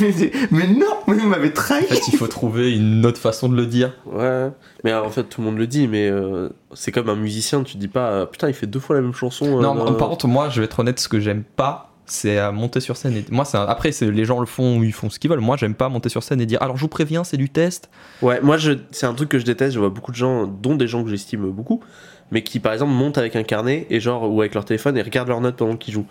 mais, 0.00 0.30
mais 0.50 0.66
non, 0.68 0.86
mais 1.06 1.14
vous 1.14 1.28
m'avez 1.28 1.52
trahi. 1.52 1.84
En 1.84 1.86
fait, 1.86 2.08
il 2.08 2.16
faut 2.16 2.26
trouver 2.26 2.74
une 2.74 3.04
autre 3.06 3.20
façon 3.20 3.48
de 3.48 3.56
le 3.56 3.66
dire. 3.66 3.92
ouais 4.06 4.48
mais 4.84 4.94
en 4.94 5.10
fait 5.10 5.24
tout 5.24 5.40
le 5.40 5.46
monde 5.46 5.58
le 5.58 5.66
dit 5.66 5.88
mais 5.88 6.08
euh, 6.08 6.48
c'est 6.72 6.92
comme 6.92 7.08
un 7.08 7.16
musicien 7.16 7.64
tu 7.64 7.76
dis 7.76 7.88
pas 7.88 8.10
euh, 8.10 8.26
putain 8.26 8.46
il 8.46 8.54
fait 8.54 8.68
deux 8.76 8.80
fois 8.80 8.96
la 8.96 9.02
même 9.02 9.14
chanson 9.14 9.46
euh, 9.58 9.62
non, 9.62 9.74
dans- 9.74 9.94
par 9.94 10.08
contre, 10.08 10.26
moi, 10.28 10.48
je 10.50 10.60
vais 10.60 10.64
être 10.66 10.78
honnête, 10.80 10.98
ce 11.00 11.08
que 11.08 11.18
j'aime 11.20 11.42
pas, 11.44 11.90
c'est 12.04 12.38
à 12.38 12.52
monter 12.52 12.80
sur 12.80 12.96
scène. 12.96 13.16
Et... 13.16 13.24
Moi, 13.30 13.44
après, 13.54 13.90
les 14.00 14.24
gens 14.24 14.38
le 14.40 14.46
font, 14.46 14.82
ils 14.82 14.92
font 14.92 15.10
ce 15.10 15.18
qu'ils 15.18 15.30
veulent. 15.30 15.40
Moi, 15.40 15.56
j'aime 15.56 15.74
pas 15.74 15.88
monter 15.88 16.08
sur 16.08 16.22
scène 16.22 16.40
et 16.40 16.46
dire 16.46 16.62
alors 16.62 16.76
je 16.76 16.82
vous 16.82 16.88
préviens, 16.88 17.24
c'est 17.24 17.36
du 17.36 17.48
test. 17.48 17.88
Ouais, 18.22 18.40
moi 18.42 18.56
je, 18.58 18.72
c'est 18.92 19.06
un 19.06 19.14
truc 19.14 19.28
que 19.28 19.38
je 19.38 19.44
déteste. 19.44 19.74
Je 19.74 19.80
vois 19.80 19.88
beaucoup 19.90 20.12
de 20.12 20.16
gens, 20.16 20.46
dont 20.46 20.76
des 20.76 20.86
gens 20.86 21.02
que 21.02 21.10
j'estime 21.10 21.50
beaucoup, 21.50 21.80
mais 22.30 22.42
qui 22.42 22.60
par 22.60 22.72
exemple 22.72 22.92
montent 22.92 23.18
avec 23.18 23.34
un 23.34 23.42
carnet 23.42 23.86
et 23.90 23.98
genre 23.98 24.30
ou 24.32 24.40
avec 24.40 24.54
leur 24.54 24.64
téléphone 24.64 24.96
et 24.96 25.02
regardent 25.02 25.28
leurs 25.28 25.40
notes 25.40 25.56
pendant 25.56 25.76
qu'ils 25.76 25.94
jouent. 25.94 26.06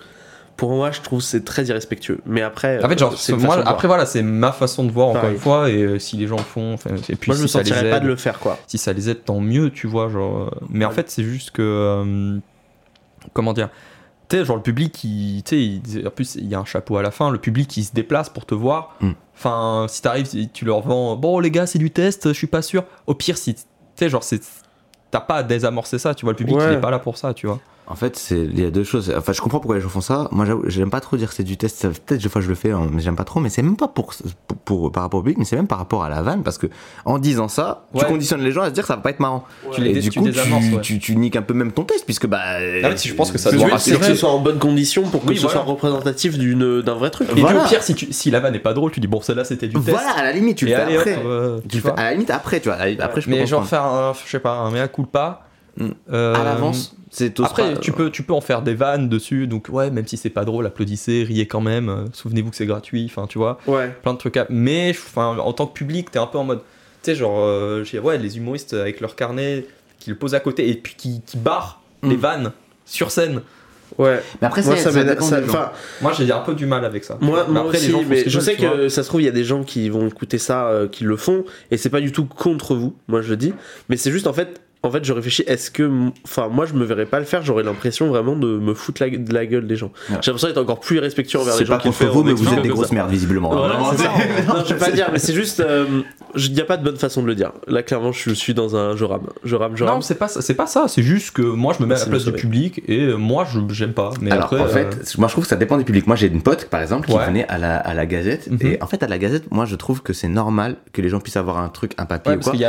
Pour 0.57 0.71
moi, 0.71 0.91
je 0.91 1.01
trouve 1.01 1.19
que 1.19 1.25
c'est 1.25 1.43
très 1.43 1.65
irrespectueux. 1.65 2.19
Mais 2.25 2.41
après, 2.41 2.81
En 2.83 2.87
fait, 2.87 2.97
genre, 2.97 3.11
euh, 3.11 3.15
c'est 3.17 3.33
une 3.33 3.39
moi, 3.41 3.55
voir. 3.55 3.67
après, 3.67 3.87
voilà, 3.89 4.05
c'est 4.05 4.21
ma 4.21 4.53
façon 4.53 4.85
de 4.85 4.91
voir 4.91 5.09
encore 5.09 5.29
une 5.29 5.37
fois. 5.37 5.69
Et 5.69 5.81
euh, 5.81 5.99
si 5.99 6.15
les 6.15 6.27
gens 6.27 6.37
le 6.37 6.43
font, 6.43 6.75
et 7.09 7.15
puis 7.17 7.29
moi 7.29 7.35
je 7.37 7.41
me 7.43 7.47
si 7.47 7.57
les 7.57 7.63
sentirais 7.65 7.89
pas 7.89 7.99
de 7.99 8.07
le 8.07 8.15
faire 8.15 8.39
quoi. 8.39 8.57
si 8.67 8.77
ça 8.77 8.93
les 8.93 9.09
aide, 9.09 9.23
tant 9.25 9.41
mieux, 9.41 9.69
tu 9.69 9.85
vois. 9.87 10.07
Genre, 10.09 10.43
euh, 10.43 10.65
mais 10.69 10.83
en 10.85 10.91
fait, 10.91 11.09
c'est 11.09 11.23
juste 11.23 11.51
que. 11.51 11.61
euh, 11.61 12.37
comment 13.33 13.53
dire 13.53 13.69
Tu 14.29 14.37
sais, 14.37 14.45
genre, 14.45 14.55
le 14.57 14.61
public, 14.61 15.03
il, 15.03 15.43
tu 15.43 15.81
sais, 15.85 16.07
en 16.07 16.09
plus, 16.09 16.35
il 16.35 16.47
y 16.47 16.55
a 16.55 16.59
un 16.59 16.65
chapeau 16.65 16.97
à 16.97 17.01
la 17.01 17.11
fin, 17.11 17.29
le 17.29 17.37
public, 17.37 17.75
il 17.77 17.83
se 17.83 17.93
déplace 17.93 18.29
pour 18.29 18.45
te 18.45 18.55
voir. 18.55 18.95
Mm. 19.01 19.11
Enfin, 19.37 19.85
si 19.89 20.01
t'arrives, 20.01 20.49
tu 20.53 20.65
leur 20.65 20.81
vends, 20.81 21.15
bon, 21.15 21.39
les 21.39 21.51
gars, 21.51 21.65
c'est 21.67 21.79
du 21.79 21.91
test, 21.91 22.29
je 22.29 22.33
suis 22.33 22.47
pas 22.47 22.61
sûr. 22.61 22.83
Au 23.07 23.13
pire, 23.13 23.37
si. 23.37 23.53
Tu 23.55 23.61
sais, 23.95 24.09
genre, 24.09 24.23
c'est. 24.23 24.41
T'as 25.11 25.19
pas 25.21 25.35
à 25.35 25.43
désamorcer 25.43 25.99
ça, 25.99 26.13
tu 26.15 26.25
vois. 26.25 26.33
Le 26.33 26.37
public, 26.37 26.57
Ouais. 26.57 26.65
il 26.71 26.73
est 26.73 26.81
pas 26.81 26.91
là 26.91 26.99
pour 26.99 27.17
ça, 27.17 27.33
tu 27.33 27.47
vois. 27.47 27.59
En 27.87 27.93
fait, 27.95 28.15
c'est 28.17 28.37
il 28.39 28.59
y 28.59 28.65
a 28.65 28.71
deux 28.71 28.83
choses. 28.83 29.13
Enfin, 29.15 29.31
je 29.31 29.39
comprends 29.41 29.59
pourquoi 29.59 29.75
les 29.75 29.81
gens 29.81 29.89
font 29.89 30.01
ça. 30.01 30.27
Moi, 30.31 30.45
j'aime 30.65 30.89
pas 30.89 31.01
trop 31.01 31.17
dire 31.17 31.29
que 31.29 31.35
c'est 31.35 31.43
du 31.43 31.55
test. 31.55 31.87
Peut-être 31.87 32.19
des 32.21 32.29
fois 32.29 32.41
je 32.41 32.49
le 32.49 32.55
fais, 32.55 32.71
hein, 32.71 32.87
mais 32.91 32.99
j'aime 33.01 33.15
pas 33.15 33.23
trop. 33.25 33.39
Mais 33.39 33.49
c'est 33.49 33.61
même 33.61 33.77
pas 33.77 33.87
pour, 33.87 34.11
pour, 34.47 34.57
pour- 34.57 34.91
par 34.91 35.03
rapport 35.03 35.19
au 35.19 35.23
public, 35.23 35.37
mais 35.37 35.45
c'est 35.45 35.55
même 35.55 35.67
par 35.67 35.77
rapport 35.77 36.03
à 36.03 36.09
la 36.09 36.23
vanne, 36.23 36.41
parce 36.41 36.57
que 36.57 36.65
en 37.05 37.19
disant 37.19 37.47
ça, 37.47 37.85
tu 37.95 38.03
conditionnes 38.05 38.41
les 38.41 38.51
gens 38.51 38.63
à 38.63 38.69
se 38.69 38.71
dire 38.71 38.83
que 38.83 38.87
ça 38.87 38.95
va 38.95 39.01
pas 39.03 39.11
être 39.11 39.19
marrant. 39.19 39.43
Tu 39.71 39.81
les 39.81 39.91
Et 39.91 39.99
du 39.99 40.09
tu 40.09 40.19
coup, 40.19 40.27
tu, 40.29 40.39
ouais. 40.39 40.81
tu, 40.81 40.97
tu 40.99 41.15
niques 41.15 41.35
un 41.35 41.43
peu 41.43 41.53
même 41.53 41.71
ton 41.73 41.83
test, 41.83 42.05
puisque 42.05 42.25
bah. 42.25 42.39
En 42.57 42.89
fait, 42.89 43.07
je 43.07 43.13
pense 43.13 43.31
que 43.31 43.37
ça 43.37 43.51
doit 43.51 43.69
que 43.69 43.77
ce 43.79 44.15
soit 44.15 44.31
en 44.31 44.39
bonne 44.39 44.57
condition 44.57 45.03
pour 45.03 45.21
que 45.23 45.27
Oui, 45.29 45.35
ce 45.37 45.41
voilà. 45.43 45.57
soit 45.61 45.63
représentatif 45.71 46.37
d'une- 46.39 46.81
d'un 46.81 46.95
vrai 46.95 47.11
truc. 47.11 47.29
Et 47.29 47.33
puis 47.33 47.41
Voilà. 47.41 47.65
au 47.65 47.67
pire, 47.67 47.83
si, 47.83 47.93
tu, 47.93 48.11
si 48.11 48.31
la 48.31 48.39
vanne 48.39 48.53
n'est 48.53 48.59
pas 48.59 48.73
drôle, 48.73 48.89
tu 48.91 48.99
dis 48.99 49.07
bon, 49.07 49.21
celle-là 49.21 49.43
c'était 49.45 49.67
du 49.67 49.75
test. 49.75 49.89
Voilà, 49.89 50.09
à 50.17 50.23
la 50.23 50.31
limite, 50.31 50.57
tu 50.57 50.65
le 50.65 50.71
fais 50.75 50.81
après. 50.97 51.19
euh, 51.23 51.59
Tu 51.69 51.81
à 51.95 52.03
la 52.03 52.11
limite 52.13 52.31
après, 52.31 52.59
tu 52.61 52.69
vois. 52.69 52.77
Après, 52.99 53.21
je 53.21 53.25
peux 53.27 53.31
Mais 53.35 53.45
genre 53.45 53.65
faire 53.67 53.83
un, 53.83 54.13
je 54.25 54.29
sais 54.31 54.39
pas, 54.39 54.53
un 54.57 54.71
mea 54.71 54.87
culpa. 54.87 55.41
Euh, 56.11 56.33
à 56.35 56.43
l'avance, 56.43 56.95
c'est 57.09 57.39
Après, 57.41 57.73
pas- 57.73 57.79
tu 57.79 57.91
peux, 57.91 58.09
tu 58.09 58.23
peux 58.23 58.33
en 58.33 58.41
faire 58.41 58.61
des 58.61 58.75
vannes 58.75 59.09
dessus, 59.09 59.45
donc 59.47 59.67
ouais, 59.69 59.91
même 59.91 60.07
si 60.07 60.15
c'est 60.17 60.29
pas 60.29 60.45
drôle, 60.45 60.65
applaudissez, 60.65 61.23
riez 61.23 61.47
quand 61.47 61.59
même, 61.61 61.89
euh, 61.89 62.05
souvenez-vous 62.13 62.49
que 62.51 62.55
c'est 62.55 62.65
gratuit, 62.65 63.05
enfin 63.09 63.27
tu 63.27 63.37
vois, 63.37 63.59
Ouais. 63.67 63.93
plein 64.01 64.13
de 64.13 64.17
trucs. 64.17 64.37
À... 64.37 64.45
Mais 64.49 64.95
en 65.17 65.51
tant 65.53 65.67
que 65.67 65.73
public, 65.73 66.11
t'es 66.11 66.19
un 66.19 66.27
peu 66.27 66.37
en 66.37 66.45
mode, 66.45 66.59
tu 67.03 67.11
sais, 67.11 67.15
genre, 67.15 67.39
euh, 67.39 67.83
ouais, 68.03 68.17
les 68.17 68.37
humoristes 68.37 68.73
avec 68.73 69.01
leur 69.01 69.15
carnet 69.15 69.65
qui 69.99 70.09
le 70.11 70.15
posent 70.15 70.35
à 70.35 70.39
côté 70.39 70.69
et 70.69 70.75
puis 70.75 70.95
qui, 70.97 71.21
qui 71.25 71.37
barrent 71.37 71.81
Mm. 72.03 72.09
les 72.09 72.15
vannes 72.17 72.51
sur 72.85 73.11
scène. 73.11 73.41
Ouais. 73.97 74.21
Mais 74.41 74.47
après, 74.47 74.61
Moi, 74.63 74.75
c'est- 74.75 74.83
ça 74.83 74.91
ça 74.91 75.03
dépend 75.41 75.71
Moi, 76.01 76.11
j'ai 76.13 76.29
un 76.31 76.39
peu 76.39 76.53
du 76.55 76.65
mal 76.65 76.83
avec 76.85 77.03
ça. 77.03 77.17
Moi, 77.21 77.45
Mais 77.47 77.53
moi 77.53 77.61
après, 77.63 77.77
les 77.79 77.83
aussi, 77.85 77.91
gens 77.91 78.03
mais 78.09 78.23
je 78.27 78.39
sais 78.39 78.55
que 78.55 78.89
ça 78.89 79.03
se 79.03 79.07
trouve, 79.07 79.21
il 79.21 79.25
y 79.25 79.29
a 79.29 79.31
des 79.31 79.43
gens 79.45 79.63
qui 79.63 79.89
vont 79.89 80.07
écouter 80.07 80.37
ça, 80.37 80.67
euh, 80.67 80.87
qui 80.87 81.03
le 81.05 81.15
font, 81.15 81.45
et 81.71 81.77
c'est 81.77 81.89
pas 81.89 82.01
du 82.01 82.11
tout 82.11 82.25
contre 82.25 82.75
vous, 82.75 82.95
moi 83.07 83.21
je 83.21 83.29
le 83.29 83.37
dis, 83.37 83.53
mais 83.89 83.95
c'est 83.97 84.11
juste 84.11 84.27
en 84.27 84.33
fait, 84.33 84.59
en 84.85 84.91
fait, 84.91 85.03
je 85.05 85.13
réfléchis, 85.13 85.43
est-ce 85.47 85.71
que, 85.71 85.89
enfin, 86.23 86.47
moi 86.49 86.65
je 86.65 86.73
me 86.73 86.85
verrais 86.85 87.05
pas 87.05 87.19
le 87.19 87.25
faire, 87.25 87.41
j'aurais 87.43 87.63
l'impression 87.63 88.07
vraiment 88.07 88.35
de 88.35 88.47
me 88.47 88.73
foutre 88.73 89.01
la, 89.03 89.09
de 89.09 89.33
la 89.33 89.45
gueule 89.45 89.67
des 89.67 89.75
gens. 89.75 89.91
Ouais. 90.09 90.17
J'ai 90.21 90.31
l'impression 90.31 90.47
d'être 90.47 90.57
encore 90.61 90.79
plus 90.79 90.97
irrespectueux 90.97 91.39
envers 91.39 91.53
C'est 91.53 91.61
les 91.61 91.65
gens 91.65 91.75
pas 91.75 91.81
qui 91.81 91.87
le 91.89 91.93
contre 91.93 92.11
vous, 92.11 92.23
mais 92.23 92.33
vous 92.33 92.53
êtes 92.53 92.61
des 92.61 92.69
grosses 92.69 92.91
merdes, 92.91 93.09
visiblement. 93.11 93.49
Voilà, 93.55 93.77
Non, 93.77 93.85
c'est 93.91 93.97
c'est- 94.03 94.47
Non, 94.47 94.63
je 94.67 94.73
vais 94.73 94.79
pas 94.79 94.91
dire, 94.91 95.09
mais 95.11 95.19
c'est 95.19 95.33
juste, 95.33 95.59
euh, 95.59 95.85
il 96.35 96.53
n'y 96.53 96.61
a 96.61 96.65
pas 96.65 96.77
de 96.77 96.83
bonne 96.83 96.97
façon 96.97 97.21
de 97.21 97.27
le 97.27 97.35
dire. 97.35 97.51
Là, 97.67 97.83
clairement, 97.83 98.11
je 98.11 98.31
suis 98.31 98.53
dans 98.53 98.75
un, 98.75 98.95
je 98.95 99.05
rame, 99.05 99.27
je 99.43 99.55
rame, 99.55 99.75
je 99.75 99.83
rame. 99.83 99.95
Non, 99.95 100.01
c'est 100.01 100.15
pas 100.15 100.27
ça. 100.27 100.41
C'est 100.41 100.53
pas 100.55 100.67
ça. 100.67 100.85
C'est 100.87 101.03
juste 101.03 101.31
que 101.31 101.41
moi, 101.41 101.73
je 101.77 101.83
me 101.83 101.87
mets 101.87 101.95
à 101.95 101.99
la 101.99 102.05
place 102.05 102.25
du 102.25 102.31
public 102.31 102.81
et 102.87 103.01
euh, 103.01 103.15
moi, 103.15 103.45
je 103.51 103.59
j'aime 103.69 103.93
pas. 103.93 104.11
Mais 104.21 104.31
Alors 104.31 104.45
après, 104.45 104.59
en 104.59 104.65
euh, 104.65 104.67
fait, 104.67 105.17
moi 105.17 105.27
je 105.27 105.33
trouve 105.33 105.43
que 105.43 105.49
ça 105.49 105.55
dépend 105.55 105.77
du 105.77 105.83
public. 105.83 106.07
Moi 106.07 106.15
j'ai 106.15 106.27
une 106.27 106.41
pote 106.41 106.65
par 106.69 106.81
exemple 106.81 107.07
qui 107.07 107.13
Ouais. 107.15 107.25
venait 107.25 107.47
à 107.47 107.57
la, 107.57 107.77
à 107.77 107.93
la 107.93 108.05
Gazette 108.05 108.49
Mhm. 108.51 108.59
et 108.61 108.77
en 108.81 108.87
fait 108.87 109.01
à 109.03 109.07
la 109.07 109.17
Gazette, 109.17 109.51
moi 109.51 109.65
je 109.65 109.75
trouve 109.75 110.01
que 110.01 110.13
c'est 110.13 110.27
normal 110.27 110.75
que 110.93 111.01
les 111.01 111.09
gens 111.09 111.19
puissent 111.19 111.37
avoir 111.37 111.57
un 111.57 111.69
truc, 111.69 111.91
un 111.97 112.05
papier 112.05 112.33
ou 112.33 112.39
parce 112.39 112.57
quoi, 112.57 112.67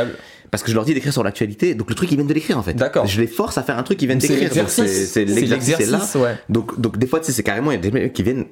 parce 0.51 0.63
que 0.63 0.69
je 0.71 0.75
leur 0.75 0.85
dis 0.85 0.93
d'écrire 0.93 1.11
sur 1.13 1.23
l'actualité, 1.23 1.75
donc 1.75 1.89
le 1.89 1.95
truc 1.95 2.06
ils 2.11 2.15
viennent 2.15 2.27
de 2.27 2.33
l'écrire 2.33 2.57
en 2.57 2.63
fait. 2.63 2.73
D'accord. 2.73 3.05
Je 3.05 3.19
les 3.21 3.27
force 3.27 3.57
à 3.57 3.63
faire 3.63 3.77
un 3.77 3.83
truc 3.83 3.97
qu'ils 3.97 4.07
viennent 4.07 4.19
d'écrire. 4.19 4.49
C'est 4.69 5.25
l'exercice. 5.25 5.89
là. 5.89 6.21
ouais. 6.21 6.35
Donc 6.49 6.79
donc 6.79 6.97
des 6.97 7.07
fois 7.07 7.19
tu 7.19 7.27
sais 7.27 7.31
c'est 7.31 7.43
carrément 7.43 7.71
il 7.71 7.75
y 7.75 7.77
a 7.77 7.81
des 7.81 7.91
mecs 7.91 8.13
qui 8.13 8.23
viennent 8.23 8.45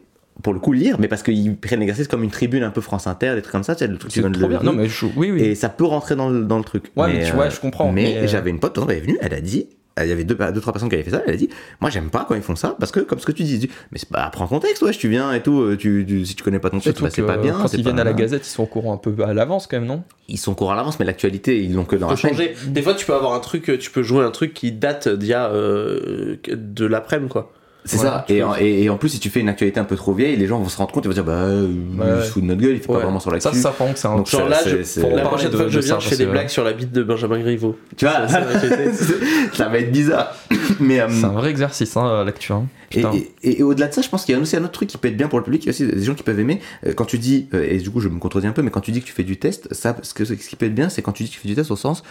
pour 0.43 0.53
le 0.53 0.59
coup 0.59 0.73
lire, 0.73 0.97
mais 0.99 1.07
parce 1.07 1.23
qu'ils 1.23 1.55
prennent 1.55 1.79
l'exercice 1.79 2.07
comme 2.09 2.21
une 2.23 2.29
tribune 2.29 2.63
un 2.63 2.69
peu 2.69 2.81
France 2.81 3.07
Inter, 3.07 3.35
des 3.35 3.41
trucs 3.41 3.53
comme 3.53 3.63
ça, 3.63 3.73
tu 3.73 3.79
sais, 3.79 3.87
le 3.87 3.97
truc 3.97 4.11
qui 4.11 4.19
trop 4.19 4.27
le 4.29 4.47
bien. 4.47 4.59
Non, 4.63 4.73
mais 4.73 4.89
je- 4.89 5.05
oui, 5.15 5.31
oui. 5.31 5.41
et 5.41 5.55
ça 5.55 5.69
peut 5.69 5.85
rentrer 5.85 6.17
dans 6.17 6.29
le, 6.29 6.43
dans 6.43 6.57
le 6.57 6.63
truc. 6.65 6.91
Ouais, 6.97 7.07
mais 7.13 7.23
tu 7.25 7.31
vois, 7.31 7.47
je 7.49 7.59
comprends, 7.61 7.89
Mais, 7.91 8.03
mais, 8.03 8.17
euh, 8.17 8.27
j'avais 8.27 8.49
une 8.49 8.59
pote, 8.59 8.77
elle 8.89 8.97
est 8.97 8.99
venue, 8.99 9.17
elle 9.21 9.33
a 9.33 9.39
dit, 9.39 9.67
il 10.03 10.09
y 10.09 10.11
avait 10.11 10.23
deux, 10.25 10.35
deux 10.35 10.59
trois 10.61 10.73
personnes 10.73 10.89
qui 10.89 10.95
avaient 10.95 11.03
fait 11.03 11.11
ça, 11.11 11.21
elle 11.25 11.33
a 11.33 11.37
dit, 11.37 11.49
moi 11.79 11.89
j'aime 11.89 12.09
pas 12.09 12.25
quand 12.27 12.35
ils 12.35 12.41
font 12.41 12.55
ça, 12.57 12.75
parce 12.79 12.91
que 12.91 12.99
comme 12.99 13.19
ce 13.19 13.25
que 13.25 13.31
tu 13.31 13.43
dis, 13.43 13.53
tu 13.59 13.67
dis, 13.67 13.73
mais 13.91 13.97
c'est 13.97 14.09
pas, 14.09 14.29
prends 14.29 14.45
contexte, 14.47 14.81
ouais, 14.83 14.91
tu 14.91 15.07
viens 15.07 15.31
et 15.33 15.41
tout, 15.41 15.61
euh, 15.61 15.77
tu, 15.77 16.03
tu- 16.07 16.25
si 16.25 16.35
tu 16.35 16.43
connais 16.43 16.59
pas 16.59 16.69
ton 16.69 16.77
texte, 16.79 16.97
Surtout 16.97 17.03
bah, 17.05 17.09
c'est 17.15 17.21
pas 17.23 17.37
bien. 17.37 17.53
Quand 17.61 17.67
c'est 17.69 17.77
ils 17.77 17.83
viennent 17.83 17.95
pas- 17.95 18.01
à 18.01 18.05
la 18.05 18.13
Gazette, 18.13 18.45
ils 18.45 18.49
sont 18.49 18.63
au 18.63 18.67
courant 18.67 18.93
un 18.93 18.97
peu 18.97 19.15
à 19.23 19.33
l'avance 19.33 19.67
quand 19.67 19.77
même, 19.77 19.85
non? 19.87 20.03
Ils 20.27 20.37
sont 20.37 20.53
courants 20.53 20.73
à 20.73 20.75
l'avance, 20.75 20.99
mais 20.99 21.05
l'actualité, 21.05 21.63
ils 21.63 21.73
l'ont 21.73 21.85
que 21.85 21.95
dans 21.95 22.09
la 22.09 22.15
changer. 22.17 22.55
Des 22.67 22.81
fois, 22.81 22.93
tu 22.93 23.05
peux 23.05 23.13
avoir 23.13 23.33
un 23.33 23.39
truc, 23.39 23.77
tu 23.79 23.89
peux 23.91 24.03
jouer 24.03 24.25
un 24.25 24.31
truc 24.31 24.53
qui 24.53 24.71
date 24.73 25.07
d'il 25.07 25.29
y 25.29 25.33
a 25.33 25.49
euh, 25.51 26.35
de 26.49 26.85
l'après-midi, 26.85 27.29
quoi. 27.31 27.53
C'est 27.87 27.97
ça. 27.97 28.25
Et 28.29 28.41
en, 28.41 28.55
et, 28.55 28.83
et 28.83 28.89
en 28.89 28.97
plus, 28.97 29.09
si 29.09 29.19
tu 29.19 29.29
fais 29.29 29.39
une 29.41 29.47
actualité 29.49 29.79
un 29.79 29.83
peu 29.85 29.95
trop 29.95 30.11
vieille, 30.13 30.35
les 30.35 30.47
gens 30.47 30.59
vont 30.59 30.67
se 30.67 30.75
rendre 30.77 30.91
compte, 30.91 31.05
ils 31.05 31.07
vont 31.07 31.13
dire, 31.13 31.23
bah, 31.23 31.33
euh, 31.33 31.67
Ouais. 31.67 32.05
il 32.19 32.25
se 32.25 32.31
fout 32.31 32.41
de 32.41 32.47
notre 32.47 32.59
gueule, 32.61 32.71
il 32.71 32.79
fait 32.79 32.89
Ouais. 32.89 32.95
pas 32.97 33.03
vraiment 33.03 33.19
sur 33.19 33.29
Ça, 33.29 33.49
l'actu. 33.49 33.61
ça, 33.61 33.69
par 33.69 33.87
contre, 33.87 33.99
c'est 33.99 34.07
un 34.07 34.15
Donc, 34.15 34.27
Genre 34.27 34.41
ça, 34.41 34.49
là, 34.49 34.57
je- 34.65 34.81
c'est- 34.83 35.07
la 35.15 35.21
prochaine 35.21 35.51
de- 35.51 35.55
fois 35.55 35.65
que 35.65 35.71
je 35.71 35.79
viens, 35.79 35.95
ça, 35.95 35.99
je 35.99 36.07
fais 36.09 36.17
des 36.17 36.25
que- 36.25 36.31
blagues 36.31 36.49
sur 36.49 36.63
la 36.63 36.73
bite 36.73 36.91
de 36.91 37.03
Benjamin 37.03 37.39
Griveaux. 37.39 37.77
Tu 37.95 38.05
vois, 38.05 38.27
Ça, 38.27 38.27
ça, 38.27 38.41
ça 39.53 39.69
va 39.69 39.77
être 39.79 39.91
bizarre. 39.91 40.35
Mais, 40.79 40.99
euh, 40.99 41.07
C'est 41.09 41.25
un 41.25 41.29
vrai 41.29 41.49
exercice, 41.51 41.95
hein, 41.95 42.23
l'actu. 42.25 42.51
hein. 42.53 42.65
Et, 42.91 43.03
et- 43.43 43.59
et 43.59 43.63
au-delà 43.63 43.87
de 43.87 43.93
ça, 43.93 44.01
je 44.01 44.09
pense 44.09 44.25
qu'il 44.25 44.33
y 44.35 44.37
a 44.37 44.41
aussi 44.41 44.55
un 44.55 44.63
autre 44.63 44.71
truc 44.71 44.89
qui 44.89 44.97
peut 44.97 45.07
être 45.07 45.17
bien 45.17 45.27
pour 45.27 45.39
le 45.39 45.43
public. 45.45 45.63
Il 45.63 45.65
y 45.67 45.69
a 45.69 45.71
aussi 45.71 45.85
des 45.85 46.03
gens 46.03 46.15
qui 46.15 46.23
peuvent 46.23 46.39
aimer. 46.39 46.61
Euh, 46.85 46.93
Quand 46.93 47.05
tu 47.05 47.17
dis, 47.19 47.47
euh, 47.53 47.65
et 47.69 47.77
du 47.77 47.89
coup, 47.91 47.99
je 47.99 48.09
me 48.09 48.19
contredis 48.19 48.47
un 48.47 48.51
peu, 48.51 48.61
mais 48.61 48.71
quand 48.71 48.81
tu 48.81 48.91
dis 48.91 49.01
que 49.01 49.05
tu 49.05 49.11
fais 49.13 49.23
du 49.23 49.37
test, 49.37 49.73
ça, 49.73 49.95
ce, 50.01 50.13
que, 50.13 50.25
ce 50.25 50.33
qui 50.33 50.55
peut 50.55 50.65
être 50.65 50.75
bien, 50.75 50.89
c'est 50.89 51.01
quand 51.01 51.11
tu 51.11 51.23
dis 51.23 51.29
que 51.29 51.35
tu 51.35 51.41
fais 51.41 51.47
du 51.49 51.55
test 51.55 51.71
au 51.71 51.75
sens. 51.75 52.03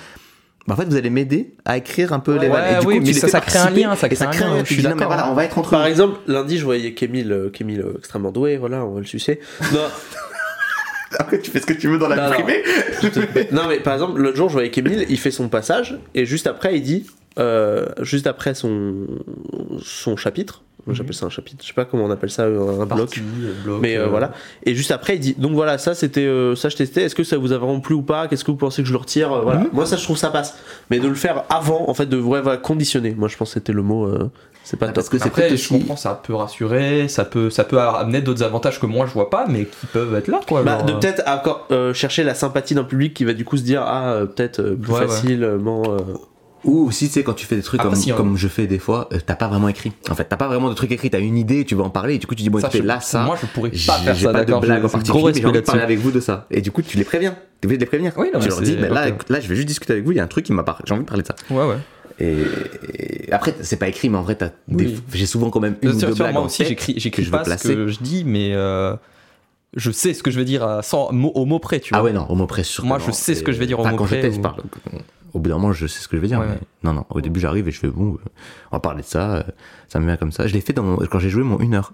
Bah, 0.66 0.74
en 0.74 0.76
fait, 0.76 0.84
vous 0.86 0.96
allez 0.96 1.10
m'aider 1.10 1.54
à 1.64 1.76
écrire 1.76 2.12
un 2.12 2.20
peu 2.20 2.32
les 2.34 2.48
Ouais, 2.48 2.48
vannes. 2.48 2.76
Et 2.76 2.80
du 2.80 2.86
oui, 2.86 2.98
coup, 2.98 3.04
mais 3.06 3.12
ça- 3.12 3.28
ça 3.28 3.40
crée 3.40 3.58
un 3.58 3.70
lien, 3.70 3.94
ça 3.96 4.08
crée 4.08 4.24
un 4.24 4.30
crée 4.30 4.44
lien, 4.44 4.58
je 4.60 4.64
suis 4.72 4.76
mais 4.82 4.82
d'accord, 4.90 5.06
voilà, 5.08 5.26
hein. 5.26 5.30
on 5.30 5.34
va 5.34 5.44
être 5.44 5.58
entre 5.58 5.70
Par 5.70 5.80
nous. 5.82 5.86
exemple, 5.88 6.18
lundi, 6.26 6.58
je 6.58 6.64
voyais 6.64 6.94
Kémil, 6.94 7.30
euh, 7.32 7.50
Kémil 7.50 7.80
euh, 7.80 7.94
extrêmement 7.98 8.32
doué, 8.32 8.56
voilà, 8.56 8.84
on 8.84 8.94
va 8.94 9.00
le 9.00 9.06
sucer. 9.06 9.40
Non, 9.72 9.80
Après, 11.18 11.38
tu 11.38 11.50
fais 11.52 11.60
ce 11.60 11.66
que 11.66 11.72
tu 11.74 11.86
veux 11.88 11.98
dans 11.98 12.08
la 12.08 12.16
Non, 12.16 12.32
te- 12.32 13.54
non, 13.54 13.62
mais 13.68 13.78
par 13.78 13.94
exemple, 13.94 14.20
l'autre 14.20 14.36
jour, 14.36 14.48
je 14.48 14.54
voyais 14.54 14.70
Kémil, 14.70 15.06
il 15.08 15.18
fait 15.18 15.30
son 15.30 15.48
passage, 15.48 15.96
et 16.14 16.26
juste 16.26 16.48
après, 16.48 16.74
il 16.76 16.82
dit, 16.82 17.06
euh, 17.38 17.86
juste 18.00 18.26
après 18.26 18.54
son, 18.54 19.06
son 19.80 20.16
chapitre, 20.16 20.63
moi, 20.86 20.94
j'appelle 20.94 21.14
ça 21.14 21.26
un 21.26 21.30
chapitre, 21.30 21.62
je 21.62 21.68
sais 21.68 21.72
pas 21.74 21.84
comment 21.84 22.04
on 22.04 22.10
appelle 22.10 22.30
ça, 22.30 22.44
un, 22.44 22.80
un 22.80 22.86
bloc. 22.86 23.16
Euh, 23.18 23.52
bloc, 23.64 23.80
Mais 23.80 23.96
euh, 23.96 24.04
euh, 24.04 24.08
voilà. 24.08 24.32
Et 24.64 24.74
juste 24.74 24.90
après, 24.90 25.16
il 25.16 25.20
dit 25.20 25.34
donc 25.38 25.52
voilà, 25.52 25.78
ça 25.78 25.94
c'était 25.94 26.20
euh, 26.26 26.54
ça 26.54 26.68
je 26.68 26.76
testais. 26.76 27.02
Est-ce 27.02 27.14
que 27.14 27.24
ça 27.24 27.38
vous 27.38 27.52
a 27.52 27.58
vraiment 27.58 27.80
plu 27.80 27.94
ou 27.94 28.02
pas? 28.02 28.28
Qu'est-ce 28.28 28.44
que 28.44 28.50
vous 28.50 28.56
pensez 28.56 28.82
que 28.82 28.88
je 28.88 28.92
le 28.92 28.98
retire? 28.98 29.32
Euh, 29.32 29.40
Voilà. 29.42 29.60
Mhm. 29.60 29.68
Moi 29.72 29.86
ça 29.86 29.96
je 29.96 30.02
trouve 30.04 30.16
ça 30.16 30.30
passe. 30.30 30.56
Mais 30.90 30.98
de 30.98 31.08
le 31.08 31.14
faire 31.14 31.44
avant, 31.50 31.88
en 31.88 31.94
fait, 31.94 32.06
de 32.06 32.18
ouais, 32.20 32.40
voilà, 32.42 32.58
conditionner. 32.58 33.14
Moi 33.16 33.28
je 33.28 33.36
pense 33.36 33.50
que 33.50 33.54
c'était 33.54 33.72
le 33.72 33.82
mot. 33.82 34.04
euh, 34.06 34.30
c'est 34.66 34.78
pas 34.78 34.86
Ah, 34.86 34.88
top. 34.88 34.94
parce 34.94 35.08
que 35.10 35.18
c'est 35.18 35.26
Après, 35.26 35.48
peut-être 35.48 35.60
je 35.60 35.68
comprends, 35.68 35.96
ça 35.96 36.18
peut 36.26 36.34
rassurer, 36.34 37.06
ça 37.08 37.26
peut, 37.26 37.50
ça 37.50 37.64
peut 37.64 37.78
amener 37.78 38.22
d'autres 38.22 38.42
avantages 38.42 38.80
que 38.80 38.86
moi 38.86 39.04
je 39.06 39.12
vois 39.12 39.28
pas, 39.28 39.44
mais 39.46 39.66
qui 39.66 39.84
peuvent 39.92 40.14
être 40.14 40.28
là, 40.28 40.40
quoi. 40.48 40.62
Bah, 40.62 40.78
genre, 40.78 40.86
de 40.86 40.92
euh, 40.92 40.98
peut-être 41.00 41.22
encore 41.28 41.66
euh, 41.70 41.92
chercher 41.92 42.24
la 42.24 42.34
sympathie 42.34 42.74
d'un 42.74 42.84
public 42.84 43.12
qui 43.12 43.24
va 43.26 43.34
du 43.34 43.44
coup 43.44 43.58
se 43.58 43.62
dire 43.62 43.82
ah 43.84 44.12
euh, 44.12 44.24
peut-être 44.26 44.60
euh, 44.60 44.74
plus 44.74 44.90
Ouais, 44.90 45.00
ouais. 45.00 45.06
facilement. 45.06 45.82
euh, 45.86 45.98
Ou 46.64 46.86
aussi, 46.86 47.06
tu 47.08 47.12
sais, 47.14 47.22
quand 47.22 47.34
tu 47.34 47.44
fais 47.46 47.56
des 47.56 47.62
trucs 47.62 47.80
Après, 47.80 47.92
comme, 47.92 48.00
si, 48.00 48.10
hein. 48.10 48.14
comme 48.16 48.36
je 48.36 48.48
fais 48.48 48.66
des 48.66 48.78
fois, 48.78 49.08
euh, 49.12 49.18
t'as 49.24 49.34
pas 49.36 49.48
vraiment 49.48 49.68
écrit. 49.68 49.92
En 50.10 50.14
fait, 50.14 50.24
t'as 50.24 50.36
pas 50.36 50.48
vraiment 50.48 50.68
de 50.70 50.74
trucs 50.74 50.90
écrits. 50.92 51.10
T'as 51.10 51.20
une 51.20 51.36
idée, 51.36 51.64
tu 51.64 51.74
veux 51.74 51.82
en 51.82 51.90
parler, 51.90 52.14
et 52.14 52.18
du 52.18 52.26
coup, 52.26 52.34
tu 52.34 52.42
dis, 52.42 52.50
bon, 52.50 52.58
ça, 52.60 52.70
je- 52.72 52.78
là, 52.82 53.00
ça. 53.00 53.24
Moi, 53.24 53.36
je 53.40 53.46
pourrais 53.46 53.70
pas 53.70 53.76
faire 53.98 54.16
ça, 54.16 54.32
pas 54.32 54.44
de 54.44 54.54
blague 54.54 54.84
en 54.84 54.88
particulier, 54.88 55.22
mais 55.24 55.34
j'ai 55.34 55.44
envie 55.46 55.52
de 55.52 55.60
parler 55.60 55.82
avec 55.82 55.98
vous 55.98 56.10
de 56.10 56.20
ça. 56.20 56.46
Et 56.50 56.60
du 56.60 56.70
coup, 56.70 56.82
tu 56.82 56.96
les 56.96 57.04
préviens. 57.04 57.36
T'es 57.60 57.66
obligé 57.66 57.78
de 57.78 57.82
les 57.82 57.86
prévenir. 57.86 58.12
Oui, 58.16 58.28
non, 58.32 58.40
tu 58.40 58.48
leur 58.48 58.60
dis, 58.60 58.76
mais 58.80 58.88
là, 58.88 59.06
là, 59.28 59.40
je 59.40 59.48
vais 59.48 59.54
juste 59.56 59.68
discuter 59.68 59.92
avec 59.92 60.04
vous, 60.04 60.12
il 60.12 60.16
y 60.16 60.20
a 60.20 60.24
un 60.24 60.28
truc 60.28 60.44
qui 60.46 60.52
m'a 60.52 60.62
par- 60.62 60.80
j'ai 60.86 60.94
envie 60.94 61.04
de 61.04 61.08
parler 61.08 61.22
de 61.22 61.28
ça. 61.28 61.34
Ouais, 61.50 61.64
ouais. 61.66 61.76
Et, 62.20 63.26
et 63.28 63.32
après, 63.32 63.54
c'est 63.62 63.76
pas 63.76 63.88
écrit, 63.88 64.08
mais 64.08 64.18
en 64.18 64.22
vrai, 64.22 64.36
t'as 64.36 64.50
des- 64.68 64.86
Oui. 64.86 65.02
j'ai 65.12 65.26
souvent 65.26 65.50
quand 65.50 65.60
même 65.60 65.76
une 65.82 65.90
ou 65.90 65.92
deux 66.00 66.14
blagues 66.14 66.32
moi 66.32 66.42
aussi, 66.42 66.64
j'écris, 66.64 66.94
j'écris 66.96 67.24
pas 67.24 67.44
ce 67.44 67.68
que 67.68 67.88
je 67.88 67.98
dis, 68.00 68.22
mais 68.24 68.50
euh, 68.54 68.94
je 69.76 69.90
sais 69.90 70.14
ce 70.14 70.22
que 70.22 70.30
je 70.30 70.38
vais 70.38 70.44
dire 70.44 70.62
à- 70.62 70.82
sans 70.82 71.10
mot, 71.12 71.32
au 71.34 71.44
mot 71.44 71.58
près, 71.58 71.80
tu 71.80 71.90
vois. 71.90 71.98
Ah 71.98 72.04
ouais, 72.04 72.12
non, 72.12 72.24
au 72.28 72.36
mot 72.36 72.46
près, 72.46 72.62
sûrement. 72.62 72.90
Moi, 72.90 72.98
je 73.04 73.10
sais 73.10 73.34
ce 73.34 73.42
que 73.42 73.50
je 73.52 73.58
vais 73.58 73.66
dire 73.66 73.78
au 73.78 73.82
Enfin, 73.82 73.90
mot 73.90 73.96
quand 73.96 74.06
je 74.06 74.16
près, 74.16 74.28
ou- 74.28 74.32
je 74.34 74.40
parle. 74.40 74.62
Au 75.34 75.40
bout 75.40 75.50
d'un 75.50 75.56
moment, 75.56 75.72
je 75.72 75.86
sais 75.86 76.00
ce 76.00 76.08
que 76.08 76.16
je 76.16 76.22
vais 76.22 76.28
dire. 76.28 76.38
Ouais, 76.40 76.46
mais. 76.48 76.58
Non, 76.84 76.92
non, 76.94 77.04
au 77.10 77.20
début, 77.20 77.40
j'arrive 77.40 77.68
et 77.68 77.70
je 77.72 77.78
fais 77.80 77.88
bon, 77.88 78.14
euh, 78.14 78.18
on 78.72 78.76
va 78.76 78.80
parler 78.80 79.02
de 79.02 79.06
ça, 79.06 79.34
euh, 79.36 79.42
ça 79.88 79.98
me 80.00 80.06
vient 80.06 80.16
comme 80.16 80.32
ça. 80.32 80.46
Je 80.46 80.54
l'ai 80.54 80.60
fait 80.60 80.72
dans 80.72 80.82
mon- 80.84 80.96
quand 80.96 81.18
j'ai 81.18 81.28
joué 81.28 81.42
mon 81.42 81.58
1 81.60 81.74
heure. 81.74 81.92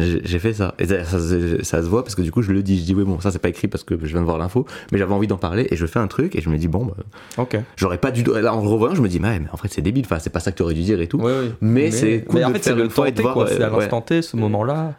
J'ai 0.00 0.38
fait 0.38 0.52
ça. 0.52 0.74
Et 0.78 0.86
ça, 0.86 1.02
ça- 1.04 1.18
ça 1.18 1.82
se 1.82 1.88
voit 1.88 2.04
parce 2.04 2.14
que 2.14 2.22
du 2.22 2.30
coup, 2.30 2.40
je 2.40 2.52
le 2.52 2.62
dis. 2.62 2.78
Je 2.78 2.84
dis, 2.84 2.94
oui, 2.94 3.02
bon, 3.02 3.18
ça, 3.18 3.32
c'est 3.32 3.40
pas 3.40 3.48
écrit 3.48 3.66
parce 3.66 3.82
que 3.82 3.98
je 4.00 4.06
viens 4.06 4.20
de 4.20 4.24
voir 4.26 4.38
l'info, 4.38 4.64
mais 4.92 4.98
j'avais 4.98 5.12
envie 5.12 5.26
d'en 5.26 5.38
parler 5.38 5.66
et 5.72 5.76
je 5.76 5.86
fais 5.86 5.98
un 5.98 6.06
truc 6.06 6.36
et 6.36 6.40
je 6.40 6.48
me 6.50 6.56
dis, 6.56 6.68
bon, 6.68 6.84
bah, 6.84 6.94
Ok. 7.36 7.58
j'aurais 7.74 7.98
pas 7.98 8.12
dû. 8.12 8.22
Là, 8.22 8.54
en 8.54 8.62
le 8.62 8.68
revoyant, 8.68 8.94
je 8.94 9.02
me 9.02 9.08
dis, 9.08 9.18
mais, 9.18 9.40
mais 9.40 9.48
en 9.52 9.56
fait, 9.56 9.66
c'est 9.72 9.82
débile. 9.82 10.04
Enfin, 10.04 10.20
c'est 10.20 10.30
pas 10.30 10.38
ça 10.38 10.52
que 10.52 10.56
tu 10.56 10.62
aurais 10.62 10.74
dû 10.74 10.82
dire 10.82 11.00
et 11.00 11.08
tout. 11.08 11.18
Ouais. 11.18 11.50
Mais 11.60 11.90
c'est 11.90 12.20
cool 12.28 12.38
mais 12.38 12.44
en 12.44 12.52
fait, 12.52 12.60
faire 12.62 12.76
le 12.76 12.86
temps 12.86 13.04
et 13.06 13.10
de 13.10 13.16
T, 13.16 13.22
voir, 13.22 13.34
quoi. 13.34 13.48
C'est 13.48 13.60
à 13.60 13.72
ouais. 13.72 13.80
l'instant 13.80 14.00
T, 14.00 14.22
ce 14.22 14.36
moment-là. 14.36 14.94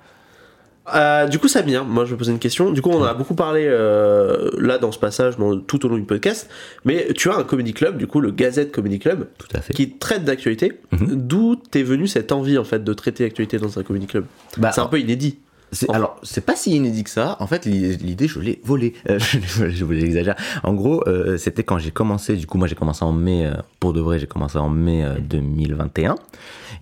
Euh, 0.96 1.28
du 1.28 1.40
coup, 1.40 1.48
Samir, 1.48 1.86
moi 1.86 2.06
je 2.06 2.12
vais 2.12 2.18
poser 2.18 2.32
une 2.32 2.40
question. 2.40 2.72
Du 2.72 2.82
coup, 2.82 2.90
on 2.92 3.02
en 3.02 3.04
a 3.06 3.14
beaucoup 3.14 3.36
parlé 3.36 3.66
euh, 3.68 4.50
là 4.58 4.78
dans 4.78 4.92
ce 4.92 5.00
passage, 5.00 5.38
dans- 5.38 5.60
tout 5.60 5.86
au 5.86 5.90
long 5.90 5.98
du 5.98 6.04
podcast. 6.04 6.50
Mais 6.86 7.08
tu 7.16 7.30
as 7.30 7.36
un 7.38 7.44
comedy 7.44 7.74
club, 7.74 7.98
du 7.98 8.08
coup, 8.08 8.20
le 8.22 8.32
Gazette 8.32 8.72
Comedy 8.72 9.00
Club, 9.00 9.28
Tout 9.38 9.48
à 9.54 9.62
fait. 9.62 9.74
qui 9.74 9.92
traite 9.98 10.24
d'actualité. 10.24 10.80
Mhm. 10.92 11.16
D'où 11.16 11.56
t'es 11.56 11.84
venu 11.84 12.08
cette 12.08 12.32
envie 12.32 12.58
en 12.58 12.64
fait 12.64 12.84
de 12.84 12.94
traiter 12.94 13.24
l'actualité 13.24 13.58
dans 13.58 13.78
un 13.80 13.84
comedy 13.84 14.08
club? 14.08 14.26
Bah, 14.58 14.72
C'est 14.74 14.82
un 14.82 14.88
peu 14.88 15.00
inédit. 15.00 15.38
C'est- 15.72 15.90
alors, 15.92 16.18
c'est 16.24 16.46
pas 16.46 16.56
si 16.56 16.76
inédit 16.76 17.04
que 17.04 17.10
ça. 17.10 17.38
En 17.40 17.48
fait, 17.48 17.66
l'i- 17.66 17.96
l'idée, 17.98 18.28
je 18.28 18.40
l'ai 18.40 18.60
volée. 18.64 18.94
Euh, 19.10 19.20
je, 19.70 19.86
voulais 19.86 20.02
exagérer. 20.04 20.36
En 20.64 20.74
gros, 20.74 21.04
euh, 21.08 21.38
c'était 21.38 21.64
quand 21.64 21.78
j'ai 21.78 21.92
commencé. 21.92 22.36
Du 22.36 22.48
coup, 22.48 22.58
moi, 22.58 22.68
j'ai 22.68 22.76
commencé 22.76 23.04
en 23.06 23.12
mai. 23.12 23.46
euh, 23.46 23.54
pour 23.80 23.94
de 23.94 24.02
vrai, 24.02 24.18
j'ai 24.20 24.28
commencé 24.28 24.58
en 24.58 24.70
mai 24.70 25.04
euh, 25.06 25.20
2021. 25.20 26.16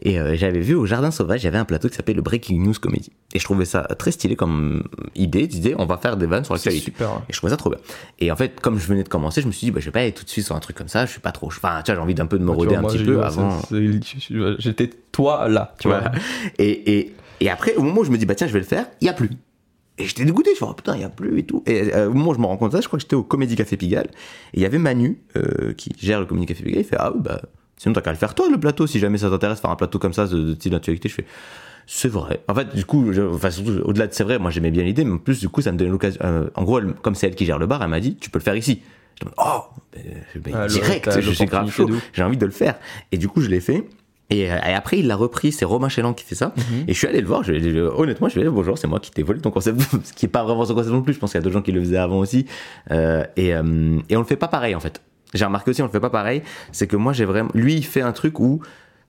Et 0.03 0.19
euh, 0.19 0.35
j'avais 0.35 0.59
vu 0.59 0.75
au 0.75 0.85
Jardin 0.85 1.09
Sauvage, 1.11 1.41
il 1.41 1.45
y 1.45 1.47
avait 1.47 1.57
un 1.57 1.65
plateau 1.65 1.89
qui 1.89 1.95
s'appelait 1.95 2.13
le 2.13 2.21
Breaking 2.21 2.59
News 2.61 2.73
Comedy. 2.79 3.11
Et 3.33 3.39
je 3.39 3.43
trouvais 3.43 3.65
ça 3.65 3.81
très 3.97 4.11
stylé 4.11 4.35
comme 4.35 4.83
idée. 5.15 5.47
D'idée, 5.47 5.75
on 5.77 5.85
va 5.85 5.97
faire 5.97 6.17
des 6.17 6.27
vannes 6.27 6.43
sur 6.45 6.53
l'actualité. 6.53 6.85
super. 6.85 7.09
hein. 7.09 7.23
Et 7.29 7.33
je 7.33 7.37
trouvais 7.37 7.51
ça 7.51 7.57
trop 7.57 7.69
bien. 7.71 7.79
Et 8.19 8.31
en 8.31 8.35
fait, 8.35 8.59
comme 8.61 8.77
je 8.79 8.87
venais 8.87 9.03
de 9.03 9.09
commencer, 9.09 9.41
je 9.41 9.47
me 9.47 9.51
suis 9.51 9.65
dit, 9.65 9.71
bah, 9.71 9.79
je 9.79 9.85
vais 9.85 9.91
pas 9.91 9.99
aller 10.01 10.11
tout 10.11 10.23
de 10.23 10.29
suite 10.29 10.45
sur 10.45 10.55
un 10.55 10.59
truc 10.59 10.77
comme 10.77 10.87
ça. 10.87 11.05
Je 11.05 11.11
suis 11.11 11.19
pas 11.19 11.31
trop. 11.31 11.47
Enfin, 11.47 11.81
tu 11.83 11.91
vois, 11.91 11.95
j'ai 11.95 12.01
envie 12.03 12.13
d'un 12.15 12.25
peu 12.27 12.37
de 12.37 12.43
me 12.43 12.51
tu 12.51 12.55
roder 12.55 12.69
vois, 12.69 12.77
un 12.77 12.81
moi, 12.81 12.91
petit 12.93 13.03
peu 13.03 13.23
avant. 13.23 13.59
J'étais 14.59 14.89
toi 15.11 15.47
là, 15.49 15.73
tu 15.79 15.87
vois. 15.87 15.99
Voilà. 15.99 16.11
Et, 16.59 16.97
et, 16.99 17.13
et 17.39 17.49
après, 17.49 17.75
au 17.75 17.81
moment 17.83 18.01
où 18.01 18.03
je 18.03 18.11
me 18.11 18.17
dis, 18.17 18.25
bah 18.25 18.35
tiens, 18.35 18.47
je 18.47 18.53
vais 18.53 18.59
le 18.59 18.65
faire, 18.65 18.87
il 19.01 19.05
y 19.05 19.09
a 19.09 19.13
plus. 19.13 19.29
Et 19.99 20.05
j'étais 20.05 20.25
dégoûté, 20.25 20.51
je 20.57 20.63
me 20.63 20.67
dis, 20.67 20.71
oh, 20.71 20.75
putain, 20.75 20.95
il 20.95 21.01
y 21.01 21.05
a 21.05 21.09
plus 21.09 21.39
et 21.39 21.43
tout. 21.43 21.63
Et 21.65 21.93
euh, 21.95 22.09
au 22.09 22.13
moment 22.13 22.31
où 22.31 22.33
je 22.35 22.39
me 22.39 22.45
rends 22.45 22.57
compte 22.57 22.71
de 22.71 22.77
ça, 22.77 22.81
je 22.81 22.87
crois 22.87 22.97
que 22.97 23.01
j'étais 23.03 23.15
au 23.15 23.23
Comédie 23.23 23.55
Café 23.55 23.77
Pigalle. 23.77 24.07
Et 24.53 24.57
il 24.57 24.61
y 24.61 24.65
avait 24.65 24.77
Manu, 24.77 25.19
euh, 25.37 25.73
qui 25.73 25.91
gère 25.99 26.19
le 26.19 26.25
Comédie 26.27 26.45
Café 26.47 26.63
Pigalle, 26.63 26.81
il 26.81 26.85
fait, 26.85 26.97
ah 26.99 27.11
oui, 27.13 27.21
bah, 27.23 27.41
Sinon, 27.79 27.93
t'as 27.93 28.01
qu'à 28.01 28.11
le 28.11 28.17
faire 28.17 28.33
toi, 28.33 28.47
le 28.49 28.59
plateau, 28.59 28.87
si 28.87 28.97
jamais 28.99 29.19
ça 29.19 29.29
t'intéresse, 29.29 29.59
faire 29.59 29.69
un 29.69 29.75
plateau 29.75 29.99
comme 29.99 30.13
ça, 30.13 30.25
de, 30.27 30.39
de 30.41 30.55
style 30.55 30.71
d'actualité. 30.71 31.09
Je 31.09 31.13
fais, 31.13 31.25
c'est 31.85 32.07
vrai. 32.07 32.41
En 32.47 32.55
fait, 32.55 32.75
du 32.75 32.85
coup, 32.85 33.13
je- 33.13 33.21
enfin, 33.21 33.51
surtout, 33.51 33.79
au-delà 33.83 34.07
de 34.07 34.13
c'est 34.13 34.23
vrai, 34.23 34.39
moi 34.39 34.49
j'aimais 34.49 34.71
bien 34.71 34.83
l'idée, 34.83 35.03
mais 35.05 35.13
en 35.13 35.17
plus, 35.19 35.39
du 35.39 35.47
coup, 35.49 35.61
ça 35.61 35.71
me 35.71 35.77
donnait 35.77 35.91
l'occasion. 35.91 36.19
euh, 36.23 36.49
en 36.55 36.63
gros, 36.63 36.79
elle- 36.79 36.93
comme 36.95 37.13
c'est 37.15 37.27
elle 37.27 37.35
qui 37.35 37.45
gère 37.45 37.59
le 37.59 37.67
bar, 37.67 37.83
elle 37.83 37.89
m'a 37.89 37.99
dit, 37.99 38.15
tu 38.15 38.31
peux 38.31 38.39
le 38.39 38.43
faire 38.43 38.55
ici. 38.55 38.81
Je 39.21 39.25
me 39.25 39.29
dis, 39.29 39.35
oh, 39.39 39.61
ben, 39.93 40.01
ben, 40.41 40.53
Ah, 40.55 40.67
direct, 40.67 41.05
je 41.21 41.29
suis 41.31 41.45
grave 41.45 41.65
chaud. 41.71 41.87
J'ai 42.13 42.23
envie 42.23 42.37
de 42.37 42.45
le 42.47 42.51
faire. 42.51 42.79
Et 43.11 43.17
du 43.19 43.27
coup, 43.27 43.41
je 43.41 43.49
l'ai 43.49 43.59
fait. 43.59 43.87
Et, 44.29 44.51
euh, 44.51 44.57
et 44.57 44.73
après, 44.73 44.99
il 44.99 45.07
l'a 45.07 45.15
repris, 45.15 45.51
c'est 45.53 45.63
Romain 45.63 45.87
Chélan 45.89 46.13
qui 46.13 46.25
fait 46.25 46.35
ça. 46.35 46.53
Mhm. 46.57 46.83
Et 46.87 46.93
je 46.93 46.97
suis 46.97 47.07
allé 47.07 47.21
le 47.21 47.27
voir, 47.27 47.43
je, 47.43 47.53
je- 47.59 47.79
honnêtement, 47.79 48.27
je 48.27 48.35
lui 48.35 48.41
ai 48.41 48.43
dit 48.43 48.49
bonjour, 48.53 48.77
c'est 48.77 48.87
moi 48.87 48.99
qui 48.99 49.09
t'ai 49.11 49.23
volé 49.23 49.39
ton 49.39 49.51
concept, 49.51 49.79
ce 50.03 50.11
qui 50.13 50.25
est 50.25 50.29
pas 50.29 50.43
vraiment 50.43 50.65
son 50.65 50.73
concept 50.75 50.91
non 50.93 51.01
plus. 51.01 51.13
Je 51.13 51.19
pense 51.19 51.31
qu'il 51.31 51.37
y 51.39 51.41
a 51.41 51.43
d'autres 51.43 51.53
gens 51.53 51.61
qui 51.61 51.71
le 51.71 51.79
faisaient 51.81 51.97
avant 51.97 52.19
aussi. 52.19 52.45
Euh, 52.91 53.23
et, 53.37 53.53
euh, 53.55 53.99
et 54.09 54.17
on 54.17 54.19
le 54.19 54.25
fait 54.25 54.35
pas 54.35 54.49
pareil 54.49 54.75
en 54.75 54.79
fait. 54.81 55.01
J'ai 55.33 55.45
remarqué 55.45 55.71
aussi, 55.71 55.81
on 55.81 55.85
le 55.85 55.91
fait 55.91 55.99
pas 55.99 56.09
pareil. 56.09 56.41
C'est 56.71 56.87
que 56.87 56.95
moi, 56.95 57.13
j'ai 57.13 57.25
vraiment. 57.25 57.49
Lui, 57.53 57.75
il 57.75 57.85
fait 57.85 58.01
un 58.01 58.11
truc 58.13 58.39
où 58.39 58.61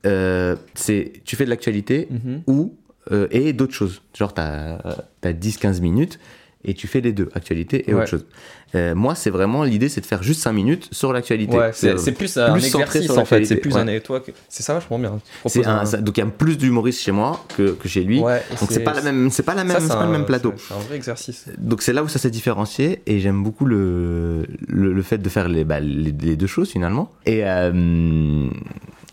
euh, 0.06 0.56
c'est 0.74 1.12
tu 1.24 1.34
fais 1.36 1.44
de 1.44 1.50
l'actualité 1.50 2.08
Mhm. 2.10 2.42
ou 2.46 2.74
euh, 3.12 3.26
et 3.30 3.52
d'autres 3.52 3.74
choses. 3.74 4.02
Genre, 4.16 4.32
t'as 4.34 4.78
as 5.22 5.32
10-15 5.32 5.80
minutes 5.80 6.18
et 6.64 6.74
tu 6.74 6.86
fais 6.88 7.00
les 7.00 7.12
deux, 7.12 7.28
actualité 7.34 7.88
et 7.88 7.94
Ouais. 7.94 8.00
autre 8.02 8.10
chose. 8.10 8.26
Euh, 8.74 8.94
moi, 8.94 9.14
c'est 9.14 9.30
vraiment 9.30 9.64
l'idée, 9.64 9.88
c'est 9.88 10.00
de 10.02 10.06
faire 10.06 10.22
juste 10.22 10.42
5 10.42 10.52
minutes 10.52 10.88
sur 10.92 11.12
l'actualité. 11.12 11.56
Ouais, 11.56 11.70
c'est 11.72 12.12
plus 12.12 12.36
un 12.36 12.52
plus 12.52 12.60
centré 12.62 12.82
exercice 12.98 13.04
sur 13.04 13.18
en 13.18 13.24
fait. 13.24 13.44
C'est 13.44 13.56
plus 13.56 13.72
ouais. 13.74 13.80
un 13.80 13.84
nettoie. 13.84 14.22
C'est 14.48 14.62
ça 14.62 14.74
vachement 14.74 14.98
bien. 14.98 15.18
Un, 15.64 15.68
un- 15.68 15.84
ça- 15.86 15.96
donc 15.98 16.16
il 16.18 16.20
y 16.20 16.22
a 16.22 16.26
plus 16.26 16.58
d'humoristes 16.58 17.00
chez 17.00 17.12
moi 17.12 17.42
que, 17.56 17.70
que 17.72 17.88
chez 17.88 18.02
lui. 18.04 18.20
Ouais, 18.20 18.42
donc 18.60 18.70
c'est 18.70 18.80
pas 18.84 18.92
la 18.94 19.02
même, 19.02 19.30
c'est 19.30 19.42
pas 19.42 19.54
la 19.54 19.64
même, 19.64 19.80
ça, 19.80 19.94
pas 19.94 20.02
un- 20.02 20.06
le 20.06 20.12
même 20.12 20.26
plateau. 20.26 20.52
C'est 20.56 20.64
c'est 20.68 20.74
un 20.74 20.78
vrai 20.80 20.96
exercice. 20.96 21.46
Donc 21.56 21.80
c'est 21.82 21.92
là 21.92 22.02
où 22.02 22.08
ça 22.08 22.18
s'est 22.18 22.30
différencié 22.30 23.00
et 23.06 23.20
j'aime 23.20 23.42
beaucoup 23.42 23.64
le, 23.64 24.44
le, 24.66 24.92
le 24.92 25.02
fait 25.02 25.18
de 25.18 25.28
faire 25.28 25.48
les, 25.48 25.64
bah, 25.64 25.80
les, 25.80 26.12
les 26.12 26.36
deux 26.36 26.46
choses 26.46 26.68
finalement. 26.70 27.10
Et 27.24 27.46
euh, 27.46 28.48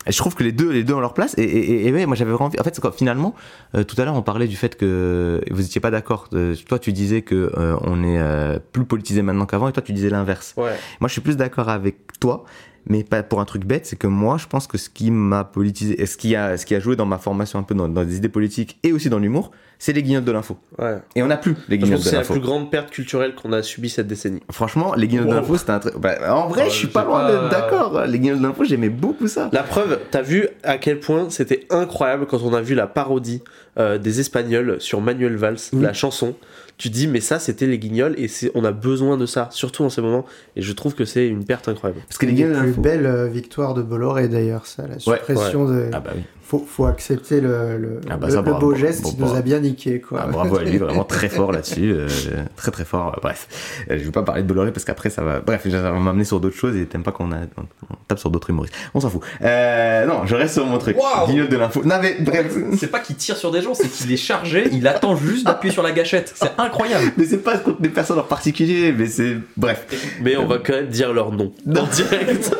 je 0.08 0.16
trouve 0.16 0.34
que 0.34 0.42
les 0.42 0.52
deux, 0.52 0.70
les 0.70 0.84
deux 0.84 0.94
ont 0.94 1.00
leur 1.00 1.14
place. 1.14 1.34
Et, 1.38 1.42
et, 1.42 1.86
et 1.88 1.92
ouais, 1.92 2.06
moi 2.06 2.16
j'avais 2.16 2.30
vraiment 2.30 2.46
envie. 2.46 2.60
En 2.60 2.64
fait, 2.64 2.78
quoi 2.80 2.92
Finalement, 2.92 3.34
euh, 3.74 3.84
tout 3.84 4.00
à 4.00 4.04
l'heure 4.04 4.14
on 4.14 4.22
parlait 4.22 4.46
du 4.48 4.56
fait 4.56 4.76
que 4.76 5.40
vous 5.50 5.64
étiez 5.64 5.80
pas 5.80 5.90
d'accord. 5.90 6.28
Euh, 6.32 6.54
Toi 6.68 6.78
tu 6.78 6.92
disais 6.92 7.22
que 7.22 7.52
euh, 7.56 7.76
on 7.82 8.02
est 8.04 8.18
euh, 8.18 8.58
plus 8.72 8.84
politisé 8.84 9.22
maintenant 9.22 9.46
qu'avant 9.46 9.68
et 9.68 9.72
toi 9.72 9.82
tu 9.82 9.92
disais 9.92 10.10
l'inverse. 10.10 10.54
Ouais. 10.56 10.72
Moi, 11.00 11.08
je 11.08 11.12
suis 11.12 11.20
plus 11.20 11.36
d'accord 11.36 11.68
avec 11.68 11.96
toi, 12.20 12.44
mais 12.88 13.02
pas 13.04 13.22
pour 13.22 13.40
un 13.40 13.44
truc 13.44 13.64
bête, 13.64 13.86
c'est 13.86 13.96
que 13.96 14.06
moi, 14.06 14.36
je 14.38 14.46
pense 14.46 14.66
que 14.66 14.78
ce 14.78 14.88
qui 14.88 15.10
m'a 15.10 15.44
politisé, 15.44 16.00
et 16.00 16.06
ce 16.06 16.16
qui 16.16 16.36
a, 16.36 16.56
ce 16.56 16.64
qui 16.66 16.74
a 16.74 16.80
joué 16.80 16.96
dans 16.96 17.06
ma 17.06 17.18
formation 17.18 17.58
un 17.58 17.62
peu 17.62 17.74
dans, 17.74 17.88
dans 17.88 18.04
des 18.04 18.16
idées 18.16 18.28
politiques 18.28 18.78
et 18.82 18.92
aussi 18.92 19.08
dans 19.10 19.18
l'humour, 19.18 19.50
c'est 19.78 19.92
les 19.92 20.02
guignols 20.02 20.24
de 20.24 20.32
l'info. 20.32 20.56
Ouais. 20.78 20.96
Et 21.16 21.22
on 21.22 21.26
n'a 21.26 21.36
plus 21.36 21.54
les 21.68 21.76
Je 21.76 21.80
pense 21.80 21.84
guignols 21.84 21.98
que 21.98 22.04
de 22.04 22.08
c'est 22.08 22.12
la 22.14 22.20
l'info. 22.22 22.32
plus 22.32 22.40
grande 22.42 22.70
perte 22.70 22.90
culturelle 22.90 23.34
qu'on 23.34 23.52
a 23.52 23.62
subie 23.62 23.90
cette 23.90 24.06
décennie. 24.06 24.40
Franchement, 24.50 24.94
les 24.94 25.06
guignols 25.06 25.26
de 25.28 25.34
l'info, 25.34 25.56
c'était 25.58 25.72
un 25.72 25.78
truc. 25.80 25.94
bah, 25.98 26.14
en 26.34 26.48
vrai, 26.48 26.62
Ouais, 26.62 26.70
je 26.70 26.74
suis 26.74 26.86
pas 26.86 27.04
loin 27.04 27.20
pas, 27.26 27.32
d'être 27.32 27.48
d'accord. 27.50 28.06
Les 28.06 28.18
guignols 28.18 28.38
de 28.38 28.42
l'info, 28.46 28.64
j'aimais 28.64 28.88
beaucoup 28.88 29.28
ça. 29.28 29.50
La 29.52 29.62
preuve, 29.62 29.98
t'as 30.10 30.22
vu 30.22 30.48
à 30.62 30.78
quel 30.78 30.98
point 31.00 31.28
c'était 31.28 31.66
incroyable 31.70 32.26
quand 32.26 32.40
on 32.42 32.54
a 32.54 32.62
vu 32.62 32.74
la 32.74 32.86
parodie 32.86 33.42
euh, 33.78 33.98
des 33.98 34.20
Espagnols 34.20 34.76
sur 34.80 35.02
Manuel 35.02 35.36
Valls, 35.36 35.58
Oui. 35.74 35.82
la 35.82 35.92
chanson. 35.92 36.34
Tu 36.78 36.90
dis, 36.90 37.06
mais 37.06 37.20
ça, 37.20 37.38
c'était 37.38 37.66
les 37.66 37.78
guignols 37.78 38.14
et 38.18 38.28
c'est- 38.28 38.50
on 38.54 38.62
a 38.64 38.70
besoin 38.72 39.16
de 39.16 39.24
ça, 39.24 39.48
surtout 39.50 39.82
en 39.84 39.88
ces 39.88 40.02
moments. 40.02 40.26
Et 40.56 40.62
je 40.62 40.72
trouve 40.72 40.94
que 40.94 41.06
c'est 41.06 41.26
une 41.26 41.44
perte 41.44 41.68
incroyable. 41.68 42.02
Parce 42.06 42.18
que 42.18 42.26
les 42.26 42.32
Une 42.32 42.36
guignols 42.38 42.52
l'info. 42.66 42.80
belles 42.82 43.06
euh, 43.06 43.28
victoires 43.28 43.72
de 43.72 43.82
Bolloré 43.82 44.28
d'ailleurs, 44.28 44.66
ça, 44.66 44.86
la 44.86 44.98
suppression 44.98 45.64
de. 45.66 45.88
Ah 45.92 46.00
bah 46.00 46.10
oui. 46.14 46.22
Faut, 46.48 46.64
faut 46.64 46.86
accepter 46.86 47.40
le, 47.40 47.76
le, 47.76 48.00
Ah 48.08 48.16
bah 48.16 48.28
le- 48.28 48.32
ça, 48.32 48.38
le 48.40 48.50
bravo. 48.50 48.68
beau 48.68 48.74
geste 48.76 49.02
Bon, 49.02 49.10
qui 49.10 49.16
bon. 49.16 49.26
nous 49.26 49.34
a 49.34 49.42
bien 49.42 49.58
niqué 49.58 50.00
quoi. 50.00 50.20
Ah, 50.22 50.26
bravo 50.28 50.58
à 50.58 50.62
lui, 50.62 50.78
vraiment 50.78 51.02
très 51.08 51.28
fort 51.28 51.50
là-dessus, 51.50 51.92
euh, 51.92 52.06
très 52.54 52.70
très 52.70 52.84
fort. 52.84 53.18
Bref, 53.20 53.48
Euh, 53.90 53.98
je 53.98 54.04
vais 54.04 54.12
pas 54.12 54.22
parler 54.22 54.42
de 54.42 54.46
Bolloré 54.46 54.70
parce 54.70 54.84
qu'après 54.84 55.10
ça 55.10 55.22
va. 55.22 55.40
Bref, 55.40 55.66
ça 55.68 55.80
va 55.82 55.90
m'amener 55.98 56.22
sur 56.24 56.38
d'autres 56.38 56.54
choses 56.56 56.76
et 56.76 56.86
t'aimes 56.86 57.02
pas 57.02 57.10
qu'on 57.10 57.32
a... 57.32 57.38
on 57.58 57.94
tape 58.06 58.20
sur 58.20 58.30
d'autres 58.30 58.50
humoristes. 58.50 58.74
On 58.94 59.00
s'en 59.00 59.10
fout. 59.10 59.22
Euh, 59.42 60.06
non, 60.06 60.24
je 60.24 60.36
reste 60.36 60.54
sur 60.54 60.66
mon 60.66 60.78
truc. 60.78 60.96
Guignol 61.26 61.48
de 61.48 61.56
l'info. 61.56 61.82
Non 61.84 61.96
mais 62.00 62.16
bref, 62.20 62.54
C'est 62.78 62.92
pas 62.92 63.00
qu'il 63.00 63.16
tire 63.16 63.36
sur 63.36 63.50
des 63.50 63.60
gens, 63.60 63.74
c'est 63.74 63.88
qu'il 63.88 64.12
est 64.12 64.16
chargé, 64.16 64.68
il 64.70 64.86
attend 64.86 65.16
juste 65.16 65.46
d'appuyer 65.46 65.72
sur 65.72 65.82
la 65.82 65.90
gâchette. 65.90 66.32
C'est 66.36 66.52
incroyable. 66.58 67.12
mais 67.16 67.24
c'est 67.24 67.38
pas 67.38 67.58
contre 67.58 67.80
des 67.80 67.88
personnes 67.88 68.20
en 68.20 68.22
particulier, 68.22 68.94
mais 68.96 69.06
c'est 69.06 69.36
bref. 69.56 69.84
Mais 70.22 70.36
on 70.36 70.46
va 70.46 70.58
quand 70.58 70.74
même 70.74 70.86
dire 70.88 71.12
leur 71.12 71.32
nom. 71.32 71.52
Non. 71.66 71.80
En 71.82 71.86
direct. 71.88 72.54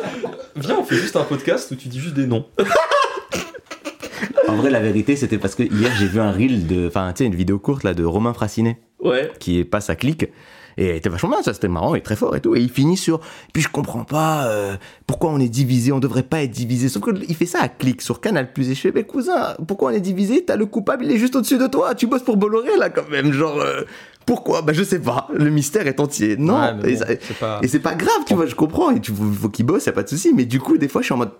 Viens, 0.57 0.75
on 0.79 0.83
fait 0.83 0.95
juste 0.95 1.15
un 1.15 1.23
podcast 1.23 1.69
où 1.71 1.75
tu 1.75 1.87
dis 1.87 1.99
juste 1.99 2.15
des 2.15 2.25
noms. 2.27 2.45
En 4.47 4.55
vrai, 4.55 4.69
la 4.69 4.79
vérité, 4.79 5.15
c'était 5.15 5.37
parce 5.37 5.55
que 5.55 5.63
hier 5.63 5.91
j'ai 5.97 6.07
vu 6.07 6.19
un 6.19 6.31
reel 6.31 6.67
de, 6.67 6.87
enfin, 6.87 7.11
tu 7.13 7.19
sais, 7.23 7.25
une 7.25 7.35
vidéo 7.35 7.59
courte 7.59 7.83
là 7.83 7.93
de 7.93 8.03
Romain 8.03 8.33
Frassinet 8.33 8.79
Ouais. 9.03 9.31
qui 9.39 9.63
passe 9.63 9.89
à 9.89 9.95
clic. 9.95 10.27
Et 10.79 10.95
était 10.95 11.09
vachement 11.09 11.29
bien, 11.29 11.41
ça 11.41 11.55
c'était 11.55 11.67
marrant 11.67 11.95
et 11.95 12.01
très 12.01 12.15
fort 12.15 12.35
et 12.35 12.39
tout. 12.39 12.55
Et 12.55 12.59
il 12.61 12.69
finit 12.69 12.97
sur. 12.97 13.19
Puis 13.51 13.63
je 13.63 13.67
comprends 13.67 14.03
pas 14.03 14.45
euh, 14.47 14.75
pourquoi 15.07 15.31
on 15.31 15.39
est 15.39 15.49
divisé, 15.49 15.91
on 15.91 15.99
devrait 15.99 16.21
pas 16.21 16.43
être 16.43 16.51
divisé. 16.51 16.87
Sauf 16.87 17.03
qu'il 17.03 17.35
fait 17.35 17.47
ça 17.47 17.61
à 17.61 17.67
clic 17.67 17.99
sur 18.01 18.21
Canal 18.21 18.53
Plus. 18.53 18.69
Et 18.69 18.75
je 18.75 18.81
fais, 18.81 18.91
mais 18.93 19.03
cousin, 19.03 19.55
pourquoi 19.67 19.89
on 19.89 19.93
est 19.95 19.99
divisé? 19.99 20.45
T'as 20.45 20.55
le 20.55 20.67
coupable, 20.67 21.05
il 21.05 21.11
est 21.11 21.17
juste 21.17 21.35
au-dessus 21.35 21.57
de 21.57 21.65
toi. 21.65 21.95
Tu 21.95 22.05
bosses 22.05 22.21
pour 22.21 22.37
Bolloré 22.37 22.77
là 22.77 22.91
quand 22.91 23.09
même. 23.09 23.33
Genre, 23.33 23.57
euh, 23.59 23.81
pourquoi? 24.27 24.61
Bah 24.61 24.73
je 24.73 24.83
sais 24.83 24.99
pas. 24.99 25.27
Le 25.33 25.49
mystère 25.49 25.87
est 25.87 25.99
entier. 25.99 26.37
Non. 26.37 26.59
Ouais, 26.83 26.91
et 26.91 26.97
c'est 26.97 27.39
pas. 27.39 27.59
et 27.63 27.67
c'est 27.67 27.79
pas 27.79 27.95
grave, 27.95 28.23
tu 28.27 28.35
vois, 28.35 28.45
je 28.45 28.53
comprends. 28.53 28.91
Et 28.91 28.99
tu 29.01 29.11
faut, 29.11 29.49
qu'il 29.49 29.65
bosse, 29.65 29.87
y 29.87 29.89
a 29.89 29.93
pas 29.93 30.03
de 30.03 30.09
souci. 30.09 30.33
Mais 30.35 30.45
du 30.45 30.59
coup, 30.59 30.77
des 30.77 30.87
fois, 30.87 31.01
je 31.01 31.05
suis 31.05 31.13
en 31.13 31.17
mode. 31.17 31.31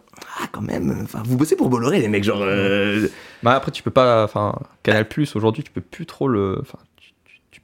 Ah, 0.41 0.47
quand 0.51 0.61
même. 0.61 1.01
Enfin, 1.03 1.21
vous 1.23 1.37
bossez 1.37 1.55
pour 1.55 1.69
Bolloré, 1.69 1.99
les 1.99 2.07
mecs. 2.07 2.23
Genre. 2.23 2.39
euh, 2.41 3.07
Bah 3.43 3.53
après 3.55 3.69
tu 3.71 3.83
peux 3.83 3.91
pas, 3.91 4.23
enfin 4.23 4.55
Canal 4.81 5.07
Plus 5.07 5.35
aujourd'hui 5.35 5.63
tu 5.63 5.69
peux 5.71 5.81
plus 5.81 6.07
trop 6.07 6.27
le, 6.27 6.57
enfin 6.61 6.79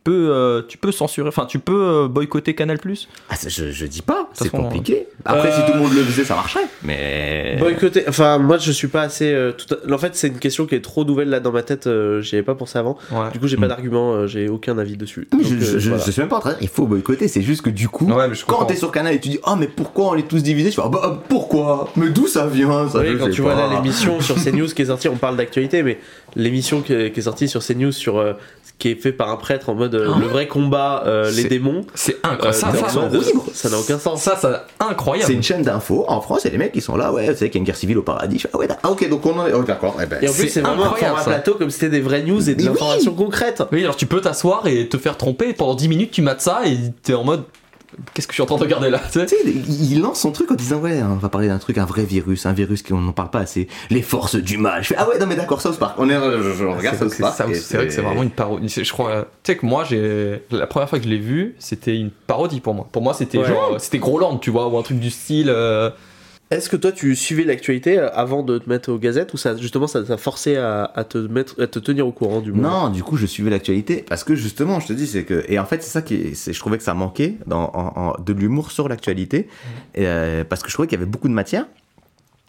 peux, 0.03 0.29
euh, 0.31 0.61
tu 0.67 0.77
peux 0.77 0.91
censurer, 0.91 1.27
enfin 1.27 1.45
tu 1.45 1.59
peux 1.59 2.03
euh, 2.03 2.07
boycotter 2.07 2.53
Canal 2.55 2.77
Plus? 2.79 3.07
Ah, 3.29 3.35
je, 3.47 3.71
je 3.71 3.85
dis 3.85 4.01
pas. 4.01 4.29
C'est 4.33 4.49
façon, 4.49 4.63
compliqué. 4.63 5.07
Après, 5.25 5.51
si 5.51 5.61
euh, 5.61 5.65
tout 5.67 5.73
le 5.73 5.79
monde 5.79 5.93
le 5.93 6.03
faisait, 6.03 6.25
ça 6.25 6.35
marcherait. 6.35 6.65
Mais. 6.83 7.55
Boycotter. 7.59 8.03
Enfin, 8.07 8.37
moi, 8.37 8.57
je 8.57 8.71
suis 8.71 8.87
pas 8.87 9.01
assez. 9.03 9.31
euh, 9.31 9.51
tout 9.51 9.65
En 9.91 9.97
fait, 9.97 10.15
c'est 10.15 10.27
une 10.27 10.39
question 10.39 10.65
qui 10.65 10.75
est 10.75 10.81
trop 10.81 11.05
nouvelle 11.05 11.29
là 11.29 11.39
dans 11.39 11.51
ma 11.51 11.63
tête. 11.63 11.87
euh, 11.87 12.21
J'y 12.21 12.35
avais 12.35 12.43
pas 12.43 12.55
pensé 12.55 12.77
avant. 12.77 12.97
Ouais. 13.11 13.31
Du 13.31 13.39
coup, 13.39 13.47
j'ai 13.47 13.57
pas 13.57 13.65
Mm. 13.65 13.69
d'argument. 13.69 14.13
euh, 14.13 14.27
j'ai 14.27 14.49
aucun 14.49 14.77
avis 14.77 14.97
dessus. 14.97 15.27
Mais 15.33 15.43
Donc, 15.43 15.47
je, 15.47 15.55
euh, 15.55 15.79
je, 15.79 15.89
voilà. 15.89 16.03
je 16.05 16.11
suis 16.11 16.21
même 16.21 16.29
pas 16.29 16.37
en 16.37 16.39
train 16.39 16.49
de 16.51 16.55
dire 16.55 16.63
il 16.63 16.69
faut 16.69 16.85
boycotter, 16.85 17.27
c'est 17.27 17.41
juste 17.41 17.61
que 17.61 17.69
du 17.69 17.87
coup, 17.89 18.05
Ouais, 18.11 18.27
mais 18.27 18.35
je 18.35 18.45
quand 18.45 18.65
t'es 18.65 18.75
sur 18.75 18.91
Canal 18.91 19.13
et 19.13 19.19
tu 19.19 19.29
dis 19.29 19.39
oh 19.47 19.55
mais 19.57 19.67
pourquoi 19.67 20.07
on 20.11 20.15
est 20.15 20.27
tous 20.27 20.41
divisés, 20.43 20.69
tu 20.69 20.75
fais 20.75 20.81
ah, 20.85 20.89
bah 20.89 21.01
euh, 21.05 21.09
pourquoi? 21.29 21.89
Mais 21.95 22.09
d'où 22.09 22.27
ça 22.27 22.47
vient 22.47 22.87
ça 22.89 22.99
Oui, 22.99 23.07
je 23.13 23.17
quand 23.17 23.25
sais 23.25 23.31
tu 23.31 23.41
vois 23.41 23.55
là 23.55 23.69
l'émission 23.73 24.19
sur 24.21 24.35
CNews 24.35 24.67
qui 24.67 24.81
est 24.81 24.85
sortie, 24.85 25.07
on 25.09 25.15
parle 25.17 25.37
d'actualité, 25.37 25.83
mais 25.83 25.99
l'émission 26.35 26.81
qui, 26.81 26.93
est 26.93 27.11
qui 27.11 27.19
est 27.19 27.23
sortie 27.23 27.47
sur 27.47 27.63
CNews 27.65 27.91
sur 27.91 28.17
euh, 28.17 28.33
qui 28.79 28.89
est 28.89 28.95
fait 28.95 29.13
par 29.13 29.29
un 29.29 29.37
prêtre 29.37 29.69
en 29.69 29.75
mode 29.75 29.95
euh, 29.95 30.09
Oh. 30.13 30.19
le 30.19 30.25
vrai 30.27 30.47
combat, 30.47 31.03
euh, 31.05 31.29
les 31.31 31.43
C'est- 31.43 31.47
démons. 31.47 31.85
C'est 31.95 32.15
euh, 32.25 32.29
incroyable. 32.31 32.53
ça, 32.57 32.67
t'es 32.71 32.77
ça, 32.79 32.89
ça, 32.89 32.99
mode, 33.01 33.23
ça, 33.23 33.29
euh, 33.29 33.39
ça 33.53 33.69
n'a 33.69 33.77
aucun 33.79 33.99
sens. 33.99 34.21
ça, 34.21 34.35
ça, 34.35 34.65
C'est 34.79 34.85
incroyable. 34.85 35.31
une 35.31 35.43
chaîne 35.43 35.61
d'infos 35.61 36.05
en 36.07 36.19
France 36.21 36.45
et 36.45 36.49
les 36.49 36.57
mecs 36.57 36.71
ils 36.75 36.81
sont 36.81 36.97
là 36.97 37.13
ouais 37.13 37.27
c'est 37.35 37.49
qu'il 37.49 37.55
y 37.55 37.57
a 37.57 37.59
une 37.59 37.63
guerre 37.65 37.75
civile 37.77 37.97
au 37.97 38.03
paradis. 38.03 38.39
Fais, 38.39 38.49
ah 38.53 38.57
ouais 38.57 38.67
d'accord. 38.67 38.81
Ah, 38.83 38.91
ok 38.91 39.07
donc 39.09 39.25
on 39.25 39.39
en 39.39 39.47
est 39.47 39.53
oh, 39.53 39.63
d'accord. 39.63 39.95
eh 40.01 40.05
ben, 40.05 40.19
Et 40.21 40.27
en 40.27 40.33
plus, 40.33 40.43
c'est 40.43 40.49
c'est 40.49 40.61
vraiment 40.61 40.85
un 40.85 40.95
format 40.95 41.23
plateau 41.23 41.53
comme 41.55 41.69
si 41.69 41.79
c'était 41.79 41.91
des 41.91 42.01
vraies 42.01 42.23
news 42.23 42.49
et 42.49 42.55
de 42.55 42.61
Mais 42.61 42.67
oui. 42.69 42.73
l'information 42.73 43.13
concrète. 43.13 43.63
Oui, 43.71 43.83
alors 43.83 43.95
tu 43.95 44.05
peux 44.05 44.19
t'asseoir 44.21 44.67
et 44.67 44.89
te 44.89 44.97
faire 44.97 45.17
tromper 45.17 45.53
pendant 45.53 45.75
10 45.75 45.87
minutes, 45.87 46.11
tu 46.11 46.21
mates 46.21 46.41
ça 46.41 46.61
et 46.65 46.77
t'es 47.03 47.13
en 47.13 47.23
mode 47.23 47.43
qu'est-ce 48.13 48.27
que 48.27 48.33
je 48.33 48.35
suis 48.35 48.43
en 48.43 48.45
train 48.45 48.57
de 48.57 48.63
regarder 48.63 48.89
là 48.89 48.99
tu 49.11 49.19
sais? 49.27 49.27
Il 49.45 50.01
lance 50.01 50.19
son 50.21 50.31
truc 50.31 50.51
en 50.51 50.55
disant 50.55 50.77
ouais 50.77 51.01
on 51.03 51.15
va 51.15 51.29
parler 51.29 51.47
d'un 51.47 51.57
truc 51.59 51.77
un 51.77 51.85
vrai 51.85 52.03
virus 52.03 52.45
un 52.45 52.53
virus 52.53 52.83
qu'on 52.83 52.99
n'en 52.99 53.11
parle 53.11 53.29
pas 53.29 53.39
assez 53.39 53.67
les 53.89 54.01
forces 54.01 54.35
du 54.35 54.57
mal 54.57 54.81
je 54.83 54.89
fais 54.89 54.95
ah 54.97 55.07
ouais 55.07 55.19
non 55.19 55.25
mais 55.25 55.35
d'accord 55.35 55.61
South 55.61 55.77
Park 55.79 55.95
on 55.97 56.09
est 56.09 56.13
je, 56.13 56.53
je 56.53 56.63
regarde 56.65 56.97
South 56.97 57.09
c'est 57.09 57.21
Park 57.21 57.35
c'est 57.53 57.77
vrai 57.77 57.87
que 57.87 57.93
c'est 57.93 58.01
vraiment 58.01 58.23
une 58.23 58.31
parodie. 58.31 58.67
Je 58.69 58.91
crois, 58.91 59.27
tu 59.43 59.51
sais 59.51 59.57
que 59.57 59.65
moi, 59.65 59.83
j'ai 59.83 60.41
la 60.51 60.67
première 60.67 60.89
fois 60.89 60.99
que 60.99 61.05
je 61.05 61.09
l'ai 61.09 61.17
vu, 61.19 61.55
c'était 61.59 61.95
une 61.95 62.09
parodie 62.09 62.59
pour 62.59 62.73
moi. 62.73 62.87
Pour 62.91 63.01
moi, 63.01 63.13
c'était 63.13 63.37
Ouais. 63.37 63.45
genre, 63.47 63.75
c'était 63.79 63.99
Groland, 63.99 64.37
tu 64.37 64.49
vois, 64.49 64.67
ou 64.67 64.77
un 64.77 64.81
truc 64.83 64.99
du 64.99 65.09
style. 65.09 65.49
euh, 65.49 65.89
Est-ce 66.53 66.69
que 66.69 66.75
toi 66.75 66.91
tu 66.91 67.15
suivais 67.15 67.43
l'actualité 67.43 67.97
euh, 67.97 68.09
avant 68.13 68.43
de 68.43 68.57
te 68.59 68.69
mettre 68.69 68.91
aux 68.91 68.97
gazettes 68.99 69.33
ou 69.33 69.37
ça 69.37 69.55
justement 69.57 69.87
ça 69.87 70.03
t'a 70.03 70.17
forcé 70.17 70.55
à, 70.55 70.83
à 70.93 71.03
te 71.03 71.17
mettre 71.17 71.61
à 71.61 71.67
te 71.67 71.79
tenir 71.79 72.07
au 72.07 72.11
courant 72.11 72.41
du 72.41 72.51
monde 72.51 72.61
Non, 72.63 72.89
du 72.89 73.01
coup, 73.03 73.17
je 73.17 73.25
suivais 73.25 73.49
l'actualité 73.49 74.05
parce 74.07 74.23
que 74.23 74.35
justement, 74.35 74.79
je 74.79 74.87
te 74.87 74.93
dis, 74.93 75.07
c'est 75.07 75.23
que 75.23 75.43
et 75.47 75.57
en 75.59 75.65
fait, 75.65 75.81
c'est 75.83 75.89
ça 75.89 76.01
qui, 76.01 76.15
est- 76.15 76.51
je 76.53 76.59
trouvais 76.59 76.77
que 76.77 76.83
ça 76.83 76.93
manquait 76.93 77.35
dans, 77.47 77.71
en- 77.73 77.93
en- 78.17 78.21
de 78.21 78.33
l'humour 78.33 78.71
sur 78.71 78.87
l'actualité 78.87 79.47
et, 79.95 80.05
euh, 80.07 80.43
parce 80.43 80.61
que 80.61 80.69
je 80.69 80.73
trouvais 80.75 80.87
qu'il 80.87 80.97
y 80.99 81.01
avait 81.01 81.09
beaucoup 81.09 81.27
de 81.27 81.33
matière. 81.33 81.65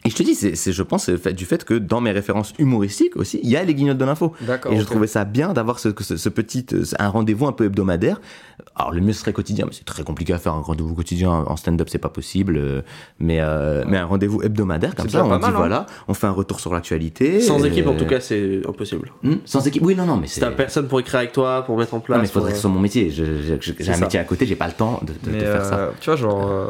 Et 0.07 0.11
je 0.11 0.17
te 0.17 0.23
dis, 0.23 0.35
c'est, 0.35 0.55
c'est- 0.55 0.73
je 0.73 0.83
pense, 0.83 1.11
fait, 1.17 1.33
du 1.33 1.47
fait 1.47 1.65
que 1.65 1.73
dans 1.73 2.03
mes 2.03 2.11
références 2.11 2.53
humoristiques 2.59 3.17
aussi, 3.17 3.41
il 3.43 3.49
y 3.49 3.57
a 3.57 3.65
les 3.65 3.75
guignols 3.75 3.97
de 3.97 4.05
l'info. 4.05 4.35
D'accord. 4.43 4.71
Et 4.71 4.79
je 4.79 4.85
trouvais 4.85 5.07
ça 5.07 5.25
bien 5.25 5.55
d'avoir 5.55 5.79
ce, 5.79 5.89
ce, 5.99 6.19
ce 6.19 6.29
petit, 6.29 6.67
euh, 6.75 6.85
un 6.99 7.09
rendez-vous 7.09 7.47
un 7.47 7.53
peu 7.53 7.65
hebdomadaire. 7.65 8.21
Alors 8.77 8.93
le 8.93 9.01
mieux 9.01 9.15
serait 9.15 9.33
quotidien, 9.33 9.65
mais 9.67 9.73
c'est 9.73 9.85
très 9.87 10.03
compliqué 10.05 10.35
à 10.35 10.39
faire 10.39 10.53
un 10.53 10.61
rendez-vous 10.61 10.95
quotidien 10.95 11.31
en 11.31 11.57
stand-up, 11.57 11.89
c'est 11.91 11.97
pas 11.99 12.11
possible. 12.11 12.57
euh, 12.59 12.83
Mais, 13.19 13.39
euh, 13.41 13.83
mais 13.89 13.97
un 13.97 14.05
rendez-vous 14.05 14.43
hebdomadaire 14.43 14.95
comme 14.95 15.09
ça, 15.09 15.25
on 15.25 15.35
dit 15.37 15.41
mal, 15.41 15.45
hein. 15.45 15.57
voilà, 15.57 15.87
on 16.07 16.13
fait 16.13 16.27
un 16.27 16.33
retour 16.33 16.61
sur 16.61 16.73
l'actualité. 16.75 17.41
Sans 17.41 17.63
euh, 17.63 17.67
équipe 17.69 17.87
en 17.87 17.97
tout 17.97 18.07
cas 18.07 18.21
c'est 18.21 18.61
impossible. 18.69 19.11
hmm, 19.23 19.37
sans 19.47 19.67
équipe, 19.67 19.83
oui, 19.87 19.95
non, 19.97 20.05
non, 20.05 20.17
mais 20.19 20.27
c'est. 20.27 20.41
t'as 20.41 20.51
personne 20.51 20.87
pour 20.87 21.01
écrire 21.01 21.21
avec 21.21 21.33
toi, 21.33 21.63
pour 21.65 21.79
mettre 21.79 21.95
en 21.95 22.01
place. 22.01 22.17
Non, 22.19 22.23
mais 22.23 22.29
il 22.29 22.31
faudrait 22.31 22.51
que 22.51 22.57
ce 22.57 22.63
soit 22.63 22.71
mon 22.71 22.81
métier. 22.81 23.09
J'ai 23.11 23.55
un 23.91 23.95
ça. 23.95 24.01
métier 24.01 24.21
à 24.21 24.25
côté, 24.25 24.45
j'ai 24.45 24.57
pas 24.57 24.67
le 24.67 24.75
temps 24.75 25.01
de, 25.03 25.13
de- 25.15 25.31
de 25.31 25.37
Mais 25.39 25.41
faire 25.41 25.65
ça. 25.65 25.91
tu 26.01 26.11
vois, 26.11 26.17
genre, 26.17 26.47
euh, 26.47 26.69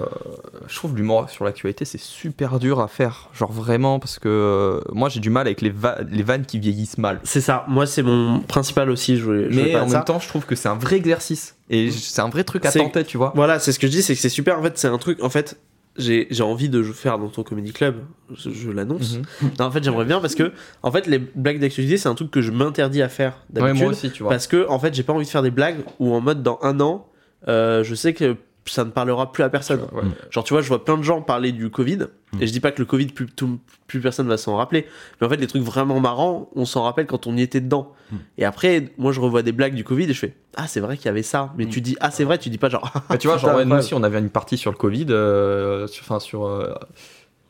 je 0.68 0.76
trouve 0.76 0.94
l'humour 0.96 1.28
sur 1.30 1.44
l'actualité, 1.44 1.84
c'est 1.84 2.00
super 2.00 2.60
dur 2.60 2.78
à 2.80 2.86
faire. 2.86 3.23
Genre 3.32 3.50
vraiment, 3.52 3.98
parce 3.98 4.18
que 4.18 4.28
euh, 4.28 4.80
moi, 4.92 5.08
j'ai 5.08 5.20
du 5.20 5.30
mal 5.30 5.46
avec 5.46 5.60
les, 5.60 5.70
va- 5.70 5.98
les 6.10 6.22
vannes 6.22 6.44
qui 6.46 6.58
vieillissent 6.58 6.98
mal. 6.98 7.20
C'est 7.24 7.40
ça, 7.40 7.64
moi 7.68 7.86
c'est 7.86 8.02
mon 8.02 8.40
principal 8.40 8.90
aussi, 8.90 9.16
je 9.16 9.24
voulais, 9.24 9.44
je 9.50 9.58
voulais 9.58 9.72
Mais 9.72 9.76
en 9.76 9.80
même 9.80 9.88
ça. 9.90 10.00
temps, 10.00 10.20
je 10.20 10.28
trouve 10.28 10.44
que 10.46 10.54
c'est 10.54 10.68
un 10.68 10.76
vrai 10.76 10.96
exercice. 10.96 11.56
Et 11.70 11.90
j- 11.90 11.98
c'est 12.00 12.20
un 12.22 12.28
vrai 12.28 12.44
truc 12.44 12.64
à 12.66 12.70
tenter, 12.72 13.04
tu 13.04 13.16
vois. 13.16 13.32
Voilà, 13.34 13.58
c'est 13.58 13.72
ce 13.72 13.78
que 13.78 13.86
je 13.86 13.92
dis, 13.92 14.02
c'est 14.02 14.14
que 14.14 14.20
c'est 14.20 14.28
super, 14.28 14.58
en 14.58 14.62
fait 14.62 14.76
c'est 14.78 14.88
un 14.88 14.98
truc, 14.98 15.22
en 15.22 15.30
fait, 15.30 15.58
j'ai 15.96 16.26
envie 16.42 16.68
de 16.68 16.82
faire 16.82 17.18
dans 17.20 17.28
ton 17.28 17.44
comedy 17.44 17.72
club, 17.72 17.96
je, 18.34 18.50
je 18.50 18.70
l'annonce. 18.70 19.18
Non, 19.60 19.66
en 19.66 19.70
fait, 19.70 19.82
j'aimerais 19.84 20.04
bien 20.04 20.20
parce 20.20 20.34
que, 20.34 20.50
en 20.82 20.90
fait, 20.90 21.06
les 21.06 21.18
blagues 21.20 21.60
d'actualité, 21.60 21.98
c'est 21.98 22.08
un 22.08 22.16
truc 22.16 22.30
que 22.32 22.42
je 22.42 22.50
m'interdis 22.50 23.00
à 23.00 23.08
faire 23.08 23.44
Ouais, 23.54 23.60
d'habitude. 23.62 23.82
moi 23.82 23.90
aussi, 23.92 24.10
tu 24.10 24.22
vois. 24.24 24.30
parce 24.30 24.46
que, 24.48 24.66
en 24.68 24.78
fait, 24.80 24.92
j'ai 24.92 25.04
pas 25.04 25.12
envie 25.12 25.24
de 25.24 25.30
faire 25.30 25.42
des 25.42 25.52
blagues 25.52 25.78
où 26.00 26.12
en 26.12 26.20
mode 26.20 26.42
dans 26.42 26.58
un 26.62 26.80
an, 26.80 27.06
euh, 27.46 27.84
je 27.84 27.94
sais 27.94 28.12
que 28.12 28.36
ça 28.66 28.84
ne 28.84 28.90
parlera 28.90 29.30
plus 29.30 29.44
à 29.44 29.50
personne. 29.50 29.82
Ouais. 29.92 30.02
Genre, 30.30 30.42
tu 30.42 30.52
vois, 30.54 30.62
je 30.62 30.68
vois 30.68 30.84
plein 30.84 30.96
de 30.96 31.02
gens 31.02 31.20
parler 31.22 31.52
du 31.52 31.70
Covid, 31.70 31.98
Mm. 32.34 32.42
et 32.42 32.46
je 32.46 32.52
dis 32.52 32.60
pas 32.60 32.70
que 32.72 32.80
le 32.80 32.86
Covid, 32.86 33.06
plus, 33.06 33.26
tout- 33.26 33.58
plus 33.86 34.00
personne 34.00 34.26
va 34.28 34.36
s'en 34.36 34.56
rappeler, 34.56 34.86
mais 35.20 35.26
en 35.26 35.30
fait, 35.30 35.36
les 35.36 35.46
trucs 35.46 35.62
vraiment 35.62 36.00
marrants, 36.00 36.48
on 36.54 36.64
s'en 36.64 36.82
rappelle 36.82 37.06
quand 37.06 37.26
on 37.26 37.36
y 37.36 37.42
était 37.42 37.60
dedans. 37.60 37.92
Mm. 38.10 38.16
Et 38.38 38.44
après, 38.44 38.92
moi, 38.98 39.12
je 39.12 39.20
revois 39.20 39.42
des 39.42 39.52
blagues 39.52 39.74
du 39.74 39.84
Covid 39.84 40.04
et 40.04 40.12
je 40.12 40.18
fais, 40.18 40.34
ah, 40.56 40.66
c'est 40.66 40.80
vrai 40.80 40.96
qu'il 40.96 41.06
y 41.06 41.08
avait 41.08 41.22
ça, 41.22 41.52
mais 41.56 41.66
tu 41.66 41.80
dis, 41.80 41.96
ah, 42.00 42.10
c'est 42.10 42.24
vrai, 42.24 42.38
tu 42.38 42.48
dis 42.50 42.58
pas 42.58 42.68
genre, 42.68 42.90
Bah, 43.08 43.18
tu 43.18 43.26
vois, 43.28 43.38
genre, 43.38 43.56
ouais, 43.56 43.64
nous 43.64 43.76
aussi, 43.76 43.94
on 43.94 44.02
avait 44.02 44.18
une 44.18 44.30
partie 44.30 44.56
sur 44.58 44.70
le 44.70 44.76
Covid, 44.76 45.06
euh, 45.10 45.86
sur- 45.86 46.02
enfin, 46.04 46.20
sur. 46.20 46.44
euh, 46.46 46.72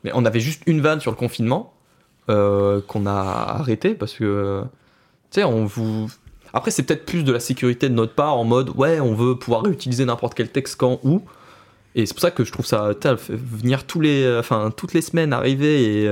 mais 0.04 0.10
on 0.14 0.24
avait 0.24 0.40
juste 0.40 0.62
une 0.66 0.80
vanne 0.80 1.00
sur 1.00 1.10
le 1.10 1.16
confinement 1.16 1.72
euh, 2.30 2.80
qu'on 2.86 3.06
a 3.06 3.12
arrêté 3.58 3.94
parce 3.94 4.14
que. 4.14 4.62
Tu 5.30 5.40
sais, 5.40 5.44
on 5.44 5.64
vous. 5.64 6.08
Après, 6.52 6.70
c'est 6.70 6.84
peut-être 6.84 7.04
plus 7.04 7.24
de 7.24 7.32
la 7.32 7.40
sécurité 7.40 7.88
de 7.88 7.94
notre 7.94 8.14
part 8.14 8.36
en 8.36 8.44
mode, 8.44 8.70
ouais, 8.76 9.00
on 9.00 9.12
veut 9.14 9.34
pouvoir 9.36 9.62
réutiliser 9.62 10.04
n'importe 10.04 10.34
quel 10.34 10.48
texte 10.50 10.76
quand, 10.76 11.00
où. 11.02 11.22
Et 11.94 12.06
c'est 12.06 12.14
pour 12.14 12.22
ça 12.22 12.30
que 12.30 12.44
je 12.44 12.52
trouve 12.52 12.66
ça. 12.66 12.90
Venir 13.28 13.84
tous 13.84 14.00
les, 14.00 14.36
enfin, 14.38 14.72
toutes 14.76 14.94
les 14.94 15.02
semaines 15.02 15.32
arriver 15.32 16.02
et. 16.04 16.08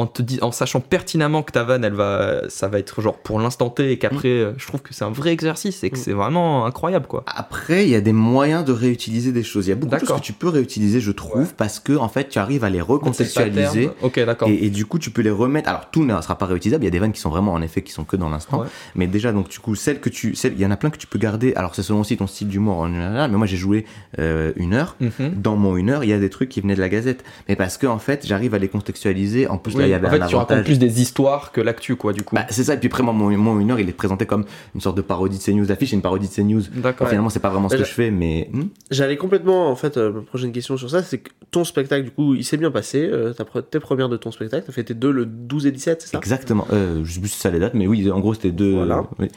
En, 0.00 0.06
te 0.06 0.22
dis- 0.22 0.38
en 0.42 0.52
sachant 0.52 0.80
pertinemment 0.80 1.42
que 1.42 1.52
ta 1.52 1.62
vanne, 1.64 1.84
elle 1.84 1.92
va, 1.94 2.42
ça 2.48 2.68
va 2.68 2.78
être 2.78 3.00
genre 3.00 3.18
pour 3.18 3.38
l'instant 3.40 3.70
T 3.70 3.90
et 3.92 3.98
qu'après, 3.98 4.28
euh, 4.28 4.52
je 4.58 4.66
trouve 4.66 4.80
que 4.82 4.92
c'est 4.94 5.04
un 5.04 5.10
vrai 5.10 5.30
exercice 5.32 5.84
et 5.84 5.90
que 5.90 5.96
Mm. 5.96 6.00
c'est 6.00 6.12
vraiment 6.12 6.66
incroyable 6.66 7.06
quoi. 7.06 7.22
Après, 7.26 7.84
il 7.84 7.90
y 7.90 7.94
a 7.94 8.00
des 8.00 8.12
moyens 8.12 8.64
de 8.64 8.72
réutiliser 8.72 9.32
des 9.32 9.42
choses. 9.42 9.66
Il 9.66 9.70
y 9.70 9.72
a 9.72 9.76
beaucoup 9.76 9.94
de 9.94 10.00
choses 10.00 10.16
que 10.20 10.24
tu 10.24 10.32
peux 10.32 10.48
réutiliser, 10.48 11.00
je 11.00 11.12
trouve, 11.12 11.54
parce 11.54 11.78
que 11.78 11.92
en 11.96 12.08
fait, 12.08 12.28
tu 12.28 12.38
arrives 12.38 12.64
à 12.64 12.70
les 12.70 12.80
recontextualiser. 12.80 13.90
Ok, 14.02 14.18
d'accord. 14.24 14.48
Et, 14.48 14.66
et 14.66 14.70
du 14.70 14.86
coup, 14.86 14.98
tu 14.98 15.10
peux 15.10 15.22
les 15.22 15.30
remettre. 15.30 15.68
Alors, 15.68 15.90
tout 15.90 16.04
ne 16.04 16.20
sera 16.20 16.36
pas 16.38 16.46
réutilisable. 16.46 16.84
Il 16.84 16.86
y 16.86 16.88
a 16.88 16.90
des 16.90 16.98
vannes 16.98 17.12
qui 17.12 17.20
sont 17.20 17.30
vraiment, 17.30 17.52
en 17.52 17.62
effet, 17.62 17.82
qui 17.82 17.92
sont 17.92 18.04
que 18.04 18.16
dans 18.16 18.28
l'instant. 18.28 18.60
Ouais. 18.60 18.66
Mais 18.94 19.06
déjà, 19.06 19.32
donc, 19.32 19.48
du 19.48 19.58
coup, 19.58 19.74
celles 19.74 20.00
que 20.00 20.08
tu, 20.08 20.34
celles, 20.34 20.52
il 20.54 20.60
y 20.60 20.66
en 20.66 20.70
a 20.70 20.76
plein 20.76 20.90
que 20.90 20.98
tu 20.98 21.06
peux 21.06 21.18
garder. 21.18 21.52
Alors, 21.54 21.74
c'est 21.74 21.82
selon 21.82 22.00
aussi 22.00 22.16
ton 22.16 22.26
style 22.26 22.48
d'humour 22.48 22.78
en 22.78 22.88
général. 22.88 23.30
Mais 23.30 23.36
moi, 23.36 23.46
j'ai 23.46 23.56
joué 23.56 23.84
euh, 24.18 24.52
une 24.56 24.74
heure. 24.74 24.96
Mhm. 25.00 25.34
Dans 25.36 25.56
mon 25.56 25.76
une 25.76 25.90
heure, 25.90 26.04
il 26.04 26.10
y 26.10 26.12
a 26.12 26.18
des 26.18 26.30
trucs 26.30 26.48
qui 26.48 26.60
venaient 26.60 26.74
de 26.74 26.80
la 26.80 26.88
Gazette. 26.88 27.24
Mais 27.48 27.56
parce 27.56 27.76
que, 27.78 27.86
en 27.86 27.98
fait, 27.98 28.26
j'arrive 28.26 28.54
à 28.54 28.58
les 28.58 28.68
contextualiser. 28.68 29.46
En 29.48 29.58
plus, 29.58 29.74
Oui, 29.74 29.82
y 29.90 29.94
avait 29.94 30.06
en 30.06 30.10
fait, 30.10 30.22
un 30.22 30.26
tu 30.26 30.36
racontes 30.36 30.64
plus 30.64 30.78
des 30.78 31.00
histoires 31.02 31.52
que 31.52 31.60
l'actu, 31.60 31.96
quoi, 31.96 32.12
du 32.12 32.22
coup. 32.22 32.34
Bah, 32.34 32.46
c'est 32.50 32.64
ça. 32.64 32.74
Et 32.74 32.78
puis 32.78 32.88
après, 32.88 33.02
moi, 33.02 33.12
mon, 33.12 33.30
mon 33.36 33.60
une 33.60 33.70
heure, 33.70 33.80
il 33.80 33.88
est 33.88 33.92
présenté 33.92 34.26
comme 34.26 34.44
une 34.74 34.80
sorte 34.80 34.96
de 34.96 35.02
parodie 35.02 35.38
de 35.38 35.42
CNews. 35.42 35.66
L'affiche 35.66 35.92
est 35.92 35.96
une 35.96 36.02
parodie 36.02 36.28
de 36.28 36.32
CNews. 36.32 36.62
D'accord. 36.74 37.08
Finalement, 37.08 37.30
c'est 37.30 37.40
pas 37.40 37.50
vraiment 37.50 37.68
ce 37.68 37.76
que 37.76 37.84
je 37.84 37.92
fais, 37.92 38.10
mais. 38.10 38.48
hmm 38.52 38.64
J'allais 38.90 39.16
complètement, 39.16 39.70
en 39.70 39.76
fait, 39.76 39.96
euh, 39.96 40.12
ma 40.12 40.20
prochaine 40.22 40.52
question 40.52 40.76
sur 40.76 40.90
ça, 40.90 41.02
c'est 41.02 41.18
que 41.18 41.30
ton 41.50 41.64
spectacle, 41.64 42.04
du 42.04 42.10
coup, 42.10 42.34
il 42.34 42.44
s'est 42.44 42.56
bien 42.56 42.70
passé, 42.70 43.08
euh, 43.10 43.32
ta 43.32 43.44
pre- 43.44 43.62
tes 43.68 43.80
premières 43.80 44.08
de 44.08 44.16
ton 44.16 44.30
spectacle, 44.30 44.64
t'as 44.66 44.72
fait 44.72 44.84
tes 44.84 44.94
deux 44.94 45.10
le 45.10 45.26
12 45.26 45.66
et 45.66 45.72
17, 45.72 46.02
c'est 46.02 46.08
ça? 46.08 46.18
Exactement. 46.18 46.66
Euh, 46.72 47.00
je 47.04 47.12
sais 47.12 47.20
plus 47.20 47.28
si 47.28 47.38
ça 47.40 47.50
les 47.50 47.58
dates, 47.58 47.74
mais 47.74 47.86
oui, 47.86 48.10
en 48.10 48.20
gros, 48.20 48.34
c'était 48.34 48.52
deux. 48.52 48.74
Voilà. 48.74 49.04
oui. 49.18 49.28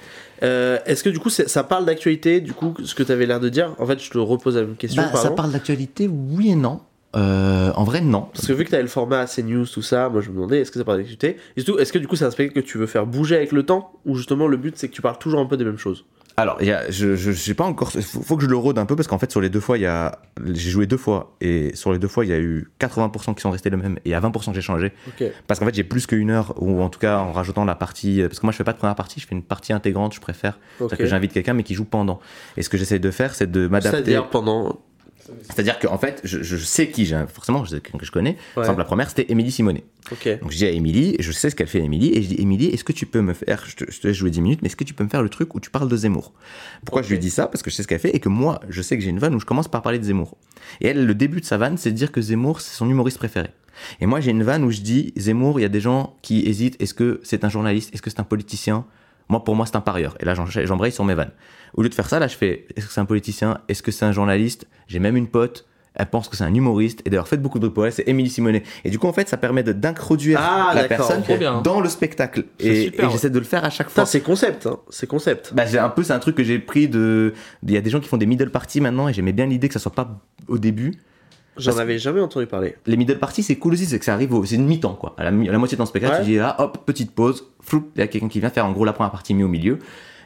Euh, 0.43 0.77
Est-ce 0.85 1.03
que 1.03 1.09
du 1.09 1.19
coup, 1.19 1.29
ça 1.29 1.63
parle 1.63 1.85
d'actualité, 1.85 2.41
du 2.41 2.53
coup, 2.53 2.73
ce 2.83 2.93
que 2.95 3.03
t'avais 3.03 3.25
l'air 3.25 3.39
de 3.39 3.49
dire? 3.49 3.73
En 3.79 3.85
fait, 3.85 4.01
je 4.03 4.09
te 4.09 4.17
repose 4.17 4.55
la 4.55 4.63
même 4.63 4.75
question, 4.75 5.01
Bah, 5.03 5.17
ça 5.17 5.31
parle 5.31 5.51
d'actualité, 5.51 6.07
oui 6.07 6.51
et 6.51 6.55
non. 6.55 6.81
Euh, 7.15 7.71
en 7.75 7.83
vrai, 7.83 8.01
non. 8.01 8.27
Parce 8.33 8.47
que 8.47 8.53
vu 8.53 8.65
que 8.65 8.71
t'avais 8.71 8.83
le 8.83 8.89
format 8.89 9.25
CNews, 9.25 9.65
tout 9.65 9.81
ça, 9.81 10.09
moi 10.09 10.21
je 10.21 10.29
me 10.29 10.35
demandais, 10.35 10.61
est-ce 10.61 10.71
que 10.71 10.79
ça 10.79 10.85
parle 10.85 10.97
d'actualité 10.97 11.37
Et 11.55 11.61
surtout, 11.61 11.79
est-ce 11.79 11.93
que 11.93 11.99
du 11.99 12.07
coup, 12.07 12.15
c'est 12.15 12.25
un 12.25 12.31
spectacle 12.31 12.61
que 12.61 12.65
tu 12.65 12.77
veux 12.77 12.87
faire 12.87 13.05
bouger 13.05 13.35
avec 13.35 13.51
le 13.51 13.63
temps 13.63 13.93
Ou 14.05 14.15
justement, 14.15 14.47
le 14.47 14.57
but, 14.57 14.75
c'est 14.77 14.87
que 14.89 14.93
tu 14.93 15.01
parles 15.01 15.19
toujours 15.19 15.39
un 15.39 15.45
peu 15.45 15.55
des 15.55 15.63
mêmes 15.65 15.77
choses 15.77 16.05
Alors, 16.37 16.57
il 16.59 16.67
y 16.67 16.71
a, 16.71 16.89
je, 16.89 17.15
je, 17.15 17.31
je 17.31 17.39
sais 17.39 17.53
pas 17.53 17.65
encore. 17.65 17.91
Faut, 17.91 18.21
faut 18.21 18.35
que 18.35 18.43
je 18.43 18.47
le 18.49 18.55
rôde 18.55 18.79
un 18.79 18.87
peu 18.87 18.95
parce 18.95 19.07
qu'en 19.07 19.19
fait, 19.19 19.29
sur 19.29 19.41
les 19.41 19.49
deux 19.49 19.59
fois, 19.59 19.77
il 19.77 19.81
y 19.81 19.85
a, 19.85 20.17
j'ai 20.43 20.71
joué 20.71 20.87
deux 20.87 20.97
fois 20.97 21.35
et 21.39 21.75
sur 21.75 21.93
les 21.93 21.99
deux 21.99 22.07
fois, 22.07 22.25
il 22.25 22.31
y 22.31 22.33
a 22.33 22.39
eu 22.39 22.67
80% 22.79 23.35
qui 23.35 23.41
sont 23.41 23.51
restés 23.51 23.69
les 23.69 23.77
mêmes 23.77 23.99
et 24.05 24.15
a 24.15 24.19
20% 24.19 24.47
que 24.47 24.55
j'ai 24.55 24.61
changé. 24.61 24.91
Parce 25.45 25.59
qu'en 25.59 25.67
fait, 25.67 25.75
j'ai 25.75 25.83
plus 25.83 26.07
qu'une 26.07 26.31
heure 26.31 26.55
ou 26.57 26.81
en 26.81 26.89
tout 26.89 26.99
cas 26.99 27.19
en 27.19 27.31
rajoutant 27.31 27.63
la 27.65 27.75
partie. 27.75 28.21
Parce 28.23 28.39
que 28.39 28.45
moi, 28.47 28.51
je 28.51 28.57
fais 28.57 28.63
pas 28.63 28.73
de 28.73 28.79
première 28.79 28.95
partie, 28.95 29.19
je 29.19 29.27
fais 29.27 29.35
une 29.35 29.43
partie 29.43 29.71
intégrante. 29.71 30.15
Je 30.15 30.19
préfère. 30.21 30.57
C'est-à-dire 30.79 30.97
que 30.97 31.05
j'invite 31.05 31.31
quelqu'un 31.33 31.53
mais 31.53 31.63
qui 31.63 31.75
joue 31.75 31.85
pendant. 31.85 32.19
Et 32.57 32.63
ce 32.63 32.69
que 32.69 32.77
j'essaie 32.77 32.97
de 32.97 33.11
faire, 33.11 33.35
c'est 33.35 33.51
de 33.51 33.67
m'adapter. 33.67 33.97
C'est-à-dire 33.97 34.29
pendant. 34.29 34.79
C'est-à-dire 35.43 35.79
qu'en 35.79 35.97
fait, 35.97 36.21
je, 36.23 36.41
je 36.43 36.57
sais 36.57 36.89
qui 36.89 37.05
j'ai. 37.05 37.23
Forcément, 37.27 37.63
je 37.63 37.71
sais 37.71 37.81
quelqu'un 37.81 37.97
que 37.97 38.05
je 38.05 38.11
connais. 38.11 38.31
Ouais. 38.31 38.37
Par 38.55 38.63
exemple, 38.65 38.79
la 38.79 38.85
première, 38.85 39.09
c'était 39.09 39.31
Émilie 39.31 39.51
Simonet. 39.51 39.83
Ok. 40.11 40.39
Donc 40.41 40.51
je 40.51 40.57
dis 40.57 40.65
à 40.65 40.69
Émilie, 40.69 41.15
je 41.19 41.31
sais 41.31 41.49
ce 41.49 41.55
qu'elle 41.55 41.67
fait 41.67 41.79
Émilie, 41.79 42.11
et 42.13 42.21
je 42.21 42.27
dis 42.29 42.41
Émilie, 42.41 42.67
est-ce 42.67 42.83
que 42.83 42.91
tu 42.91 43.05
peux 43.05 43.21
me 43.21 43.33
faire, 43.33 43.63
je 43.65 43.75
te, 43.75 43.91
je 43.91 43.99
te 43.99 44.07
laisse 44.07 44.17
jouer 44.17 44.31
10 44.31 44.41
minutes, 44.41 44.59
mais 44.61 44.67
est-ce 44.67 44.75
que 44.75 44.83
tu 44.83 44.93
peux 44.93 45.03
me 45.03 45.09
faire 45.09 45.23
le 45.23 45.29
truc 45.29 45.55
où 45.55 45.59
tu 45.59 45.69
parles 45.69 45.87
de 45.87 45.95
Zemmour? 45.95 46.33
Pourquoi 46.85 47.01
je 47.01 47.09
lui 47.09 47.19
dis 47.19 47.29
ça? 47.29 47.47
Parce 47.47 47.63
que 47.63 47.69
je 47.69 47.75
sais 47.75 47.83
ce 47.83 47.87
qu'elle 47.87 47.99
fait 47.99 48.15
et 48.15 48.19
que 48.19 48.29
moi, 48.29 48.59
je 48.69 48.81
sais 48.81 48.97
que 48.97 49.03
j'ai 49.03 49.09
une 49.09 49.19
vanne 49.19 49.35
où 49.35 49.39
je 49.39 49.45
commence 49.45 49.67
par 49.67 49.81
parler 49.81 49.99
de 49.99 50.03
Zemmour. 50.03 50.37
Et 50.81 50.87
elle, 50.87 51.05
le 51.05 51.15
début 51.15 51.41
de 51.41 51.45
sa 51.45 51.57
vanne, 51.57 51.77
c'est 51.77 51.91
de 51.91 51.95
dire 51.95 52.11
que 52.11 52.21
Zemmour, 52.21 52.61
c'est 52.61 52.75
son 52.75 52.89
humoriste 52.89 53.17
préféré. 53.17 53.49
Et 53.99 54.05
moi, 54.05 54.19
j'ai 54.19 54.31
une 54.31 54.43
vanne 54.43 54.63
où 54.63 54.71
je 54.71 54.81
dis 54.81 55.13
Zemmour, 55.17 55.59
il 55.59 55.63
y 55.63 55.65
a 55.65 55.69
des 55.69 55.81
gens 55.81 56.17
qui 56.21 56.41
hésitent, 56.41 56.81
est-ce 56.81 56.93
que 56.93 57.21
c'est 57.23 57.43
un 57.43 57.49
journaliste 57.49 57.93
Est-ce 57.93 58.01
que 58.01 58.09
c'est 58.09 58.19
un 58.19 58.25
politicien? 58.25 58.85
Moi, 59.29 59.43
pour 59.43 59.55
moi, 59.55 59.65
c'est 59.65 59.75
un 59.75 59.81
parieur. 59.81 60.15
Et 60.19 60.25
là, 60.25 60.35
j'en- 60.35 60.45
j'embraye 60.45 60.91
sur 60.91 61.05
mes 61.05 61.13
vannes. 61.15 61.31
Au 61.73 61.81
lieu 61.81 61.89
de 61.89 61.95
faire 61.95 62.07
ça, 62.09 62.19
là, 62.19 62.27
je 62.27 62.35
fais 62.35 62.67
est-ce 62.75 62.87
que 62.87 62.91
c'est 62.93 63.01
un 63.01 63.05
politicien? 63.05 63.59
Est-ce 63.67 63.81
que 63.83 63.91
c'est 63.91 64.05
un 64.05 64.11
journaliste? 64.11 64.67
J'ai 64.87 64.99
même 64.99 65.17
une 65.17 65.27
pote. 65.27 65.65
Elle 65.95 66.07
pense 66.07 66.27
que 66.27 66.35
c'est 66.35 66.43
un 66.43 66.53
humoriste 66.53 67.01
et 67.05 67.11
d'ailleurs 67.11 67.27
faites 67.27 67.41
beaucoup 67.41 67.59
de 67.59 67.67
bruit 67.67 67.73
pour 67.73 67.85
elle, 67.85 67.93
c'est 67.93 68.07
Émilie 68.07 68.29
Simonet. 68.29 68.63
Et 68.83 68.89
du 68.89 68.97
coup 68.97 69.05
en 69.05 69.13
fait 69.13 69.29
ça 69.29 69.37
permet 69.37 69.61
d'introduire 69.61 70.39
Ah, 70.41 70.71
la 70.73 70.85
personne 70.85 71.21
dans 71.63 71.81
le 71.81 71.87
spectacle. 71.89 72.45
Et, 72.59 72.91
j'essaie 73.11 73.29
de 73.29 73.37
le 73.37 73.45
faire 73.45 73.63
à 73.63 73.69
chaque 73.69 73.89
fois. 73.89 74.05
c'est 74.07 74.21
concept, 74.21 74.65
hein. 74.65 74.79
C'est 74.89 75.05
concept. 75.05 75.53
Bah, 75.53 75.65
un 75.79 75.89
peu, 75.89 76.01
c'est 76.01 76.13
un 76.13 76.19
truc 76.19 76.35
que 76.35 76.43
j'ai 76.43 76.57
pris 76.57 76.87
de. 76.87 77.33
Il 77.61 77.71
y 77.71 77.77
a 77.77 77.81
des 77.81 77.91
gens 77.91 77.99
qui 77.99 78.09
font 78.09 78.17
des 78.17 78.25
middle 78.25 78.49
parties 78.49 78.81
maintenant 78.81 79.07
et 79.07 79.13
j'aimais 79.13 79.33
bien 79.33 79.45
l'idée 79.45 79.67
que 79.67 79.73
ça 79.75 79.79
soit 79.79 79.93
pas 79.93 80.19
au 80.47 80.57
début. 80.57 80.95
J'en 81.57 81.77
avais 81.77 81.99
jamais 81.99 82.19
entendu 82.19 82.47
parler. 82.47 82.75
Les 82.87 82.97
middle 82.97 83.19
parties, 83.19 83.43
c'est 83.43 83.55
cool 83.57 83.73
aussi, 83.73 83.85
c'est 83.85 83.99
que 83.99 84.05
ça 84.05 84.13
arrive 84.13 84.33
au. 84.33 84.43
C'est 84.45 84.55
une 84.55 84.65
mi-temps 84.65 84.95
quoi. 84.95 85.13
À 85.17 85.23
la, 85.23 85.31
mi- 85.31 85.47
à 85.47 85.51
la 85.51 85.57
moitié 85.59 85.77
ton 85.77 85.85
spectacle, 85.85 86.15
Ouais. 86.15 86.19
tu 86.21 86.25
dis 86.31 86.37
là, 86.37 86.55
hop, 86.59 86.79
petite 86.85 87.11
pause, 87.11 87.45
flou, 87.61 87.89
il 87.95 87.99
y 87.99 88.01
a 88.01 88.07
quelqu'un 88.07 88.27
qui 88.29 88.39
vient 88.39 88.49
faire 88.49 88.65
en 88.65 88.71
gros 88.71 88.85
la 88.85 88.93
première 88.93 89.11
partie 89.11 89.33
mis 89.33 89.43
au 89.43 89.47
milieu. 89.47 89.79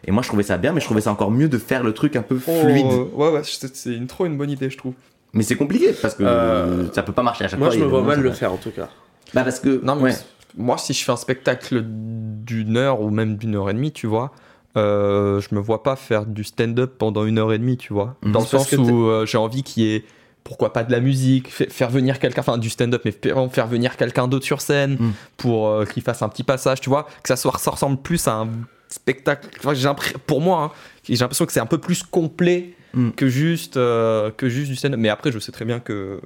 Et 0.05 0.11
moi 0.11 0.21
je 0.23 0.27
trouvais 0.29 0.43
ça 0.43 0.57
bien, 0.57 0.71
mais 0.73 0.79
je 0.79 0.85
trouvais 0.85 1.01
ça 1.01 1.11
encore 1.11 1.31
mieux 1.31 1.49
de 1.49 1.57
faire 1.57 1.83
le 1.83 1.91
truc 1.93 2.15
un 2.15 2.21
peu 2.21 2.37
fluide. 2.37 2.85
Oh, 2.89 3.09
ouais, 3.15 3.29
ouais, 3.31 3.41
c'est 3.43 3.89
une, 3.93 4.07
trop 4.07 4.25
une 4.25 4.37
bonne 4.37 4.51
idée, 4.51 4.69
je 4.69 4.77
trouve. 4.77 4.93
Mais 5.33 5.43
c'est 5.43 5.55
compliqué 5.55 5.91
parce 6.01 6.15
que 6.15 6.23
Euh, 6.23 6.91
ça 6.93 7.03
peut 7.03 7.11
pas 7.11 7.23
marcher 7.23 7.43
à 7.45 7.47
chaque 7.49 7.59
Moi, 7.59 7.67
fois. 7.69 7.73
je 7.75 7.79
il 7.79 7.81
y 7.81 7.83
me 7.83 7.89
a 7.93 7.99
vois 7.99 8.07
mal 8.07 8.21
le 8.21 8.31
faire 8.31 8.53
en 8.53 8.57
tout 8.57 8.71
cas. 8.71 8.89
Bah 9.33 9.43
parce 9.43 9.59
que. 9.59 9.81
Non, 9.83 9.95
mais 9.95 10.03
ouais. 10.03 10.15
moi, 10.55 10.77
si 10.77 10.93
je 10.93 11.03
fais 11.03 11.11
un 11.11 11.17
spectacle 11.17 11.83
d'une 11.85 12.77
heure 12.77 13.01
ou 13.01 13.09
même 13.09 13.35
d'une 13.35 13.55
heure 13.55 13.69
et 13.69 13.73
demie, 13.73 13.91
tu 13.91 14.07
vois, 14.07 14.31
euh, 14.77 15.41
je 15.41 15.53
me 15.53 15.59
vois 15.59 15.83
pas 15.83 15.95
faire 15.95 16.25
du 16.25 16.43
stand-up 16.43 16.93
pendant 16.97 17.25
une 17.25 17.37
heure 17.39 17.51
et 17.51 17.57
demie, 17.57 17.77
tu 17.77 17.91
vois. 17.93 18.15
Mhm. 18.23 18.31
Dans 18.31 18.39
le 18.39 18.45
sens 18.45 18.71
où 18.73 19.07
euh, 19.07 19.25
j'ai 19.25 19.37
envie 19.37 19.63
qu'il 19.63 19.83
y 19.83 19.95
ait, 19.95 20.03
pourquoi 20.47 20.71
pas 20.71 20.83
de 20.85 20.91
la 20.93 21.01
musique, 21.01 21.51
fa- 21.51 21.67
faire 21.69 21.89
venir 21.89 22.19
quelqu'un, 22.19 22.39
enfin 22.39 22.57
du 22.57 22.69
stand-up, 22.69 23.01
mais 23.05 23.11
faire 23.11 23.51
faire 23.51 23.67
venir 23.67 23.97
quelqu'un 23.97 24.27
d'autre 24.29 24.45
sur 24.45 24.61
scène 24.61 24.95
Mhm. 24.99 25.13
pour 25.35 25.67
euh, 25.67 25.85
qu'il 25.85 26.01
fasse 26.01 26.21
un 26.21 26.29
petit 26.29 26.43
passage, 26.43 26.79
tu 26.79 26.89
vois, 26.89 27.03
que 27.21 27.27
ça, 27.27 27.35
soit, 27.35 27.57
ça 27.57 27.71
ressemble 27.71 27.97
plus 28.01 28.25
à 28.27 28.33
un 28.35 28.49
spectacle. 28.87 29.49
Enfin, 29.63 29.93
pour 30.25 30.39
moi, 30.41 30.63
hein, 30.63 30.71
j'ai 31.03 31.15
l'impression 31.17 31.45
que 31.45 31.51
c'est 31.51 31.59
un 31.59 31.65
peu 31.65 31.77
plus 31.77 32.01
complet 32.03 32.73
Mhm. 32.93 33.11
que, 33.11 33.27
juste, 33.27 33.75
euh, 33.75 34.31
que 34.31 34.47
juste 34.47 34.69
du 34.71 34.77
stand-up. 34.77 34.99
Mais 34.99 35.09
après, 35.09 35.31
je 35.33 35.39
sais 35.39 35.51
très 35.51 35.65
bien 35.65 35.79
que 35.81 36.21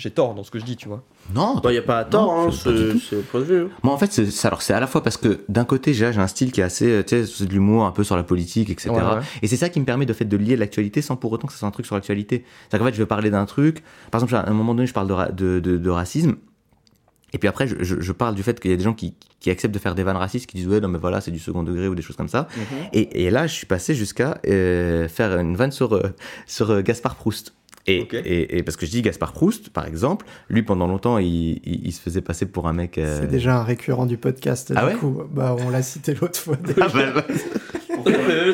j'ai 0.00 0.10
tort 0.10 0.34
dans 0.34 0.42
ce 0.42 0.50
que 0.50 0.58
je 0.58 0.64
dis, 0.64 0.76
tu 0.76 0.88
vois. 0.88 1.02
Non, 1.34 1.60
Bah, 1.62 1.72
y 1.72 1.78
a 1.78 1.82
pas 1.82 1.98
à 1.98 2.04
tort, 2.04 2.32
hein. 2.32 2.50
c'est 2.50 3.22
point 3.30 3.40
de 3.40 3.44
vue. 3.44 3.62
hein. 3.64 3.68
Moi, 3.82 3.92
en 3.94 3.98
fait, 3.98 4.12
c'est 4.12 4.30
c'est- 4.30 4.46
alors 4.48 4.62
c'est 4.62 4.72
à 4.74 4.80
la 4.80 4.86
fois 4.86 5.02
parce 5.02 5.16
que 5.16 5.40
d'un 5.48 5.64
côté, 5.64 5.94
j'ai 5.94 6.06
un 6.06 6.26
style 6.26 6.50
qui 6.52 6.60
est 6.60 6.64
assez, 6.64 6.86
euh, 6.90 7.02
tu 7.04 7.10
sais, 7.10 7.26
c'est 7.26 7.46
de 7.46 7.52
l'humour 7.52 7.84
un 7.84 7.92
peu 7.92 8.02
sur 8.04 8.16
la 8.16 8.22
politique, 8.24 8.70
etc. 8.70 8.90
Ouais, 8.90 8.96
ouais. 8.96 9.20
Et 9.42 9.46
c'est 9.46 9.56
ça 9.56 9.68
qui 9.68 9.78
me 9.80 9.84
permet 9.84 10.06
de 10.06 10.12
fait 10.12 10.24
de 10.24 10.36
lier 10.36 10.56
l'actualité 10.56 11.02
sans 11.02 11.16
pour 11.16 11.30
autant 11.32 11.46
que 11.46 11.52
ce 11.52 11.58
soit 11.58 11.68
un 11.68 11.72
truc 11.72 11.86
sur 11.86 11.94
l'actualité. 11.94 12.44
C'est-à-dire 12.68 12.78
qu'en 12.86 12.90
fait, 12.90 12.96
je 12.96 13.02
vais 13.02 13.06
parler 13.06 13.30
d'un 13.30 13.44
truc. 13.46 13.82
Par 14.10 14.20
exemple, 14.22 14.34
à 14.34 14.48
un 14.48 14.54
moment 14.54 14.74
donné, 14.74 14.86
je 14.86 14.92
parle 14.94 15.06
de, 15.08 15.12
ra- 15.12 15.28
de, 15.30 15.60
de- 15.60 15.76
de 15.78 15.90
racisme. 15.90 16.34
Et 17.32 17.38
puis 17.38 17.46
après, 17.48 17.68
je, 17.68 17.76
je- 17.80 18.00
je 18.00 18.12
parle 18.12 18.34
du 18.34 18.42
fait 18.42 18.58
qu'il 18.58 18.72
y 18.72 18.74
a 18.74 18.76
des 18.76 18.82
gens 18.82 18.92
qui, 18.92 19.14
qui 19.38 19.50
acceptent 19.50 19.72
de 19.72 19.78
faire 19.78 19.94
des 19.94 20.02
vannes 20.02 20.16
racistes, 20.16 20.46
qui 20.46 20.56
disent 20.56 20.66
ouais, 20.66 20.80
non 20.80 20.88
mais 20.88 20.98
voilà, 20.98 21.20
c'est 21.20 21.30
du 21.30 21.38
second 21.38 21.62
degré 21.62 21.86
ou 21.86 21.94
des 21.94 22.02
choses 22.02 22.16
comme 22.16 22.26
ça. 22.28 22.48
Et, 22.92 23.24
et 23.26 23.30
là, 23.30 23.46
je 23.46 23.54
suis 23.54 23.66
passé 23.66 23.94
jusqu'à 23.94 24.40
euh, 24.48 25.06
faire 25.06 25.38
une 25.38 25.54
vanne 25.54 25.70
sur 25.70 25.92
euh, 25.94 26.02
sur 26.46 26.70
euh, 26.72 26.82
Gaspard 26.82 27.14
Proust. 27.14 27.54
Et, 27.86 28.00
et, 28.12 28.58
et 28.58 28.62
parce 28.62 28.76
que 28.76 28.84
je 28.86 28.90
dis 28.90 29.02
Gaspard 29.02 29.32
Proust, 29.32 29.70
par 29.70 29.86
exemple, 29.86 30.26
lui 30.48 30.62
pendant 30.62 30.86
longtemps, 30.86 31.18
il, 31.18 31.26
il- 31.64 31.86
il 31.86 31.92
se 31.92 32.00
faisait 32.00 32.20
passer 32.20 32.46
pour 32.46 32.68
un 32.68 32.72
mec. 32.72 32.98
euh, 32.98 33.20
C'est 33.22 33.26
déjà 33.30 33.56
un 33.58 33.64
récurrent 33.64 34.06
du 34.06 34.18
podcast. 34.18 34.72
Ah 34.76 34.80
du 34.82 34.86
ouais 34.92 34.94
coup, 34.98 35.22
bah, 35.30 35.56
on 35.58 35.70
l'a 35.70 35.82
cité 35.82 36.14
l'autre 36.14 36.38
fois. 36.38 36.56
Ah, 36.80 36.86
bah, 36.92 37.12
bah. 37.14 37.24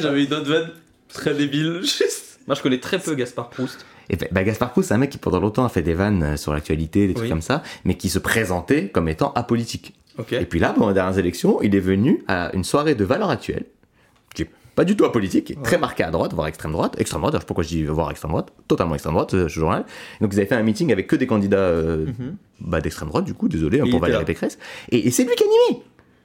J'avais 0.01 0.25
une 0.25 0.33
autre 0.35 0.49
vanne 0.51 0.71
très 1.09 1.35
débile. 1.35 1.81
Juste. 1.83 2.39
Moi, 2.47 2.55
je 2.55 2.63
connais 2.63 2.79
très 2.79 2.99
peu 2.99 3.15
Gaspard 3.15 3.51
Proust. 3.51 3.85
Et 4.09 4.17
ben, 4.17 4.29
bah, 4.31 4.45
Gaspard 4.45 4.71
Proust, 4.71 4.89
c'est 4.89 4.95
un 4.95 4.99
mec 4.99 5.11
qui 5.11 5.19
pendant 5.19 5.41
longtemps 5.41 5.65
a 5.65 5.69
fait 5.69 5.83
des 5.83 5.95
vannes 5.95 6.23
euh, 6.23 6.37
sur 6.37 6.53
l'actualité, 6.53 7.09
des 7.09 7.15
trucs 7.15 7.25
Oui. 7.25 7.31
comme 7.31 7.43
ça, 7.43 7.63
mais 7.85 7.97
qui 7.97 8.09
se 8.09 8.21
présentait 8.21 8.89
comme 8.89 9.09
étant 9.09 9.33
apolitique. 9.33 9.95
Et 10.33 10.47
puis 10.47 10.59
là, 10.61 10.71
pendant 10.73 10.89
les 10.89 10.95
dernières 10.95 11.19
élections, 11.19 11.61
il 11.61 11.75
est 11.75 11.81
venu 11.81 12.23
à 12.27 12.51
une 12.55 12.65
soirée 12.65 12.95
de 12.95 13.05
valeurs 13.05 13.29
actuelles, 13.29 13.67
qui 14.35 14.43
est 14.43 14.51
pas 14.77 14.85
du 14.85 14.95
tout 14.95 15.05
apolitique, 15.05 15.51
est 15.51 15.63
très 15.63 15.79
marqué 15.79 16.05
à 16.05 16.11
droite, 16.13 16.33
voire 16.35 16.47
extrême 16.47 16.71
droite. 16.71 16.95
Extrême 17.01 17.23
droite, 17.23 17.45
pourquoi 17.45 17.65
je 17.65 17.69
dis 17.71 17.85
voire 17.85 18.11
extrême 18.13 18.31
droite, 18.31 18.53
totalement 18.69 18.95
extrême 18.95 19.15
droite, 19.15 19.33
ce, 19.33 19.49
ce 19.49 19.59
journal. 19.59 19.85
Donc 20.21 20.33
ils 20.33 20.39
avaient 20.39 20.47
fait 20.49 20.55
un 20.55 20.63
meeting 20.63 20.93
avec 20.93 21.09
que 21.09 21.17
des 21.17 21.27
candidats 21.27 21.57
euh, 21.57 22.07
bah, 22.61 22.81
d'extrême 22.81 23.09
droite, 23.09 23.25
du 23.25 23.35
coup, 23.35 23.49
désolé 23.49 23.81
hein, 23.81 23.87
pour 23.91 23.99
Valérie. 24.01 24.25
Pécresse. 24.25 24.59
Et, 24.93 25.09
et 25.09 25.11
c'est 25.11 25.25
lui 25.25 25.35
qui 25.35 25.43
animait 25.43 25.83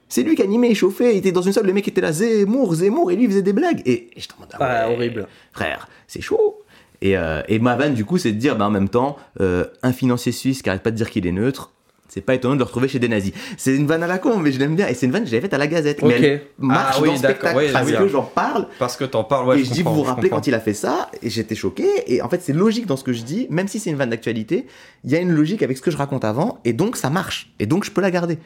C'est 0.08 0.22
lui 0.22 0.36
qui 0.36 0.42
animait, 0.42 0.70
il 0.70 0.74
chauffait, 0.76 1.14
il 1.14 1.18
était 1.18 1.32
dans 1.32 1.42
une 1.42 1.52
salle, 1.52 1.66
le 1.66 1.72
mec 1.72 1.88
était 1.88 2.02
là, 2.02 2.12
Zemmour, 2.12 2.74
Zemmour, 2.74 3.10
et 3.10 3.16
lui 3.16 3.24
il 3.24 3.30
faisait 3.30 3.42
des 3.42 3.54
blagues. 3.54 3.82
Et, 3.86 4.10
et 4.16 4.20
je 4.20 4.28
te 4.28 4.34
demande, 4.34 4.50
ah 4.52 4.58
Ah, 4.60 4.88
ouais, 4.88 4.94
horrible. 4.94 5.26
Frère, 5.52 5.88
c'est 6.06 6.20
chaud. 6.20 6.58
Et, 7.00 7.16
euh, 7.16 7.42
et 7.48 7.58
ma 7.58 7.74
vanne, 7.74 7.94
du 7.94 8.04
coup, 8.04 8.18
c'est 8.18 8.30
de 8.32 8.38
dire, 8.38 8.54
bah, 8.56 8.66
en 8.66 8.70
même 8.70 8.88
temps, 8.88 9.16
euh, 9.40 9.64
un 9.82 9.92
financier 9.92 10.30
suisse 10.30 10.62
qui 10.62 10.68
arrête 10.68 10.82
pas 10.82 10.90
de 10.92 10.96
dire 10.96 11.10
qu'il 11.10 11.26
est 11.26 11.32
neutre, 11.32 11.72
c'est 12.12 12.20
pas 12.20 12.34
étonnant 12.34 12.54
de 12.54 12.58
le 12.58 12.64
retrouver 12.64 12.88
chez 12.88 12.98
des 12.98 13.08
nazis. 13.08 13.32
C'est 13.56 13.74
une 13.74 13.86
vanne 13.86 14.02
à 14.02 14.06
la 14.06 14.18
con, 14.18 14.36
mais 14.38 14.52
je 14.52 14.58
l'aime 14.58 14.76
bien. 14.76 14.86
Et 14.86 14.92
c'est 14.92 15.06
une 15.06 15.12
vanne 15.12 15.24
que 15.24 15.30
j'avais 15.30 15.40
faite 15.40 15.54
à 15.54 15.58
la 15.58 15.66
Gazette. 15.66 16.02
Mais 16.02 16.16
Ok. 16.18 16.22
elle 16.22 16.42
marche 16.58 16.96
Ah 16.98 17.00
oui, 17.00 17.06
dans 17.06 17.12
le 17.14 17.18
spectacle 17.18 17.56
Ouais, 17.56 17.72
parce 17.72 17.90
que 17.90 18.08
j'en 18.08 18.22
parle. 18.22 18.66
Parce 18.78 18.98
que 18.98 19.04
t'en 19.04 19.24
parles, 19.24 19.48
ouais. 19.48 19.60
et 19.60 19.64
je, 19.64 19.72
dis, 19.72 19.82
vous 19.82 19.94
vous 19.94 20.02
rappelez 20.02 20.28
quand 20.28 20.46
il 20.46 20.52
a 20.52 20.60
fait 20.60 20.74
ça 20.74 21.10
Et 21.22 21.30
j'étais 21.30 21.54
choqué. 21.54 21.86
Et 22.08 22.20
en 22.20 22.28
fait, 22.28 22.42
c'est 22.42 22.52
logique 22.52 22.84
dans 22.84 22.98
ce 22.98 23.04
que 23.04 23.14
je 23.14 23.22
dis, 23.22 23.46
même 23.48 23.66
si 23.66 23.78
c'est 23.78 23.88
une 23.88 23.96
vanne 23.96 24.10
d'actualité, 24.10 24.66
il 25.04 25.10
y 25.10 25.16
a 25.16 25.20
une 25.20 25.32
logique 25.32 25.62
avec 25.62 25.78
ce 25.78 25.82
que 25.82 25.90
je 25.90 25.96
raconte 25.96 26.26
avant, 26.26 26.58
et 26.66 26.74
donc 26.74 26.96
ça 26.98 27.08
marche. 27.08 27.50
Et 27.58 27.64
donc 27.64 27.84
je 27.84 27.90
peux 27.90 28.02
la 28.02 28.10
garder. 28.10 28.36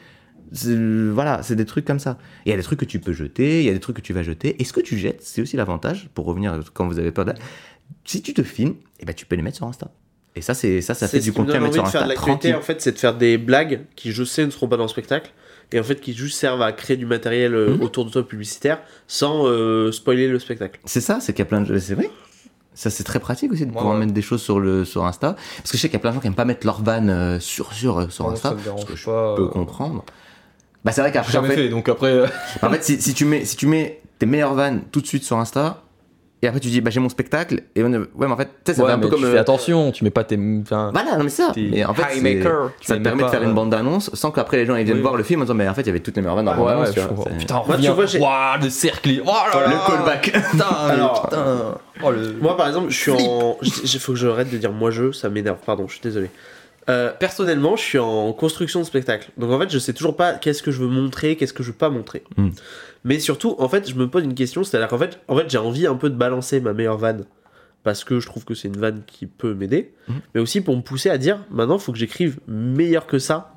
C'est- 0.53 0.73
Voilà, 1.11 1.43
c'est 1.43 1.57
des 1.57 1.65
trucs 1.65 1.83
comme 1.83 1.99
ça. 1.99 2.17
Et 2.45 2.49
il 2.49 2.51
y 2.51 2.53
a 2.53 2.57
des 2.57 2.63
trucs 2.63 2.79
que 2.79 2.85
tu 2.85 2.99
peux 2.99 3.11
jeter, 3.11 3.59
il 3.59 3.65
y 3.65 3.69
a 3.69 3.73
des 3.73 3.81
trucs 3.81 3.97
que 3.97 4.01
tu 4.01 4.13
vas 4.13 4.23
jeter. 4.23 4.55
Et 4.61 4.63
ce 4.63 4.71
que 4.71 4.79
tu 4.79 4.97
jettes, 4.97 5.19
c'est 5.21 5.41
aussi 5.41 5.57
l'avantage, 5.57 6.09
pour 6.13 6.23
revenir 6.23 6.57
quand 6.73 6.87
vous 6.87 6.99
avez 6.99 7.11
peur 7.11 7.25
d'aller. 7.25 7.39
Si 8.05 8.21
tu 8.21 8.33
te 8.33 8.43
filmes, 8.43 8.75
eh 9.01 9.05
ben, 9.05 9.13
tu 9.13 9.25
peux 9.25 9.35
les 9.35 9.41
mettre 9.41 9.57
sur 9.57 9.67
Insta. 9.67 9.91
Et 10.37 10.41
ça, 10.41 10.53
c'est 10.53 10.81
ça, 10.81 10.93
ça 10.93 11.07
C'est 11.07 11.17
fait 11.17 11.23
du 11.23 11.33
contenu 11.33 11.53
à 11.53 11.59
mettre 11.59 11.73
sur 11.73 11.83
de 11.83 11.87
faire 11.89 12.01
Insta. 12.01 12.03
de 12.03 12.09
l'actualité, 12.15 12.49
tranquille. 12.49 12.55
en 12.55 12.61
fait, 12.65 12.81
c'est 12.81 12.91
de 12.93 12.97
faire 12.99 13.15
des 13.15 13.37
blagues 13.37 13.81
qui, 13.95 14.11
je 14.11 14.23
sais, 14.23 14.45
ne 14.45 14.51
seront 14.51 14.67
pas 14.67 14.77
dans 14.77 14.83
le 14.83 14.89
spectacle. 14.89 15.31
Et 15.73 15.79
en 15.79 15.83
fait, 15.83 15.99
qui 15.99 16.13
juste 16.13 16.37
servent 16.39 16.61
à 16.61 16.71
créer 16.71 16.95
du 16.95 17.05
matériel 17.05 17.53
euh, 17.53 17.75
Mhm. 17.75 17.81
autour 17.81 18.05
de 18.05 18.09
toi 18.11 18.25
publicitaire 18.25 18.79
sans 19.07 19.45
euh, 19.47 19.91
spoiler 19.91 20.27
le 20.29 20.39
spectacle. 20.39 20.79
C'est 20.85 21.01
ça, 21.01 21.19
c'est 21.19 21.33
qu'il 21.33 21.39
y 21.39 21.41
a 21.41 21.45
plein 21.49 21.61
de. 21.61 21.77
C'est 21.77 21.95
vrai. 21.95 22.09
Ça, 22.73 22.89
c'est 22.91 23.03
très 23.03 23.19
pratique 23.19 23.51
aussi 23.51 23.65
de 23.65 23.71
pouvoir 23.71 23.93
ouais. 23.95 23.99
mettre 24.01 24.13
des 24.13 24.21
choses 24.21 24.41
sur, 24.41 24.59
le, 24.59 24.85
sur 24.85 25.03
Insta. 25.05 25.35
Parce 25.57 25.71
que 25.71 25.77
je 25.77 25.81
sais 25.81 25.87
qu'il 25.89 25.95
y 25.95 25.97
a 25.97 25.99
plein 25.99 26.11
de 26.11 26.15
gens 26.15 26.21
qui 26.21 26.27
aiment 26.27 26.35
pas 26.35 26.45
mettre 26.45 26.65
leur 26.65 26.81
van 26.83 27.07
euh, 27.07 27.39
sur, 27.39 27.73
sur, 27.73 27.99
euh, 27.99 28.09
sur 28.09 28.25
Non, 28.25 28.33
Insta. 28.33 28.49
ça 28.49 28.55
me 28.55 28.61
dérange 28.61 28.81
ce 28.81 28.85
que 28.85 28.95
je 28.95 29.05
pas, 29.05 29.35
peux 29.35 29.43
euh. 29.43 29.47
comprendre. 29.47 30.05
Bah, 30.85 30.91
c'est 30.91 31.01
vrai 31.01 31.11
qu'après, 31.11 31.31
en 31.37 31.41
jamais 31.41 31.55
fait, 31.55 31.63
fait, 31.63 31.69
donc 31.69 31.89
après. 31.89 32.23
en 32.61 32.69
fait 32.69 32.83
si, 32.83 33.01
si 33.01 33.13
tu 33.15 33.25
mets, 33.25 33.43
si 33.45 33.57
tu 33.57 33.65
mets 33.65 33.99
tes 34.19 34.25
meilleures 34.27 34.53
vannes 34.53 34.83
tout 34.91 35.01
de 35.01 35.07
suite 35.07 35.23
sur 35.23 35.37
Insta, 35.37 35.83
et 36.43 36.47
après 36.47 36.59
tu 36.59 36.67
dis, 36.67 36.81
bah, 36.81 36.91
j'ai 36.91 36.99
mon 36.99 37.09
spectacle, 37.09 37.61
et 37.75 37.83
on, 37.83 37.91
ouais, 37.91 37.99
mais 38.17 38.25
en 38.27 38.37
fait, 38.37 38.45
tu 38.45 38.51
sais, 38.71 38.73
ça 38.75 38.83
ouais, 38.83 38.89
fait 38.89 38.93
un 38.93 38.99
peu 38.99 39.07
comme. 39.07 39.19
tu 39.21 39.25
euh, 39.25 39.31
fais 39.33 39.37
attention, 39.39 39.91
tu 39.91 40.03
mets 40.03 40.11
pas 40.11 40.23
tes. 40.23 40.37
Enfin, 40.61 40.91
Voilà, 40.93 41.17
non, 41.17 41.23
mais 41.23 41.29
ça. 41.29 41.51
Mais 41.55 41.83
en 41.83 41.93
fait, 41.95 42.03
ça 42.81 42.95
te 42.97 43.01
permet 43.01 43.23
de 43.23 43.29
faire 43.29 43.41
une 43.43 43.53
bande 43.53 43.71
d'annonce 43.71 44.11
sans 44.13 44.29
qu'après 44.31 44.57
les 44.57 44.65
gens 44.67 44.75
ils 44.75 44.83
viennent 44.85 44.97
Oui. 44.97 45.01
voir 45.01 45.15
le 45.15 45.23
film 45.23 45.41
en 45.41 45.43
disant, 45.45 45.55
mais 45.55 45.67
en 45.67 45.73
fait, 45.73 45.81
il 45.81 45.87
y 45.87 45.89
avait 45.89 45.99
toutes 45.99 46.15
les 46.15 46.21
meilleures 46.21 46.35
vannes 46.35 46.45
dans 46.45 46.53
la 46.53 46.59
Ouais, 46.61 46.73
bande 46.73 46.81
ouais, 46.81 46.91
je 46.95 47.01
c'est- 47.01 47.37
Putain, 47.39 47.55
Moi, 47.55 47.63
tu 47.65 47.71
reviens. 47.71 47.93
vois, 47.93 48.05
j'ai- 48.05 48.19
Waouh, 48.19 48.61
le 48.61 48.69
cercle. 48.69 49.09
Oh 49.25 49.31
là 49.53 49.61
là. 49.61 49.67
Le 49.67 49.91
callback. 49.95 50.31
Putain, 50.51 50.65
Alors, 50.65 51.21
putain. 51.23 51.77
Oh, 52.03 52.11
le... 52.11 52.33
Moi, 52.39 52.55
par 52.55 52.67
exemple, 52.67 52.89
je 52.91 52.97
suis 52.97 53.11
en. 53.11 53.57
Il 53.61 53.99
faut 53.99 54.11
que 54.13 54.19
j'arrête 54.19 54.51
de 54.51 54.57
dire 54.57 54.71
moi 54.71 54.91
je, 54.91 55.11
ça 55.11 55.29
m'énerve, 55.29 55.57
pardon, 55.65 55.87
je 55.87 55.93
suis 55.93 56.01
désolé. 56.03 56.29
Euh, 56.89 57.11
personnellement, 57.19 57.75
je 57.75 57.81
suis 57.81 57.99
en 57.99 58.31
construction 58.31 58.79
de 58.79 58.85
spectacle. 58.85 59.29
Donc 59.37 59.51
en 59.51 59.59
fait, 59.59 59.69
je 59.69 59.77
sais 59.77 59.91
toujours 59.91 60.15
pas 60.15 60.33
qu'est-ce 60.33 60.63
que 60.63 60.71
je 60.71 60.79
veux 60.79 60.87
montrer, 60.87 61.35
qu'est-ce 61.35 61.51
que 61.51 61.61
je 61.63 61.69
veux 61.71 61.77
pas 61.77 61.89
montrer. 61.89 62.23
Hmm. 62.37 62.49
Mais 63.07 63.19
surtout, 63.19 63.55
en 63.57 63.69
fait, 63.69 63.89
je 63.89 63.95
me 63.95 64.07
pose 64.07 64.23
une 64.23 64.35
question, 64.35 64.63
c'est-à-dire 64.63 64.87
qu'en 64.89 64.97
fait, 64.99 65.19
en 65.27 65.35
fait 65.37 65.49
j'ai 65.49 65.57
envie 65.57 65.87
un 65.87 65.95
peu 65.95 66.09
de 66.09 66.15
balancer 66.15 66.59
ma 66.59 66.73
meilleure 66.73 66.97
vanne. 66.97 67.25
Parce 67.83 68.03
que 68.03 68.19
je 68.19 68.25
trouve 68.25 68.43
que 68.43 68.53
c'est 68.53 68.67
une 68.67 68.75
vanne 68.75 69.03
qui 69.07 69.27
peut 69.27 69.53
m'aider. 69.53 69.93
Hmm. 70.09 70.15
Mais 70.35 70.41
aussi 70.41 70.59
pour 70.59 70.75
me 70.75 70.81
pousser 70.81 71.09
à 71.09 71.17
dire, 71.17 71.39
maintenant, 71.49 71.77
il 71.77 71.81
faut 71.81 71.93
que 71.93 71.97
j'écrive 71.97 72.37
meilleur 72.45 73.05
que 73.07 73.17
ça. 73.17 73.53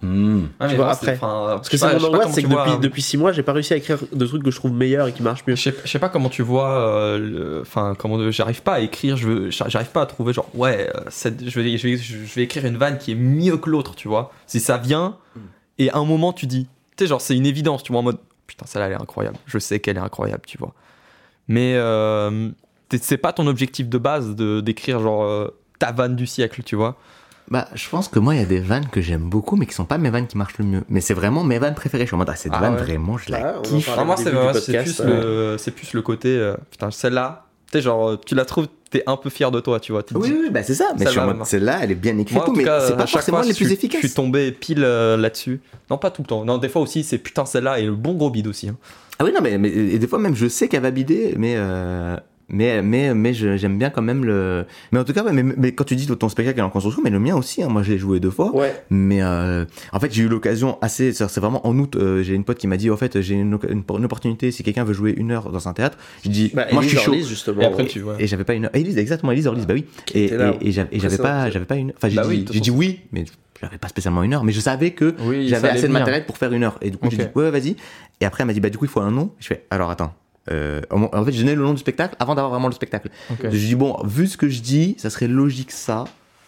Ah, 0.60 0.68
tu 0.68 0.76
vois, 0.76 0.90
après. 0.92 1.16
Parce 1.18 1.68
que 1.68 1.76
pas- 1.76 1.98
mon 1.98 2.04
angoisse, 2.06 2.30
c'est 2.32 2.42
que 2.44 2.46
vois, 2.48 2.60
depuis, 2.64 2.76
hein. 2.76 2.80
depuis 2.80 3.02
6 3.02 3.16
mois, 3.16 3.32
j'ai 3.32 3.42
pas 3.42 3.52
réussi 3.52 3.72
à 3.72 3.76
écrire 3.76 3.98
de 4.12 4.26
trucs 4.26 4.44
que 4.44 4.52
je 4.52 4.56
trouve 4.56 4.70
meilleurs 4.72 5.08
et 5.08 5.12
qui 5.12 5.24
marchent 5.24 5.44
mieux. 5.48 5.56
Je 5.56 5.62
sais, 5.62 5.74
je 5.84 5.90
sais 5.90 5.98
pas 5.98 6.10
comment 6.10 6.28
tu 6.28 6.42
vois, 6.42 6.78
euh, 6.78 7.62
enfin 7.62 7.94
comment 7.98 8.30
j'arrive 8.30 8.62
pas 8.62 8.74
à 8.74 8.80
écrire, 8.80 9.16
je 9.16 9.26
veux, 9.26 9.50
j'arrive 9.50 9.90
pas 9.90 10.02
à 10.02 10.06
trouver 10.06 10.32
genre 10.32 10.48
ouais, 10.54 10.88
euh, 10.94 11.00
cette- 11.08 11.48
je, 11.48 11.60
vais, 11.60 11.76
je, 11.76 11.88
vais, 11.88 11.96
je 11.96 12.34
vais 12.36 12.42
écrire 12.42 12.64
une 12.66 12.76
vanne 12.76 12.98
qui 12.98 13.12
est 13.12 13.16
mieux 13.16 13.56
que 13.56 13.68
l'autre, 13.68 13.96
tu 13.96 14.06
vois. 14.06 14.32
Si 14.46 14.60
ça 14.60 14.76
vient 14.78 15.16
et 15.78 15.90
à 15.90 15.96
un 15.96 16.04
moment 16.04 16.32
tu 16.32 16.46
dis, 16.46 16.68
tu 16.96 17.04
sais 17.04 17.08
genre 17.08 17.20
c'est 17.20 17.34
une 17.36 17.46
évidence, 17.46 17.82
tu 17.82 17.90
vois 17.90 18.00
en 18.00 18.04
mode 18.04 18.18
putain 18.50 18.66
celle-là 18.66 18.86
elle 18.88 18.92
est 18.92 19.02
incroyable, 19.02 19.36
je 19.46 19.58
sais 19.58 19.80
qu'elle 19.80 19.96
est 19.96 20.00
incroyable, 20.00 20.42
tu 20.46 20.58
vois. 20.58 20.74
Mais 21.48 21.74
euh, 21.76 22.50
c'est 23.00 23.16
pas 23.16 23.32
ton 23.32 23.46
objectif 23.46 23.88
de 23.88 23.98
base 23.98 24.34
de 24.36 24.60
d'écrire 24.60 25.00
genre 25.00 25.24
euh, 25.24 25.48
ta 25.78 25.92
vanne 25.92 26.16
du 26.16 26.26
siècle, 26.26 26.62
tu 26.62 26.76
vois? 26.76 26.96
Bah, 27.50 27.66
je 27.74 27.88
pense 27.88 28.06
que 28.06 28.20
moi, 28.20 28.36
il 28.36 28.38
y 28.40 28.42
a 28.42 28.46
des 28.46 28.60
vannes 28.60 28.86
que 28.86 29.00
j'aime 29.00 29.28
beaucoup, 29.28 29.56
mais 29.56 29.66
qui 29.66 29.74
sont 29.74 29.84
pas 29.84 29.98
mes 29.98 30.10
vannes 30.10 30.28
qui 30.28 30.38
marchent 30.38 30.58
le 30.58 30.64
mieux. 30.64 30.84
Mais 30.88 31.00
c'est 31.00 31.14
vraiment 31.14 31.42
mes 31.42 31.58
vannes 31.58 31.74
préférées. 31.74 32.04
Je 32.04 32.08
suis 32.08 32.14
en 32.14 32.18
mode, 32.18 32.30
ah, 32.30 32.36
cette 32.36 32.52
Ah 32.54 32.60
vanne, 32.60 32.74
ouais. 32.74 32.82
vraiment, 32.82 33.18
je 33.18 33.32
la 33.32 33.54
kiffe. 33.64 33.90
Ah, 33.96 34.04
moi 34.04 34.14
au 34.14 34.18
c'est 34.18 34.30
plus, 34.82 35.00
ouais. 35.00 35.06
le, 35.06 35.56
c'est 35.58 35.72
plus 35.72 35.92
le 35.94 36.02
côté 36.02 36.28
euh, 36.28 36.54
putain 36.70 36.92
celle-là, 36.92 37.46
sais 37.72 37.80
genre 37.82 38.18
tu 38.24 38.34
la 38.34 38.44
trouves, 38.44 38.66
t'es 38.90 39.02
un 39.06 39.16
peu 39.16 39.30
fier 39.30 39.50
de 39.50 39.60
toi, 39.60 39.78
tu 39.80 39.92
vois. 39.92 40.02
tu 40.02 40.16
Oui, 40.16 40.28
dis, 40.28 40.34
oui, 40.34 40.50
bah 40.50 40.62
c'est 40.62 40.74
ça. 40.74 40.92
Mais 40.98 41.04
je 41.06 41.10
suis 41.10 41.18
en 41.18 41.22
Celle-là, 41.22 41.34
mode, 41.38 41.46
celle-là, 41.46 41.78
elle 41.82 41.90
est 41.92 41.94
bien 41.94 42.18
écrite, 42.18 42.42
tout, 42.44 42.52
mais 42.52 42.64
c'est 42.64 42.96
pas 42.96 43.06
forcément 43.06 43.38
fois, 43.38 43.46
les 43.46 43.52
je 43.52 43.56
plus 43.58 43.64
suis- 43.66 43.74
efficaces. 43.74 44.00
Je 44.02 44.06
suis 44.08 44.14
tombé 44.14 44.50
pile 44.52 44.82
euh, 44.84 45.16
là-dessus. 45.16 45.60
Non, 45.90 45.98
pas 45.98 46.10
tout 46.10 46.22
le 46.22 46.26
temps. 46.26 46.44
Non, 46.44 46.58
des 46.58 46.68
fois 46.68 46.82
aussi, 46.82 47.04
c'est 47.04 47.18
putain 47.18 47.44
celle-là 47.44 47.78
et 47.78 47.86
le 47.86 47.94
bon 47.94 48.14
gros 48.14 48.30
bide 48.30 48.46
aussi. 48.48 48.68
hein. 48.68 48.76
Ah 49.18 49.24
oui, 49.24 49.32
non, 49.34 49.40
mais, 49.42 49.58
mais 49.58 49.68
et 49.68 49.98
des 49.98 50.06
fois 50.06 50.18
même, 50.18 50.34
je 50.34 50.48
sais 50.48 50.66
qu'elle 50.68 50.82
va 50.82 50.90
bider, 50.90 51.34
mais. 51.36 51.54
euh, 51.56 52.16
mais, 52.50 52.82
mais, 52.82 53.14
mais 53.14 53.32
je- 53.32 53.56
j'aime 53.56 53.78
bien 53.78 53.90
quand 53.90 54.02
même 54.02 54.24
le. 54.24 54.66
Mais 54.92 54.98
en 54.98 55.04
tout 55.04 55.12
cas, 55.12 55.22
ouais, 55.24 55.32
mais, 55.32 55.42
mais 55.42 55.72
quand 55.72 55.84
tu 55.84 55.96
dis 55.96 56.06
ton 56.06 56.28
spectacle 56.28 56.58
est 56.58 56.62
en 56.62 56.70
construction, 56.70 57.00
mais 57.02 57.10
le 57.10 57.18
mien 57.18 57.34
aussi, 57.36 57.62
hein, 57.62 57.68
moi 57.68 57.82
je 57.82 57.92
l'ai 57.92 57.98
joué 57.98 58.20
deux 58.20 58.30
fois. 58.30 58.54
Ouais. 58.54 58.74
Mais 58.90 59.22
euh, 59.22 59.64
en 59.92 60.00
fait, 60.00 60.12
j'ai 60.12 60.22
eu 60.24 60.28
l'occasion 60.28 60.78
assez. 60.82 61.12
C'est 61.12 61.38
vraiment 61.38 61.66
en 61.66 61.78
août, 61.78 61.96
euh, 61.96 62.22
j'ai 62.22 62.34
une 62.34 62.44
pote 62.44 62.58
qui 62.58 62.66
m'a 62.66 62.76
dit 62.76 62.90
en 62.90 62.96
fait, 62.96 63.20
j'ai 63.20 63.34
une, 63.34 63.58
une, 63.68 63.82
une 63.96 64.04
opportunité 64.04 64.50
si 64.50 64.62
quelqu'un 64.62 64.84
veut 64.84 64.94
jouer 64.94 65.14
une 65.16 65.30
heure 65.30 65.50
dans 65.50 65.68
un 65.68 65.72
théâtre. 65.72 65.96
J'ai 66.24 66.30
dit, 66.30 66.50
Bah, 66.54 66.66
moi 66.72 66.82
je 66.82 66.88
suis 66.88 66.96
chaud. 66.98 67.10
Orlise, 67.12 67.28
justement. 67.28 67.62
Et 67.62 67.66
après, 67.66 67.82
ouais. 67.84 67.88
tu 67.88 68.00
vois. 68.00 68.20
Et 68.20 68.26
j'avais 68.26 68.44
pas 68.44 68.54
une 68.54 68.64
heure. 68.64 68.70
Elise, 68.74 68.98
exactement, 68.98 69.32
Elise 69.32 69.46
Orlis, 69.46 69.66
bah 69.66 69.74
oui. 69.74 69.84
Et, 70.14 70.24
et, 70.24 70.32
et 70.32 70.72
j'avais 70.72 70.88
et 70.92 70.98
j'avais 71.00 71.16
précédente. 71.16 71.22
pas, 71.22 71.50
j'avais 71.50 71.64
pas 71.66 71.76
une. 71.76 71.92
Enfin, 71.96 72.08
j'ai 72.08 72.16
Bah 72.16 72.22
dit, 72.24 72.28
oui, 72.28 72.44
j'ai 72.50 72.60
dit 72.60 72.70
oui, 72.70 73.00
mais 73.12 73.24
j'avais 73.62 73.78
pas 73.78 73.88
spécialement 73.88 74.22
une 74.22 74.34
heure. 74.34 74.44
Mais 74.44 74.52
je 74.52 74.60
savais 74.60 74.90
que 74.92 75.14
Oui, 75.20 75.46
j'avais 75.48 75.68
assez 75.68 75.86
de 75.88 75.92
matériel 75.92 76.26
pour 76.26 76.36
faire 76.38 76.52
une 76.52 76.64
heure. 76.64 76.78
Et 76.82 76.90
du 76.90 76.96
coup, 76.96 77.08
j'ai 77.10 77.16
dit, 77.18 77.24
ouais, 77.34 77.44
ouais, 77.44 77.50
vas-y. 77.50 77.76
Et 78.20 78.24
après, 78.26 78.42
elle 78.42 78.46
m'a 78.46 78.52
dit, 78.52 78.60
bah, 78.60 78.70
du 78.70 78.78
coup, 78.78 78.84
il 78.86 78.90
faut 78.90 79.00
un 79.00 79.10
nom. 79.10 79.32
Je 79.38 79.46
fais, 79.46 79.64
alors 79.70 79.90
attends. 79.90 80.12
Euh, 80.52 80.80
en 80.90 81.24
fait, 81.24 81.32
j'ai 81.32 81.42
donné 81.42 81.54
le 81.54 81.62
nom 81.62 81.72
du 81.72 81.78
spectacle 81.80 82.16
avant 82.18 82.34
d'avoir 82.34 82.50
vraiment 82.50 82.68
le 82.68 82.74
spectacle. 82.74 83.08
Ok. 83.30 83.38
Je 83.44 83.48
dis, 83.48 83.74
bon, 83.74 83.96
vu 84.04 84.26
ce 84.26 84.36
que 84.36 84.48
je 84.48 84.60
dis, 84.60 84.94
ça 84.98 85.10
serait 85.10 85.28
logique 85.28 85.70
ça. 85.70 86.04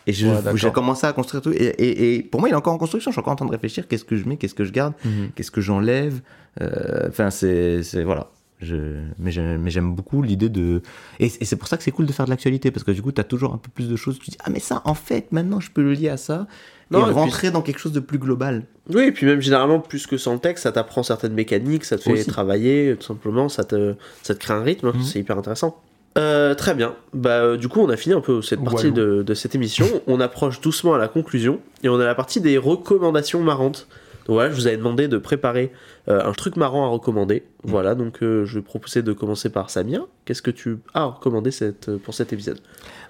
Et 0.07 0.13
je- 0.13 0.27
Ouais, 0.27 0.57
j'ai 0.57 0.73
commencé 0.73 1.07
à 1.07 1.13
construire 1.13 1.43
tout. 1.43 1.53
Et, 1.53 1.57
et, 1.67 2.15
et 2.17 2.23
pour 2.23 2.41
moi, 2.41 2.49
il 2.49 2.53
est 2.53 2.57
encore 2.57 2.75
en 2.75 2.79
construction. 2.79 3.11
Je 3.11 3.15
suis 3.15 3.21
encore 3.21 3.35
en 3.35 3.37
train 3.37 3.47
de 3.47 3.53
réfléchir. 3.53 3.87
Qu'est-ce 3.87 4.05
que 4.05 4.17
je 4.17 4.29
mets, 4.29 4.37
qu'est-ce 4.37 4.55
que 4.55 4.65
je 4.65 4.73
garde, 4.73 4.95
Mhm. 5.05 5.31
qu'est-ce 5.37 5.51
que 5.53 5.61
j'enlève? 5.61 6.21
Euh, 6.61 7.09
Enfin, 7.09 7.31
c'est 7.31 7.83
voilà. 8.05 8.27
Je, 8.63 8.77
mais 9.19 9.31
j'aime 9.33 9.95
beaucoup 9.95 10.23
l'idée 10.23 10.49
de. 10.49 10.83
Et, 11.19 11.29
c'est 11.29 11.57
pour 11.57 11.67
ça 11.69 11.77
que 11.77 11.83
c'est 11.83 11.91
cool 11.91 12.07
de 12.07 12.13
faire 12.13 12.27
de 12.27 12.31
l'actualité 12.31 12.71
parce 12.71 12.85
que 12.85 12.93
du 12.93 13.03
coup, 13.03 13.11
tu 13.13 13.21
as 13.21 13.25
toujours 13.25 13.53
un 13.53 13.59
peu 13.59 13.71
plus 13.75 13.89
de 13.89 13.97
choses. 13.97 14.19
Tu 14.21 14.31
dis, 14.31 14.37
ah, 14.45 14.51
mais 14.51 14.61
ça, 14.61 14.83
en 14.85 14.95
fait, 14.95 15.33
maintenant, 15.33 15.59
je 15.61 15.71
peux 15.71 15.83
le 15.83 15.93
lier 15.95 16.09
à 16.11 16.17
ça. 16.17 16.47
Non, 16.91 17.01
et 17.01 17.03
et 17.03 17.05
puis- 17.07 17.15
rentrer 17.15 17.51
dans 17.51 17.63
quelque 17.63 17.79
chose 17.79 17.93
de 17.93 18.01
plus 18.01 18.19
global. 18.19 18.65
Oui, 18.93 19.05
et 19.05 19.13
puis 19.13 19.27
même 19.27 19.41
généralement, 19.41 19.81
plus 19.81 20.07
que 20.07 20.17
sans 20.17 20.35
le 20.35 20.39
texte, 20.39 20.63
ça 20.65 20.73
t'apprend 20.73 21.03
certaines 21.03 21.33
mécaniques, 21.35 21.85
ça 21.85 21.97
te 21.97 22.03
fait 22.03 22.13
Aussi. 22.13 22.27
travailler, 22.27 22.97
tout 23.01 23.07
simplement, 23.07 23.49
ça 23.49 23.65
te, 23.65 23.95
ça 24.23 24.35
te 24.35 24.39
crée 24.41 24.55
un 24.55 24.63
rythme, 24.63 24.89
Mhm. 24.95 25.03
c'est 25.03 25.19
hyper 25.19 25.39
intéressant. 25.39 25.81
Euh, 26.19 26.55
très 26.55 26.75
bien, 26.75 26.95
bah, 27.15 27.31
euh, 27.41 27.57
du 27.57 27.69
coup 27.69 27.81
on 27.81 27.89
a 27.89 27.97
fini 27.97 28.15
un 28.15 28.21
peu 28.21 28.43
cette 28.43 28.63
partie 28.63 28.93
de 28.93 29.25
cette 29.33 29.55
émission, 29.55 29.87
on 30.07 30.21
approche 30.21 30.61
doucement 30.61 30.93
à 30.93 30.99
la 30.99 31.09
conclusion, 31.09 31.61
et 31.83 31.89
on 31.89 31.99
a 31.99 32.05
la 32.05 32.15
partie 32.15 32.43
des 32.43 32.59
recommandations 32.59 33.41
marrantes. 33.43 33.89
Donc 34.27 34.35
voilà, 34.35 34.51
je 34.51 34.55
vous 34.55 34.67
avais 34.67 34.77
demandé 34.77 35.09
de 35.09 35.19
préparer 35.19 35.73
euh, 36.09 36.25
un 36.25 36.33
truc 36.33 36.57
marrant 36.57 36.85
à 36.85 36.89
recommander. 36.89 37.45
Voilà, 37.65 37.95
donc 37.95 38.23
euh, 38.23 38.45
je 38.45 38.59
vais 38.59 38.63
proposer 38.63 39.03
de 39.03 39.13
commencer 39.13 39.51
par 39.51 39.71
Samir. 39.71 40.07
Qu'est-ce 40.25 40.43
que 40.43 40.51
tu 40.51 40.79
as 40.95 41.03
à 41.03 41.05
recommander 41.07 41.51
cette, 41.51 41.97
pour 41.99 42.15
cet 42.15 42.33
épisode? 42.33 42.61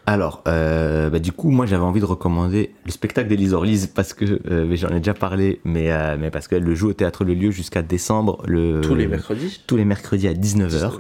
Alors, 0.05 0.43
euh, 0.49 1.11
bah, 1.11 1.21
du 1.21 1.31
coup, 1.33 1.51
moi 1.51 1.65
j'avais 1.65 1.85
envie 1.85 2.01
de 2.01 2.05
recommander 2.05 2.75
le 2.85 2.91
spectacle 2.91 3.29
d'Élise 3.29 3.55
Orlise 3.55 3.87
parce 3.87 4.15
que 4.15 4.25
euh, 4.51 4.67
mais 4.67 4.77
j'en 4.77 4.89
ai 4.89 4.99
déjà 4.99 5.15
parlé, 5.15 5.61
mais, 5.65 5.93
euh, 5.93 6.17
mais 6.19 6.31
parce 6.31 6.49
qu'elle 6.49 6.65
le 6.65 6.75
joue 6.75 6.89
au 6.89 6.93
théâtre 6.93 7.25
Le 7.25 7.35
Lieu 7.35 7.53
jusqu'à 7.53 7.83
décembre, 7.83 8.43
le, 8.47 8.81
Tous 8.81 8.97
les 8.97 9.07
mercredis 9.07 9.63
tous 9.67 9.77
les 9.77 9.85
mercredis 9.85 10.27
à 10.27 10.35
19h. 10.35 10.69
19h. 10.71 10.93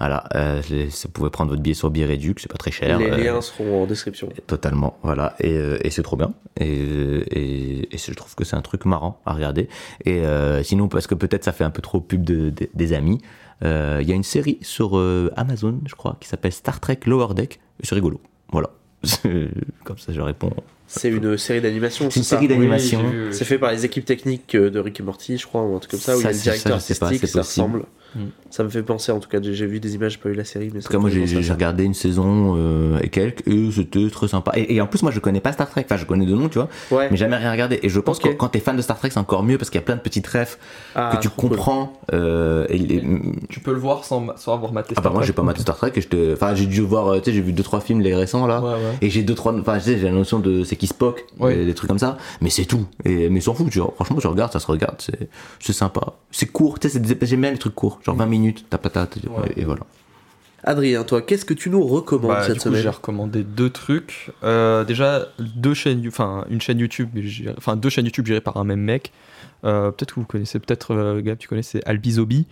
Voilà, 0.00 0.24
euh, 0.34 0.60
ça 0.90 1.08
pouvez 1.12 1.30
prendre 1.30 1.50
votre 1.50 1.62
billet 1.62 1.74
sur 1.74 1.90
billet 1.90 2.06
réduc, 2.06 2.40
c'est 2.40 2.50
pas 2.50 2.58
très 2.58 2.70
cher. 2.72 2.98
Les 2.98 3.10
euh, 3.10 3.16
liens 3.16 3.40
seront 3.40 3.82
en 3.82 3.86
description. 3.86 4.28
Totalement, 4.46 4.98
voilà, 5.02 5.34
et, 5.40 5.52
euh, 5.56 5.78
et 5.82 5.90
c'est 5.90 6.02
trop 6.02 6.16
bien. 6.16 6.32
Et, 6.60 7.86
et, 7.92 7.98
je 7.98 8.12
trouve 8.14 8.34
que 8.34 8.44
c'est 8.44 8.56
un 8.56 8.60
truc 8.62 8.84
marrant 8.86 9.20
à 9.26 9.34
regarder. 9.34 9.68
Et 10.04 10.20
euh, 10.20 10.62
sinon, 10.62 10.88
parce 10.88 11.06
que 11.06 11.14
peut-être 11.14 11.44
ça 11.44 11.52
fait 11.52 11.64
un 11.64 11.70
peu 11.70 11.82
trop 11.82 12.00
pub 12.00 12.22
de, 12.24 12.50
de- 12.50 12.68
des 12.74 12.92
amis, 12.92 13.18
euh, 13.64 13.98
il 14.00 14.08
y 14.08 14.12
a 14.12 14.14
une 14.14 14.22
série 14.24 14.58
sur 14.62 14.94
Amazon, 15.36 15.80
je 15.86 15.94
crois, 15.94 16.16
qui 16.20 16.28
s'appelle 16.28 16.52
Star 16.52 16.78
Trek 16.80 17.00
Lower 17.06 17.34
Deck. 17.34 17.60
C'est 17.82 17.94
rigolo, 17.94 18.20
voilà. 18.52 18.70
Comme 19.84 19.98
ça, 19.98 20.12
je 20.12 20.20
réponds. 20.20 20.52
C'est 20.86 21.10
une 21.10 21.36
série 21.36 21.60
d'animation. 21.60 22.10
C'est 22.10 22.20
une 22.20 22.24
ça 22.24 22.36
série 22.36 22.48
d'animation. 22.48 23.02
Oui. 23.04 23.28
C'est 23.32 23.44
fait 23.44 23.58
par 23.58 23.72
les 23.72 23.84
équipes 23.84 24.06
techniques 24.06 24.54
euh, 24.54 24.70
de 24.70 24.78
Rick 24.80 25.00
et 25.00 25.02
Morty, 25.02 25.36
je 25.36 25.46
crois, 25.46 25.62
ou 25.62 25.76
un 25.76 25.78
truc 25.78 25.90
comme 25.92 26.00
ça, 26.00 26.16
où 26.16 26.20
il 26.20 26.24
y 26.24 26.26
a 26.26 26.32
Ça, 26.32 26.36
le 26.38 26.42
directeur 26.42 26.80
ça, 26.80 26.88
je 26.88 26.94
sais 26.94 26.98
pas, 26.98 27.06
artistique, 27.06 27.28
c'est 27.28 27.32
ça 27.34 27.40
possible. 27.40 27.66
ressemble. 27.66 27.84
Mm. 28.14 28.20
Ça 28.50 28.64
me 28.64 28.70
fait 28.70 28.82
penser, 28.82 29.12
en 29.12 29.20
tout 29.20 29.28
cas, 29.28 29.38
j'ai 29.42 29.66
vu 29.66 29.80
des 29.80 29.94
images, 29.94 30.12
j'ai 30.12 30.18
pas 30.18 30.30
eu 30.30 30.34
la 30.34 30.44
série, 30.44 30.70
mais 30.72 30.80
En 30.80 30.82
tout 30.82 30.88
cas, 30.88 30.98
moi, 30.98 31.10
j'ai 31.10 31.52
regardé 31.52 31.84
une 31.84 31.92
saison 31.94 32.54
euh, 32.56 32.98
et 33.02 33.08
quelques, 33.10 33.46
et 33.46 33.70
c'était 33.70 34.08
très 34.08 34.28
sympa. 34.28 34.52
Et, 34.56 34.74
et 34.76 34.80
en 34.80 34.86
plus, 34.86 35.02
moi, 35.02 35.12
je 35.12 35.20
connais 35.20 35.40
pas 35.40 35.52
Star 35.52 35.68
Trek. 35.68 35.82
Enfin, 35.84 35.96
je 35.98 36.06
connais 36.06 36.24
de 36.26 36.34
nom, 36.34 36.48
tu 36.48 36.58
vois, 36.58 36.68
Ouais. 36.90 37.08
mais 37.10 37.16
jamais 37.18 37.36
rien 37.36 37.52
regardé. 37.52 37.78
Et 37.82 37.88
je 37.90 38.00
pense 38.00 38.18
que 38.18 38.28
quand 38.28 38.48
t'es 38.48 38.60
fan 38.60 38.76
de 38.76 38.82
Star 38.82 38.98
Trek, 38.98 39.10
c'est 39.12 39.18
encore 39.20 39.42
mieux 39.42 39.58
parce 39.58 39.68
qu'il 39.70 39.78
y 39.78 39.82
a 39.82 39.84
plein 39.84 39.96
de 39.96 40.00
petites 40.00 40.26
refs 40.26 40.58
Ah, 40.94 41.12
que 41.14 41.20
tu 41.20 41.28
cool. 41.28 41.50
comprends. 41.50 42.00
euh, 42.14 42.66
et, 42.70 42.76
et- 42.76 43.02
Tu 43.50 43.60
peux 43.60 43.72
le 43.72 43.78
voir 43.78 44.04
sans, 44.04 44.26
sans 44.36 44.54
avoir 44.54 44.72
maté. 44.72 44.94
Ah 44.96 45.00
bah 45.02 45.10
moi 45.10 45.22
j'ai 45.22 45.32
pas 45.34 45.42
maté 45.42 45.60
Star 45.60 45.76
Trek 45.76 45.92
et 45.96 46.32
enfin 46.32 46.54
j'ai 46.54 46.66
dû 46.66 46.80
voir 46.80 47.08
euh, 47.08 47.18
tu 47.18 47.26
sais 47.26 47.32
j'ai 47.32 47.40
vu 47.42 47.52
deux 47.52 47.62
trois 47.62 47.80
films 47.80 48.00
les 48.00 48.14
récents 48.14 48.46
là 48.46 48.60
Ouais, 48.60 48.70
ouais. 48.72 48.78
et 49.02 49.10
j'ai 49.10 49.22
deux 49.22 49.34
trois 49.34 49.52
enfin 49.58 49.74
tu 49.78 49.84
sais 49.84 49.98
j'ai 49.98 50.04
la 50.06 50.12
notion 50.12 50.38
de 50.38 50.64
c'est 50.64 50.76
qui 50.76 50.86
Spock 50.86 51.24
Ouais. 51.38 51.64
des 51.64 51.74
trucs 51.74 51.88
comme 51.88 51.98
ça 51.98 52.16
mais 52.40 52.50
c'est 52.50 52.64
tout 52.64 52.86
et 53.04 53.28
mais 53.28 53.40
s'en 53.40 53.54
fout 53.54 53.68
tu 53.70 53.78
vois, 53.80 53.92
franchement 53.94 54.16
tu 54.20 54.26
regardes 54.26 54.52
ça 54.52 54.58
se 54.60 54.66
regarde 54.66 54.96
c'est 55.60 55.72
sympa 55.72 56.14
c'est 56.30 56.46
court 56.46 56.78
tu 56.78 56.88
sais 56.88 56.94
c'est 56.94 57.00
des- 57.00 57.26
j'aime 57.26 57.42
bien 57.42 57.50
les 57.50 57.58
trucs 57.58 57.74
courts 57.74 57.97
genre 58.04 58.16
20 58.16 58.26
minutes 58.26 58.66
ta 58.68 58.78
Ouais. 58.78 59.52
et 59.56 59.64
voilà 59.64 59.82
Adrien, 60.64 61.04
toi, 61.04 61.22
qu'est-ce 61.22 61.44
que 61.44 61.54
tu 61.54 61.70
nous 61.70 61.82
recommandes 61.86 62.30
Bah, 62.32 62.42
cette 62.42 62.54
du 62.54 62.58
coup, 62.58 62.64
semaine 62.64 62.82
j'ai 62.82 62.88
recommandé 62.88 63.44
deux 63.44 63.70
trucs. 63.70 64.32
Euh, 64.42 64.84
déjà, 64.84 65.28
deux 65.38 65.72
chaînes, 65.72 66.02
enfin 66.08 66.44
une 66.50 66.60
chaîne 66.60 66.78
YouTube, 66.80 67.10
enfin 67.56 67.76
deux 67.76 67.88
chaînes 67.88 68.06
YouTube 68.06 68.26
gérées 68.26 68.40
par 68.40 68.56
un 68.56 68.64
même 68.64 68.80
mec. 68.80 69.12
Euh, 69.64 69.90
peut-être 69.90 70.14
que 70.14 70.20
vous 70.20 70.26
connaissez, 70.26 70.58
peut-être 70.58 70.94
euh, 70.94 71.20
Gab, 71.20 71.38
tu 71.38 71.48
connais, 71.48 71.62
c'est 71.62 71.86
Albizobi. 71.86 72.46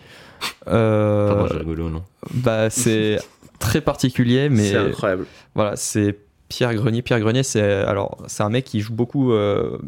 Euh, 0.68 1.47
rigolo, 1.51 1.89
non 1.90 2.05
bah, 2.32 2.70
c'est 2.70 3.18
très 3.59 3.81
particulier, 3.81 4.48
mais 4.48 4.70
C'est 4.70 4.77
incroyable. 4.77 5.27
voilà, 5.55 5.77
c'est 5.77 6.16
Pierre 6.48 6.74
Grenier. 6.74 7.02
Pierre 7.02 7.18
Grenier, 7.20 7.43
c'est 7.43 7.60
alors 7.60 8.18
c'est 8.28 8.43
un 8.44 8.48
mec 8.51 8.64
qui 8.64 8.81
joue 8.81 8.93
beaucoup 8.94 9.32
euh, 9.32 9.78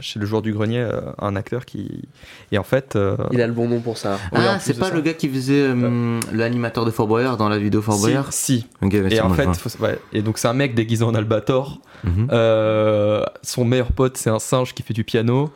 chez 0.00 0.18
le 0.20 0.26
joueur 0.26 0.42
du 0.42 0.52
grenier, 0.52 0.80
euh, 0.80 1.00
un 1.18 1.36
acteur 1.36 1.64
qui 1.64 2.02
et 2.50 2.58
en 2.58 2.62
fait, 2.64 2.96
euh, 2.96 3.16
Il 3.32 3.40
a 3.40 3.46
le 3.46 3.52
bon 3.54 3.66
nom 3.68 3.80
pour 3.80 3.96
ça. 3.96 4.18
Ah, 4.32 4.58
c'est 4.60 4.78
pas 4.78 4.88
ça. 4.90 4.94
le 4.94 5.00
gars 5.00 5.14
qui 5.14 5.28
faisait 5.28 5.68
euh, 5.70 6.20
l'animateur 6.32 6.84
de 6.84 6.90
Fort 6.90 7.06
Boyard 7.08 7.38
dans 7.38 7.48
la 7.48 7.58
vidéo 7.58 7.80
Fort 7.80 7.94
si, 7.94 8.00
Boyard 8.02 8.32
si. 8.32 8.66
Ouais, 8.82 8.88
Et 8.94 9.10
c'est 9.10 9.20
en 9.22 9.30
fait, 9.30 9.54
faut- 9.56 9.82
ouais. 9.82 9.98
et 10.12 10.20
donc 10.20 10.36
c'est 10.38 10.48
un 10.48 10.52
mec 10.54 10.74
déguisé 10.74 11.02
en 11.04 11.14
albator. 11.14 11.80
Mhm. 12.04 12.28
Euh, 12.30 13.24
son 13.42 13.64
meilleur 13.64 13.92
pote, 13.92 14.16
c'est 14.18 14.30
un 14.30 14.38
singe 14.38 14.74
qui 14.74 14.82
fait 14.82 14.94
du 14.94 15.04
piano 15.04 15.50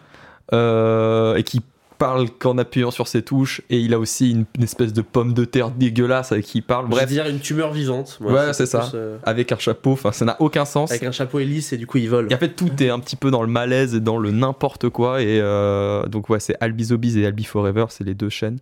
euh, 0.55 1.35
et 1.37 1.43
qui 1.43 1.61
parle 1.99 2.29
qu'en 2.31 2.59
appuyant 2.59 2.91
sur 2.91 3.09
ses 3.09 3.23
touches. 3.23 3.63
Et 3.71 3.79
il 3.81 3.95
a 3.95 3.99
aussi 3.99 4.31
une, 4.31 4.45
une 4.57 4.63
espèce 4.65 4.93
de 4.93 5.03
pomme 5.03 5.35
de 5.35 5.45
terre 5.45 5.71
dégueulasse 5.71 6.33
avec 6.33 6.45
qui 6.45 6.59
il 6.59 6.63
parle. 6.63 6.89
Bref, 6.89 7.09
dire 7.09 7.27
une 7.27 7.41
tumeur 7.41 7.73
vivante. 7.73 8.19
moi, 8.21 8.33
Ouais, 8.33 8.53
c'est 8.53 8.67
ça. 8.67 8.91
euh, 8.95 9.19
avec 9.25 9.53
un 9.53 9.59
chapeau. 9.59 9.93
Enfin, 9.93 10.13
ça 10.13 10.25
n'a 10.25 10.37
aucun 10.41 10.65
sens. 10.65 10.91
avec 10.91 11.03
un 11.05 11.13
chapeau 11.13 11.39
hélice 11.39 11.73
et 11.73 11.77
du 11.77 11.87
coup 11.87 11.99
il 11.99 12.09
vole. 12.09 12.29
Et 12.31 12.35
en 12.35 12.39
fait, 12.39 12.51
tout 12.57 12.71
est 12.83 12.91
un 12.91 12.99
petit 13.01 13.17
peu 13.17 13.31
dans 13.31 13.43
le 13.43 13.49
malaise 13.49 13.95
et 13.95 14.01
dans 14.01 14.19
le 14.19 14.31
n'importe 14.31 14.89
quoi. 14.89 15.23
Et 15.23 15.41
euh, 15.41 16.07
donc, 16.07 16.29
ouais, 16.31 16.41
c'est 16.41 16.57
Albizobiz 16.61 17.17
et 17.17 17.27
Albi 17.27 17.45
Forever, 17.45 17.87
c'est 17.89 18.05
les 18.05 18.15
deux 18.15 18.29
chaînes. 18.31 18.59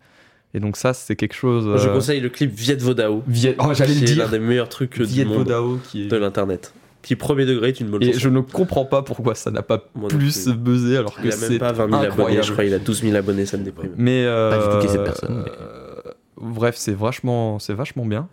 Et 0.57 0.61
donc, 0.61 0.77
ça, 0.77 0.93
c'est 0.95 1.17
quelque 1.17 1.35
chose. 1.35 1.65
Je 1.83 1.89
euh, 1.89 1.93
conseille 1.95 2.21
le 2.21 2.29
clip 2.29 2.53
Viet 2.55 2.77
Vodao. 2.77 3.23
Viet- 3.29 3.57
Oh, 3.59 3.75
j'allais 3.75 3.95
le 3.95 4.01
dire. 4.03 4.19
l'un 4.25 4.31
des 4.31 4.39
meilleurs 4.39 4.69
trucs 4.69 5.01
Viet 5.01 5.25
du 5.25 5.29
monde 5.31 5.39
Vodao 5.39 5.79
qui 5.91 6.05
est. 6.05 6.07
de 6.07 6.17
l'internet. 6.17 6.73
Qui 7.05 7.17
premier 7.17 7.47
degré 7.47 7.69
est 7.69 7.81
une 7.81 7.89
bonne 7.89 8.03
Et 8.03 8.07
chanson. 8.07 8.19
je 8.19 8.29
ne 8.31 8.41
comprends 8.41 8.85
pas 8.85 9.03
pourquoi 9.03 9.35
ça 9.35 9.51
n'a 9.51 9.63
pas 9.63 9.85
Moi 9.95 10.09
plus 10.09 10.49
buzzé 10.49 10.97
alors 10.97 11.15
que 11.15 11.21
Il 11.27 11.33
a 11.33 11.37
même 11.37 11.51
c'est 11.51 11.59
pas 11.59 11.73
20 11.73 11.87
000 11.87 11.95
abonnés, 11.97 12.07
incroyable. 12.09 12.45
je 12.47 12.53
crois. 12.53 12.65
Il 12.65 12.75
a 12.75 12.79
12 12.79 13.03
000 13.03 13.15
abonnés, 13.17 13.47
ça 13.47 13.57
me 13.59 13.65
déprime. 13.65 13.93
Mais 13.97 14.25
euh, 14.27 14.51
Pas 14.51 14.59
du 14.59 14.73
tout 14.75 14.79
qui 14.81 14.87
est 14.87 14.89
cette 14.97 15.05
personne, 15.05 15.43
mais- 15.45 15.53
euh, 15.61 16.13
bref, 16.41 16.75
c'est 16.77 16.95
vachement, 16.97 17.59
c'est 17.59 17.75
vachement 17.75 18.05
bien. 18.07 18.29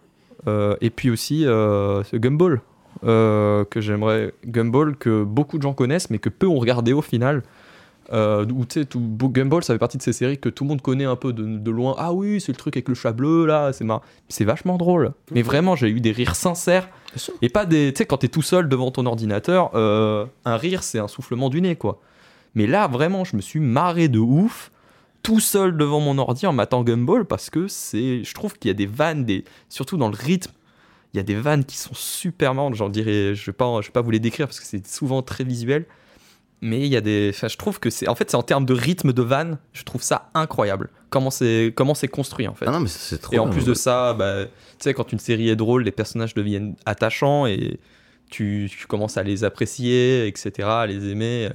Euh, 0.47 0.75
et 0.81 0.89
puis 0.89 1.09
aussi, 1.11 1.45
euh, 1.45 2.03
ce 2.03 2.15
Gumball 2.17 2.61
euh, 3.03 3.63
que 3.65 3.79
j'aimerais, 3.81 4.33
Gumball 4.45 4.95
que 4.95 5.23
beaucoup 5.23 5.57
de 5.57 5.63
gens 5.63 5.73
connaissent, 5.73 6.09
mais 6.09 6.17
que 6.19 6.29
peu 6.29 6.47
ont 6.47 6.57
regardé 6.59 6.93
au 6.93 7.01
final. 7.01 7.43
Euh, 8.11 8.45
où 8.45 8.65
tu 8.65 8.79
sais, 8.81 8.85
tout- 8.85 8.99
Gumball, 8.99 9.63
ça 9.63 9.73
fait 9.73 9.79
partie 9.79 9.97
de 9.97 10.01
ces 10.03 10.11
séries 10.11 10.37
que 10.37 10.49
tout 10.49 10.63
le 10.65 10.69
monde 10.69 10.81
connaît 10.81 11.05
un 11.05 11.15
peu 11.15 11.31
de, 11.33 11.43
de 11.45 11.71
loin. 11.71 11.95
Ah 11.97 12.11
oui, 12.13 12.41
c'est 12.41 12.51
le 12.51 12.57
truc 12.57 12.75
avec 12.75 12.89
le 12.89 12.95
chat 12.95 13.13
bleu 13.13 13.45
là, 13.45 13.71
c'est 13.73 13.83
marrant. 13.85 14.01
C'est 14.27 14.43
vachement 14.43 14.77
drôle. 14.77 15.13
Mais 15.31 15.43
vraiment, 15.43 15.75
j'ai 15.75 15.87
eu 15.89 16.01
des 16.01 16.11
rires 16.11 16.35
sincères. 16.35 16.89
Et 17.41 17.49
pas 17.49 17.65
des. 17.65 17.93
Tu 17.93 17.99
sais, 17.99 18.05
quand 18.05 18.17
t'es 18.17 18.27
tout 18.27 18.41
seul 18.41 18.67
devant 18.67 18.91
ton 18.91 19.05
ordinateur, 19.05 19.71
euh, 19.75 20.25
un 20.45 20.57
rire, 20.57 20.83
c'est 20.83 20.99
un 20.99 21.07
soufflement 21.07 21.49
du 21.49 21.61
nez, 21.61 21.75
quoi. 21.75 22.01
Mais 22.55 22.67
là, 22.67 22.87
vraiment, 22.87 23.23
je 23.23 23.35
me 23.37 23.41
suis 23.41 23.59
marré 23.61 24.09
de 24.09 24.19
ouf, 24.19 24.71
tout 25.23 25.39
seul 25.39 25.77
devant 25.77 25.99
mon 26.01 26.17
ordi 26.17 26.45
en 26.47 26.53
matant 26.53 26.83
Gumball, 26.83 27.23
parce 27.25 27.49
que 27.49 27.67
c'est. 27.67 28.23
Je 28.25 28.33
trouve 28.33 28.57
qu'il 28.57 28.67
y 28.69 28.71
a 28.71 28.75
des 28.75 28.87
vannes, 28.87 29.23
des, 29.25 29.45
surtout 29.69 29.95
dans 29.97 30.09
le 30.09 30.17
rythme, 30.17 30.51
il 31.13 31.17
y 31.17 31.19
a 31.19 31.23
des 31.23 31.35
vannes 31.35 31.63
qui 31.63 31.77
sont 31.77 31.93
super 31.93 32.53
marrantes. 32.55 32.75
J'en 32.75 32.89
dirais. 32.89 33.35
Je 33.35 33.45
vais, 33.45 33.53
pas, 33.53 33.79
je 33.81 33.87
vais 33.87 33.91
pas 33.93 34.01
vous 34.01 34.11
les 34.11 34.19
décrire 34.19 34.47
parce 34.47 34.59
que 34.59 34.65
c'est 34.65 34.85
souvent 34.87 35.21
très 35.21 35.43
visuel. 35.45 35.85
Mais 36.61 36.79
il 36.81 36.87
y 36.87 36.95
a 36.95 37.01
des. 37.01 37.31
Enfin, 37.33 37.47
je 37.47 37.57
trouve 37.57 37.79
que 37.79 37.89
c'est. 37.89 38.07
En 38.07 38.15
fait, 38.15 38.29
c'est 38.29 38.37
en 38.37 38.43
termes 38.43 38.65
de 38.65 38.73
rythme 38.73 39.13
de 39.13 39.21
vannes, 39.23 39.57
je 39.73 39.83
trouve 39.83 40.03
ça 40.03 40.29
incroyable. 40.35 40.89
Comment 41.09 41.31
c'est 41.31 41.73
comment 41.75 41.95
c'est 41.95 42.07
construit, 42.07 42.47
en 42.47 42.53
fait. 42.53 42.65
Ah 42.67 42.71
non, 42.71 42.79
mais 42.79 42.87
c'est 42.87 43.17
trop 43.17 43.33
Et 43.33 43.39
en 43.39 43.49
plus 43.49 43.65
de 43.65 43.73
ça, 43.73 44.13
bah, 44.13 44.45
tu 44.45 44.51
sais, 44.79 44.93
quand 44.93 45.11
une 45.11 45.19
série 45.19 45.49
est 45.49 45.55
drôle, 45.55 45.83
les 45.83 45.91
personnages 45.91 46.33
deviennent 46.35 46.75
attachants 46.85 47.47
et 47.47 47.79
tu, 48.29 48.69
tu 48.71 48.85
commences 48.87 49.17
à 49.17 49.23
les 49.23 49.43
apprécier, 49.43 50.27
etc., 50.27 50.67
à 50.69 50.85
les 50.87 51.09
aimer. 51.09 51.49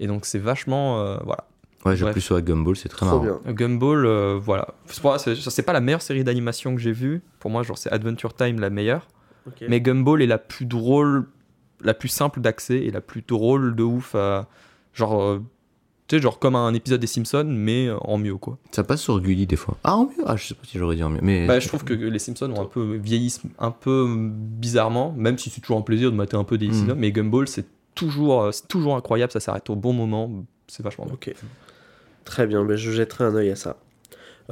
Et 0.00 0.06
donc, 0.06 0.26
c'est 0.26 0.38
vachement. 0.38 1.00
euh, 1.00 1.16
voilà. 1.24 1.44
Ouais, 1.84 1.96
j'ai 1.96 2.08
plus 2.12 2.20
sur 2.20 2.40
Gumball, 2.40 2.76
c'est 2.76 2.88
très 2.88 3.04
Trop 3.06 3.20
marrant. 3.20 3.40
bien. 3.44 3.52
Gumball, 3.54 4.06
euh, 4.06 4.38
voilà. 4.40 4.68
C'est 4.86 5.62
pas 5.64 5.72
la 5.72 5.80
meilleure 5.80 6.02
série 6.02 6.22
d'animation 6.22 6.76
que 6.76 6.80
j'ai 6.80 6.92
vue. 6.92 7.22
Pour 7.40 7.50
moi, 7.50 7.64
genre, 7.64 7.76
c'est 7.78 7.90
Adventure 7.90 8.34
Time 8.34 8.60
la 8.60 8.70
meilleure. 8.70 9.08
Mais 9.68 9.80
Gumball 9.80 10.22
est 10.22 10.26
la 10.28 10.38
plus 10.38 10.66
drôle, 10.66 11.26
la 11.82 11.94
plus 11.94 12.08
simple 12.08 12.40
d'accès 12.40 12.78
et 12.78 12.90
la 12.90 13.00
plus 13.00 13.22
drôle 13.22 13.74
de 13.76 13.82
ouf. 13.82 14.14
à- 14.14 14.48
genre, 14.94 15.22
euh, 15.22 15.38
tu 16.08 16.16
sais, 16.16 16.22
genre 16.22 16.38
comme 16.38 16.54
un 16.56 16.74
épisode 16.74 17.00
des 17.00 17.06
Simpsons, 17.06 17.46
mais 17.48 17.88
en 18.02 18.18
mieux, 18.18 18.36
quoi. 18.36 18.58
Ça 18.72 18.84
passe 18.84 19.00
sur 19.00 19.18
Gulli 19.20 19.46
des 19.46 19.56
fois. 19.56 19.76
Ah, 19.84 19.96
en 19.96 20.04
mieux 20.06 20.24
Ah, 20.26 20.36
je 20.36 20.46
sais 20.48 20.54
pas 20.54 20.62
si 20.64 20.76
j'aurais 20.78 20.96
dit 20.96 21.02
en 21.02 21.08
mieux. 21.10 21.20
Mais 21.22 21.46
Bah, 21.46 21.60
je 21.60 21.68
trouve 21.68 21.84
que 21.84 21.94
les 21.94 22.18
Simpsons 22.18 22.50
ont 22.50 22.60
un 22.60 22.66
peu 22.66 22.96
vieilli 22.96 23.34
un 23.58 23.70
peu 23.70 24.06
bizarrement, 24.28 25.12
même 25.16 25.38
si 25.38 25.48
c'est 25.50 25.60
toujours 25.60 25.78
un 25.78 25.82
plaisir 25.82 26.10
de 26.10 26.16
mater 26.16 26.36
un 26.36 26.44
peu 26.44 26.58
des 26.58 26.68
Mm. 26.68 26.72
Simpsons, 26.74 26.96
mais 26.98 27.12
Gumball 27.12 27.48
c'est 27.48 27.66
toujours, 27.94 28.42
euh, 28.42 28.52
c'est 28.52 28.68
toujours 28.68 28.96
incroyable, 28.96 29.32
ça 29.32 29.40
s'arrête 29.40 29.68
au 29.70 29.76
bon 29.76 29.92
moment, 29.92 30.30
c'est 30.68 30.82
vachement 30.82 31.04
bien. 31.06 31.14
Ok. 31.14 31.34
Très 32.24 32.46
bien, 32.46 32.64
ben 32.64 32.76
je 32.76 32.90
jetterai 32.90 33.24
un 33.24 33.34
œil 33.34 33.50
à 33.50 33.56
ça. 33.56 33.76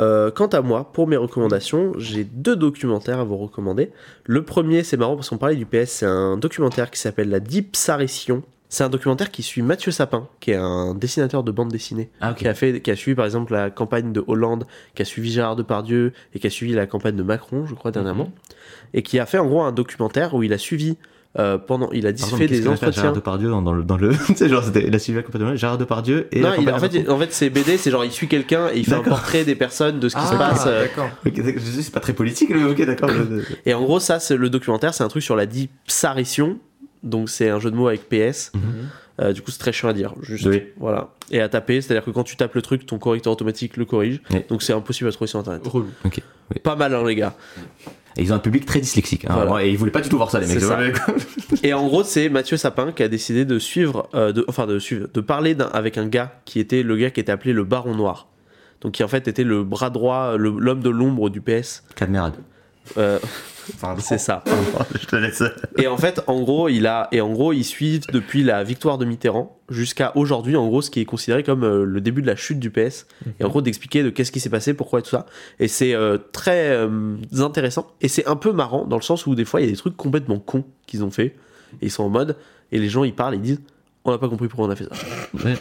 Euh, 0.01 0.31
quant 0.31 0.47
à 0.47 0.63
moi, 0.63 0.91
pour 0.93 1.07
mes 1.07 1.17
recommandations, 1.17 1.93
j'ai 1.99 2.25
deux 2.25 2.57
documentaires 2.57 3.21
à 3.21 3.25
vous 3.25 3.37
recommander. 3.37 3.91
Le 4.25 4.43
premier, 4.45 4.83
c'est 4.83 4.97
marrant 4.97 5.15
parce 5.15 5.29
qu'on 5.29 5.39
parlait 5.39 5.57
du 5.57 5.67
PS, 5.67 5.91
c'est 5.91 6.07
un 6.07 6.37
documentaire 6.39 6.91
qui 6.91 6.99
s'appelle 6.99 7.29
La 7.29 7.41
Dipsarition. 7.41 8.43
C'est 8.71 8.85
un 8.85 8.89
documentaire 8.89 9.33
qui 9.33 9.43
suit 9.43 9.63
Mathieu 9.63 9.91
Sapin, 9.91 10.29
qui 10.39 10.53
est 10.53 10.57
un 10.57 10.95
dessinateur 10.95 11.43
de 11.43 11.51
bande 11.51 11.73
dessinée, 11.73 12.09
Ah, 12.21 12.35
qui 12.35 12.47
a 12.47 12.55
fait, 12.55 12.81
qui 12.81 12.93
a 12.93 12.97
suivi 12.97 13.17
par 13.17 13.25
exemple 13.25 13.53
la 13.53 13.69
campagne 13.69 14.13
de 14.13 14.23
Hollande, 14.27 14.65
qui 14.95 15.03
a 15.03 15.05
suivi 15.05 15.33
Gérard 15.33 15.57
Depardieu 15.57 16.13
et 16.35 16.39
qui 16.39 16.47
a 16.47 16.51
suivi 16.51 16.73
la 16.73 16.87
campagne 16.87 17.17
de 17.17 17.25
Macron, 17.25 17.67
je 17.67 17.75
crois 17.75 17.91
dernièrement, 17.91 18.31
et 18.95 19.03
qui 19.03 19.19
a 19.19 19.27
fait 19.27 19.39
en 19.39 19.47
gros 19.47 19.63
un 19.63 19.73
documentaire 19.73 20.35
où 20.35 20.45
il 20.45 20.53
a 20.53 20.59
suivi 20.59 20.97
euh, 21.39 21.59
pendant, 21.59 21.91
il 21.93 22.07
a 22.09 22.13
dit 22.13 22.25
fait 22.25 22.47
des 22.49 22.67
entretiens. 22.67 22.91
Gérard 23.03 23.13
Depardieu 23.15 23.49
dans, 23.51 23.63
dans 23.63 23.73
le. 23.73 23.85
Dans 23.85 23.97
le... 23.97 24.11
tu 24.27 24.35
sais, 24.35 24.49
genre, 24.49 24.65
c'était 24.65 24.91
la 24.91 24.99
Sylvia 24.99 25.23
complètement. 25.23 25.55
Gérard 25.55 25.79
Depardieu 25.79 26.27
et. 26.33 26.41
Non, 26.41 26.51
il- 26.59 26.69
en 26.71 26.79
fait, 26.79 26.93
Macron. 26.93 27.15
en 27.15 27.19
fait, 27.19 27.33
c'est 27.33 27.51
BD, 27.51 27.77
c'est 27.77 27.91
genre 27.93 28.05
il 28.05 28.11
suit 28.11 28.27
quelqu'un 28.27 28.69
et 28.75 28.79
il 28.79 28.85
fait 28.85 28.95
un 28.95 29.01
portrait 29.03 29.45
des 29.45 29.55
personnes, 29.55 30.01
de 30.01 30.09
ce 30.09 30.17
qui 30.17 30.23
Ah, 30.25 30.33
se 30.33 30.37
passe. 30.37 30.65
euh, 30.67 30.83
d'accord. 30.83 31.09
Ok, 31.25 31.35
d'accord, 31.37 31.63
je 31.65 31.71
sais, 31.71 31.83
c'est 31.83 31.93
pas 31.95 32.01
très 32.01 32.13
politique, 32.15 32.51
mais 32.51 32.65
ok, 32.65 32.85
d'accord. 32.85 33.11
Et 33.67 33.75
en 33.75 33.83
gros, 33.83 34.01
ça, 34.01 34.19
c'est 34.19 34.37
le 34.37 34.51
documentaire, 34.51 34.93
c'est 34.93 35.05
un 35.05 35.09
truc 35.09 35.23
sur 35.23 35.37
la 35.37 35.47
dipsarition. 35.47 36.59
Donc, 37.03 37.31
c'est 37.31 37.49
un 37.49 37.61
jeu 37.61 37.71
de 37.71 37.77
mots 37.77 37.89
avec 37.89 38.09
PS. 38.09 38.51
Mhm. 38.55 38.61
Euh, 39.21 39.33
du 39.33 39.43
coup, 39.43 39.51
c'est 39.51 39.59
très 39.59 39.73
chiant 39.73 39.89
à 39.89 39.93
dire. 39.93 40.15
Juste, 40.23 40.47
Oui. 40.47 40.63
voilà. 40.79 41.11
Et 41.31 41.41
à 41.41 41.49
taper, 41.49 41.81
c'est-à-dire 41.81 42.05
que 42.05 42.11
quand 42.11 42.25
tu 42.25 42.37
tapes 42.37 42.55
le 42.55 42.63
truc, 42.63 42.87
ton 42.87 42.99
correcteur 42.99 43.33
automatique 43.33 43.77
le 43.77 43.85
corrige. 43.85 44.21
Oui. 44.31 44.41
Donc, 44.49 44.63
c'est 44.63 44.73
impossible 44.73 45.09
à 45.09 45.13
trouver 45.13 45.29
sur 45.29 45.39
internet. 45.39 45.63
Relou. 45.67 45.89
Pas 46.63 46.75
mal, 46.75 46.95
hein, 46.95 47.05
les 47.07 47.15
gars. 47.15 47.35
Et 48.17 48.23
ils 48.23 48.33
ont 48.33 48.37
un 48.37 48.41
public 48.41 48.67
très 48.67 48.81
dyslexique. 48.81 49.25
Hein, 49.25 49.45
Voilà. 49.47 49.65
Et 49.65 49.71
ils 49.71 49.79
voulaient 49.79 49.91
pas 49.91 50.01
du 50.01 50.09
tout 50.09 50.17
voir 50.17 50.31
ça, 50.31 50.41
les 50.41 50.47
mecs. 50.47 50.61
Ça. 50.61 50.79
Et 51.63 51.73
en 51.73 51.87
gros, 51.87 52.03
c'est 52.03 52.29
Mathieu 52.29 52.57
Sapin 52.57 52.93
qui 52.93 53.03
a 53.03 53.09
décidé 53.09 53.45
de 53.45 53.59
suivre, 53.59 54.09
euh, 54.15 54.33
de, 54.33 54.45
enfin 54.49 54.67
de 54.67 54.79
suivre, 54.79 55.09
de 55.13 55.21
parler 55.21 55.57
avec 55.73 55.99
un 55.99 56.07
gars 56.07 56.41
qui 56.45 56.59
était 56.61 56.83
le 56.83 56.97
gars 56.97 57.11
qui 57.11 57.21
était 57.21 57.33
appelé 57.33 57.53
le 57.53 57.65
Baron 57.65 57.95
Noir. 57.95 58.29
Donc 58.81 58.93
qui 58.93 59.05
en 59.05 59.09
fait 59.09 59.29
était 59.29 59.45
le 59.45 59.63
bras 59.63 59.91
droit, 59.91 60.37
l'homme 60.37 60.81
de 60.81 60.91
l'ombre 60.91 61.29
du 61.29 61.41
PS. 61.41 61.85
Cadmerade. 61.97 62.35
Euh, 62.97 63.19
c'est 63.99 64.19
ça. 64.19 64.43
je 65.01 65.07
te 65.07 65.17
laisse. 65.17 65.43
Et 65.79 65.87
en 65.87 65.97
fait, 65.97 66.23
en 66.27 66.43
gros, 66.43 66.69
il 66.69 66.87
a 66.87 67.09
et 67.13 67.21
en 67.21 67.33
gros, 67.33 67.53
ils 67.53 67.65
suivent 67.65 68.07
depuis 68.13 68.43
la 68.43 68.65
victoire 68.65 68.99
de 68.99 69.05
Mitterrand 69.05 69.59
jusqu'à 69.69 70.13
aujourd'hui, 70.17 70.57
en 70.57 70.67
gros, 70.67 70.83
ce 70.83 70.91
qui 70.91 71.01
est 71.01 71.05
considéré 71.05 71.43
comme 71.43 71.65
euh, 71.65 71.85
le 71.85 72.01
début 72.01 72.23
de 72.23 72.27
la 72.27 72.37
chute 72.37 72.59
du 72.59 72.71
PS. 72.71 73.07
Et 73.39 73.45
en 73.45 73.49
gros, 73.49 73.63
d'expliquer 73.63 74.03
de 74.03 74.11
qu'est-ce 74.11 74.33
qui 74.33 74.41
s'est 74.41 74.51
passé, 74.51 74.75
pourquoi 74.75 75.01
et 75.01 75.03
tout 75.03 75.11
ça. 75.11 75.27
Et 75.59 75.69
c'est 75.69 75.95
euh, 75.95 76.19
très 76.33 76.71
euh, 76.71 77.17
intéressant 77.39 77.93
et 78.01 78.09
c'est 78.09 78.27
un 78.27 78.37
peu 78.37 78.53
marrant 78.53 78.85
dans 78.85 78.97
le 78.97 79.03
sens 79.03 79.27
où 79.27 79.35
des 79.35 79.45
fois, 79.45 79.61
il 79.61 79.65
y 79.65 79.69
a 79.69 79.71
des 79.71 79.77
trucs 79.77 79.97
complètement 79.97 80.39
cons 80.39 80.65
qu'ils 80.87 81.05
ont 81.05 81.11
fait 81.11 81.37
et 81.81 81.87
ils 81.87 81.91
sont 81.91 82.05
en 82.05 82.09
mode 82.09 82.37
et 82.73 82.79
les 82.79 82.89
gens 82.89 83.05
ils 83.05 83.15
parlent, 83.15 83.35
ils 83.35 83.41
disent, 83.41 83.61
on 84.05 84.11
n'a 84.11 84.19
pas 84.19 84.29
compris 84.29 84.49
pourquoi 84.49 84.67
on 84.67 84.71
a 84.71 84.77
fait 84.77 84.85
ça. 84.85 84.91
Ouais. 85.45 85.57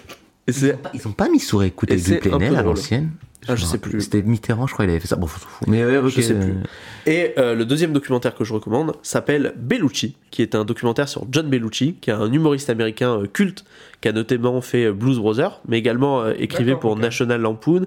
Et 0.49 0.65
Ils 0.67 0.73
ont 0.73 0.77
pas- 0.77 0.91
Ils 0.93 1.07
ont 1.07 1.11
pas 1.13 1.29
mis 1.29 1.39
sur 1.39 1.63
écoute 1.63 1.91
avec 1.91 2.03
du 2.03 2.15
Plenel 2.17 2.55
à 2.55 2.61
l'ancienne 2.63 3.11
Ah, 3.47 3.55
je 3.55 3.63
sais 3.63 3.77
plus. 3.77 4.01
C'était 4.01 4.21
Mitterrand, 4.21 4.67
je 4.67 4.73
crois, 4.73 4.85
il 4.85 4.91
avait 4.91 4.99
fait 4.99 5.07
ça. 5.07 5.15
Bon, 5.15 5.25
faut- 5.27 5.45
Mais. 5.67 5.81
Je 6.09 6.21
sais 6.21 6.33
plus. 6.33 6.51
euh, 6.51 6.63
Et 7.11 7.33
euh, 7.37 7.55
le 7.55 7.65
deuxième 7.65 7.93
documentaire 7.93 8.35
que 8.35 8.43
je 8.43 8.53
recommande 8.53 8.93
s'appelle 9.01 9.53
Bellucci, 9.57 10.15
qui 10.29 10.41
est 10.41 10.55
un 10.55 10.65
documentaire 10.65 11.07
sur 11.07 11.25
John 11.31 11.47
Bellucci, 11.49 11.95
qui 12.01 12.09
est 12.09 12.13
un 12.13 12.31
humoriste 12.31 12.69
américain 12.69 13.21
euh, 13.21 13.25
culte, 13.31 13.63
qui 14.01 14.09
a 14.09 14.11
notamment 14.11 14.59
fait 14.61 14.91
Blues 14.91 15.17
Brothers, 15.19 15.61
mais 15.67 15.79
également 15.79 16.27
écrivait 16.29 16.75
pour. 16.75 16.95
National 16.97 17.41
Lampoon. 17.41 17.85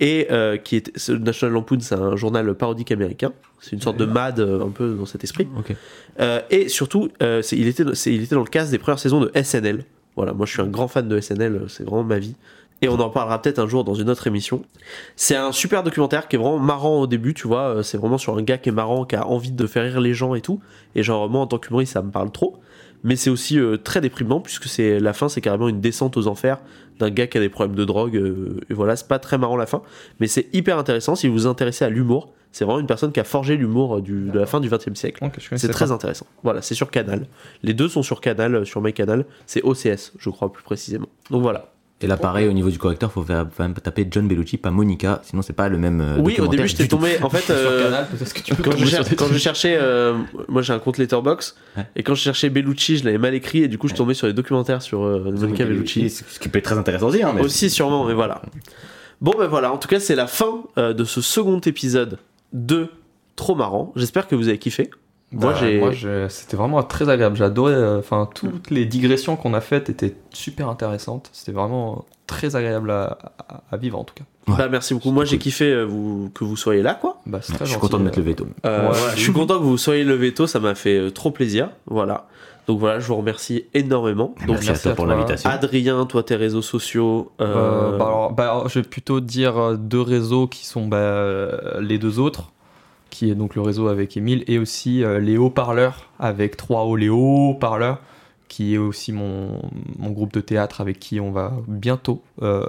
Et 0.00 0.26
qui 0.64 0.76
est, 0.76 0.96
ce 0.98 1.12
National 1.12 1.54
Lampoon, 1.54 1.78
c'est 1.80 1.94
un 1.94 2.16
journal 2.16 2.52
parodique 2.54 2.90
américain. 2.90 3.32
C'est 3.60 3.72
une 3.76 3.80
sorte 3.80 3.96
de 3.98 4.04
MAD 4.04 4.40
un 4.40 4.70
peu 4.70 4.94
dans 4.94 5.06
cet 5.06 5.22
esprit. 5.22 5.46
Et 6.50 6.68
surtout, 6.68 7.08
il, 7.20 7.66
était, 7.68 7.84
il 8.06 8.22
était 8.24 8.34
dans 8.34 8.40
le 8.42 8.48
cast 8.48 8.70
des 8.72 8.78
premières 8.78 8.98
saisons 8.98 9.20
de 9.20 9.30
SNL. 9.40 9.84
Voilà, 10.16 10.32
moi 10.32 10.46
je 10.46 10.52
suis 10.52 10.62
un 10.62 10.66
grand 10.66 10.88
fan 10.88 11.08
de 11.08 11.20
SNL, 11.20 11.64
c'est 11.68 11.84
vraiment 11.84 12.04
ma 12.04 12.18
vie. 12.18 12.34
Et 12.82 12.88
on 12.88 12.98
en 12.98 13.10
parlera 13.10 13.40
peut-être 13.40 13.60
un 13.60 13.68
jour 13.68 13.84
dans 13.84 13.94
une 13.94 14.10
autre 14.10 14.26
émission. 14.26 14.64
C'est 15.14 15.36
un 15.36 15.52
super 15.52 15.84
documentaire 15.84 16.26
qui 16.26 16.34
est 16.34 16.38
vraiment 16.38 16.58
marrant 16.58 17.00
au 17.00 17.06
début, 17.06 17.32
tu 17.32 17.46
vois. 17.46 17.76
euh, 17.76 17.82
C'est 17.84 17.96
vraiment 17.96 18.18
sur 18.18 18.36
un 18.36 18.42
gars 18.42 18.58
qui 18.58 18.70
est 18.70 18.72
marrant, 18.72 19.04
qui 19.04 19.14
a 19.14 19.24
envie 19.26 19.52
de 19.52 19.66
faire 19.68 19.84
rire 19.84 20.00
les 20.00 20.14
gens 20.14 20.34
et 20.34 20.40
tout. 20.40 20.60
Et 20.96 21.04
genre, 21.04 21.30
moi 21.30 21.40
en 21.42 21.46
tant 21.46 21.58
qu'humoriste, 21.58 21.92
ça 21.92 22.02
me 22.02 22.10
parle 22.10 22.32
trop. 22.32 22.56
Mais 23.04 23.16
c'est 23.16 23.30
aussi 23.30 23.58
euh, 23.58 23.76
très 23.76 24.00
déprimant 24.00 24.40
puisque 24.40 24.64
c'est 24.64 25.00
la 25.00 25.12
fin, 25.12 25.28
c'est 25.28 25.40
carrément 25.40 25.68
une 25.68 25.80
descente 25.80 26.16
aux 26.16 26.26
enfers 26.26 26.58
d'un 26.98 27.10
gars 27.10 27.26
qui 27.26 27.38
a 27.38 27.40
des 27.40 27.48
problèmes 27.48 27.76
de 27.76 27.84
drogue. 27.84 28.16
euh, 28.16 28.60
et 28.70 28.74
voilà, 28.74 28.96
c'est 28.96 29.08
pas 29.08 29.18
très 29.18 29.38
marrant 29.38 29.56
la 29.56 29.66
fin, 29.66 29.82
mais 30.20 30.26
c'est 30.26 30.48
hyper 30.52 30.78
intéressant 30.78 31.14
si 31.14 31.26
vous 31.28 31.34
vous 31.34 31.46
intéressez 31.46 31.84
à 31.84 31.88
l'humour. 31.90 32.32
C'est 32.52 32.66
vraiment 32.66 32.80
une 32.80 32.86
personne 32.86 33.12
qui 33.12 33.20
a 33.20 33.24
forgé 33.24 33.56
l'humour 33.56 33.96
euh, 33.96 34.02
de 34.02 34.38
la 34.38 34.46
fin 34.46 34.60
du 34.60 34.68
XXe 34.68 34.94
siècle. 34.94 35.24
C'est 35.56 35.68
très 35.68 35.86
pas. 35.86 35.92
intéressant. 35.92 36.26
Voilà, 36.42 36.60
c'est 36.60 36.74
sur 36.74 36.90
Canal. 36.90 37.26
Les 37.62 37.72
deux 37.72 37.88
sont 37.88 38.02
sur 38.02 38.20
Canal, 38.20 38.66
sur 38.66 38.82
MyCanal. 38.82 39.24
C'est 39.46 39.62
OCS, 39.64 40.12
je 40.18 40.28
crois 40.30 40.52
plus 40.52 40.62
précisément. 40.62 41.08
Donc 41.30 41.42
voilà. 41.42 41.71
Et 42.02 42.06
là, 42.06 42.16
pareil, 42.16 42.48
au 42.48 42.52
niveau 42.52 42.68
du 42.70 42.78
correcteur, 42.78 43.12
faut 43.12 43.22
faire, 43.22 43.46
faut 43.54 43.62
même 43.62 43.74
taper 43.74 44.06
John 44.10 44.26
Bellucci, 44.28 44.56
pas 44.58 44.70
Monica, 44.70 45.20
sinon 45.24 45.42
c'est 45.42 45.52
pas 45.52 45.68
le 45.68 45.78
même. 45.78 46.00
euh, 46.00 46.16
oui, 46.18 46.36
au 46.40 46.48
début 46.48 46.66
j'étais 46.66 46.88
tombé. 46.88 47.16
En 47.22 47.30
fait, 47.30 47.50
euh, 47.52 47.84
Canal, 47.84 48.06
peut-être 48.08 48.34
que 48.34 48.40
tu 48.40 48.54
peux 48.54 48.62
quand, 48.62 48.76
je, 48.76 48.86
cher- 48.86 49.04
quand 49.16 49.32
cherchais, 49.38 49.76
euh, 49.80 50.14
moi 50.48 50.62
j'ai 50.62 50.72
un 50.72 50.78
compte 50.78 50.98
Letterbox, 50.98 51.56
Ouais. 51.76 51.84
et 51.96 52.02
quand 52.02 52.14
je 52.14 52.22
cherchais 52.22 52.50
Bellucci, 52.50 52.98
je 52.98 53.04
l'avais 53.04 53.18
mal 53.18 53.34
écrit, 53.34 53.62
et 53.62 53.68
du 53.68 53.78
coup 53.78 53.88
je 53.88 53.94
tombais 53.94 54.14
sur 54.14 54.26
les 54.26 54.32
documentaires 54.32 54.82
sur 54.82 55.02
euh, 55.04 55.30
Monica 55.32 55.64
Bellucci. 55.64 56.10
Ce 56.10 56.38
qui 56.38 56.48
peut 56.48 56.58
être 56.58 56.64
très 56.64 56.78
intéressant 56.78 57.06
aussi, 57.08 57.22
hein, 57.22 57.32
mais 57.34 57.40
Aussi 57.42 57.70
sûrement, 57.70 58.04
mais 58.04 58.14
voilà. 58.14 58.42
Bon 59.20 59.32
ben 59.38 59.46
voilà, 59.46 59.72
en 59.72 59.78
tout 59.78 59.88
cas 59.88 60.00
c'est 60.00 60.16
la 60.16 60.26
fin 60.26 60.62
euh, 60.78 60.92
de 60.92 61.04
ce 61.04 61.20
second 61.20 61.60
épisode 61.60 62.18
de 62.52 62.88
Trop 63.36 63.54
marrant. 63.54 63.92
J'espère 63.96 64.28
que 64.28 64.34
vous 64.34 64.48
avez 64.48 64.58
kiffé. 64.58 64.90
Moi 65.32 65.52
Bah, 65.52 65.92
j'ai... 65.92 66.26
c'était 66.28 66.56
vraiment 66.56 66.82
très 66.82 67.08
agréable. 67.08 67.36
J'ai 67.36 67.44
adoré. 67.44 67.72
euh, 67.74 67.98
Enfin, 67.98 68.28
toutes 68.34 68.70
les 68.70 68.84
digressions 68.86 69.36
qu'on 69.36 69.54
a 69.54 69.60
faites 69.60 69.88
étaient 69.90 70.14
super 70.30 70.68
intéressantes. 70.68 71.30
C'était 71.32 71.52
vraiment 71.52 72.04
très 72.26 72.56
agréable 72.56 72.90
à, 72.90 73.16
vivre 73.76 73.98
en 73.98 74.04
tout 74.04 74.14
cas. 74.14 74.24
Ouais. 74.48 74.56
Bah 74.58 74.68
merci 74.70 74.94
beaucoup. 74.94 75.10
Moi 75.12 75.24
j'ai 75.24 75.38
kiffé 75.38 75.70
euh, 75.70 75.84
vous, 75.84 76.30
que 76.34 76.44
vous 76.44 76.56
soyez 76.56 76.82
là 76.82 76.94
quoi. 76.94 77.20
Bah, 77.26 77.38
c'est 77.42 77.52
je 77.52 77.56
très 77.58 77.64
suis 77.66 77.74
gentil, 77.74 77.80
content 77.86 77.98
de 77.98 78.04
mettre 78.04 78.18
euh. 78.18 78.22
le 78.22 78.28
veto. 78.28 78.46
Euh, 78.66 78.88
Ouais. 78.88 78.96
voilà, 78.98 79.14
je 79.14 79.20
suis 79.20 79.32
content 79.32 79.58
que 79.58 79.62
vous 79.64 79.76
soyez 79.78 80.02
le 80.04 80.14
veto, 80.14 80.46
ça 80.46 80.58
m'a 80.60 80.74
fait 80.74 80.98
euh, 80.98 81.10
trop 81.10 81.30
plaisir. 81.30 81.70
Voilà. 81.86 82.26
Donc 82.68 82.78
voilà, 82.78 83.00
je 83.00 83.06
vous 83.08 83.16
remercie 83.16 83.64
énormément. 83.74 84.34
Donc 84.46 84.58
Merci, 84.64 84.70
à 84.70 84.78
toi 84.78 84.94
pour 84.94 85.06
l'invitation. 85.06 85.50
Adrien, 85.50 86.06
toi 86.06 86.22
tes 86.22 86.36
réseaux 86.36 86.62
sociaux. 86.62 87.32
euh, 87.40 87.44
Euh, 87.94 87.98
bah, 87.98 88.04
alors, 88.06 88.32
bah, 88.32 88.44
alors, 88.44 88.68
je 88.68 88.78
vais 88.78 88.88
plutôt 88.88 89.20
dire 89.20 89.76
deux 89.78 90.00
réseaux 90.00 90.46
qui 90.46 90.64
sont 90.66 90.88
les 91.80 91.98
deux 91.98 92.18
autres, 92.18 92.52
qui 93.12 93.30
est 93.30 93.34
donc 93.34 93.54
le 93.54 93.60
réseau 93.60 93.88
avec 93.88 94.16
Emile, 94.16 94.42
et 94.48 94.58
aussi 94.58 95.04
euh, 95.04 95.20
les 95.20 95.36
haut-parleurs 95.36 96.08
avec 96.18 96.56
3O, 96.56 96.98
les 96.98 97.10
haut-parleurs, 97.10 98.00
qui 98.48 98.74
est 98.74 98.78
aussi 98.78 99.12
mon, 99.12 99.60
mon 99.98 100.10
groupe 100.10 100.32
de 100.32 100.40
théâtre 100.40 100.80
avec 100.80 100.98
qui 100.98 101.20
on 101.20 101.30
va 101.30 101.52
bientôt 101.68 102.22
euh, 102.40 102.66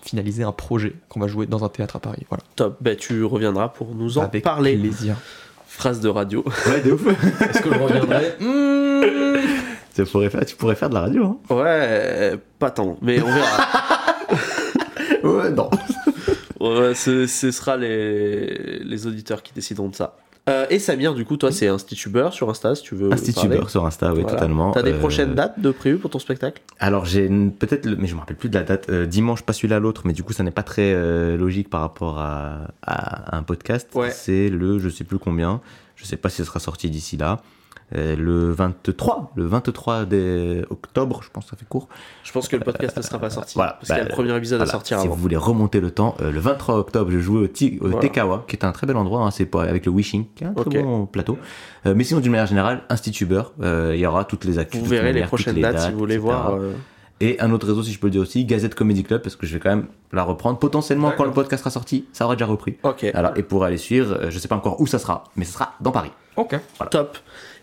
finaliser 0.00 0.44
un 0.44 0.52
projet 0.52 0.94
qu'on 1.10 1.20
va 1.20 1.28
jouer 1.28 1.46
dans 1.46 1.62
un 1.62 1.68
théâtre 1.68 1.96
à 1.96 2.00
Paris. 2.00 2.24
Voilà. 2.30 2.42
top. 2.56 2.78
Bah, 2.80 2.96
tu 2.96 3.22
reviendras 3.22 3.68
pour 3.68 3.94
nous 3.94 4.16
en 4.16 4.22
avec 4.22 4.42
parler. 4.42 4.76
plaisir. 4.78 5.16
Phrase 5.66 6.00
de 6.00 6.08
radio. 6.08 6.42
Ouais, 6.66 6.80
de 6.80 6.92
ouf. 6.92 7.06
Est-ce 7.42 7.60
que 7.60 7.72
je 7.72 7.78
reviendrai 7.78 8.34
tu, 9.94 10.04
pourrais 10.06 10.30
faire, 10.30 10.46
tu 10.46 10.56
pourrais 10.56 10.74
faire 10.74 10.88
de 10.88 10.94
la 10.94 11.00
radio, 11.02 11.24
hein. 11.24 11.54
Ouais, 11.54 12.38
pas 12.58 12.70
tant, 12.70 12.96
mais 13.02 13.20
on 13.20 13.26
verra. 13.26 13.68
Ouais, 15.22 15.50
non. 15.50 15.70
Ce, 16.94 17.26
ce 17.26 17.50
sera 17.50 17.76
les, 17.76 18.80
les 18.84 19.06
auditeurs 19.06 19.42
qui 19.42 19.52
décideront 19.52 19.88
de 19.88 19.94
ça. 19.94 20.16
Euh, 20.48 20.66
et 20.70 20.80
Samir, 20.80 21.14
du 21.14 21.24
coup, 21.24 21.36
toi, 21.36 21.52
c'est 21.52 21.68
Institubeur 21.68 22.32
sur 22.32 22.50
Insta, 22.50 22.74
si 22.74 22.82
tu 22.82 22.96
veux. 22.96 23.10
Parler. 23.10 23.60
sur 23.68 23.86
Insta, 23.86 24.12
oui, 24.12 24.22
Voilà. 24.22 24.36
totalement. 24.36 24.72
T'as 24.72 24.82
des 24.82 24.90
Euh, 24.92 24.98
prochaines 24.98 25.34
dates 25.36 25.60
de 25.60 25.70
prévues 25.70 25.98
pour 25.98 26.10
ton 26.10 26.18
spectacle? 26.18 26.60
Alors 26.80 27.04
j'ai 27.04 27.26
une- 27.26 27.52
peut-être, 27.52 27.86
le- 27.86 27.94
mais 27.94 28.08
je 28.08 28.14
me 28.16 28.20
rappelle 28.20 28.36
plus 28.36 28.48
de 28.48 28.54
la 28.58 28.64
date. 28.64 28.88
euh, 28.90 29.06
dimanche, 29.06 29.42
pas 29.42 29.52
celui-là, 29.52 29.78
l'autre, 29.78 30.02
mais 30.04 30.12
du 30.12 30.24
coup 30.24 30.32
ça 30.32 30.42
n'est 30.42 30.50
pas 30.50 30.64
très 30.64 31.36
logique 31.36 31.70
par 31.70 31.80
rapport 31.80 32.18
à, 32.18 32.68
à 32.84 33.36
un 33.36 33.44
podcast. 33.44 33.88
Ouais. 33.94 34.10
C'est 34.10 34.48
le, 34.48 34.80
je 34.80 34.88
sais 34.88 35.04
plus 35.04 35.18
combien. 35.20 35.60
Je 35.94 36.04
sais 36.06 36.16
pas 36.16 36.28
si 36.28 36.38
ce 36.38 36.44
sera 36.44 36.58
sorti 36.58 36.90
d'ici 36.90 37.16
là. 37.16 37.40
Euh, 37.94 38.16
le 38.16 38.50
23, 38.52 39.32
le 39.36 39.44
23 39.44 40.04
des- 40.06 40.64
octobre, 40.70 41.20
je 41.22 41.28
pense 41.30 41.44
que 41.44 41.50
ça 41.50 41.56
fait 41.56 41.66
court. 41.68 41.88
Je 42.24 42.32
pense 42.32 42.48
que 42.48 42.56
le 42.56 42.62
podcast 42.64 42.96
ne 42.96 43.02
sera 43.02 43.18
pas 43.18 43.28
sorti. 43.28 43.54
Voilà, 43.54 43.72
parce 43.72 43.86
qu'il 43.88 43.96
y 43.96 44.00
a 44.00 44.02
bah, 44.02 44.08
le 44.08 44.14
premier 44.14 44.34
épisode 44.36 44.58
Voilà, 44.58 44.70
à 44.70 44.72
sortir 44.72 44.98
si 44.98 45.06
avant. 45.06 45.14
vous 45.14 45.20
voulez 45.20 45.36
remonter 45.36 45.80
le 45.80 45.90
temps, 45.90 46.14
euh, 46.22 46.30
le 46.32 46.40
23 46.40 46.76
octobre, 46.78 47.10
je 47.10 47.18
jouais 47.18 47.40
au, 47.40 47.46
Ti- 47.48 47.78
au 47.82 47.88
Voilà. 47.88 48.00
Tekawa, 48.00 48.44
qui 48.48 48.56
est 48.56 48.64
un 48.64 48.72
très 48.72 48.86
bel 48.86 48.96
endroit, 48.96 49.20
hein, 49.22 49.30
c'est 49.30 49.54
avec 49.56 49.84
le 49.84 49.92
Wishing, 49.92 50.24
qui 50.34 50.44
est 50.44 50.46
un 50.46 50.54
très 50.54 50.82
bon 50.82 51.04
plateau. 51.06 51.38
Euh, 51.86 51.92
mais 51.94 52.04
sinon, 52.04 52.20
d'une 52.20 52.32
manière 52.32 52.46
générale, 52.46 52.82
Institubeur, 52.88 53.52
euh, 53.60 53.92
il 53.94 54.00
y 54.00 54.06
aura 54.06 54.24
toutes 54.24 54.44
les 54.46 54.58
actus. 54.58 54.80
Vous 54.80 54.86
verrez 54.86 55.12
les 55.12 55.22
prochaines 55.24 55.60
dates 55.60 55.78
si 55.80 55.90
vous 55.92 55.98
voulez 55.98 56.14
etc. 56.14 56.24
voir. 56.30 56.54
euh, 56.54 56.72
Et 57.20 57.38
un 57.40 57.52
autre 57.52 57.66
réseau, 57.68 57.82
si 57.82 57.92
je 57.92 57.98
peux 58.00 58.06
le 58.08 58.10
dire 58.12 58.22
aussi, 58.22 58.44
Gazette 58.46 58.74
Comedy 58.74 59.04
Club, 59.04 59.20
parce 59.22 59.36
que 59.36 59.46
je 59.46 59.52
vais 59.54 59.60
quand 59.60 59.68
même 59.70 59.86
la 60.12 60.24
reprendre. 60.24 60.58
Potentiellement, 60.58 61.12
quand 61.16 61.24
le 61.24 61.30
podcast 61.30 61.60
sera 61.62 61.70
sorti, 61.70 62.06
ça 62.12 62.24
aura 62.24 62.34
déjà 62.36 62.46
repris. 62.46 62.76
Ok, 62.84 63.04
Alors, 63.14 63.32
et 63.36 63.42
pour 63.42 63.64
aller 63.64 63.76
suivre, 63.76 64.14
euh, 64.14 64.30
je 64.30 64.38
sais 64.38 64.48
pas 64.48 64.56
encore 64.56 64.80
où 64.80 64.86
ça 64.86 64.98
sera, 64.98 65.24
mais 65.36 65.44
ce 65.44 65.52
sera 65.52 65.74
dans 65.80 65.92
Paris. 65.92 66.10
Ok. 66.36 66.58
top. 66.90 67.18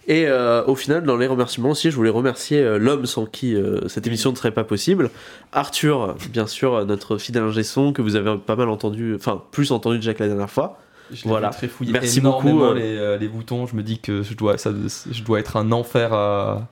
Et 0.09 0.25
euh, 0.25 0.65
au 0.65 0.75
final, 0.75 1.03
dans 1.03 1.15
les 1.17 1.27
remerciements 1.27 1.69
aussi, 1.69 1.91
je 1.91 1.95
voulais 1.95 2.09
remercier 2.09 2.59
euh, 2.59 2.79
l'homme 2.79 3.05
sans 3.05 3.27
qui 3.27 3.55
euh, 3.55 3.87
cette 3.87 4.07
émission 4.07 4.31
ne 4.31 4.35
serait 4.35 4.51
pas 4.51 4.63
possible. 4.63 5.11
Arthur, 5.53 6.15
bien 6.31 6.47
sûr, 6.47 6.83
notre 6.87 7.19
fidèle 7.19 7.43
ingé 7.43 7.61
son, 7.61 7.93
que 7.93 8.01
vous 8.01 8.15
avez 8.15 8.35
pas 8.37 8.55
mal 8.55 8.69
entendu, 8.69 9.13
enfin 9.15 9.41
plus 9.51 9.71
entendu 9.71 9.97
déjà 9.97 10.15
que 10.15 10.23
la 10.23 10.29
dernière 10.29 10.49
fois. 10.49 10.79
Je 11.11 11.27
Voilà. 11.27 11.49
vu 11.49 11.57
trifouiller 11.57 11.91
Merci 11.93 12.19
énormément 12.19 12.57
beaucoup, 12.57 12.71
euh. 12.71 12.73
les, 12.73 12.97
euh, 12.97 13.17
les 13.17 13.27
boutons. 13.27 13.67
Je 13.67 13.75
me 13.75 13.83
dis 13.83 13.99
que 13.99 14.23
je 14.23 14.33
dois, 14.33 14.57
ça, 14.57 14.71
je 15.11 15.23
dois 15.23 15.39
être 15.39 15.57
un 15.57 15.71
enfer 15.71 16.11
à, 16.11 16.67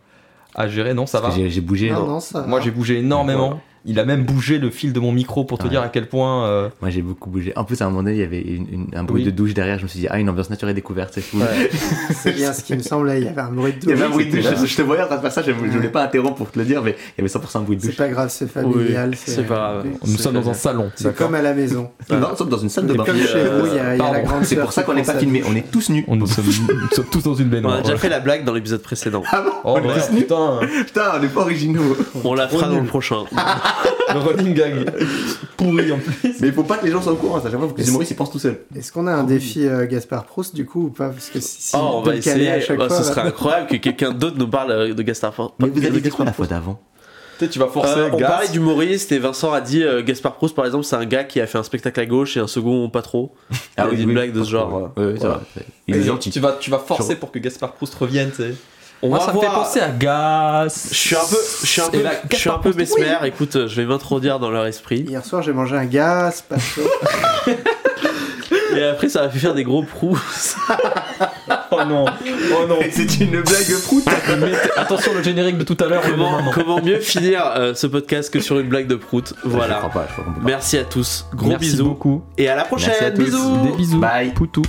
à 0.56 0.68
gérer. 0.68 0.94
Non, 0.96 1.06
ça 1.06 1.22
va. 1.22 1.30
J'ai 1.30 1.62
bougé. 1.62 1.92
Non, 1.92 2.00
non. 2.00 2.08
non, 2.08 2.20
ça 2.20 2.42
Moi 2.48 2.60
j'ai 2.62 2.72
bougé 2.72 2.98
énormément. 2.98 3.62
Il 3.86 4.00
a 4.00 4.06
même 4.06 4.24
bougé 4.26 4.58
le 4.58 4.70
fil 4.70 4.92
de 4.94 5.00
mon 5.00 5.12
micro 5.12 5.44
pour 5.46 5.58
te 5.58 5.64
Ouais. 5.64 5.70
dire 5.70 5.82
à 5.82 5.90
quel 5.90 6.08
point. 6.08 6.46
euh, 6.46 6.70
Moi, 6.82 6.90
j'ai 6.90 7.02
beaucoup 7.02 7.30
bougé. 7.30 7.54
En 7.56 7.64
plus, 7.64 7.82
à 7.82 7.86
un 7.86 7.90
moment 7.90 8.04
donné, 8.04 8.16
il 8.16 8.20
y 8.20 8.24
avait 8.24 8.42
une- 8.42 8.68
une- 8.72 8.88
un 8.96 9.04
bruit 9.04 9.22
Oui. 9.24 9.26
de 9.26 9.32
douche 9.32 9.54
derrière. 9.54 9.78
Je 9.78 9.84
me 9.84 9.88
suis 9.88 10.00
dit, 10.00 10.08
ah, 10.10 10.20
une 10.20 10.30
ambiance 10.30 10.50
naturelle 10.50 10.76
découverte, 10.76 11.12
c'est 11.14 11.22
fou. 11.22 11.38
Ouais. 11.40 11.70
C'est 12.14 12.34
bien 12.34 12.52
ce 12.54 12.64
qui 12.64 12.76
me 12.76 12.82
semblait. 12.82 13.20
Il 13.22 13.26
y 13.26 13.30
avait 13.30 13.42
un 13.42 13.52
bruit 13.52 13.74
de 13.74 13.78
Il 13.84 13.90
y 13.90 13.94
avait 13.94 14.04
un 14.04 14.06
douche. 14.08 14.14
bruit 14.16 14.26
de 14.28 14.42
douche. 14.56 14.70
Je 14.70 14.78
te 14.78 14.82
voyais 14.82 15.04
en 15.04 15.08
train 15.08 15.16
de 15.18 15.22
faire 15.22 15.32
ça, 15.32 15.42
je, 15.42 15.52
je 15.52 15.54
voulais 15.78 15.90
pas 15.90 16.04
interrompre 16.04 16.36
pour 16.36 16.52
te 16.52 16.60
le 16.60 16.66
dire, 16.66 16.82
mais 16.84 16.96
il 17.18 17.22
y 17.22 17.22
avait 17.22 17.30
100% 17.30 17.60
un 17.60 17.62
bruit 17.62 17.78
de 17.78 17.82
C'est 17.82 17.88
douche. 17.90 17.98
pas 17.98 18.08
grave, 18.10 18.30
c'est 18.30 18.50
familial. 18.52 19.10
Oui, 19.12 19.18
c'est 19.24 19.44
pas 19.44 19.56
grave. 19.56 19.86
Nous 19.86 20.16
C'est 20.18 20.22
sommes 20.24 20.34
dans 20.34 20.50
un 20.50 20.54
salon. 20.54 20.92
C'est 20.96 21.16
comme 21.16 21.36
à 21.36 21.42
la 21.42 21.54
maison. 21.54 21.90
Non, 22.10 22.18
nous 22.32 22.36
sommes 22.36 22.50
dans 22.50 22.58
une 22.58 22.70
salle 22.70 22.88
de 22.88 22.94
bain. 22.94 23.04
Comme 23.06 23.18
chez 23.18 23.36
euh, 23.36 23.62
vous, 23.62 23.68
il 23.68 23.76
y 23.76 23.80
a, 23.80 23.96
il 23.96 24.00
y 24.00 24.02
a 24.02 24.06
la 24.06 24.12
pardon. 24.12 24.28
grande 24.28 24.46
C'est 24.46 24.56
pour 24.58 24.74
ça 24.74 24.84
qu'on 24.84 24.94
n'est 24.94 25.04
pas 25.04 25.16
filmé. 25.16 25.40
douche. 25.40 25.50
On 25.52 25.56
est 25.56 25.72
tous 25.72 25.90
nus. 25.90 26.04
On, 26.08 26.16
nous, 26.16 26.28
sommes, 26.28 26.46
tous 27.12 27.24
dans 27.24 27.34
une 27.36 27.46
On 27.46 27.50
a 27.50 27.52
baignoire. 27.52 27.82
déjà 27.82 27.98
fait 27.98 28.10
la 28.10 28.20
blague 28.20 28.44
dans 28.44 28.54
l'épisode 28.54 28.82
précédent. 28.82 29.24
Ah 29.32 29.42
bon 29.42 29.52
Oh, 29.64 29.74
On 29.78 29.84
est 29.84 29.88
ouais, 29.88 29.94
tous 29.96 30.14
nus 30.14 30.22
putain, 30.22 30.60
Putain, 30.86 31.02
on 31.16 31.20
n'est 31.20 31.28
pas 31.28 31.42
originaux. 31.42 31.96
On 32.24 32.34
la 32.34 32.48
fera 32.48 32.68
dans 32.68 32.80
le 32.80 32.86
prochain. 32.86 33.24
le 34.14 34.20
running 34.20 34.54
gag 34.54 34.92
pourri 35.58 35.92
en 35.92 35.98
plus. 36.00 36.36
Mais 36.40 36.48
il 36.48 36.54
faut 36.54 36.64
pas 36.64 36.78
que 36.78 36.86
les 36.86 36.92
gens 36.92 37.02
soient 37.02 37.14
au 37.14 37.18
courant, 37.18 37.42
ça. 37.42 37.50
Chaque 37.50 37.60
fois, 37.60 37.68
faut 37.68 37.74
que 37.76 37.82
les 37.82 37.90
humoristes 37.90 38.12
ils 38.12 38.16
pensent 38.18 38.32
tout 38.32 38.40
seuls. 38.40 38.60
Est-ce 38.76 38.92
qu'on 38.92 39.08
a 39.08 39.12
un 39.14 39.24
défi 39.24 39.66
euh, 39.66 39.86
Gaspard 39.86 40.26
Proust 40.26 40.56
du 40.56 40.66
coup 40.66 40.86
ou 40.86 40.90
pas? 40.90 41.10
Parce 41.10 41.30
que 41.30 41.40
si, 41.40 41.62
si 41.62 41.76
Oh, 41.76 41.96
on 41.96 42.02
peut 42.04 42.12
va 42.12 42.16
essayer. 42.18 42.50
à 42.52 42.60
chaque 42.62 42.78
fois. 42.78 42.90
ce 42.90 43.04
serait 43.04 43.22
incroyable 43.22 43.68
que 43.68 43.76
quelqu'un 43.78 44.12
d'autre 44.12 44.38
nous 44.38 44.48
parle 44.48 44.72
euh, 44.72 44.94
de 44.94 45.02
Gaspard 45.04 45.34
Proust. 45.34 45.54
Mais 45.60 45.70
vous 45.70 45.86
avez 45.86 46.00
dit 46.02 46.10
quoi 46.10 46.26
la 46.26 46.34
fois 46.34 46.48
d'avant 46.48 46.80
Tu 47.40 47.46
sais, 47.46 47.52
tu 47.52 47.60
vas 47.60 47.68
forcer. 47.68 48.00
Euh, 48.00 48.10
on 48.14 48.18
Gas. 48.18 48.28
parlait 48.28 48.48
d'humoriste 48.50 49.12
et 49.12 49.20
Vincent 49.20 49.52
a 49.54 49.62
dit 49.62 49.84
euh, 49.84 50.02
Gaspard 50.04 50.36
Proust 50.36 50.56
par 50.56 50.66
exemple 50.66 50.86
c'est 50.86 50.96
un 50.96 51.06
gars 51.06 51.24
qui 51.24 51.40
a 51.42 51.48
fait 51.48 51.58
un 51.58 51.64
spectacle 51.64 52.00
à 52.00 52.06
gauche 52.06 52.38
et 52.38 52.40
un 52.40 52.48
second 52.48 52.90
pas 52.90 53.02
trop. 53.02 53.34
Il 53.78 53.82
a 53.84 53.88
dit 53.94 54.04
une 54.04 54.14
blague 54.14 54.32
de 54.34 54.44
ce 54.44 54.50
genre. 54.52 54.92
Oui, 54.98 55.04
oui, 55.06 55.12
c'est 55.16 55.20
voilà. 55.20 55.42
vrai. 55.56 55.66
Il 55.88 55.96
est 55.96 56.04
gentil. 56.04 56.30
Tu 56.32 56.40
vas, 56.40 56.54
tu 56.60 56.70
vas 56.72 56.80
forcer 56.80 57.16
pour 57.16 57.32
que 57.32 57.40
Gaspard 57.40 57.74
Proust 57.74 57.94
revienne, 57.96 58.30
tu 58.32 58.38
sais. 58.44 58.54
On 59.04 59.10
Moi, 59.10 59.20
va 59.20 59.26
ça 59.26 59.32
me 59.34 59.38
voir. 59.40 59.52
fait 59.52 59.58
penser 59.60 59.80
à 59.82 59.90
Gas. 59.90 60.88
Je 60.92 60.96
suis 60.96 61.16
un 61.16 61.20
peu, 61.20 61.38
je 61.62 61.66
suis 61.68 61.82
un 61.82 61.90
peu, 61.90 62.04
je 62.32 62.36
suis 62.36 62.50
un 62.50 62.58
peu 62.58 62.74
mesmer. 62.74 63.16
Écoute, 63.26 63.56
euh, 63.56 63.68
je 63.68 63.76
vais 63.80 63.86
m'introduire 63.88 64.40
dans 64.40 64.50
leur 64.50 64.66
esprit. 64.66 65.02
Hier 65.02 65.24
soir, 65.24 65.44
j'ai 65.44 65.54
mangé 65.54 65.76
un 65.76 65.86
gaz, 65.86 66.42
pas 66.42 66.58
chaud. 66.58 66.82
Et 68.76 68.84
après, 68.84 69.08
ça 69.10 69.22
va 69.24 69.30
faire 69.30 69.54
des 69.56 69.64
gros 69.64 69.84
prous. 69.84 70.18
Oh 71.72 71.84
non. 71.86 72.06
Oh 72.54 72.66
non. 72.68 72.78
C'est 72.92 73.20
une 73.20 73.42
blague 73.42 73.82
prout. 73.86 74.04
Attention, 74.78 75.14
le 75.14 75.22
générique 75.22 75.58
de 75.58 75.64
tout 75.64 75.78
à 75.84 75.88
l'heure. 75.88 76.02
comment, 76.54 76.82
mieux 76.82 77.00
finir 77.02 77.46
euh, 77.56 77.74
ce 77.74 77.88
podcast 77.88 78.32
que 78.34 78.40
sur 78.40 78.58
une 78.60 78.68
blague 78.70 78.88
de 78.88 78.96
prout 78.96 79.34
Je 79.44 79.50
Voilà. 79.50 79.76
crois 79.76 79.90
pas, 79.90 80.06
je 80.08 80.14
crois 80.14 80.24
qu'on 80.26 80.32
peut 80.32 80.40
pas. 80.42 80.46
Merci 80.48 80.78
à 80.78 80.86
tous. 80.86 81.26
Gros 81.34 81.50
Merci 81.50 81.72
bisous. 81.72 81.84
beaucoup. 81.86 82.24
Et 82.38 82.48
à 82.48 82.56
la 82.56 82.64
prochaine. 82.64 82.94
Merci 83.02 83.06
à 83.06 83.12
tous. 83.12 83.24
Bisous. 83.26 83.58
Des 83.72 83.78
bisous. 83.78 84.00
Bye. 84.00 84.32
Poutou. 84.34 84.64